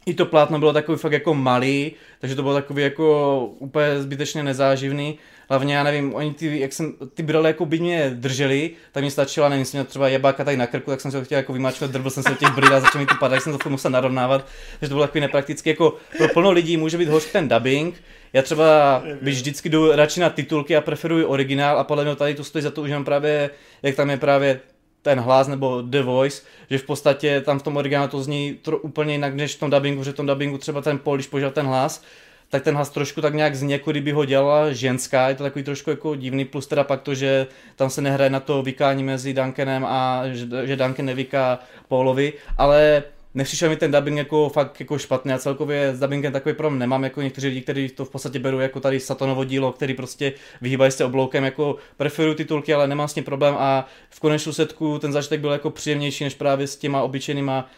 i 0.06 0.14
to 0.14 0.26
plátno 0.26 0.60
bylo 0.60 0.74
takový 0.74 0.98
fakt 0.98 1.12
jako 1.12 1.34
malý, 1.34 1.92
takže 2.20 2.36
to 2.36 2.42
bylo 2.42 2.54
takový 2.54 2.84
jako 2.84 3.40
úplně 3.60 4.02
zbytečně 4.02 4.44
nezáživný. 4.44 5.20
Hlavně 5.50 5.76
já 5.76 5.84
nevím, 5.84 6.16
oni 6.16 6.34
ty, 6.34 6.60
jak 6.60 6.74
jsem, 6.74 6.94
ty 7.14 7.24
brale 7.24 7.50
jako 7.50 7.66
by 7.66 7.80
mě 7.80 8.10
drželi, 8.14 8.72
tak 8.92 9.04
mi 9.04 9.12
stačila, 9.12 9.50
nevím, 9.50 9.66
jsem 9.66 9.78
měl 9.78 9.86
třeba 9.86 10.08
jebáka 10.08 10.44
tady 10.44 10.58
na 10.58 10.68
krku, 10.68 10.92
tak 10.92 11.02
jsem 11.02 11.12
se 11.12 11.18
ho 11.18 11.24
chtěl 11.24 11.38
jako 11.38 11.54
vymáčkat, 11.54 11.92
drbil 11.92 12.12
jsem 12.12 12.24
se 12.24 12.36
těch 12.36 12.56
brýl 12.56 12.76
a 12.76 12.80
začal 12.80 13.02
mi 13.02 13.08
to 13.08 13.16
padat, 13.20 13.44
jsem 13.44 13.58
to 13.58 13.70
musel 13.70 13.92
narovnávat, 13.92 14.46
takže 14.80 14.90
to 14.90 14.96
bylo 14.96 15.08
takový 15.08 15.22
nepraktický, 15.22 15.70
jako 15.70 15.94
pro 16.18 16.28
plno 16.28 16.52
lidí 16.52 16.78
může 16.78 16.98
být 16.98 17.10
horší 17.10 17.30
ten 17.32 17.48
dubbing, 17.48 18.04
já 18.34 18.42
třeba, 18.42 19.04
když 19.22 19.38
vždycky 19.38 19.70
jdu 19.70 19.92
radši 19.92 20.20
na 20.20 20.30
titulky 20.30 20.76
a 20.76 20.82
preferuji 20.82 21.26
originál 21.26 21.80
a 21.80 21.84
podle 21.84 22.04
mě 22.04 22.16
tady 22.16 22.36
to 22.36 22.44
stojí 22.44 22.64
za 22.64 22.72
to 22.72 22.82
už 22.82 22.90
jenom 22.90 23.06
právě, 23.06 23.50
jak 23.84 23.96
tam 23.96 24.10
je 24.10 24.18
právě 24.18 24.60
ten 25.08 25.20
hlas 25.20 25.48
nebo 25.48 25.82
The 25.82 26.02
Voice, 26.02 26.42
že 26.70 26.78
v 26.78 26.84
podstatě 26.84 27.42
tam 27.42 27.60
v 27.60 27.64
tom 27.64 27.78
originálu 27.78 28.08
to 28.08 28.24
zní 28.24 28.60
tro, 28.62 28.78
úplně 28.78 29.14
jinak 29.14 29.36
než 29.36 29.56
v 29.56 29.60
tom 29.60 29.70
dubbingu, 29.70 30.04
že 30.04 30.12
v 30.12 30.16
tom 30.16 30.28
dubbingu 30.28 30.58
třeba 30.58 30.82
ten 30.82 30.98
Paul, 30.98 31.18
když 31.18 31.28
použil 31.28 31.52
ten 31.52 31.66
hlas, 31.66 32.04
tak 32.50 32.64
ten 32.64 32.76
hlas 32.76 32.90
trošku 32.90 33.22
tak 33.22 33.34
nějak 33.34 33.56
zní, 33.56 33.72
jako 33.72 33.92
kdyby 33.92 34.12
ho 34.12 34.26
dělala 34.26 34.74
ženská, 34.74 35.30
je 35.30 35.36
to 35.36 35.44
takový 35.44 35.64
trošku 35.64 35.90
jako 35.90 36.16
divný, 36.16 36.46
plus 36.46 36.68
teda 36.68 36.84
pak 36.84 37.02
to, 37.02 37.16
že 37.16 37.48
tam 37.76 37.90
se 37.90 38.02
nehraje 38.02 38.30
na 38.30 38.40
to 38.40 38.64
vykání 38.64 39.04
mezi 39.04 39.34
Duncanem 39.34 39.86
a 39.86 40.24
že, 40.32 40.48
že 40.64 40.76
Duncan 40.76 41.06
nevyká 41.06 41.60
Paulovi, 41.88 42.34
ale 42.58 43.04
nepřišel 43.38 43.70
mi 43.70 43.76
ten 43.76 43.92
dubbing 43.92 44.18
jako 44.18 44.50
fakt 44.50 44.80
jako 44.80 44.98
špatný 44.98 45.34
a 45.34 45.38
celkově 45.38 45.96
s 45.96 46.00
dubbingem 46.00 46.34
takový 46.34 46.56
problém 46.56 46.80
nemám, 46.80 47.04
jako 47.04 47.22
někteří 47.22 47.48
lidi, 47.48 47.62
kteří 47.62 47.90
to 47.90 48.06
v 48.06 48.10
podstatě 48.10 48.40
berou 48.40 48.60
jako 48.60 48.80
tady 48.80 49.00
Satanovo 49.00 49.44
dílo, 49.44 49.72
který 49.72 49.94
prostě 49.94 50.34
vyhýbají 50.62 50.92
se 50.92 51.06
obloukem, 51.06 51.44
jako 51.44 51.76
preferuju 51.98 52.36
titulky, 52.36 52.74
ale 52.74 52.88
nemám 52.88 53.08
s 53.08 53.14
tím 53.14 53.24
problém 53.24 53.56
a 53.58 53.86
v 54.10 54.20
konečnou 54.20 54.54
setku 54.54 55.00
ten 55.00 55.14
zážitek 55.14 55.40
byl 55.40 55.52
jako 55.52 55.70
příjemnější 55.70 56.24
než 56.24 56.36
právě 56.36 56.68
s 56.68 56.76
těma 56.76 57.02
obyčejnýma 57.02 57.70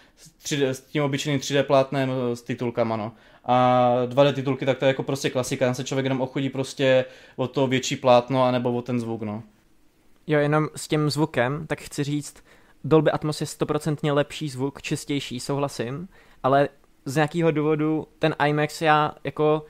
3D, 0.44 0.69
s 0.69 0.81
tím 0.81 1.03
obyčejným 1.03 1.40
3D 1.40 1.64
plátnem 1.64 2.10
eh, 2.11 2.36
s 2.36 2.41
titulkama, 2.41 2.95
no. 2.95 3.11
A 3.45 3.91
2D 4.06 4.34
titulky, 4.34 4.65
tak 4.65 4.77
to 4.77 4.86
je 4.86 4.88
jako 4.88 5.03
prostě 5.03 5.30
klasika, 5.30 5.65
tam 5.65 5.76
se 5.76 5.84
člověk 5.84 6.03
jenom 6.03 6.22
ochudí 6.22 6.49
prostě 6.49 7.06
o 7.36 7.48
to 7.48 7.68
větší 7.68 7.95
plátno, 7.95 8.44
anebo 8.44 8.73
o 8.73 8.81
ten 8.81 8.99
zvuk, 8.99 9.22
no. 9.22 9.44
Jo, 10.27 10.40
jenom 10.40 10.68
s 10.76 10.88
tím 10.88 11.10
zvukem, 11.10 11.68
tak 11.68 11.81
chci 11.81 12.03
říct, 12.03 12.44
Dolby 12.84 13.11
Atmos 13.11 13.41
je 13.41 13.47
stoprocentně 13.47 14.11
lepší 14.11 14.49
zvuk, 14.49 14.81
čistější, 14.81 15.39
souhlasím, 15.39 16.07
ale 16.43 16.69
z 17.06 17.15
nějakého 17.15 17.51
důvodu 17.51 18.07
ten 18.19 18.35
IMAX 18.47 18.81
já 18.81 19.11
jako 19.23 19.65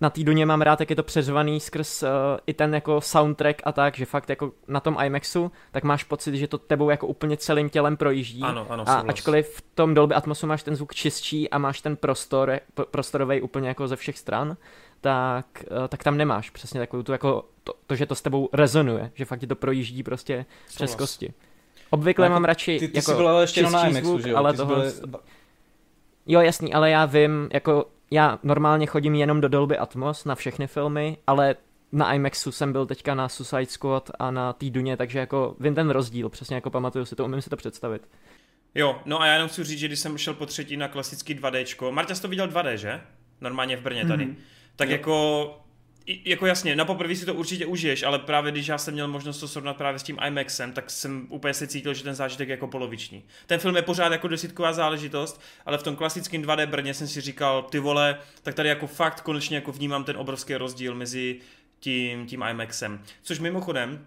na 0.00 0.10
té 0.10 0.24
duně 0.24 0.46
mám 0.46 0.62
rád, 0.62 0.80
jak 0.80 0.90
je 0.90 0.96
to 0.96 1.02
přeřvaný 1.02 1.60
skrz 1.60 2.02
uh, 2.02 2.08
i 2.46 2.54
ten 2.54 2.74
jako 2.74 3.00
soundtrack 3.00 3.62
a 3.64 3.72
tak, 3.72 3.96
že 3.96 4.04
fakt 4.04 4.30
jako 4.30 4.52
na 4.68 4.80
tom 4.80 4.96
IMAXu, 5.04 5.52
tak 5.70 5.84
máš 5.84 6.04
pocit, 6.04 6.36
že 6.36 6.48
to 6.48 6.58
tebou 6.58 6.90
jako 6.90 7.06
úplně 7.06 7.36
celým 7.36 7.70
tělem 7.70 7.96
projíždí. 7.96 8.42
Ano, 8.42 8.66
ano, 8.68 8.84
a 8.88 8.94
ačkoliv 8.94 9.56
v 9.56 9.62
tom 9.74 9.94
Dolby 9.94 10.14
Atmosu 10.14 10.46
máš 10.46 10.62
ten 10.62 10.76
zvuk 10.76 10.94
čistší 10.94 11.50
a 11.50 11.58
máš 11.58 11.80
ten 11.80 11.96
prostor, 11.96 12.60
prostorový 12.90 13.40
úplně 13.40 13.68
jako 13.68 13.88
ze 13.88 13.96
všech 13.96 14.18
stran, 14.18 14.56
tak, 15.00 15.46
uh, 15.70 15.88
tak 15.88 16.04
tam 16.04 16.16
nemáš 16.16 16.50
přesně 16.50 16.80
takovou 16.80 17.02
tu 17.02 17.12
jako 17.12 17.44
to, 17.64 17.72
to, 17.86 17.94
že 17.94 18.06
to 18.06 18.14
s 18.14 18.22
tebou 18.22 18.48
rezonuje, 18.52 19.10
že 19.14 19.24
fakt 19.24 19.40
ti 19.40 19.46
to 19.46 19.56
projíždí 19.56 20.02
prostě 20.02 20.46
přes 20.66 20.90
Souhlas. 20.90 20.94
kosti. 20.94 21.34
Obvykle 21.90 22.26
Jako 22.26 22.32
mám 22.32 22.44
radši 22.44 22.78
Ty, 22.78 22.88
ty 22.88 22.98
jako 22.98 23.10
jsi 23.10 23.16
byl 23.16 23.28
ale 23.28 23.42
ještě 23.42 23.62
na 23.62 23.86
IMAXu, 23.88 24.08
zvuk, 24.08 24.20
že 24.22 24.30
jo? 24.30 24.36
ale 24.36 24.52
Ty 24.52 24.56
tohle... 24.56 24.92
byl- 25.06 25.20
Jo, 26.26 26.40
jasný, 26.40 26.74
ale 26.74 26.90
já 26.90 27.04
vím, 27.04 27.48
jako 27.52 27.86
já 28.10 28.38
normálně 28.42 28.86
chodím 28.86 29.14
jenom 29.14 29.40
do 29.40 29.48
Dolby 29.48 29.78
Atmos 29.78 30.24
na 30.24 30.34
všechny 30.34 30.66
filmy, 30.66 31.16
ale 31.26 31.54
na 31.92 32.12
IMAXu 32.14 32.52
jsem 32.52 32.72
byl 32.72 32.86
teďka 32.86 33.14
na 33.14 33.28
Suicide 33.28 33.66
Squad 33.66 34.10
a 34.18 34.30
na 34.30 34.52
té 34.52 34.70
Duně, 34.70 34.96
takže 34.96 35.18
jako 35.18 35.56
vím 35.60 35.74
ten 35.74 35.90
rozdíl, 35.90 36.28
přesně 36.28 36.54
jako 36.54 36.70
pamatuju 36.70 37.04
si 37.04 37.16
to, 37.16 37.24
umím 37.24 37.42
si 37.42 37.50
to 37.50 37.56
představit. 37.56 38.08
Jo, 38.74 38.98
no 39.04 39.20
a 39.20 39.26
já 39.26 39.32
jenom 39.34 39.48
chci 39.48 39.64
říct, 39.64 39.78
že 39.78 39.86
když 39.86 39.98
jsem 39.98 40.18
šel 40.18 40.34
po 40.34 40.46
třetí 40.46 40.76
na 40.76 40.88
klasický 40.88 41.34
2D, 41.34 41.90
Marta 41.90 42.14
jsi 42.14 42.22
to 42.22 42.28
viděl 42.28 42.48
2D, 42.48 42.72
že? 42.74 43.00
Normálně 43.40 43.76
v 43.76 43.80
Brně 43.80 44.06
tady. 44.06 44.24
Mm-hmm. 44.26 44.34
Tak 44.76 44.88
Jo. 44.88 44.92
jako, 44.92 45.60
jako 46.06 46.46
jasně, 46.46 46.76
na 46.76 46.84
poprvé 46.84 47.16
si 47.16 47.26
to 47.26 47.34
určitě 47.34 47.66
užiješ, 47.66 48.02
ale 48.02 48.18
právě 48.18 48.52
když 48.52 48.66
já 48.66 48.78
jsem 48.78 48.94
měl 48.94 49.08
možnost 49.08 49.40
to 49.40 49.48
srovnat 49.48 49.76
právě 49.76 49.98
s 49.98 50.02
tím 50.02 50.18
IMAXem, 50.26 50.72
tak 50.72 50.90
jsem 50.90 51.26
úplně 51.28 51.54
si 51.54 51.68
cítil, 51.68 51.94
že 51.94 52.04
ten 52.04 52.14
zážitek 52.14 52.48
je 52.48 52.52
jako 52.52 52.66
poloviční. 52.66 53.24
Ten 53.46 53.60
film 53.60 53.76
je 53.76 53.82
pořád 53.82 54.12
jako 54.12 54.28
desítková 54.28 54.72
záležitost, 54.72 55.40
ale 55.66 55.78
v 55.78 55.82
tom 55.82 55.96
klasickém 55.96 56.42
2D 56.42 56.66
Brně 56.66 56.94
jsem 56.94 57.08
si 57.08 57.20
říkal, 57.20 57.62
ty 57.62 57.78
vole, 57.78 58.18
tak 58.42 58.54
tady 58.54 58.68
jako 58.68 58.86
fakt 58.86 59.20
konečně 59.20 59.56
jako 59.56 59.72
vnímám 59.72 60.04
ten 60.04 60.16
obrovský 60.16 60.54
rozdíl 60.54 60.94
mezi 60.94 61.40
tím, 61.80 62.26
tím 62.26 62.42
IMAXem. 62.50 63.02
Což 63.22 63.38
mimochodem, 63.38 64.06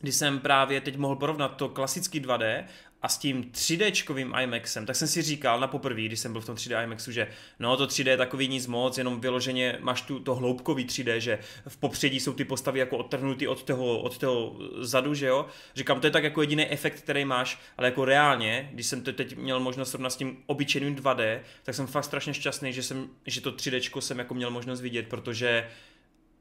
když 0.00 0.14
jsem 0.14 0.40
právě 0.40 0.80
teď 0.80 0.96
mohl 0.96 1.16
porovnat 1.16 1.48
to 1.48 1.68
klasický 1.68 2.20
2D 2.20 2.64
a 3.02 3.08
s 3.08 3.18
tím 3.18 3.42
3Dčkovým 3.42 4.42
IMAXem, 4.42 4.86
tak 4.86 4.96
jsem 4.96 5.08
si 5.08 5.22
říkal 5.22 5.60
na 5.60 5.66
poprvé, 5.66 6.02
když 6.02 6.20
jsem 6.20 6.32
byl 6.32 6.40
v 6.40 6.46
tom 6.46 6.54
3D 6.54 6.84
IMAXu, 6.84 7.12
že 7.12 7.28
no 7.58 7.76
to 7.76 7.86
3D 7.86 8.08
je 8.10 8.16
takový 8.16 8.48
nic 8.48 8.66
moc, 8.66 8.98
jenom 8.98 9.20
vyloženě 9.20 9.78
máš 9.80 10.02
tu 10.02 10.20
to 10.20 10.34
hloubkový 10.34 10.86
3D, 10.86 11.16
že 11.16 11.38
v 11.68 11.76
popředí 11.76 12.20
jsou 12.20 12.32
ty 12.32 12.44
postavy 12.44 12.78
jako 12.78 12.96
odtrhnutý 12.96 13.48
od 13.48 13.62
toho, 13.62 13.98
od 13.98 14.18
toho 14.18 14.56
zadu, 14.78 15.14
že 15.14 15.26
jo. 15.26 15.46
Říkám, 15.74 16.00
to 16.00 16.06
je 16.06 16.10
tak 16.10 16.24
jako 16.24 16.40
jediný 16.40 16.66
efekt, 16.66 17.00
který 17.00 17.24
máš, 17.24 17.60
ale 17.78 17.88
jako 17.88 18.04
reálně, 18.04 18.70
když 18.72 18.86
jsem 18.86 19.02
to 19.02 19.12
teď 19.12 19.36
měl 19.36 19.60
možnost 19.60 19.90
srovnat 19.90 20.10
s 20.10 20.16
tím 20.16 20.36
obyčejným 20.46 20.96
2D, 20.96 21.40
tak 21.62 21.74
jsem 21.74 21.86
fakt 21.86 22.04
strašně 22.04 22.34
šťastný, 22.34 22.72
že, 22.72 22.82
jsem, 22.82 23.08
že 23.26 23.40
to 23.40 23.52
3D 23.52 24.00
jsem 24.00 24.18
jako 24.18 24.34
měl 24.34 24.50
možnost 24.50 24.80
vidět, 24.80 25.08
protože 25.08 25.68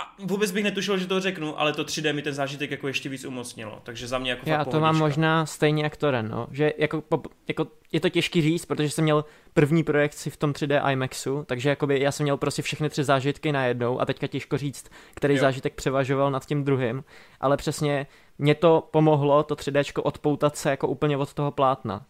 a 0.01 0.15
vůbec 0.19 0.51
bych 0.51 0.63
netušil, 0.63 0.97
že 0.97 1.07
to 1.07 1.19
řeknu, 1.19 1.59
ale 1.59 1.73
to 1.73 1.83
3D 1.83 2.13
mi 2.13 2.21
ten 2.21 2.33
zážitek 2.33 2.71
jako 2.71 2.87
ještě 2.87 3.09
víc 3.09 3.25
umocnilo. 3.25 3.79
Takže 3.83 4.07
za 4.07 4.19
mě 4.19 4.29
jako 4.29 4.49
Já 4.49 4.65
to 4.65 4.79
mám 4.79 4.97
možná 4.97 5.45
stejně 5.45 5.83
jak 5.83 5.97
Toren, 5.97 6.29
no. 6.29 6.47
že 6.51 6.73
jako, 6.77 7.01
po, 7.01 7.21
jako, 7.47 7.67
je 7.91 7.99
to 7.99 8.09
těžký 8.09 8.41
říct, 8.41 8.65
protože 8.65 8.89
jsem 8.89 9.03
měl 9.03 9.25
první 9.53 9.83
projekci 9.83 10.29
v 10.29 10.37
tom 10.37 10.51
3D 10.51 10.91
IMAXu, 10.91 11.43
takže 11.47 11.69
jakoby 11.69 11.99
já 11.99 12.11
jsem 12.11 12.23
měl 12.23 12.37
prostě 12.37 12.61
všechny 12.61 12.89
tři 12.89 13.03
zážitky 13.03 13.51
najednou 13.51 14.01
a 14.01 14.05
teďka 14.05 14.27
těžko 14.27 14.57
říct, 14.57 14.91
který 15.15 15.33
jo. 15.33 15.41
zážitek 15.41 15.73
převažoval 15.73 16.31
nad 16.31 16.45
tím 16.45 16.63
druhým, 16.63 17.03
ale 17.39 17.57
přesně 17.57 18.07
mě 18.37 18.55
to 18.55 18.87
pomohlo, 18.91 19.43
to 19.43 19.55
3D 19.55 20.01
odpoutat 20.03 20.57
se 20.57 20.69
jako 20.69 20.87
úplně 20.87 21.17
od 21.17 21.33
toho 21.33 21.51
plátna, 21.51 22.05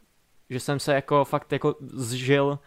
že 0.50 0.60
jsem 0.60 0.80
se 0.80 0.94
jako 0.94 1.26
fakt 1.26 1.52
jako 1.52 1.76
zžil 1.94 2.60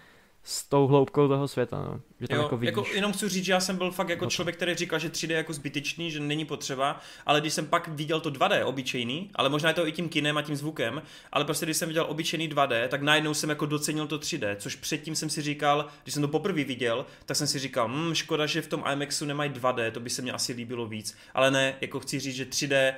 s 0.47 0.69
tou 0.69 0.87
hloubkou 0.87 1.29
toho 1.29 1.49
světa, 1.49 1.77
no. 1.83 2.01
že 2.21 2.29
tam 2.29 2.37
Jo, 2.37 2.43
jako 2.43 2.57
vidíš. 2.57 2.77
jako 2.77 2.95
jenom 2.95 3.13
chci 3.13 3.29
říct, 3.29 3.45
že 3.45 3.53
já 3.53 3.61
jsem 3.61 3.77
byl 3.77 3.91
fakt 3.91 4.09
jako 4.09 4.25
No 4.25 4.31
člověk, 4.31 4.57
který 4.57 4.75
říkal, 4.75 4.99
že 4.99 5.09
3D 5.09 5.31
je 5.31 5.37
jako 5.37 5.53
zbytečný, 5.53 6.11
že 6.11 6.21
není 6.21 6.45
potřeba, 6.45 7.01
ale 7.27 7.41
když 7.41 7.53
jsem 7.53 7.67
pak 7.67 7.89
viděl 7.89 8.21
to 8.21 8.31
2D 8.31 8.67
obyčejný, 8.67 9.31
ale 9.35 9.49
možná 9.49 9.69
je 9.69 9.75
to 9.75 9.87
i 9.87 9.93
tím 9.93 10.09
kinem 10.09 10.39
a 10.39 10.43
tím 10.43 10.57
zvukem, 10.57 11.03
ale 11.33 11.45
prostě 11.45 11.67
když 11.67 11.77
jsem 11.77 11.89
viděl 11.89 12.07
obyčejný 12.09 12.49
2D, 12.49 12.89
tak 12.89 13.03
najednou 13.03 13.35
jsem 13.35 13.51
jako 13.51 13.67
docenil 13.67 14.07
to 14.07 14.19
3D, 14.19 14.57
což 14.57 14.77
předtím 14.77 15.17
jsem 15.17 15.31
si 15.31 15.43
říkal, 15.43 15.87
když 16.03 16.15
jsem 16.15 16.23
to 16.23 16.29
poprvé 16.29 16.65
viděl, 16.65 17.07
tak 17.27 17.37
jsem 17.37 17.47
si 17.47 17.59
říkal, 17.59 17.89
hm, 17.89 18.15
škoda, 18.15 18.47
že 18.47 18.63
v 18.63 18.67
tom 18.69 18.85
IMAXu 18.93 19.25
nemají 19.25 19.51
2D, 19.51 19.91
to 19.91 20.01
by 20.01 20.11
se 20.11 20.23
mě 20.23 20.33
asi 20.33 20.53
líbilo 20.53 20.87
víc, 20.87 21.17
ale 21.35 21.51
ne, 21.51 21.75
jako 21.81 22.01
chci 22.01 22.21
říct, 22.21 22.35
že 22.37 22.45
3D 22.45 22.95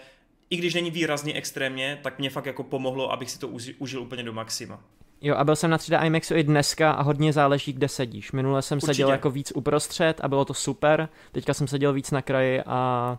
i 0.50 0.56
když 0.56 0.74
není 0.74 0.90
výrazně 0.90 1.32
extrémně, 1.34 1.98
tak 2.02 2.18
mě 2.18 2.30
fakt 2.30 2.46
jako 2.46 2.62
pomohlo, 2.62 3.12
abych 3.12 3.30
si 3.30 3.38
to 3.38 3.48
uži- 3.48 3.74
užil 3.78 4.02
úplně 4.02 4.22
do 4.22 4.32
maxima. 4.32 4.80
Jo, 5.20 5.34
a 5.34 5.44
byl 5.44 5.56
jsem 5.56 5.70
na 5.70 5.78
3D 5.78 6.06
IMAXu 6.06 6.34
i 6.34 6.42
dneska 6.42 6.90
a 6.90 7.02
hodně 7.02 7.32
záleží, 7.32 7.72
kde 7.72 7.88
sedíš. 7.88 8.32
Minule 8.32 8.62
jsem 8.62 8.76
Určitě. 8.76 8.86
seděl 8.86 9.10
jako 9.10 9.30
víc 9.30 9.52
uprostřed 9.54 10.20
a 10.20 10.28
bylo 10.28 10.44
to 10.44 10.54
super, 10.54 11.08
teďka 11.32 11.54
jsem 11.54 11.68
seděl 11.68 11.92
víc 11.92 12.10
na 12.10 12.22
kraji 12.22 12.62
a 12.66 13.18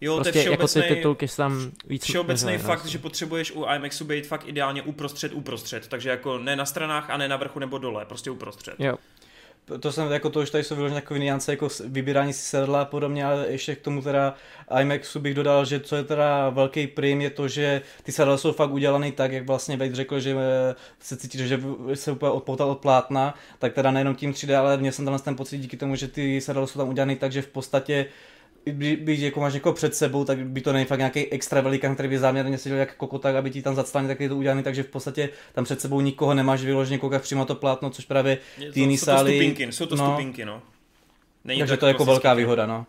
Jo, 0.00 0.14
prostě 0.14 0.32
to 0.32 0.38
je 0.38 0.50
jako 0.50 0.62
ty 0.62 0.68
všeobecnej, 0.68 0.96
tituly 0.96 1.28
se 1.28 1.36
tam 1.36 1.70
víc 1.86 2.04
všeobecný 2.04 2.52
neřvají, 2.52 2.76
fakt, 2.76 2.84
no. 2.84 2.90
že 2.90 2.98
potřebuješ 2.98 3.52
u 3.52 3.64
IMAXu 3.76 4.04
být 4.04 4.26
fakt 4.26 4.48
ideálně 4.48 4.82
uprostřed, 4.82 5.32
uprostřed. 5.32 5.88
Takže 5.88 6.10
jako 6.10 6.38
ne 6.38 6.56
na 6.56 6.66
stranách 6.66 7.10
a 7.10 7.16
ne 7.16 7.28
na 7.28 7.36
vrchu 7.36 7.58
nebo 7.58 7.78
dole, 7.78 8.04
prostě 8.04 8.30
uprostřed. 8.30 8.74
Jo, 8.78 8.96
to 9.80 9.92
jsem 9.92 10.12
jako 10.12 10.30
to 10.30 10.40
už 10.40 10.50
tady 10.50 10.64
jsou 10.64 10.74
vyložené 10.74 10.98
jako 10.98 11.16
niance 11.16 11.52
jako 11.52 11.68
vybírání 11.84 12.32
si 12.32 12.42
sedla 12.42 12.82
a 12.82 12.84
podobně, 12.84 13.24
ale 13.24 13.46
ještě 13.48 13.74
k 13.74 13.80
tomu 13.80 14.02
teda 14.02 14.34
IMAXu 14.80 15.20
bych 15.20 15.34
dodal, 15.34 15.64
že 15.64 15.80
co 15.80 15.96
je 15.96 16.04
teda 16.04 16.50
velký 16.50 16.86
prim 16.86 17.20
je 17.20 17.30
to, 17.30 17.48
že 17.48 17.82
ty 18.02 18.12
sedla 18.12 18.36
jsou 18.36 18.52
fakt 18.52 18.70
udělané 18.70 19.12
tak, 19.12 19.32
jak 19.32 19.46
vlastně 19.46 19.76
Wade 19.76 19.94
řekl, 19.94 20.20
že 20.20 20.30
eh, 20.32 20.74
se 21.00 21.16
cítíš, 21.16 21.40
že 21.40 21.60
se 21.94 22.12
úplně 22.12 22.32
odpoutal 22.32 22.70
od 22.70 22.78
plátna, 22.78 23.34
tak 23.58 23.74
teda 23.74 23.90
nejenom 23.90 24.14
tím 24.14 24.32
3D, 24.32 24.58
ale 24.58 24.76
měl 24.76 24.92
jsem 24.92 25.04
tenhle 25.04 25.18
ten 25.18 25.36
pocit 25.36 25.58
díky 25.58 25.76
tomu, 25.76 25.96
že 25.96 26.08
ty 26.08 26.40
sedla 26.40 26.66
jsou 26.66 26.78
tam 26.78 26.88
udělané 26.88 27.16
tak, 27.16 27.32
že 27.32 27.42
v 27.42 27.48
podstatě 27.48 28.06
by, 28.66 28.96
by 28.96 29.20
jako 29.20 29.40
máš 29.40 29.54
někoho 29.54 29.72
před 29.72 29.94
sebou, 29.94 30.24
tak 30.24 30.38
by 30.38 30.60
to 30.60 30.72
není 30.72 30.84
fakt 30.84 30.98
nějaký 30.98 31.32
extra 31.32 31.60
velikán, 31.60 31.94
který 31.94 32.08
by 32.08 32.18
záměrně 32.18 32.58
seděl 32.58 32.78
jak 32.78 32.96
kokota, 32.96 33.38
aby 33.38 33.50
ti 33.50 33.62
tam 33.62 33.74
zaclánil, 33.74 34.08
tak 34.08 34.20
je 34.20 34.28
to 34.28 34.36
udělané, 34.36 34.62
takže 34.62 34.82
v 34.82 34.86
podstatě 34.86 35.28
tam 35.52 35.64
před 35.64 35.80
sebou 35.80 36.00
nikoho 36.00 36.34
nemáš 36.34 36.64
vyloženě 36.64 36.98
koukat 36.98 37.22
přímo 37.22 37.44
to 37.44 37.54
plátno, 37.54 37.90
což 37.90 38.04
právě 38.04 38.38
ty 38.72 38.80
jiný 38.80 38.98
jsou 38.98 39.04
to 39.06 39.12
sály- 39.12 39.30
stupinky, 39.36 39.72
jsou 39.72 39.86
to 39.86 39.96
no. 39.96 40.06
stupinky, 40.06 40.44
no. 40.44 40.62
Není 41.44 41.58
takže 41.58 41.76
to 41.76 41.86
je 41.86 41.90
jako 41.90 42.04
velká 42.04 42.28
film. 42.30 42.38
výhoda, 42.38 42.66
no. 42.66 42.86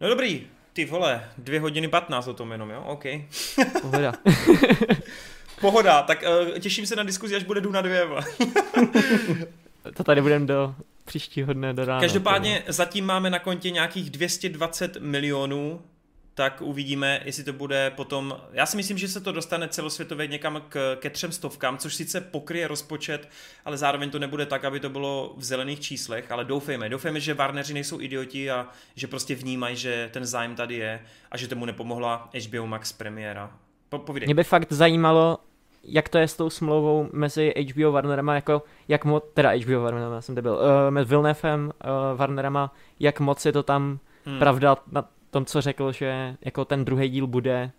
No 0.00 0.08
dobrý, 0.08 0.46
ty 0.72 0.84
vole, 0.84 1.24
dvě 1.38 1.60
hodiny 1.60 1.88
15 1.88 2.26
o 2.26 2.34
tom 2.34 2.52
jenom, 2.52 2.70
jo, 2.70 2.84
OK. 2.86 3.04
pohoda. 3.82 4.12
Pohoda, 5.60 6.02
tak 6.02 6.24
uh, 6.52 6.58
těším 6.58 6.86
se 6.86 6.96
na 6.96 7.02
diskuzi, 7.02 7.36
až 7.36 7.42
bude 7.42 7.60
Duna 7.60 7.80
2. 7.80 8.04
vole. 8.04 8.24
to 9.94 10.04
tady 10.04 10.22
budeme 10.22 10.46
do 10.46 10.74
příštího 11.04 11.52
dne 11.52 11.72
do 11.72 11.84
rána. 11.84 12.00
Každopádně 12.00 12.62
zatím 12.68 13.06
máme 13.06 13.30
na 13.30 13.38
kontě 13.38 13.70
nějakých 13.70 14.10
220 14.10 14.96
milionů, 15.00 15.82
tak 16.34 16.62
uvidíme, 16.62 17.20
jestli 17.24 17.44
to 17.44 17.52
bude 17.52 17.90
potom... 17.90 18.40
Já 18.52 18.66
si 18.66 18.76
myslím, 18.76 18.98
že 18.98 19.08
se 19.08 19.20
to 19.20 19.32
dostane 19.32 19.68
celosvětově 19.68 20.26
někam 20.26 20.62
k, 20.68 20.96
ke 21.00 21.10
třem 21.10 21.32
stovkám, 21.32 21.78
což 21.78 21.94
sice 21.94 22.20
pokryje 22.20 22.68
rozpočet, 22.68 23.28
ale 23.64 23.76
zároveň 23.76 24.10
to 24.10 24.18
nebude 24.18 24.46
tak, 24.46 24.64
aby 24.64 24.80
to 24.80 24.88
bylo 24.88 25.34
v 25.36 25.44
zelených 25.44 25.80
číslech, 25.80 26.32
ale 26.32 26.44
doufejme. 26.44 26.88
Doufejme, 26.88 27.20
že 27.20 27.34
Warneri 27.34 27.74
nejsou 27.74 28.00
idioti 28.00 28.50
a 28.50 28.68
že 28.94 29.06
prostě 29.06 29.34
vnímají, 29.34 29.76
že 29.76 30.10
ten 30.12 30.26
zájem 30.26 30.54
tady 30.54 30.74
je 30.74 31.02
a 31.30 31.36
že 31.36 31.48
tomu 31.48 31.64
nepomohla 31.64 32.30
HBO 32.46 32.66
Max 32.66 32.92
premiéra. 32.92 33.58
Po, 33.88 33.98
povídej. 33.98 34.26
Mě 34.26 34.34
by 34.34 34.44
fakt 34.44 34.72
zajímalo, 34.72 35.38
jak 35.84 36.08
to 36.08 36.18
je 36.18 36.28
s 36.28 36.36
tou 36.36 36.50
smlouvou 36.50 37.08
mezi 37.12 37.54
HBO 37.72 37.92
Warnerama, 37.92 38.34
jako 38.34 38.62
jak 38.88 39.04
moc, 39.04 39.24
teda 39.34 39.50
HBO 39.50 39.80
Warnerama, 39.80 40.20
jsem 40.20 40.34
debil, 40.34 40.52
uh, 40.52 40.60
mezi 40.90 41.08
Villeneuve 41.08 41.56
uh, 41.56 41.70
Warnerama, 42.16 42.74
jak 43.00 43.20
moc 43.20 43.46
je 43.46 43.52
to 43.52 43.62
tam 43.62 43.98
Hmm. 44.26 44.38
pravda 44.38 44.76
na 44.92 45.04
tom, 45.30 45.44
co 45.44 45.60
řekl, 45.60 45.92
že 45.92 46.36
jako 46.44 46.64
ten 46.64 46.84
druhý 46.84 47.08
díl 47.08 47.26
bude, 47.26 47.70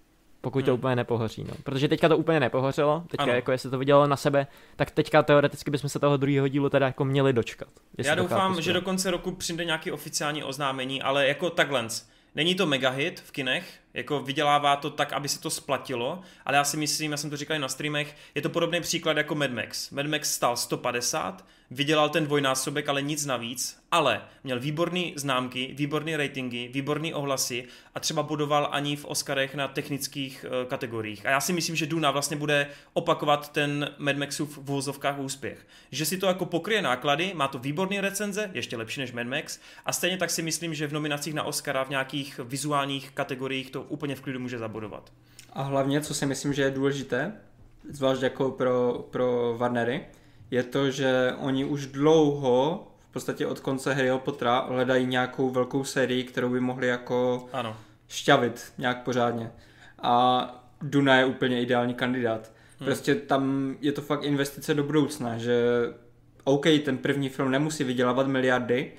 pokud 0.41 0.65
to 0.65 0.71
Hmm. 0.71 0.79
úplně 0.79 0.95
nepohoří, 0.95 1.43
no. 1.43 1.53
Protože 1.63 1.87
teďka 1.87 2.09
to 2.09 2.17
úplně 2.17 2.39
nepohořelo, 2.39 3.03
teďka 3.07 3.23
Ano. 3.23 3.33
jako 3.33 3.51
jestli 3.51 3.69
to 3.69 3.77
vidělo 3.77 4.07
na 4.07 4.15
sebe, 4.15 4.47
tak 4.75 4.91
teďka 4.91 5.23
teoreticky 5.23 5.71
bychom 5.71 5.89
se 5.89 5.99
toho 5.99 6.17
druhého 6.17 6.47
dílu 6.47 6.69
teda 6.69 6.85
jako 6.85 7.05
měli 7.05 7.33
dočkat. 7.33 7.67
Já 7.97 8.15
to 8.15 8.21
doufám, 8.21 8.61
že 8.61 8.73
do 8.73 8.81
konce 8.81 9.11
roku 9.11 9.31
přijde 9.31 9.65
nějaký 9.65 9.91
oficiální 9.91 10.43
oznámení, 10.43 11.01
ale 11.01 11.27
jako 11.27 11.49
takhle. 11.49 11.87
Není 12.35 12.55
to 12.55 12.65
mega 12.65 12.89
hit 12.89 13.19
v 13.19 13.31
kinech, 13.31 13.79
jako 13.93 14.19
vydělává 14.19 14.75
to 14.75 14.89
tak, 14.89 15.13
aby 15.13 15.29
se 15.29 15.41
to 15.41 15.49
splatilo, 15.49 16.21
ale 16.45 16.57
já 16.57 16.63
si 16.63 16.77
myslím, 16.77 17.11
já 17.11 17.17
jsem 17.17 17.29
to 17.29 17.37
říkal 17.37 17.57
i 17.57 17.59
na 17.59 17.67
streamech, 17.67 18.15
je 18.35 18.41
to 18.41 18.49
podobný 18.49 18.81
příklad 18.81 19.17
jako 19.17 19.35
Mad 19.35 19.51
Max. 19.51 19.91
Mad 19.91 20.05
Max 20.05 20.33
stál 20.33 20.57
150, 20.57 21.45
vydělal 21.71 22.09
ten 22.09 22.25
dvojnásobek, 22.25 22.89
ale 22.89 23.01
nic 23.01 23.25
navíc, 23.25 23.79
ale 23.91 24.21
měl 24.43 24.59
výborné 24.59 25.01
známky, 25.15 25.73
výborné 25.77 26.17
ratingy, 26.17 26.67
výborné 26.67 27.13
ohlasy 27.13 27.65
a 27.95 27.99
třeba 27.99 28.23
budoval 28.23 28.69
ani 28.71 28.95
v 28.95 29.05
Oscarech 29.05 29.55
na 29.55 29.67
technických 29.67 30.45
uh, 30.47 30.69
kategoriích. 30.69 31.25
A 31.25 31.29
já 31.29 31.41
si 31.41 31.53
myslím, 31.53 31.75
že 31.75 31.85
Duna 31.85 32.11
vlastně 32.11 32.37
bude 32.37 32.67
opakovat 32.93 33.51
ten 33.51 33.95
Mad 33.97 34.15
Maxův 34.15 34.57
v 34.57 34.65
vozovkách 34.65 35.19
úspěch. 35.19 35.67
Že 35.91 36.05
si 36.05 36.17
to 36.17 36.27
jako 36.27 36.45
pokryje 36.45 36.81
náklady, 36.81 37.31
má 37.35 37.47
to 37.47 37.59
výborné 37.59 38.01
recenze, 38.01 38.51
ještě 38.53 38.77
lepší 38.77 38.99
než 38.99 39.11
Mad 39.11 39.27
Max, 39.27 39.59
a 39.85 39.93
stejně 39.93 40.17
tak 40.17 40.31
si 40.31 40.41
myslím, 40.41 40.73
že 40.73 40.87
v 40.87 40.93
nominacích 40.93 41.33
na 41.33 41.43
Oscara 41.43 41.83
v 41.83 41.89
nějakých 41.89 42.39
vizuálních 42.43 43.11
kategoriích 43.11 43.71
to 43.71 43.81
úplně 43.81 44.15
v 44.15 44.21
klidu 44.21 44.39
může 44.39 44.57
zabudovat. 44.57 45.11
A 45.53 45.61
hlavně, 45.61 46.01
co 46.01 46.13
si 46.13 46.25
myslím, 46.25 46.53
že 46.53 46.61
je 46.61 46.71
důležité, 46.71 47.33
zvlášť 47.89 48.21
jako 48.21 48.51
pro, 48.51 49.05
pro 49.11 49.57
Warnery, 49.57 50.05
je 50.51 50.63
to, 50.63 50.91
že 50.91 51.33
oni 51.39 51.65
už 51.65 51.85
dlouho, 51.85 52.87
v 53.09 53.13
podstatě 53.13 53.47
od 53.47 53.59
konce 53.59 53.93
Harryho 53.93 54.19
Pottera, 54.19 54.59
hledají 54.59 55.05
nějakou 55.05 55.49
velkou 55.49 55.83
sérii, 55.83 56.23
kterou 56.23 56.49
by 56.49 56.59
mohli 56.59 56.87
jako 56.87 57.45
Ano. 57.53 57.77
šťavit 58.07 58.73
nějak 58.77 59.03
pořádně. 59.03 59.51
A 60.01 60.65
Duna 60.81 61.15
je 61.15 61.25
úplně 61.25 61.61
ideální 61.61 61.93
kandidát. 61.93 62.51
Prostě 62.77 63.15
tam 63.15 63.75
je 63.81 63.91
to 63.91 64.01
fakt 64.01 64.23
investice 64.23 64.73
do 64.73 64.83
budoucna, 64.83 65.37
že 65.37 65.63
OK, 66.43 66.65
ten 66.85 66.97
první 66.97 67.29
film 67.29 67.51
nemusí 67.51 67.83
vydělávat 67.83 68.27
miliardy, 68.27 68.91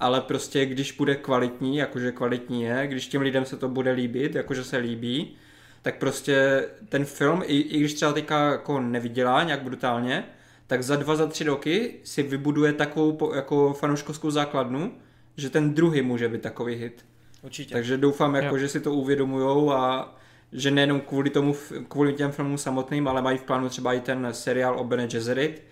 ale 0.00 0.20
prostě 0.20 0.66
když 0.66 0.92
bude 0.92 1.14
kvalitní, 1.14 1.76
jakože 1.76 2.12
kvalitní 2.12 2.62
je, 2.62 2.86
když 2.86 3.06
těm 3.06 3.22
lidem 3.22 3.44
se 3.44 3.56
to 3.56 3.68
bude 3.68 3.92
líbit, 3.92 4.34
jakože 4.34 4.64
se 4.64 4.76
líbí, 4.76 5.36
tak 5.82 5.98
prostě 5.98 6.64
ten 6.88 7.04
film, 7.04 7.42
i, 7.46 7.56
i 7.60 7.78
když 7.78 7.94
třeba 7.94 8.12
teďka 8.12 8.50
jako 8.50 8.80
nevydělá 8.80 9.42
nějak 9.42 9.62
brutálně, 9.62 10.24
tak 10.70 10.82
za 10.82 10.96
dva, 10.96 11.16
za 11.16 11.26
tři 11.26 11.44
roky 11.44 11.94
si 12.04 12.22
vybuduje 12.22 12.72
takovou 12.72 13.34
jako 13.34 13.72
fanouškovskou 13.72 14.30
základnu, 14.30 14.92
že 15.36 15.50
ten 15.50 15.74
druhý 15.74 16.02
může 16.02 16.28
být 16.28 16.42
takový 16.42 16.74
hit. 16.74 17.04
Určitě. 17.42 17.74
Takže 17.74 17.96
doufám, 17.96 18.34
jako, 18.34 18.58
že 18.58 18.68
si 18.68 18.80
to 18.80 18.94
uvědomujou 18.94 19.72
a 19.72 20.14
že 20.52 20.70
nejenom 20.70 21.00
kvůli 21.00 21.30
tomu, 21.30 21.56
kvůli 21.88 22.12
těm 22.12 22.32
filmům 22.32 22.58
samotným, 22.58 23.08
ale 23.08 23.22
mají 23.22 23.38
v 23.38 23.42
plánu 23.42 23.68
třeba 23.68 23.92
i 23.92 24.00
ten 24.00 24.28
seriál 24.30 24.80
o 24.80 24.84
Bene 24.84 25.06
Gesserit, 25.06 25.62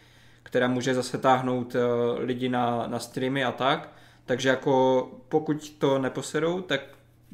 která 0.42 0.68
může 0.68 0.94
zase 0.94 1.18
táhnout 1.18 1.74
uh, 1.74 1.80
lidi 2.18 2.48
na, 2.48 2.86
na 2.86 2.98
streamy 2.98 3.44
a 3.44 3.52
tak. 3.52 3.92
Takže 4.26 4.48
jako 4.48 5.08
pokud 5.28 5.70
to 5.78 5.98
neposedou, 5.98 6.60
tak 6.60 6.80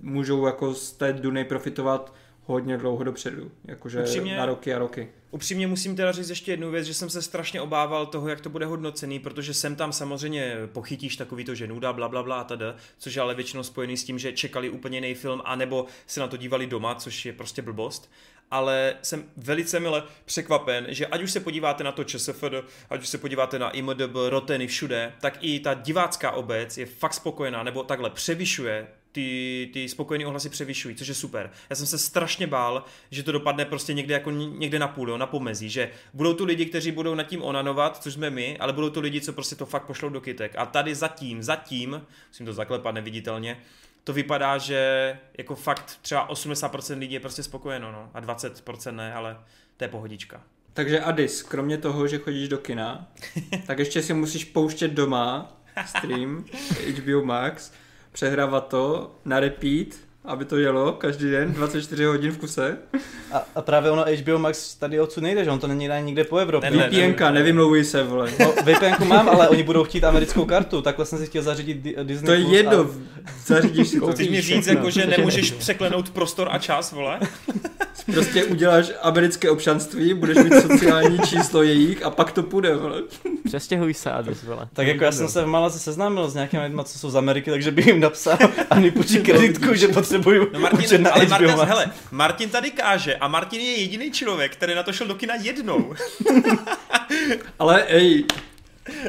můžou 0.02 0.46
jako 0.46 0.74
z 0.74 0.92
té 0.92 1.12
Duny 1.12 1.44
profitovat 1.44 2.14
hodně 2.46 2.78
dlouho 2.78 3.04
dopředu, 3.04 3.50
jakože 3.64 4.00
upřímně, 4.00 4.36
na 4.36 4.46
roky 4.46 4.74
a 4.74 4.78
roky. 4.78 5.08
Upřímně 5.30 5.66
musím 5.66 5.96
teda 5.96 6.12
říct 6.12 6.28
ještě 6.28 6.52
jednu 6.52 6.70
věc, 6.70 6.86
že 6.86 6.94
jsem 6.94 7.10
se 7.10 7.22
strašně 7.22 7.60
obával 7.60 8.06
toho, 8.06 8.28
jak 8.28 8.40
to 8.40 8.50
bude 8.50 8.66
hodnocený, 8.66 9.18
protože 9.18 9.54
sem 9.54 9.76
tam 9.76 9.92
samozřejmě 9.92 10.56
pochytíš 10.72 11.16
takový 11.16 11.44
to, 11.44 11.54
že 11.54 11.66
nuda, 11.66 11.92
bla, 11.92 12.08
bla, 12.08 12.22
bla, 12.22 12.44
tada, 12.44 12.76
což 12.98 13.14
je 13.14 13.22
ale 13.22 13.34
většinou 13.34 13.62
spojený 13.62 13.96
s 13.96 14.04
tím, 14.04 14.18
že 14.18 14.32
čekali 14.32 14.70
úplně 14.70 14.96
jiný 14.98 15.14
film, 15.14 15.42
anebo 15.44 15.86
se 16.06 16.20
na 16.20 16.28
to 16.28 16.36
dívali 16.36 16.66
doma, 16.66 16.94
což 16.94 17.26
je 17.26 17.32
prostě 17.32 17.62
blbost 17.62 18.10
ale 18.50 18.96
jsem 19.02 19.24
velice 19.36 19.80
mile 19.80 20.02
překvapen, 20.24 20.86
že 20.88 21.06
ať 21.06 21.22
už 21.22 21.30
se 21.30 21.40
podíváte 21.40 21.84
na 21.84 21.92
to 21.92 22.04
ČSFD, 22.04 22.44
ať 22.90 23.00
už 23.00 23.08
se 23.08 23.18
podíváte 23.18 23.58
na 23.58 23.70
IMDB, 23.70 24.14
Roteny 24.28 24.66
všude, 24.66 25.12
tak 25.20 25.38
i 25.40 25.60
ta 25.60 25.74
divácká 25.74 26.30
obec 26.30 26.78
je 26.78 26.86
fakt 26.86 27.14
spokojená, 27.14 27.62
nebo 27.62 27.82
takhle 27.82 28.10
převyšuje 28.10 28.86
ty, 29.14 29.70
ty 29.72 29.88
spokojené 29.88 30.26
ohlasy 30.26 30.48
převyšují, 30.48 30.94
což 30.94 31.08
je 31.08 31.14
super. 31.14 31.50
Já 31.70 31.76
jsem 31.76 31.86
se 31.86 31.98
strašně 31.98 32.46
bál, 32.46 32.84
že 33.10 33.22
to 33.22 33.32
dopadne 33.32 33.64
prostě 33.64 33.94
někde 33.94 34.14
jako 34.14 34.30
někde 34.30 34.78
na 34.78 34.88
půl, 34.88 35.10
jo, 35.10 35.18
na 35.18 35.26
pomezí, 35.26 35.70
že 35.70 35.90
budou 36.14 36.34
tu 36.34 36.44
lidi, 36.44 36.66
kteří 36.66 36.92
budou 36.92 37.14
nad 37.14 37.24
tím 37.24 37.42
onanovat, 37.42 38.02
což 38.02 38.14
jsme 38.14 38.30
my, 38.30 38.58
ale 38.58 38.72
budou 38.72 38.90
tu 38.90 39.00
lidi, 39.00 39.20
co 39.20 39.32
prostě 39.32 39.56
to 39.56 39.66
fakt 39.66 39.86
pošlou 39.86 40.08
do 40.08 40.20
kytek. 40.20 40.54
A 40.56 40.66
tady 40.66 40.94
zatím, 40.94 41.42
zatím, 41.42 42.02
musím 42.28 42.46
to 42.46 42.52
zaklepat 42.52 42.94
neviditelně, 42.94 43.60
to 44.04 44.12
vypadá, 44.12 44.58
že 44.58 45.18
jako 45.38 45.54
fakt 45.54 45.98
třeba 46.02 46.30
80% 46.30 46.98
lidí 46.98 47.14
je 47.14 47.20
prostě 47.20 47.42
spokojeno, 47.42 47.92
no, 47.92 48.10
a 48.14 48.20
20% 48.20 48.94
ne, 48.94 49.14
ale 49.14 49.36
to 49.76 49.84
je 49.84 49.88
pohodička. 49.88 50.42
Takže 50.72 51.00
Adis, 51.00 51.42
kromě 51.42 51.78
toho, 51.78 52.06
že 52.06 52.18
chodíš 52.18 52.48
do 52.48 52.58
kina, 52.58 53.08
tak 53.66 53.78
ještě 53.78 54.02
si 54.02 54.14
musíš 54.14 54.44
pouštět 54.44 54.88
doma 54.88 55.56
stream 55.86 56.44
HBO 56.96 57.24
Max 57.24 57.72
přehrávat 58.14 58.68
to 58.68 59.14
na 59.24 59.40
repeat, 59.40 59.88
aby 60.24 60.44
to 60.44 60.56
jelo 60.56 60.92
každý 60.92 61.30
den, 61.30 61.52
24 61.52 62.04
hodin 62.04 62.32
v 62.32 62.38
kuse. 62.38 62.78
A, 63.32 63.46
a 63.54 63.62
právě 63.62 63.90
ono 63.90 64.04
HBO 64.22 64.38
Max 64.38 64.74
tady 64.74 65.00
odsud 65.00 65.20
nejde, 65.20 65.44
že 65.44 65.50
on 65.50 65.58
to 65.58 65.66
není 65.66 65.88
nikde 66.00 66.24
po 66.24 66.36
Evropě. 66.36 66.70
Ne, 66.70 66.90
VPNka, 66.90 67.30
nevymlouvuj 67.30 67.84
se, 67.84 68.02
vole. 68.02 68.30
No, 68.40 68.52
VPNku 68.52 69.04
mám, 69.04 69.28
ale 69.28 69.48
oni 69.48 69.62
budou 69.62 69.84
chtít 69.84 70.04
americkou 70.04 70.44
kartu, 70.44 70.82
takhle 70.82 71.06
jsem 71.06 71.18
si 71.18 71.26
chtěl 71.26 71.42
zařídit 71.42 71.76
Disney 72.02 72.26
To 72.26 72.32
je 72.32 72.56
jedno, 72.56 72.80
a... 72.80 72.86
zařídíš 73.46 73.88
si 73.88 74.00
to. 74.00 74.12
Chceš 74.12 74.28
mi 74.28 74.40
říct, 74.40 74.66
jako, 74.66 74.90
že 74.90 75.06
nemůžeš 75.06 75.50
překlenout 75.50 76.10
prostor 76.10 76.48
a 76.50 76.58
čas, 76.58 76.92
vole? 76.92 77.20
Prostě 78.12 78.44
uděláš 78.44 78.92
americké 79.02 79.50
občanství, 79.50 80.14
budeš 80.14 80.38
mít 80.38 80.52
sociální 80.62 81.18
číslo 81.18 81.62
jejich 81.62 82.02
a 82.02 82.10
pak 82.10 82.32
to 82.32 82.42
půjde, 82.42 82.76
vole. 82.76 83.02
Přestěhuj 83.44 83.94
se, 83.94 84.10
Adis, 84.10 84.42
vole. 84.42 84.68
Tak 84.72 84.86
jako 84.86 85.04
já 85.04 85.12
jsem 85.12 85.28
se 85.28 85.44
v 85.44 85.46
Malaze 85.46 85.78
seznámil 85.78 86.30
s 86.30 86.34
nějakými 86.34 86.62
lidmi, 86.62 86.82
co 86.84 86.98
jsou 86.98 87.10
z 87.10 87.16
Ameriky, 87.16 87.50
takže 87.50 87.70
bych 87.70 87.86
jim 87.86 88.00
napsal 88.00 88.38
a 88.70 88.80
mi 88.80 88.90
půjčí 88.90 89.18
kreditku, 89.18 89.74
že 89.74 89.88
potřebuju 90.18 90.50
no 90.52 90.60
Martin, 90.60 91.02
na 91.02 91.10
ale 91.10 91.26
Martin, 91.26 91.48
hele, 91.48 91.90
Martin 92.10 92.50
tady 92.50 92.70
káže 92.70 93.16
a 93.16 93.28
Martin 93.28 93.60
je 93.60 93.76
jediný 93.76 94.10
člověk, 94.10 94.52
který 94.52 94.74
na 94.74 94.82
to 94.82 94.92
šel 94.92 95.06
do 95.06 95.14
kina 95.14 95.34
jednou. 95.34 95.94
ale 97.58 97.84
ej, 97.84 98.24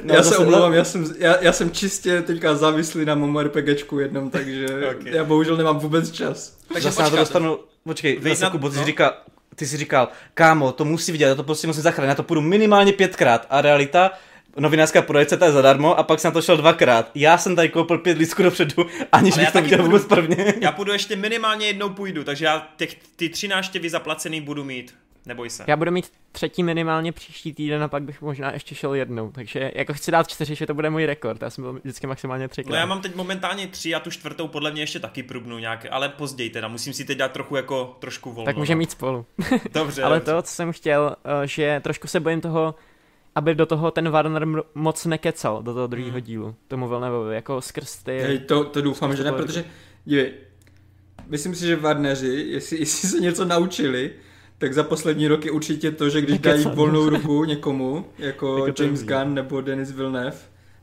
No, 0.03 0.13
já 0.13 0.23
se 0.23 0.37
omlouvám, 0.37 0.73
já 0.73 0.83
jsem, 0.83 1.15
já, 1.17 1.37
já 1.41 1.51
jsem 1.51 1.71
čistě 1.71 2.21
teďka 2.21 2.55
závislý 2.55 3.05
na 3.05 3.15
momu 3.15 3.41
RPGčku 3.41 3.99
jednom, 3.99 4.29
takže 4.29 4.67
okay. 4.67 5.13
já 5.13 5.23
bohužel 5.23 5.57
nemám 5.57 5.79
vůbec 5.79 6.11
čas. 6.11 6.57
Takže 6.73 6.91
Zase 6.91 7.01
na 7.01 7.09
to 7.09 7.15
dostanu, 7.15 7.59
počkej, 7.83 8.19
Vy 8.19 8.35
na, 8.41 8.49
no? 8.49 8.69
ty, 8.69 8.77
jsi 8.77 8.85
říkal, 8.85 9.13
ty 9.55 9.65
jsi 9.65 9.77
říkal, 9.77 10.07
kámo, 10.33 10.71
to 10.71 10.85
musí 10.85 11.11
vidět, 11.11 11.25
já 11.25 11.35
to 11.35 11.43
prostě 11.43 11.67
musím 11.67 11.83
zachránit, 11.83 12.09
já 12.09 12.15
to 12.15 12.23
půjdu 12.23 12.41
minimálně 12.41 12.93
pětkrát 12.93 13.47
a 13.49 13.61
realita, 13.61 14.11
novinářská 14.57 15.01
projekce, 15.01 15.37
to 15.37 15.45
je 15.45 15.51
zadarmo 15.51 15.99
a 15.99 16.03
pak 16.03 16.19
jsem 16.19 16.29
na 16.29 16.33
to 16.33 16.41
šel 16.41 16.57
dvakrát. 16.57 17.11
Já 17.15 17.37
jsem 17.37 17.55
tady 17.55 17.69
koupil 17.69 17.97
pět 17.97 18.17
lístků 18.17 18.43
dopředu, 18.43 18.85
aniž 19.11 19.37
bych 19.37 19.51
to 19.51 19.61
viděl 19.61 19.83
vůbec 19.83 20.05
prvně. 20.05 20.53
Já 20.61 20.71
půjdu 20.71 20.91
ještě 20.91 21.15
minimálně 21.15 21.67
jednou 21.67 21.89
půjdu, 21.89 22.23
takže 22.23 22.45
já 22.45 22.67
těch, 22.77 22.95
ty 23.15 23.29
tři 23.29 23.47
náštěvy 23.47 23.89
zaplacený 23.89 24.41
budu 24.41 24.63
mít. 24.63 24.93
Neboj 25.25 25.49
se. 25.49 25.63
Já 25.67 25.75
budu 25.75 25.91
mít 25.91 26.11
třetí 26.31 26.63
minimálně 26.63 27.11
příští 27.11 27.53
týden 27.53 27.83
a 27.83 27.87
pak 27.87 28.03
bych 28.03 28.21
možná 28.21 28.53
ještě 28.53 28.75
šel 28.75 28.93
jednou. 28.93 29.31
Takže 29.31 29.71
jako 29.75 29.93
chci 29.93 30.11
dát 30.11 30.27
čtyři, 30.27 30.55
že 30.55 30.65
to 30.65 30.73
bude 30.73 30.89
můj 30.89 31.05
rekord. 31.05 31.41
Já 31.41 31.49
jsem 31.49 31.63
byl 31.63 31.73
vždycky 31.73 32.07
maximálně 32.07 32.47
tři. 32.47 32.63
No 32.67 32.75
já 32.75 32.85
mám 32.85 33.01
teď 33.01 33.15
momentálně 33.15 33.67
tři 33.67 33.95
a 33.95 33.99
tu 33.99 34.11
čtvrtou 34.11 34.47
podle 34.47 34.71
mě 34.71 34.81
ještě 34.81 34.99
taky 34.99 35.23
prubnu 35.23 35.59
nějak, 35.59 35.85
ale 35.91 36.09
později 36.09 36.49
teda. 36.49 36.67
Musím 36.67 36.93
si 36.93 37.05
teď 37.05 37.17
dát 37.17 37.31
trochu 37.31 37.55
jako 37.55 37.97
trošku 37.99 38.31
volno. 38.31 38.45
Tak 38.45 38.57
můžeme 38.57 38.79
mít 38.79 38.91
spolu. 38.91 39.25
Dobře. 39.73 40.03
ale 40.03 40.15
dobře. 40.15 40.31
to, 40.31 40.41
co 40.41 40.53
jsem 40.53 40.71
chtěl, 40.71 41.15
eh, 41.43 41.47
že 41.47 41.81
trošku 41.83 42.07
se 42.07 42.19
bojím 42.19 42.41
toho, 42.41 42.75
aby 43.35 43.55
do 43.55 43.65
toho 43.65 43.91
ten 43.91 44.09
Warner 44.09 44.47
moc 44.75 45.05
nekecal, 45.05 45.63
do 45.63 45.73
toho 45.73 45.87
druhého 45.87 46.11
hmm. 46.11 46.21
dílu, 46.21 46.55
tomu 46.67 46.87
Villeneuve, 46.87 47.35
jako 47.35 47.61
skrz 47.61 48.03
ty... 48.03 48.19
Hej, 48.19 48.39
to, 48.39 48.63
to 48.63 48.81
doufám, 48.81 49.15
že 49.15 49.23
ne, 49.23 49.31
protože, 49.31 49.65
dívej, 50.05 50.31
myslím 51.27 51.55
si, 51.55 51.65
že 51.65 51.75
Warneri, 51.75 52.51
jestli, 52.51 52.79
jestli 52.79 53.09
se 53.09 53.19
něco 53.19 53.45
naučili, 53.45 54.11
tak 54.57 54.73
za 54.73 54.83
poslední 54.83 55.27
roky 55.27 55.51
určitě 55.51 55.91
to, 55.91 56.09
že 56.09 56.21
když 56.21 56.39
dají 56.39 56.63
volnou 56.63 57.09
ruku 57.09 57.43
někomu, 57.43 58.05
jako 58.17 58.67
James 58.79 59.03
Gunn 59.03 59.33
nebo 59.33 59.61
Denis 59.61 59.91
Villeneuve, 59.91 60.37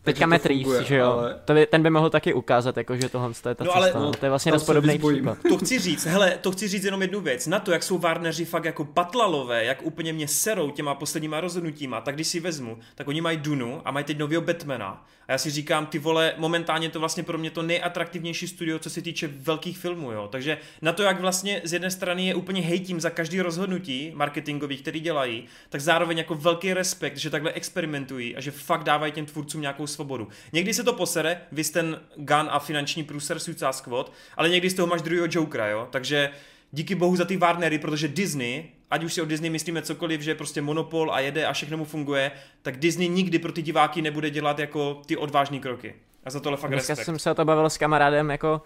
Teďka 0.05 0.27
Matt 0.27 0.47
Reeves, 0.47 0.87
že 0.87 0.97
jo, 0.97 1.13
ale... 1.13 1.41
to 1.45 1.55
by, 1.55 1.67
ten 1.67 1.83
by 1.83 1.91
mohl 1.91 2.11
taky 2.11 2.35
ukázat, 2.35 2.77
jako, 2.77 2.97
že 2.97 3.09
tohle 3.09 3.29
je 3.49 3.55
ta 3.55 3.65
no, 3.65 3.73
cesta, 3.73 3.99
ale, 3.99 4.07
no, 4.07 4.13
to 4.13 4.27
je 4.27 4.31
vlastně 4.31 4.53
dost 4.53 4.65
podobný 4.65 4.99
případ. 4.99 5.39
To 5.49 5.59
chci 5.59 5.79
říct, 5.79 6.07
hele, 6.07 6.39
to 6.41 6.53
chci 6.53 6.69
říct 6.69 6.85
jenom 6.85 7.03
jednu 7.03 7.21
věc, 7.21 7.47
na 7.47 7.59
to, 7.59 7.73
jak 7.73 7.83
jsou 7.83 7.99
Warneri 7.99 8.45
fakt 8.45 8.65
jako 8.65 8.85
patlalové, 8.85 9.65
jak 9.65 9.83
úplně 9.83 10.13
mě 10.13 10.29
serou 10.29 10.71
těma 10.71 10.95
posledníma 10.95 11.41
rozhodnutíma, 11.41 12.01
tak 12.01 12.15
když 12.15 12.29
si 12.29 12.41
vezmu, 12.41 12.79
tak 12.95 13.09
oni 13.09 13.21
mají 13.21 13.37
Dunu 13.37 13.83
a 13.85 13.91
mají 13.91 14.05
teď 14.05 14.19
nového 14.19 14.43
Batmana. 14.43 15.05
A 15.29 15.33
já 15.33 15.39
si 15.39 15.51
říkám, 15.51 15.87
ty 15.87 15.99
vole, 15.99 16.35
momentálně 16.37 16.89
to 16.89 17.01
vlastně 17.01 17.23
pro 17.23 17.39
mě 17.39 17.51
to 17.51 17.63
nejatraktivnější 17.63 18.49
studio, 18.49 18.79
co 18.79 18.91
se 18.91 19.03
týče 19.03 19.27
velkých 19.27 19.79
filmů, 19.79 20.13
jo. 20.13 20.29
Takže 20.33 20.59
na 20.83 20.93
to, 20.93 21.03
jak 21.03 21.21
vlastně 21.21 21.61
z 21.65 21.73
jedné 21.73 21.91
strany 21.91 22.27
je 22.27 22.35
úplně 22.35 22.61
hejtím 22.61 23.01
za 23.01 23.11
každý 23.11 23.41
rozhodnutí 23.41 24.13
marketingový, 24.15 24.77
který 24.77 25.01
dělají, 25.01 25.45
tak 25.69 25.81
zároveň 25.81 26.19
jako 26.19 26.35
velký 26.35 26.75
respekt, 26.75 27.17
že 27.17 27.31
takhle 27.31 27.53
experimentují 27.53 28.37
a 28.37 28.41
že 28.41 28.51
fakt 28.51 28.85
dávají 28.85 29.13
těm 29.13 29.27
tvůrcům 29.27 29.61
nějakou 29.61 29.87
svobodu. 29.87 30.29
Někdy 30.53 30.75
se 30.75 30.85
to 30.85 30.93
posere, 30.93 31.41
vy 31.53 31.65
ten 31.65 32.01
gun 32.17 32.49
a 32.51 32.59
finanční 32.59 33.05
průser 33.05 33.39
Suicide 33.39 33.73
Squad, 33.73 34.13
ale 34.37 34.49
někdy 34.49 34.71
z 34.71 34.75
toho 34.75 34.87
máš 34.87 35.03
druhého 35.03 35.27
Jokera, 35.31 35.67
jo. 35.67 35.89
Takže 35.91 36.31
díky 36.73 36.95
bohu 36.95 37.17
za 37.17 37.25
ty 37.25 37.37
Warnery, 37.37 37.79
protože 37.79 38.09
Disney, 38.09 38.65
ať 38.93 39.05
už 39.05 39.15
si 39.15 39.23
o 39.23 39.25
Disney 39.25 39.51
myslíme 39.51 39.83
cokoliv, 39.83 40.21
že 40.21 40.31
je 40.31 40.35
prostě 40.35 40.63
monopol 40.63 41.13
a 41.13 41.21
jede 41.21 41.47
a 41.47 41.53
všechno 41.53 41.77
mu 41.77 41.85
funguje, 41.85 42.31
tak 42.63 42.77
Disney 42.77 43.09
nikdy 43.09 43.39
pro 43.39 43.53
ty 43.53 43.63
diváky 43.63 44.03
nebude 44.03 44.31
dělat 44.31 44.59
jako 44.59 45.03
ty 45.07 45.17
odvážné 45.17 45.59
kroky. 45.59 45.95
A 46.25 46.31
za 46.31 46.41
tohle 46.41 46.59
fakt 46.59 46.71
Dneska 46.71 46.93
respekt. 46.93 47.07
jsem 47.07 47.19
se 47.19 47.31
o 47.31 47.35
to 47.35 47.45
bavil 47.45 47.71
s 47.71 47.79
kamarádem, 47.79 48.31
jako 48.31 48.63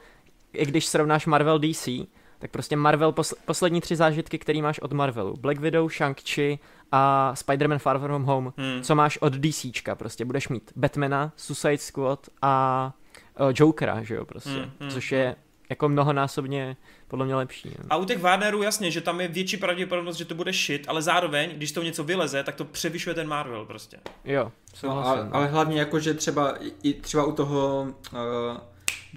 i 0.53 0.67
když 0.67 0.87
srovnáš 0.87 1.27
Marvel 1.27 1.59
DC, 1.59 1.89
tak 2.39 2.51
prostě 2.51 2.77
Marvel, 2.77 3.13
posl- 3.13 3.37
poslední 3.45 3.81
tři 3.81 3.97
zážitky, 3.97 4.39
který 4.39 4.63
máš 4.63 4.79
od 4.79 4.93
Marvelu. 4.93 5.37
Black 5.37 5.61
Widow, 5.61 5.89
Shang-Chi 5.89 6.59
a 6.93 7.33
Spider-Man 7.35 7.79
Far 7.79 7.99
From 7.99 8.23
Home, 8.23 8.53
hmm. 8.57 8.83
co 8.83 8.95
máš 8.95 9.19
od 9.19 9.33
DCčka, 9.33 9.95
prostě 9.95 10.25
budeš 10.25 10.49
mít 10.49 10.73
Batmana, 10.77 11.33
Suicide 11.37 11.79
Squad 11.79 12.29
a 12.43 12.93
uh, 13.41 13.53
Jokera, 13.55 14.03
že 14.03 14.15
jo, 14.15 14.25
prostě, 14.25 14.51
hmm, 14.51 14.71
hmm, 14.81 14.91
což 14.91 15.13
je 15.13 15.25
hmm. 15.25 15.46
Jako 15.69 15.89
mnohonásobně 15.89 16.77
podle 17.09 17.25
mě 17.25 17.35
lepší. 17.35 17.69
Ne? 17.69 17.85
A 17.91 17.97
u 17.97 18.05
těch 18.05 18.19
Warnerů 18.19 18.63
jasně, 18.63 18.91
že 18.91 19.01
tam 19.01 19.21
je 19.21 19.29
větší 19.29 19.57
pravděpodobnost, 19.57 20.17
že 20.17 20.25
to 20.25 20.35
bude 20.35 20.53
shit, 20.53 20.85
ale 20.89 21.03
zároveň, 21.03 21.51
když 21.57 21.73
to 21.73 21.83
něco 21.83 22.05
vyleze, 22.05 22.43
tak 22.43 22.55
to 22.55 22.65
převyšuje 22.65 23.15
ten 23.15 23.29
Marvel 23.29 23.65
prostě. 23.65 23.97
Jo, 24.25 24.53
no, 24.83 25.07
ale, 25.07 25.29
ale 25.33 25.47
hlavně 25.47 25.79
jako, 25.79 26.01
že 26.01 26.15
třeba 26.15 26.55
i 26.83 26.93
třeba 26.93 27.25
u 27.25 27.33
toho 27.33 27.89
uh, 28.13 28.19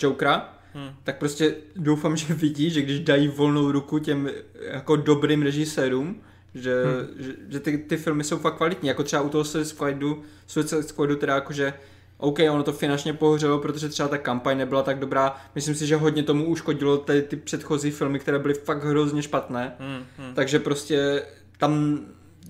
Jokera, 0.02 0.60
Hmm. 0.74 0.90
tak 1.04 1.18
prostě 1.18 1.56
doufám, 1.76 2.18
že 2.18 2.34
vidí, 2.34 2.70
že 2.70 2.82
když 2.82 3.00
dají 3.00 3.28
volnou 3.28 3.72
ruku 3.72 4.00
těm 4.00 4.30
jako 4.62 4.96
dobrým 4.96 5.42
režisérům, 5.42 6.22
že, 6.56 6.84
hmm. 6.84 7.24
že, 7.24 7.34
že 7.50 7.60
ty, 7.60 7.78
ty 7.78 7.98
filmy 7.98 8.24
jsou 8.24 8.38
fakt 8.38 8.58
kvalitní, 8.58 8.88
jako 8.88 9.04
třeba 9.04 9.22
u 9.22 9.30
toho 9.30 9.44
Suicide 9.44 9.76
Squadu, 9.76 10.24
Suicide 10.48 10.84
Squadu 10.84 11.16
teda 11.16 11.36
jakože 11.36 11.74
OK, 12.22 12.40
ono 12.52 12.64
to 12.64 12.74
finančně 12.74 13.14
pohořelo, 13.14 13.58
protože 13.58 13.90
třeba 13.90 14.10
ta 14.10 14.18
kampaň 14.18 14.58
nebyla 14.58 14.84
tak 14.84 15.00
dobrá. 15.00 15.36
Myslím 15.56 15.76
si, 15.76 15.88
že 15.88 15.96
hodně 15.96 16.24
tomu 16.24 16.46
uškodilo 16.46 16.98
ty, 16.98 17.22
ty 17.22 17.36
předchozí 17.36 17.92
filmy, 17.92 18.20
které 18.20 18.40
byly 18.40 18.54
fakt 18.54 18.84
hrozně 18.84 19.22
špatné. 19.22 19.76
Hmm, 19.80 20.06
hmm. 20.18 20.34
Takže 20.36 20.60
prostě 20.60 21.24
tam 21.58 22.00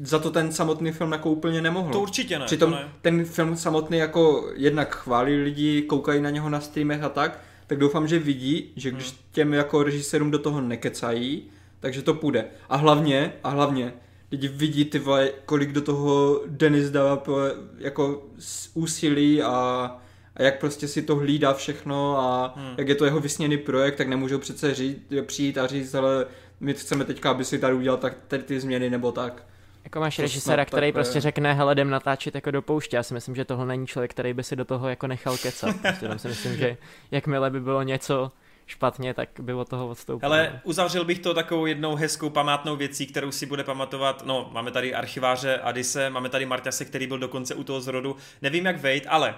za 0.04 0.20
to 0.20 0.32
ten 0.32 0.52
samotný 0.52 0.92
film 0.92 1.12
jako 1.12 1.32
úplně 1.32 1.62
nemohl. 1.62 1.92
To 1.92 2.00
určitě 2.00 2.40
ne. 2.40 2.46
Přitom 2.46 2.72
ne. 2.72 2.90
ten 3.02 3.26
film 3.26 3.58
samotný 3.58 3.98
jako 3.98 4.50
jednak 4.56 4.96
chválí 4.96 5.36
lidi, 5.36 5.82
koukají 5.82 6.22
na 6.22 6.30
něho 6.30 6.50
na 6.50 6.62
streamech 6.62 7.04
a 7.04 7.10
tak, 7.10 7.40
tak 7.68 7.78
doufám, 7.78 8.08
že 8.08 8.20
vidí, 8.20 8.72
že 8.76 8.92
když 8.92 9.08
hmm. 9.08 9.18
těm 9.32 9.54
jako 9.54 9.84
režisérům 9.84 10.32
do 10.32 10.40
toho 10.40 10.62
nekecají, 10.62 11.44
takže 11.80 12.02
to 12.02 12.14
půjde. 12.14 12.46
A 12.70 12.76
hlavně, 12.76 13.34
a 13.44 13.50
hlavně, 13.50 13.94
lidi 14.32 14.48
vidí 14.48 14.86
ty 14.86 15.00
vole, 15.00 15.32
kolik 15.46 15.72
do 15.72 15.82
toho 15.82 16.42
Denis 16.48 16.90
dává 16.90 17.18
po, 17.18 17.38
jako 17.78 18.24
úsilí 18.74 19.42
a, 19.42 19.52
a 20.36 20.44
jak 20.44 20.60
prostě 20.60 20.88
si 20.88 21.02
to 21.02 21.16
hlídá 21.16 21.54
všechno 21.54 22.20
a 22.20 22.54
hmm. 22.56 22.74
jak 22.78 22.88
je 22.88 22.96
to 22.96 23.06
jeho 23.06 23.20
vysněný 23.20 23.58
projekt, 23.58 23.96
tak 23.96 24.08
nemůžou 24.08 24.38
přece 24.38 24.74
říct, 24.74 25.00
přijít 25.26 25.58
a 25.58 25.68
říct, 25.68 25.96
ale 25.96 26.26
my 26.60 26.74
chceme 26.74 27.06
teďka, 27.06 27.32
aby 27.32 27.46
si 27.46 27.60
tady 27.60 27.74
udělal 27.74 27.98
tak 27.98 28.14
tady 28.28 28.44
ty 28.44 28.60
změny 28.60 28.90
nebo 28.90 29.12
tak. 29.12 29.44
Jako 29.84 30.00
máš 30.00 30.20
režiséra, 30.20 30.66
který 30.66 30.88
takové... 30.88 31.04
prostě 31.04 31.22
řekne, 31.22 31.54
hele, 31.54 31.74
jdem 31.74 31.90
natáčet 31.90 32.36
jako 32.36 32.52
do 32.52 32.62
pouště. 32.62 32.98
Já 32.98 33.04
si 33.04 33.14
myslím, 33.14 33.36
že 33.36 33.46
tohle 33.46 33.66
není 33.66 33.88
člověk, 33.88 34.12
který 34.12 34.34
by 34.34 34.44
si 34.44 34.56
do 34.56 34.66
toho 34.66 34.90
jako 34.90 35.08
nechal 35.08 35.38
kecat. 35.38 35.76
Prostě 35.82 36.08
tam 36.08 36.20
si 36.20 36.28
myslím, 36.28 36.58
že 36.58 36.78
jakmile 37.12 37.50
by 37.50 37.60
bylo 37.60 37.84
něco 37.84 38.32
špatně, 38.70 39.14
tak 39.14 39.30
by 39.40 39.54
od 39.54 39.70
toho 39.70 39.88
odstoupil. 39.88 40.30
Ale 40.30 40.62
uzavřel 40.64 41.06
bych 41.06 41.20
to 41.20 41.34
takovou 41.34 41.66
jednou 41.66 41.96
hezkou 41.96 42.30
památnou 42.30 42.76
věcí, 42.76 43.08
kterou 43.08 43.32
si 43.32 43.46
bude 43.46 43.64
pamatovat, 43.64 44.26
no 44.26 44.50
máme 44.54 44.72
tady 44.72 44.94
archiváře 44.94 45.58
Adise, 45.58 46.10
máme 46.10 46.30
tady 46.30 46.46
Marťase, 46.46 46.86
který 46.86 47.08
byl 47.08 47.20
dokonce 47.20 47.56
u 47.56 47.64
toho 47.64 47.82
zrodu, 47.82 48.16
nevím 48.42 48.66
jak 48.66 48.82
vejít, 48.82 49.06
ale 49.10 49.36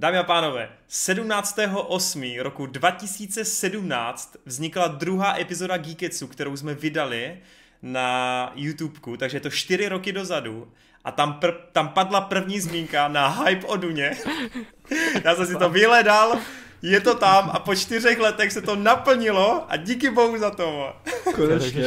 Dámy 0.00 0.18
a 0.18 0.22
pánové, 0.22 0.68
17.8. 0.90 2.42
roku 2.42 2.66
2017 2.66 4.36
vznikla 4.44 4.88
druhá 4.88 5.40
epizoda 5.40 5.76
Geeketsu, 5.76 6.26
kterou 6.26 6.56
jsme 6.56 6.74
vydali 6.74 7.38
na 7.82 8.52
YouTubeku, 8.54 9.16
takže 9.16 9.36
je 9.36 9.40
to 9.40 9.50
čtyři 9.50 9.88
roky 9.88 10.12
dozadu 10.12 10.72
a 11.04 11.10
tam, 11.10 11.38
pr- 11.40 11.56
tam 11.72 11.88
padla 11.88 12.20
první 12.20 12.60
zmínka 12.60 13.08
na 13.08 13.28
hype 13.28 13.66
o 13.66 13.76
Duně. 13.76 14.16
Já 15.24 15.34
jsem 15.34 15.46
si 15.46 15.56
to 15.56 15.70
vyhledal, 15.70 16.38
je 16.82 17.00
to 17.00 17.14
tam 17.14 17.50
a 17.52 17.58
po 17.58 17.74
čtyřech 17.74 18.18
letech 18.18 18.52
se 18.52 18.62
to 18.62 18.76
naplnilo 18.76 19.64
a 19.68 19.76
díky 19.76 20.10
bohu 20.10 20.38
za 20.38 20.50
to. 20.50 20.92
Konečně. 21.34 21.82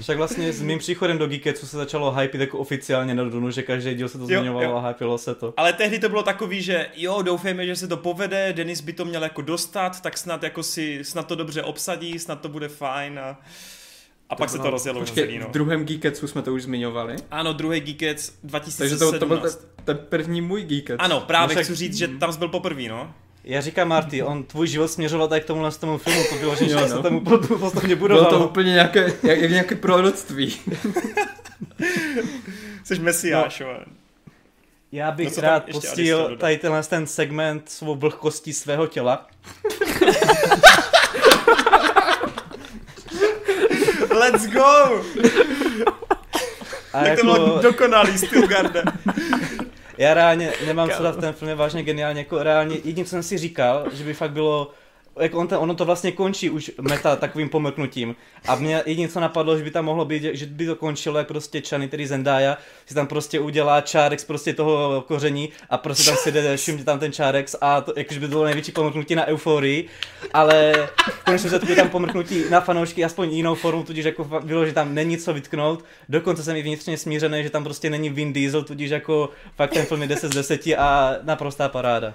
Však 0.00 0.16
vlastně 0.16 0.52
s 0.52 0.62
mým 0.62 0.78
příchodem 0.78 1.18
do 1.18 1.26
Geeketsu 1.26 1.66
se 1.66 1.76
začalo 1.76 2.12
hypit 2.12 2.40
jako 2.40 2.58
oficiálně 2.58 3.14
na 3.14 3.24
Dunu, 3.24 3.50
že 3.50 3.62
každý 3.62 3.94
díl 3.94 4.08
se 4.08 4.18
to 4.18 4.26
zmiňovalo 4.26 4.76
a 4.76 4.88
hypilo 4.88 5.18
se 5.18 5.34
to. 5.34 5.54
Ale 5.56 5.72
tehdy 5.72 5.98
to 5.98 6.08
bylo 6.08 6.22
takový, 6.22 6.62
že 6.62 6.86
jo, 6.94 7.22
doufejme, 7.22 7.66
že 7.66 7.76
se 7.76 7.88
to 7.88 7.96
povede, 7.96 8.52
Denis 8.52 8.80
by 8.80 8.92
to 8.92 9.04
měl 9.04 9.22
jako 9.22 9.42
dostat, 9.42 10.00
tak 10.00 10.18
snad 10.18 10.42
jako 10.42 10.62
si, 10.62 10.98
snad 11.02 11.26
to 11.26 11.34
dobře 11.34 11.62
obsadí, 11.62 12.18
snad 12.18 12.40
to 12.40 12.48
bude 12.48 12.68
fajn 12.68 13.18
a... 13.18 13.40
A 14.28 14.34
to 14.34 14.38
pak 14.38 14.50
se 14.50 14.58
to 14.58 14.70
rozjelo 14.70 15.00
Počkej, 15.00 15.24
celý, 15.24 15.38
no. 15.38 15.48
v 15.48 15.50
druhém 15.50 15.84
Geeketsu 15.84 16.26
jsme 16.26 16.42
to 16.42 16.54
už 16.54 16.62
zmiňovali. 16.62 17.16
Ano, 17.30 17.52
druhý 17.52 17.80
Geekets 17.80 18.32
2017. 18.44 18.78
Takže 18.78 18.96
to, 18.96 19.18
to 19.18 19.26
byl 19.26 19.38
ten, 19.38 19.50
ten 19.84 20.06
první 20.08 20.40
můj 20.40 20.62
Geekets. 20.62 20.96
Ano, 20.98 21.20
právě 21.20 21.56
no, 21.56 21.62
chci 21.62 21.74
říct, 21.74 21.96
že 21.96 22.08
tam 22.08 22.36
byl 22.36 22.48
poprvé, 22.48 22.82
no. 22.88 23.14
Já 23.46 23.60
říkám 23.60 23.88
Marty, 23.88 24.22
on 24.22 24.44
tvůj 24.44 24.68
život 24.68 24.88
směřoval 24.88 25.28
tak 25.28 25.42
k 25.42 25.46
tomu 25.46 25.70
z 25.70 25.76
tomu 25.76 25.98
filmu, 25.98 26.24
to 26.30 26.34
bylo, 26.34 26.56
že 26.56 26.70
jo, 26.70 26.80
no. 26.80 26.88
se 26.88 27.02
tomu 27.02 27.20
postupně 27.60 27.96
budovalo. 27.96 28.28
Bylo 28.28 28.40
to 28.40 28.48
úplně 28.48 28.72
nějaké, 28.72 29.12
jak, 29.22 29.38
jak 29.38 29.50
nějaké 29.50 29.74
proroctví. 29.74 30.60
Jsi 32.84 32.98
mesiáš, 32.98 33.60
no. 33.60 33.66
Já 34.92 35.10
bych 35.10 35.36
no, 35.36 35.42
rád 35.42 35.64
pustil 35.72 36.36
tady 36.36 36.58
tenhle 36.58 36.82
ten 36.82 37.06
segment 37.06 37.70
svou 37.70 37.94
vlhkostí 37.94 38.52
svého 38.52 38.86
těla. 38.86 39.26
Let's 44.10 44.46
go! 44.46 45.04
A 46.92 47.00
tak 47.00 47.06
jako... 47.06 47.26
to 47.26 47.34
bylo 47.34 47.62
dokonalý 47.62 48.18
Stilgarde. 48.18 48.82
Já 49.98 50.14
reálně 50.14 50.52
nemám 50.66 50.90
co 50.90 51.02
dát, 51.02 51.20
ten 51.20 51.32
film 51.32 51.48
je 51.48 51.54
vážně 51.54 51.82
geniálně, 51.82 52.20
jako 52.20 52.42
reálně, 52.42 52.76
jediný, 52.76 53.04
co 53.04 53.10
jsem 53.10 53.22
si 53.22 53.38
říkal, 53.38 53.84
že 53.92 54.04
by 54.04 54.14
fakt 54.14 54.30
bylo 54.30 54.70
jako 55.20 55.38
on 55.38 55.48
ten, 55.48 55.58
ono 55.58 55.74
to 55.74 55.84
vlastně 55.84 56.12
končí 56.12 56.50
už 56.50 56.70
meta 56.80 57.16
takovým 57.16 57.48
pomrknutím. 57.48 58.16
A 58.48 58.54
mě 58.54 58.82
jediné, 58.86 59.08
co 59.08 59.20
napadlo, 59.20 59.58
že 59.58 59.64
by 59.64 59.70
tam 59.70 59.84
mohlo 59.84 60.04
být, 60.04 60.22
že 60.22 60.46
by 60.46 60.66
to 60.66 60.76
končilo, 60.76 61.18
jak 61.18 61.28
prostě 61.28 61.60
Chany, 61.60 61.88
který 61.88 62.06
Zendaya, 62.06 62.58
si 62.86 62.94
tam 62.94 63.06
prostě 63.06 63.40
udělá 63.40 63.80
čárek 63.80 64.20
z 64.20 64.24
prostě 64.24 64.54
toho 64.54 65.04
koření 65.08 65.48
a 65.70 65.78
prostě 65.78 66.04
tam 66.04 66.16
si 66.16 66.32
jde 66.32 66.56
všimně 66.56 66.84
tam 66.84 66.98
ten 66.98 67.12
čárek 67.12 67.46
a 67.60 67.80
to, 67.80 67.92
jakože 67.96 68.20
by 68.20 68.26
to 68.26 68.30
bylo 68.30 68.44
největší 68.44 68.72
pomrknutí 68.72 69.14
na 69.14 69.26
euforii, 69.26 69.88
ale 70.32 70.88
konečně 71.24 71.50
se 71.50 71.58
tam 71.58 71.88
pomrknutí 71.88 72.44
na 72.50 72.60
fanoušky 72.60 73.04
aspoň 73.04 73.32
jinou 73.32 73.54
formu, 73.54 73.84
tudíž 73.84 74.04
jako 74.04 74.24
bylo, 74.44 74.66
že 74.66 74.72
tam 74.72 74.94
není 74.94 75.18
co 75.18 75.34
vytknout. 75.34 75.84
Dokonce 76.08 76.42
jsem 76.42 76.56
i 76.56 76.62
vnitřně 76.62 76.98
smířený, 76.98 77.42
že 77.42 77.50
tam 77.50 77.64
prostě 77.64 77.90
není 77.90 78.10
Vin 78.10 78.32
Diesel, 78.32 78.62
tudíž 78.62 78.90
jako 78.90 79.30
fakt 79.56 79.70
ten 79.70 79.86
film 79.86 80.02
je 80.02 80.08
10 80.08 80.32
z 80.32 80.34
10 80.34 80.66
a 80.78 81.16
naprostá 81.22 81.68
paráda. 81.68 82.14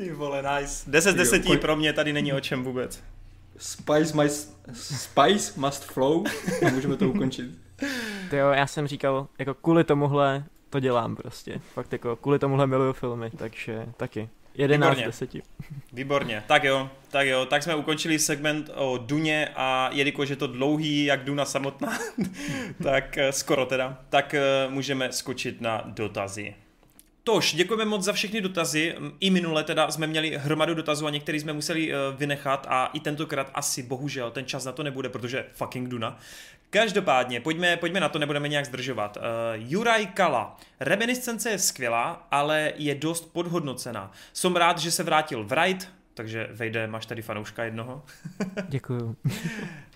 Ty 0.00 0.12
vole, 0.12 0.42
nice. 0.42 0.90
10 0.90 1.12
z 1.12 1.14
10 1.14 1.46
jo, 1.46 1.58
pro 1.58 1.76
mě 1.76 1.92
tady 1.92 2.12
není 2.12 2.32
o 2.32 2.40
čem 2.40 2.64
vůbec. 2.64 3.02
Spice, 3.56 4.16
must, 4.16 4.60
spice 4.72 5.60
must 5.60 5.84
flow 5.84 6.24
a 6.66 6.70
můžeme 6.70 6.96
to 6.96 7.08
ukončit. 7.08 7.50
Ty 8.30 8.36
jo, 8.36 8.48
já 8.48 8.66
jsem 8.66 8.86
říkal, 8.86 9.28
jako 9.38 9.54
kvůli 9.54 9.84
tomuhle 9.84 10.44
to 10.70 10.80
dělám 10.80 11.16
prostě. 11.16 11.60
Fakt 11.74 11.92
jako 11.92 12.16
kvůli 12.16 12.38
tomuhle 12.38 12.66
miluju 12.66 12.92
filmy, 12.92 13.30
takže 13.30 13.86
taky. 13.96 14.28
11 14.54 14.98
z 14.98 15.02
10. 15.02 15.30
Výborně, 15.92 16.44
tak 16.46 16.64
jo, 16.64 16.90
tak 17.10 17.26
jo, 17.26 17.46
tak 17.46 17.62
jsme 17.62 17.74
ukončili 17.74 18.18
segment 18.18 18.70
o 18.74 18.98
Duně 18.98 19.48
a 19.56 19.90
jelikož 19.92 20.28
je 20.28 20.36
to 20.36 20.46
dlouhý, 20.46 21.04
jak 21.04 21.24
Duna 21.24 21.44
samotná, 21.44 21.98
tak 22.82 23.18
eh, 23.18 23.32
skoro 23.32 23.66
teda, 23.66 23.98
tak 24.08 24.34
eh, 24.34 24.40
můžeme 24.68 25.12
skočit 25.12 25.60
na 25.60 25.82
dotazy. 25.86 26.54
Tož, 27.24 27.54
děkujeme 27.54 27.84
moc 27.84 28.04
za 28.04 28.12
všechny 28.12 28.40
dotazy. 28.40 28.94
I 29.20 29.30
minule 29.30 29.64
teda 29.64 29.90
jsme 29.90 30.06
měli 30.06 30.36
hromadu 30.36 30.74
dotazů 30.74 31.06
a 31.06 31.10
některý 31.10 31.40
jsme 31.40 31.52
museli 31.52 31.92
uh, 31.92 31.98
vynechat 32.16 32.66
a 32.70 32.86
i 32.86 33.00
tentokrát 33.00 33.50
asi 33.54 33.82
bohužel 33.82 34.30
ten 34.30 34.44
čas 34.44 34.64
na 34.64 34.72
to 34.72 34.82
nebude, 34.82 35.08
protože 35.08 35.46
fucking 35.52 35.88
Duna. 35.88 36.18
Každopádně, 36.70 37.40
pojďme, 37.40 37.76
pojďme 37.76 38.00
na 38.00 38.08
to, 38.08 38.18
nebudeme 38.18 38.48
nějak 38.48 38.66
zdržovat. 38.66 39.16
Uh, 39.16 39.22
Juraj 39.54 40.06
Kala. 40.06 40.56
Reminiscence 40.80 41.50
je 41.50 41.58
skvělá, 41.58 42.26
ale 42.30 42.72
je 42.76 42.94
dost 42.94 43.32
podhodnocená. 43.32 44.12
Jsem 44.32 44.56
rád, 44.56 44.78
že 44.78 44.90
se 44.90 45.02
vrátil 45.02 45.44
Wright, 45.44 45.88
takže 46.14 46.48
vejde, 46.52 46.86
máš 46.86 47.06
tady 47.06 47.22
fanouška 47.22 47.64
jednoho. 47.64 48.02
Děkuju. 48.68 49.16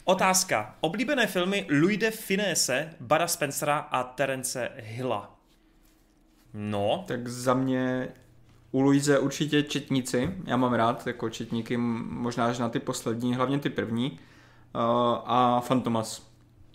Otázka. 0.05 0.77
Oblíbené 0.81 1.27
filmy 1.27 1.67
Louis 1.81 1.99
de 1.99 2.11
Finesse, 2.11 2.91
Bara 3.01 3.27
Spencera 3.29 3.79
a 3.79 4.03
Terence 4.03 4.71
Hilla. 4.77 5.35
No. 6.55 7.05
Tak 7.07 7.29
za 7.29 7.55
mě 7.55 8.09
u 8.73 8.81
Luize 8.81 9.19
určitě 9.19 9.63
četníci. 9.63 10.35
Já 10.47 10.57
mám 10.57 10.73
rád 10.73 11.07
jako 11.07 11.31
četníky, 11.31 11.77
možná 11.77 12.47
až 12.47 12.59
na 12.59 12.69
ty 12.69 12.81
poslední, 12.81 13.35
hlavně 13.35 13.59
ty 13.59 13.71
první. 13.71 14.11
Uh, 14.11 14.81
a 15.25 15.61
Fantomas. 15.61 16.31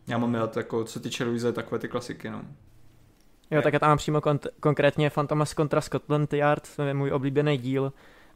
Já 0.08 0.18
mám 0.18 0.36
rád, 0.36 0.58
jako, 0.58 0.84
co 0.84 1.00
týče 1.00 1.24
Luize, 1.24 1.54
takové 1.54 1.80
ty 1.80 1.88
klasiky. 1.88 2.30
No. 2.30 2.42
Jo, 3.52 3.62
tak 3.62 3.74
já 3.74 3.80
tam 3.80 3.90
mám 3.90 3.98
přímo 3.98 4.20
kon- 4.20 4.50
konkrétně 4.60 5.10
Fantomas 5.10 5.54
kontra 5.54 5.82
Scotland 5.82 6.34
Yard, 6.34 6.76
to 6.76 6.84
je 6.84 6.94
můj 6.94 7.12
oblíbený 7.12 7.58
díl. 7.58 7.94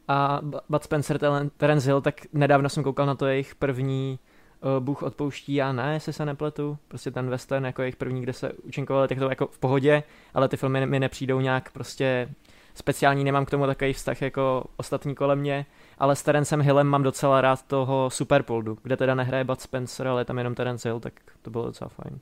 A 0.08 0.40
Bud 0.68 0.84
Spencer, 0.84 1.20
Terence 1.56 1.88
Hill, 1.88 2.00
tak 2.00 2.14
nedávno 2.32 2.68
jsem 2.68 2.82
koukal 2.84 3.06
na 3.06 3.14
to 3.14 3.26
jejich 3.26 3.54
první 3.54 4.18
Bůh 4.80 5.02
odpouští, 5.02 5.54
já 5.54 5.72
ne, 5.72 5.94
jestli 5.94 6.12
se 6.12 6.26
nepletu. 6.26 6.78
Prostě 6.88 7.10
ten 7.10 7.30
western 7.30 7.64
jako 7.64 7.82
jejich 7.82 7.96
první, 7.96 8.22
kde 8.22 8.32
se 8.32 8.52
účinkovali, 8.52 9.08
tak 9.08 9.18
to 9.18 9.28
jako 9.28 9.46
v 9.46 9.58
pohodě, 9.58 10.02
ale 10.34 10.48
ty 10.48 10.56
filmy 10.56 10.86
mi 10.86 11.00
nepřijdou 11.00 11.40
nějak 11.40 11.72
prostě 11.72 12.28
speciální, 12.74 13.24
nemám 13.24 13.44
k 13.44 13.50
tomu 13.50 13.66
takový 13.66 13.92
vztah 13.92 14.22
jako 14.22 14.64
ostatní 14.76 15.14
kolem 15.14 15.38
mě, 15.38 15.66
ale 15.98 16.16
s 16.16 16.22
Terencem 16.22 16.60
Hillem 16.60 16.86
mám 16.86 17.02
docela 17.02 17.40
rád 17.40 17.62
toho 17.62 18.10
Superpoldu, 18.10 18.78
kde 18.82 18.96
teda 18.96 19.14
nehraje 19.14 19.44
Bud 19.44 19.60
Spencer, 19.60 20.08
ale 20.08 20.20
je 20.20 20.24
tam 20.24 20.38
jenom 20.38 20.54
Terence 20.54 20.88
Hill, 20.88 21.00
tak 21.00 21.12
to 21.42 21.50
bylo 21.50 21.66
docela 21.66 21.88
fajn. 21.88 22.20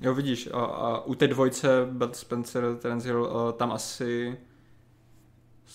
Jo, 0.00 0.14
vidíš, 0.14 0.48
a, 0.52 0.64
a 0.64 1.00
u 1.00 1.14
té 1.14 1.28
dvojce 1.28 1.86
Bud 1.90 2.16
Spencer, 2.16 2.64
Terence 2.76 3.08
Hill, 3.08 3.22
uh, 3.22 3.52
tam 3.52 3.72
asi 3.72 4.38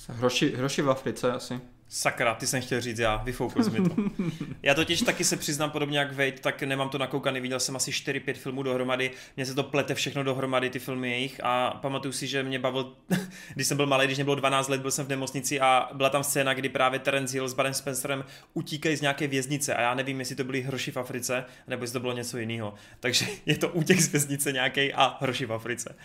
hroši, 0.10 0.56
hroši 0.56 0.82
v 0.82 0.90
Africe 0.90 1.32
asi. 1.32 1.62
Sakra, 1.90 2.36
ty 2.36 2.48
jsem 2.48 2.62
chtěl 2.62 2.82
říct 2.82 3.00
já, 3.00 3.18
vyfoukl 3.18 3.64
jsi 3.64 3.70
mi 3.70 3.90
to. 3.90 3.96
Já 4.64 4.74
totiž 4.74 5.02
taky 5.02 5.24
se 5.24 5.38
přiznám 5.38 5.72
podobně 5.72 6.00
jak 6.00 6.12
Wade, 6.12 6.32
tak 6.32 6.64
nemám 6.64 6.90
to 6.90 6.98
nakoukaný, 6.98 7.40
viděl 7.40 7.60
jsem 7.60 7.76
asi 7.76 7.92
4-5 7.92 8.34
filmů 8.34 8.64
dohromady, 8.64 9.12
mně 9.38 9.46
se 9.46 9.56
to 9.56 9.64
plete 9.64 9.96
všechno 9.96 10.24
dohromady, 10.24 10.70
ty 10.70 10.80
filmy 10.80 11.12
jejich 11.12 11.42
a 11.44 11.80
pamatuju 11.82 12.12
si, 12.12 12.28
že 12.28 12.44
mě 12.44 12.60
bavil, 12.60 12.94
když 13.54 13.68
jsem 13.68 13.78
byl 13.78 13.86
malý, 13.86 14.06
když 14.06 14.18
mě 14.18 14.24
bylo 14.24 14.36
12 14.36 14.68
let, 14.68 14.82
byl 14.82 14.92
jsem 14.92 15.06
v 15.06 15.10
nemocnici 15.10 15.60
a 15.60 15.90
byla 15.94 16.10
tam 16.10 16.24
scéna, 16.24 16.54
kdy 16.54 16.70
právě 16.70 17.00
Terence 17.00 17.34
Hill 17.34 17.50
s 17.50 17.54
Barem 17.54 17.74
Spencerem 17.74 18.26
utíkají 18.54 18.96
z 18.96 19.02
nějaké 19.02 19.28
věznice 19.28 19.76
a 19.76 19.82
já 19.82 19.94
nevím, 19.94 20.20
jestli 20.20 20.36
to 20.36 20.44
byly 20.44 20.62
hroši 20.62 20.92
v 20.92 20.98
Africe, 20.98 21.46
nebo 21.68 21.84
jestli 21.84 21.94
to 21.94 22.00
bylo 22.00 22.14
něco 22.14 22.38
jiného. 22.38 22.74
Takže 23.00 23.26
je 23.46 23.58
to 23.58 23.70
útěk 23.70 24.00
z 24.00 24.12
věznice 24.12 24.52
nějaký 24.52 24.94
a 24.94 25.18
hroši 25.22 25.46
v 25.46 25.54
Africe. 25.54 25.96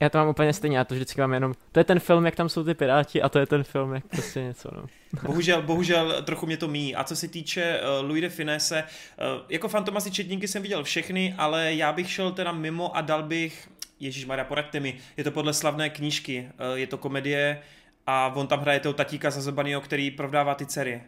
Já 0.00 0.08
to 0.08 0.18
mám 0.18 0.28
úplně 0.28 0.52
stejně, 0.52 0.78
já 0.78 0.84
to 0.84 0.94
vždycky 0.94 1.20
mám 1.20 1.32
jenom, 1.32 1.54
to 1.72 1.80
je 1.80 1.84
ten 1.84 2.00
film, 2.00 2.26
jak 2.26 2.36
tam 2.36 2.48
jsou 2.48 2.64
ty 2.64 2.74
piráti 2.74 3.22
a 3.22 3.28
to 3.28 3.38
je 3.38 3.46
ten 3.46 3.64
film, 3.64 3.94
jak 3.94 4.06
prostě 4.06 4.42
něco, 4.42 4.68
no. 4.76 4.86
bohužel, 5.22 5.62
bohužel 5.62 6.22
trochu 6.22 6.46
mě 6.46 6.56
to 6.56 6.68
míjí. 6.68 6.94
A 6.94 7.04
co 7.04 7.16
se 7.16 7.28
týče 7.28 7.80
uh, 7.80 8.08
Louis 8.08 8.22
de 8.22 8.28
Finesse, 8.28 8.82
uh, 8.82 9.42
jako 9.48 9.68
Fantomasy 9.68 10.10
četníky 10.10 10.48
jsem 10.48 10.62
viděl 10.62 10.84
všechny, 10.84 11.34
ale 11.38 11.74
já 11.74 11.92
bych 11.92 12.10
šel 12.10 12.32
teda 12.32 12.52
mimo 12.52 12.96
a 12.96 13.00
dal 13.00 13.22
bych, 13.22 13.68
Ježíš 14.00 14.26
Maria, 14.26 14.44
poraďte 14.44 14.80
mi, 14.80 14.98
je 15.16 15.24
to 15.24 15.30
podle 15.30 15.54
slavné 15.54 15.90
knížky, 15.90 16.48
uh, 16.72 16.78
je 16.78 16.86
to 16.86 16.98
komedie 16.98 17.62
a 18.06 18.32
on 18.36 18.46
tam 18.46 18.60
hraje 18.60 18.80
toho 18.80 18.92
tatíka 18.92 19.30
zazobanýho, 19.30 19.80
který 19.80 20.10
prodává 20.10 20.54
ty 20.54 20.66
dcery. 20.66 21.02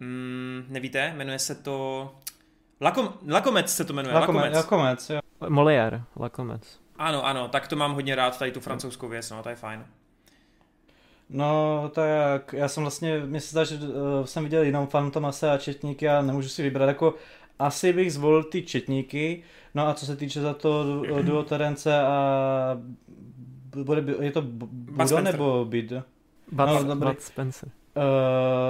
Mm, 0.00 0.64
nevíte? 0.68 1.12
Jmenuje 1.16 1.38
se 1.38 1.54
to 1.54 2.10
Lakom, 2.80 3.12
Lakomec 3.28 3.74
se 3.74 3.84
to 3.84 3.92
jmenuje, 3.92 4.14
Lakomec, 4.14 4.42
Lakomec. 4.42 4.54
Lakomec 4.54 5.10
jo. 5.10 5.20
Molière, 5.48 6.02
Lakomec. 6.16 6.81
Ano, 7.02 7.26
ano, 7.26 7.48
tak 7.48 7.68
to 7.68 7.76
mám 7.76 7.94
hodně 7.94 8.14
rád, 8.14 8.38
tady 8.38 8.52
tu 8.52 8.60
francouzskou 8.60 9.08
věc, 9.08 9.30
no, 9.30 9.42
to 9.42 9.48
je 9.48 9.54
fajn. 9.56 9.86
No, 11.30 11.90
tak 11.94 12.52
já 12.52 12.68
jsem 12.68 12.82
vlastně, 12.82 13.18
mně 13.18 13.40
se 13.40 13.50
zdá, 13.50 13.64
že 13.64 13.74
uh, 13.76 14.24
jsem 14.24 14.44
viděl 14.44 14.62
jenom 14.62 14.86
Fantomase 14.86 15.50
a 15.50 15.58
Četníky 15.58 16.08
a 16.08 16.22
nemůžu 16.22 16.48
si 16.48 16.62
vybrat, 16.62 16.86
jako 16.86 17.14
asi 17.58 17.92
bych 17.92 18.12
zvolil 18.12 18.44
ty 18.44 18.62
Četníky, 18.62 19.42
no 19.74 19.88
a 19.88 19.94
co 19.94 20.06
se 20.06 20.16
týče 20.16 20.40
za 20.40 20.54
to 20.54 20.84
du- 20.84 21.22
duo 21.22 21.42
Terence 21.42 22.00
a 22.02 22.78
bude, 23.84 24.14
je 24.24 24.30
to 24.32 24.42
Budo 24.42 25.20
nebo 25.20 25.64
Bid? 25.64 25.92
Bud, 25.92 26.02
No, 26.66 26.66
no, 26.66 26.84
dobrý. 26.84 27.08
Bud 27.08 27.20
Spencer. 27.20 27.68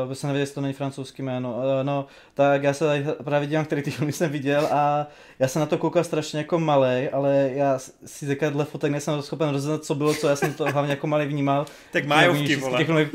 Uh, 0.06 0.12
jsem 0.12 0.28
nevěděl, 0.28 0.42
jestli 0.42 0.54
to 0.54 0.60
není 0.60 0.74
francouzský 0.74 1.22
jméno. 1.22 1.54
Uh, 1.56 1.62
no, 1.82 2.06
tak 2.34 2.62
já 2.62 2.72
se 2.72 2.84
tady 2.84 3.04
právě 3.24 3.48
dívám, 3.48 3.64
který 3.64 3.82
ty 3.82 3.90
filmy 3.90 4.12
jsem 4.12 4.30
viděl 4.30 4.68
a 4.72 5.06
já 5.38 5.48
jsem 5.48 5.60
na 5.60 5.66
to 5.66 5.78
koukal 5.78 6.04
strašně 6.04 6.38
jako 6.38 6.58
malej, 6.58 7.10
ale 7.12 7.50
já 7.54 7.78
si 8.04 8.26
teďka 8.26 8.50
dle 8.50 8.64
fotek 8.64 8.90
nejsem 8.90 9.22
schopen 9.22 9.48
rozeznat, 9.48 9.84
co 9.84 9.94
bylo 9.94 10.14
co, 10.14 10.28
já 10.28 10.36
jsem 10.36 10.52
to 10.54 10.64
hlavně 10.72 10.90
jako 10.90 11.06
malý 11.06 11.26
vnímal. 11.26 11.66
Tak 11.92 12.04
v 12.04 12.60
vole. 12.60 12.78
těch 12.78 12.86
filmech, 12.86 13.08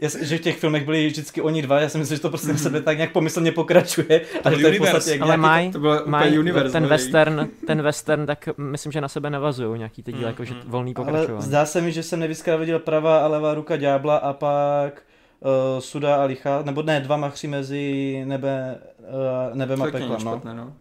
jas- 0.00 0.22
že 0.22 0.38
v 0.38 0.40
těch 0.40 0.58
filmech 0.58 0.84
byli 0.84 1.06
vždycky 1.06 1.40
oni 1.40 1.62
dva, 1.62 1.80
já 1.80 1.88
si 1.88 1.98
myslím, 1.98 2.16
že 2.16 2.22
to 2.22 2.28
prostě 2.28 2.52
v 2.52 2.60
sebe 2.60 2.80
tak 2.82 2.96
nějak 2.96 3.12
pomyslně 3.12 3.52
pokračuje. 3.52 4.20
A 4.44 4.50
že 4.50 4.56
to 4.62 4.66
je 4.68 4.72
v 4.72 4.78
podstatě 4.78 5.18
Ale 5.20 5.36
maj, 5.36 5.70
to 5.72 5.78
bylo 5.78 6.00
úplně 6.00 6.10
maj 6.10 6.38
univerz 6.38 6.72
ten 6.72 6.86
western, 6.86 7.48
ten 7.66 7.82
western, 7.82 8.26
tak 8.26 8.48
myslím, 8.58 8.92
že 8.92 9.00
na 9.00 9.08
sebe 9.08 9.30
navazují 9.30 9.78
nějaký 9.78 10.02
ty 10.02 10.12
díly, 10.12 10.24
Mm, 10.24 10.28
jakože 10.30 10.54
mm. 10.54 10.60
volný 10.66 10.94
Ale 10.96 11.04
pokračování. 11.04 11.42
zdá 11.46 11.66
se 11.66 11.80
mi, 11.80 11.92
že 11.92 12.02
jsem 12.02 12.20
nejvíckrát 12.20 12.60
viděl 12.60 12.78
pravá 12.78 13.18
a 13.18 13.26
levá 13.26 13.54
ruka 13.54 13.76
ďábla 13.76 14.16
a 14.16 14.32
pak 14.32 15.02
uh, 15.44 15.80
Suda 15.80 16.16
a 16.16 16.24
Licha, 16.24 16.62
nebo 16.62 16.82
ne, 16.82 17.00
dva 17.00 17.16
machři 17.16 17.48
mezi 17.48 18.22
nebe, 18.26 18.78
uh, 18.98 19.56
nebem 19.56 19.82
a 19.82 19.84
peklem, 19.84 20.08
no. 20.08 20.20
špatné, 20.20 20.54
no. 20.54 20.76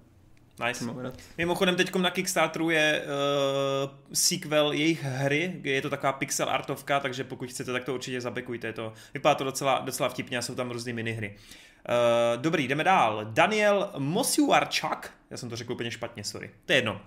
Nice. 0.68 0.86
Mimochodem 1.38 1.76
teď 1.76 1.96
na 1.96 2.12
Kickstarteru 2.12 2.70
je 2.70 3.04
uh, 3.06 3.92
sequel 4.14 4.72
jejich 4.72 5.04
hry, 5.04 5.62
je 5.64 5.82
to 5.82 5.90
taková 5.90 6.14
pixel 6.14 6.50
artovka, 6.50 7.00
takže 7.00 7.24
pokud 7.24 7.50
chcete, 7.50 7.72
tak 7.72 7.84
to 7.84 7.94
určitě 7.94 8.22
zabekujte. 8.22 8.68
Je 8.68 8.74
To, 8.74 8.94
vypadá 9.14 9.36
to 9.36 9.44
docela, 9.44 9.80
docela 9.80 10.10
vtipně 10.10 10.38
a 10.38 10.42
jsou 10.42 10.56
tam 10.56 10.72
různé 10.72 10.94
minihry. 10.94 11.36
Uh, 11.36 12.42
dobrý, 12.42 12.68
jdeme 12.68 12.84
dál. 12.84 13.26
Daniel 13.26 13.90
Mosiuarčak, 13.98 15.12
já 15.32 15.38
jsem 15.38 15.50
to 15.50 15.56
řekl 15.56 15.74
úplně 15.74 15.92
špatně, 15.92 16.24
sorry. 16.24 16.52
To 16.66 16.74
je 16.74 16.78
jedno. 16.78 17.02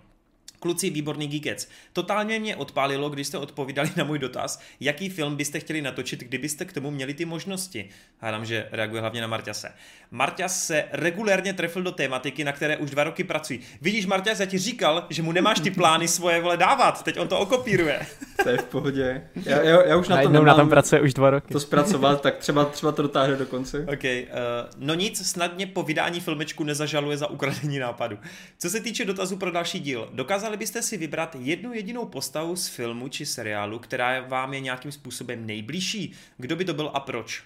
Kluci, 0.60 0.90
výborný 0.90 1.26
geekec. 1.26 1.68
Totálně 1.92 2.38
mě 2.38 2.56
odpálilo, 2.56 3.10
když 3.10 3.26
jste 3.26 3.38
odpovídali 3.38 3.90
na 3.96 4.04
můj 4.04 4.18
dotaz, 4.18 4.60
jaký 4.80 5.08
film 5.08 5.36
byste 5.36 5.60
chtěli 5.60 5.82
natočit, 5.82 6.20
kdybyste 6.20 6.64
k 6.64 6.72
tomu 6.72 6.90
měli 6.90 7.14
ty 7.14 7.24
možnosti. 7.24 7.88
Hádám, 8.18 8.44
že 8.44 8.68
reaguje 8.72 9.00
hlavně 9.00 9.20
na 9.20 9.26
Marťase. 9.26 9.72
Marťas 10.10 10.66
se 10.66 10.84
regulérně 10.92 11.52
trefil 11.52 11.82
do 11.82 11.92
tématiky, 11.92 12.44
na 12.44 12.52
které 12.52 12.76
už 12.76 12.90
dva 12.90 13.04
roky 13.04 13.24
pracují. 13.24 13.60
Vidíš, 13.80 14.06
Marťas, 14.06 14.40
já 14.40 14.46
ti 14.46 14.58
říkal, 14.58 15.06
že 15.10 15.22
mu 15.22 15.32
nemáš 15.32 15.60
ty 15.60 15.70
plány 15.70 16.08
svoje 16.08 16.40
vole 16.40 16.56
dávat, 16.56 17.02
teď 17.04 17.20
on 17.20 17.28
to 17.28 17.38
okopíruje. 17.38 18.06
To 18.42 18.48
je 18.48 18.58
v 18.58 18.64
pohodě. 18.64 19.28
Já, 19.44 19.62
já, 19.62 19.86
já 19.86 19.96
už 19.96 20.08
na 20.08 20.16
to 20.16 20.16
Najednou 20.16 20.32
nemám 20.32 20.46
na 20.46 20.54
tom 20.54 20.68
pracuje 20.68 21.00
už 21.00 21.14
dva 21.14 21.30
roky. 21.30 21.52
to 21.52 21.60
zpracovat, 21.60 22.20
tak 22.20 22.38
třeba, 22.38 22.64
třeba 22.64 22.92
to 22.92 23.02
dotáhne 23.02 23.36
do 23.36 23.46
konce. 23.46 23.86
OK, 23.92 24.04
uh, 24.04 24.28
no 24.76 24.94
nic, 24.94 25.30
snadně 25.30 25.66
po 25.66 25.82
vydání 25.82 26.20
filmečku 26.20 26.64
nezažaluje 26.64 27.16
za 27.16 27.30
ukradení 27.30 27.78
nápadu. 27.78 28.18
Co 28.58 28.70
se 28.70 28.80
týče 28.80 29.04
dotazů 29.04 29.36
pro 29.36 29.50
další 29.50 29.80
díl, 29.80 30.08
dokázali 30.47 30.57
byste 30.57 30.83
si 30.83 30.97
vybrat 30.97 31.36
jednu 31.39 31.73
jedinou 31.73 32.07
postavu 32.07 32.57
z 32.57 32.68
filmu 32.68 33.08
či 33.08 33.26
seriálu, 33.26 33.78
která 33.78 34.20
vám 34.20 34.55
je 34.55 34.60
nějakým 34.60 34.92
způsobem 34.92 35.47
nejbližší? 35.47 36.12
Kdo 36.36 36.57
by 36.57 36.65
to 36.65 36.75
byl 36.75 36.91
a 36.94 37.00
proč? 37.00 37.44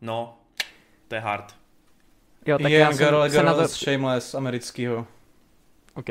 No, 0.00 0.38
to 1.08 1.14
je 1.14 1.20
hard. 1.20 1.54
Jo, 2.46 2.58
tak 2.58 2.70
Ian 2.70 2.80
já 2.80 2.92
jsem 2.92 3.30
se 3.30 3.42
na 3.42 3.54
to... 3.54 3.68
Shameless 3.68 4.34
amerického. 4.34 5.06
OK. 5.94 6.06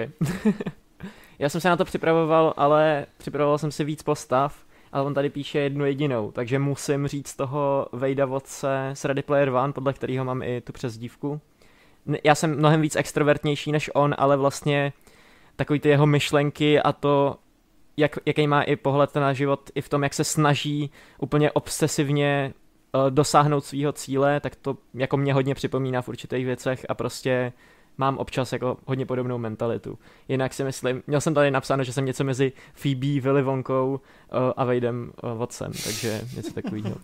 já 1.39 1.49
jsem 1.49 1.61
se 1.61 1.69
na 1.69 1.77
to 1.77 1.85
připravoval, 1.85 2.53
ale 2.57 3.05
připravoval 3.17 3.57
jsem 3.57 3.71
si 3.71 3.83
víc 3.83 4.03
postav, 4.03 4.65
ale 4.91 5.05
on 5.05 5.13
tady 5.13 5.29
píše 5.29 5.59
jednu 5.59 5.85
jedinou, 5.85 6.31
takže 6.31 6.59
musím 6.59 7.07
říct 7.07 7.35
toho 7.35 7.87
Vejda 7.91 8.25
Vodce 8.25 8.91
z 8.93 9.05
Ready 9.05 9.21
Player 9.21 9.49
One, 9.49 9.73
podle 9.73 9.93
kterého 9.93 10.25
mám 10.25 10.43
i 10.43 10.61
tu 10.61 10.73
přezdívku. 10.73 11.41
Já 12.23 12.35
jsem 12.35 12.57
mnohem 12.57 12.81
víc 12.81 12.95
extrovertnější 12.95 13.71
než 13.71 13.89
on, 13.93 14.15
ale 14.17 14.37
vlastně 14.37 14.93
takový 15.61 15.79
ty 15.79 15.89
jeho 15.89 16.05
myšlenky 16.05 16.79
a 16.79 16.91
to, 16.91 17.37
jak, 17.97 18.19
jaký 18.25 18.47
má 18.47 18.61
i 18.61 18.75
pohled 18.75 19.15
na 19.15 19.33
život, 19.33 19.69
i 19.75 19.81
v 19.81 19.89
tom, 19.89 20.03
jak 20.03 20.13
se 20.13 20.23
snaží 20.23 20.91
úplně 21.19 21.51
obsesivně 21.51 22.53
uh, 22.95 23.11
dosáhnout 23.11 23.65
svého 23.65 23.91
cíle, 23.91 24.39
tak 24.39 24.55
to 24.55 24.77
jako 24.93 25.17
mě 25.17 25.33
hodně 25.33 25.55
připomíná 25.55 26.01
v 26.01 26.07
určitých 26.07 26.45
věcech 26.45 26.85
a 26.89 26.93
prostě 26.93 27.53
mám 27.97 28.17
občas 28.17 28.53
jako 28.53 28.77
hodně 28.85 29.05
podobnou 29.05 29.37
mentalitu. 29.37 29.99
Jinak 30.27 30.53
si 30.53 30.63
myslím, 30.63 31.03
měl 31.07 31.21
jsem 31.21 31.33
tady 31.33 31.51
napsáno, 31.51 31.83
že 31.83 31.93
jsem 31.93 32.05
něco 32.05 32.23
mezi 32.23 32.51
Phoebe, 32.73 33.19
Willy 33.19 33.41
Wonkou 33.41 33.91
uh, 33.91 33.97
a 34.57 34.65
Vadem 34.65 35.11
uh, 35.23 35.37
Watson, 35.37 35.71
takže 35.83 36.21
něco 36.35 36.53
takového. 36.53 36.95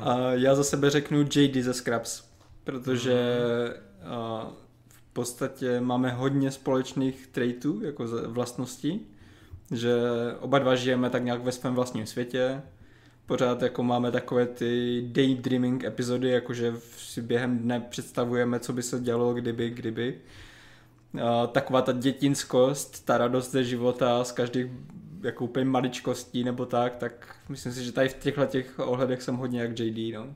A 0.00 0.32
já 0.32 0.54
za 0.54 0.64
sebe 0.64 0.90
řeknu 0.90 1.20
JD 1.20 1.56
ze 1.56 1.74
Scraps, 1.74 2.22
protože 2.64 3.38
v 4.60 4.65
podstatě 5.16 5.80
máme 5.80 6.10
hodně 6.10 6.50
společných 6.50 7.26
traitů, 7.26 7.80
jako 7.82 8.04
vlastností, 8.26 9.06
že 9.72 9.94
oba 10.40 10.58
dva 10.58 10.74
žijeme 10.74 11.10
tak 11.10 11.24
nějak 11.24 11.42
ve 11.42 11.52
svém 11.52 11.74
vlastním 11.74 12.06
světě, 12.06 12.62
pořád 13.26 13.62
jako 13.62 13.82
máme 13.82 14.12
takové 14.12 14.46
ty 14.46 15.02
daydreaming 15.12 15.84
epizody, 15.84 16.30
jakože 16.30 16.74
si 16.96 17.22
během 17.22 17.58
dne 17.58 17.80
představujeme, 17.80 18.60
co 18.60 18.72
by 18.72 18.82
se 18.82 19.00
dělo, 19.00 19.34
kdyby, 19.34 19.70
kdyby. 19.70 20.18
A, 21.22 21.46
taková 21.46 21.82
ta 21.82 21.92
dětinskost, 21.92 23.04
ta 23.04 23.18
radost 23.18 23.50
ze 23.50 23.64
života 23.64 24.24
z 24.24 24.32
každých 24.32 24.66
jako 25.22 25.44
úplně 25.44 25.64
maličkostí 25.64 26.44
nebo 26.44 26.66
tak, 26.66 26.96
tak 26.96 27.36
myslím 27.48 27.72
si, 27.72 27.84
že 27.84 27.92
tady 27.92 28.08
v 28.08 28.14
těchto 28.14 28.46
těch 28.46 28.78
ohledech 28.78 29.22
jsem 29.22 29.36
hodně 29.36 29.60
jak 29.60 29.78
JD, 29.80 30.14
no. 30.14 30.34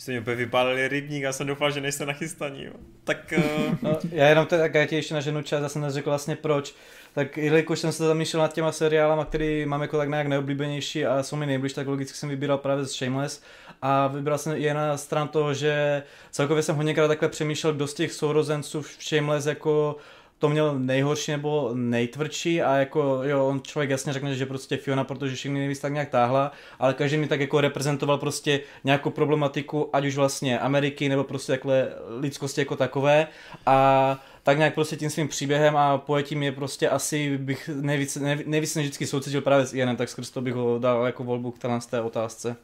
Jste 0.00 0.12
mě 0.12 0.20
úplně 0.20 0.36
vypálili 0.36 0.88
rybník, 0.88 1.22
já 1.22 1.32
jsem 1.32 1.46
doufal, 1.46 1.70
že 1.70 1.80
nejste 1.80 2.06
nachystaní. 2.06 2.64
Jo. 2.64 2.72
Tak 3.04 3.34
uh, 3.36 3.74
No, 3.82 3.98
já 4.12 4.28
jenom 4.28 4.46
tak, 4.46 4.74
já 4.74 4.86
ti 4.86 4.96
ještě 4.96 5.14
na 5.14 5.20
ženu 5.20 5.42
čas, 5.42 5.62
já 5.62 5.68
jsem 5.68 5.82
neřekl 5.82 6.10
vlastně 6.10 6.36
proč. 6.36 6.74
Tak 7.12 7.36
jelikož 7.36 7.78
jsem 7.78 7.92
se 7.92 8.06
zamýšlel 8.06 8.42
nad 8.42 8.52
těma 8.52 8.72
seriálama, 8.72 9.24
který 9.24 9.66
mám 9.66 9.82
jako 9.82 9.96
tak 9.98 10.08
nějak 10.08 10.26
neoblíbenější 10.26 11.06
a 11.06 11.22
jsou 11.22 11.36
mi 11.36 11.46
nejbliž, 11.46 11.72
tak 11.72 11.86
logicky 11.86 12.18
jsem 12.18 12.28
vybíral 12.28 12.58
právě 12.58 12.84
z 12.84 12.92
Shameless 12.92 13.42
a 13.82 14.06
vybral 14.06 14.38
jsem 14.38 14.56
jen 14.56 14.76
na 14.76 14.96
stran 14.96 15.28
toho, 15.28 15.54
že 15.54 16.02
celkově 16.30 16.62
jsem 16.62 16.76
hodněkrát 16.76 17.08
takhle 17.08 17.28
přemýšlel, 17.28 17.72
kdo 17.72 17.86
z 17.86 17.94
těch 17.94 18.12
sourozenců 18.12 18.82
v 18.82 18.96
Shameless 19.08 19.46
jako 19.46 19.96
to 20.40 20.48
měl 20.48 20.78
nejhorší 20.78 21.32
nebo 21.32 21.70
nejtvrdší 21.74 22.62
a 22.62 22.76
jako 22.76 23.20
jo, 23.22 23.46
on 23.46 23.60
člověk 23.62 23.90
jasně 23.90 24.12
řekne, 24.12 24.34
že 24.34 24.46
prostě 24.46 24.76
Fiona, 24.76 25.04
protože 25.04 25.34
všechny 25.34 25.58
nejvíc 25.58 25.78
tak 25.78 25.92
nějak 25.92 26.08
táhla, 26.08 26.52
ale 26.78 26.94
každý 26.94 27.16
mi 27.16 27.28
tak 27.28 27.40
jako 27.40 27.60
reprezentoval 27.60 28.18
prostě 28.18 28.60
nějakou 28.84 29.10
problematiku, 29.10 29.90
ať 29.92 30.06
už 30.06 30.16
vlastně 30.16 30.58
Ameriky 30.58 31.08
nebo 31.08 31.24
prostě 31.24 31.52
takhle 31.52 31.88
lidskosti 32.18 32.60
jako 32.60 32.76
takové 32.76 33.26
a 33.66 34.18
tak 34.42 34.58
nějak 34.58 34.74
prostě 34.74 34.96
tím 34.96 35.10
svým 35.10 35.28
příběhem 35.28 35.76
a 35.76 35.98
pojetím 35.98 36.42
je 36.42 36.52
prostě 36.52 36.88
asi 36.88 37.38
bych 37.38 37.70
nejvíc, 37.74 38.16
nejvíc, 38.16 38.46
nejvíc 38.46 38.74
než 38.74 38.86
vždycky 38.86 39.06
soucítil 39.06 39.40
právě 39.40 39.66
s 39.66 39.74
Ianem, 39.74 39.96
tak 39.96 40.08
skrz 40.08 40.30
to 40.30 40.40
bych 40.40 40.54
ho 40.54 40.78
dal 40.78 41.06
jako 41.06 41.24
volbu 41.24 41.50
k 41.50 41.58
té 41.90 42.00
otázce. 42.00 42.56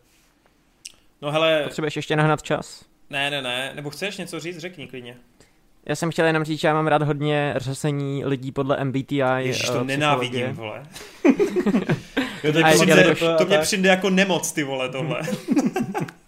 no 1.22 1.30
hele, 1.30 1.60
Potřebuješ 1.64 1.96
ještě 1.96 2.16
nahnat 2.16 2.42
čas? 2.42 2.84
ne, 3.10 3.30
ne, 3.30 3.42
ne, 3.42 3.72
nebo 3.74 3.90
chceš 3.90 4.16
něco 4.16 4.40
říct, 4.40 4.58
řekni 4.58 4.86
klidně. 4.86 5.16
Já 5.86 5.96
jsem 5.96 6.10
chtěl 6.10 6.26
jenom 6.26 6.44
říct, 6.44 6.60
že 6.60 6.68
já 6.68 6.74
mám 6.74 6.86
rád 6.86 7.02
hodně 7.02 7.54
řazení 7.56 8.24
lidí 8.24 8.52
podle 8.52 8.84
MBTI. 8.84 9.22
Ježiš, 9.36 9.68
to 9.68 9.84
nenávidím, 9.84 10.52
vole. 10.52 10.82
jo, 12.44 12.52
to, 12.52 12.58
A 12.66 12.70
přijde, 12.70 13.14
to 13.38 13.44
mě 13.46 13.58
přijde 13.58 13.88
jako 13.88 14.10
nemoc, 14.10 14.52
ty 14.52 14.64
vole, 14.64 14.88
tohle. 14.88 15.20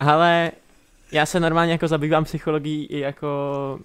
Ale 0.00 0.50
já 1.12 1.26
se 1.26 1.40
normálně 1.40 1.72
jako 1.72 1.88
zabývám 1.88 2.24
psychologií 2.24 2.86
i 2.86 2.98
jako 2.98 3.28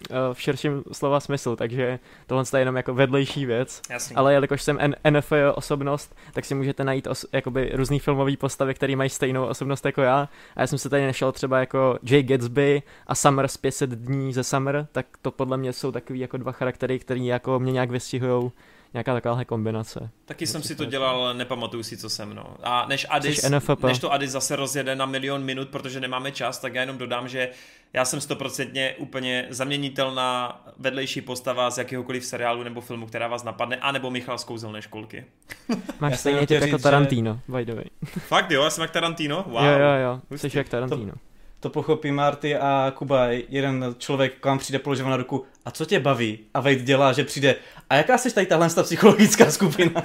uh, 0.09 0.15
v 0.33 0.41
širším 0.41 0.83
slova 0.91 1.19
smyslu, 1.19 1.55
takže 1.55 1.99
tohle 2.27 2.43
je 2.53 2.59
jenom 2.59 2.75
jako 2.75 2.93
vedlejší 2.93 3.45
věc. 3.45 3.81
Jasně. 3.89 4.15
Ale 4.15 4.33
jelikož 4.33 4.61
jsem 4.61 4.77
N- 4.79 4.95
NFL 5.09 5.53
osobnost, 5.55 6.15
tak 6.33 6.45
si 6.45 6.55
můžete 6.55 6.83
najít 6.83 7.07
os- 7.07 7.25
jakoby 7.31 7.71
různý 7.73 7.99
filmový 7.99 8.37
postavy, 8.37 8.73
které 8.73 8.95
mají 8.95 9.09
stejnou 9.09 9.45
osobnost 9.45 9.85
jako 9.85 10.01
já. 10.01 10.29
A 10.55 10.61
já 10.61 10.67
jsem 10.67 10.77
se 10.77 10.89
tady 10.89 11.05
našel 11.05 11.31
třeba 11.31 11.59
jako 11.59 11.99
Jay 12.03 12.23
Gatsby 12.23 12.81
a 13.07 13.15
Summer 13.15 13.47
z 13.47 13.57
500 13.57 13.89
dní 13.89 14.33
ze 14.33 14.43
Summer, 14.43 14.87
tak 14.91 15.05
to 15.21 15.31
podle 15.31 15.57
mě 15.57 15.73
jsou 15.73 15.91
takový 15.91 16.19
jako 16.19 16.37
dva 16.37 16.51
charaktery, 16.51 16.99
které 16.99 17.19
jako 17.19 17.59
mě 17.59 17.71
nějak 17.71 17.91
vystihujou 17.91 18.51
nějaká 18.93 19.13
takováhle 19.13 19.45
kombinace. 19.45 20.09
Taky 20.25 20.47
jsem 20.47 20.63
si 20.63 20.75
to 20.75 20.85
dělal, 20.85 21.33
nepamatuju 21.33 21.83
si, 21.83 21.97
co 21.97 22.09
jsem, 22.09 22.33
no. 22.35 22.45
A 22.63 22.85
než 22.87 23.07
Adis, 23.09 23.49
než 23.83 23.99
to 23.99 24.11
Adis 24.11 24.31
zase 24.31 24.55
rozjede 24.55 24.95
na 24.95 25.05
milion 25.05 25.43
minut, 25.43 25.69
protože 25.69 25.99
nemáme 25.99 26.31
čas, 26.31 26.59
tak 26.59 26.73
já 26.75 26.81
jenom 26.81 26.97
dodám, 26.97 27.27
že 27.27 27.49
já 27.93 28.05
jsem 28.05 28.21
stoprocentně 28.21 28.95
úplně 28.97 29.47
zaměnitelná 29.49 30.61
vedlejší 30.77 31.21
postava 31.21 31.69
z 31.71 31.77
jakéhokoliv 31.77 32.25
seriálu 32.25 32.63
nebo 32.63 32.81
filmu, 32.81 33.05
která 33.05 33.27
vás 33.27 33.43
napadne, 33.43 33.77
anebo 33.77 34.11
Michal 34.11 34.37
z 34.37 34.43
kouzelné 34.43 34.81
školky. 34.81 35.25
Máš 35.99 36.19
stejně 36.19 36.39
typ 36.39 36.51
jako 36.51 36.65
říct, 36.65 36.71
že- 36.77 36.83
Tarantino, 36.83 37.39
by 37.47 37.65
the 37.65 37.73
way. 37.75 37.85
Fakt 38.19 38.51
jo, 38.51 38.63
já 38.63 38.69
jsem 38.69 38.81
jak 38.81 38.91
Tarantino? 38.91 39.43
Wow. 39.47 39.65
Jo, 39.65 39.71
jo, 39.71 40.19
jo, 40.31 40.37
jsi 40.37 40.57
jak 40.57 40.69
Tarantino. 40.69 41.11
to 41.11 41.32
pochopí 41.69 42.11
Marty 42.11 42.55
a 42.55 42.93
Kuba, 42.95 43.27
jeden 43.27 43.95
člověk 43.97 44.33
k 44.39 44.45
vám 44.45 44.59
přijde 44.59 44.79
položit 44.79 45.03
na 45.03 45.17
ruku, 45.17 45.45
a 45.65 45.71
co 45.71 45.85
tě 45.85 45.99
baví? 45.99 46.39
A 46.53 46.59
Wade 46.59 46.75
dělá, 46.75 47.13
že 47.13 47.23
přijde, 47.23 47.55
a 47.89 47.95
jaká 47.95 48.17
jsi 48.17 48.33
tady 48.33 48.45
tahle 48.45 48.69
psychologická 48.83 49.51
skupina? 49.51 50.03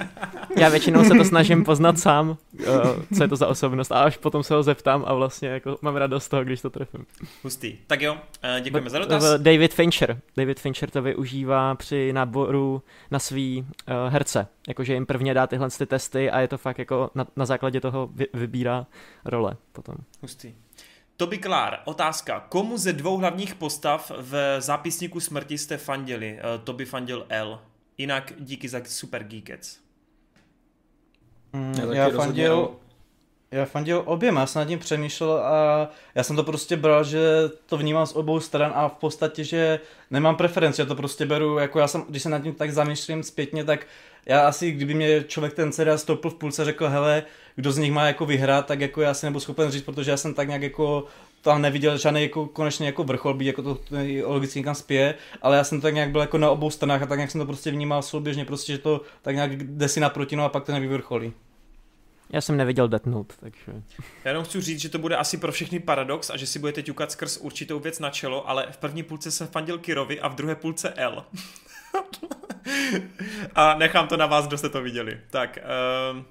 Já 0.57 0.69
většinou 0.69 1.03
se 1.03 1.15
to 1.15 1.23
snažím 1.23 1.63
poznat 1.63 1.99
sám, 1.99 2.29
uh, 2.29 2.35
co 3.17 3.23
je 3.23 3.27
to 3.27 3.35
za 3.35 3.47
osobnost, 3.47 3.91
a 3.91 4.03
až 4.03 4.17
potom 4.17 4.43
se 4.43 4.53
ho 4.53 4.63
zeptám 4.63 5.03
a 5.07 5.13
vlastně 5.13 5.49
jako 5.49 5.77
mám 5.81 5.95
radost 5.95 6.23
z 6.23 6.29
toho, 6.29 6.43
když 6.43 6.61
to 6.61 6.69
trefím. 6.69 7.05
Hustý. 7.43 7.77
Tak 7.87 8.01
jo, 8.01 8.13
uh, 8.13 8.59
děkujeme 8.61 8.89
za 8.89 8.99
dotaz. 8.99 9.23
David 9.37 9.73
Fincher. 9.73 10.19
David 10.37 10.59
Fincher 10.59 10.89
to 10.89 11.01
využívá 11.01 11.75
při 11.75 12.13
náboru 12.13 12.83
na 13.11 13.19
svý 13.19 13.61
uh, 13.61 14.13
herce. 14.13 14.47
Jakože 14.67 14.93
jim 14.93 15.05
prvně 15.05 15.33
dá 15.33 15.47
tyhle 15.47 15.69
ty 15.69 15.85
testy 15.85 16.31
a 16.31 16.39
je 16.39 16.47
to 16.47 16.57
fakt 16.57 16.79
jako 16.79 17.09
na, 17.15 17.25
na 17.35 17.45
základě 17.45 17.81
toho 17.81 18.09
vy, 18.13 18.27
vybírá 18.33 18.85
role 19.25 19.57
potom. 19.71 19.95
Hustý. 20.21 20.53
Toby 21.19 21.37
Klár, 21.37 21.79
otázka. 21.85 22.45
Komu 22.49 22.77
ze 22.77 22.93
dvou 22.93 23.17
hlavních 23.17 23.55
postav 23.55 24.11
v 24.17 24.61
zápisníku 24.61 25.19
smrti 25.19 25.57
jste 25.57 25.77
fandili? 25.77 26.39
Uh, 26.39 26.63
Toby 26.63 26.85
fandil 26.85 27.25
L. 27.29 27.59
Jinak 27.97 28.33
díky 28.39 28.69
za 28.69 28.81
Super 28.85 29.23
Geekets. 29.23 29.77
Mm, 31.53 31.73
já, 31.79 31.93
já 31.93 32.09
fandil, 32.09 32.75
já 33.51 33.65
fandil 33.65 34.03
oběma, 34.05 34.41
já 34.41 34.47
jsem 34.47 34.59
nad 34.59 34.67
tím 34.67 34.79
přemýšlel 34.79 35.37
a 35.37 35.89
já 36.15 36.23
jsem 36.23 36.35
to 36.35 36.43
prostě 36.43 36.77
bral, 36.77 37.03
že 37.03 37.19
to 37.65 37.77
vnímám 37.77 38.05
z 38.05 38.15
obou 38.15 38.39
stran 38.39 38.71
a 38.75 38.87
v 38.87 38.93
podstatě, 38.93 39.43
že 39.43 39.79
nemám 40.11 40.35
preferenci, 40.35 40.81
já 40.81 40.85
to 40.85 40.95
prostě 40.95 41.25
beru, 41.25 41.57
jako 41.57 41.79
já 41.79 41.87
jsem, 41.87 42.05
když 42.09 42.23
se 42.23 42.29
nad 42.29 42.43
tím 42.43 42.53
tak 42.53 42.71
zamýšlím 42.71 43.23
zpětně, 43.23 43.63
tak 43.63 43.87
já 44.25 44.47
asi, 44.47 44.71
kdyby 44.71 44.93
mě 44.93 45.23
člověk 45.23 45.53
ten 45.53 45.71
seriál 45.71 45.97
stoupil 45.97 46.31
v 46.31 46.35
půlce, 46.35 46.65
řekl, 46.65 46.87
hele, 46.87 47.23
kdo 47.59 47.71
z 47.71 47.77
nich 47.77 47.91
má 47.91 48.07
jako 48.07 48.25
vyhrát, 48.25 48.65
tak 48.65 48.81
jako 48.81 49.01
já 49.01 49.13
si 49.13 49.25
nebudu 49.25 49.39
schopen 49.39 49.71
říct, 49.71 49.83
protože 49.83 50.11
já 50.11 50.17
jsem 50.17 50.33
tak 50.33 50.47
nějak 50.47 50.61
jako 50.61 51.05
tam 51.41 51.61
neviděl 51.61 51.97
žádný 51.97 52.21
jako 52.21 52.47
konečně 52.47 52.85
jako 52.85 53.03
vrchol, 53.03 53.33
být 53.33 53.45
jako 53.45 53.61
to, 53.61 53.75
to 53.75 53.95
logicky 54.23 54.59
někam 54.59 54.75
spěje, 54.75 55.15
ale 55.41 55.57
já 55.57 55.63
jsem 55.63 55.81
tak 55.81 55.93
nějak 55.93 56.09
byl 56.09 56.21
jako 56.21 56.37
na 56.37 56.49
obou 56.49 56.69
stranách 56.69 57.01
a 57.01 57.05
tak 57.05 57.17
nějak 57.17 57.31
jsem 57.31 57.41
to 57.41 57.45
prostě 57.45 57.71
vnímal 57.71 58.01
souběžně, 58.01 58.45
prostě, 58.45 58.73
že 58.73 58.77
to 58.77 59.01
tak 59.21 59.35
nějak 59.35 59.57
jde 59.57 59.87
si 59.87 59.99
naproti, 59.99 60.35
no 60.35 60.43
a 60.43 60.49
pak 60.49 60.63
to 60.63 60.71
nevyvrcholí. 60.71 61.33
Já 62.29 62.41
jsem 62.41 62.57
neviděl 62.57 62.87
Death 62.87 63.05
Note, 63.05 63.35
takže... 63.39 63.71
Já 64.23 64.31
jenom 64.31 64.43
chci 64.43 64.61
říct, 64.61 64.79
že 64.79 64.89
to 64.89 64.99
bude 64.99 65.15
asi 65.15 65.37
pro 65.37 65.51
všechny 65.51 65.79
paradox 65.79 66.29
a 66.29 66.37
že 66.37 66.47
si 66.47 66.59
budete 66.59 66.83
ťukat 66.83 67.11
skrz 67.11 67.37
určitou 67.37 67.79
věc 67.79 67.99
na 67.99 68.09
čelo, 68.09 68.49
ale 68.49 68.67
v 68.71 68.77
první 68.77 69.03
půlce 69.03 69.31
jsem 69.31 69.47
fandil 69.47 69.77
Kirovi 69.77 70.19
a 70.19 70.27
v 70.27 70.35
druhé 70.35 70.55
půlce 70.55 70.89
L. 70.89 71.25
a 73.55 73.73
nechám 73.73 74.07
to 74.07 74.17
na 74.17 74.25
vás, 74.25 74.47
kdo 74.47 74.57
jste 74.57 74.69
to 74.69 74.81
viděli. 74.81 75.19
Tak, 75.29 75.59
uh... 76.13 76.23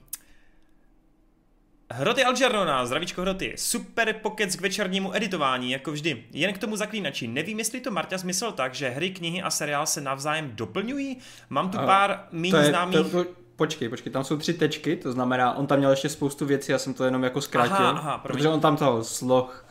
Hroty 1.90 2.24
Algernona, 2.24 2.86
zdravíčko 2.86 3.22
Hroty, 3.22 3.54
super 3.56 4.12
pokec 4.12 4.56
k 4.56 4.60
večernímu 4.60 5.16
editování, 5.16 5.70
jako 5.70 5.92
vždy. 5.92 6.24
Jen 6.32 6.52
k 6.52 6.58
tomu 6.58 6.76
zaklínači, 6.76 7.28
nevím, 7.28 7.58
jestli 7.58 7.80
to 7.80 7.90
Marta 7.90 8.18
smysl 8.18 8.52
tak, 8.52 8.74
že 8.74 8.88
hry, 8.88 9.10
knihy 9.10 9.42
a 9.42 9.50
seriál 9.50 9.86
se 9.86 10.00
navzájem 10.00 10.50
doplňují. 10.54 11.18
Mám 11.50 11.70
tu 11.70 11.78
pár 11.78 12.24
méně 12.32 12.64
známých... 12.64 12.96
To, 12.96 13.24
to, 13.24 13.30
počkej, 13.56 13.88
počkej, 13.88 14.12
tam 14.12 14.24
jsou 14.24 14.36
tři 14.36 14.54
tečky, 14.54 14.96
to 14.96 15.12
znamená, 15.12 15.54
on 15.54 15.66
tam 15.66 15.78
měl 15.78 15.90
ještě 15.90 16.08
spoustu 16.08 16.46
věcí, 16.46 16.72
já 16.72 16.78
jsem 16.78 16.94
to 16.94 17.04
jenom 17.04 17.22
jako 17.24 17.40
zkrátil, 17.40 17.76
aha, 17.76 17.90
aha, 17.90 18.18
protože 18.18 18.48
on 18.48 18.60
tam 18.60 18.76
toho 18.76 19.04
sloh. 19.04 19.66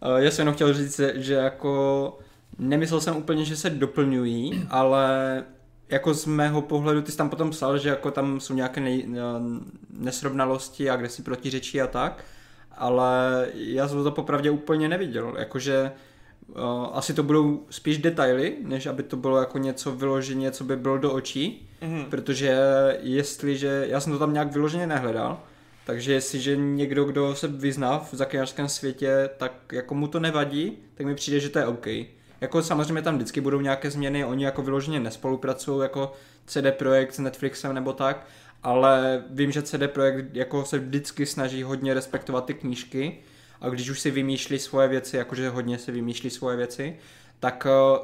Uh, 0.00 0.16
já 0.16 0.30
jsem 0.30 0.42
jenom 0.42 0.54
chtěl 0.54 0.74
říct, 0.74 1.00
že 1.14 1.34
jako 1.34 2.18
nemyslel 2.58 3.00
jsem 3.00 3.16
úplně, 3.16 3.44
že 3.44 3.56
se 3.56 3.70
doplňují, 3.70 4.66
ale 4.70 5.44
jako 5.88 6.14
z 6.14 6.26
mého 6.26 6.62
pohledu, 6.62 7.02
ty 7.02 7.12
jsi 7.12 7.18
tam 7.18 7.30
potom 7.30 7.50
psal, 7.50 7.78
že 7.78 7.88
jako 7.88 8.10
tam 8.10 8.40
jsou 8.40 8.54
nějaké 8.54 8.80
nej, 8.80 9.06
eh, 9.12 9.18
nesrovnalosti 9.90 10.90
a 10.90 10.96
kde 10.96 11.08
si 11.08 11.22
protiřečí 11.22 11.80
a 11.80 11.86
tak, 11.86 12.24
ale 12.76 13.46
já 13.54 13.88
jsem 13.88 14.04
to 14.04 14.10
popravdě 14.10 14.50
úplně 14.50 14.88
neviděl, 14.88 15.34
jakože 15.38 15.92
uh, 16.48 16.62
asi 16.92 17.14
to 17.14 17.22
budou 17.22 17.66
spíš 17.70 17.98
detaily, 17.98 18.56
než 18.62 18.86
aby 18.86 19.02
to 19.02 19.16
bylo 19.16 19.38
jako 19.38 19.58
něco 19.58 19.92
vyloženě, 19.92 20.50
co 20.50 20.64
by 20.64 20.76
bylo 20.76 20.98
do 20.98 21.12
očí, 21.12 21.68
mm-hmm. 21.82 22.04
protože 22.08 22.58
jestliže, 23.00 23.86
já 23.88 24.00
jsem 24.00 24.12
to 24.12 24.18
tam 24.18 24.32
nějak 24.32 24.52
vyloženě 24.52 24.86
nehledal, 24.86 25.40
takže 25.86 26.12
jestliže 26.12 26.56
někdo, 26.56 27.04
kdo 27.04 27.34
se 27.34 27.48
vyzná 27.48 27.98
v 27.98 28.14
zaklinačském 28.14 28.68
světě, 28.68 29.30
tak 29.36 29.52
jako 29.72 29.94
mu 29.94 30.08
to 30.08 30.20
nevadí, 30.20 30.78
tak 30.94 31.06
mi 31.06 31.14
přijde, 31.14 31.40
že 31.40 31.48
to 31.48 31.58
je 31.58 31.66
OK. 31.66 31.86
Jako 32.44 32.62
samozřejmě 32.62 33.02
tam 33.02 33.16
vždycky 33.16 33.40
budou 33.40 33.60
nějaké 33.60 33.90
změny, 33.90 34.24
oni 34.24 34.44
jako 34.44 34.62
vyloženě 34.62 35.00
nespolupracují 35.00 35.82
jako 35.82 36.12
CD 36.46 36.66
Projekt 36.70 37.14
s 37.14 37.18
Netflixem 37.18 37.74
nebo 37.74 37.92
tak, 37.92 38.26
ale 38.62 39.24
vím, 39.30 39.52
že 39.52 39.62
CD 39.62 39.90
Projekt 39.92 40.34
jako 40.36 40.64
se 40.64 40.78
vždycky 40.78 41.26
snaží 41.26 41.62
hodně 41.62 41.94
respektovat 41.94 42.44
ty 42.44 42.54
knížky 42.54 43.18
a 43.60 43.68
když 43.68 43.90
už 43.90 44.00
si 44.00 44.10
vymýšlí 44.10 44.58
svoje 44.58 44.88
věci, 44.88 45.16
jakože 45.16 45.48
hodně 45.48 45.78
si 45.78 45.92
vymýšlí 45.92 46.30
svoje 46.30 46.56
věci, 46.56 46.96
tak 47.40 47.66
eh, 47.66 47.98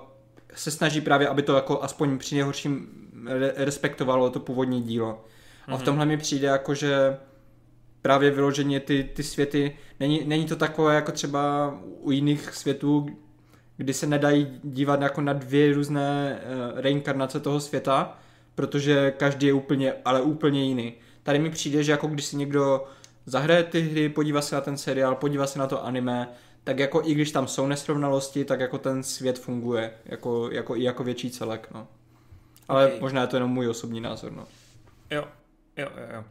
se 0.54 0.70
snaží 0.70 1.00
právě, 1.00 1.28
aby 1.28 1.42
to 1.42 1.54
jako 1.54 1.82
aspoň 1.82 2.18
při 2.18 2.34
nejhorším 2.34 2.88
respektovalo 3.56 4.30
to 4.30 4.40
původní 4.40 4.82
dílo. 4.82 5.24
A 5.66 5.76
v 5.76 5.78
mhm. 5.78 5.84
tomhle 5.84 6.06
mi 6.06 6.16
přijde 6.16 6.48
jako, 6.48 6.74
že 6.74 7.16
právě 8.02 8.30
vyloženě 8.30 8.80
ty, 8.80 9.10
ty 9.14 9.22
světy, 9.22 9.76
není, 10.00 10.24
není 10.24 10.46
to 10.46 10.56
takové 10.56 10.94
jako 10.94 11.12
třeba 11.12 11.74
u 12.00 12.10
jiných 12.10 12.54
světů, 12.54 13.06
kdy 13.80 13.94
se 13.94 14.06
nedají 14.06 14.60
dívat 14.62 15.02
jako 15.02 15.20
na 15.20 15.32
dvě 15.32 15.72
různé 15.72 16.40
uh, 16.42 16.80
reinkarnace 16.80 17.40
toho 17.40 17.60
světa, 17.60 18.18
protože 18.54 19.10
každý 19.10 19.46
je 19.46 19.52
úplně, 19.52 19.94
ale 20.04 20.22
úplně 20.22 20.64
jiný. 20.64 20.94
Tady 21.22 21.38
mi 21.38 21.50
přijde, 21.50 21.84
že 21.84 21.92
jako 21.92 22.06
když 22.06 22.24
si 22.24 22.36
někdo 22.36 22.84
zahraje 23.26 23.64
ty 23.64 23.80
hry, 23.80 24.08
podívá 24.08 24.42
se 24.42 24.54
na 24.54 24.60
ten 24.60 24.76
seriál, 24.76 25.14
podívá 25.14 25.46
se 25.46 25.58
na 25.58 25.66
to 25.66 25.84
anime, 25.84 26.28
tak 26.64 26.78
jako 26.78 27.02
i 27.04 27.14
když 27.14 27.32
tam 27.32 27.48
jsou 27.48 27.66
nesrovnalosti, 27.66 28.44
tak 28.44 28.60
jako 28.60 28.78
ten 28.78 29.02
svět 29.02 29.38
funguje, 29.38 29.92
jako, 30.04 30.50
jako 30.50 30.76
i 30.76 30.82
jako 30.82 31.04
větší 31.04 31.30
celek, 31.30 31.68
no. 31.74 31.88
Ale 32.68 32.86
okay. 32.86 33.00
možná 33.00 33.20
je 33.20 33.26
to 33.26 33.36
jenom 33.36 33.50
můj 33.50 33.68
osobní 33.68 34.00
názor, 34.00 34.32
no. 34.32 34.44
Jo, 35.10 35.24
jo, 35.76 35.88
jo, 35.96 36.06
jo. 36.14 36.24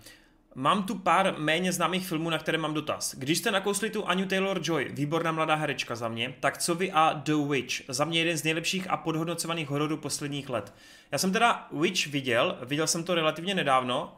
Mám 0.60 0.84
tu 0.84 0.96
pár 0.96 1.36
méně 1.38 1.74
známých 1.74 2.08
filmů, 2.08 2.30
na 2.30 2.38
které 2.38 2.58
mám 2.58 2.74
dotaz. 2.74 3.16
Když 3.18 3.38
jste 3.38 3.52
nakousli 3.52 3.90
tu 3.90 4.06
Anu 4.06 4.26
Taylor-Joy, 4.26 4.88
výborná 4.94 5.32
mladá 5.32 5.56
herečka 5.56 5.96
za 5.96 6.08
mě, 6.08 6.36
tak 6.40 6.58
co 6.58 6.76
vy 6.76 6.92
a 6.92 7.14
The 7.14 7.34
Witch? 7.50 7.76
Za 7.88 8.06
mě 8.06 8.20
jeden 8.20 8.38
z 8.38 8.44
nejlepších 8.44 8.90
a 8.90 8.98
podhodnocovaných 8.98 9.70
hororů 9.70 9.98
posledních 9.98 10.50
let. 10.50 10.74
Já 11.12 11.18
jsem 11.18 11.32
teda 11.32 11.68
Witch 11.72 12.08
viděl, 12.08 12.58
viděl 12.66 12.88
jsem 12.88 13.04
to 13.04 13.16
relativně 13.16 13.56
nedávno, 13.56 14.16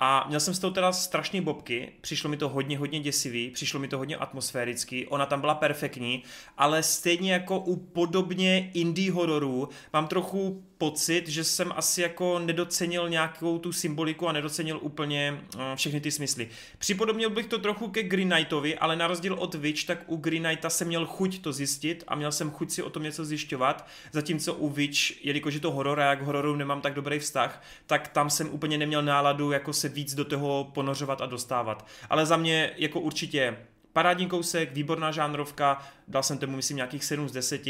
a 0.00 0.24
měl 0.28 0.40
jsem 0.40 0.54
s 0.54 0.58
tou 0.58 0.70
teda 0.70 0.92
strašný 0.92 1.40
bobky, 1.40 1.92
přišlo 2.00 2.30
mi 2.30 2.36
to 2.36 2.48
hodně, 2.48 2.78
hodně 2.78 3.00
děsivý, 3.00 3.50
přišlo 3.50 3.80
mi 3.80 3.88
to 3.88 3.98
hodně 3.98 4.16
atmosférický, 4.16 5.06
ona 5.06 5.26
tam 5.26 5.40
byla 5.40 5.54
perfektní, 5.54 6.22
ale 6.58 6.82
stejně 6.82 7.32
jako 7.32 7.58
u 7.58 7.76
podobně 7.76 8.70
indie 8.74 9.12
hororů 9.12 9.68
mám 9.92 10.08
trochu 10.08 10.64
pocit, 10.82 11.28
že 11.28 11.44
jsem 11.44 11.72
asi 11.76 12.02
jako 12.02 12.38
nedocenil 12.38 13.08
nějakou 13.08 13.58
tu 13.58 13.72
symboliku 13.72 14.28
a 14.28 14.32
nedocenil 14.32 14.78
úplně 14.82 15.40
uh, 15.54 15.60
všechny 15.74 16.00
ty 16.00 16.10
smysly. 16.10 16.48
Připodobnil 16.78 17.30
bych 17.30 17.46
to 17.46 17.58
trochu 17.58 17.88
ke 17.88 18.02
Green 18.02 18.30
Knightovi, 18.30 18.78
ale 18.78 18.96
na 18.96 19.06
rozdíl 19.06 19.34
od 19.34 19.54
Witch, 19.54 19.84
tak 19.84 19.98
u 20.06 20.16
Green 20.16 20.42
Knighta 20.42 20.70
jsem 20.70 20.88
měl 20.88 21.06
chuť 21.06 21.42
to 21.42 21.52
zjistit 21.52 22.04
a 22.08 22.14
měl 22.14 22.32
jsem 22.32 22.50
chuť 22.50 22.70
si 22.70 22.82
o 22.82 22.90
tom 22.90 23.02
něco 23.02 23.24
zjišťovat, 23.24 23.86
zatímco 24.12 24.54
u 24.54 24.68
Witch, 24.68 25.24
jelikož 25.24 25.54
je 25.54 25.60
to 25.60 25.70
horor 25.70 26.00
a 26.00 26.10
jak 26.10 26.22
hororu 26.22 26.56
nemám 26.56 26.80
tak 26.80 26.94
dobrý 26.94 27.18
vztah, 27.18 27.62
tak 27.86 28.08
tam 28.08 28.30
jsem 28.30 28.50
úplně 28.50 28.78
neměl 28.78 29.02
náladu 29.02 29.50
jako 29.50 29.72
se 29.72 29.88
víc 29.88 30.14
do 30.14 30.24
toho 30.24 30.70
ponořovat 30.74 31.20
a 31.20 31.26
dostávat. 31.26 31.86
Ale 32.10 32.26
za 32.26 32.36
mě 32.36 32.70
jako 32.76 33.00
určitě 33.00 33.56
parádní 33.92 34.26
kousek, 34.26 34.72
výborná 34.72 35.12
žánrovka, 35.12 35.82
dal 36.08 36.22
jsem 36.22 36.38
tomu 36.38 36.56
myslím 36.56 36.76
nějakých 36.76 37.04
7 37.04 37.28
z 37.28 37.32
10, 37.32 37.62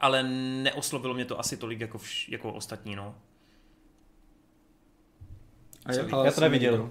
ale 0.00 0.22
neoslovilo 0.62 1.14
mě 1.14 1.24
to 1.24 1.40
asi 1.40 1.56
tolik 1.56 1.80
jako, 1.80 1.98
vš, 1.98 2.28
jako 2.28 2.52
ostatní, 2.52 2.96
no. 2.96 3.14
A 5.86 5.92
já, 5.92 6.24
já 6.24 6.32
to 6.32 6.40
neviděl. 6.40 6.90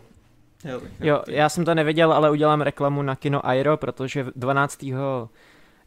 Jo, 0.66 0.82
jo, 1.00 1.24
já 1.28 1.50
jsem 1.50 1.66
to 1.66 1.76
neviděl, 1.76 2.14
ale 2.14 2.32
udělám 2.32 2.62
reklamu 2.62 3.02
na 3.02 3.16
kino 3.16 3.48
Airo, 3.48 3.78
protože 3.78 4.26
12. 4.36 4.86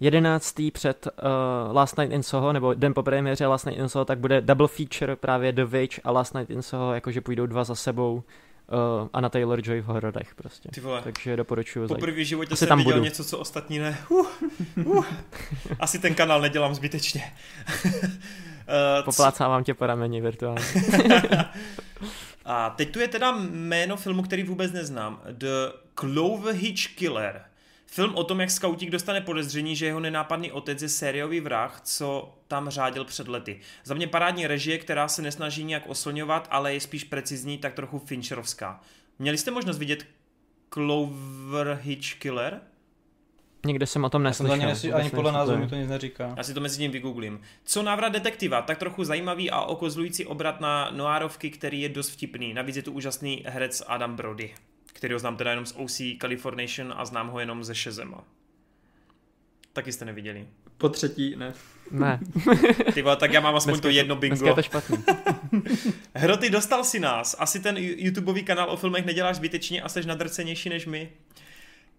11. 0.00 0.54
před 0.72 1.06
uh, 1.06 1.76
Last 1.76 1.98
Night 1.98 2.12
in 2.12 2.22
Soho, 2.22 2.52
nebo 2.52 2.74
den 2.74 2.94
po 2.94 3.02
premiéře 3.02 3.46
Last 3.46 3.66
Night 3.66 3.80
in 3.80 3.88
Soho, 3.88 4.04
tak 4.04 4.18
bude 4.18 4.40
double 4.40 4.68
feature 4.68 5.16
právě 5.16 5.52
The 5.52 5.64
Witch 5.64 5.98
a 6.04 6.10
Last 6.10 6.34
Night 6.34 6.50
in 6.50 6.62
Soho, 6.62 6.94
jakože 6.94 7.20
půjdou 7.20 7.46
dva 7.46 7.64
za 7.64 7.74
sebou 7.74 8.22
uh, 8.72 9.08
Anna 9.12 9.28
Taylor-Joy 9.28 9.82
v 9.82 9.84
hororech 9.84 10.34
prostě. 10.34 10.68
Ty 10.68 10.80
vole. 10.80 11.02
Takže 11.02 11.36
doporučuju. 11.36 11.88
Po 11.88 11.94
první 11.94 12.24
životě 12.24 12.56
jsem 12.56 12.68
tam 12.68 12.78
viděl 12.78 12.92
budu. 12.92 13.04
něco, 13.04 13.24
co 13.24 13.38
ostatní 13.38 13.78
ne. 13.78 13.98
Uh, 14.08 14.26
uh. 14.84 15.06
Asi 15.80 15.98
ten 15.98 16.14
kanál 16.14 16.40
nedělám 16.40 16.74
zbytečně. 16.74 17.32
uh, 17.84 19.04
Poplácávám 19.04 19.64
tě 19.64 19.74
po 19.74 19.86
rameni 19.86 20.20
virtuálně. 20.20 20.64
A 22.44 22.70
teď 22.70 22.90
tu 22.90 23.00
je 23.00 23.08
teda 23.08 23.36
jméno 23.50 23.96
filmu, 23.96 24.22
který 24.22 24.42
vůbec 24.42 24.72
neznám. 24.72 25.20
The 25.30 25.48
Clover 25.94 26.54
Hitch 26.54 26.86
Killer. 26.86 27.44
Film 27.94 28.14
o 28.14 28.24
tom, 28.24 28.40
jak 28.40 28.50
skautík 28.50 28.90
dostane 28.90 29.20
podezření, 29.20 29.76
že 29.76 29.86
jeho 29.86 30.00
nenápadný 30.00 30.52
otec 30.52 30.82
je 30.82 30.88
sériový 30.88 31.40
vrah, 31.40 31.80
co 31.84 32.34
tam 32.48 32.68
řádil 32.68 33.04
před 33.04 33.28
lety. 33.28 33.60
Za 33.84 33.94
mě 33.94 34.06
parádní 34.06 34.46
režie, 34.46 34.78
která 34.78 35.08
se 35.08 35.22
nesnaží 35.22 35.64
nějak 35.64 35.82
oslňovat, 35.86 36.48
ale 36.50 36.74
je 36.74 36.80
spíš 36.80 37.04
precizní, 37.04 37.58
tak 37.58 37.74
trochu 37.74 37.98
Fincherovská. 37.98 38.80
Měli 39.18 39.38
jste 39.38 39.50
možnost 39.50 39.78
vidět 39.78 40.06
Clover 40.74 41.78
Hitch 41.82 42.14
Killer? 42.14 42.60
Někde 43.66 43.86
jsem 43.86 44.04
o 44.04 44.10
tom 44.10 44.22
neslyšel. 44.22 44.52
ani, 44.52 44.66
nesli, 44.66 44.92
ani 44.92 45.10
podle 45.10 45.32
názvu 45.32 45.56
mi 45.56 45.68
to 45.68 45.74
nic 45.74 45.88
neříká. 45.88 46.34
Já 46.36 46.42
si 46.42 46.54
to 46.54 46.60
mezi 46.60 46.78
tím 46.78 46.90
vygooglím. 46.90 47.40
Co 47.64 47.82
návrat 47.82 48.08
detektiva, 48.08 48.62
tak 48.62 48.78
trochu 48.78 49.04
zajímavý 49.04 49.50
a 49.50 49.60
okozlující 49.60 50.26
obrat 50.26 50.60
na 50.60 50.90
noárovky, 50.90 51.50
který 51.50 51.80
je 51.80 51.88
dost 51.88 52.10
vtipný. 52.10 52.54
Navíc 52.54 52.76
je 52.76 52.82
tu 52.82 52.92
úžasný 52.92 53.44
herec 53.46 53.82
Adam 53.86 54.16
Brody, 54.16 54.54
který 55.02 55.12
ho 55.12 55.18
znám 55.18 55.36
teda 55.36 55.50
jenom 55.50 55.66
z 55.66 55.74
OC 55.76 56.00
Californation 56.20 56.94
a 56.96 57.04
znám 57.04 57.28
ho 57.28 57.40
jenom 57.40 57.64
ze 57.64 57.74
Shazama. 57.74 58.24
Taky 59.72 59.92
jste 59.92 60.04
neviděli. 60.04 60.46
Po 60.78 60.88
třetí, 60.88 61.36
ne. 61.36 61.54
Ne. 61.90 62.20
Ty 62.94 63.02
vole, 63.02 63.16
tak 63.16 63.32
já 63.32 63.40
mám 63.40 63.54
aspoň 63.54 63.72
Dneska, 63.72 63.82
to 63.82 63.88
jedno 63.88 64.16
bingo. 64.16 64.36
Dneska 64.36 64.48
je 64.48 64.54
to 64.54 64.62
špatný. 64.62 64.98
Hroty, 66.14 66.50
dostal 66.50 66.84
si 66.84 67.00
nás. 67.00 67.36
Asi 67.38 67.60
ten 67.60 67.76
YouTubeový 67.78 68.42
kanál 68.42 68.70
o 68.70 68.76
filmech 68.76 69.04
neděláš 69.04 69.36
zbytečně 69.36 69.82
a 69.82 69.88
jsi 69.88 70.06
nadrcenější 70.06 70.68
než 70.68 70.86
my. 70.86 71.12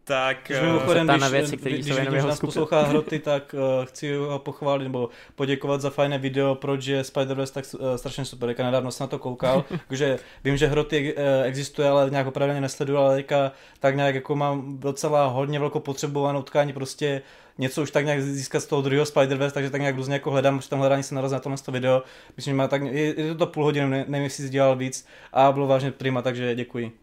Tak... 0.05 0.37
Když, 0.45 0.57
eh, 0.57 0.65
mimochodem, 0.65 1.07
na 1.07 1.17
když, 1.17 1.29
věci, 1.29 1.57
které 1.57 1.75
když, 1.75 1.85
jsou 1.85 1.95
když 1.95 2.13
jeho 2.13 2.27
nás 2.27 2.37
skupiny. 2.37 2.47
poslouchá 2.47 2.81
Hroty, 2.87 3.19
tak 3.19 3.55
uh, 3.79 3.85
chci 3.85 4.15
ho 4.15 4.39
pochválit 4.39 4.83
nebo 4.83 5.09
poděkovat 5.35 5.81
za 5.81 5.89
fajné 5.89 6.17
video, 6.17 6.55
proč 6.55 6.85
je 6.85 7.01
Spider-Verse 7.01 7.53
tak 7.53 7.65
uh, 7.79 7.95
strašně 7.95 8.25
super. 8.25 8.49
Teďka 8.49 8.63
nedávno 8.63 8.91
jsem 8.91 9.03
na 9.03 9.07
to 9.07 9.19
koukal, 9.19 9.65
takže 9.87 10.19
vím, 10.43 10.57
že 10.57 10.67
Hroty 10.67 11.15
uh, 11.15 11.21
existuje, 11.43 11.89
ale 11.89 12.09
nějak 12.09 12.27
opravdu 12.27 12.59
nesleduju, 12.59 12.99
ale 12.99 13.15
teďka 13.15 13.51
tak 13.79 13.95
nějak 13.95 14.15
jako 14.15 14.35
mám 14.35 14.79
docela 14.79 15.25
hodně 15.25 15.59
velkou 15.59 15.79
potřebovanou 15.79 16.41
tkání 16.41 16.73
prostě 16.73 17.21
něco 17.57 17.81
už 17.81 17.91
tak 17.91 18.05
nějak 18.05 18.21
získat 18.21 18.59
z 18.59 18.65
toho 18.65 18.81
druhého 18.81 19.05
Spider-Verse, 19.05 19.51
takže 19.51 19.69
tak 19.69 19.81
nějak 19.81 19.95
různě 19.95 20.13
jako 20.13 20.31
hledám, 20.31 20.59
při 20.59 20.69
tom 20.69 20.79
hledání 20.79 21.03
jsem 21.03 21.15
narazil 21.15 21.35
na 21.35 21.39
tohle 21.39 21.57
video. 21.71 22.03
Myslím, 22.37 22.51
že 22.51 22.55
má 22.55 22.67
tak, 22.67 22.81
je, 22.81 23.21
je 23.21 23.35
to 23.35 23.47
půl 23.47 23.63
hodiny, 23.63 23.89
ne, 23.89 24.05
nevím, 24.07 24.23
jestli 24.23 24.43
jsi 24.43 24.49
dělal 24.49 24.75
víc 24.75 25.07
a 25.33 25.51
bylo 25.51 25.67
vážně 25.67 25.91
prima, 25.91 26.21
takže 26.21 26.55
děkuji. 26.55 27.02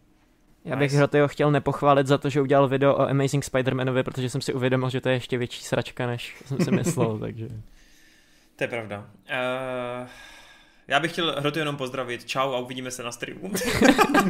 Já 0.64 0.76
bych 0.76 0.90
Nice. 0.90 0.96
Hrotyho 0.96 1.28
chtěl 1.28 1.50
nepochválit 1.50 2.06
za 2.06 2.18
to, 2.18 2.30
že 2.30 2.40
udělal 2.40 2.68
video 2.68 2.94
o 2.94 3.08
Amazing 3.08 3.44
Spider-Manovi, 3.44 4.02
protože 4.02 4.30
jsem 4.30 4.40
si 4.40 4.54
uvědomil, 4.54 4.90
že 4.90 5.00
to 5.00 5.08
je 5.08 5.14
ještě 5.14 5.38
větší 5.38 5.64
sračka, 5.64 6.06
než 6.06 6.42
jsem 6.46 6.58
si 6.60 6.70
myslel, 6.70 7.18
takže... 7.20 7.48
To 8.56 8.64
je 8.64 8.68
pravda. 8.68 9.06
Uh, 9.30 10.08
já 10.88 11.00
bych 11.00 11.12
chtěl 11.12 11.34
Hroty 11.38 11.58
jenom 11.58 11.76
pozdravit. 11.76 12.24
Čau 12.24 12.52
a 12.52 12.58
uvidíme 12.58 12.90
se 12.90 13.02
na 13.02 13.12
streamu. 13.12 13.52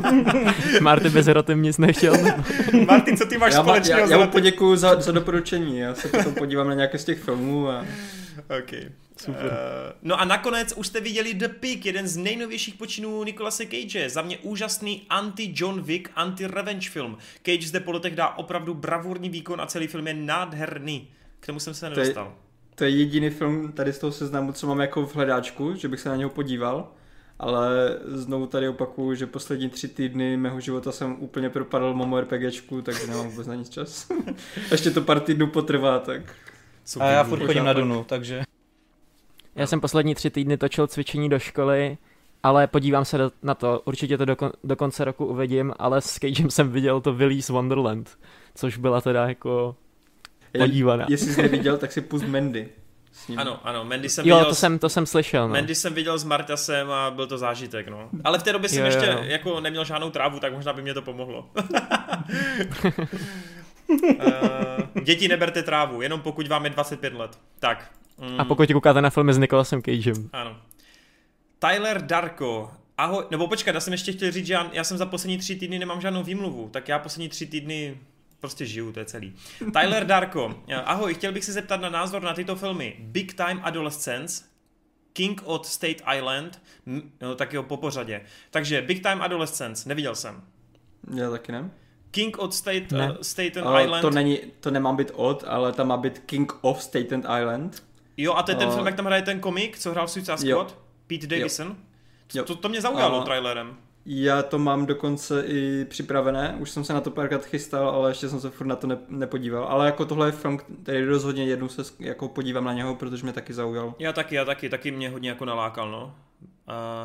Marty 0.80 1.10
bez 1.10 1.26
Hroty 1.26 1.54
nic 1.54 1.78
nechtěl. 1.78 2.14
Martin, 2.86 3.16
co 3.16 3.26
ty 3.26 3.38
máš 3.38 3.52
Já, 3.52 3.62
společného 3.62 4.00
já, 4.00 4.06
s 4.06 4.10
já 4.10 4.18
mu 4.18 4.26
poděkuju 4.26 4.76
za, 4.76 5.00
za 5.00 5.12
doporučení, 5.12 5.78
já 5.78 5.94
se 5.94 6.08
potom 6.08 6.34
podívám 6.34 6.68
na 6.68 6.74
nějaké 6.74 6.98
z 6.98 7.04
těch 7.04 7.18
filmů 7.18 7.70
a 7.70 7.84
OK. 8.58 8.72
Super. 9.24 9.44
Uh, 9.44 9.50
no 10.02 10.20
a 10.20 10.24
nakonec 10.24 10.72
už 10.76 10.86
jste 10.86 11.00
viděli 11.00 11.34
The 11.34 11.48
Pig, 11.48 11.86
jeden 11.86 12.08
z 12.08 12.16
nejnovějších 12.16 12.74
počinů 12.74 13.24
Nicolase 13.24 13.66
Cage. 13.66 14.10
Za 14.10 14.22
mě 14.22 14.38
úžasný 14.38 15.02
anti-John 15.10 15.82
Wick, 15.82 16.10
anti-revenge 16.16 16.90
film. 16.90 17.18
Cage 17.42 17.66
zde 17.68 17.80
po 17.80 17.92
letech 17.92 18.16
dá 18.16 18.28
opravdu 18.28 18.74
bravurní 18.74 19.30
výkon 19.30 19.60
a 19.60 19.66
celý 19.66 19.86
film 19.86 20.06
je 20.06 20.14
nádherný. 20.14 21.08
K 21.40 21.46
tomu 21.46 21.60
jsem 21.60 21.74
se 21.74 21.80
To 21.80 21.86
je- 21.86 21.96
nedostal. 22.06 22.34
to 22.74 22.84
je 22.84 22.90
jediný 22.90 23.30
film 23.30 23.72
tady 23.72 23.92
z 23.92 23.98
toho 23.98 24.12
seznamu, 24.12 24.52
co 24.52 24.66
mám 24.66 24.80
jako 24.80 25.06
v 25.06 25.14
hledáčku, 25.16 25.74
že 25.74 25.88
bych 25.88 26.00
se 26.00 26.08
na 26.08 26.16
něho 26.16 26.30
podíval. 26.30 26.92
Ale 27.38 27.98
znovu 28.04 28.46
tady 28.46 28.68
opakuju, 28.68 29.14
že 29.14 29.26
poslední 29.26 29.70
tři 29.70 29.88
týdny 29.88 30.36
mého 30.36 30.60
života 30.60 30.92
jsem 30.92 31.16
úplně 31.18 31.50
propadl 31.50 31.94
MMORPGčku, 31.94 32.82
takže 32.82 33.06
nemám 33.06 33.28
vůbec 33.28 33.46
na 33.46 33.54
nic 33.54 33.68
čas. 33.68 34.08
Ještě 34.70 34.90
to 34.90 35.00
pár 35.02 35.20
týdnů 35.20 35.46
potrvá, 35.46 35.98
tak 35.98 36.36
Super. 36.84 37.08
A 37.08 37.10
já 37.10 37.24
furt 37.24 37.46
chodím 37.46 37.64
na. 37.64 37.72
Dunu, 37.72 38.04
takže... 38.04 38.42
Já 39.60 39.66
jsem 39.66 39.80
poslední 39.80 40.14
tři 40.14 40.30
týdny 40.30 40.56
točil 40.56 40.86
cvičení 40.86 41.28
do 41.28 41.38
školy, 41.38 41.98
ale 42.42 42.66
podívám 42.66 43.04
se 43.04 43.18
do, 43.18 43.30
na 43.42 43.54
to, 43.54 43.82
určitě 43.84 44.18
to 44.18 44.24
do, 44.24 44.36
kon, 44.36 44.52
do 44.64 44.76
konce 44.76 45.04
roku 45.04 45.26
uvidím, 45.26 45.72
ale 45.78 46.00
s 46.00 46.14
Cagem 46.18 46.50
jsem 46.50 46.70
viděl 46.72 47.00
to 47.00 47.12
Willy's 47.14 47.48
Wonderland, 47.48 48.18
což 48.54 48.76
byla 48.76 49.00
teda 49.00 49.28
jako 49.28 49.76
podívaná. 50.58 51.06
jestli 51.08 51.32
jsi 51.34 51.42
neviděl, 51.42 51.78
tak 51.78 51.92
si 51.92 52.00
pust 52.00 52.24
Mandy. 52.26 52.68
S 53.12 53.28
ním. 53.28 53.38
Ano, 53.38 53.60
ano, 53.64 53.84
Mandy 53.84 54.08
jsem 54.08 54.26
Jo, 54.26 54.36
viděl 54.36 54.48
to 54.48 54.54
s- 54.54 54.58
jsem, 54.58 54.78
to 54.78 54.88
jsem 54.88 55.06
slyšel, 55.06 55.48
no. 55.48 55.54
Mandy 55.54 55.74
jsem 55.74 55.94
viděl 55.94 56.18
s 56.18 56.24
Martasem 56.24 56.90
a 56.90 57.10
byl 57.10 57.26
to 57.26 57.38
zážitek, 57.38 57.88
no. 57.88 58.08
Ale 58.24 58.38
v 58.38 58.42
té 58.42 58.52
době 58.52 58.68
jsem 58.68 58.78
Jo, 58.78 58.84
jo, 58.84 58.92
ještě 58.92 59.06
jo. 59.10 59.18
jako 59.22 59.60
neměl 59.60 59.84
žádnou 59.84 60.10
trávu, 60.10 60.40
tak 60.40 60.52
možná 60.52 60.72
by 60.72 60.82
mě 60.82 60.94
to 60.94 61.02
pomohlo. 61.02 61.50
Eh, 64.20 65.00
děti 65.04 65.28
neberte 65.28 65.62
trávu, 65.62 66.02
jenom 66.02 66.20
pokud 66.20 66.48
vám 66.48 66.64
je 66.64 66.70
25 66.70 67.12
let. 67.14 67.38
Tak. 67.58 67.90
Mm, 68.20 68.40
A 68.40 68.44
pokud 68.44 68.72
koukáte 68.72 69.02
na 69.02 69.10
filmy 69.10 69.34
s 69.34 69.38
Nicolasem 69.38 69.82
Cagem. 69.82 70.30
Ano. 70.32 70.56
Tyler 71.58 72.02
Darko. 72.06 72.70
Ahoj, 72.98 73.24
nebo 73.30 73.48
počkat, 73.48 73.74
já 73.74 73.80
jsem 73.80 73.92
ještě 73.92 74.12
chtěl 74.12 74.30
říct, 74.32 74.46
že 74.46 74.52
já, 74.54 74.70
já 74.72 74.84
jsem 74.84 74.98
za 74.98 75.06
poslední 75.06 75.38
tři 75.38 75.56
týdny 75.56 75.78
nemám 75.78 76.00
žádnou 76.00 76.22
výmluvu, 76.22 76.68
tak 76.68 76.88
já 76.88 76.98
poslední 76.98 77.28
tři 77.28 77.46
týdny 77.46 77.96
prostě 78.40 78.66
žiju, 78.66 78.92
to 78.92 78.98
je 78.98 79.04
celý. 79.04 79.34
Tyler 79.72 80.06
Darko. 80.06 80.54
Ahoj, 80.84 81.14
chtěl 81.14 81.32
bych 81.32 81.44
se 81.44 81.52
zeptat 81.52 81.80
na 81.80 81.88
názor 81.90 82.22
na 82.22 82.34
tyto 82.34 82.56
filmy. 82.56 82.96
Big 82.98 83.34
Time 83.34 83.60
Adolescence, 83.62 84.44
King 85.12 85.42
od 85.44 85.66
State 85.66 86.02
Island, 86.16 86.62
no 87.20 87.34
tak 87.34 87.52
jo, 87.52 87.62
po 87.62 87.76
pořadě. 87.76 88.20
Takže 88.50 88.82
Big 88.82 89.02
Time 89.02 89.22
Adolescence, 89.22 89.88
neviděl 89.88 90.14
jsem. 90.14 90.42
Já 91.14 91.30
taky 91.30 91.52
ne. 91.52 91.70
King 92.10 92.38
od 92.38 92.54
State, 92.54 92.92
Ne. 92.92 93.10
uh, 93.10 93.16
Staten 93.22 93.64
Ale 93.68 93.84
Island. 93.84 94.02
to, 94.02 94.10
není, 94.10 94.38
to 94.60 94.70
nemá 94.70 94.92
být 94.92 95.10
od, 95.14 95.44
ale 95.46 95.72
tam 95.72 95.88
má 95.88 95.96
být 95.96 96.18
King 96.18 96.52
of 96.60 96.82
Staten 96.82 97.20
Island. 97.40 97.82
Jo, 98.16 98.34
a 98.34 98.42
to 98.42 98.50
je 98.50 98.54
ten 98.54 98.68
A- 98.68 98.72
film, 98.74 98.86
jak 98.86 98.94
tam 98.94 99.06
hraje 99.06 99.22
ten 99.22 99.40
komik, 99.40 99.78
co 99.78 99.90
hrál 99.90 100.08
Suicide. 100.08 100.38
Squad? 100.38 100.78
Pete 101.06 101.26
Davidson? 101.26 101.76
Jo. 102.34 102.44
To, 102.44 102.54
to 102.56 102.68
mě 102.68 102.80
zaujalo 102.80 103.20
A- 103.20 103.24
trailerem. 103.24 103.76
Já 104.06 104.42
to 104.42 104.58
mám 104.58 104.86
dokonce 104.86 105.44
i 105.46 105.84
připravené, 105.84 106.56
už 106.58 106.70
jsem 106.70 106.84
se 106.84 106.92
na 106.92 107.00
to 107.00 107.10
párkrát 107.10 107.44
chystal, 107.44 107.88
ale 107.88 108.10
ještě 108.10 108.28
jsem 108.28 108.40
se 108.40 108.50
furt 108.50 108.66
na 108.66 108.76
to 108.76 108.86
ne, 108.86 108.98
nepodíval. 109.08 109.64
Ale 109.64 109.86
jako 109.86 110.04
tohle 110.04 110.28
je 110.28 110.32
film, 110.32 110.58
který 110.82 111.04
rozhodně 111.04 111.44
jednou 111.44 111.68
se 111.68 111.82
jako 111.98 112.28
podívám 112.28 112.64
na 112.64 112.72
něho, 112.72 112.94
protože 112.94 113.22
mě 113.22 113.32
taky 113.32 113.54
zaujal. 113.54 113.94
Já 113.98 114.12
taky, 114.12 114.34
já 114.34 114.44
taky, 114.44 114.68
taky 114.68 114.90
mě 114.90 115.10
hodně 115.10 115.28
jako 115.28 115.44
nalákal, 115.44 115.90
no. 115.90 116.14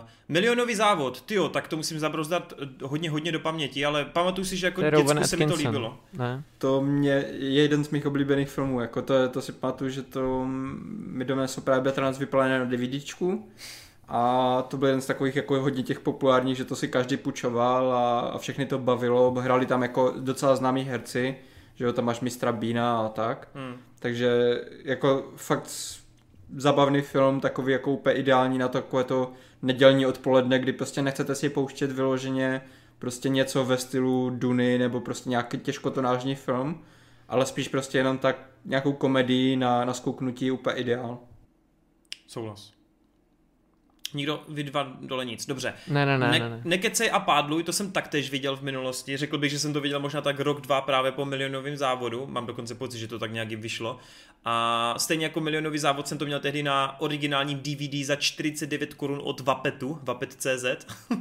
Uh, 0.02 0.08
milionový 0.30 0.76
závod, 0.76 1.22
tyjo, 1.22 1.50
tak 1.50 1.68
to 1.68 1.78
musím 1.78 2.00
zabrozdat 2.00 2.54
eh, 2.62 2.66
hodně, 2.84 3.10
hodně 3.10 3.32
do 3.32 3.40
paměti, 3.40 3.86
ale 3.86 4.06
pamatuju 4.06 4.46
si, 4.46 4.58
že 4.58 4.68
jako 4.68 4.82
děcku 4.82 5.24
se 5.24 5.38
mi 5.38 5.46
to 5.46 5.54
Atkinson. 5.54 5.58
líbilo. 5.74 6.00
Ne? 6.18 6.44
To 6.58 6.82
mě 6.82 7.26
je 7.32 7.62
jeden 7.64 7.84
z 7.84 7.90
mých 7.90 8.06
oblíbených 8.06 8.50
filmů, 8.50 8.82
jako 8.82 9.02
to, 9.02 9.14
je- 9.14 9.28
to 9.30 9.42
si 9.42 9.52
pamatuju, 9.52 9.90
že 9.90 10.02
to 10.02 10.46
mi 11.08 11.26
donesl 11.26 11.62
právě 11.62 11.82
Betrans 11.84 12.20
vypalené 12.20 12.60
na 12.60 12.66
DVDčku 12.66 13.50
a 14.08 14.62
to 14.68 14.78
byl 14.78 14.88
jeden 14.88 15.02
z 15.02 15.06
takových 15.06 15.36
jako 15.36 15.62
hodně 15.62 15.84
těch 15.84 16.00
populárních, 16.00 16.58
že 16.58 16.66
to 16.66 16.76
si 16.76 16.88
každý 16.88 17.18
půjčoval 17.18 17.94
a, 17.94 18.20
a 18.20 18.38
všechny 18.38 18.66
to 18.66 18.80
bavilo, 18.80 19.32
hráli 19.32 19.66
tam 19.66 19.82
jako 19.82 20.14
docela 20.20 20.56
známí 20.56 20.82
herci, 20.84 21.36
že 21.76 21.86
jo, 21.86 21.94
tam 21.94 22.06
máš 22.06 22.20
mistra 22.22 22.52
Bína 22.52 23.00
a 23.00 23.10
tak, 23.10 23.48
Hmm. 23.56 23.76
takže 24.00 24.62
jako 24.84 25.32
fakt 25.36 25.72
zabavný 26.56 27.02
film, 27.02 27.40
takový 27.40 27.74
jako 27.74 27.92
úplně 27.92 28.16
ideální 28.16 28.58
na 28.58 28.68
takové 28.68 29.04
to 29.04 29.32
nedělní 29.66 30.06
odpoledne, 30.06 30.60
kdy 30.60 30.74
prostě 30.74 31.02
nechcete 31.02 31.36
si 31.36 31.50
pouštět 31.50 31.92
vyloženě 31.92 32.62
prostě 33.00 33.30
něco 33.30 33.66
ve 33.66 33.78
stylu 33.78 34.30
Duny 34.30 34.78
nebo 34.78 35.02
prostě 35.02 35.30
nějaký 35.30 35.58
těžkotonážní 35.58 36.36
film, 36.36 36.84
ale 37.28 37.46
spíš 37.46 37.68
prostě 37.68 37.98
jenom 37.98 38.18
tak 38.18 38.50
nějakou 38.66 38.94
komedii 38.94 39.56
na, 39.56 39.86
na 39.86 39.94
skouknutí 39.94 40.52
úplně 40.52 40.78
ideál. 40.78 41.20
Souhlas. 42.28 42.75
Nikdo, 44.16 44.44
vy 44.50 44.64
dva 44.64 44.96
dole 45.02 45.26
nic, 45.26 45.46
dobře. 45.46 45.74
Ne, 45.88 46.06
ne, 46.06 46.18
ne, 46.18 46.32
ne, 46.32 46.40
ne, 46.40 46.50
ne. 46.50 46.62
Nekecej 46.64 47.10
a 47.12 47.20
pádluj, 47.20 47.64
to 47.64 47.74
jsem 47.74 47.92
taktéž 47.92 48.32
viděl 48.32 48.58
v 48.58 48.62
minulosti. 48.62 49.18
Řekl 49.18 49.38
bych, 49.38 49.52
že 49.52 49.60
jsem 49.60 49.74
to 49.74 49.82
viděl 49.82 50.00
možná 50.00 50.22
tak 50.22 50.40
rok, 50.40 50.62
dva 50.62 50.82
právě 50.82 51.12
po 51.12 51.26
milionovém 51.26 51.78
závodu. 51.78 52.28
Mám 52.28 52.46
dokonce 52.46 52.76
pocit, 52.76 53.00
že 53.00 53.08
to 53.08 53.20
tak 53.20 53.32
nějak 53.32 53.52
vyšlo. 53.52 54.00
A 54.48 54.96
stejně 54.98 55.26
jako 55.26 55.40
milionový 55.40 55.78
závod 55.78 56.08
jsem 56.08 56.18
to 56.18 56.26
měl 56.26 56.40
tehdy 56.40 56.64
na 56.64 57.02
originálním 57.02 57.60
DVD 57.60 58.06
za 58.06 58.16
49 58.16 58.94
korun 58.94 59.22
od 59.24 59.40
Vapetu, 59.40 60.00
Vapet.cz, 60.04 60.66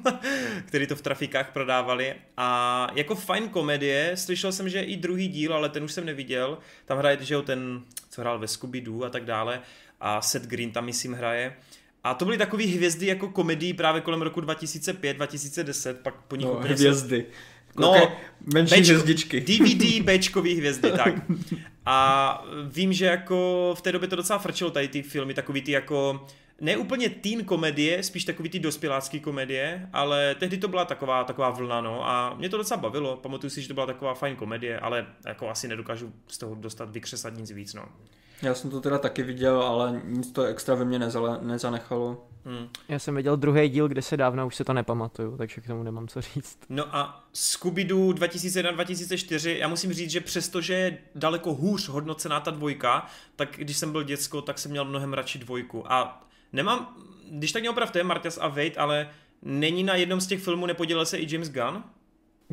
který 0.66 0.86
to 0.86 0.96
v 0.96 1.02
trafikách 1.02 1.52
prodávali. 1.52 2.14
A 2.36 2.88
jako 2.94 3.14
fajn 3.14 3.48
komedie, 3.48 4.16
slyšel 4.16 4.52
jsem, 4.52 4.68
že 4.68 4.80
i 4.80 4.96
druhý 4.96 5.28
díl, 5.28 5.54
ale 5.54 5.68
ten 5.68 5.84
už 5.84 5.92
jsem 5.92 6.06
neviděl. 6.06 6.58
Tam 6.84 6.98
hraje, 6.98 7.18
že 7.20 7.34
jo, 7.34 7.42
ten, 7.42 7.82
co 8.10 8.20
hrál 8.20 8.38
ve 8.38 8.46
Scooby-Doo 8.46 9.04
a 9.04 9.10
tak 9.10 9.24
dále. 9.24 9.60
A 10.00 10.20
Seth 10.20 10.46
Green 10.46 10.70
tam, 10.70 10.84
myslím, 10.84 11.12
hraje. 11.12 11.56
A 12.04 12.14
to 12.14 12.24
byly 12.24 12.38
takové 12.38 12.64
hvězdy 12.64 13.06
jako 13.06 13.28
komedii 13.28 13.74
právě 13.74 14.00
kolem 14.00 14.22
roku 14.22 14.40
2005, 14.40 15.14
2010, 15.16 16.00
pak 16.00 16.14
po 16.14 16.36
nich 16.36 16.46
No, 16.46 16.52
úplně 16.52 16.74
hvězdy. 16.74 17.26
No, 17.78 17.90
Okay, 17.90 18.08
menší 18.54 18.74
Bčko- 18.74 18.84
hvězdičky. 18.84 19.40
DVD 19.40 20.02
Bčkový 20.18 20.54
hvězdy, 20.54 20.92
tak. 20.92 21.14
A 21.86 22.44
vím, 22.68 22.92
že 22.92 23.06
jako 23.06 23.74
v 23.78 23.80
té 23.82 23.92
době 23.92 24.08
to 24.08 24.16
docela 24.16 24.38
frčilo 24.38 24.70
tady 24.70 24.88
ty 24.88 25.02
filmy, 25.02 25.34
takový 25.34 25.62
ty 25.62 25.72
jako 25.72 26.26
ne 26.60 26.76
úplně 26.76 27.08
teen 27.08 27.44
komedie, 27.44 28.02
spíš 28.02 28.24
takový 28.24 28.48
ty 28.48 28.58
dospělácký 28.58 29.20
komedie, 29.20 29.88
ale 29.92 30.34
tehdy 30.34 30.56
to 30.58 30.68
byla 30.68 30.84
taková, 30.84 31.24
taková 31.24 31.50
vlna, 31.50 31.80
no, 31.80 32.08
a 32.08 32.34
mě 32.34 32.48
to 32.48 32.56
docela 32.56 32.80
bavilo, 32.80 33.16
pamatuju 33.16 33.50
si, 33.50 33.62
že 33.62 33.68
to 33.68 33.74
byla 33.74 33.86
taková 33.86 34.14
fajn 34.14 34.36
komedie, 34.36 34.78
ale 34.80 35.06
jako 35.26 35.48
asi 35.50 35.68
nedokážu 35.68 36.12
z 36.28 36.38
toho 36.38 36.54
dostat, 36.54 36.90
vykřesat 36.90 37.36
nic 37.36 37.50
víc, 37.50 37.74
no. 37.74 37.84
Já 38.42 38.54
jsem 38.54 38.70
to 38.70 38.80
teda 38.80 38.98
taky 38.98 39.22
viděl, 39.22 39.62
ale 39.62 40.02
nic 40.04 40.32
to 40.32 40.42
extra 40.42 40.74
ve 40.74 40.84
mně 40.84 40.98
nezale, 40.98 41.38
nezanechalo. 41.42 42.26
Hmm. 42.44 42.68
Já 42.88 42.98
jsem 42.98 43.14
viděl 43.14 43.36
druhý 43.36 43.68
díl, 43.68 43.88
kde 43.88 44.02
se 44.02 44.16
dávno 44.16 44.46
už 44.46 44.54
se 44.54 44.64
to 44.64 44.72
nepamatuju, 44.72 45.36
takže 45.36 45.60
k 45.60 45.66
tomu 45.66 45.82
nemám 45.82 46.08
co 46.08 46.20
říct. 46.20 46.58
No 46.68 46.96
a 46.96 47.24
Scooby-Doo 47.34 48.12
2001-2004, 48.12 49.56
já 49.56 49.68
musím 49.68 49.92
říct, 49.92 50.10
že 50.10 50.20
přestože 50.20 50.74
je 50.74 50.98
daleko 51.14 51.54
hůř 51.54 51.88
hodnocená 51.88 52.40
ta 52.40 52.50
dvojka, 52.50 53.06
tak 53.36 53.48
když 53.56 53.76
jsem 53.76 53.92
byl 53.92 54.02
děcko, 54.02 54.42
tak 54.42 54.58
jsem 54.58 54.70
měl 54.70 54.84
mnohem 54.84 55.12
radši 55.12 55.38
dvojku. 55.38 55.92
A 55.92 56.26
nemám, 56.52 56.96
když 57.30 57.52
tak 57.52 57.62
mě 57.62 57.70
opravdu 57.70 57.98
je 57.98 58.04
Martias 58.04 58.38
a 58.40 58.48
Wade, 58.48 58.76
ale 58.76 59.10
není 59.42 59.82
na 59.82 59.94
jednom 59.94 60.20
z 60.20 60.26
těch 60.26 60.42
filmů, 60.42 60.66
nepodělil 60.66 61.06
se 61.06 61.18
i 61.18 61.32
James 61.34 61.50
Gunn? 61.50 61.82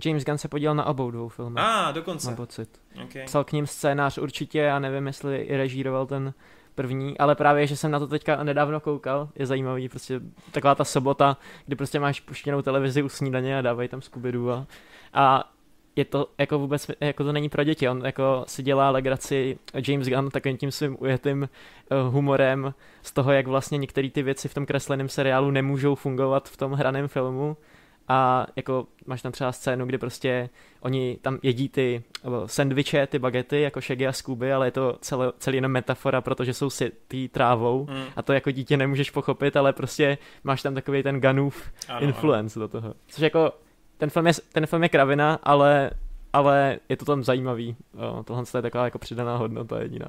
James 0.06 0.26
Gunn 0.26 0.38
se 0.38 0.48
podílel 0.48 0.76
na 0.76 0.86
obou 0.86 1.12
dvou 1.12 1.30
filmech. 1.30 1.64
A, 1.64 1.90
ah, 1.90 1.92
dokonce. 1.92 2.28
Mám 2.28 2.36
pocit. 2.36 2.82
Okay. 3.04 3.26
Psal 3.26 3.44
k 3.44 3.52
ním 3.52 3.68
scénář 3.68 4.18
určitě 4.18 4.72
a 4.72 4.80
nevím, 4.80 5.08
jestli 5.08 5.38
i 5.38 5.58
režíroval 5.58 6.06
ten 6.06 6.34
první, 6.76 7.18
ale 7.18 7.36
právě, 7.36 7.68
že 7.68 7.78
jsem 7.78 7.92
na 7.92 8.00
to 8.00 8.08
teďka 8.08 8.44
nedávno 8.44 8.80
koukal, 8.80 9.30
je 9.36 9.46
zajímavý, 9.46 9.90
prostě 9.90 10.22
taková 10.52 10.76
ta 10.76 10.84
sobota, 10.84 11.38
kdy 11.66 11.76
prostě 11.76 12.00
máš 12.00 12.20
puštěnou 12.20 12.62
televizi 12.62 13.04
u 13.04 13.10
snídaně 13.10 13.58
a 13.58 13.62
dávají 13.62 13.90
tam 13.90 14.02
scooby 14.02 14.34
a, 14.52 14.66
a 15.14 15.52
je 15.96 16.06
to 16.06 16.28
jako 16.38 16.60
vůbec, 16.60 16.92
jako 17.00 17.24
to 17.24 17.32
není 17.32 17.50
pro 17.50 17.64
děti, 17.64 17.90
on 17.90 18.02
jako 18.06 18.44
si 18.48 18.64
dělá 18.64 18.90
legraci 18.90 19.58
James 19.88 20.08
Gunn 20.08 20.30
takovým 20.30 20.58
tím 20.58 20.72
svým 20.72 20.98
ujetým 21.00 21.42
uh, 21.42 22.14
humorem 22.14 22.74
z 23.02 23.12
toho, 23.12 23.32
jak 23.32 23.48
vlastně 23.48 23.78
některé 23.78 24.10
ty 24.10 24.24
věci 24.24 24.48
v 24.48 24.54
tom 24.54 24.66
kresleném 24.66 25.10
seriálu 25.10 25.52
nemůžou 25.52 25.96
fungovat 25.96 26.50
v 26.50 26.58
tom 26.58 26.72
hraném 26.72 27.08
filmu 27.08 27.58
a 28.08 28.48
jako 28.56 28.88
máš 29.06 29.22
tam 29.22 29.32
třeba 29.32 29.52
scénu, 29.52 29.86
kdy 29.86 29.98
prostě 29.98 30.50
oni 30.82 31.18
tam 31.22 31.40
jedí 31.44 31.70
ty 31.70 32.04
sendviče, 32.46 33.08
ty 33.08 33.20
bagety, 33.20 33.62
jako 33.62 33.82
Shaggy 33.82 34.08
a 34.08 34.12
Scooby, 34.12 34.54
ale 34.54 34.68
je 34.68 34.72
to 34.72 34.98
celé, 35.02 35.32
celý 35.38 35.58
jenom 35.58 35.72
metafora, 35.72 36.22
protože 36.22 36.54
jsou 36.54 36.70
si 36.70 36.92
ty 37.08 37.30
trávou 37.30 37.88
mm. 37.90 38.04
a 38.16 38.22
to 38.22 38.34
jako 38.34 38.52
dítě 38.52 38.78
nemůžeš 38.78 39.12
pochopit, 39.12 39.56
ale 39.56 39.74
prostě 39.74 40.18
máš 40.44 40.62
tam 40.62 40.76
takový 40.76 41.04
ten 41.04 41.22
Ganův 41.22 41.72
influence 42.00 42.60
ano. 42.60 42.68
do 42.68 42.80
toho. 42.80 42.94
Což 43.08 43.22
jako, 43.22 43.52
ten 43.98 44.10
film 44.10 44.28
je, 44.28 44.34
ten 44.52 44.66
film 44.66 44.84
je 44.84 44.90
kravina, 44.90 45.40
ale, 45.44 45.92
ale 46.34 46.80
je 46.90 46.98
to 46.98 47.06
tam 47.06 47.24
zajímavý. 47.24 47.76
O, 47.98 48.24
tohle 48.24 48.44
je 48.58 48.62
taková 48.62 48.86
jako 48.86 49.00
přidaná 49.00 49.38
hodnota 49.38 49.82
jediná. 49.82 50.08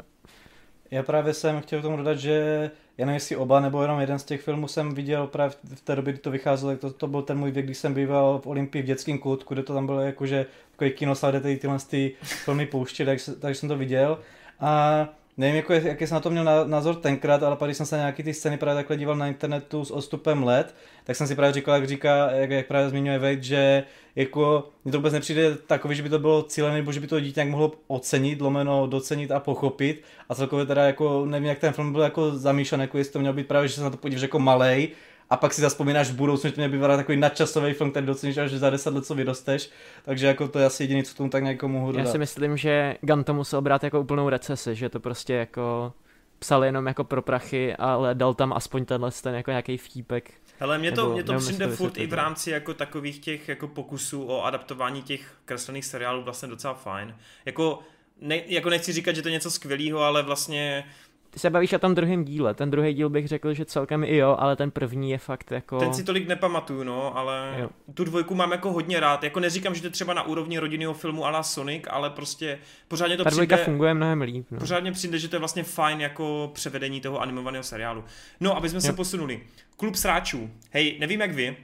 Já 0.93 1.03
právě 1.03 1.35
jsem 1.35 1.61
chtěl 1.61 1.79
k 1.79 1.83
tomu 1.83 1.97
dodat, 1.97 2.19
že 2.19 2.71
já 2.99 3.07
nevím, 3.07 3.15
jestli 3.15 3.37
oba 3.37 3.61
nebo 3.61 3.83
jenom 3.83 4.01
jeden 4.01 4.19
z 4.19 4.25
těch 4.25 4.43
filmů 4.43 4.69
jsem 4.69 4.95
viděl 4.95 5.27
právě 5.27 5.57
v 5.75 5.81
té 5.81 5.97
době, 5.97 6.13
kdy 6.13 6.23
to 6.23 6.31
vycházelo, 6.31 6.73
tak 6.73 6.81
to, 6.81 6.91
to 6.91 7.07
byl 7.07 7.23
ten 7.23 7.39
můj 7.39 7.51
věk, 7.51 7.65
kdy 7.65 7.75
jsem 7.75 7.95
býval 7.95 8.39
v 8.39 8.47
Olympii 8.47 8.83
v 8.83 8.87
dětském 8.87 9.19
koutku, 9.19 9.55
kde 9.55 9.63
to 9.63 9.75
tam 9.75 9.87
bylo 9.87 10.01
jakože 10.01 10.47
takový 10.71 10.91
kinosál, 10.91 11.31
kde 11.31 11.41
ty, 11.41 11.57
tyhle 11.57 11.79
ty 11.79 12.15
filmy 12.23 12.67
pouštěli, 12.67 13.17
tak, 13.17 13.37
tak 13.41 13.57
jsem 13.57 13.69
to 13.69 13.77
viděl. 13.77 14.19
A 14.61 15.09
nevím, 15.37 15.57
jako, 15.57 15.73
jaký 15.73 16.07
jsem 16.07 16.15
na 16.15 16.21
to 16.21 16.31
měl 16.31 16.67
názor 16.67 16.95
tenkrát, 16.95 17.43
ale 17.43 17.57
pak 17.57 17.69
když 17.69 17.77
jsem 17.77 17.87
se 17.87 17.97
nějaký 17.97 18.23
ty 18.23 18.35
scény 18.35 18.57
právě 18.57 18.77
takhle 18.77 18.97
díval 18.97 19.17
na 19.17 19.27
internetu 19.27 19.85
s 19.85 19.91
odstupem 19.91 20.43
let, 20.43 20.75
tak 21.05 21.17
jsem 21.17 21.27
si 21.27 21.35
právě 21.35 21.53
říkal, 21.53 21.75
jak 21.75 21.87
říká, 21.87 22.31
jak, 22.31 22.51
jak 22.51 22.67
právě 22.67 22.89
zmiňuje 22.89 23.19
Vejt, 23.19 23.43
že 23.43 23.85
jako 24.17 24.69
mně 24.85 24.93
to 24.93 24.99
vůbec 24.99 25.13
nepřijde 25.13 25.57
takový, 25.57 25.95
že 25.95 26.03
by 26.03 26.09
to 26.09 26.19
bylo 26.19 26.43
cílené, 26.43 26.77
nebo 26.77 26.93
že 26.93 27.01
by 27.01 27.07
to 27.07 27.21
dítě 27.21 27.41
nějak 27.41 27.51
mohlo 27.51 27.73
ocenit, 27.87 28.41
lomeno, 28.41 28.87
docenit 28.87 29.31
a 29.31 29.41
pochopit. 29.41 30.03
A 30.29 30.35
celkově 30.35 30.67
teda 30.67 30.85
jako 30.85 31.25
nevím, 31.27 31.49
jak 31.49 31.59
ten 31.59 31.73
film 31.73 31.93
byl 31.93 32.01
jako 32.01 32.31
zamýšlen, 32.31 32.81
jako 32.81 32.99
jestli 32.99 33.13
to 33.13 33.19
mělo 33.19 33.35
být 33.35 33.49
právě, 33.49 33.69
že 33.69 33.75
se 33.75 33.83
na 33.83 33.91
to 33.91 33.97
podíváš 33.97 34.23
jako 34.23 34.39
malej, 34.39 34.89
a 35.33 35.37
pak 35.37 35.55
si 35.55 35.61
zaspomínáš 35.61 36.11
v 36.11 36.15
budoucnu, 36.15 36.51
že 36.51 36.55
to 36.55 36.61
mě 36.61 36.69
být 36.69 36.81
takový 36.81 37.19
nadčasový 37.19 37.73
film, 37.73 37.91
který 37.91 38.07
doceníš 38.07 38.37
až 38.37 38.51
za 38.51 38.71
10 38.71 38.95
let, 38.95 39.07
co 39.07 39.15
vyrosteš. 39.15 39.71
Takže 40.05 40.27
jako 40.27 40.49
to 40.49 40.59
je 40.59 40.67
asi 40.67 40.83
jediný, 40.83 41.03
co 41.03 41.15
tomu 41.15 41.31
tak 41.31 41.43
nějak 41.43 41.63
mohu 41.63 41.93
dodat. 41.93 42.05
Já 42.05 42.13
si 42.13 42.19
myslím, 42.19 42.57
že 42.57 42.97
Gun 43.01 43.25
to 43.25 43.35
musel 43.35 43.61
brát 43.61 43.85
jako 43.85 44.01
úplnou 44.01 44.29
recesi, 44.29 44.75
že 44.75 44.89
to 44.89 45.01
prostě 45.01 45.35
jako 45.35 45.93
psal 46.39 46.65
jenom 46.65 46.87
jako 46.87 47.05
pro 47.05 47.23
prachy, 47.23 47.77
ale 47.77 48.15
dal 48.15 48.35
tam 48.35 48.53
aspoň 48.53 48.85
tenhle 48.85 49.11
ten 49.23 49.35
jako 49.35 49.51
nějaký 49.51 49.77
vtípek. 49.77 50.31
Hele, 50.59 50.79
mě 50.79 50.93
to, 50.93 51.13
mě 51.13 51.25
to 51.25 51.39
přijde 51.39 51.69
furt 51.69 51.99
i 51.99 52.07
v 52.07 52.13
rámci 52.13 52.51
jako 52.51 52.75
takových 52.75 53.19
těch 53.19 53.49
jako 53.49 53.69
pokusů 53.69 54.25
o 54.27 54.45
adaptování 54.45 55.03
těch 55.03 55.35
kreslených 55.45 55.85
seriálů 55.85 56.23
vlastně 56.23 56.49
docela 56.49 56.75
fajn. 56.75 57.15
Jako, 57.45 57.79
ne, 58.21 58.41
jako 58.47 58.71
nechci 58.71 58.93
říkat, 58.93 59.17
že 59.17 59.23
to 59.23 59.29
je 59.29 59.33
něco 59.33 59.51
skvělého, 59.51 60.01
ale 60.01 60.23
vlastně 60.23 60.85
ty 61.33 61.39
se 61.39 61.51
bavíš 61.51 61.73
o 61.73 61.79
tom 61.79 61.95
druhém 61.95 62.25
díle. 62.25 62.55
Ten 62.55 62.71
druhý 62.71 62.95
díl 62.95 63.09
bych 63.09 63.29
řekl, 63.29 63.55
že 63.55 63.65
celkem 63.65 64.05
i 64.05 64.17
jo, 64.17 64.37
ale 64.39 64.57
ten 64.57 64.71
první 64.71 65.11
je 65.11 65.19
fakt 65.19 65.51
jako... 65.51 65.79
Ten 65.79 65.95
si 65.95 66.05
tolik 66.05 66.29
nepamatuju, 66.29 66.85
no, 66.85 67.17
ale 67.17 67.55
jo. 67.59 67.71
tu 67.95 68.05
dvojku 68.05 68.35
mám 68.35 68.53
jako 68.53 68.73
hodně 68.73 69.01
rád. 69.01 69.25
Jako 69.25 69.41
neříkám, 69.41 69.75
že 69.75 69.81
to 69.81 69.87
je 69.87 69.91
třeba 69.91 70.15
na 70.15 70.23
úrovni 70.23 70.59
rodinného 70.59 70.95
filmu 70.95 71.27
ala 71.27 71.43
Sonic, 71.43 71.85
ale 71.91 72.11
prostě 72.11 72.59
pořádně 72.89 73.17
to 73.17 73.25
Ta 73.25 73.31
přijde... 73.31 73.57
funguje 73.57 73.95
mnohem 73.95 74.21
líp. 74.21 74.47
No. 74.51 74.59
Pořádně 74.59 74.93
přijde, 74.93 75.19
že 75.19 75.29
to 75.29 75.37
je 75.37 75.41
vlastně 75.41 75.63
fajn 75.63 76.01
jako 76.01 76.51
převedení 76.55 77.01
toho 77.01 77.21
animovaného 77.21 77.65
seriálu. 77.65 78.05
No, 78.41 78.57
aby 78.57 78.69
jsme 78.69 78.77
jo. 78.77 78.81
se 78.81 78.93
posunuli. 78.93 79.41
Klub 79.77 79.95
sráčů. 79.95 80.51
Hej, 80.71 80.97
nevím 81.01 81.21
jak 81.21 81.33
vy, 81.33 81.57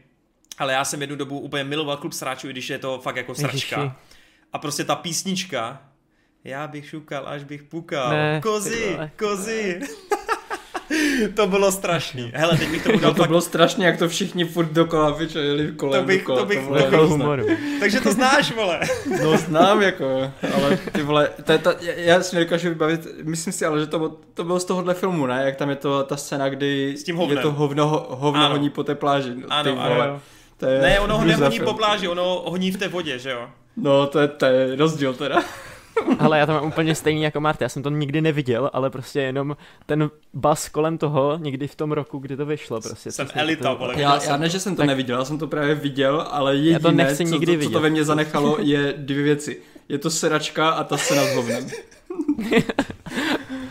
ale 0.58 0.72
já 0.72 0.84
jsem 0.84 1.00
jednu 1.00 1.16
dobu 1.16 1.38
úplně 1.38 1.64
miloval 1.64 1.96
klub 1.96 2.12
sráčů, 2.12 2.48
i 2.48 2.50
když 2.50 2.70
je 2.70 2.78
to 2.78 2.98
fakt 2.98 3.16
jako 3.16 3.34
sračka. 3.34 3.80
Ježiši. 3.80 3.96
A 4.52 4.58
prostě 4.58 4.84
ta 4.84 4.94
písnička, 4.94 5.82
já 6.44 6.66
bych 6.66 6.88
šukal, 6.88 7.22
až 7.28 7.44
bych 7.44 7.62
pukal. 7.62 8.10
Ne, 8.10 8.40
kozy, 8.42 8.98
kozy. 9.18 9.80
to 11.34 11.46
bylo 11.46 11.72
strašný. 11.72 12.32
Hele, 12.34 12.58
teď 12.58 12.70
bych 12.70 12.84
to 12.84 12.92
udělal 12.92 13.14
To 13.14 13.18
fakt... 13.22 13.28
bylo 13.28 13.40
strašný, 13.40 13.84
jak 13.84 13.98
to 13.98 14.08
všichni 14.08 14.44
furt 14.44 14.72
dokola 14.72 15.10
vyčeli 15.10 15.72
kolem 15.76 16.00
to 16.02 16.06
bych, 16.06 16.18
dokola. 16.18 16.40
To 16.40 16.46
bych, 16.46 16.58
to, 16.58 16.74
to 16.74 16.80
bych, 16.80 17.10
humoru. 17.10 17.46
Takže 17.80 18.00
to 18.00 18.12
znáš, 18.12 18.52
vole. 18.52 18.80
no 19.22 19.36
znám, 19.36 19.82
jako, 19.82 20.32
ale 20.54 20.78
ty 20.92 21.02
vole, 21.02 21.30
to, 21.44 21.58
to, 21.58 21.74
já 21.80 22.22
si 22.22 22.36
nedokážu 22.36 22.68
vybavit, 22.68 23.06
myslím 23.22 23.52
si 23.52 23.64
ale, 23.66 23.80
že 23.80 23.86
to, 23.86 24.16
to 24.34 24.44
bylo 24.44 24.60
z 24.60 24.64
tohohle 24.64 24.94
filmu, 24.94 25.26
ne? 25.26 25.42
Jak 25.44 25.56
tam 25.56 25.70
je 25.70 25.76
to 25.76 26.04
ta 26.04 26.16
scéna, 26.16 26.48
kdy 26.48 26.94
S 26.96 27.04
tím 27.04 27.16
hovnem. 27.16 27.36
je 27.36 27.42
to 27.42 27.52
hovno, 27.52 28.06
hovno 28.08 28.48
honí 28.48 28.70
po 28.70 28.84
té 28.84 28.94
pláži. 28.94 29.34
Ano, 29.48 29.64
ty, 29.64 29.76
vole. 29.76 30.08
ano. 30.08 30.20
To 30.56 30.66
je 30.66 30.82
ne, 30.82 31.00
ono 31.00 31.18
ho 31.18 31.24
nehoní 31.24 31.60
po 31.60 31.74
pláži, 31.74 32.08
ono 32.08 32.42
honí 32.46 32.70
v 32.70 32.76
té 32.76 32.88
vodě, 32.88 33.18
že 33.18 33.30
jo? 33.30 33.48
No, 33.76 34.06
to 34.06 34.18
je, 34.18 34.28
to 34.28 34.46
je 34.46 34.76
rozdíl 34.76 35.14
teda. 35.14 35.42
Ale 36.18 36.38
já 36.38 36.46
to 36.46 36.52
mám 36.52 36.64
úplně 36.66 36.94
stejný 36.94 37.22
jako 37.22 37.40
Marta, 37.40 37.64
já 37.64 37.68
jsem 37.68 37.82
to 37.82 37.90
nikdy 37.90 38.20
neviděl, 38.20 38.70
ale 38.72 38.90
prostě 38.90 39.20
jenom 39.20 39.56
ten 39.86 40.10
bas 40.34 40.68
kolem 40.68 40.98
toho, 40.98 41.38
někdy 41.42 41.68
v 41.68 41.74
tom 41.74 41.92
roku, 41.92 42.18
kdy 42.18 42.36
to 42.36 42.46
vyšlo. 42.46 42.80
Prostě, 42.80 43.12
jsem 43.12 43.28
elita, 43.34 43.74
vole. 43.74 43.94
Já, 43.96 44.22
já 44.22 44.36
ne, 44.36 44.48
že 44.48 44.60
jsem 44.60 44.76
to 44.76 44.82
tak... 44.82 44.86
neviděl, 44.86 45.18
já 45.18 45.24
jsem 45.24 45.38
to 45.38 45.46
právě 45.46 45.74
viděl, 45.74 46.26
ale 46.30 46.56
jediné, 46.56 46.72
já 46.72 46.78
to 46.78 46.90
nechci 46.90 47.26
co, 47.26 47.34
nikdy 47.34 47.58
to, 47.58 47.64
co 47.64 47.70
to 47.70 47.80
ve 47.80 47.90
mně 47.90 48.04
zanechalo, 48.04 48.56
je 48.62 48.94
dvě 48.96 49.22
věci. 49.22 49.60
Je 49.88 49.98
to 49.98 50.10
sračka 50.10 50.70
a 50.70 50.84
ta 50.84 50.96
scéna 50.96 51.24
s 51.24 51.34
hovnem. 51.34 51.66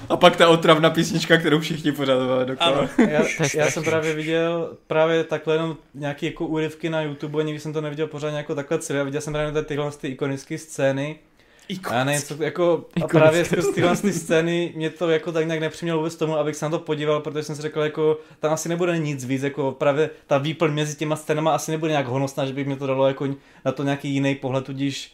A 0.10 0.18
pak 0.18 0.36
ta 0.36 0.50
otravná 0.50 0.90
písnička, 0.90 1.38
kterou 1.38 1.60
všichni 1.60 1.92
pořád 1.92 2.44
dokola. 2.44 2.90
Já, 2.98 3.24
já, 3.54 3.72
jsem 3.72 3.84
právě 3.84 4.14
viděl 4.14 4.78
právě 4.88 5.24
takhle 5.24 5.56
jenom 5.56 5.78
nějaký 5.94 6.26
jako 6.26 6.46
úryvky 6.48 6.90
na 6.90 7.02
YouTube, 7.02 7.44
nikdy 7.44 7.60
jsem 7.60 7.74
to 7.74 7.82
neviděl 7.82 8.08
pořádně 8.08 8.38
jako 8.38 8.56
takhle 8.56 8.80
celé. 8.80 9.04
Viděl 9.04 9.22
jsem 9.22 9.34
právě 9.34 9.64
tyhle 9.64 9.92
ty 9.92 10.08
ikonické 10.08 10.58
scény 10.58 11.20
Ikonický. 11.68 11.96
Já 11.96 12.04
nevím, 12.04 12.22
co, 12.22 12.44
jako, 12.44 12.86
a 13.04 13.08
právě 13.08 13.46
skrz 13.46 13.68
tyhle 13.76 13.98
ty 13.98 14.14
scény 14.14 14.74
mě 14.76 14.90
to 14.90 15.10
jako 15.10 15.32
tak 15.32 15.46
nějak 15.46 15.60
nepřimělo 15.60 15.98
vůbec 15.98 16.16
tomu, 16.16 16.38
abych 16.38 16.56
se 16.56 16.66
na 16.66 16.72
to 16.72 16.80
podíval, 16.80 17.20
protože 17.20 17.44
jsem 17.44 17.56
si 17.56 17.62
řekl, 17.62 17.82
jako 17.82 18.20
tam 18.40 18.54
asi 18.54 18.70
nebude 18.70 18.98
nic 18.98 19.26
víc, 19.26 19.44
jako 19.44 19.72
právě 19.72 20.10
ta 20.28 20.38
výplň 20.38 20.74
mezi 20.74 20.96
těma 20.96 21.16
scénama 21.16 21.56
asi 21.56 21.72
nebude 21.72 21.92
nějak 21.92 22.08
honosná, 22.08 22.46
že 22.46 22.54
by 22.54 22.66
mě 22.66 22.76
to 22.76 22.88
dalo 22.88 23.08
jako 23.08 23.28
na 23.66 23.72
to 23.72 23.84
nějaký 23.84 24.10
jiný 24.10 24.36
pohled, 24.36 24.66
tudíž 24.66 25.14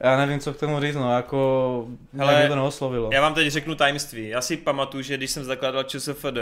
já 0.00 0.16
nevím, 0.16 0.40
co 0.40 0.54
k 0.54 0.56
tomu 0.56 0.80
říct, 0.80 0.94
no, 0.94 1.16
jako 1.16 1.86
Hele, 2.16 2.38
mě 2.38 2.48
to 2.48 2.54
neoslovilo. 2.54 3.10
Já 3.12 3.20
vám 3.20 3.34
teď 3.34 3.48
řeknu 3.48 3.74
tajemství. 3.74 4.28
Já 4.28 4.40
si 4.40 4.56
pamatuju, 4.56 5.02
že 5.02 5.16
když 5.16 5.30
jsem 5.30 5.44
zakládal 5.44 5.82
ČSFD, 5.82 6.38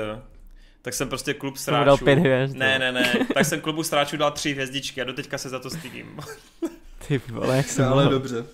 tak 0.83 0.95
jsem 0.95 1.09
prostě 1.09 1.35
klub 1.35 1.57
stráčů. 1.57 1.85
Dal 1.85 1.97
pět 1.97 2.19
hvězd. 2.19 2.57
Ne, 2.57 2.79
ne, 2.79 2.93
ne. 2.93 3.13
tak 3.35 3.47
jsem 3.47 3.61
klubu 3.61 3.83
stráčů 3.83 4.17
dal 4.17 4.31
tři 4.31 4.53
hvězdičky 4.53 5.01
a 5.01 5.05
doteďka 5.05 5.39
se 5.39 5.49
za 5.49 5.59
to 5.59 5.71
stydím. 5.71 6.17
Ty 7.09 7.21
vole, 7.29 7.57
jak 7.57 7.67
jsem 7.67 7.89
Ale 7.89 8.09
dobře. 8.09 8.45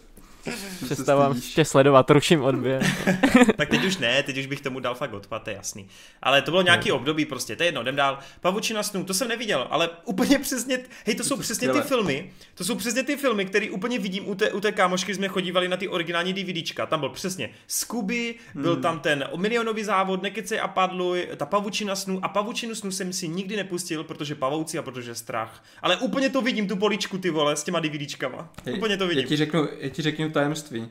Přestávám 0.85 1.37
ještě 1.37 1.65
sledovat, 1.65 2.11
ruším 2.11 2.43
odběr. 2.43 2.87
tak 3.57 3.69
teď 3.69 3.85
už 3.85 3.99
ne, 3.99 4.23
teď 4.23 4.39
už 4.39 4.47
bych 4.47 4.61
tomu 4.61 4.81
dal 4.81 4.95
fakt 4.95 5.13
odpad, 5.13 5.43
to 5.43 5.51
je 5.51 5.57
jasný. 5.57 5.89
Ale 6.23 6.43
to 6.43 6.51
bylo 6.51 6.63
nějaký 6.63 6.89
no. 6.89 6.97
období 6.97 7.25
prostě, 7.25 7.57
to 7.57 7.63
je 7.63 7.67
jedno, 7.67 7.83
jdem 7.83 7.97
dál. 7.97 8.19
Pavučina 8.41 8.83
snů, 8.83 9.05
to 9.05 9.15
jsem 9.15 9.29
neviděl, 9.29 9.67
ale 9.71 9.91
úplně 10.05 10.39
přesně, 10.39 10.79
hej, 11.07 11.15
to, 11.15 11.23
to 11.23 11.29
jsou 11.29 11.37
přesně 11.37 11.69
ty 11.69 11.81
filmy, 11.81 12.31
to 12.55 12.65
jsou 12.65 12.75
přesně 12.75 13.03
ty 13.03 13.17
filmy, 13.17 13.45
které 13.45 13.71
úplně 13.71 13.99
vidím 13.99 14.29
u 14.29 14.35
té, 14.35 14.51
u 14.51 14.61
té 14.61 14.73
kámošky, 14.73 15.15
jsme 15.15 15.29
chodívali 15.29 15.69
na 15.69 15.77
ty 15.77 15.89
originální 15.89 16.33
DVDčka, 16.33 16.87
tam 16.87 17.01
byl 17.01 17.09
přesně 17.09 17.51
Scooby, 17.67 18.35
hmm. 18.55 18.63
byl 18.63 18.77
tam 18.77 19.01
ten 19.01 19.29
milionový 19.37 19.85
závod, 19.85 20.23
Nekecej 20.23 20.61
a 20.61 20.69
Padluj, 20.69 21.29
ta 21.37 21.47
Pavučina 21.47 21.97
snů 21.97 22.21
a 22.23 22.29
Pavučinu 22.29 22.75
snů 22.75 22.91
jsem 22.91 23.13
si 23.13 23.29
nikdy 23.29 23.57
nepustil, 23.57 24.05
protože 24.05 24.35
pavouci 24.35 24.79
a 24.79 24.83
protože 24.83 25.15
strach. 25.15 25.65
Ale 25.83 25.97
úplně 25.97 26.31
to 26.31 26.41
vidím, 26.41 26.69
tu 26.69 26.77
poličku 26.77 27.19
ty 27.19 27.31
vole, 27.31 27.57
s 27.57 27.63
těma 27.63 27.81
DVDčkama. 27.81 28.53
Úplně 28.77 28.97
to 28.97 29.07
vidím. 29.07 29.23
Já 29.23 29.29
ti 29.29 29.37
řeknu, 29.37 29.69
já 29.79 29.89
ti 29.89 30.03
řeknu 30.03 30.31
tajemství. 30.37 30.89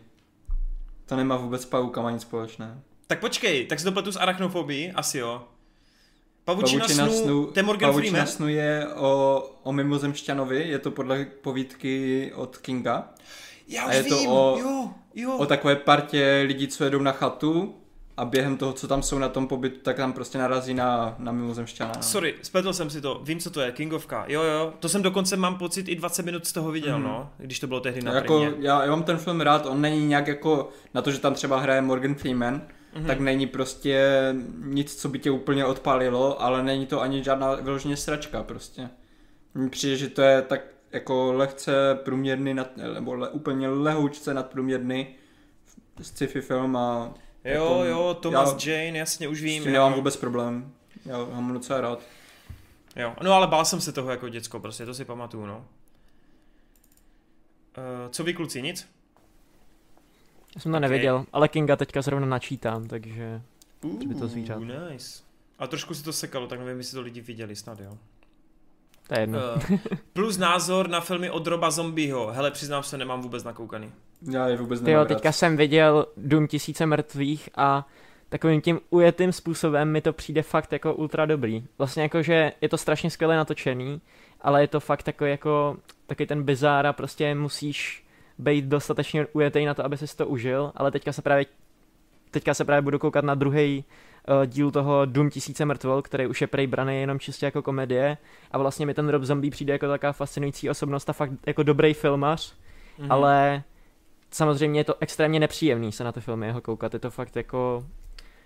To 1.05 1.15
nemá 1.15 1.37
vůbec 1.37 1.61
s 1.61 1.65
pavukama 1.65 2.11
nic 2.11 2.21
společného. 2.21 2.75
Tak 3.07 3.19
počkej, 3.19 3.65
tak 3.65 3.79
si 3.79 3.85
to 3.85 3.91
pletu 3.91 4.11
s 4.11 4.15
arachnofobií? 4.15 4.91
Asi 4.91 5.17
jo. 5.17 5.47
Pavučina, 6.45 6.81
Pavučina 6.85 7.07
snu, 7.07 7.23
snu, 7.23 7.45
to 7.45 7.59
je 7.59 7.63
Morgan 7.63 7.89
Pavučina 7.89 8.11
Freeman? 8.11 8.27
snu 8.27 8.47
je 8.47 8.87
o, 8.95 9.09
o 9.63 9.71
mimozemšťanovi, 9.71 10.69
je 10.69 10.79
to 10.79 10.91
podle 10.91 11.25
povídky 11.25 12.31
od 12.35 12.57
Kinga. 12.57 13.13
Já 13.67 13.85
už 13.85 13.91
a 13.91 13.93
je 13.93 14.03
vím, 14.03 14.09
to 14.09 14.23
o, 14.29 14.57
jo, 14.57 14.89
jo. 15.15 15.37
o 15.37 15.45
takové 15.45 15.75
partě 15.75 16.43
lidí, 16.47 16.67
co 16.67 16.83
jedou 16.83 16.99
na 16.99 17.11
chatu 17.11 17.75
a 18.17 18.25
během 18.25 18.57
toho, 18.57 18.73
co 18.73 18.87
tam 18.87 19.03
jsou 19.03 19.19
na 19.19 19.29
tom 19.29 19.47
pobytu, 19.47 19.79
tak 19.83 19.95
tam 19.95 20.13
prostě 20.13 20.37
narazí 20.37 20.73
na, 20.73 21.15
na 21.19 21.31
mimozemšťana. 21.31 21.91
No. 21.95 22.03
Sorry, 22.03 22.35
spletl 22.41 22.73
jsem 22.73 22.89
si 22.89 23.01
to, 23.01 23.21
vím, 23.23 23.39
co 23.39 23.49
to 23.49 23.61
je, 23.61 23.71
Kingovka. 23.71 24.25
Jo, 24.27 24.41
jo, 24.43 24.73
to 24.79 24.89
jsem 24.89 25.01
dokonce, 25.01 25.37
mám 25.37 25.57
pocit, 25.57 25.87
i 25.89 25.95
20 25.95 26.25
minut 26.25 26.45
z 26.47 26.53
toho 26.53 26.71
viděl, 26.71 26.95
Mhm. 26.99 27.07
no, 27.07 27.29
když 27.37 27.59
to 27.59 27.67
bylo 27.67 27.79
tehdy 27.79 28.01
na 28.01 28.13
jako, 28.13 28.53
já, 28.59 28.83
já 28.83 28.89
mám 28.91 29.03
ten 29.03 29.17
film 29.17 29.41
rád, 29.41 29.65
on 29.65 29.81
není 29.81 30.07
nějak 30.07 30.27
jako, 30.27 30.69
na 30.93 31.01
to, 31.01 31.11
že 31.11 31.19
tam 31.19 31.33
třeba 31.33 31.59
hraje 31.59 31.81
Morgan 31.81 32.15
Freeman, 32.15 32.61
Mhm. 32.95 33.05
tak 33.07 33.19
není 33.19 33.47
prostě 33.47 34.09
nic, 34.65 34.95
co 34.95 35.09
by 35.09 35.19
tě 35.19 35.31
úplně 35.31 35.65
odpálilo, 35.65 36.41
ale 36.41 36.63
není 36.63 36.85
to 36.85 37.01
ani 37.01 37.23
žádná 37.23 37.55
vyloženě 37.55 37.97
sračka 37.97 38.43
prostě. 38.43 38.89
Mně 39.53 39.69
přijde, 39.69 39.95
že 39.97 40.09
to 40.09 40.21
je 40.21 40.41
tak 40.41 40.61
jako 40.91 41.33
lehce 41.33 41.99
průměrný, 42.03 42.53
nad, 42.53 42.77
nebo 42.77 43.13
le, 43.13 43.29
úplně 43.29 43.69
lehoučce 43.69 44.33
nadprůměrný 44.33 45.07
sci-fi 46.01 46.41
film 46.41 46.75
a 46.75 47.13
Jo, 47.45 47.53
jako, 47.53 47.83
jo, 47.85 48.13
Thomas 48.13 48.65
já 48.65 48.73
Jane, 48.73 48.97
jasně, 48.97 49.27
už 49.27 49.39
s 49.39 49.43
vím. 49.43 49.63
tím 49.63 49.71
jo. 49.71 49.73
nemám 49.73 49.93
vůbec 49.93 50.15
problém. 50.15 50.71
Já 51.05 51.17
ho 51.17 51.25
mám 51.31 51.53
docela 51.53 51.81
rád. 51.81 51.99
Jo, 52.95 53.15
no 53.23 53.31
ale 53.33 53.47
bál 53.47 53.65
jsem 53.65 53.81
se 53.81 53.91
toho 53.91 54.11
jako 54.11 54.29
děcko, 54.29 54.59
prostě, 54.59 54.85
to 54.85 54.93
si 54.93 55.05
pamatuju, 55.05 55.45
no. 55.45 55.57
Uh, 57.77 58.11
co 58.11 58.23
vy 58.23 58.33
kluci, 58.33 58.61
nic? 58.61 58.87
Já 60.55 60.61
jsem 60.61 60.71
to 60.71 60.77
Ok. 60.77 60.81
neviděl, 60.81 61.25
ale 61.33 61.47
Kinga 61.47 61.75
teďka 61.75 62.01
zrovna 62.01 62.25
načítám, 62.27 62.87
takže 62.87 63.41
by 64.07 64.15
to 64.15 64.27
zvířat. 64.27 64.57
Uh, 64.57 64.67
nice. 64.89 65.23
A 65.59 65.67
trošku 65.67 65.93
si 65.93 66.03
to 66.03 66.13
sekalo, 66.13 66.47
tak 66.47 66.59
nevím, 66.59 66.77
jestli 66.77 66.95
to 66.95 67.01
lidi 67.01 67.21
viděli, 67.21 67.55
snad 67.55 67.79
jo. 67.79 67.97
To 69.07 69.13
je 69.13 69.19
jedno. 69.19 69.39
Uh, 69.71 69.77
plus 70.13 70.37
názor 70.37 70.89
na 70.89 71.01
filmy 71.01 71.29
od 71.29 71.47
Roba 71.47 71.71
Zombieho. 71.71 72.31
Hele, 72.31 72.51
přiznám 72.51 72.83
se, 72.83 72.97
nemám 72.97 73.21
vůbec 73.21 73.43
nakoukaný. 73.43 73.91
Já 74.31 74.47
je 74.47 74.57
vůbec 74.57 74.81
nemám 74.81 74.93
jo, 74.93 74.99
rád. 74.99 75.07
teďka 75.07 75.31
jsem 75.31 75.57
viděl 75.57 76.05
Dům 76.17 76.47
tisíce 76.47 76.85
mrtvých 76.85 77.49
a 77.55 77.87
takovým 78.29 78.61
tím 78.61 78.79
ujetým 78.89 79.31
způsobem 79.31 79.91
mi 79.91 80.01
to 80.01 80.13
přijde 80.13 80.41
fakt 80.41 80.73
jako 80.73 80.93
ultra 80.93 81.25
dobrý. 81.25 81.63
Vlastně 81.77 82.03
jako, 82.03 82.21
že 82.21 82.51
je 82.61 82.69
to 82.69 82.77
strašně 82.77 83.09
skvěle 83.09 83.35
natočený, 83.35 84.01
ale 84.41 84.61
je 84.61 84.67
to 84.67 84.79
fakt 84.79 85.03
takový 85.03 85.31
jako 85.31 85.77
takový 86.07 86.27
ten 86.27 86.43
bizár 86.43 86.87
a 86.87 86.93
prostě 86.93 87.35
musíš 87.35 88.05
být 88.37 88.65
dostatečně 88.65 89.27
ujetý 89.33 89.65
na 89.65 89.73
to, 89.73 89.85
aby 89.85 89.97
si 89.97 90.17
to 90.17 90.27
užil, 90.27 90.71
ale 90.75 90.91
teďka 90.91 91.11
se 91.13 91.21
právě 91.21 91.45
teďka 92.31 92.53
se 92.53 92.65
právě 92.65 92.81
budu 92.81 92.99
koukat 92.99 93.25
na 93.25 93.35
druhý 93.35 93.83
uh, 93.87 93.93
díl 94.45 94.71
toho 94.71 95.05
Dům 95.05 95.29
tisíce 95.29 95.65
mrtvol, 95.65 96.01
který 96.01 96.27
už 96.27 96.41
je 96.41 96.47
prej 96.47 96.67
braný 96.67 96.99
jenom 97.01 97.19
čistě 97.19 97.45
jako 97.45 97.61
komedie 97.61 98.17
a 98.51 98.57
vlastně 98.57 98.85
mi 98.85 98.93
ten 98.93 99.09
Rob 99.09 99.23
Zombie 99.23 99.51
přijde 99.51 99.73
jako 99.73 99.87
taková 99.87 100.11
fascinující 100.11 100.69
osobnost 100.69 101.09
a 101.09 101.13
fakt 101.13 101.31
jako 101.47 101.63
dobrý 101.63 101.93
filmař, 101.93 102.53
Mhm. 102.97 103.11
ale 103.11 103.63
samozřejmě 104.31 104.79
je 104.79 104.83
to 104.83 104.95
extrémně 104.99 105.39
nepříjemný 105.39 105.91
se 105.91 106.03
na 106.03 106.11
ty 106.11 106.21
filmy 106.21 106.45
jeho 106.47 106.61
koukat, 106.61 106.93
je 106.93 106.99
to 106.99 107.11
fakt 107.11 107.35
jako, 107.35 107.85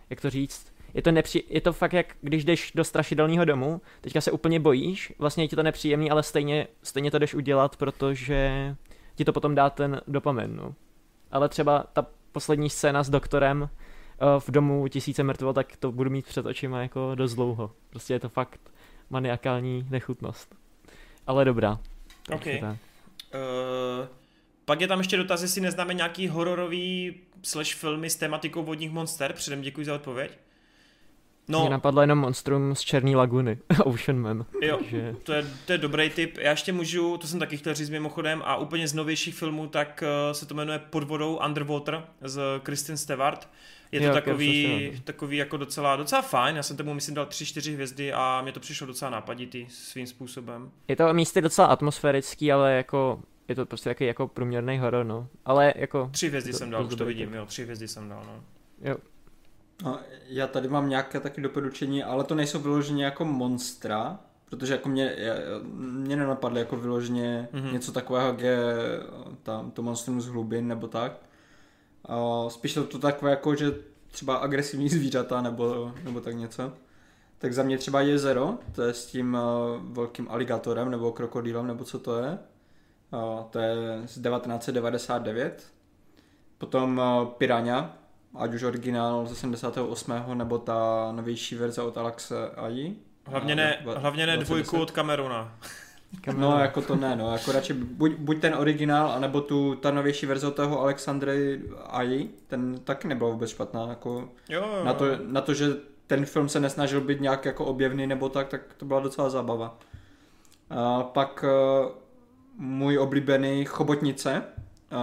jak 0.09 0.21
to 0.21 0.29
říct, 0.29 0.73
je 0.93 1.01
to, 1.01 1.11
nepří, 1.11 1.43
je 1.49 1.61
to 1.61 1.73
fakt 1.73 1.93
jak 1.93 2.15
když 2.21 2.45
jdeš 2.45 2.71
do 2.75 2.83
strašidelného 2.83 3.45
domu, 3.45 3.81
teďka 4.01 4.21
se 4.21 4.31
úplně 4.31 4.59
bojíš, 4.59 5.13
vlastně 5.19 5.43
je 5.43 5.47
ti 5.47 5.55
to 5.55 5.63
nepříjemný, 5.63 6.11
ale 6.11 6.23
stejně, 6.23 6.67
stejně 6.83 7.11
to 7.11 7.19
jdeš 7.19 7.33
udělat, 7.35 7.75
protože 7.77 8.75
ti 9.15 9.25
to 9.25 9.33
potom 9.33 9.55
dá 9.55 9.69
ten 9.69 10.01
dopamin, 10.07 10.55
no. 10.55 10.73
Ale 11.31 11.49
třeba 11.49 11.85
ta 11.93 12.05
poslední 12.31 12.69
scéna 12.69 13.03
s 13.03 13.09
doktorem 13.09 13.69
eh, 13.73 13.88
v 14.39 14.51
domu 14.51 14.87
tisíce 14.87 15.23
mrtvo, 15.23 15.53
tak 15.53 15.77
to 15.77 15.91
budu 15.91 16.09
mít 16.09 16.25
před 16.25 16.45
očima 16.45 16.81
jako 16.81 17.11
dost 17.15 17.35
dlouho. 17.35 17.71
Prostě 17.89 18.13
je 18.13 18.19
to 18.19 18.29
fakt 18.29 18.59
maniakální 19.09 19.87
nechutnost. 19.89 20.55
Ale 21.27 21.45
dobrá. 21.45 21.79
Ok. 22.31 22.43
tak. 22.59 22.77
Uh, 23.33 24.07
pak 24.65 24.81
je 24.81 24.87
tam 24.87 24.99
ještě 24.99 25.17
dotaz, 25.17 25.41
jestli 25.41 25.61
neznáme 25.61 25.93
nějaký 25.93 26.27
hororový 26.27 27.15
slash 27.43 27.73
filmy 27.73 28.09
s 28.09 28.15
tematikou 28.15 28.63
vodních 28.63 28.91
monster. 28.91 29.33
Předem 29.33 29.61
děkuji 29.61 29.85
za 29.85 29.95
odpověď. 29.95 30.37
No. 31.47 31.61
Mě 31.61 31.69
napadlo 31.69 32.01
jenom 32.01 32.17
monstrum 32.17 32.75
z 32.75 32.81
Černý 32.81 33.15
laguny, 33.15 33.57
Ocean 33.83 34.19
Man. 34.19 34.45
jo, 34.61 34.77
Takže 34.77 35.15
to 35.23 35.33
je, 35.33 35.45
to 35.65 35.71
je 35.71 35.77
dobrý 35.77 36.09
tip. 36.09 36.37
Já 36.37 36.51
ještě 36.51 36.73
můžu, 36.73 37.17
to 37.17 37.27
jsem 37.27 37.39
taky 37.39 37.57
chtěl 37.57 37.73
říct 37.73 37.89
mimochodem, 37.89 38.41
a 38.45 38.55
úplně 38.57 38.87
z 38.87 38.93
novějších 38.93 39.35
filmů, 39.35 39.67
tak 39.67 40.03
uh, 40.03 40.33
se 40.33 40.45
to 40.45 40.53
jmenuje 40.53 40.79
Pod 40.79 41.03
vodou 41.03 41.39
Underwater 41.45 42.03
z 42.21 42.41
Kristen 42.63 42.97
Stewart. 42.97 43.47
Je 43.91 43.99
to 43.99 44.05
Jo, 44.05 44.13
takový, 44.13 44.63
Stewart. 44.87 45.03
takový 45.05 45.37
jako 45.37 45.57
docela, 45.57 45.95
docela 45.95 46.21
fajn, 46.21 46.55
já 46.55 46.63
jsem 46.63 46.77
tomu 46.77 46.93
myslím 46.93 47.15
dal 47.15 47.25
3-4 47.25 47.73
hvězdy 47.73 48.13
a 48.13 48.41
mě 48.41 48.51
to 48.51 48.59
přišlo 48.59 48.87
docela 48.87 49.11
nápaditý 49.11 49.65
svým 49.69 50.07
způsobem. 50.07 50.71
je 50.87 50.95
to 50.95 51.13
místy 51.13 51.41
docela 51.41 51.67
atmosférický, 51.67 52.51
ale 52.51 52.73
jako 52.73 53.21
je 53.47 53.55
to 53.55 53.65
prostě 53.65 53.89
taky 53.89 54.05
jako 54.05 54.27
průměrný 54.27 54.77
horor, 54.79 55.05
no. 55.05 55.27
Ale 55.45 55.73
jako, 55.75 56.09
Tři 56.13 56.27
hvězdy 56.27 56.51
To- 56.51 56.57
jsem 56.57 56.67
to 56.69 56.71
dal, 56.71 56.81
je 56.81 56.87
už 56.87 56.95
to 56.95 57.05
vidím, 57.05 57.33
jo, 57.33 57.45
tři 57.45 57.63
hvězdy 57.63 57.87
jsem 57.87 58.09
dal, 58.09 58.23
no. 58.25 58.43
jo, 58.89 58.97
No, 59.83 59.99
já 60.27 60.47
tady 60.47 60.67
mám 60.67 60.89
nějaké 60.89 61.19
taky 61.19 61.41
doporučení, 61.41 62.03
ale 62.03 62.23
to 62.23 62.35
nejsou 62.35 62.59
vyloženě 62.59 63.05
jako 63.05 63.25
monstra, 63.25 64.19
protože 64.45 64.73
jako 64.73 64.89
mě, 64.89 65.15
mě 65.73 66.15
nenapadlo 66.15 66.59
jako 66.59 66.75
vyloženě 66.75 67.47
Mhm. 67.51 67.63
mm-hmm. 67.65 67.73
něco 67.73 67.91
takového, 67.91 68.27
jak 68.27 68.39
je 68.39 68.57
tam 69.43 69.71
to 69.71 69.81
monstrum 69.81 70.21
z 70.21 70.27
hlubin 70.27 70.67
nebo 70.67 70.87
tak. 70.87 71.11
A 72.05 72.45
spíš 72.49 72.73
to, 72.73 72.83
to 72.83 72.99
takové 72.99 73.31
jako, 73.31 73.55
že 73.55 73.71
třeba 74.11 74.35
agresivní 74.35 74.89
zvířata 74.89 75.41
nebo, 75.41 75.93
nebo 76.03 76.21
tak 76.21 76.35
něco. 76.35 76.73
Tak 77.37 77.53
za 77.53 77.63
mě 77.63 77.77
třeba 77.77 78.01
jezero, 78.01 78.57
to 78.75 78.81
je 78.81 78.93
s 78.93 79.05
tím 79.05 79.33
uh, 79.33 79.93
velkým 79.93 80.27
aligátorem 80.31 80.91
nebo 80.91 81.11
krokodýlem 81.11 81.67
nebo 81.67 81.83
co 81.83 81.99
to 81.99 82.19
je. 82.19 82.37
Uh, 83.11 83.43
to 83.49 83.59
je 83.59 83.75
z 84.05 84.21
1999. 84.21 85.71
Potom 86.57 86.97
uh, 86.97 87.27
Piranha, 87.27 87.97
ať 88.35 88.53
už 88.53 88.63
originál 88.63 89.27
ze 89.27 89.35
78. 89.35 90.13
nebo 90.33 90.57
ta 90.57 91.11
novější 91.11 91.55
verze 91.55 91.81
od 91.81 91.97
Alexe 91.97 92.49
Aji. 92.49 93.03
Hlavně 93.25 93.55
ne, 93.55 93.77
hlavně 93.97 94.25
ne 94.25 94.37
2010. 94.37 94.47
dvojku 94.47 94.81
od 94.83 94.91
Camerona. 96.21 96.55
No, 96.55 96.61
jako 96.61 96.81
to 96.81 96.95
ne, 96.95 97.15
no, 97.15 97.33
jako 97.33 97.51
radši 97.51 97.73
buď, 97.73 98.11
buď 98.11 98.41
ten 98.41 98.55
originál, 98.55 99.11
anebo 99.11 99.41
tu, 99.41 99.75
ta 99.75 99.91
novější 99.91 100.25
verze 100.25 100.51
toho 100.51 100.81
Alexandry 100.81 101.61
Aji, 101.85 102.35
ten 102.47 102.79
taky 102.83 103.07
nebyla 103.07 103.29
vůbec 103.29 103.49
špatná, 103.49 103.87
jako 103.87 104.29
Jo, 104.49 104.69
jo. 104.77 104.83
na 104.83 104.93
to, 104.93 105.05
na 105.25 105.41
to, 105.41 105.53
že 105.53 105.65
ten 106.07 106.25
film 106.25 106.49
se 106.49 106.59
nesnažil 106.59 107.01
být 107.01 107.21
nějak 107.21 107.45
jako 107.45 107.65
objevný 107.65 108.07
nebo 108.07 108.29
tak, 108.29 108.47
tak 108.47 108.61
to 108.77 108.85
byla 108.85 108.99
docela 108.99 109.29
zábava. 109.29 109.79
A 110.69 111.03
pak 111.03 111.45
uh, 111.83 111.91
můj 112.57 112.97
oblíbený 112.97 113.65
Chobotnice, 113.65 114.43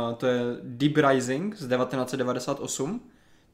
uh, 0.09 0.15
to 0.15 0.27
je 0.27 0.41
Deep 0.63 0.97
Rising 0.97 1.55
z 1.55 1.69
1998. 1.69 3.01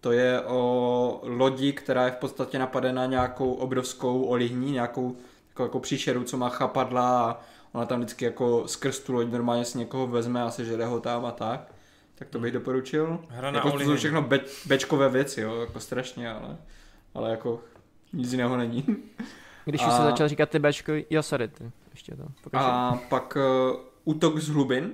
To 0.01 0.13
je 0.13 0.41
o 0.41 1.21
lodi, 1.23 1.73
která 1.73 2.05
je 2.05 2.11
v 2.11 2.17
podstatě 2.17 2.59
napadena 2.59 3.07
nějakou 3.07 3.53
obrovskou 3.53 4.23
olihní, 4.23 4.73
nějakou 4.73 5.17
takovou 5.53 5.67
jako 5.67 5.81
příšeru, 5.81 6.25
co 6.25 6.37
má 6.37 6.49
chapadla 6.49 7.31
a 7.31 7.41
ona 7.73 7.87
tam 7.87 7.99
vždycky 8.01 8.25
jako 8.25 8.69
skrz 8.69 8.99
tu 8.99 9.13
loď 9.13 9.29
normálně 9.31 9.65
si 9.65 9.79
někoho 9.79 10.07
vezme 10.07 10.43
a 10.43 10.51
sežere 10.51 10.87
ho 10.87 11.01
tam 11.01 11.25
a 11.25 11.31
tak. 11.31 11.75
Tak 12.15 12.29
to 12.29 12.39
bych 12.39 12.53
doporučil. 12.53 13.19
Hra 13.29 13.51
na 13.51 13.59
jako 13.59 13.71
to 13.71 13.81
jsou 13.81 13.97
všechno 13.97 14.23
be- 14.23 14.45
bečkové 14.67 15.09
věci, 15.09 15.41
jo, 15.41 15.61
jako 15.61 15.81
strašně, 15.81 16.31
ale, 16.31 16.57
ale 17.15 17.31
jako 17.31 17.61
nic 18.13 18.33
jiného 18.33 18.57
není. 18.57 18.85
když 19.65 19.83
A- 19.83 19.87
už 19.87 19.93
se 19.93 20.03
začal 20.03 20.29
říkat 20.29 20.51
ty 20.51 20.59
Bčko, 20.59 20.93
jo, 21.11 21.23
sorry, 21.23 21.49
ty, 21.49 21.71
ještě 21.91 22.17
to, 22.17 22.25
pokračuj. 22.43 22.71
A 22.71 22.99
pak 23.09 23.37
uh, 23.37 23.77
Útok 24.05 24.39
z 24.39 24.49
hlubin. 24.49 24.93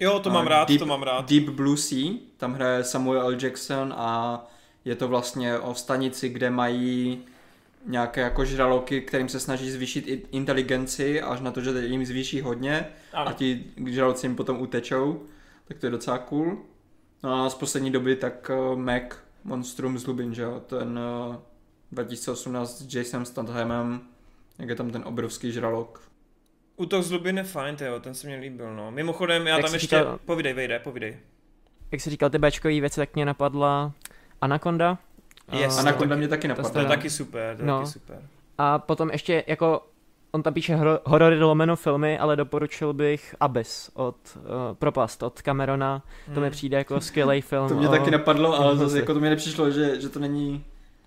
Jo, 0.00 0.20
to 0.20 0.30
mám 0.30 0.46
rád, 0.46 0.68
Deep, 0.68 0.78
to 0.78 0.86
mám 0.86 1.02
rád. 1.02 1.28
Deep 1.28 1.48
Blue 1.48 1.76
Sea, 1.76 2.12
tam 2.36 2.54
hraje 2.54 2.84
Samuel 2.84 3.22
L. 3.22 3.36
Jackson 3.40 3.94
a 3.96 4.40
je 4.84 4.96
to 4.96 5.08
vlastně 5.08 5.58
o 5.58 5.74
stanici, 5.74 6.28
kde 6.28 6.50
mají 6.50 7.24
nějaké 7.86 8.20
jako 8.20 8.44
žraloky, 8.44 9.00
kterým 9.00 9.28
se 9.28 9.40
snaží 9.40 9.70
zvýšit 9.70 10.08
i- 10.08 10.22
inteligenci, 10.30 11.20
až 11.22 11.40
na 11.40 11.50
to, 11.50 11.60
že 11.60 11.70
jim 11.86 12.04
zvýší 12.06 12.40
hodně 12.40 12.86
a 13.12 13.22
Ano. 13.22 13.32
ti 13.32 13.64
žraloci 13.86 14.26
jim 14.26 14.36
potom 14.36 14.60
utečou, 14.60 15.22
tak 15.68 15.78
to 15.78 15.86
je 15.86 15.90
docela 15.90 16.18
cool. 16.18 16.58
No 17.22 17.44
a 17.44 17.50
z 17.50 17.54
poslední 17.54 17.90
doby 17.90 18.16
tak 18.16 18.50
uh, 18.70 18.78
Mac, 18.78 19.02
Monstrum 19.44 19.98
z 19.98 20.06
Lubin, 20.06 20.34
že 20.34 20.42
jo, 20.42 20.62
ten 20.66 20.98
uh, 21.28 21.36
2018 21.92 22.82
s 22.82 22.94
Jasonem 22.94 23.24
Stathamem, 23.24 24.00
jak 24.58 24.68
je 24.68 24.74
tam 24.74 24.90
ten 24.90 25.02
obrovský 25.06 25.52
žralok. 25.52 26.08
Útok 26.76 27.02
z 27.02 27.10
Lubin 27.12 27.36
je 27.38 27.44
fajn, 27.44 27.76
tyjo, 27.76 28.00
ten 28.00 28.14
se 28.14 28.26
mi 28.26 28.36
líbil, 28.36 28.76
no. 28.76 28.90
Mimochodem, 28.90 29.46
já 29.46 29.54
Jak 29.56 29.62
tam 29.62 29.70
jsi 29.70 29.76
ještě... 29.76 29.96
říkal- 29.98 30.18
Povídej, 30.24 30.52
vejde, 30.52 30.78
povídej. 30.78 31.16
Jak 31.92 32.00
jsi 32.00 32.10
říkal 32.10 32.30
ty 32.30 32.38
Bčkový 32.38 32.80
věci, 32.80 32.96
tak 33.00 33.14
mě 33.14 33.24
napadla 33.24 33.92
Anaconda. 34.40 34.98
Yes. 35.52 35.76
A- 35.78 35.80
Anaconda 35.80 36.16
mě 36.16 36.28
taky 36.28 36.48
to 36.48 36.62
To 36.70 36.78
je 36.78 36.84
taky 36.86 37.10
super, 37.10 37.56
to 37.56 37.62
je 37.62 37.66
No. 37.68 37.78
taky 37.78 37.90
super. 37.90 38.18
A 38.58 38.78
potom 38.78 39.10
ještě 39.10 39.44
jako 39.46 39.82
on 40.32 40.42
tam 40.42 40.54
píše 40.54 40.76
hor- 40.76 40.98
horory 41.04 41.40
lomeno 41.42 41.76
filmy, 41.76 42.18
ale 42.18 42.36
doporučil 42.36 42.92
bych 42.92 43.34
Abyss 43.40 43.90
od 43.94 44.16
uh, 44.36 44.42
Propast 44.78 45.22
od 45.22 45.42
Camerona. 45.42 46.02
To 46.34 46.40
mi 46.40 46.46
Hmm. 46.46 46.50
přijde 46.50 46.76
jako 46.76 47.00
skvělý 47.00 47.40
film. 47.50 47.68
To 47.68 47.74
mě 47.74 47.88
o- 47.88 47.90
taky 47.90 48.10
napadlo, 48.10 48.54
ale 48.60 48.76
zase 48.76 48.98
jako 49.00 49.14
to 49.14 49.20
mi 49.20 49.30
nepřišlo, 49.30 49.70
že, 49.70 50.00
že 50.00 50.08
to 50.08 50.18
není 50.18 50.64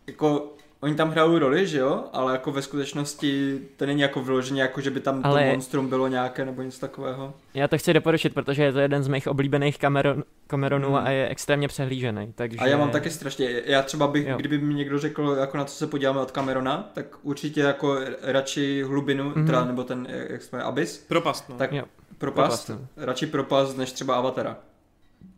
jako 0.07 0.53
Oni 0.81 0.95
tam 0.95 1.09
hrajou 1.11 1.39
roli, 1.39 1.67
že 1.67 1.77
jo, 1.79 2.03
ale 2.13 2.31
jako 2.31 2.51
ve 2.51 2.61
skutečnosti 2.61 3.59
to 3.77 3.85
není 3.85 4.01
jako 4.01 4.23
vyloženě, 4.23 4.61
jako 4.61 4.81
že 4.81 4.89
by 4.91 4.99
tam 4.99 5.21
Ale- 5.23 5.43
to 5.43 5.49
monstrum 5.51 5.89
bylo 5.89 6.07
nějaké 6.07 6.45
nebo 6.45 6.61
něco 6.61 6.79
takového. 6.79 7.33
Já 7.53 7.67
to 7.67 7.77
chci 7.77 7.93
doporučit, 7.93 8.33
protože 8.33 8.63
je 8.63 8.73
to 8.73 8.79
jeden 8.79 9.03
z 9.03 9.07
mých 9.07 9.27
oblíbených 9.27 9.77
Cameron, 9.77 10.23
Cameronů 10.47 10.87
Hmm. 10.87 10.95
a 11.05 11.09
je 11.09 11.27
extrémně 11.29 11.67
přehlížený. 11.67 12.33
Takže... 12.35 12.57
A 12.57 12.67
já 12.67 12.77
mám 12.77 12.89
taky 12.89 13.09
strašně, 13.09 13.61
já 13.65 13.81
třeba 13.81 14.07
bych, 14.07 14.27
Jo. 14.27 14.37
kdyby 14.37 14.57
mi 14.57 14.73
někdo 14.73 14.99
řekl, 14.99 15.37
jako 15.39 15.57
na 15.57 15.65
co 15.65 15.75
se 15.75 15.87
podíváme 15.87 16.19
od 16.19 16.31
Camerona, 16.31 16.89
tak 16.93 17.05
určitě 17.23 17.61
jako 17.61 17.97
radši 18.21 18.83
hlubinu, 18.83 19.23
Mhm. 19.35 19.45
teda, 19.45 19.65
nebo 19.65 19.83
ten, 19.83 20.07
jak 20.29 20.41
jsme, 20.43 20.63
Abyss, 20.63 20.97
Propast, 20.97 21.49
no. 21.49 21.55
tak 21.55 21.71
Jo. 21.73 21.83
propast, 22.17 22.65
Propast, 22.67 22.69
no. 22.97 23.05
radši 23.05 23.25
propast, 23.25 23.77
než 23.77 23.91
třeba 23.91 24.15
Avatara. 24.15 24.57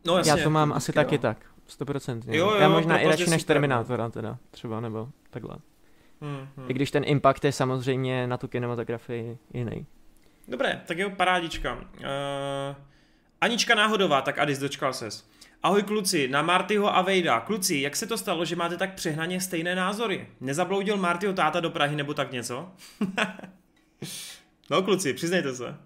no 0.06 0.16
jasně. 0.16 0.30
Já 0.30 0.36
to 0.44 0.50
mám 0.50 0.72
asi 0.72 0.92
taky 0.92 1.14
jo. 1.14 1.20
tak. 1.22 1.36
100%. 1.68 2.22
Jo, 2.26 2.50
jo, 2.50 2.56
já 2.56 2.68
možná 2.68 2.98
i 2.98 3.06
radši 3.06 3.30
než 3.30 3.42
no. 3.42 3.46
Terminátora 3.46 4.08
teda, 4.08 4.38
třeba, 4.50 4.80
nebo 4.80 5.08
takhle. 5.30 5.56
Hmm, 6.20 6.48
hmm. 6.56 6.70
I 6.70 6.74
když 6.74 6.90
ten 6.90 7.02
impact 7.06 7.44
je 7.44 7.52
samozřejmě 7.52 8.26
na 8.26 8.36
tu 8.36 8.48
kinematografii 8.48 9.38
jiný. 9.54 9.86
Dobré, 10.48 10.82
tak 10.86 10.98
jo, 10.98 11.10
parádička. 11.10 11.74
Uh, 11.74 12.76
Anička 13.40 13.74
Náhodová, 13.74 14.22
tak 14.22 14.38
Adis, 14.38 14.58
dočkal 14.58 14.92
ses. 14.92 15.28
Ahoj 15.62 15.82
kluci, 15.82 16.28
na 16.28 16.42
Martyho 16.42 16.96
a 16.96 17.02
Vejda. 17.02 17.40
Kluci, 17.40 17.76
jak 17.76 17.96
se 17.96 18.06
to 18.06 18.18
stalo, 18.18 18.44
že 18.44 18.56
máte 18.56 18.76
tak 18.76 18.94
přehnaně 18.94 19.40
stejné 19.40 19.74
názory? 19.74 20.26
Nezabloudil 20.40 20.96
Martyho 20.96 21.32
táta 21.32 21.60
do 21.60 21.70
Prahy 21.70 21.96
nebo 21.96 22.14
tak 22.14 22.32
něco? 22.32 22.72
no 24.70 24.82
kluci, 24.82 25.14
přiznejte 25.14 25.54
se. 25.54 25.76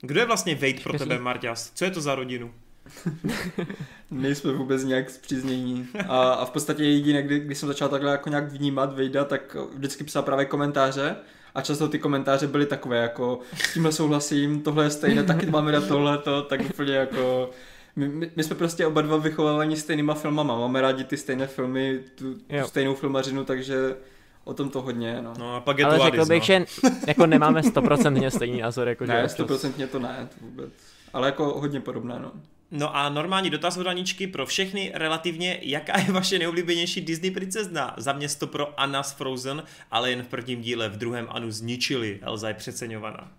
Kdo 0.00 0.20
je 0.20 0.26
vlastně 0.26 0.54
Vejd 0.54 0.82
pro 0.82 0.98
tebe, 0.98 1.18
Marťas? 1.18 1.72
Co 1.74 1.84
je 1.84 1.90
to 1.90 2.00
za 2.00 2.14
rodinu? 2.14 2.54
Nejsme 4.10 4.52
vůbec 4.52 4.84
nějak 4.84 5.10
zpříznění. 5.10 5.88
A, 6.08 6.32
a 6.32 6.44
v 6.44 6.50
podstatě 6.50 6.84
jediné, 6.84 7.22
kdy, 7.22 7.40
když 7.40 7.58
jsem 7.58 7.66
začal 7.66 7.88
takhle 7.88 8.10
jako 8.10 8.28
nějak 8.28 8.52
vnímat 8.52 8.94
Vejda, 8.94 9.24
tak 9.24 9.56
vždycky 9.74 10.04
psal 10.04 10.22
právě 10.22 10.44
komentáře 10.44 11.16
a 11.54 11.62
často 11.62 11.88
ty 11.88 11.98
komentáře 11.98 12.46
byly 12.46 12.66
takové 12.66 12.96
jako 12.96 13.40
s 13.54 13.74
tímhle 13.74 13.92
souhlasím, 13.92 14.62
tohle 14.62 14.84
je 14.84 14.90
stejné, 14.90 15.22
taky 15.22 15.46
máme 15.46 15.72
rád 15.72 15.88
tohle, 15.88 16.18
to, 16.18 16.42
tak 16.42 16.60
úplně 16.60 16.94
jako 16.94 17.50
my, 17.96 18.08
my, 18.08 18.30
my, 18.36 18.44
jsme 18.44 18.56
prostě 18.56 18.86
oba 18.86 19.02
dva 19.02 19.16
vychovávaní 19.16 19.76
stejnýma 19.76 20.14
filmama, 20.14 20.58
máme 20.58 20.80
rádi 20.80 21.04
ty 21.04 21.16
stejné 21.16 21.46
filmy, 21.46 22.00
tu, 22.14 22.34
tu 22.34 22.66
stejnou 22.66 22.94
filmařinu, 22.94 23.44
takže 23.44 23.96
o 24.44 24.54
tom 24.54 24.70
to 24.70 24.82
hodně, 24.82 25.22
no. 25.22 25.32
No 25.38 25.56
a 25.56 25.60
pak 25.60 25.78
je 25.78 25.84
Ale 25.84 25.98
to 25.98 26.04
řekl 26.04 26.16
Adis, 26.16 26.28
bych, 26.28 26.40
no. 26.40 26.46
že 26.46 26.64
jako 27.06 27.26
nemáme 27.26 27.62
stoprocentně 27.62 28.30
stejný 28.30 28.60
názor. 28.60 28.88
Jako 28.88 29.06
že 29.06 29.12
Ne, 29.12 29.28
stoprocentně 29.28 29.86
to 29.86 29.98
ne, 29.98 30.28
to 30.38 30.46
vůbec. 30.46 30.72
Ale 31.12 31.28
jako 31.28 31.44
hodně 31.44 31.80
podobné, 31.80 32.18
no. 32.18 32.32
No 32.74 32.96
a 32.96 33.08
normální 33.08 33.50
dotaz 33.50 33.76
od 33.76 33.86
Aničky 33.86 34.26
pro 34.26 34.46
všechny 34.46 34.92
relativně, 34.94 35.58
jaká 35.62 35.98
je 35.98 36.12
vaše 36.12 36.38
nejoblíbenější 36.38 37.00
Disney 37.00 37.30
princezna? 37.30 37.94
Za 37.96 38.12
mě 38.12 38.28
to 38.28 38.46
pro 38.46 38.80
Anna 38.80 39.02
z 39.02 39.12
Frozen, 39.12 39.62
ale 39.90 40.10
jen 40.10 40.22
v 40.22 40.26
prvním 40.26 40.60
díle, 40.60 40.88
v 40.88 40.96
druhém 40.96 41.26
Anu 41.30 41.50
zničili. 41.50 42.18
Elza 42.22 42.48
je 42.48 42.54
přeceňovaná. 42.54 43.32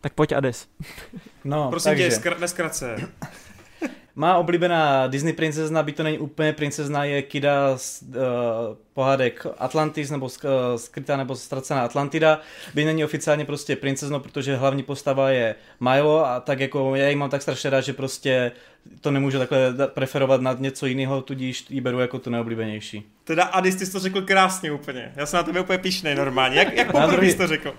Tak 0.00 0.12
pojď 0.12 0.32
Ades. 0.32 0.68
No, 1.44 1.70
Prosím 1.70 1.90
takže. 1.90 2.10
tě, 2.22 2.30
ve 2.30 2.48
zkratce. 2.48 2.96
Má 4.18 4.36
oblíbená 4.36 5.06
Disney 5.06 5.32
princezna, 5.32 5.82
by 5.82 5.92
to 5.92 6.02
není 6.02 6.18
úplně 6.18 6.52
princezna, 6.52 7.04
je 7.04 7.22
Kida 7.22 7.78
z 7.78 8.02
uh, 8.02 8.14
pohádek 8.92 9.46
Atlantis, 9.58 10.10
nebo 10.10 10.26
sk- 10.26 10.48
uh, 10.72 10.76
skrytá 10.78 11.16
nebo 11.16 11.36
ztracená 11.36 11.80
Atlantida. 11.84 12.40
By 12.74 12.84
není 12.84 13.04
oficiálně 13.04 13.44
prostě 13.44 13.76
princezno, 13.76 14.20
protože 14.20 14.56
hlavní 14.56 14.82
postava 14.82 15.30
je 15.30 15.54
Milo 15.80 16.26
a 16.26 16.40
tak 16.40 16.60
jako 16.60 16.94
já 16.96 17.08
ji 17.08 17.16
mám 17.16 17.30
tak 17.30 17.42
strašně 17.42 17.70
rád, 17.70 17.80
že 17.80 17.92
prostě 17.92 18.52
to 19.00 19.10
nemůžu 19.10 19.38
takhle 19.38 19.58
preferovat 19.86 20.40
nad 20.40 20.60
něco 20.60 20.86
jiného, 20.86 21.22
tudíž 21.22 21.64
ji 21.68 21.80
beru 21.80 22.00
jako 22.00 22.18
tu 22.18 22.30
neoblíbenější. 22.30 23.12
Teda 23.24 23.44
Adis, 23.44 23.76
ty 23.76 23.86
jsi 23.86 23.92
to 23.92 23.98
řekl 24.00 24.22
krásně 24.22 24.72
úplně. 24.72 25.12
Já 25.16 25.26
jsem 25.26 25.36
na 25.36 25.42
tebe 25.42 25.60
úplně 25.60 25.78
pišnej 25.78 26.14
normálně. 26.14 26.58
Jak, 26.58 26.72
jak 26.76 26.92
poprvé 26.92 27.12
druhý- 27.12 27.30
jsi 27.30 27.36
to 27.36 27.46
řekl? 27.46 27.74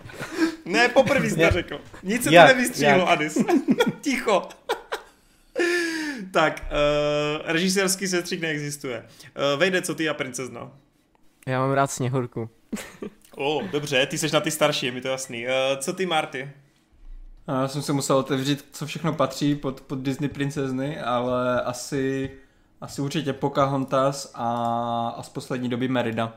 Ne, 0.66 0.90
poprvé 0.90 1.30
jsi 1.30 1.36
to 1.36 1.50
řekl. 1.52 1.82
Nic 2.04 2.24
se 2.24 2.30
to 2.30 2.36
nevystříhlo? 2.36 3.10
Adis. 3.10 3.38
Ticho. 4.02 4.42
Tak, 6.32 6.66
uh, 6.72 7.52
režisérský 7.52 8.08
setřík 8.08 8.42
neexistuje. 8.42 9.06
Uh, 9.54 9.60
vejde, 9.60 9.82
co 9.82 9.96
ty 9.96 10.10
a 10.10 10.14
princezna. 10.14 10.72
Já 11.48 11.60
mám 11.60 11.72
rád 11.72 11.92
Sněhurku. 11.92 12.50
O, 13.40 13.56
oh, 13.56 13.64
dobře, 13.64 14.06
ty 14.06 14.18
jsi 14.18 14.34
na 14.34 14.40
ty 14.40 14.52
starší, 14.52 14.86
je 14.86 14.92
mi 14.92 15.02
to 15.02 15.08
jasný. 15.08 15.46
Uh, 15.46 15.52
co 15.80 15.94
ty, 15.94 16.06
Marty? 16.06 16.52
A 17.48 17.62
Já 17.62 17.68
jsem 17.68 17.82
se 17.82 17.94
musel 17.94 18.18
otevřít, 18.18 18.66
co 18.72 18.86
všechno 18.86 19.14
patří 19.14 19.56
pod, 19.56 19.82
pod 19.82 20.00
Disney 20.00 20.30
princezny, 20.30 21.00
ale 21.00 21.62
asi, 21.62 22.32
asi 22.82 23.02
určitě 23.02 23.34
Pocahontas 23.34 24.32
a, 24.36 24.48
a 25.18 25.24
z 25.24 25.30
poslední 25.30 25.70
doby 25.70 25.88
Merida. 25.88 26.34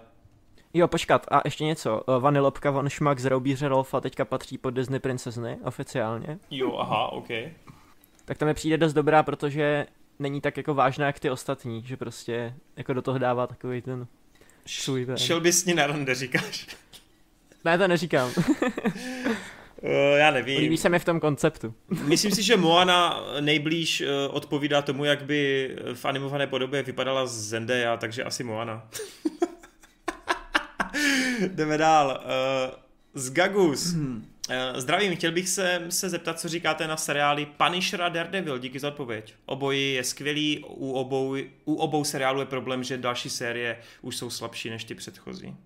Jo, 0.75 0.89
počkat, 0.89 1.26
a 1.31 1.41
ještě 1.44 1.65
něco. 1.65 2.02
Vanilopka 2.18 2.70
von 2.70 2.91
Schmack 2.91 3.20
z 3.20 3.25
Roubíře 3.25 3.68
Rolfa 3.68 4.00
teďka 4.00 4.25
patří 4.25 4.59
pod 4.59 4.70
Disney 4.70 5.00
princezny, 5.00 5.59
oficiálně. 5.65 6.39
Jo, 6.50 6.76
aha, 6.78 7.12
OK. 7.12 7.28
Tak 8.31 8.39
to 8.39 8.47
mi 8.47 8.55
přijde 8.55 8.76
dost 8.76 8.92
dobrá, 8.92 9.23
protože 9.23 9.86
není 10.18 10.41
tak 10.41 10.57
jako 10.57 10.75
vážná 10.75 11.07
jak 11.07 11.18
ty 11.18 11.31
ostatní, 11.31 11.83
že 11.86 11.97
prostě 11.97 12.55
jako 12.76 12.92
do 12.92 13.02
toho 13.02 13.18
dává 13.18 13.47
takový 13.47 13.83
ten 13.83 14.07
svůj 14.67 15.07
ten. 15.07 15.17
Šel 15.17 15.41
bys 15.41 15.60
s 15.60 15.65
ní 15.65 15.75
na 15.75 15.86
rande, 15.86 16.15
říkáš? 16.15 16.67
Ne, 17.65 17.78
to 17.78 17.89
neříkám. 17.89 18.31
Uh, 18.36 18.44
já 20.17 20.31
nevím. 20.31 20.60
Líbí 20.60 20.76
se 20.76 20.89
mi 20.89 20.99
v 20.99 21.05
tom 21.05 21.20
konceptu. 21.20 21.75
Myslím 22.05 22.33
si, 22.33 22.42
že 22.42 22.57
Moana 22.57 23.25
nejblíž 23.41 24.00
eh, 24.00 24.28
odpovídá 24.28 24.83
tomu, 24.83 25.05
jak 25.05 25.25
by 25.25 25.70
v 25.94 26.05
animované 26.05 26.47
podobě 26.47 26.83
vypadala 26.83 27.26
Zendaya, 27.26 27.97
takže 27.97 28.25
asi 28.25 28.44
Moana. 28.44 28.89
Jdeme 31.41 31.78
dál. 31.78 32.20
Eh, 32.25 32.70
Z 33.15 33.31
Gagus. 33.31 33.94
Eh, 33.94 34.40
Zdravím, 34.77 35.17
chtěl 35.17 35.33
bych 35.33 35.49
se, 35.49 35.87
se 35.89 36.09
zeptat, 36.09 36.41
co 36.41 36.49
říkáte 36.49 36.87
na 36.87 36.97
seriály 36.97 37.47
Punisher 37.47 38.03
a 38.03 38.09
Daredevil, 38.09 38.59
díky 38.59 38.79
za 38.79 38.89
odpověď. 38.89 39.35
Obojí 39.47 39.93
je 39.95 40.05
skvělý, 40.05 40.65
u 40.69 40.93
obou, 40.93 41.37
u 41.65 41.75
obou 41.75 42.05
seriálů 42.05 42.41
je 42.41 42.47
problém, 42.47 42.85
že 42.85 42.99
další 42.99 43.31
série 43.31 43.79
už 44.03 44.17
jsou 44.17 44.31
slabší 44.31 44.70
než 44.70 44.85
ty 44.85 44.95
předchozí. 44.95 45.57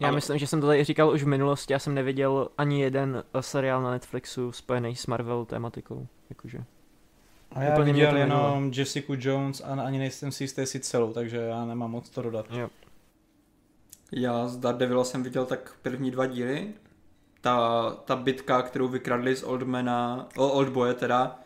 Já 0.00 0.08
Ale- 0.08 0.14
myslím, 0.14 0.38
že 0.38 0.46
jsem 0.46 0.60
to 0.60 0.66
tady 0.66 0.84
říkal 0.84 1.10
už 1.10 1.22
v 1.22 1.26
minulosti, 1.26 1.72
já 1.72 1.78
jsem 1.78 1.94
neviděl 1.94 2.48
ani 2.58 2.82
jeden 2.82 3.24
eh, 3.34 3.42
seriál 3.42 3.82
na 3.82 3.90
Netflixu 3.90 4.52
spojený 4.52 4.96
s 4.96 5.06
Marvel 5.06 5.44
tématikou. 5.44 6.06
Jakože. 6.30 6.58
A 7.52 7.62
já 7.62 7.72
Úplně 7.72 7.92
viděl 7.92 8.16
jenom 8.16 8.72
Jessica 8.74 9.12
Jones 9.18 9.60
a 9.60 9.82
ani 9.82 9.98
nejsem 9.98 10.32
si 10.32 10.44
jistý 10.44 10.60
jestli 10.60 10.80
celou, 10.80 11.12
takže 11.12 11.36
já 11.36 11.64
nemám 11.64 11.90
moc 11.90 12.10
to 12.10 12.22
dodat. 12.22 12.46
Jo. 12.50 12.68
Já 14.12 14.48
z 14.48 14.56
Daredevila 14.56 15.04
jsem 15.04 15.22
viděl 15.22 15.46
tak 15.46 15.74
první 15.82 16.10
dva 16.10 16.26
díly. 16.26 16.68
Ta, 17.40 17.90
ta 18.04 18.16
bitka, 18.16 18.62
kterou 18.62 18.88
vykradli 18.88 19.36
z 19.36 19.42
Oldmana, 19.42 20.28
o 20.36 20.48
Oldboye 20.48 20.94
teda, 20.94 21.38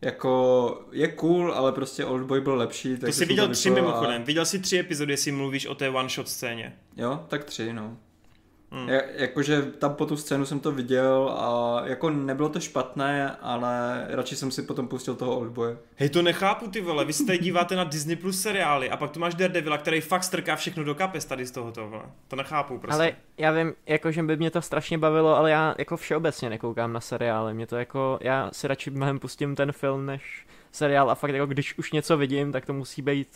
jako 0.00 0.82
je 0.92 1.08
cool, 1.08 1.52
ale 1.52 1.72
prostě 1.72 2.04
Oldboy 2.04 2.40
byl 2.40 2.54
lepší. 2.54 2.94
To 2.94 3.00
takže 3.00 3.12
jsi 3.12 3.24
viděl 3.24 3.48
tři 3.48 3.70
mimochodem. 3.70 4.24
Viděl 4.24 4.46
jsi 4.46 4.58
tři 4.58 4.78
epizody, 4.78 5.12
jestli 5.12 5.32
mluvíš 5.32 5.66
o 5.66 5.74
té 5.74 5.90
one-shot 5.90 6.28
scéně. 6.28 6.78
Jo, 6.96 7.24
tak 7.28 7.44
tři, 7.44 7.72
no. 7.72 7.96
Hmm. 8.72 8.88
Ja, 8.88 9.00
jakože 9.14 9.62
tam 9.62 9.94
po 9.94 10.06
tu 10.06 10.16
scénu 10.16 10.46
jsem 10.46 10.60
to 10.60 10.72
viděl 10.72 11.34
a 11.38 11.80
jako 11.84 12.10
nebylo 12.10 12.48
to 12.48 12.60
špatné, 12.60 13.36
ale 13.40 14.04
radši 14.08 14.36
jsem 14.36 14.50
si 14.50 14.62
potom 14.62 14.88
pustil 14.88 15.14
toho 15.14 15.38
Oldboye. 15.38 15.76
Hej, 15.96 16.08
to 16.08 16.22
nechápu 16.22 16.70
ty 16.70 16.80
vole, 16.80 17.04
vy 17.04 17.12
se 17.12 17.26
tady 17.26 17.38
díváte 17.38 17.76
na 17.76 17.84
Disney 17.84 18.16
Plus 18.16 18.42
seriály 18.42 18.90
a 18.90 18.96
pak 18.96 19.10
tu 19.10 19.20
máš 19.20 19.34
Daredevila, 19.34 19.78
který 19.78 20.00
fakt 20.00 20.24
strká 20.24 20.56
všechno 20.56 20.84
do 20.84 20.94
kapes 20.94 21.24
tady 21.24 21.46
z 21.46 21.50
tohoto, 21.50 21.88
vole. 21.88 22.02
To 22.28 22.36
nechápu 22.36 22.78
prostě. 22.78 22.94
Ale 22.94 23.12
já 23.38 23.52
vím, 23.52 23.74
jako, 23.86 24.10
že 24.10 24.22
by 24.22 24.36
mě 24.36 24.50
to 24.50 24.62
strašně 24.62 24.98
bavilo, 24.98 25.36
ale 25.36 25.50
já 25.50 25.74
jako 25.78 25.96
všeobecně 25.96 26.50
nekoukám 26.50 26.92
na 26.92 27.00
seriály. 27.00 27.54
Mě 27.54 27.66
to 27.66 27.76
jako, 27.76 28.18
já 28.22 28.50
si 28.52 28.68
radši 28.68 28.90
mnohem 28.90 29.18
pustím 29.18 29.56
ten 29.56 29.72
film 29.72 30.06
než 30.06 30.46
seriál 30.72 31.10
a 31.10 31.14
fakt 31.14 31.30
jako 31.30 31.46
když 31.46 31.78
už 31.78 31.92
něco 31.92 32.16
vidím, 32.16 32.52
tak 32.52 32.66
to 32.66 32.72
musí 32.72 33.02
být 33.02 33.28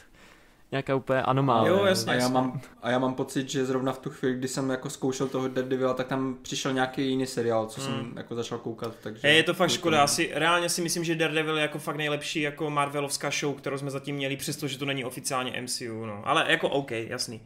nějaká 0.72 0.94
úplně 0.94 1.22
anomálie. 1.22 1.72
Jo, 1.72 1.84
jasně. 1.84 2.12
A 2.12 2.14
já, 2.16 2.28
mám, 2.28 2.60
a 2.82 2.90
já 2.90 2.98
mám 2.98 3.14
pocit, 3.14 3.48
že 3.50 3.64
zrovna 3.66 3.92
v 3.92 3.98
tu 3.98 4.10
chvíli, 4.10 4.34
kdy 4.34 4.48
jsem 4.48 4.70
jako 4.70 4.90
zkoušel 4.90 5.28
toho 5.28 5.48
Daredevila, 5.48 5.94
tak 5.94 6.06
tam 6.06 6.36
přišel 6.42 6.72
nějaký 6.72 7.08
jiný 7.08 7.26
seriál, 7.26 7.66
co 7.66 7.80
Hmm. 7.80 7.90
jsem 7.90 8.12
jako 8.16 8.34
začal 8.34 8.58
koukat. 8.58 8.94
Takže 9.02 9.28
je 9.28 9.42
to 9.42 9.54
fakt 9.54 9.70
škoda, 9.70 10.02
asi 10.04 10.30
reálně 10.34 10.68
si 10.68 10.82
myslím, 10.82 11.04
že 11.04 11.14
Daredevil 11.14 11.56
je 11.56 11.62
jako 11.62 11.78
fakt 11.78 11.96
nejlepší 11.96 12.40
jako 12.40 12.70
Marvelovská 12.70 13.30
show, 13.30 13.54
kterou 13.54 13.78
jsme 13.78 13.90
zatím 13.90 14.16
měli, 14.16 14.36
přestože 14.36 14.78
to 14.78 14.84
není 14.84 15.04
oficiálně 15.04 15.62
MCU, 15.62 16.06
no. 16.06 16.22
Ale 16.24 16.44
jako 16.48 16.68
OK, 16.68 16.90
jasný. 16.90 17.40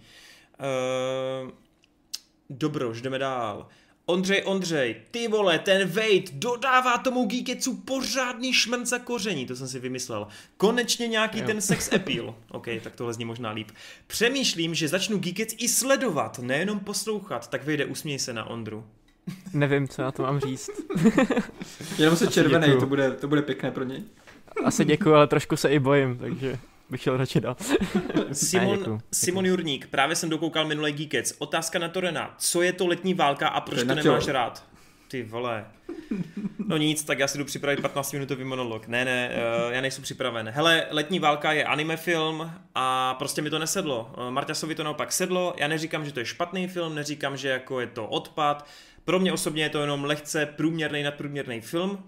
Uh, 1.45 1.51
dobrož, 2.51 3.01
jdeme 3.03 3.19
dál. 3.19 3.67
Ondřej, 4.11 4.43
Ondřej, 4.45 4.97
ty 5.11 5.29
vole, 5.29 5.59
ten 5.59 5.89
Wade 5.89 6.33
dodává 6.33 6.99
tomu 6.99 7.25
Geeketsu 7.27 7.75
pořádný 7.75 8.53
šmrnc 8.53 8.89
za 8.89 8.99
koření, 8.99 9.47
to 9.47 9.57
jsem 9.57 9.69
si 9.69 9.79
vymyslel. 9.79 10.27
Konečně 10.57 11.09
nějaký 11.09 11.39
Jo. 11.39 11.47
ten 11.47 11.61
sex 11.61 11.93
appeal. 11.97 12.35
OK, 12.51 12.67
tak 12.83 12.97
tohle 12.97 13.15
zní 13.15 13.25
možná 13.25 13.51
líp. 13.51 13.71
Přemýšlím, 14.07 14.75
že 14.75 14.89
začnu 14.89 15.19
Geekets 15.19 15.55
i 15.59 15.69
sledovat, 15.69 16.39
nejenom 16.39 16.81
poslouchat, 16.81 17.51
tak 17.51 17.65
vyjde, 17.65 17.85
usměj 17.85 18.19
se 18.19 18.33
na 18.33 18.45
Ondru. 18.45 18.85
Nevím, 19.53 19.89
co 19.89 20.03
na 20.03 20.13
to 20.13 20.23
mám 20.23 20.41
říct. 20.41 20.71
Jenom 21.99 22.17
se 22.17 22.27
červený, 22.27 22.67
děkuju. 22.67 22.81
to 22.81 22.87
bude, 22.87 23.11
to 23.11 23.29
bude 23.29 23.43
pěkné 23.43 23.71
pro 23.71 23.85
něj. 23.85 24.03
Asi 24.65 24.85
děkuji, 24.85 25.15
ale 25.15 25.27
trošku 25.27 25.57
se 25.57 25.69
i 25.69 25.79
bojím, 25.79 26.19
takže... 26.19 26.59
bych 26.91 27.03
šel 27.03 27.17
radši 27.17 27.41
dál. 27.41 27.57
Simon, 28.33 28.93
ne, 28.93 28.99
Simon 29.13 29.47
Jurník, 29.47 29.87
právě 29.87 30.17
jsem 30.17 30.31
dokoukal 30.31 30.65
minulý 30.65 30.93
Geekets. 30.93 31.35
Otázka 31.39 31.79
na 31.79 31.89
Torena. 31.89 32.35
Co 32.39 32.63
je 32.63 32.73
to 32.73 32.87
letní 32.87 33.15
válka 33.15 33.49
a 33.49 33.61
proč 33.61 33.81
to, 33.81 33.87
to 33.87 33.95
nemáš 33.95 34.29
rád? 34.29 34.65
Ty 35.09 35.23
vole. 35.23 35.67
No 36.67 36.77
nic, 36.77 37.05
tak 37.05 37.19
já 37.19 37.29
si 37.29 37.39
jdu 37.39 37.45
připravit 37.45 37.81
15 37.81 38.13
minutový 38.13 38.45
monolog. 38.45 38.89
Ne, 38.89 39.05
ne, 39.05 39.31
uh, 39.67 39.73
já 39.73 39.81
nejsem 39.81 40.05
připraven. 40.05 40.49
Hele, 40.49 40.87
Letní 40.91 41.19
válka 41.19 41.53
je 41.53 41.65
anime 41.65 41.97
film 41.97 42.53
a 42.75 43.15
prostě 43.15 43.43
mi 43.43 43.51
to 43.51 43.59
nesedlo. 43.59 44.13
Uh, 44.19 44.31
Marťasovi 44.31 44.75
to 44.75 44.85
naopak 44.85 45.13
sedlo. 45.13 45.55
Já 45.57 45.69
neříkám, 45.69 46.05
že 46.05 46.13
to 46.13 46.21
je 46.21 46.27
špatný 46.27 46.69
film, 46.69 46.95
neříkám, 46.95 47.37
že 47.37 47.49
jako 47.49 47.81
je 47.81 47.87
to 47.87 48.07
odpad. 48.07 48.67
Pro 49.05 49.19
mě 49.19 49.33
osobně 49.33 49.63
je 49.63 49.71
to 49.71 49.81
jenom 49.81 50.05
lehce 50.05 50.47
průměrný 50.47 51.03
nadprůměrný 51.03 51.61
film, 51.61 52.05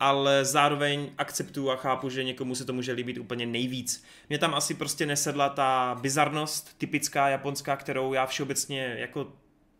ale 0.00 0.44
zároveň 0.44 1.10
akceptuju 1.18 1.70
a 1.70 1.76
chápu, 1.76 2.08
že 2.08 2.24
někomu 2.24 2.54
se 2.54 2.64
to 2.64 2.72
může 2.72 2.92
líbit 2.92 3.18
úplně 3.18 3.46
nejvíc. 3.46 4.04
Mě 4.28 4.38
tam 4.38 4.54
asi 4.54 4.74
prostě 4.74 5.06
nesedla 5.06 5.48
ta 5.48 5.98
bizarnost 6.00 6.78
typická 6.78 7.28
japonská, 7.28 7.76
kterou 7.76 8.12
já 8.12 8.26
všeobecně 8.26 8.96
jako 8.98 9.26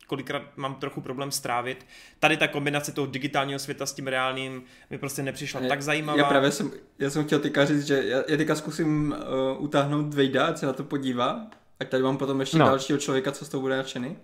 kolikrát 0.06 0.42
mám 0.56 0.74
trochu 0.74 1.00
problém 1.00 1.30
strávit. 1.30 1.86
Tady 2.18 2.36
ta 2.36 2.48
kombinace 2.48 2.92
toho 2.92 3.06
digitálního 3.06 3.58
světa 3.58 3.86
s 3.86 3.92
tím 3.92 4.06
reálným 4.06 4.62
mi 4.90 4.98
prostě 4.98 5.22
nepřišla 5.22 5.60
je, 5.60 5.68
tak 5.68 5.82
zajímavá. 5.82 6.18
Já 6.18 6.24
právě 6.24 6.52
jsem, 6.52 6.70
já 6.98 7.10
jsem 7.10 7.24
chtěl 7.24 7.38
teďka 7.38 7.64
říct, 7.64 7.86
že 7.86 8.02
já, 8.04 8.22
já 8.28 8.36
teďka 8.36 8.54
zkusím 8.54 9.14
uh, 9.56 9.64
utáhnout 9.64 10.14
Vejda, 10.14 10.46
ať 10.46 10.58
se 10.58 10.66
na 10.66 10.72
to 10.72 10.84
podívá. 10.84 11.46
A 11.80 11.84
tady 11.84 12.02
mám 12.02 12.16
potom 12.16 12.40
ještě 12.40 12.58
no. 12.58 12.66
dalšího 12.66 12.98
člověka, 12.98 13.32
co 13.32 13.44
s 13.44 13.48
tou 13.48 13.60
bude 13.60 13.76
nadšený. 13.76 14.16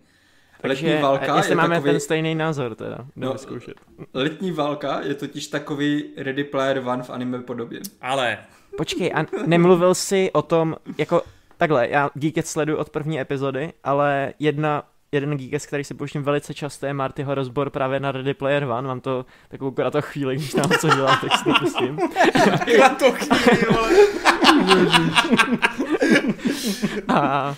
Takže 0.63 0.87
letní 0.87 1.03
válka 1.03 1.37
jestli 1.37 1.53
je 1.53 1.57
máme 1.57 1.75
takový... 1.75 1.91
ten 1.93 2.01
stejný 2.01 2.35
názor 2.35 2.75
teda, 2.75 2.99
no, 3.17 3.39
zkoušet. 3.39 3.75
Letní 4.15 4.53
válka 4.53 5.01
je 5.01 5.15
totiž 5.15 5.47
takový 5.47 6.05
Ready 6.17 6.45
Player 6.45 6.79
One 6.79 7.03
v 7.03 7.11
anime 7.11 7.43
podobě. 7.43 7.81
Ale... 8.01 8.39
Počkej, 8.77 9.13
a 9.15 9.25
nemluvil 9.47 9.95
jsi 9.95 10.31
o 10.33 10.43
tom, 10.43 10.77
jako 10.99 11.23
takhle, 11.57 11.89
já 11.89 12.11
Geeket 12.15 12.47
sleduju 12.47 12.79
od 12.79 12.91
první 12.91 13.21
epizody, 13.21 13.73
ale 13.85 14.35
jedna 14.39 14.83
jeden 15.13 15.37
geekes, 15.37 15.67
který 15.67 15.85
si 15.85 15.95
pouštím 15.95 16.23
velice 16.23 16.55
často, 16.55 16.87
je 16.87 16.93
Martyho 16.93 17.35
rozbor 17.35 17.71
právě 17.71 18.01
na 18.01 18.13
Ready 18.13 18.35
Player 18.35 18.65
One. 18.65 18.89
Mám 18.89 19.01
to 19.01 19.27
takovou 19.49 19.71
krátkou 19.71 20.01
chvíli, 20.01 20.37
když 20.37 20.53
tam 20.53 20.71
co 20.81 20.89
dělá, 20.89 21.17
tak 21.17 21.39
si 21.39 21.45
to 21.45 21.53
pustím. 21.61 21.97
Krátkou 22.77 23.13
chvíli, 23.13 23.63
vole. 23.73 23.91
A 27.09 27.55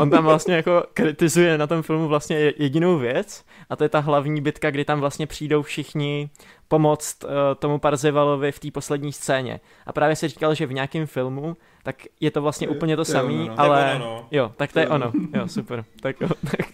on 0.00 0.10
tam 0.10 0.24
vlastně 0.24 0.54
jako 0.54 0.84
kritizuje 0.94 1.58
na 1.58 1.66
tom 1.66 1.82
filmu 1.82 2.08
vlastně 2.08 2.52
jedinou 2.56 2.98
věc 2.98 3.44
a 3.70 3.76
to 3.76 3.84
je 3.84 3.88
ta 3.88 3.98
hlavní 3.98 4.40
bitka, 4.40 4.70
kdy 4.70 4.84
tam 4.84 5.00
vlastně 5.00 5.26
přijdou 5.26 5.62
všichni 5.62 6.30
pomoct 6.68 7.24
uh, 7.24 7.30
tomu 7.58 7.78
Parzevalovi 7.78 8.52
v 8.52 8.58
té 8.58 8.70
poslední 8.70 9.12
scéně. 9.12 9.60
A 9.86 9.92
právě 9.92 10.16
si 10.16 10.28
říkal, 10.28 10.54
že 10.54 10.66
v 10.66 10.72
nějakém 10.72 11.06
filmu, 11.06 11.56
tak 11.82 11.96
je 12.20 12.30
to 12.30 12.42
vlastně 12.42 12.66
je, 12.66 12.68
úplně 12.68 12.96
to 12.96 13.04
samé, 13.04 13.32
no. 13.32 13.54
ale 13.56 13.94
ono, 13.94 14.04
no. 14.04 14.28
jo, 14.30 14.52
tak 14.56 14.72
to 14.72 14.78
je 14.78 14.88
ono. 14.88 15.12
Jo, 15.34 15.48
super. 15.48 15.84
Tak, 16.00 16.20
jo, 16.20 16.28
tak, 16.50 16.66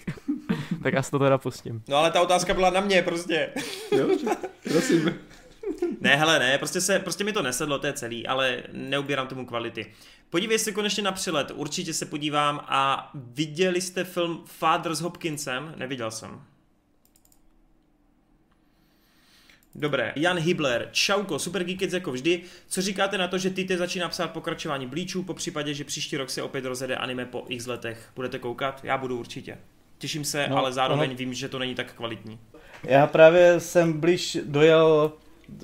tak 0.82 0.94
já 0.94 1.02
si 1.02 1.10
to 1.10 1.18
teda 1.18 1.38
pustím. 1.38 1.82
No 1.88 1.96
ale 1.96 2.10
ta 2.10 2.20
otázka 2.20 2.54
byla 2.54 2.70
na 2.70 2.80
mě 2.80 3.02
prostě. 3.02 3.50
Jo, 3.96 4.08
prosím. 4.72 5.14
Ne, 6.00 6.16
hele, 6.16 6.38
ne, 6.38 6.58
prostě, 6.58 6.80
se, 6.80 6.98
prostě 6.98 7.24
mi 7.24 7.32
to 7.32 7.42
nesedlo, 7.42 7.78
to 7.78 7.86
je 7.86 7.92
celý, 7.92 8.26
ale 8.26 8.62
neubírám 8.72 9.26
tomu 9.26 9.46
kvality. 9.46 9.86
Podívej 10.30 10.58
se 10.58 10.72
konečně 10.72 11.02
na 11.02 11.12
přilet, 11.12 11.52
určitě 11.54 11.94
se 11.94 12.06
podívám 12.06 12.60
a 12.68 13.10
viděli 13.14 13.80
jste 13.80 14.04
film 14.04 14.42
Father 14.46 14.94
s 14.94 15.00
Hopkinsem? 15.00 15.74
Neviděl 15.76 16.10
jsem. 16.10 16.42
Dobré, 19.74 20.12
Jan 20.16 20.38
Hibler, 20.38 20.88
čauko, 20.92 21.38
Super 21.38 21.64
Geekets 21.64 21.94
jako 21.94 22.12
vždy. 22.12 22.42
Co 22.68 22.82
říkáte 22.82 23.18
na 23.18 23.28
to, 23.28 23.38
že 23.38 23.50
Tite 23.50 23.76
začíná 23.76 24.08
psát 24.08 24.30
pokračování 24.30 24.86
Bleachů, 24.86 25.22
po 25.22 25.34
případě, 25.34 25.74
že 25.74 25.84
příští 25.84 26.16
rok 26.16 26.30
se 26.30 26.42
opět 26.42 26.64
rozjede 26.64 26.96
anime 26.96 27.26
po 27.26 27.44
x 27.48 27.66
letech? 27.66 28.10
Budete 28.16 28.38
koukat? 28.38 28.80
Já 28.84 28.98
budu 28.98 29.18
určitě. 29.18 29.58
Těším 29.98 30.24
se, 30.24 30.46
no, 30.48 30.56
ale 30.56 30.72
zároveň 30.72 31.10
no. 31.10 31.16
vím, 31.16 31.34
že 31.34 31.48
to 31.48 31.58
není 31.58 31.74
tak 31.74 31.92
kvalitní. 31.92 32.38
Já 32.82 33.06
právě 33.06 33.60
jsem 33.60 34.00
blíž 34.00 34.38
dojel 34.44 35.12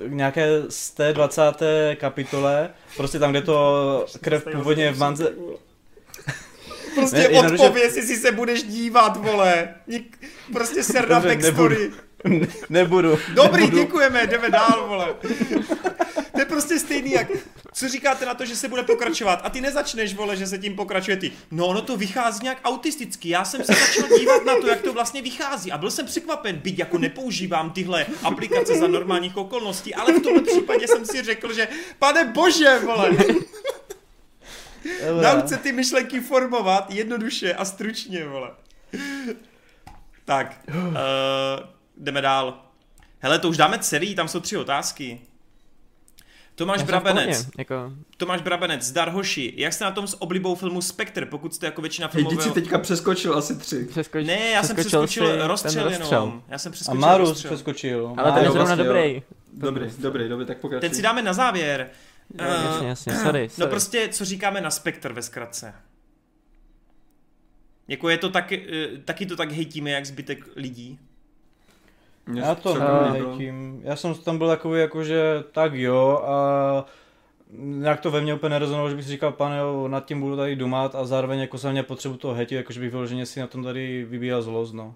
nějaké 0.06 0.48
z 0.68 0.90
té 0.90 1.12
20. 1.12 1.42
kapitole, 1.94 2.70
prostě 2.96 3.18
tam, 3.18 3.30
kde 3.30 3.42
to 3.42 4.06
krev 4.20 4.44
původně 4.52 4.92
v 4.92 4.98
manze... 4.98 5.32
Prostě 6.94 7.28
ne, 7.32 7.52
odpověz, 7.52 7.96
jestli 7.96 8.16
se 8.16 8.32
budeš 8.32 8.62
dívat, 8.62 9.16
vole. 9.16 9.68
Prostě 10.52 10.82
ser 10.82 11.08
na 11.08 11.20
backstory. 11.20 11.90
Ne, 12.28 12.46
nebudu. 12.70 13.18
Dobrý, 13.34 13.62
nebudu. 13.62 13.82
děkujeme, 13.82 14.26
jdeme 14.26 14.50
dál, 14.50 14.84
vole. 14.88 15.14
To 16.32 16.40
je 16.40 16.44
prostě 16.44 16.78
stejný, 16.78 17.10
jak 17.10 17.26
co 17.72 17.88
říkáte 17.88 18.26
na 18.26 18.34
to, 18.34 18.44
že 18.44 18.56
se 18.56 18.68
bude 18.68 18.82
pokračovat 18.82 19.40
a 19.44 19.50
ty 19.50 19.60
nezačneš, 19.60 20.14
vole, 20.14 20.36
že 20.36 20.46
se 20.46 20.58
tím 20.58 20.76
pokračuje 20.76 21.16
ty. 21.16 21.32
No, 21.50 21.72
no 21.72 21.82
to 21.82 21.96
vychází 21.96 22.40
nějak 22.42 22.58
autisticky. 22.64 23.28
Já 23.28 23.44
jsem 23.44 23.64
se 23.64 23.72
začal 23.72 24.18
dívat 24.18 24.44
na 24.44 24.60
to, 24.60 24.66
jak 24.66 24.82
to 24.82 24.92
vlastně 24.92 25.22
vychází 25.22 25.72
a 25.72 25.78
byl 25.78 25.90
jsem 25.90 26.06
překvapen, 26.06 26.56
byť 26.56 26.78
jako 26.78 26.98
nepoužívám 26.98 27.70
tyhle 27.70 28.06
aplikace 28.22 28.78
za 28.78 28.86
normálních 28.86 29.36
okolností, 29.36 29.94
ale 29.94 30.12
v 30.12 30.22
tomto 30.22 30.42
případě 30.42 30.88
jsem 30.88 31.06
si 31.06 31.22
řekl, 31.22 31.52
že 31.52 31.68
pane 31.98 32.24
bože, 32.24 32.78
vole. 32.78 33.10
Nauč 35.22 35.48
se 35.48 35.56
ty 35.56 35.72
myšlenky 35.72 36.20
formovat 36.20 36.90
jednoduše 36.90 37.54
a 37.54 37.64
stručně, 37.64 38.26
vole. 38.26 38.50
Tak, 40.24 40.60
uh, 40.68 40.74
jdeme 41.96 42.22
dál. 42.22 42.62
Hele, 43.18 43.38
to 43.38 43.48
už 43.48 43.56
dáme 43.56 43.78
celý, 43.78 44.14
tam 44.14 44.28
jsou 44.28 44.40
tři 44.40 44.56
otázky. 44.56 45.20
Tomáš 46.54 46.80
Já 46.80 46.86
Brabenec. 46.86 47.48
Jako... 47.58 47.92
Tomáš 48.16 48.42
Brabenec, 48.42 48.82
zdar 48.82 49.10
hoši. 49.10 49.52
Jak 49.56 49.72
jste 49.72 49.84
na 49.84 49.90
tom 49.90 50.06
s 50.06 50.22
oblibou 50.22 50.54
filmu 50.54 50.82
Spectre, 50.82 51.26
pokud 51.26 51.54
jste 51.54 51.66
jako 51.66 51.80
většina 51.80 52.08
filmového... 52.08 52.42
Hej, 52.42 52.48
si 52.48 52.54
teďka 52.54 52.78
přeskočil 52.78 53.38
asi 53.38 53.56
tři. 53.56 53.86
Přeskoč... 53.90 54.26
Ne, 54.26 54.50
já 54.50 54.62
jsem 54.62 54.76
přeskočil 54.76 55.46
rozstřel 55.46 55.90
jenom. 55.90 56.42
Já 56.48 56.58
jsem 56.58 56.72
přeskočil 56.72 57.04
A 57.04 57.06
Marus 57.06 57.44
přeskočil. 57.44 58.14
Ale 58.16 58.32
ten 58.32 58.44
je 58.44 58.50
zrovna 58.50 58.64
vlastně, 58.64 58.84
dobrý. 58.84 59.22
Dobrý, 59.52 59.90
dobrý, 59.98 60.28
dobrý, 60.28 60.46
tak 60.46 60.58
pokračuj. 60.58 60.88
Ten 60.88 60.96
si 60.96 61.02
dáme 61.02 61.22
na 61.22 61.32
závěr. 61.32 61.90
Jo, 62.40 62.46
jasně, 62.46 62.88
jasně, 62.88 63.12
sorry, 63.12 63.48
sorry. 63.48 63.50
No 63.58 63.66
prostě, 63.66 64.08
co 64.12 64.24
říkáme 64.24 64.60
na 64.60 64.70
Spectre 64.70 65.14
ve 65.14 65.22
zkratce? 65.22 65.74
Jako 67.88 68.08
je 68.08 68.18
to 68.18 68.30
taky, 68.30 68.66
eh, 68.94 68.98
taky 68.98 69.26
to 69.26 69.36
tak 69.36 69.52
hejtíme, 69.52 69.90
jak 69.90 70.06
zbytek 70.06 70.44
lidí? 70.56 70.98
Mě 72.26 72.40
já 72.40 72.54
to 72.54 72.78
nehejtím. 72.78 73.80
Já 73.84 73.96
jsem 73.96 74.14
tam 74.14 74.38
byl 74.38 74.48
takový 74.48 74.80
jako, 74.80 75.04
že 75.04 75.44
tak 75.52 75.74
jo 75.74 76.22
a 76.26 76.84
nějak 77.50 78.00
to 78.00 78.10
ve 78.10 78.20
mně 78.20 78.34
úplně 78.34 78.50
nerezonovalo, 78.50 78.90
že 78.90 78.96
bych 78.96 79.04
si 79.04 79.10
říkal, 79.10 79.32
pane 79.32 79.58
jo, 79.58 79.88
nad 79.88 80.04
tím 80.04 80.20
budu 80.20 80.36
tady 80.36 80.56
dumat 80.56 80.94
a 80.94 81.04
zároveň 81.04 81.40
jako 81.40 81.58
jsem 81.58 81.72
měl 81.72 81.84
potřebu 81.84 82.16
toho 82.16 82.34
hejtit, 82.34 82.56
jakože 82.56 82.80
bych 82.80 82.90
vyloženě 82.90 83.26
si 83.26 83.40
na 83.40 83.46
tom 83.46 83.62
tady 83.62 84.04
vybíjel 84.04 84.42
zlost, 84.42 84.72
no. 84.72 84.94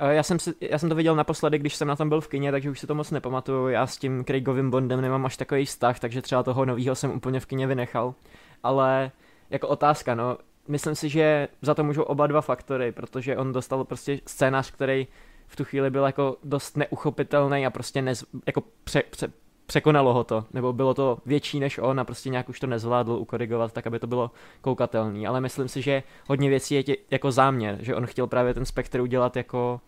Já 0.00 0.22
jsem, 0.22 0.38
si, 0.38 0.54
já 0.60 0.78
jsem 0.78 0.88
to 0.88 0.94
viděl 0.94 1.16
naposledy, 1.16 1.58
když 1.58 1.76
jsem 1.76 1.88
na 1.88 1.96
tom 1.96 2.08
byl 2.08 2.20
v 2.20 2.28
kině, 2.28 2.52
takže 2.52 2.70
už 2.70 2.80
si 2.80 2.86
to 2.86 2.94
moc 2.94 3.10
nepamatuju. 3.10 3.68
Já 3.68 3.86
s 3.86 3.96
tím 3.96 4.24
Craigovým 4.24 4.70
Bondem 4.70 5.00
nemám 5.00 5.26
až 5.26 5.36
takový 5.36 5.64
vztah, 5.64 6.00
takže 6.00 6.22
třeba 6.22 6.42
toho 6.42 6.64
novýho 6.64 6.94
jsem 6.94 7.10
úplně 7.10 7.40
v 7.40 7.46
kině 7.46 7.66
vynechal. 7.66 8.14
Ale 8.62 9.10
jako 9.50 9.68
otázka, 9.68 10.14
no, 10.14 10.38
myslím 10.68 10.94
si, 10.94 11.08
že 11.08 11.48
za 11.62 11.74
to 11.74 11.84
můžou 11.84 12.02
oba 12.02 12.26
dva 12.26 12.40
faktory, 12.40 12.92
protože 12.92 13.36
on 13.36 13.52
dostal 13.52 13.84
prostě 13.84 14.20
scénář, 14.26 14.70
který 14.70 15.06
v 15.54 15.56
tu 15.56 15.64
chvíli 15.64 15.90
byl 15.90 16.04
jako 16.04 16.36
dost 16.44 16.76
neuchopitelný 16.76 17.66
a 17.66 17.70
prostě 17.70 18.02
nez, 18.02 18.24
jako 18.46 18.62
pře, 18.84 19.02
pře, 19.10 19.32
překonalo 19.66 20.14
ho 20.14 20.24
to, 20.24 20.44
nebo 20.52 20.72
bylo 20.72 20.94
to 20.94 21.18
větší 21.26 21.60
než 21.60 21.78
on 21.78 22.00
a 22.00 22.04
prostě 22.04 22.30
nějak 22.30 22.48
už 22.48 22.60
to 22.60 22.66
nezvládl 22.66 23.12
ukorigovat 23.12 23.72
tak, 23.72 23.86
aby 23.86 23.98
to 23.98 24.06
bylo 24.06 24.30
koukatelný, 24.60 25.26
ale 25.26 25.40
myslím 25.40 25.68
si, 25.68 25.82
že 25.82 26.02
hodně 26.28 26.48
věcí 26.48 26.74
je 26.74 26.82
tě, 26.82 26.96
jako 27.10 27.32
záměr, 27.32 27.78
že 27.80 27.94
on 27.94 28.06
chtěl 28.06 28.26
právě 28.26 28.54
ten 28.54 28.64
spektr 28.64 29.00
udělat 29.00 29.36
jako, 29.36 29.80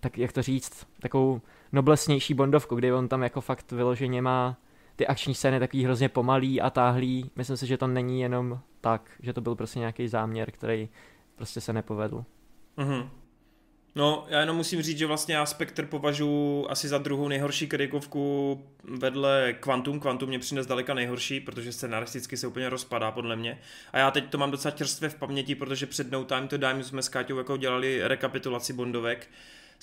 tak 0.00 0.18
jak 0.18 0.32
to 0.32 0.42
říct, 0.42 0.86
takovou 1.00 1.40
noblesnější 1.72 2.34
bondovku, 2.34 2.76
kdy 2.76 2.92
on 2.92 3.08
tam 3.08 3.22
jako 3.22 3.40
fakt 3.40 3.72
vyloženě 3.72 4.22
má 4.22 4.56
ty 4.96 5.06
akční 5.06 5.34
scény 5.34 5.58
takový 5.60 5.84
hrozně 5.84 6.08
pomalý 6.08 6.60
a 6.60 6.70
táhlý, 6.70 7.30
myslím 7.36 7.56
si, 7.56 7.66
že 7.66 7.76
to 7.76 7.86
není 7.86 8.20
jenom 8.20 8.60
tak, 8.80 9.10
že 9.20 9.32
to 9.32 9.40
byl 9.40 9.54
prostě 9.54 9.78
nějaký 9.78 10.08
záměr, 10.08 10.50
který 10.50 10.88
prostě 11.36 11.60
se 11.60 11.72
nepovedl. 11.72 12.24
Mm-hmm. 12.78 13.08
No, 13.96 14.26
já 14.28 14.40
jenom 14.40 14.56
musím 14.56 14.82
říct, 14.82 14.98
že 14.98 15.06
vlastně 15.06 15.34
já 15.34 15.46
Spectre 15.46 15.86
považuji 15.86 16.66
asi 16.70 16.88
za 16.88 16.98
druhou 16.98 17.28
nejhorší 17.28 17.66
kritikovku 17.66 18.62
vedle 18.84 19.54
Quantum. 19.60 20.00
Quantum 20.00 20.28
mě 20.28 20.38
přines 20.38 20.66
daleka 20.66 20.94
nejhorší, 20.94 21.40
protože 21.40 21.72
scenaristicky 21.72 22.36
se 22.36 22.46
úplně 22.46 22.68
rozpadá 22.68 23.10
podle 23.10 23.36
mě. 23.36 23.58
A 23.92 23.98
já 23.98 24.10
teď 24.10 24.30
to 24.30 24.38
mám 24.38 24.50
docela 24.50 24.72
čerstvě 24.72 25.10
v 25.10 25.14
paměti, 25.14 25.54
protože 25.54 25.86
před 25.86 26.10
No 26.10 26.24
Time 26.24 26.48
to 26.48 26.56
Dime 26.56 26.84
jsme 26.84 27.02
s 27.02 27.08
Káťou 27.08 27.38
jako 27.38 27.56
dělali 27.56 28.08
rekapitulaci 28.08 28.72
Bondovek. 28.72 29.28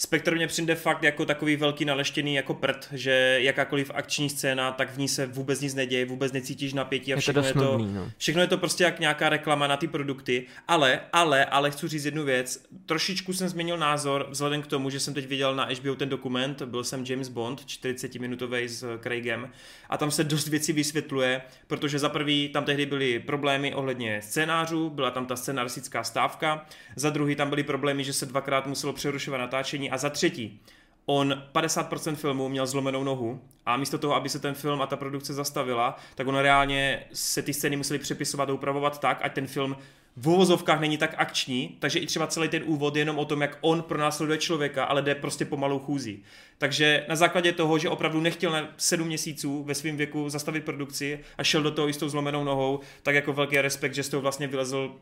Spectre 0.04 0.36
mě 0.36 0.48
přijde 0.48 0.76
fakt 0.76 1.04
jako 1.04 1.26
takový 1.26 1.56
velký 1.56 1.86
naleštěný 1.86 2.36
jako 2.36 2.54
prd, 2.54 2.88
že 2.92 3.38
jakákoliv 3.42 3.92
akční 3.94 4.30
scéna, 4.30 4.72
tak 4.72 4.94
v 4.94 4.98
ní 4.98 5.08
se 5.08 5.26
vůbec 5.26 5.62
nic 5.62 5.74
neděje, 5.74 6.06
vůbec 6.06 6.32
necítíš 6.32 6.74
napětí 6.74 7.14
a 7.14 7.18
všechno 7.18 7.44
je 7.44 7.54
to, 7.54 7.78
nudný, 7.78 7.94
no. 7.94 8.12
všechno 8.18 8.42
je 8.42 8.48
to 8.48 8.58
prostě 8.58 8.84
jak 8.84 9.00
nějaká 9.00 9.30
reklama 9.30 9.68
na 9.68 9.78
ty 9.78 9.88
produkty, 9.88 10.46
ale, 10.68 11.00
ale, 11.14 11.46
ale 11.46 11.72
chci 11.72 11.88
říct 11.88 12.06
jednu 12.06 12.24
věc, 12.24 12.66
trošičku 12.86 13.34
jsem 13.34 13.50
změnil 13.50 13.78
názor 13.78 14.28
vzhledem 14.30 14.62
k 14.62 14.68
tomu, 14.68 14.90
že 14.90 15.00
jsem 15.00 15.14
teď 15.14 15.28
viděl 15.28 15.56
na 15.56 15.68
HBO 15.82 15.96
ten 15.96 16.10
dokument, 16.10 16.62
byl 16.62 16.84
jsem 16.84 17.06
James 17.10 17.30
Bond, 17.30 17.66
40 17.66 18.16
minutový 18.16 18.68
s 18.68 19.00
Craigem. 19.04 19.50
A 19.90 19.98
tam 19.98 20.12
se 20.12 20.24
dost 20.24 20.48
věcí 20.48 20.74
vysvětluje, 20.74 21.42
protože 21.68 22.00
za 22.00 22.10
prvý 22.10 22.50
tam 22.50 22.66
tehdy 22.66 22.86
byly 22.86 23.20
problémy 23.20 23.74
ohledně 23.74 24.22
scénářů, 24.22 24.90
byla 24.90 25.12
tam 25.12 25.26
ta 25.26 25.36
scenaristická 25.36 26.04
stávka, 26.04 26.66
za 26.96 27.10
druhý 27.10 27.36
tam 27.36 27.50
byly 27.50 27.64
problémy, 27.64 28.04
že 28.04 28.14
se 28.14 28.26
dvakrát 28.26 28.68
muselo 28.68 28.94
přerušovat 28.94 29.42
natáčení 29.42 29.91
a 29.92 29.98
za 29.98 30.10
třetí, 30.10 30.60
on 31.06 31.44
50% 31.54 32.16
filmu 32.16 32.50
měl 32.50 32.68
zlomenou 32.68 33.04
nohu 33.04 33.42
a 33.66 33.78
místo 33.78 33.98
toho, 33.98 34.16
aby 34.16 34.30
se 34.30 34.40
ten 34.40 34.54
film 34.54 34.82
a 34.82 34.88
ta 34.88 34.96
produkce 34.96 35.34
zastavila, 35.34 35.98
tak 36.16 36.28
on 36.28 36.36
reálně 36.36 37.04
se 37.14 37.42
ty 37.42 37.54
scény 37.54 37.76
museli 37.76 38.00
přepisovat 38.00 38.50
a 38.50 38.54
upravovat 38.54 39.00
tak, 39.00 39.20
ať 39.22 39.34
ten 39.34 39.48
film 39.48 39.76
v 40.16 40.30
uvozovkách 40.30 40.80
není 40.80 40.98
tak 40.98 41.16
akční, 41.18 41.78
takže 41.80 42.00
i 42.00 42.06
třeba 42.06 42.28
celý 42.28 42.50
ten 42.50 42.64
úvod 42.66 42.96
je 42.96 43.02
jenom 43.02 43.20
o 43.20 43.26
tom, 43.26 43.42
jak 43.42 43.58
on 43.62 43.82
pronásleduje 43.82 44.38
člověka, 44.38 44.86
ale 44.86 45.02
jde 45.02 45.16
prostě 45.16 45.46
pomalou 45.46 45.80
chůzí. 45.80 46.24
Takže 46.58 47.06
na 47.10 47.16
základě 47.16 47.52
toho, 47.52 47.78
že 47.78 47.90
opravdu 47.90 48.22
nechtěl 48.22 48.52
na 48.52 48.68
sedm 48.78 49.08
měsíců 49.08 49.64
ve 49.64 49.76
svém 49.76 49.98
věku 49.98 50.30
zastavit 50.30 50.66
produkci 50.66 51.20
a 51.38 51.44
šel 51.44 51.64
do 51.64 51.72
toho 51.72 51.88
jistou 51.88 52.10
zlomenou 52.10 52.44
nohou, 52.44 52.80
tak 53.04 53.16
jako 53.16 53.34
velký 53.34 53.62
respekt, 53.62 53.94
že 53.94 54.04
z 54.04 54.10
toho 54.10 54.22
vlastně 54.22 54.48
vylezl 54.48 54.96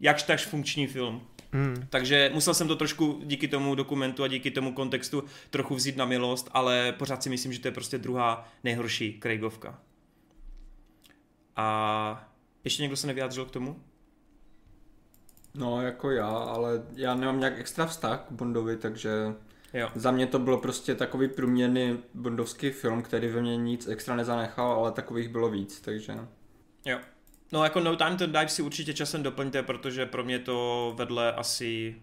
jakž 0.00 0.22
takž 0.22 0.46
funkční 0.46 0.86
film. 0.86 1.22
Hmm. 1.52 1.86
Takže 1.90 2.30
musel 2.34 2.54
jsem 2.54 2.68
to 2.68 2.76
trošku 2.76 3.20
díky 3.24 3.48
tomu 3.48 3.74
dokumentu 3.74 4.22
a 4.22 4.28
díky 4.28 4.50
tomu 4.50 4.72
kontextu 4.72 5.24
trochu 5.50 5.74
vzít 5.74 5.96
na 5.96 6.04
milost, 6.04 6.48
ale 6.52 6.92
pořád 6.92 7.22
si 7.22 7.28
myslím, 7.30 7.52
že 7.52 7.60
to 7.60 7.68
je 7.68 7.72
prostě 7.72 7.98
druhá 7.98 8.48
nejhorší 8.64 9.20
Craigovka. 9.22 9.78
A 11.56 12.28
ještě 12.64 12.82
někdo 12.82 12.96
se 12.96 13.06
nevyjádřil 13.06 13.44
k 13.44 13.50
tomu? 13.50 13.82
No, 15.54 15.82
jako 15.82 16.10
já, 16.10 16.28
ale 16.28 16.82
já 16.94 17.14
nemám 17.14 17.38
nějak 17.38 17.58
extra 17.58 17.86
vztah 17.86 18.24
k 18.28 18.32
Bondovi, 18.32 18.76
takže 18.76 19.10
Jo. 19.74 19.90
za 19.94 20.10
mě 20.10 20.26
to 20.26 20.38
bylo 20.38 20.58
prostě 20.58 20.94
takový 20.94 21.28
průměrný 21.28 21.98
bondovský 22.14 22.70
film, 22.70 23.02
který 23.02 23.28
ve 23.28 23.42
mně 23.42 23.56
nic 23.56 23.88
extra 23.88 24.16
nezanechal, 24.16 24.70
ale 24.72 24.92
takových 24.92 25.28
bylo 25.28 25.50
víc, 25.50 25.80
takže... 25.80 26.12
Jo. 26.84 26.98
No 27.52 27.64
jako 27.64 27.80
No 27.80 27.96
Time 27.96 28.16
to 28.16 28.26
Die 28.26 28.48
si 28.48 28.62
určitě 28.62 28.94
časem 28.94 29.22
doplňte, 29.22 29.62
protože 29.62 30.06
pro 30.06 30.24
mě 30.24 30.38
to 30.38 30.92
vedle 30.96 31.32
asi 31.32 31.96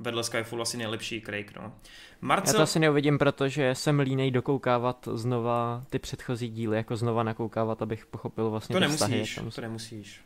vedle 0.00 0.24
Skyfall 0.24 0.62
asi 0.62 0.76
nejlepší 0.76 1.20
Craig, 1.20 1.56
no. 1.56 1.72
Marcel... 2.20 2.54
Já 2.54 2.56
to 2.56 2.62
asi 2.62 2.78
neuvidím, 2.78 3.18
protože 3.18 3.74
jsem 3.74 4.00
línej 4.00 4.30
dokoukávat 4.30 5.08
znova 5.12 5.84
ty 5.90 5.98
předchozí 5.98 6.48
díly, 6.48 6.76
jako 6.76 6.96
znova 6.96 7.22
nakoukávat, 7.22 7.82
abych 7.82 8.06
pochopil 8.06 8.50
vlastně 8.50 8.74
to 8.74 8.80
nemusíš, 8.80 9.30
vztahy. 9.30 9.50
to 9.50 9.60
nemusíš. 9.60 10.20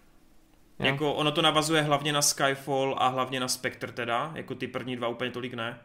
Jo. 0.78 0.86
Jako 0.86 1.14
ono 1.14 1.32
to 1.32 1.42
navazuje 1.42 1.82
hlavně 1.82 2.12
na 2.12 2.22
Skyfall 2.22 2.96
a 2.98 3.08
hlavně 3.08 3.40
na 3.40 3.48
Spectre 3.48 3.92
teda, 3.92 4.32
jako 4.34 4.54
ty 4.54 4.66
první 4.66 4.96
dva 4.96 5.08
úplně 5.08 5.30
tolik 5.30 5.54
ne. 5.54 5.78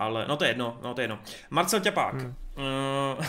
Ale, 0.00 0.24
no 0.28 0.36
to 0.36 0.44
je 0.44 0.50
jedno, 0.50 0.78
no 0.82 0.94
to 0.94 1.00
je 1.00 1.02
jedno. 1.02 1.18
Marcel 1.50 1.80
Ťapák, 1.80 2.14
hmm. 2.14 2.34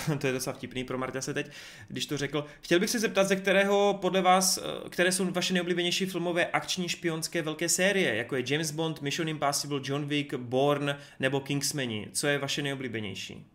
uh, 0.10 0.18
to 0.20 0.28
je 0.28 0.34
docela 0.34 0.54
vtipný 0.54 0.84
pro 0.84 0.98
Marta 0.98 1.22
se 1.22 1.34
teď, 1.34 1.52
když 1.88 2.06
to 2.06 2.18
řekl. 2.18 2.46
Chtěl 2.62 2.80
bych 2.80 2.90
se 2.90 3.00
zeptat, 3.00 3.28
ze 3.28 3.36
kterého 3.36 3.98
podle 4.02 4.22
vás, 4.22 4.58
eh, 4.58 4.90
které 4.90 5.12
jsou 5.12 5.32
vaše 5.32 5.54
nejoblíbenější 5.54 6.06
filmové 6.06 6.46
akční 6.46 6.90
špionské 6.90 7.42
velké 7.42 7.70
série, 7.70 8.16
jako 8.16 8.36
je 8.36 8.44
James 8.48 8.72
Bond, 8.72 9.02
Mission 9.02 9.30
Impossible, 9.30 9.80
John 9.84 10.06
Wick, 10.06 10.34
Bourne 10.34 10.98
nebo 11.20 11.40
Kingsmani. 11.40 12.08
Co 12.12 12.28
je 12.28 12.38
vaše 12.38 12.62
nejoblíbenější? 12.62 13.46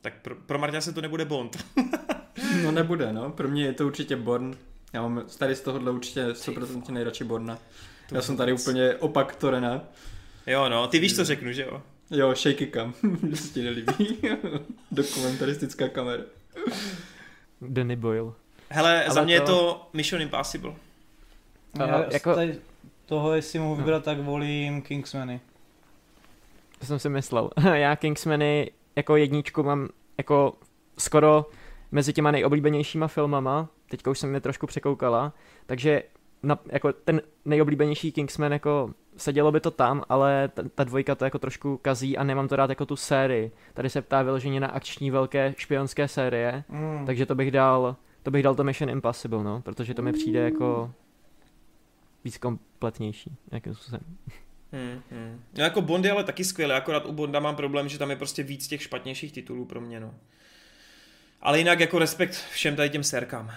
Tak 0.00 0.14
pro, 0.22 0.34
pro 0.34 0.58
Marta 0.58 0.80
se 0.80 0.92
to 0.92 1.00
nebude 1.00 1.24
Bond. 1.24 1.64
No 2.62 2.70
nebude, 2.70 3.12
no. 3.12 3.30
Pro 3.30 3.48
mě 3.48 3.64
je 3.64 3.72
to 3.72 3.86
určitě 3.86 4.16
Born. 4.16 4.56
Já 4.92 5.02
mám 5.02 5.24
tady 5.38 5.54
z 5.54 5.60
tohohle 5.60 5.90
určitě 5.90 6.26
100% 6.26 6.92
nejradši 6.92 7.24
Borna. 7.24 7.58
Já 8.12 8.22
jsem 8.22 8.36
tady 8.36 8.52
úplně 8.52 8.94
opak 8.94 9.36
Torena. 9.36 9.84
jo 10.46 10.68
no, 10.68 10.88
ty 10.88 10.98
víš, 10.98 11.16
co 11.16 11.24
řeknu, 11.24 11.52
že 11.52 11.62
jo? 11.62 11.82
Jo, 12.10 12.34
shaky 12.34 12.66
cam, 12.66 12.94
že 13.30 13.36
se 13.36 13.54
ti 13.54 13.62
nelíbí. 13.62 14.18
Dokumentaristická 14.90 15.88
kamera. 15.88 16.22
Danny 17.60 17.96
Boyle. 17.96 18.32
Hele, 18.70 19.04
Ale 19.04 19.14
za 19.14 19.22
mě 19.22 19.40
to- 19.40 19.52
je 19.52 19.56
to 19.58 19.88
Mission 19.92 20.22
Impossible. 20.22 20.72
Aha, 21.80 21.86
Já 21.88 21.98
jako- 21.98 22.12
jako... 22.14 22.34
tady 22.34 22.58
toho, 23.06 23.34
jestli 23.34 23.58
mohu 23.58 23.74
vybrat, 23.74 24.04
tak 24.04 24.18
volím 24.20 24.82
Kingsmany. 24.82 25.40
To 26.78 26.86
jsem 26.86 26.98
si 26.98 27.08
myslel. 27.08 27.50
Já 27.74 27.96
Kingsmany 27.96 28.70
jako 28.96 29.16
jedničku 29.16 29.62
mám 29.62 29.88
jako 30.18 30.54
skoro 30.98 31.46
mezi 31.92 32.12
těma 32.12 32.30
nejoblíbenějšíma 32.30 33.08
filmama, 33.08 33.68
teďka 33.90 34.10
už 34.10 34.18
jsem 34.18 34.34
je 34.34 34.40
trošku 34.40 34.66
překoukala, 34.66 35.32
takže 35.66 36.02
na, 36.46 36.58
jako 36.66 36.92
ten 36.92 37.20
nejoblíbenější 37.44 38.12
Kingsman 38.12 38.52
jako 38.52 38.90
sedělo 39.16 39.52
by 39.52 39.60
to 39.60 39.70
tam, 39.70 40.02
ale 40.08 40.48
ta, 40.54 40.62
ta 40.74 40.84
dvojka 40.84 41.14
to 41.14 41.24
jako 41.24 41.38
trošku 41.38 41.76
kazí 41.76 42.16
a 42.16 42.24
nemám 42.24 42.48
to 42.48 42.56
rád 42.56 42.70
jako 42.70 42.86
tu 42.86 42.96
sérii. 42.96 43.52
Tady 43.74 43.90
se 43.90 44.02
ptá 44.02 44.22
vyloženě 44.22 44.60
na 44.60 44.68
akční 44.68 45.10
velké 45.10 45.54
špionské 45.56 46.08
série, 46.08 46.64
Mm. 46.68 47.06
takže 47.06 47.26
to 47.26 47.34
bych 47.34 47.50
dal, 47.50 47.96
to 48.22 48.30
bych 48.30 48.42
dal 48.42 48.54
to 48.54 48.64
Mission 48.64 48.90
Impossible, 48.90 49.44
no, 49.44 49.62
protože 49.62 49.94
to 49.94 50.02
mi 50.02 50.12
přijde 50.12 50.40
jako 50.40 50.90
víc 52.24 52.38
kompletnější, 52.38 53.36
jakým 53.52 53.74
způsobem. 53.74 54.00
Hmm, 54.72 55.00
hmm. 55.10 55.40
No 55.58 55.64
jako 55.64 55.82
Bond 55.82 56.04
je 56.04 56.10
ale 56.12 56.24
taky 56.24 56.44
skvělý, 56.44 56.72
akorát 56.72 57.06
u 57.06 57.12
Bonda 57.12 57.40
mám 57.40 57.56
problém, 57.56 57.88
že 57.88 57.98
tam 57.98 58.10
je 58.10 58.16
prostě 58.16 58.42
víc 58.42 58.68
těch 58.68 58.82
špatnějších 58.82 59.32
titulů 59.32 59.64
pro 59.64 59.80
mě, 59.80 60.00
no. 60.00 60.14
Ale 61.46 61.58
jinak 61.58 61.80
jako 61.80 61.98
respekt 61.98 62.44
všem 62.50 62.76
tady 62.76 62.90
těm 62.90 63.04
serkám. 63.04 63.46
Uh, 63.46 63.52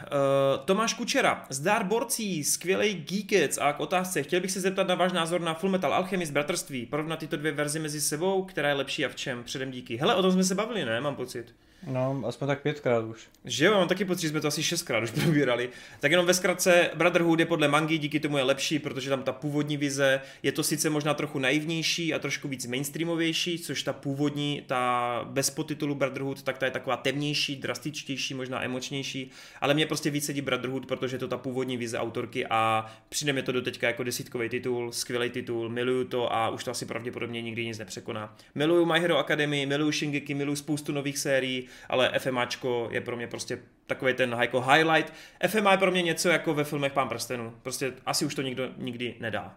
Tomáš 0.66 0.94
Kučera, 0.94 1.46
zdár 1.50 1.84
borcí, 1.84 2.44
skvělý 2.44 2.94
geekec 2.94 3.58
a 3.58 3.74
k 3.74 3.80
otázce. 3.80 4.24
Chtěl 4.24 4.42
bych 4.42 4.52
se 4.52 4.60
zeptat 4.60 4.88
na 4.88 4.96
váš 4.96 5.12
názor 5.12 5.42
na 5.42 5.54
Full 5.54 5.72
Metal 5.72 5.94
Alchemist 5.94 6.32
Bratrství. 6.32 6.86
Porovnat 6.86 7.20
tyto 7.20 7.38
dvě 7.38 7.52
verze 7.52 7.80
mezi 7.80 8.02
sebou, 8.02 8.44
která 8.44 8.70
je 8.70 8.74
lepší 8.74 9.06
a 9.06 9.10
v 9.10 9.16
čem? 9.16 9.44
Předem 9.44 9.72
díky. 9.72 9.98
Hele, 9.98 10.16
o 10.16 10.22
tom 10.22 10.32
jsme 10.32 10.44
se 10.44 10.56
bavili, 10.56 10.86
ne? 10.86 11.02
Mám 11.02 11.16
pocit. 11.16 11.56
No, 11.88 12.22
aspoň 12.26 12.48
tak 12.48 12.62
pětkrát 12.62 13.06
už. 13.06 13.28
Že 13.46 13.66
jo, 13.66 13.74
mám 13.74 13.88
taky 13.88 14.06
pocit, 14.06 14.22
že 14.22 14.30
jsme 14.30 14.42
to 14.42 14.48
asi 14.48 14.64
šestkrát 14.64 15.04
už 15.04 15.12
probírali. 15.24 15.70
Tak 16.00 16.12
jenom 16.12 16.26
ve 16.26 16.34
zkratce, 16.34 16.90
Brotherhood 16.96 17.40
je 17.40 17.46
podle 17.46 17.68
mangy, 17.68 17.98
díky 17.98 18.20
tomu 18.20 18.38
je 18.38 18.44
lepší, 18.44 18.80
protože 18.80 19.10
tam 19.10 19.24
ta 19.24 19.32
původní 19.32 19.78
vize 19.78 20.22
je 20.44 20.52
to 20.52 20.64
sice 20.64 20.90
možná 20.90 21.14
trochu 21.14 21.40
naivnější 21.40 22.14
a 22.14 22.20
trošku 22.20 22.48
víc 22.48 22.66
mainstreamovější, 22.66 23.60
což 23.60 23.84
ta 23.84 23.94
původní, 23.94 24.64
ta 24.68 25.22
bez 25.30 25.50
podtitulu 25.50 25.96
Brotherhood, 25.96 26.42
tak 26.44 26.58
ta 26.58 26.66
je 26.66 26.72
taková 26.72 26.98
temnější, 26.98 27.56
drastičtější, 27.56 28.34
možná 28.34 28.64
emočnější, 28.64 29.32
ale 29.62 29.74
mě 29.74 29.86
prostě 29.86 30.10
víc 30.10 30.26
sedí 30.26 30.42
Brotherhood, 30.42 30.86
protože 30.86 31.16
je 31.16 31.20
to 31.20 31.28
ta 31.28 31.38
původní 31.38 31.78
vize 31.78 32.00
autorky 32.00 32.46
a 32.50 32.86
přijde 33.10 33.34
mi 33.34 33.44
to 33.44 33.52
do 33.52 33.62
teďka 33.62 33.88
jako 33.88 34.04
desítkový 34.04 34.50
titul, 34.50 34.92
skvělý 34.92 35.30
titul, 35.30 35.70
miluju 35.70 36.04
to 36.04 36.34
a 36.34 36.50
už 36.50 36.64
to 36.64 36.72
asi 36.72 36.86
pravděpodobně 36.86 37.42
nikdy 37.42 37.66
nic 37.66 37.78
nepřekoná. 37.78 38.36
Miluju 38.56 38.86
My 38.86 39.00
Hero 39.00 39.18
Academy, 39.18 39.66
miluju 39.66 39.92
Shingeki, 39.92 40.34
miluju 40.34 40.56
spoustu 40.56 40.92
nových 40.92 41.18
sérií, 41.18 41.69
ale 41.90 42.12
FMAčko 42.20 42.88
je 42.92 43.02
pro 43.02 43.16
mě 43.16 43.28
prostě 43.28 43.60
takový 43.88 44.14
ten 44.14 44.36
jako 44.40 44.62
highlight. 44.62 45.14
FMA 45.48 45.72
je 45.72 45.78
pro 45.78 45.92
mě 45.92 46.02
něco 46.02 46.30
jako 46.30 46.54
ve 46.54 46.64
filmech 46.64 46.94
Pán 46.94 47.10
prstenů. 47.10 47.54
Prostě 47.62 47.94
asi 48.06 48.26
už 48.26 48.36
to 48.36 48.42
nikdo 48.42 48.70
nikdy 48.78 49.16
nedá. 49.20 49.56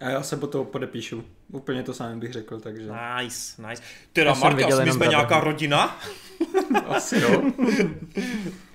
A 0.00 0.10
já 0.10 0.22
se 0.22 0.36
po 0.36 0.46
toho 0.46 0.64
podepíšu. 0.64 1.24
Úplně 1.52 1.82
to 1.82 1.94
sám 1.94 2.20
bych 2.20 2.32
řekl, 2.32 2.60
takže 2.60 2.90
Nice, 3.16 3.68
nice. 3.68 3.82
Teda 4.12 4.34
Marka, 4.34 4.66
my 4.66 4.72
jsme 4.72 4.76
Brotherhood. 4.82 5.10
nějaká 5.10 5.40
rodina? 5.40 6.00
asi 6.86 7.20
jo. 7.20 7.42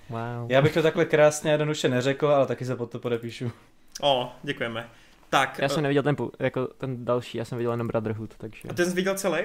Wow. 0.09 0.51
Já 0.51 0.61
bych 0.61 0.73
to 0.73 0.81
takhle 0.81 1.05
krásně 1.05 1.49
a 1.49 1.51
jednoduše 1.51 1.89
neřekl, 1.89 2.27
ale 2.27 2.47
taky 2.47 2.65
se 2.65 2.75
pod 2.75 2.91
to 2.91 2.99
podepíšu. 2.99 3.51
O, 4.01 4.31
děkujeme. 4.43 4.89
Tak, 5.29 5.59
Já 5.59 5.69
jsem 5.69 5.79
eh, 5.79 5.81
neviděl 5.81 6.03
ten, 6.03 6.15
jako 6.39 6.67
ten 6.67 7.05
další, 7.05 7.37
já 7.37 7.45
jsem 7.45 7.57
viděl 7.57 7.71
jenom 7.71 7.87
Brotherhood, 7.87 8.35
takže... 8.37 8.61
a 8.69 8.73
ten 8.73 8.89
jsi 8.89 8.95
viděl 8.95 9.15
celý? 9.15 9.39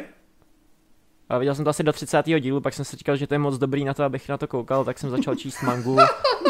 A 1.28 1.38
viděl 1.38 1.54
jsem 1.54 1.64
to 1.64 1.70
asi 1.70 1.82
do 1.82 1.92
30. 1.92 2.26
dílu, 2.40 2.60
pak 2.60 2.74
jsem 2.74 2.84
si 2.84 2.96
říkal, 2.96 3.16
že 3.16 3.26
to 3.26 3.34
je 3.34 3.38
moc 3.38 3.58
dobrý 3.58 3.84
na 3.84 3.94
to, 3.94 4.04
abych 4.04 4.28
na 4.28 4.36
to 4.36 4.46
koukal, 4.46 4.84
tak 4.84 4.98
jsem 4.98 5.10
začal 5.10 5.34
číst 5.34 5.62
mangu 5.62 5.98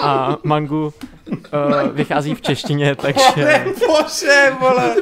a 0.02 0.36
mangu 0.42 0.94
uh, 1.28 1.88
vychází 1.92 2.34
v 2.34 2.40
češtině, 2.40 2.94
takže... 3.02 3.66
bože, 3.86 4.56
vole. 4.60 4.96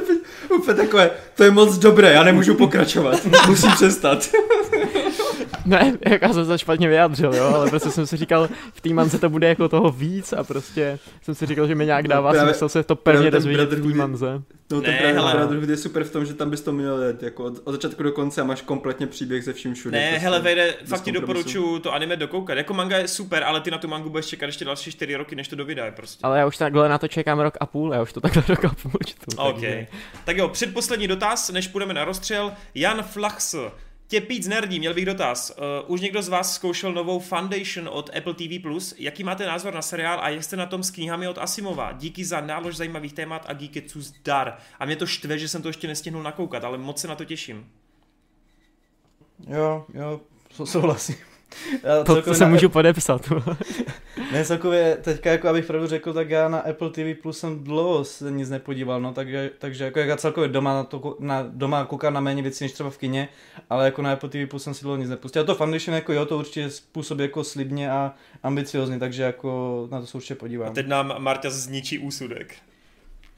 Úplně 0.59 0.77
takové, 0.77 1.11
to 1.35 1.43
je 1.43 1.51
moc 1.51 1.77
dobré, 1.77 2.13
já 2.13 2.23
nemůžu 2.23 2.55
pokračovat. 2.55 3.25
Musím 3.47 3.71
přestat. 3.71 4.29
Ne, 5.65 5.97
jak 6.09 6.21
já 6.21 6.33
jsem 6.33 6.45
se 6.45 6.57
špatně 6.57 6.87
vyjádřil, 6.89 7.33
jo, 7.35 7.43
ale 7.55 7.69
prostě 7.69 7.91
jsem 7.91 8.07
si 8.07 8.17
říkal, 8.17 8.49
v 8.73 8.81
té 8.81 8.89
manze 8.89 9.19
to 9.19 9.29
bude 9.29 9.47
jako 9.47 9.69
toho 9.69 9.91
víc 9.91 10.33
a 10.33 10.43
prostě 10.43 10.99
jsem 11.21 11.35
si 11.35 11.45
říkal, 11.45 11.67
že 11.67 11.75
mi 11.75 11.85
nějak 11.85 12.07
dává 12.07 12.29
No, 12.29 12.33
právě- 12.33 12.53
smysl 12.53 12.69
se 12.69 12.83
to 12.83 12.95
pevně 12.95 13.31
dozvědět 13.31 13.73
v 13.73 13.91
té 13.91 13.97
manze. 13.97 14.41
No 14.71 14.81
ten 14.81 14.91
Ne, 14.91 14.97
právě 14.97 15.13
hele. 15.19 15.33
Brotherhood 15.33 15.69
je 15.69 15.77
super 15.77 16.03
v 16.03 16.11
tom, 16.11 16.25
že 16.25 16.33
tam 16.33 16.49
bys 16.49 16.61
to 16.61 16.71
měl 16.71 17.03
jet, 17.03 17.23
jako 17.23 17.43
od, 17.43 17.53
od 17.63 17.71
začátku 17.71 18.03
do 18.03 18.11
konce 18.11 18.41
a 18.41 18.43
máš 18.43 18.61
kompletně 18.61 19.07
příběh 19.07 19.43
ze 19.43 19.53
vším 19.53 19.73
všude. 19.73 19.97
Ne, 19.97 20.07
prostě. 20.09 20.23
hele, 20.23 20.39
vejde, 20.39 20.73
fakt 20.85 21.01
ti 21.03 21.11
doporučuji 21.11 21.79
to 21.79 21.93
anime 21.93 22.15
dokoukat. 22.15 22.57
Jako 22.57 22.73
manga 22.73 22.97
je 22.97 23.07
super, 23.07 23.43
ale 23.43 23.61
ty 23.61 23.71
na 23.71 23.77
tu 23.77 23.87
mangu 23.87 24.09
budeš 24.09 24.25
čekat 24.25 24.45
ještě 24.45 24.65
další 24.65 24.91
4 24.91 25.15
roky, 25.15 25.35
než 25.35 25.47
to 25.47 25.55
dovydají 25.55 25.91
prostě. 25.95 26.19
Ale 26.23 26.39
já 26.39 26.45
už 26.45 26.57
takhle 26.57 26.89
na 26.89 26.97
to 26.97 27.07
čekám 27.07 27.39
rok 27.39 27.57
a 27.59 27.65
půl, 27.65 27.93
já 27.93 28.01
už 28.01 28.13
to 28.13 28.21
takhle 28.21 28.43
rok 28.55 28.65
a 28.65 28.69
půl 28.81 28.91
čtu. 29.05 29.25
OK. 29.37 29.53
takže- 29.53 29.87
Tak 30.25 30.37
jo, 30.37 30.47
předposlední 30.49 31.07
dotaz, 31.07 31.51
než 31.51 31.67
půjdeme 31.67 31.93
na 31.93 32.05
rozstřel. 32.05 32.51
Jan 32.75 33.03
Flachs. 33.03 33.55
Těpíc 34.07 34.47
nerdí, 34.47 34.79
měl 34.79 34.93
bych 34.93 35.05
dotaz. 35.05 35.51
Uh, 35.57 35.91
už 35.91 36.01
někdo 36.01 36.21
z 36.21 36.27
vás 36.27 36.55
zkoušel 36.55 36.93
novou 36.93 37.19
Foundation 37.19 37.89
od 37.91 38.09
Apple 38.17 38.33
TV+. 38.33 38.49
Jaký 38.97 39.23
máte 39.23 39.45
názor 39.45 39.73
na 39.73 39.81
seriál 39.81 40.19
a 40.21 40.29
jste 40.29 40.55
na 40.55 40.65
tom 40.65 40.83
s 40.83 40.91
knihami 40.91 41.27
od 41.27 41.37
Asimova? 41.37 41.91
Díky 41.91 42.25
za 42.25 42.41
nálož 42.41 42.75
zajímavých 42.75 43.13
témat 43.13 43.45
a 43.47 43.53
díky 43.53 43.81
cus 43.81 44.13
dar. 44.25 44.57
A 44.79 44.85
mě 44.85 44.95
to 44.95 45.05
štve, 45.05 45.39
že 45.39 45.47
jsem 45.47 45.61
to 45.61 45.69
ještě 45.69 45.87
nestihnul 45.87 46.23
nakoukat, 46.23 46.63
ale 46.63 46.77
moc 46.77 47.01
se 47.01 47.07
na 47.07 47.15
to 47.15 47.25
těším. 47.25 47.71
Jo, 49.47 49.85
jo, 49.93 50.21
sou- 50.51 50.65
souhlasím. 50.65 51.15
Já 51.83 52.03
To, 52.03 52.21
to 52.21 52.33
se 52.33 52.45
můžu 52.45 52.69
podepsat. 52.69 53.31
Ne, 54.31 54.45
celkově 54.45 54.97
teďka, 55.01 55.31
jako 55.31 55.49
abych 55.49 55.65
pravdu 55.65 55.87
řekl, 55.87 56.13
tak 56.13 56.29
já 56.29 56.49
na 56.49 56.59
Apple 56.59 56.89
TV 56.89 57.21
Plus 57.21 57.39
jsem 57.39 57.63
dlouho 57.63 58.03
se 58.03 58.31
nic 58.31 58.49
nepodíval, 58.49 59.01
no, 59.01 59.13
takže, 59.13 59.51
takže 59.59 59.83
jako 59.83 59.99
já 59.99 60.17
celkově 60.17 60.49
doma, 60.49 60.73
na 60.73 60.83
to, 60.83 61.17
na, 61.19 61.45
doma 61.49 61.85
koukám 61.85 62.13
na 62.13 62.19
méně 62.19 62.41
věcí 62.41 62.63
než 62.63 62.71
třeba 62.71 62.89
v 62.89 62.97
kině, 62.97 63.29
ale 63.69 63.85
jako 63.85 64.01
na 64.01 64.11
Apple 64.11 64.29
TV 64.29 64.49
Plus 64.49 64.63
jsem 64.63 64.73
si 64.73 64.81
dlouho 64.81 64.97
nic 64.97 65.09
nepustil. 65.09 65.41
A 65.41 65.45
to 65.45 65.55
Foundation, 65.55 65.95
jako 65.95 66.13
jo, 66.13 66.25
to 66.25 66.37
určitě 66.37 66.69
způsobí 66.69 67.21
jako 67.21 67.43
slibně 67.43 67.91
a 67.91 68.13
ambiciozně, 68.43 68.99
takže 68.99 69.23
jako 69.23 69.87
na 69.91 70.01
to 70.01 70.07
se 70.07 70.17
určitě 70.17 70.33
A 70.33 70.37
podívám. 70.37 70.73
teď 70.73 70.87
nám 70.87 71.13
Marta 71.17 71.49
zničí 71.49 71.99
úsudek. 71.99 72.55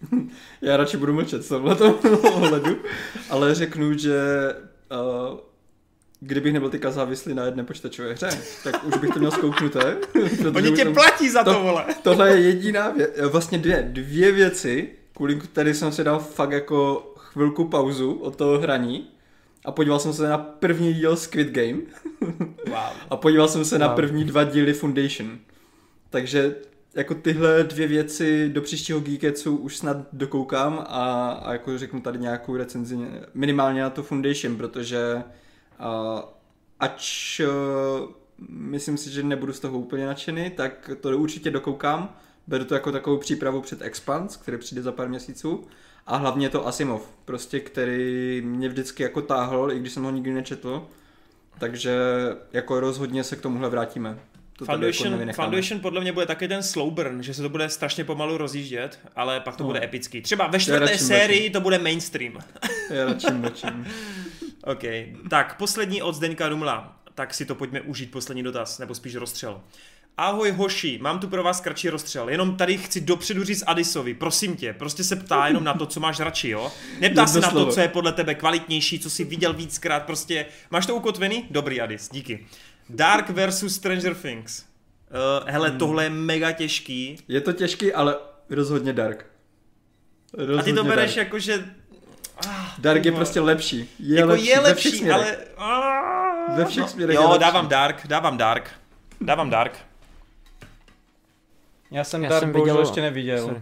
Já 0.61 0.77
radši 0.77 0.97
budu 0.97 1.13
mlčet 1.13 1.41
v 1.41 1.47
tomhle 1.47 1.75
ohledu, 2.31 2.77
ale 3.29 3.55
řeknu, 3.55 3.97
že 3.97 4.19
uh, 5.31 5.39
kdybych 6.19 6.53
nebyl 6.53 6.69
teďka 6.69 6.91
závislý 6.91 7.33
na 7.33 7.45
jedné 7.45 7.63
počítačové 7.63 8.13
hře, 8.13 8.29
tak 8.63 8.83
už 8.87 8.97
bych 8.97 9.09
to 9.09 9.19
měl 9.19 9.31
zkouknuté. 9.31 9.97
Oni 10.55 10.71
tě 10.71 10.83
jsem- 10.83 10.93
platí 10.93 11.29
za 11.29 11.43
to, 11.43 11.53
to- 11.53 11.61
vole. 11.61 11.85
Tohle 12.03 12.29
je 12.29 12.39
jediná 12.41 12.89
věc, 12.89 13.09
vlastně 13.31 13.57
dvě, 13.57 13.89
dvě 13.91 14.31
věci, 14.31 14.89
kvůli 15.13 15.35
který 15.35 15.73
jsem 15.73 15.91
si 15.91 16.03
dal 16.03 16.19
fakt 16.19 16.51
jako 16.51 17.11
chvilku 17.17 17.65
pauzu 17.65 18.13
od 18.13 18.35
toho 18.35 18.59
hraní 18.59 19.07
a 19.65 19.71
podíval 19.71 19.99
jsem 19.99 20.13
se 20.13 20.29
na 20.29 20.37
první 20.37 20.93
díl 20.93 21.15
Squid 21.15 21.51
Game 21.51 21.77
Wow. 22.67 22.77
a 23.09 23.15
podíval 23.15 23.47
jsem 23.47 23.65
se 23.65 23.79
na 23.79 23.87
Wow. 23.87 23.95
první 23.95 24.23
dva 24.23 24.43
díly 24.43 24.73
Foundation. 24.73 25.37
Takže 26.09 26.55
jako 26.95 27.15
tyhle 27.15 27.63
dvě 27.63 27.87
věci 27.87 28.49
do 28.49 28.61
příštího 28.61 28.99
Geeketsu 28.99 29.57
už 29.57 29.77
snad 29.77 29.97
dokoukám 30.13 30.79
a, 30.87 31.29
a 31.45 31.53
jako 31.53 31.77
řeknu 31.77 32.01
tady 32.01 32.19
nějakou 32.19 32.55
recenzi 32.57 32.97
minimálně 33.33 33.81
na 33.81 33.89
to 33.89 34.03
Foundation, 34.03 34.55
protože 34.55 35.23
ač 36.79 37.39
uh, 37.39 38.09
myslím 38.49 38.97
si, 38.97 39.09
že 39.11 39.23
nebudu 39.23 39.53
z 39.53 39.59
toho 39.59 39.79
úplně 39.79 40.05
nadšený, 40.05 40.49
tak 40.49 40.89
to 41.01 41.09
určitě 41.17 41.51
dokoukám. 41.51 42.15
Beru 42.47 42.65
to 42.65 42.73
jako 42.73 42.91
takovou 42.91 43.17
přípravu 43.17 43.61
před 43.61 43.81
Expans, 43.81 44.37
který 44.37 44.57
přijde 44.57 44.81
za 44.81 44.91
pár 44.91 45.09
měsíců. 45.09 45.67
A 46.07 46.17
hlavně 46.17 46.49
to 46.49 46.67
Asimov, 46.67 47.09
prostě, 47.25 47.59
který 47.59 48.41
mě 48.45 48.69
vždycky 48.69 49.03
jako 49.03 49.21
táhl, 49.21 49.71
i 49.71 49.79
když 49.79 49.93
jsem 49.93 50.03
ho 50.03 50.11
nikdy 50.11 50.33
nečetl. 50.33 50.87
Takže 51.59 51.97
jako 52.53 52.79
rozhodně 52.79 53.23
se 53.23 53.35
k 53.35 53.41
tomuhle 53.41 53.69
vrátíme. 53.69 54.19
To 54.57 54.63
jako 54.63 54.71
Foundation, 54.71 55.11
nevynecháme. 55.11 55.45
Foundation 55.45 55.81
podle 55.81 56.01
mě 56.01 56.11
bude 56.11 56.25
taky 56.25 56.47
ten 56.47 56.63
slow 56.63 56.93
burn, 56.93 57.23
že 57.23 57.33
se 57.33 57.41
to 57.41 57.49
bude 57.49 57.69
strašně 57.69 58.03
pomalu 58.03 58.37
rozjíždět, 58.37 58.99
ale 59.15 59.39
pak 59.39 59.55
to 59.55 59.63
No. 59.63 59.67
bude 59.67 59.83
epický. 59.83 60.21
Třeba 60.21 60.47
ve 60.47 60.59
čtvrté 60.59 60.97
sérii 60.97 61.49
to 61.49 61.61
bude 61.61 61.79
mainstream. 61.79 62.33
Já 62.89 63.05
radši 63.05 63.31
mlčím. 63.31 63.87
OK, 64.63 64.83
tak 65.29 65.57
poslední 65.57 66.01
od 66.01 66.15
Zdeňka 66.15 66.49
Rumla. 66.49 66.93
Tak 67.15 67.33
si 67.33 67.45
to 67.45 67.55
pojďme 67.55 67.81
užít, 67.81 68.11
poslední 68.11 68.43
dotaz, 68.43 68.79
nebo 68.79 68.95
spíš 68.95 69.15
rozstřel. 69.15 69.61
Ahoj 70.17 70.51
hoši, 70.51 70.99
mám 71.01 71.19
tu 71.19 71.27
pro 71.27 71.43
vás 71.43 71.61
kratší 71.61 71.89
rozstřel. 71.89 72.29
Jenom 72.29 72.57
tady 72.57 72.77
chci 72.77 73.01
dopředu 73.01 73.43
říct 73.43 73.63
Adisovi, 73.67 74.13
prosím 74.13 74.55
tě, 74.55 74.73
prostě 74.73 75.03
se 75.03 75.15
ptá 75.15 75.47
jenom 75.47 75.63
na 75.63 75.73
to, 75.73 75.85
co 75.85 75.99
máš 75.99 76.19
radši, 76.19 76.49
jo? 76.49 76.71
Neptá 76.99 77.27
se 77.27 77.39
na 77.39 77.51
to, 77.51 77.65
co 77.71 77.79
je 77.79 77.87
podle 77.87 78.11
tebe 78.11 78.35
kvalitnější, 78.35 78.99
co 78.99 79.09
jsi 79.09 79.23
viděl 79.23 79.53
víckrát, 79.53 80.03
prostě 80.05 80.45
máš 80.71 80.85
to 80.85 80.95
ukotvený? 80.95 81.45
Dobrý 81.51 81.81
Adis, 81.81 82.09
díky. 82.11 82.45
Dark 82.89 83.29
versus 83.29 83.75
Stranger 83.75 84.15
Things. 84.15 84.65
Uh, 85.41 85.49
hele, 85.49 85.69
Hmm. 85.69 85.77
tohle 85.79 86.03
je 86.03 86.09
mega 86.09 86.51
těžký. 86.51 87.17
Je 87.27 87.41
to 87.41 87.53
těžký, 87.53 87.93
ale 87.93 88.15
rozhodně 88.49 88.93
Dark. 88.93 89.25
Rozhodně 90.33 90.59
A 90.61 90.63
ty 90.63 90.73
to 90.73 90.83
bereš 90.83 91.15
Dark. 91.15 91.17
jako, 91.27 91.39
že... 91.39 91.65
Ah, 92.49 92.79
Dark 92.81 93.05
je 93.05 93.11
prostě 93.11 93.39
lepší. 93.39 93.89
Je 93.99 94.15
jako 94.19 94.29
lepší, 94.29 94.45
je 94.45 94.59
lepší, 94.59 95.09
ale... 95.11 95.37
Ah, 95.57 96.55
Ve 96.57 96.65
všech 96.65 96.81
no, 96.81 96.87
směrech 96.87 97.15
Jo, 97.15 97.21
lepší. 97.29 97.39
dávám 97.39 97.67
Dark, 97.67 98.07
dávám 98.07 98.37
Dark. 98.37 98.71
Dávám 99.21 99.49
Dark. 99.49 99.77
Já 101.91 102.03
jsem 102.03 102.23
Já 102.23 102.29
Dark 102.29 102.39
jsem 102.43 102.53
viděl- 102.53 102.79
ještě 102.79 103.01
neviděl. 103.01 103.45
Sorry. 103.45 103.61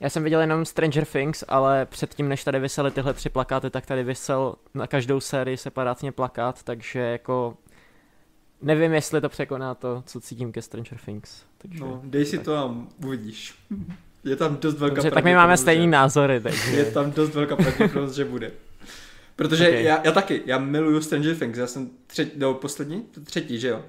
Já 0.00 0.10
jsem 0.10 0.24
viděl 0.24 0.40
jenom 0.40 0.64
Stranger 0.64 1.04
Things, 1.04 1.44
ale 1.48 1.86
předtím, 1.86 2.28
než 2.28 2.44
tady 2.44 2.58
vysely 2.60 2.90
tyhle 2.90 3.14
tři 3.14 3.28
plakáty, 3.28 3.70
tak 3.70 3.86
tady 3.86 4.02
vysel 4.02 4.54
na 4.74 4.86
každou 4.86 5.20
sérii 5.20 5.56
separátně 5.56 6.12
plakát, 6.12 6.62
takže 6.62 6.98
jako 6.98 7.56
nevím, 8.62 8.92
jestli 8.94 9.20
to 9.20 9.28
překoná 9.28 9.74
to, 9.74 10.02
co 10.06 10.20
cítím 10.20 10.52
ke 10.52 10.62
Stranger 10.62 10.98
Things. 11.04 11.42
Takže, 11.58 11.80
No, 11.80 12.00
dej 12.04 12.26
si 12.26 12.38
to 12.38 12.56
a 12.56 12.74
uvidíš. 13.04 13.54
Je 14.24 14.36
tam 14.36 14.56
dost 14.56 14.78
velká 14.78 14.94
Dobře, 14.94 15.10
tak 15.10 15.24
my 15.24 15.30
máme 15.30 15.34
pravděpodobnost, 15.36 15.60
stejný 15.60 15.84
že- 15.86 15.90
názory, 15.90 16.40
takže... 16.40 16.70
Je 16.70 16.84
tam 16.84 17.10
dost 17.10 17.34
velká 17.34 17.56
pravděpodobnost, 17.56 18.14
že 18.14 18.24
bude. 18.24 18.50
Protože 19.36 19.68
Okay. 19.68 19.82
já, 19.84 20.00
já, 20.04 20.12
taky, 20.12 20.42
já 20.46 20.58
miluju 20.58 21.00
Stranger 21.00 21.36
Things, 21.36 21.58
já 21.58 21.66
jsem 21.66 21.90
třetí, 22.06 22.32
no 22.38 22.54
poslední, 22.54 23.04
třetí, 23.24 23.58
že 23.60 23.68
jo? 23.68 23.82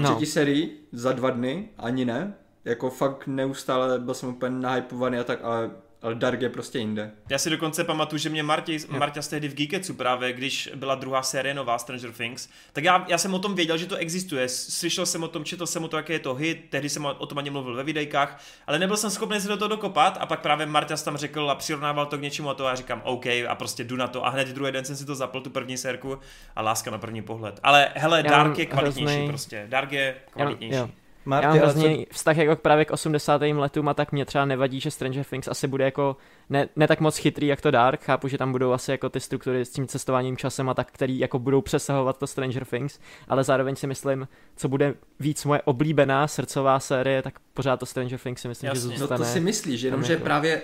No. 0.00 0.10
Třetí 0.10 0.26
sérii 0.26 0.80
za 0.92 1.12
dva 1.12 1.30
dny, 1.30 1.68
ani 1.78 2.04
ne. 2.04 2.34
Jako 2.64 2.90
fakt 2.90 3.26
neustále 3.26 3.98
byl 3.98 4.14
jsem 4.14 4.28
úplně 4.28 4.56
nahypovaný 4.56 5.18
a 5.18 5.24
tak, 5.24 5.38
ale, 5.42 5.70
ale 6.02 6.14
Dark 6.14 6.40
je 6.42 6.48
prostě 6.48 6.78
jinde. 6.78 7.10
Já 7.28 7.38
si 7.38 7.50
dokonce 7.50 7.84
pamatuju, 7.84 8.18
že 8.18 8.28
mě 8.28 8.42
Marti, 8.42 8.78
Marta 8.88 9.20
tehdy 9.30 9.48
v 9.48 9.54
Geeketsu 9.54 9.94
právě, 9.94 10.32
když 10.32 10.70
byla 10.74 10.94
druhá 10.94 11.22
série 11.22 11.54
nová 11.54 11.78
Stranger 11.78 12.12
Things, 12.12 12.48
tak 12.72 12.84
já, 12.84 13.04
já 13.08 13.18
jsem 13.18 13.34
o 13.34 13.38
tom 13.38 13.54
věděl, 13.54 13.78
že 13.78 13.86
to 13.86 13.96
existuje. 13.96 14.48
Slyšel 14.48 15.06
jsem 15.06 15.22
o 15.22 15.28
tom, 15.28 15.44
četl 15.44 15.66
jsem 15.66 15.84
o 15.84 15.88
tom, 15.88 15.96
jaký 15.98 16.12
je 16.12 16.18
to 16.18 16.34
hit, 16.34 16.66
tehdy 16.70 16.88
jsem 16.88 17.04
o 17.06 17.26
tom 17.26 17.38
ani 17.38 17.50
mluvil 17.50 17.74
ve 17.74 17.84
videjkách, 17.84 18.42
ale 18.66 18.78
nebyl 18.78 18.96
jsem 18.96 19.10
schopný 19.10 19.40
se 19.40 19.48
do 19.48 19.56
toho 19.56 19.68
dokopat 19.68 20.18
a 20.20 20.26
pak 20.26 20.40
právě 20.40 20.66
Marta 20.66 20.96
tam 20.96 21.16
řekl 21.16 21.50
a 21.50 21.54
přirovnával 21.54 22.06
to 22.06 22.18
k 22.18 22.20
něčemu 22.22 22.50
a 22.50 22.54
to 22.54 22.66
a 22.66 22.70
já 22.70 22.74
říkám 22.76 23.02
OK 23.04 23.26
a 23.26 23.54
prostě 23.54 23.84
jdu 23.84 23.96
na 23.96 24.08
to 24.08 24.26
a 24.26 24.30
hned 24.30 24.48
druhý 24.48 24.72
den 24.72 24.84
jsem 24.84 24.96
si 24.96 25.04
to 25.04 25.14
zapl, 25.14 25.40
tu 25.40 25.50
první 25.50 25.76
sérku 25.76 26.18
a 26.56 26.62
láska 26.62 26.90
na 26.90 26.98
první 26.98 27.22
pohled. 27.22 27.60
Ale 27.62 27.88
hele, 27.94 28.18
Já 28.18 28.30
Dark 28.30 28.58
je 28.58 28.66
kvalitnější 28.66 29.04
hrozný- 29.14 29.28
prostě. 29.28 29.66
Dark 29.68 29.92
je 29.92 30.16
kvalitnější. 30.30 30.76
jo. 30.76 30.88
Marty, 31.24 31.44
Já 31.46 31.50
mám 31.54 31.62
ale 31.62 31.72
co- 31.74 31.80
hrozně 31.80 32.06
vztah 32.12 32.36
jako 32.36 32.56
právě 32.56 32.84
k 32.84 32.90
80. 32.90 33.42
letům 33.42 33.88
a 33.88 33.94
tak 33.94 34.12
mě 34.12 34.24
třeba 34.24 34.44
nevadí, 34.44 34.80
že 34.80 34.90
Stranger 34.90 35.24
Things 35.24 35.48
asi 35.48 35.66
bude 35.68 35.84
jako 35.84 36.16
ne, 36.50 36.68
ne 36.76 36.86
tak 36.88 37.00
moc 37.00 37.16
chytrý 37.16 37.46
jak 37.46 37.60
to 37.60 37.70
Dark, 37.70 38.02
chápu, 38.04 38.28
že 38.28 38.38
tam 38.38 38.52
budou 38.52 38.72
asi 38.72 38.90
jako 38.90 39.08
ty 39.08 39.20
struktury 39.20 39.64
s 39.64 39.70
tím 39.70 39.86
cestováním 39.86 40.36
časem 40.36 40.68
a 40.68 40.74
tak, 40.74 40.88
který 40.92 41.18
jako 41.18 41.38
budou 41.38 41.60
přesahovat 41.60 42.18
to 42.18 42.26
Stranger 42.26 42.64
Things, 42.64 42.98
ale 43.28 43.44
zároveň 43.44 43.76
si 43.76 43.86
myslím, 43.86 44.28
co 44.56 44.68
bude 44.68 44.94
víc 45.20 45.44
moje 45.44 45.62
oblíbená 45.64 46.26
srdcová 46.28 46.80
série, 46.80 47.22
tak 47.22 47.34
pořád 47.54 47.76
to 47.80 47.86
Stranger 47.86 48.18
Things 48.18 48.40
si 48.40 48.48
myslím, 48.48 48.68
Jasně. 48.68 48.80
že 48.80 48.86
No 48.86 48.92
No 48.92 48.98
zůstane. 48.98 49.18
to 49.18 49.24
si 49.24 49.40
myslíš, 49.40 49.80
jenomže 49.82 50.12
jako- 50.12 50.24
právě 50.24 50.62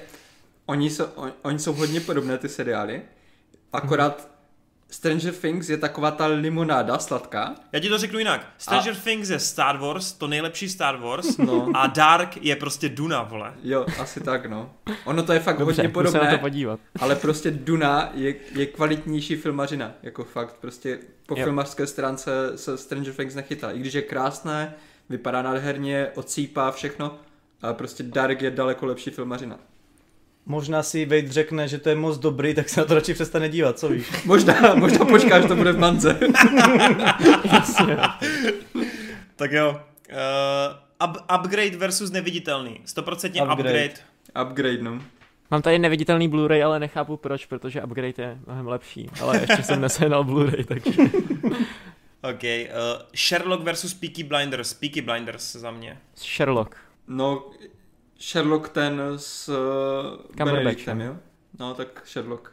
oni 0.66 0.90
jsou, 0.90 1.04
on, 1.14 1.32
oni 1.42 1.58
jsou 1.58 1.72
hodně 1.72 2.00
podobné 2.00 2.38
ty 2.38 2.48
seriály, 2.48 3.02
akorát 3.72 4.28
Stranger 4.90 5.32
Things 5.34 5.68
je 5.68 5.76
taková 5.76 6.10
ta 6.10 6.26
limonáda 6.26 6.98
sladká, 6.98 7.54
Já 7.72 7.80
ti 7.80 7.88
to 7.88 7.98
řeknu 7.98 8.18
jinak. 8.18 8.46
Stranger 8.58 8.92
a... 8.92 9.00
Things 9.04 9.28
je 9.30 9.38
Star 9.38 9.78
Wars, 9.78 10.12
to 10.12 10.26
nejlepší 10.26 10.68
Star 10.68 10.96
Wars, 10.96 11.36
No. 11.38 11.68
a 11.74 11.86
Dark 11.86 12.36
je 12.44 12.56
prostě 12.56 12.88
Duna, 12.88 13.22
vole. 13.22 13.52
jo, 13.62 13.86
asi 14.00 14.20
tak 14.20 14.46
no. 14.46 14.70
Ono 15.04 15.22
to 15.22 15.32
je 15.32 15.40
fakt 15.40 15.58
Dobře, 15.58 15.82
hodně 15.82 15.88
musím 15.88 16.04
na 16.04 16.10
to 16.10 16.14
podobné, 16.20 16.38
podívat. 16.38 16.80
ale 17.00 17.16
prostě 17.16 17.50
Duna 17.50 18.10
je, 18.14 18.34
je 18.54 18.66
kvalitnější 18.66 19.36
filmařina, 19.36 19.92
jako 20.02 20.24
fakt, 20.24 20.56
prostě 20.60 20.98
po 21.26 21.34
Jo. 21.38 21.44
filmařské 21.44 21.86
stránce 21.86 22.30
se 22.58 22.78
Stranger 22.78 23.12
Things 23.12 23.34
nechytá, 23.34 23.70
i 23.70 23.78
když 23.78 23.94
je 23.94 24.02
krásné, 24.02 24.74
vypadá 25.08 25.42
nádherně, 25.42 26.06
odsýpá 26.14 26.70
všechno, 26.72 27.18
ale 27.62 27.74
prostě 27.74 28.02
Dark 28.02 28.42
je 28.42 28.50
daleko 28.50 28.86
lepší 28.86 29.10
filmařina. 29.10 29.58
Možná 30.46 30.82
si 30.82 31.04
Wade 31.04 31.32
řekne, 31.32 31.68
že 31.68 31.78
to 31.78 31.88
je 31.88 31.94
moc 31.94 32.18
dobrý, 32.18 32.54
tak 32.54 32.68
se 32.68 32.80
na 32.80 32.86
to 32.86 32.94
radši 32.94 33.14
přestane 33.14 33.48
dívat, 33.48 33.78
co 33.78 33.88
víš? 33.88 34.06
Možná, 34.24 34.74
možná 34.74 35.04
počkáš, 35.04 35.44
to 35.44 35.56
bude 35.56 35.72
v 35.72 35.78
manze. 35.78 36.18
Tak 39.36 39.52
jo. 39.52 39.80
Uh, 40.10 41.08
up, 41.08 41.16
upgrade 41.34 41.76
versus 41.76 42.10
neviditelný. 42.10 42.80
100% 42.86 43.02
upgrade. 43.02 43.52
Upgrade. 43.52 43.54
upgrade. 43.54 43.94
Upgrade, 44.42 44.82
no. 44.82 45.02
Mám 45.50 45.62
tady 45.62 45.78
neviditelný 45.78 46.28
Blu-ray, 46.28 46.64
ale 46.64 46.80
nechápu 46.80 47.16
proč, 47.16 47.46
protože 47.46 47.82
upgrade 47.82 48.22
je 48.22 48.38
mnohem 48.46 48.68
lepší, 48.68 49.10
ale 49.20 49.40
ještě 49.40 49.62
jsem 49.62 49.80
nesehnal 49.80 50.24
Blu-ray, 50.24 50.64
takže... 50.64 50.90
OK, 52.22 52.42
uh, 52.42 53.02
Sherlock 53.16 53.62
versus 53.62 53.94
Peaky 53.94 54.22
Blinders. 54.22 54.74
Peaky 54.74 55.00
Blinders 55.00 55.52
za 55.52 55.70
mě. 55.70 55.98
Sherlock. 56.16 56.76
No, 57.08 57.50
Sherlock 58.20 58.68
ten 58.68 59.02
s 59.16 59.48
uh, 59.48 60.44
Benedictem, 60.46 61.00
jo? 61.00 61.16
No, 61.58 61.74
tak 61.74 62.02
Sherlock. 62.06 62.50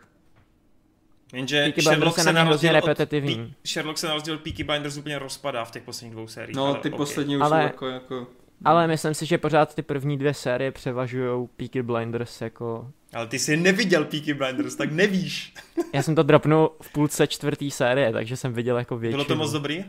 Jenže 1.33 1.63
Peaky 1.63 1.81
Sherlock 1.81 2.19
se 2.19 2.33
na 2.33 2.43
hrozně 2.43 2.71
rozdíl 2.71 2.83
od 2.83 2.87
repetitivní. 2.87 3.35
Pe- 3.35 3.67
Sherlock 3.67 3.97
se 3.97 4.07
na 4.07 4.13
rozdíl 4.13 4.37
Peaky 4.37 4.63
Blinders 4.63 4.97
úplně 4.97 5.19
rozpadá 5.19 5.65
v 5.65 5.71
těch 5.71 5.83
posledních 5.83 6.13
dvou 6.13 6.27
sériích. 6.27 6.55
No, 6.55 6.65
ale 6.65 6.79
ty 6.79 6.89
OK. 6.89 6.97
poslední 6.97 7.35
už 7.37 7.41
Ale- 7.41 7.59
jsou 7.59 7.63
jako, 7.63 7.87
jako... 7.87 8.27
Ale 8.65 8.87
myslím 8.87 9.13
si, 9.13 9.25
že 9.25 9.37
pořád 9.37 9.75
ty 9.75 9.81
první 9.81 10.17
dvě 10.17 10.33
série 10.33 10.71
převažují 10.71 11.47
Peaky 11.55 11.81
Blinders 11.81 12.41
jako... 12.41 12.91
Ale 13.13 13.27
ty 13.27 13.39
jsi 13.39 13.57
neviděl 13.57 14.05
Peaky 14.05 14.33
Blinders, 14.33 14.75
tak 14.75 14.91
nevíš. 14.91 15.53
Já 15.93 16.03
jsem 16.03 16.15
to 16.15 16.23
dropnul 16.23 16.71
v 16.81 16.91
půlce 16.91 17.27
čtvrtý 17.27 17.71
série, 17.71 18.11
takže 18.11 18.37
jsem 18.37 18.53
viděl 18.53 18.77
jako 18.77 18.97
většinu. 18.97 19.23
Bylo 19.23 19.25
to 19.25 19.35
moc 19.35 19.51
dobrý? 19.51 19.85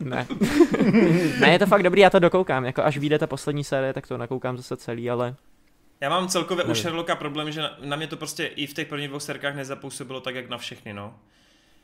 Ne. 0.00 0.26
ne, 1.40 1.52
je 1.52 1.58
to 1.58 1.66
fakt 1.66 1.82
dobrý, 1.82 2.00
já 2.00 2.10
to 2.10 2.18
dokoukám. 2.18 2.64
Jako 2.64 2.82
až 2.82 2.96
vyjde 2.96 3.18
ta 3.18 3.26
poslední 3.26 3.64
série, 3.64 3.92
tak 3.92 4.06
to 4.06 4.18
nakoukám 4.18 4.56
zase 4.56 4.76
celý, 4.76 5.10
ale 5.10 5.34
Já 6.00 6.08
mám 6.10 6.28
celkově 6.28 6.64
u. 6.64 6.74
Sherlocka 6.74 7.14
problém, 7.16 7.50
že 7.52 7.60
na, 7.60 7.76
na 7.84 7.96
mě 7.96 8.06
to 8.06 8.16
prostě 8.16 8.46
i 8.46 8.66
v 8.66 8.74
těch 8.74 8.88
prvních 8.88 9.08
dvou 9.08 9.20
serkách 9.20 9.54
nezapůsobilo 9.54 10.20
tak, 10.20 10.34
jak 10.34 10.48
na 10.48 10.58
všechny, 10.58 10.92
no. 10.92 11.14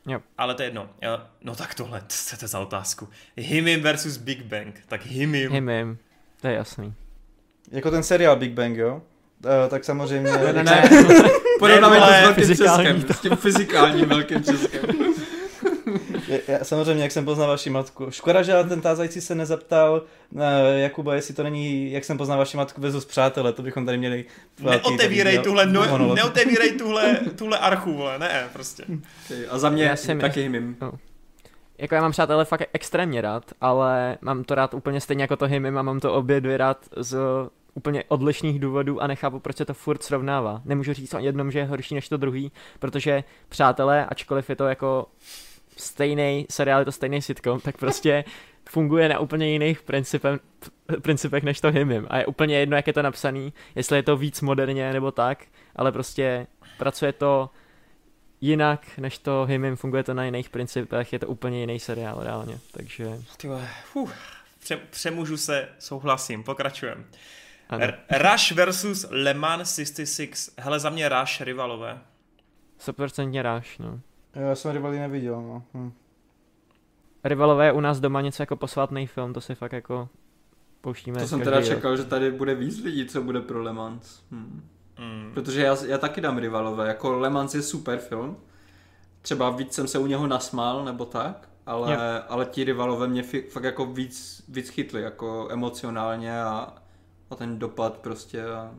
Jo. 0.06 0.20
Ale 0.38 0.54
to 0.54 0.62
je 0.62 0.66
jedno. 0.66 0.88
Já- 1.00 1.26
No 1.44 1.54
tak 1.54 1.74
tohle, 1.74 2.02
co 2.08 2.36
to 2.36 2.44
je 2.44 2.48
za 2.48 2.58
otázku? 2.60 3.08
Himim 3.36 3.80
versus 3.82 4.16
Big 4.16 4.42
Bang. 4.42 4.80
Tak 4.88 5.06
Himim. 5.06 5.52
him, 5.52 5.68
him. 5.68 5.98
To 6.40 6.48
je 6.48 6.54
jasný. 6.54 6.94
Jako 7.70 7.90
ten 7.90 8.02
seriál 8.02 8.36
Big 8.36 8.52
Bang, 8.52 8.76
jo? 8.76 9.02
Uh, 9.44 9.50
tak 9.68 9.84
samozřejmě... 9.84 10.30
Ne, 10.32 10.52
ne, 10.52 10.64
ne. 10.64 10.82
Porovnáme 11.58 11.96
to 12.00 12.06
s 12.06 12.10
velkým 12.10 12.44
fyzikální 12.44 12.84
českem, 13.02 13.14
s 13.16 13.20
tím 13.20 13.36
fyzikálním 13.36 14.04
velkým 14.08 14.44
českem. 14.44 15.07
Je- 16.28 16.40
Já, 16.48 16.64
samozřejmě, 16.64 17.02
jak 17.02 17.12
jsem 17.12 17.24
poznal 17.24 17.48
vaši 17.48 17.70
matku. 17.70 18.10
Škoda, 18.10 18.42
že 18.42 18.52
ten 18.68 18.80
tázající 18.80 19.20
se 19.20 19.34
nezaptal 19.34 20.02
uh, 20.30 20.40
Jakuba, 20.76 21.14
jestli 21.14 21.34
to 21.34 21.42
není, 21.42 21.92
jak 21.92 22.04
jsem 22.04 22.18
poznal 22.18 22.38
vaši 22.38 22.56
matku 22.56 22.80
versus 22.80 23.04
přátelé, 23.04 23.52
to 23.52 23.62
bychom 23.62 23.86
tady 23.86 23.98
měli 23.98 24.24
Neotevírej 24.60 25.34
tady 25.36 25.44
tuhle, 25.44 25.66
no, 25.66 25.86
monolog. 25.88 26.16
neotevírej 26.16 26.72
tuhle, 26.72 27.16
tuhle 27.38 27.58
archu, 27.58 27.94
vole, 27.94 28.18
ne, 28.18 28.48
prostě. 28.52 28.84
Okay, 29.24 29.44
a 29.50 29.58
za 29.58 29.70
mě 29.70 29.84
Já 29.84 29.96
jsem- 29.96 30.20
taky 30.20 30.42
hymim. 30.42 30.76
Jako 31.78 31.94
já 31.94 32.00
mám 32.00 32.12
přátelé 32.12 32.44
fakt 32.44 32.62
extrémně 32.72 33.20
rád, 33.20 33.44
ale 33.60 34.18
mám 34.20 34.44
to 34.44 34.54
rád 34.54 34.74
úplně 34.74 35.00
stejně 35.00 35.22
jako 35.24 35.36
to 35.36 35.46
hymim 35.46 35.78
a 35.78 35.82
mám 35.82 36.00
to 36.00 36.14
obě 36.14 36.40
dvě 36.40 36.56
rád 36.56 36.78
z 36.96 37.16
úplně 37.74 38.04
odlišných 38.08 38.58
důvodů 38.60 39.02
a 39.02 39.06
nechápu, 39.06 39.38
proč 39.40 39.56
se 39.56 39.64
to 39.64 39.74
furt 39.74 40.02
srovnává. 40.02 40.62
Nemůžu 40.64 40.92
říct 40.92 41.14
o 41.14 41.18
jednom, 41.18 41.50
že 41.50 41.58
je 41.58 41.64
horší 41.64 41.94
než 41.94 42.08
to 42.08 42.16
druhý, 42.16 42.52
protože 42.78 43.24
přátelé, 43.48 44.06
ačkoliv 44.06 44.50
je 44.50 44.56
to 44.56 44.64
jako 44.68 45.06
stejný 45.80 46.46
seriál, 46.50 46.78
je 46.80 46.84
to 46.84 46.92
stejný 46.92 47.22
sitcom, 47.22 47.60
tak 47.60 47.76
prostě 47.76 48.24
funguje 48.68 49.08
na 49.08 49.18
úplně 49.18 49.50
jiných 49.50 49.82
principem, 49.82 50.40
principech 51.02 51.42
než 51.42 51.60
to 51.60 51.70
hymim. 51.70 52.06
A 52.10 52.18
je 52.18 52.26
úplně 52.26 52.58
jedno, 52.58 52.76
jak 52.76 52.86
je 52.86 52.92
to 52.92 53.02
napsaný, 53.02 53.52
jestli 53.74 53.96
je 53.96 54.02
to 54.02 54.16
víc 54.16 54.40
moderně 54.40 54.92
nebo 54.92 55.10
tak, 55.10 55.44
ale 55.76 55.92
prostě 55.92 56.46
pracuje 56.78 57.12
to 57.12 57.50
jinak 58.40 58.86
než 58.98 59.18
to 59.18 59.44
hymim, 59.48 59.76
funguje 59.76 60.02
to 60.02 60.14
na 60.14 60.24
jiných 60.24 60.48
principech, 60.50 61.12
je 61.12 61.18
to 61.18 61.26
úplně 61.26 61.60
jiný 61.60 61.80
seriál 61.80 62.22
reálně, 62.22 62.58
takže 62.72 63.18
Ty 63.36 63.48
vole, 63.48 63.68
fuh, 63.84 64.14
pře- 64.60 64.76
přemůžu 64.90 65.36
se, 65.36 65.68
souhlasím, 65.78 66.42
pokračujem. 66.44 67.04
ano. 67.68 67.84
R- 67.84 67.98
Rush 68.32 68.52
versus 68.52 69.06
Le 69.10 69.34
Mans 69.34 69.74
66. 69.74 70.54
Hele, 70.58 70.80
za 70.80 70.90
mě 70.90 71.08
Rush, 71.08 71.40
rivalové. 71.40 71.98
100% 72.86 73.42
ráš, 73.42 73.78
no. 73.78 74.00
Jo, 74.38 74.46
Já 74.46 74.54
jsem 74.54 74.72
Rivali 74.72 74.98
neviděl, 74.98 75.42
no. 75.42 75.62
Hm. 75.74 75.92
Rivalové 77.24 77.66
je 77.66 77.72
u 77.72 77.80
nás 77.80 78.00
doma 78.00 78.20
něco 78.20 78.42
jako 78.42 78.56
posvátný 78.56 79.06
film, 79.06 79.32
to 79.32 79.40
si 79.40 79.54
fakt 79.54 79.72
jako 79.72 80.08
pouštíme 80.80 81.20
To 81.20 81.28
jsem 81.28 81.40
teda 81.40 81.62
čekal, 81.62 81.96
že 81.96 82.04
tady 82.04 82.30
bude 82.30 82.54
víc 82.54 82.84
lidí, 82.84 83.06
co 83.06 83.22
bude 83.22 83.40
pro 83.40 83.62
Le 83.62 83.72
Mans. 83.72 84.20
Hm. 84.30 84.62
Mm. 84.98 85.30
Protože 85.34 85.62
já, 85.62 85.76
já 85.86 85.98
taky 85.98 86.20
dám 86.20 86.38
rivalové, 86.38 86.88
jako 86.88 87.18
Le 87.18 87.30
Mans 87.30 87.54
je 87.54 87.62
super 87.62 87.98
film. 87.98 88.36
Třeba 89.22 89.50
víc 89.50 89.72
jsem 89.72 89.88
se 89.88 89.98
u 89.98 90.06
něho 90.06 90.26
nasmál, 90.26 90.84
nebo 90.84 91.04
tak, 91.04 91.48
ale, 91.66 92.22
ale 92.22 92.46
ti 92.46 92.64
rivalové 92.64 93.08
mě 93.08 93.22
fi, 93.22 93.42
fakt 93.42 93.64
jako 93.64 93.86
víc, 93.86 94.44
víc 94.48 94.68
chytli, 94.68 95.02
jako 95.02 95.48
emocionálně 95.50 96.42
a, 96.42 96.74
a 97.30 97.34
ten 97.34 97.58
dopad 97.58 97.98
prostě. 97.98 98.44
A... 98.44 98.70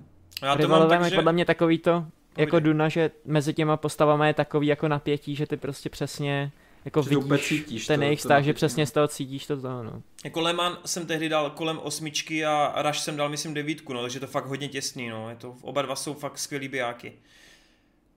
Já 0.42 0.42
to 0.42 0.46
mám 0.48 0.58
Rivalové 0.58 0.90
tak, 0.90 1.00
mají 1.00 1.10
že... 1.10 1.16
podle 1.16 1.34
mě 1.34 1.46
takový 1.46 1.80
to, 1.80 2.06
jako 2.40 2.52
Povídej. 2.52 2.74
Duna, 2.74 2.90
že 2.90 3.12
mezi 3.26 3.54
těma 3.54 3.78
postavama 3.78 4.28
je 4.28 4.34
takový 4.34 4.68
jako 4.68 4.88
napětí, 4.88 5.36
že 5.36 5.48
ty 5.48 5.58
prostě 5.58 5.90
přesně 5.90 6.52
jako 6.86 7.02
Že 7.04 7.10
vidíš 7.10 7.48
cítíš 7.48 7.88
ten 7.88 8.00
to- 8.00 8.04
jejich 8.04 8.20
vztah, 8.20 8.44
že 8.44 8.54
přesně 8.54 8.82
no. 8.82 8.86
z 8.88 8.92
toho 8.92 9.08
cítíš 9.08 9.48
to, 9.48 9.62
to 9.62 9.84
no. 9.84 10.02
Jako 10.24 10.42
Le 10.42 10.54
Mans 10.54 10.78
jsem 10.86 11.06
tehdy 11.06 11.30
dal 11.30 11.50
kolem 11.50 11.80
osmičky 11.84 12.46
a 12.46 12.82
Rush 12.82 13.00
jsem 13.00 13.18
dal, 13.18 13.30
myslím, 13.30 13.54
devítku, 13.54 13.94
no, 13.94 14.02
takže 14.02 14.20
to 14.20 14.28
fakt 14.28 14.46
hodně 14.46 14.68
těsný, 14.68 15.10
no. 15.10 15.30
Je 15.30 15.36
to, 15.36 15.56
oba 15.62 15.82
dva 15.82 15.96
jsou 15.96 16.14
fakt 16.14 16.38
skvělý 16.40 16.68
bijáky. 16.68 17.14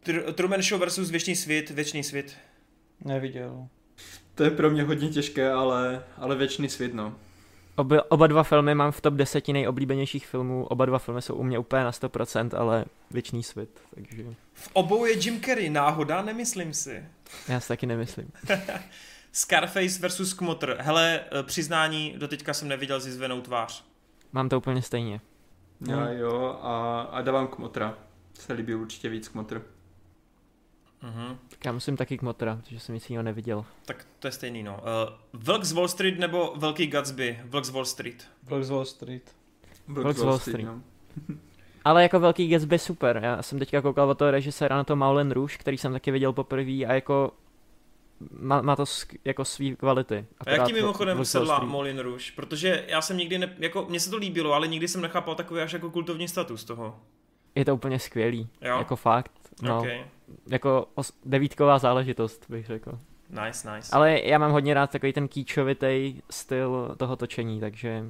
Tr- 0.06 0.32
Truman 0.32 0.62
Show 0.62 0.80
versus 0.80 1.10
Věčný 1.10 1.36
svět, 1.36 1.70
Věčný 1.70 2.04
svět. 2.04 2.36
Neviděl. 3.04 3.68
To 4.34 4.44
je 4.44 4.50
pro 4.50 4.70
mě 4.70 4.82
hodně 4.82 5.08
těžké, 5.08 5.50
ale, 5.50 6.04
ale 6.16 6.36
věčný 6.36 6.68
svět, 6.68 6.94
no. 6.94 7.14
Oba, 7.76 8.10
oba 8.10 8.26
dva 8.26 8.42
filmy 8.42 8.74
mám 8.74 8.92
v 8.92 9.00
top 9.00 9.14
10 9.14 9.48
nejoblíbenějších 9.48 10.26
filmů, 10.26 10.64
oba 10.66 10.86
dva 10.86 10.98
filmy 10.98 11.22
jsou 11.22 11.34
u 11.34 11.42
mě 11.42 11.58
úplně 11.58 11.84
na 11.84 11.90
100%, 11.90 12.58
ale 12.58 12.84
věčný 13.10 13.42
svět, 13.42 13.80
takže 13.94 14.24
V 14.52 14.70
obou 14.72 15.04
je 15.04 15.18
Jim 15.18 15.40
Carrey, 15.40 15.70
náhoda, 15.70 16.22
nemyslím 16.22 16.74
si. 16.74 17.04
já 17.48 17.60
si 17.60 17.68
taky 17.68 17.86
nemyslím. 17.86 18.30
Scarface 19.32 19.98
versus 20.00 20.34
Kmotr. 20.34 20.76
Hele, 20.80 21.20
eh, 21.20 21.42
přiznání, 21.42 22.14
doteďka 22.18 22.54
jsem 22.54 22.68
neviděl 22.68 23.00
zizvenou 23.00 23.40
tvář. 23.40 23.84
Mám 24.32 24.48
to 24.48 24.58
úplně 24.58 24.82
stejně. 24.82 25.20
Já 25.88 25.96
No. 25.96 26.12
jo, 26.12 26.58
a, 26.62 27.00
a 27.02 27.22
dávám 27.22 27.46
Kmotra. 27.46 27.94
Se 28.40 28.52
líbí 28.52 28.74
určitě 28.74 29.08
víc 29.08 29.28
Kmotr. 29.28 29.60
Mhm. 31.02 31.38
Tak 31.48 31.64
já 31.64 31.72
musím 31.72 31.96
taky 31.96 32.18
Kmotra, 32.18 32.56
protože 32.56 32.80
jsem 32.80 32.94
nic 32.94 33.10
jiného 33.10 33.22
neviděl. 33.22 33.64
Tak 33.84 34.06
to 34.18 34.28
je 34.28 34.32
stejný, 34.32 34.62
no. 34.62 34.80
Uh, 35.32 35.40
Vlk 35.42 35.64
z 35.64 35.72
Wall 35.72 35.88
Street 35.88 36.18
nebo 36.18 36.54
Velký 36.56 36.86
Gatsby? 36.86 37.40
Vlk 37.44 37.64
z 37.64 37.70
Wall 37.70 37.84
Street. 37.84 38.28
Vlk 38.42 38.64
z 38.64 38.70
Wall 38.70 38.84
Street. 38.84 39.34
Vlk 39.88 40.16
z 40.16 40.22
Wall 40.22 40.38
Street. 40.38 40.66
no. 40.66 40.80
Ale 41.84 42.02
jako 42.02 42.20
velký 42.20 42.48
Gatsby 42.48 42.78
super, 42.78 43.20
já 43.22 43.42
jsem 43.42 43.58
teďka 43.58 43.82
koukal 43.82 44.10
od 44.10 44.18
toho 44.18 44.30
režiséra 44.30 44.76
na 44.76 44.84
to 44.84 44.96
Moulin 44.96 45.30
Rouge, 45.30 45.56
který 45.58 45.78
jsem 45.78 45.92
taky 45.92 46.10
viděl 46.10 46.32
poprvé 46.32 46.72
a 46.86 46.92
jako 46.92 47.32
má, 48.40 48.62
má 48.62 48.76
to 48.76 48.84
sk- 48.84 49.18
jako 49.24 49.44
svý 49.44 49.76
kvality. 49.76 50.26
A 50.46 50.50
jak 50.50 50.66
ti 50.66 50.72
mimochodem 50.72 51.16
Vlk 51.16 51.26
sedla 51.26 51.56
Street- 51.56 51.68
Moulin 51.70 51.98
Rouge? 51.98 52.24
Protože 52.36 52.84
já 52.88 53.02
jsem 53.02 53.16
nikdy, 53.16 53.38
ne, 53.38 53.54
jako 53.58 53.86
mně 53.88 54.00
se 54.00 54.10
to 54.10 54.16
líbilo, 54.16 54.52
ale 54.52 54.68
nikdy 54.68 54.88
jsem 54.88 55.00
nechápal 55.00 55.34
takový 55.34 55.60
až 55.60 55.72
jako 55.72 55.90
kultovní 55.90 56.28
status 56.28 56.64
toho. 56.64 57.00
Je 57.54 57.64
to 57.64 57.74
úplně 57.74 57.98
skvělý, 57.98 58.48
Jo? 58.60 58.78
jako 58.78 58.96
fakt, 58.96 59.32
no, 59.62 59.78
Okay. 59.80 60.04
jako 60.50 60.88
os- 60.96 61.12
devítková 61.24 61.78
záležitost 61.78 62.46
bych 62.48 62.66
řekl. 62.66 62.98
Nice, 63.46 63.74
nice. 63.74 63.88
Ale 63.96 64.20
já 64.20 64.38
mám 64.38 64.52
hodně 64.52 64.74
rád 64.74 64.90
takový 64.90 65.12
ten 65.12 65.28
kýčovitý 65.28 66.22
styl 66.30 66.94
toho 66.98 67.16
točení, 67.16 67.60
takže 67.60 68.04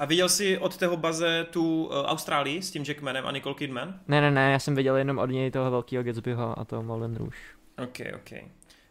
A 0.00 0.04
viděl 0.04 0.28
jsi 0.28 0.58
od 0.58 0.76
tého 0.76 0.96
baze 0.96 1.46
tu 1.50 1.84
uh, 1.84 1.94
Austrálii 1.96 2.62
s 2.62 2.70
tím 2.70 2.84
Jackmanem 2.88 3.26
a 3.26 3.32
Nicole 3.32 3.54
Kidman? 3.54 4.00
ne, 4.08 4.20
ne, 4.20 4.30
ne, 4.30 4.52
já 4.52 4.58
jsem 4.58 4.74
viděl 4.74 4.96
jenom 4.96 5.18
od 5.18 5.26
něj 5.30 5.50
toho 5.50 5.70
velkého 5.70 6.02
Gatsbyho 6.04 6.58
a 6.58 6.64
to 6.64 6.82
Moulin 6.82 7.16
Rouge. 7.16 7.36
OK, 7.82 7.98
OK. 8.14 8.38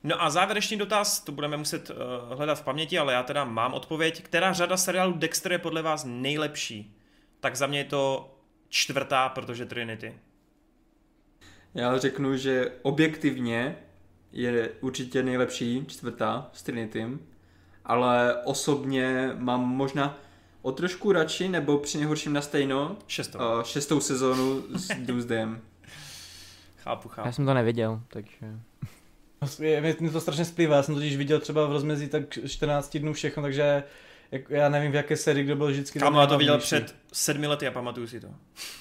No 0.04 0.22
a 0.24 0.30
závěrečný 0.30 0.78
dotaz, 0.78 1.20
to 1.20 1.32
budeme 1.32 1.58
muset 1.58 1.90
uh, 1.90 1.96
hledat 2.38 2.56
v 2.60 2.64
paměti, 2.64 3.00
ale 3.00 3.14
já 3.14 3.24
teda 3.24 3.46
mám 3.46 3.74
odpověď. 3.74 4.22
Která 4.24 4.54
řada 4.54 4.78
seriálu 4.78 5.14
Dexter 5.14 5.52
je 5.52 5.58
podle 5.58 5.82
vás 5.82 6.06
nejlepší? 6.08 6.96
Tak 7.40 7.56
za 7.56 7.68
mě 7.68 7.80
je 7.80 7.84
to 7.86 8.34
čtvrtá, 8.70 9.30
protože 9.30 9.66
Trinity. 9.66 10.16
Já 11.76 11.98
řeknu, 11.98 12.38
že 12.38 12.72
objektivně 12.82 13.78
je 14.32 14.70
určitě 14.82 15.24
nejlepší 15.24 15.86
čtvrtá 15.88 16.50
s 16.54 16.64
Trinitym, 16.64 17.20
ale 17.86 18.36
osobně 18.44 19.32
mám 19.38 19.62
možná 19.62 20.18
o 20.62 20.72
trošku 20.72 21.12
radši, 21.12 21.50
nebo 21.50 21.78
při 21.78 21.98
nejhorším 21.98 22.34
na 22.34 22.42
stejno, 22.42 22.98
Šestou. 23.08 23.40
uh, 23.40 23.64
šestou 23.64 24.00
sezónu 24.00 24.64
s 24.76 24.88
Doomsdayem. 25.00 25.62
Chápu, 26.78 27.10
chápu. 27.10 27.28
Já 27.28 27.32
jsem 27.32 27.46
to 27.46 27.54
neviděl, 27.54 28.02
takže... 28.08 28.60
Mě 30.00 30.12
to 30.12 30.22
strašně 30.22 30.46
splývá, 30.46 30.76
já 30.76 30.84
jsem 30.84 30.96
totiž 30.96 31.18
viděl 31.18 31.40
třeba 31.40 31.66
v 31.68 31.72
rozmezí 31.72 32.08
tak 32.08 32.24
14 32.48 32.98
dnů 32.98 33.14
všechno, 33.14 33.44
takže 33.44 33.84
jak, 34.32 34.50
já 34.50 34.70
nevím 34.70 34.92
v 34.92 34.96
jaké 34.96 35.18
sérii, 35.18 35.44
kdo 35.44 35.56
byl 35.56 35.68
vždycky 35.68 36.00
Kámo, 36.00 36.20
já 36.22 36.28
to 36.28 36.38
viděl 36.38 36.58
před 36.58 36.96
sedmi 37.14 37.48
lety 37.48 37.68
a 37.68 37.72
pamatuju 37.72 38.08
si 38.08 38.20
to. 38.20 38.28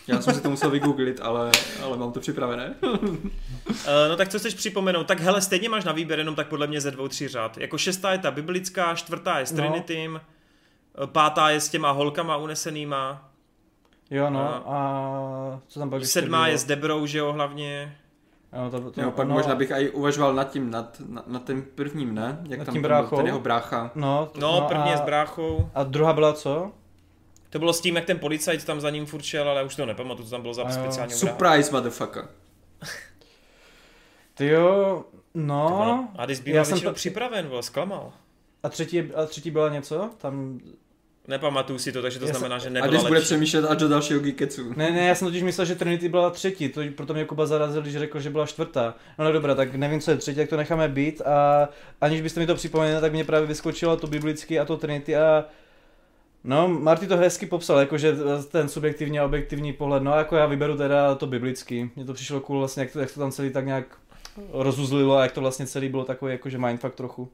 Já 0.07 0.23
jsem 0.23 0.35
si 0.35 0.41
to 0.41 0.51
musel 0.51 0.71
vygooglit, 0.71 1.21
ale, 1.21 1.51
ale 1.83 1.97
mám 1.97 2.13
to 2.13 2.21
připravené. 2.21 2.75
Uh, 2.83 3.07
no 4.09 4.17
tak 4.17 4.29
co 4.29 4.39
chceš 4.39 4.55
připomenout? 4.55 5.07
Tak 5.07 5.21
hele, 5.21 5.43
stejně 5.43 5.69
máš 5.69 5.85
na 5.85 5.93
výběr 5.93 6.19
jenom 6.19 6.35
tak 6.35 6.49
podle 6.49 6.67
mě 6.67 6.81
ze 6.81 6.91
dvou, 6.91 7.09
tří 7.09 7.29
řád. 7.29 7.59
Jako 7.59 7.79
šestá 7.79 8.13
je 8.13 8.19
ta 8.19 8.31
biblická, 8.31 8.95
čtvrtá 8.95 9.39
je 9.39 9.47
s 9.47 9.53
No. 9.53 9.57
Trinitym, 9.57 10.21
eh, 10.21 11.07
pátá 11.07 11.51
je 11.51 11.61
s 11.61 11.69
těma 11.69 11.91
holkama 11.91 12.37
unesenýma, 12.37 13.31
Jo 14.11 14.31
no, 14.31 14.41
A- 14.41 14.63
a 14.67 15.61
co 15.69 15.81
tam 15.81 15.91
pak 15.91 16.05
sedmá 16.05 16.49
je 16.49 16.59
s 16.59 16.65
Debrou, 16.65 17.07
že 17.07 17.19
jo, 17.19 17.33
hlavně. 17.33 17.97
No, 18.53 18.71
to, 18.71 18.91
to, 18.91 19.01
Jo, 19.01 19.11
pak 19.11 19.29
no, 19.29 19.35
možná 19.35 19.55
bych 19.55 19.71
i 19.71 19.91
uvažoval 19.91 20.35
nad 20.35 20.51
tím, 20.51 20.71
nad, 20.71 21.03
nad, 21.09 21.29
nad 21.29 21.45
tím 21.47 21.67
prvním, 21.75 22.15
ne? 22.15 22.39
Jak 22.49 22.59
Nad 22.59 22.65
tam 22.65 22.73
tím 22.75 22.83
ten 22.83 22.91
byl 22.91 22.99
bráchou? 23.01 23.17
ten 23.17 23.27
jeho 23.27 23.41
brácha. 23.41 23.91
No, 23.95 24.27
t- 24.27 24.41
No, 24.41 24.61
první 24.69 24.83
a, 24.83 24.91
je 24.91 24.97
s 24.97 25.01
bráchou. 25.01 25.71
A 25.75 25.83
druhá 25.83 26.13
byla 26.13 26.33
co? 26.33 26.73
To 27.51 27.59
bylo 27.59 27.73
s 27.73 27.81
tím, 27.81 27.97
jak 27.97 28.05
ten 28.05 28.19
policajt 28.19 28.65
tam 28.65 28.81
za 28.81 28.91
ním 28.91 29.07
furt 29.07 29.23
šel, 29.23 29.49
ale 29.49 29.65
už 29.65 29.77
to 29.77 29.87
nepamatuju, 29.87 30.25
co 30.25 30.31
tam 30.31 30.43
bylo 30.43 30.55
za 30.55 30.63
speciální 30.71 31.15
brácha. 31.21 31.37
Surprise, 31.37 31.73
motherfucker. 31.73 32.29
Ty 34.35 34.47
jo, 34.49 35.05
Ty 35.13 35.19
no. 35.35 35.69
vole, 35.77 36.09
A 36.19 36.25
když 36.27 36.41
Já 36.45 36.65
jsem 36.65 36.81
to- 36.81 36.93
připraven, 36.93 37.49
vole, 37.49 37.63
zklamal. 37.63 38.13
A 38.63 38.69
třetí, 38.69 39.01
a 39.15 39.27
třetí 39.27 39.51
byla 39.51 39.69
něco? 39.69 40.11
Tam... 40.19 40.61
Nepamatuju 41.29 41.79
si 41.79 41.93
to, 41.93 42.03
takže 42.03 42.19
to 42.19 42.27
Já 42.27 42.33
znamená, 42.33 42.59
že 42.59 42.69
A 42.69 42.71
nebyla 42.71 42.91
když 42.91 43.03
bude 43.03 43.21
přemýšlet 43.21 43.65
až 43.65 43.77
do 43.77 43.89
dalšího 43.89 44.21
Geeketsu. 44.21 44.73
Ne, 44.77 44.91
ne, 44.91 45.07
já 45.07 45.15
jsem 45.15 45.29
totiž 45.29 45.43
myslel, 45.43 45.65
že 45.65 45.75
Trinity 45.75 46.09
byla 46.09 46.31
třetí, 46.31 46.69
to, 46.69 46.81
proto 46.97 47.15
mě 47.15 47.25
Kuba 47.25 47.47
zarazil, 47.47 47.83
když 47.83 47.97
řekl, 47.97 48.21
že 48.21 48.31
byla 48.31 48.47
čtvrtá. 48.47 48.95
No, 49.19 49.25
no 49.25 49.33
dobrá, 49.33 49.55
tak 49.55 49.75
nevím, 49.75 50.01
co 50.01 50.11
je 50.11 50.17
třetí, 50.17 50.41
jak 50.41 50.49
to 50.49 50.57
necháme 50.57 50.89
být 50.89 51.21
a 51.21 51.69
aniž 52.01 52.21
byste 52.21 52.41
mi 52.41 52.47
to 52.47 52.55
připomněli, 52.55 53.01
tak 53.01 53.13
mě 53.13 53.25
právě 53.25 53.49
vyskočilo 53.49 53.97
to 53.97 54.07
biblický 54.07 54.59
a 54.59 54.65
to 54.65 54.77
Trinity 54.77 55.17
a 55.17 55.45
No, 56.45 56.69
Marty 56.69 57.07
to 57.07 57.17
hezky 57.17 57.47
popsal, 57.47 57.79
jakože 57.79 58.17
ten 58.51 58.69
subjektivní 58.69 59.19
a 59.19 59.25
objektivní 59.25 59.73
pohled, 59.73 60.03
no 60.03 60.13
a 60.13 60.19
jako 60.19 60.37
já 60.37 60.47
vyberu 60.47 60.77
teda 60.77 61.15
to 61.15 61.27
biblický. 61.27 61.91
Mně 61.97 62.05
to 62.05 62.15
přišlo 62.15 62.41
cool 62.41 62.59
vlastně, 62.59 62.83
jak 62.83 62.93
to, 62.93 63.01
jak 63.01 63.13
to 63.13 63.21
tam 63.21 63.31
celý 63.31 63.51
tak 63.51 63.67
nějak 63.67 63.99
rozuzlilo 64.53 65.17
a 65.17 65.23
jak 65.23 65.33
to 65.33 65.41
vlastně 65.41 65.67
celý 65.67 65.89
bylo 65.89 66.05
takový 66.05 66.33
jakože 66.33 66.59
mindfuck 66.59 66.95
trochu. 66.95 67.29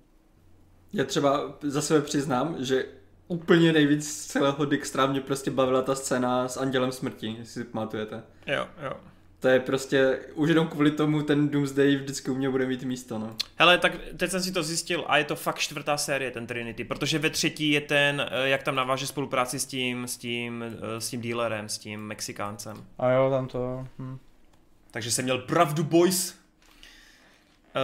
Já 0.92 1.04
třeba 1.04 1.58
za 1.62 1.82
sebe 1.82 2.00
přiznám, 2.00 2.56
že 2.58 2.84
úplně 3.32 3.72
nejvíc 3.72 4.12
z 4.12 4.26
celého 4.26 4.64
Dijkstra 4.64 5.06
mě 5.06 5.20
prostě 5.20 5.50
bavila 5.50 5.82
ta 5.82 5.94
scéna 5.94 6.48
s 6.48 6.56
Andělem 6.56 6.92
smrti, 6.92 7.36
jestli 7.38 7.62
si 7.62 7.64
pamatujete. 7.64 8.22
Jo, 8.46 8.66
jo. 8.82 8.92
To 9.40 9.48
je 9.48 9.60
prostě, 9.60 10.20
už 10.34 10.48
jenom 10.48 10.66
kvůli 10.66 10.90
tomu 10.90 11.22
ten 11.22 11.48
Doomsday 11.48 11.96
vždycky 11.96 12.30
u 12.30 12.34
mě 12.34 12.50
bude 12.50 12.66
mít 12.66 12.82
místo, 12.82 13.18
no. 13.18 13.36
Hele, 13.56 13.78
tak 13.78 13.92
teď 14.16 14.30
jsem 14.30 14.42
si 14.42 14.52
to 14.52 14.62
zjistil 14.62 15.04
a 15.08 15.18
je 15.18 15.24
to 15.24 15.36
fakt 15.36 15.58
čtvrtá 15.58 15.96
série, 15.96 16.30
ten 16.30 16.46
Trinity, 16.46 16.84
protože 16.84 17.18
ve 17.18 17.30
třetí 17.30 17.70
je 17.70 17.80
ten, 17.80 18.26
eh, 18.30 18.48
jak 18.48 18.62
tam 18.62 18.74
naváže 18.74 19.06
spolupráci 19.06 19.58
s 19.58 19.66
tím, 19.66 20.06
s 20.06 20.16
tím, 20.16 20.64
eh, 20.64 21.00
s 21.00 21.08
tím 21.08 21.20
dealerem, 21.20 21.68
s 21.68 21.78
tím 21.78 22.00
Mexikáncem. 22.00 22.76
A 22.98 23.10
jo, 23.10 23.30
tam 23.30 23.46
to... 23.46 23.86
Hm. 23.98 24.18
Takže 24.90 25.10
jsem 25.10 25.24
měl 25.24 25.38
pravdu, 25.38 25.84
boys. 25.84 26.41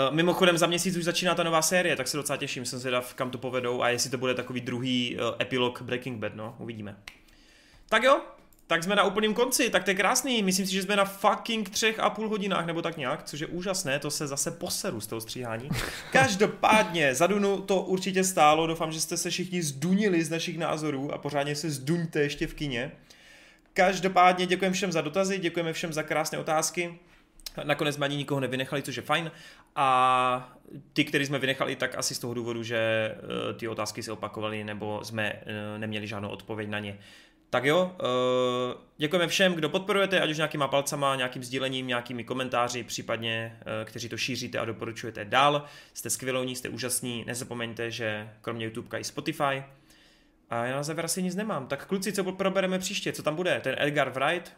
Uh, 0.09 0.15
mimochodem 0.15 0.59
za 0.59 0.67
měsíc 0.67 0.97
už 0.97 1.05
začíná 1.05 1.35
ta 1.35 1.43
nová 1.43 1.63
série, 1.63 1.97
tak 1.97 2.09
se 2.09 2.17
docela 2.17 2.37
těším, 2.37 2.65
jsem 2.65 2.79
zvědav, 2.79 3.15
kam 3.15 3.31
to 3.31 3.39
povedou 3.39 3.83
a 3.83 3.89
jestli 3.89 4.11
to 4.11 4.19
bude 4.19 4.35
takový 4.35 4.61
druhý 4.61 5.17
uh, 5.17 5.35
epilog 5.41 5.83
Breaking 5.83 6.19
Bad, 6.19 6.35
no, 6.35 6.57
uvidíme. 6.59 6.97
Tak 7.89 8.03
jo, 8.03 8.21
tak 8.69 8.85
jsme 8.85 8.97
na 8.97 9.03
úplném 9.03 9.35
konci, 9.35 9.71
tak 9.71 9.85
to 9.85 9.91
je 9.91 9.95
krásný, 9.95 10.43
myslím 10.43 10.67
si, 10.67 10.73
že 10.73 10.83
jsme 10.83 10.97
na 10.97 11.05
fucking 11.05 11.71
třech 11.71 11.99
a 11.99 12.11
půl 12.11 12.29
hodinách 12.29 12.67
nebo 12.67 12.83
tak 12.83 12.97
nějak, 12.97 13.23
což 13.25 13.41
je 13.41 13.47
úžasné, 13.47 13.99
to 13.99 14.11
se 14.11 14.27
zase 14.27 14.51
poseru 14.51 15.01
z 15.01 15.07
toho 15.07 15.21
stříhání. 15.21 15.69
Každopádně, 16.13 17.15
za 17.15 17.27
Dunu 17.27 17.61
to 17.61 17.83
určitě 17.83 18.25
stálo, 18.25 18.67
doufám, 18.67 18.93
že 18.93 19.01
jste 19.01 19.17
se 19.17 19.31
všichni 19.31 19.63
zdunili 19.63 20.25
z 20.25 20.31
našich 20.31 20.59
názorů 20.59 21.15
a 21.15 21.19
pořádně 21.19 21.57
se 21.57 21.71
zduňte 21.71 22.21
ještě 22.21 22.47
v 22.47 22.55
kině. 22.55 22.93
Každopádně 23.73 24.47
děkujeme 24.47 24.75
všem 24.75 24.93
za 24.93 25.01
dotazy, 25.01 25.39
děkujeme 25.39 25.73
všem 25.73 25.93
za 25.93 26.03
krásné 26.03 26.39
otázky. 26.39 26.99
Nakonec 27.65 27.95
jsme 27.95 28.07
ani 28.07 28.17
nikoho 28.17 28.41
nevynechali, 28.41 28.83
což 28.83 28.97
je 28.97 29.03
fajn. 29.03 29.31
A 29.77 30.59
ty, 30.93 31.05
který 31.05 31.27
jsme 31.27 31.39
vynechali, 31.39 31.77
tak 31.77 31.95
asi 31.99 32.15
z 32.15 32.19
toho 32.19 32.35
důvodu, 32.35 32.63
že 32.63 32.79
eh, 32.79 33.55
ty 33.55 33.69
otázky 33.69 34.03
se 34.03 34.13
opakovaly 34.13 34.65
nebo 34.65 35.05
jsme 35.05 35.33
eh, 35.33 35.79
neměli 35.79 36.07
žádnou 36.07 36.29
odpověď 36.29 36.69
na 36.69 36.79
ně. 36.79 36.99
Tak 37.51 37.65
jo, 37.65 37.97
eh, 38.01 38.75
děkujeme 38.97 39.29
všem, 39.29 39.55
kdo 39.55 39.69
podporujete, 39.69 40.21
ať 40.21 40.31
už 40.31 40.37
nějakýma 40.37 40.69
palcama, 40.69 41.17
nějakým 41.17 41.45
sdílením, 41.45 41.87
nějakými 41.87 42.25
komentáři, 42.25 42.85
případně 42.85 43.59
kteří 43.85 44.09
to 44.09 44.17
šíříte 44.17 44.59
a 44.59 44.65
doporučujete 44.65 45.25
dál. 45.25 45.65
Jste 45.95 46.11
skvělou, 46.11 46.43
jste 46.43 46.69
úžasní, 46.69 47.25
nezapomeňte, 47.27 47.91
že 47.91 48.31
kromě 48.41 48.65
YouTube 48.65 48.99
i 48.99 49.05
Spotify. 49.05 49.63
A 50.51 50.65
já 50.65 50.77
na 50.77 50.83
závěr 50.83 51.05
asi 51.05 51.23
nic 51.23 51.35
nemám. 51.35 51.67
Tak 51.67 51.87
kluci, 51.87 52.13
co 52.13 52.33
probereme 52.33 52.79
příště? 52.79 53.13
Co 53.13 53.23
tam 53.23 53.37
bude? 53.37 53.61
Ten 53.61 53.75
Edgar 53.79 54.11
Wright? 54.11 54.53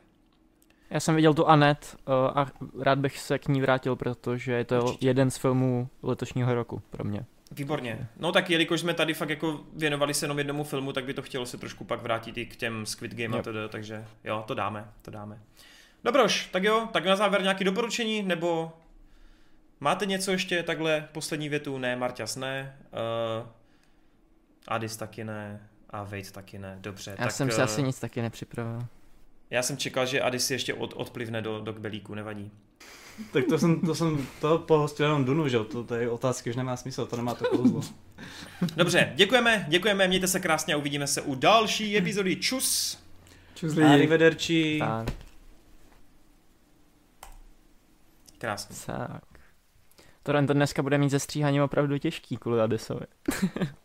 Já 0.91 1.01
jsem 1.01 1.15
viděl 1.15 1.35
tu 1.35 1.47
Anet 1.49 1.97
a 2.35 2.47
rád 2.81 2.99
bych 2.99 3.19
se 3.19 3.39
k 3.39 3.49
ní 3.49 3.61
vrátil, 3.61 3.97
protože 3.97 4.53
je 4.53 4.65
to 4.65 4.85
Určitě. 4.85 5.07
jeden 5.07 5.31
z 5.31 5.37
filmů 5.37 5.89
letošního 6.03 6.55
roku 6.55 6.83
pro 6.91 7.05
mě. 7.05 7.25
Výborně. 7.53 8.09
No 8.17 8.33
tak 8.33 8.51
jelikož 8.51 8.81
jsme 8.81 8.95
tady 8.95 9.15
fakt 9.15 9.29
jako 9.31 9.61
věnovali 9.77 10.15
se 10.15 10.25
jenom 10.25 10.39
jednomu 10.39 10.65
filmu, 10.65 10.93
tak 10.93 11.05
by 11.05 11.15
to 11.15 11.23
chtělo 11.23 11.47
se 11.47 11.59
trošku 11.59 11.85
pak 11.85 12.03
vrátit 12.03 12.39
i 12.39 12.47
k 12.47 12.57
těm 12.57 12.87
Squid 12.87 13.15
Game 13.15 13.35
a 13.35 13.37
Yep. 13.37 13.45
tedy, 13.45 13.59
takže 13.69 14.05
jo, 14.25 14.45
to 14.47 14.55
dáme, 14.55 14.89
to 15.03 15.11
dáme. 15.11 15.39
Dobroš, 16.05 16.47
tak 16.47 16.65
jo, 16.65 16.89
tak 16.93 17.05
na 17.07 17.17
závěr 17.17 17.43
nějaké 17.43 17.65
doporučení, 17.65 18.23
nebo 18.23 18.73
máte 19.81 20.07
něco 20.07 20.31
ještě 20.31 20.63
takhle, 20.63 21.09
poslední 21.13 21.49
větu, 21.49 21.79
ne, 21.79 21.97
Marťas 21.97 22.37
ne, 22.37 22.77
uh, 23.43 23.49
Adis 24.69 24.97
taky 24.97 25.25
ne, 25.25 25.69
a 25.91 26.03
Vejt 26.03 26.33
taky 26.33 26.59
ne, 26.59 26.79
dobře. 26.81 27.11
Já 27.11 27.17
tak, 27.25 27.31
jsem 27.33 27.51
si 27.51 27.61
eh, 27.61 27.65
asi 27.65 27.83
nic 27.83 28.01
taky 28.01 28.23
nepřipravil. 28.23 28.87
Já 29.51 29.63
jsem 29.63 29.77
čekal, 29.77 30.07
že 30.07 30.21
Adis 30.21 30.47
si 30.47 30.55
ještě 30.55 30.75
od, 30.75 30.93
odplivne 30.97 31.43
do, 31.43 31.61
do 31.61 31.73
kbelíku, 31.73 32.15
nevadí. 32.15 32.51
Tak 33.33 33.45
to 33.49 33.59
jsem, 33.59 33.81
to 33.81 33.95
jsem 33.95 34.27
to 34.41 34.59
pohostil 34.59 35.07
jenom 35.07 35.25
Dunu, 35.25 35.49
že 35.49 35.57
jo, 35.57 35.65
to 35.65 35.85
tady 35.85 36.09
otázky 36.09 36.51
už 36.51 36.57
nemá 36.57 36.77
smysl, 36.77 37.07
to 37.07 37.17
nemá 37.17 37.35
to 37.35 37.45
kouzlo. 37.45 37.81
Dobře, 38.77 39.13
děkujeme, 39.17 39.67
děkujeme, 39.69 40.09
mějte 40.09 40.29
se 40.29 40.41
krásně 40.41 40.75
a 40.75 40.77
uvidíme 40.77 41.07
se 41.07 41.23
u 41.23 41.35
další 41.35 41.99
epizody. 41.99 42.37
Čus! 42.37 42.99
Čus 43.55 43.75
lidi. 43.75 43.89
Arrivederci. 43.89 44.77
Tak, 44.79 45.09
Krásně. 48.39 48.77
tak. 48.87 49.23
Toren 50.23 50.47
to 50.47 50.53
dneska 50.53 50.83
bude 50.83 50.99
mít 50.99 51.11
ze 51.11 51.19
stříhání 51.19 51.63
opravdu 51.63 51.99
těžký 51.99 52.37
kvůli 52.37 52.61
Adisovi. 52.61 53.07